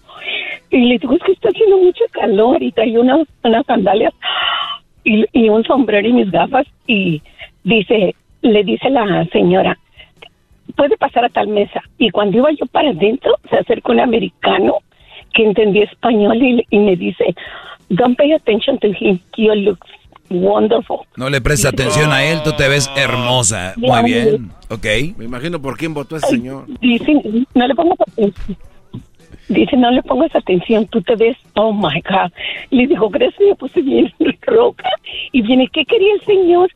Y 0.69 0.79
le 0.79 0.97
digo, 0.97 1.13
es 1.13 1.23
que 1.23 1.31
está 1.33 1.49
haciendo 1.49 1.77
mucho 1.77 2.03
calor 2.11 2.61
y 2.61 2.71
traía 2.71 2.99
unas, 2.99 3.27
unas 3.43 3.65
sandalias 3.65 4.13
y, 5.03 5.25
y 5.31 5.49
un 5.49 5.63
sombrero 5.63 6.07
y 6.07 6.13
mis 6.13 6.31
gafas 6.31 6.65
y 6.87 7.21
dice, 7.63 8.15
le 8.41 8.63
dice 8.63 8.89
la 8.89 9.25
señora, 9.31 9.77
puede 10.75 10.97
pasar 10.97 11.25
a 11.25 11.29
tal 11.29 11.47
mesa. 11.47 11.81
Y 11.97 12.09
cuando 12.09 12.37
iba 12.37 12.51
yo 12.51 12.65
para 12.67 12.89
adentro, 12.89 13.37
se 13.49 13.57
acerca 13.57 13.91
un 13.91 13.99
americano 13.99 14.79
que 15.33 15.43
entendía 15.43 15.83
español 15.83 16.41
y, 16.41 16.65
y 16.69 16.79
me 16.79 16.95
dice, 16.95 17.35
don't 17.89 18.17
pay 18.17 18.33
attention 18.33 18.79
to 18.79 18.87
him, 18.87 19.19
you 19.37 19.53
look 19.53 19.79
wonderful. 20.29 21.01
No 21.17 21.29
le 21.29 21.41
prestes 21.41 21.65
atención 21.65 22.11
a 22.11 22.23
él, 22.23 22.41
tú 22.43 22.51
te 22.53 22.67
ves 22.67 22.89
hermosa. 22.95 23.73
Muy 23.77 24.03
bien. 24.03 24.51
Ok. 24.69 24.85
Me 25.17 25.25
imagino 25.25 25.61
por 25.61 25.77
quién 25.77 25.93
votó 25.93 26.15
ese 26.17 26.27
señor. 26.27 26.65
Dice, 26.81 27.13
no 27.53 27.67
le 27.67 27.75
pongas 27.75 27.99
atención. 28.01 28.57
Dice, 29.47 29.77
no 29.77 29.91
le 29.91 30.01
pongas 30.03 30.35
atención, 30.35 30.87
tú 30.87 31.01
te 31.01 31.15
ves, 31.15 31.37
oh 31.53 31.71
my 31.73 32.01
God. 32.01 32.31
Le 32.71 32.87
dijo, 32.87 33.09
gracias, 33.09 33.39
me 33.47 33.55
puse 33.55 33.81
bien 33.81 34.11
roca. 34.41 34.89
Y 35.31 35.41
viene, 35.41 35.69
¿qué 35.71 35.85
quería 35.85 36.13
el 36.15 36.21
señor? 36.25 36.71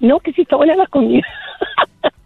No, 0.00 0.20
que 0.20 0.32
si 0.32 0.42
está 0.42 0.56
buena 0.56 0.76
la 0.76 0.86
comida. 0.86 1.26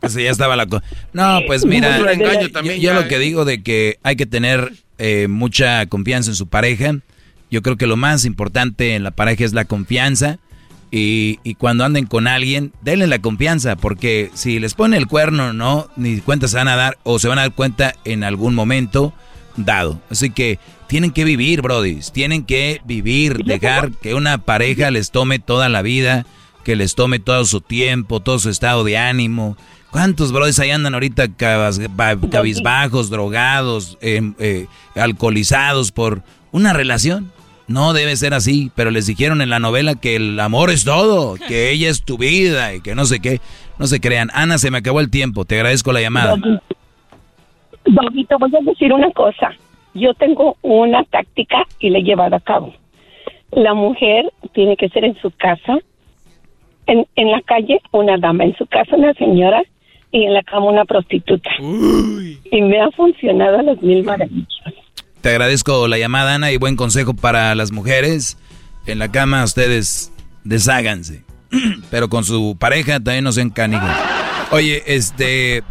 Pues 0.01 0.15
ya 0.15 0.31
estaba 0.31 0.57
la... 0.57 0.65
co- 0.65 0.81
No, 1.13 1.41
pues 1.47 1.67
mira, 1.67 1.99
engaño 2.11 2.41
yo- 2.43 2.51
también 2.53 2.77
yo, 2.81 2.93
ya, 2.95 3.01
lo 3.01 3.07
que 3.07 3.17
¿eh? 3.17 3.19
digo 3.19 3.45
de 3.45 3.63
que 3.63 3.99
hay 4.03 4.17
que 4.17 4.25
tener 4.25 4.73
eh, 4.97 5.29
mucha 5.29 5.85
confianza 5.87 6.31
en 6.31 6.37
su 6.37 6.49
pareja. 6.49 6.95
Yo 7.51 7.61
creo 7.61 7.77
que 7.77 7.87
lo 7.87 7.99
más 7.99 8.25
importante 8.25 8.95
en 8.95 9.03
la 9.03 9.11
pareja 9.11 9.45
es 9.45 9.53
la 9.53 9.67
confianza. 9.67 10.39
Y, 10.91 11.39
y 11.45 11.55
cuando 11.55 11.85
anden 11.85 12.07
con 12.07 12.29
alguien, 12.29 12.73
denle 12.81 13.07
la 13.09 13.19
confianza, 13.21 13.77
porque 13.77 14.31
si 14.33 14.59
les 14.59 14.73
pone 14.73 14.97
el 14.97 15.07
cuerno, 15.07 15.53
no, 15.53 15.87
ni 15.97 16.19
cuenta 16.21 16.49
se 16.49 16.57
van 16.57 16.69
a 16.69 16.77
dar, 16.77 16.97
o 17.03 17.19
se 17.19 17.29
van 17.29 17.39
a 17.39 17.43
dar 17.43 17.53
cuenta 17.53 17.95
en 18.07 18.25
algún 18.25 18.55
momento 18.55 19.13
dado. 19.65 20.01
Así 20.11 20.31
que 20.31 20.59
tienen 20.87 21.13
que 21.13 21.25
vivir, 21.25 21.63
brodis, 21.63 22.13
tienen 22.13 22.45
que 22.45 22.81
vivir, 22.85 23.45
dejar 23.45 23.93
que 23.93 24.15
una 24.15 24.39
pareja 24.39 24.91
les 24.91 25.11
tome 25.11 25.39
toda 25.39 25.69
la 25.69 25.83
vida, 25.83 26.27
que 26.65 26.77
les 26.77 26.95
tome 26.95 27.19
todo 27.19 27.45
su 27.45 27.61
tiempo, 27.61 28.21
todo 28.21 28.39
su 28.39 28.51
estado 28.51 28.85
de 28.85 28.99
ánimo. 28.99 29.57
¿Cuántos 29.91 30.33
brodis 30.33 30.59
ahí 30.59 30.71
andan 30.71 30.95
ahorita 30.95 31.29
cabizbajos, 31.37 33.11
drogados, 33.11 33.99
em, 34.01 34.35
eh, 34.39 34.67
alcoholizados 34.95 35.93
por 35.93 36.23
una 36.53 36.73
relación? 36.73 37.33
No 37.67 37.93
debe 37.93 38.17
ser 38.17 38.35
así, 38.35 38.73
pero 38.75 38.91
les 38.91 39.07
dijeron 39.07 39.43
en 39.43 39.49
la 39.49 39.61
novela 39.61 39.95
que 39.95 40.17
el 40.17 40.41
amor 40.41 40.71
es 40.71 40.83
todo, 40.83 41.37
que 41.37 41.71
ella 41.73 41.89
es 41.89 42.03
tu 42.03 42.19
vida 42.19 42.75
y 42.75 42.81
que 42.81 42.97
no 42.97 43.07
sé 43.07 43.21
qué. 43.21 43.41
No 43.79 43.87
se 43.87 44.01
crean. 44.01 44.31
Ana, 44.35 44.59
se 44.59 44.71
me 44.71 44.79
acabó 44.79 45.01
el 45.01 45.09
tiempo. 45.09 45.45
Te 45.45 45.55
agradezco 45.55 45.93
la 45.93 46.01
llamada. 46.01 46.37
Te 47.85 48.37
voy 48.37 48.51
a 48.55 48.71
decir 48.71 48.93
una 48.93 49.11
cosa. 49.13 49.53
Yo 49.95 50.15
tengo 50.15 50.57
una 50.63 51.05
táctica 51.05 51.67
y 51.79 51.91
la 51.91 51.99
he 51.99 52.03
llevado 52.03 52.37
a 52.37 52.41
cabo. 52.41 52.73
La 53.53 53.75
mujer 53.75 54.33
tiene 54.53 54.77
que 54.77 54.89
ser 54.91 55.05
en 55.05 55.17
su 55.21 55.31
casa, 55.33 55.79
en, 56.87 57.07
en 57.17 57.31
la 57.31 57.41
calle 57.43 57.81
una 57.91 58.17
dama, 58.17 58.45
en 58.45 58.57
su 58.57 58.67
casa 58.67 58.97
una 58.97 59.13
señora 59.15 59.63
y 60.13 60.25
en 60.25 60.35
la 60.35 60.43
cama 60.43 60.67
una 60.67 60.85
prostituta. 60.85 61.51
Y 61.61 62.63
me 62.63 62.81
ha 62.81 62.91
funcionado 62.93 63.59
a 63.59 63.63
las 63.63 63.83
mil 63.83 64.05
maravillas. 64.05 64.75
Te 65.21 65.31
agradezco 65.31 65.87
la 65.87 65.99
llamada, 65.99 66.35
Ana, 66.35 66.51
y 66.51 66.57
buen 66.57 66.77
consejo 66.77 67.15
para 67.15 67.55
las 67.55 67.73
mujeres. 67.73 68.39
En 68.87 68.99
la 68.99 69.11
cama 69.11 69.45
ustedes 69.45 70.13
desháganse. 70.45 71.25
Pero 71.91 72.09
con 72.09 72.25
su 72.25 72.57
pareja 72.59 72.95
también 73.01 73.25
no 73.25 73.33
sean 73.33 73.51
canijos. 73.51 73.91
Oye, 74.51 74.83
este... 74.87 75.63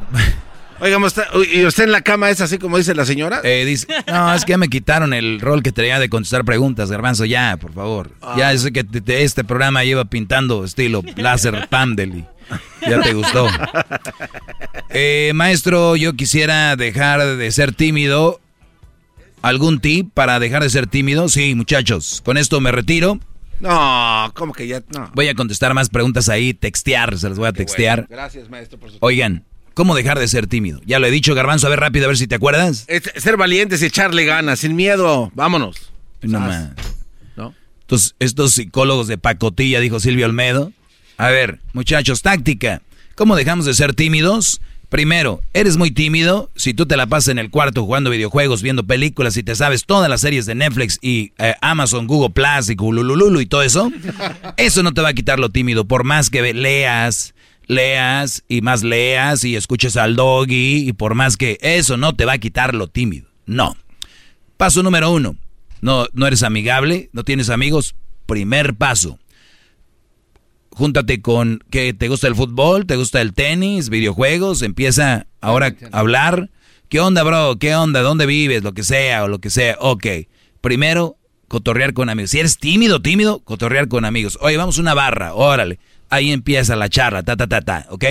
Oigamos, 0.82 1.14
¿y 1.52 1.66
usted 1.66 1.84
en 1.86 1.92
la 1.92 2.02
cama 2.02 2.30
es 2.30 2.40
así 2.42 2.58
como 2.58 2.78
dice 2.78 2.96
la 2.96 3.06
señora? 3.06 3.42
Eh, 3.44 3.66
dice, 3.66 3.88
no, 4.08 4.34
es 4.34 4.46
que 4.46 4.52
ya 4.52 4.58
me 4.58 4.70
quitaron 4.70 5.14
el 5.14 5.40
rol 5.42 5.62
que 5.62 5.72
tenía 5.72 6.00
de 6.00 6.10
contestar 6.10 6.46
preguntas, 6.46 6.90
Garbanzo, 6.90 7.26
ya, 7.26 7.58
por 7.58 7.74
favor. 7.74 8.12
Ya 8.38 8.58
sé 8.58 8.72
que 8.72 8.84
te- 8.84 9.02
te- 9.02 9.24
este 9.24 9.44
programa 9.44 9.84
lleva 9.84 10.06
pintando 10.06 10.64
estilo 10.64 11.04
láser 11.18 11.68
Pandel 11.70 12.16
y 12.20 12.26
ya 12.90 13.02
te 13.02 13.14
gustó. 13.14 13.48
Eh, 14.90 15.32
maestro, 15.36 15.96
yo 15.96 16.14
quisiera 16.14 16.76
dejar 16.76 17.38
de 17.38 17.52
ser 17.52 17.74
tímido. 17.74 18.40
¿Algún 19.42 19.80
tip 19.80 20.10
para 20.14 20.38
dejar 20.40 20.64
de 20.64 20.70
ser 20.70 20.88
tímido? 20.88 21.30
Sí, 21.30 21.56
muchachos, 21.56 22.22
con 22.26 22.38
esto 22.38 22.60
me 22.60 22.72
retiro. 22.74 23.20
No, 23.62 24.32
¿cómo 24.36 24.52
que 24.54 24.68
ya? 24.68 24.82
No. 24.90 25.10
Voy 25.14 25.28
a 25.30 25.36
contestar 25.36 25.74
más 25.74 25.90
preguntas 25.90 26.28
ahí, 26.30 26.54
textear, 26.54 27.18
se 27.18 27.30
las 27.30 27.38
voy 27.38 27.48
a 27.48 27.54
textear. 27.54 28.06
Gracias, 28.10 28.50
maestro, 28.50 28.78
por 28.80 28.92
su... 28.92 28.98
Oigan, 29.02 29.46
¿cómo 29.74 29.96
dejar 29.96 30.20
de 30.20 30.28
ser 30.28 30.48
tímido? 30.48 30.82
Ya 30.86 31.00
lo 31.00 31.08
he 31.08 31.12
dicho, 31.12 31.36
Garbanzo, 31.36 31.68
a 31.68 31.70
ver 31.70 31.80
rápido, 31.80 32.06
a 32.06 32.08
ver 32.08 32.18
si 32.18 32.28
te 32.28 32.36
acuerdas. 32.36 32.86
Es 32.88 33.04
ser 33.16 33.38
valientes 33.38 33.82
y 33.82 33.86
echarle 33.86 34.26
ganas, 34.26 34.60
sin 34.60 34.76
miedo. 34.76 35.32
Vámonos. 35.36 35.92
No 36.22 36.40
más. 36.40 36.72
¿No? 37.36 37.54
Estos, 37.82 38.16
estos 38.20 38.54
psicólogos 38.54 39.08
de 39.08 39.18
pacotilla, 39.18 39.80
dijo 39.80 40.00
Silvio 40.00 40.26
Olmedo. 40.26 40.72
A 41.18 41.30
ver, 41.30 41.60
muchachos, 41.74 42.22
táctica. 42.22 42.82
¿Cómo 43.16 43.36
dejamos 43.36 43.66
de 43.66 43.74
ser 43.74 43.94
tímidos? 43.94 44.62
Primero, 44.90 45.42
eres 45.54 45.78
muy 45.78 45.92
tímido 45.92 46.50
si 46.56 46.74
tú 46.74 46.88
te 46.88 46.98
la 46.98 47.06
pasas 47.06 47.28
en 47.28 47.38
el 47.38 47.52
cuarto 47.52 47.84
jugando 47.84 48.10
videojuegos, 48.10 48.64
viendo 48.64 48.88
películas 48.88 49.38
y 49.38 49.44
te 49.44 49.54
sabes 49.54 49.86
todas 49.86 50.10
las 50.10 50.22
series 50.22 50.48
de 50.48 50.56
Netflix 50.56 50.98
y 51.00 51.32
eh, 51.38 51.54
Amazon, 51.62 52.08
Google 52.08 52.32
Plus 52.32 52.70
y 52.70 53.42
y 53.42 53.46
todo 53.46 53.62
eso. 53.62 53.92
Eso 54.58 54.82
no 54.82 54.92
te 54.92 55.02
va 55.02 55.10
a 55.10 55.14
quitar 55.14 55.40
lo 55.40 55.50
tímido, 55.50 55.86
por 55.86 56.06
más 56.06 56.32
que 56.32 56.56
leas, 56.56 57.36
leas 57.70 58.44
y 58.50 58.62
más 58.62 58.84
leas 58.84 59.46
y 59.46 59.56
escuches 59.56 59.96
al 59.96 60.18
doggy 60.18 60.90
y 60.90 60.94
por 60.94 61.14
más 61.14 61.38
que 61.38 61.58
eso 61.62 61.96
no 61.96 62.16
te 62.16 62.26
va 62.26 62.34
a 62.34 62.38
quitar 62.40 62.76
lo 62.76 62.88
tímido. 62.88 63.30
No. 63.46 63.78
Paso 64.58 64.84
número 64.84 65.12
uno. 65.12 65.38
No, 65.80 66.08
no 66.12 66.28
eres 66.28 66.44
amigable, 66.44 67.10
no 67.14 67.24
tienes 67.24 67.50
amigos. 67.50 67.96
Primer 68.26 68.76
paso. 68.76 69.20
júntate 70.72 71.22
con 71.22 71.64
que 71.70 71.94
te 71.94 72.08
gusta 72.10 72.28
el 72.28 72.36
fútbol, 72.36 72.86
te 72.86 72.96
gusta 72.96 73.22
el 73.22 73.34
tenis, 73.34 73.90
videojuegos, 73.90 74.62
empieza 74.62 75.28
ahora 75.40 75.76
a 75.92 76.00
hablar. 76.00 76.50
¿Qué 76.90 77.00
onda, 77.00 77.22
bro? 77.24 77.58
¿Qué 77.60 77.76
onda? 77.76 78.02
¿Dónde 78.02 78.26
vives? 78.26 78.64
Lo 78.64 78.74
que 78.74 78.84
sea 78.84 79.24
o 79.24 79.28
lo 79.28 79.40
que 79.40 79.52
sea. 79.52 79.78
Ok. 79.80 80.08
Primero, 80.60 81.18
cotorrear 81.48 81.94
con 81.94 82.10
amigos. 82.10 82.32
Si 82.32 82.40
eres 82.40 82.58
tímido, 82.58 83.02
tímido, 83.02 83.40
cotorrear 83.40 83.88
con 83.88 84.06
amigos. 84.06 84.40
Oye, 84.42 84.58
vamos 84.58 84.80
a 84.80 84.82
una 84.82 84.96
barra, 84.96 85.36
órale. 85.36 85.80
Ahí 86.10 86.32
empieza 86.32 86.76
la 86.76 86.90
charla, 86.90 87.24
ta, 87.24 87.36
ta, 87.38 87.48
ta, 87.48 87.62
ta, 87.62 87.86
¿ok? 87.90 88.06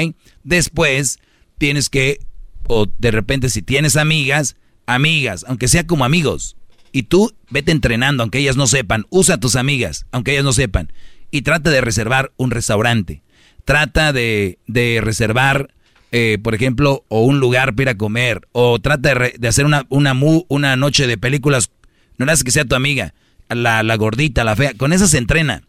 Después 0.44 1.18
tienes 1.58 1.88
que, 1.90 2.20
o 2.68 2.86
de 2.98 3.10
repente 3.10 3.48
si 3.50 3.62
tienes 3.62 3.96
amigas, 3.96 4.56
amigas, 4.86 5.44
aunque 5.48 5.68
sea 5.68 5.86
como 5.86 6.04
amigos. 6.04 6.56
Y 6.92 7.02
tú 7.04 7.34
vete 7.50 7.72
entrenando, 7.72 8.22
aunque 8.22 8.38
ellas 8.38 8.56
no 8.56 8.66
sepan. 8.66 9.04
Usa 9.10 9.34
a 9.34 9.40
tus 9.40 9.56
amigas, 9.56 10.06
aunque 10.10 10.32
ellas 10.32 10.44
no 10.44 10.52
sepan. 10.52 10.90
Y 11.30 11.42
trata 11.42 11.70
de 11.70 11.80
reservar 11.82 12.32
un 12.36 12.50
restaurante. 12.50 13.22
Trata 13.66 14.14
de, 14.14 14.58
de 14.66 15.00
reservar, 15.02 15.74
eh, 16.12 16.38
por 16.42 16.54
ejemplo, 16.54 17.04
o 17.08 17.20
un 17.24 17.40
lugar 17.40 17.74
para 17.74 17.82
ir 17.82 17.88
a 17.90 17.98
comer. 17.98 18.48
O 18.52 18.78
trata 18.78 19.12
de, 19.14 19.34
de 19.38 19.48
hacer 19.48 19.66
una, 19.66 19.84
una, 19.90 20.14
mu- 20.14 20.44
una 20.48 20.76
noche 20.76 21.06
de 21.06 21.18
películas. 21.18 21.70
No 22.16 22.24
le 22.24 22.32
haces 22.32 22.44
que 22.44 22.50
sea 22.52 22.64
tu 22.64 22.74
amiga, 22.74 23.12
la, 23.50 23.82
la 23.82 23.96
gordita, 23.96 24.42
la 24.44 24.56
fea. 24.56 24.72
Con 24.74 24.94
esa 24.94 25.06
se 25.06 25.18
entrena. 25.18 25.62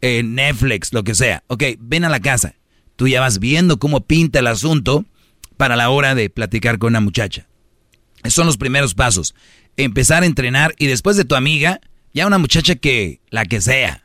Eh, 0.00 0.22
Netflix, 0.22 0.92
lo 0.92 1.04
que 1.04 1.14
sea. 1.14 1.42
Ok, 1.46 1.64
ven 1.78 2.04
a 2.04 2.08
la 2.08 2.20
casa. 2.20 2.54
Tú 2.96 3.08
ya 3.08 3.20
vas 3.20 3.38
viendo 3.38 3.78
cómo 3.78 4.06
pinta 4.06 4.38
el 4.38 4.46
asunto 4.46 5.04
para 5.56 5.76
la 5.76 5.90
hora 5.90 6.14
de 6.14 6.30
platicar 6.30 6.78
con 6.78 6.92
una 6.92 7.00
muchacha. 7.00 7.46
Son 8.24 8.46
los 8.46 8.56
primeros 8.56 8.94
pasos. 8.94 9.34
Empezar 9.76 10.22
a 10.22 10.26
entrenar 10.26 10.74
y 10.78 10.86
después 10.86 11.16
de 11.16 11.24
tu 11.24 11.34
amiga, 11.34 11.80
ya 12.14 12.26
una 12.26 12.38
muchacha 12.38 12.74
que, 12.74 13.20
la 13.30 13.44
que 13.44 13.60
sea. 13.60 14.04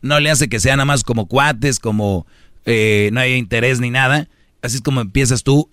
No 0.00 0.18
le 0.20 0.30
hace 0.30 0.48
que 0.48 0.60
sea 0.60 0.76
nada 0.76 0.84
más 0.84 1.04
como 1.04 1.26
cuates, 1.26 1.78
como 1.78 2.26
eh, 2.66 3.10
no 3.12 3.20
hay 3.20 3.34
interés 3.34 3.80
ni 3.80 3.90
nada. 3.90 4.28
Así 4.62 4.76
es 4.76 4.82
como 4.82 5.00
empiezas 5.00 5.42
tú, 5.42 5.70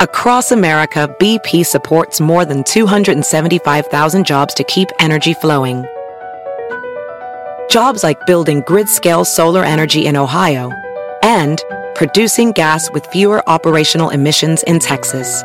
Across 0.01 0.51
America, 0.51 1.09
BP 1.21 1.65
supports 1.65 2.21
more 2.21 2.45
than 2.45 2.65
275,000 2.65 4.27
jobs 4.27 4.53
to 4.55 4.65
keep 4.65 4.89
energy 4.99 5.35
flowing. 5.35 5.85
Jobs 7.71 8.03
like 8.03 8.19
building 8.27 8.63
grid 8.67 8.89
scale 8.89 9.25
solar 9.25 9.63
energy 9.63 10.07
in 10.07 10.17
Ohio 10.17 10.73
and 11.23 11.63
producing 11.95 12.51
gas 12.51 12.91
with 12.93 13.07
fewer 13.07 13.49
operational 13.49 14.11
emissions 14.11 14.65
in 14.65 14.81
Texas. 14.81 15.45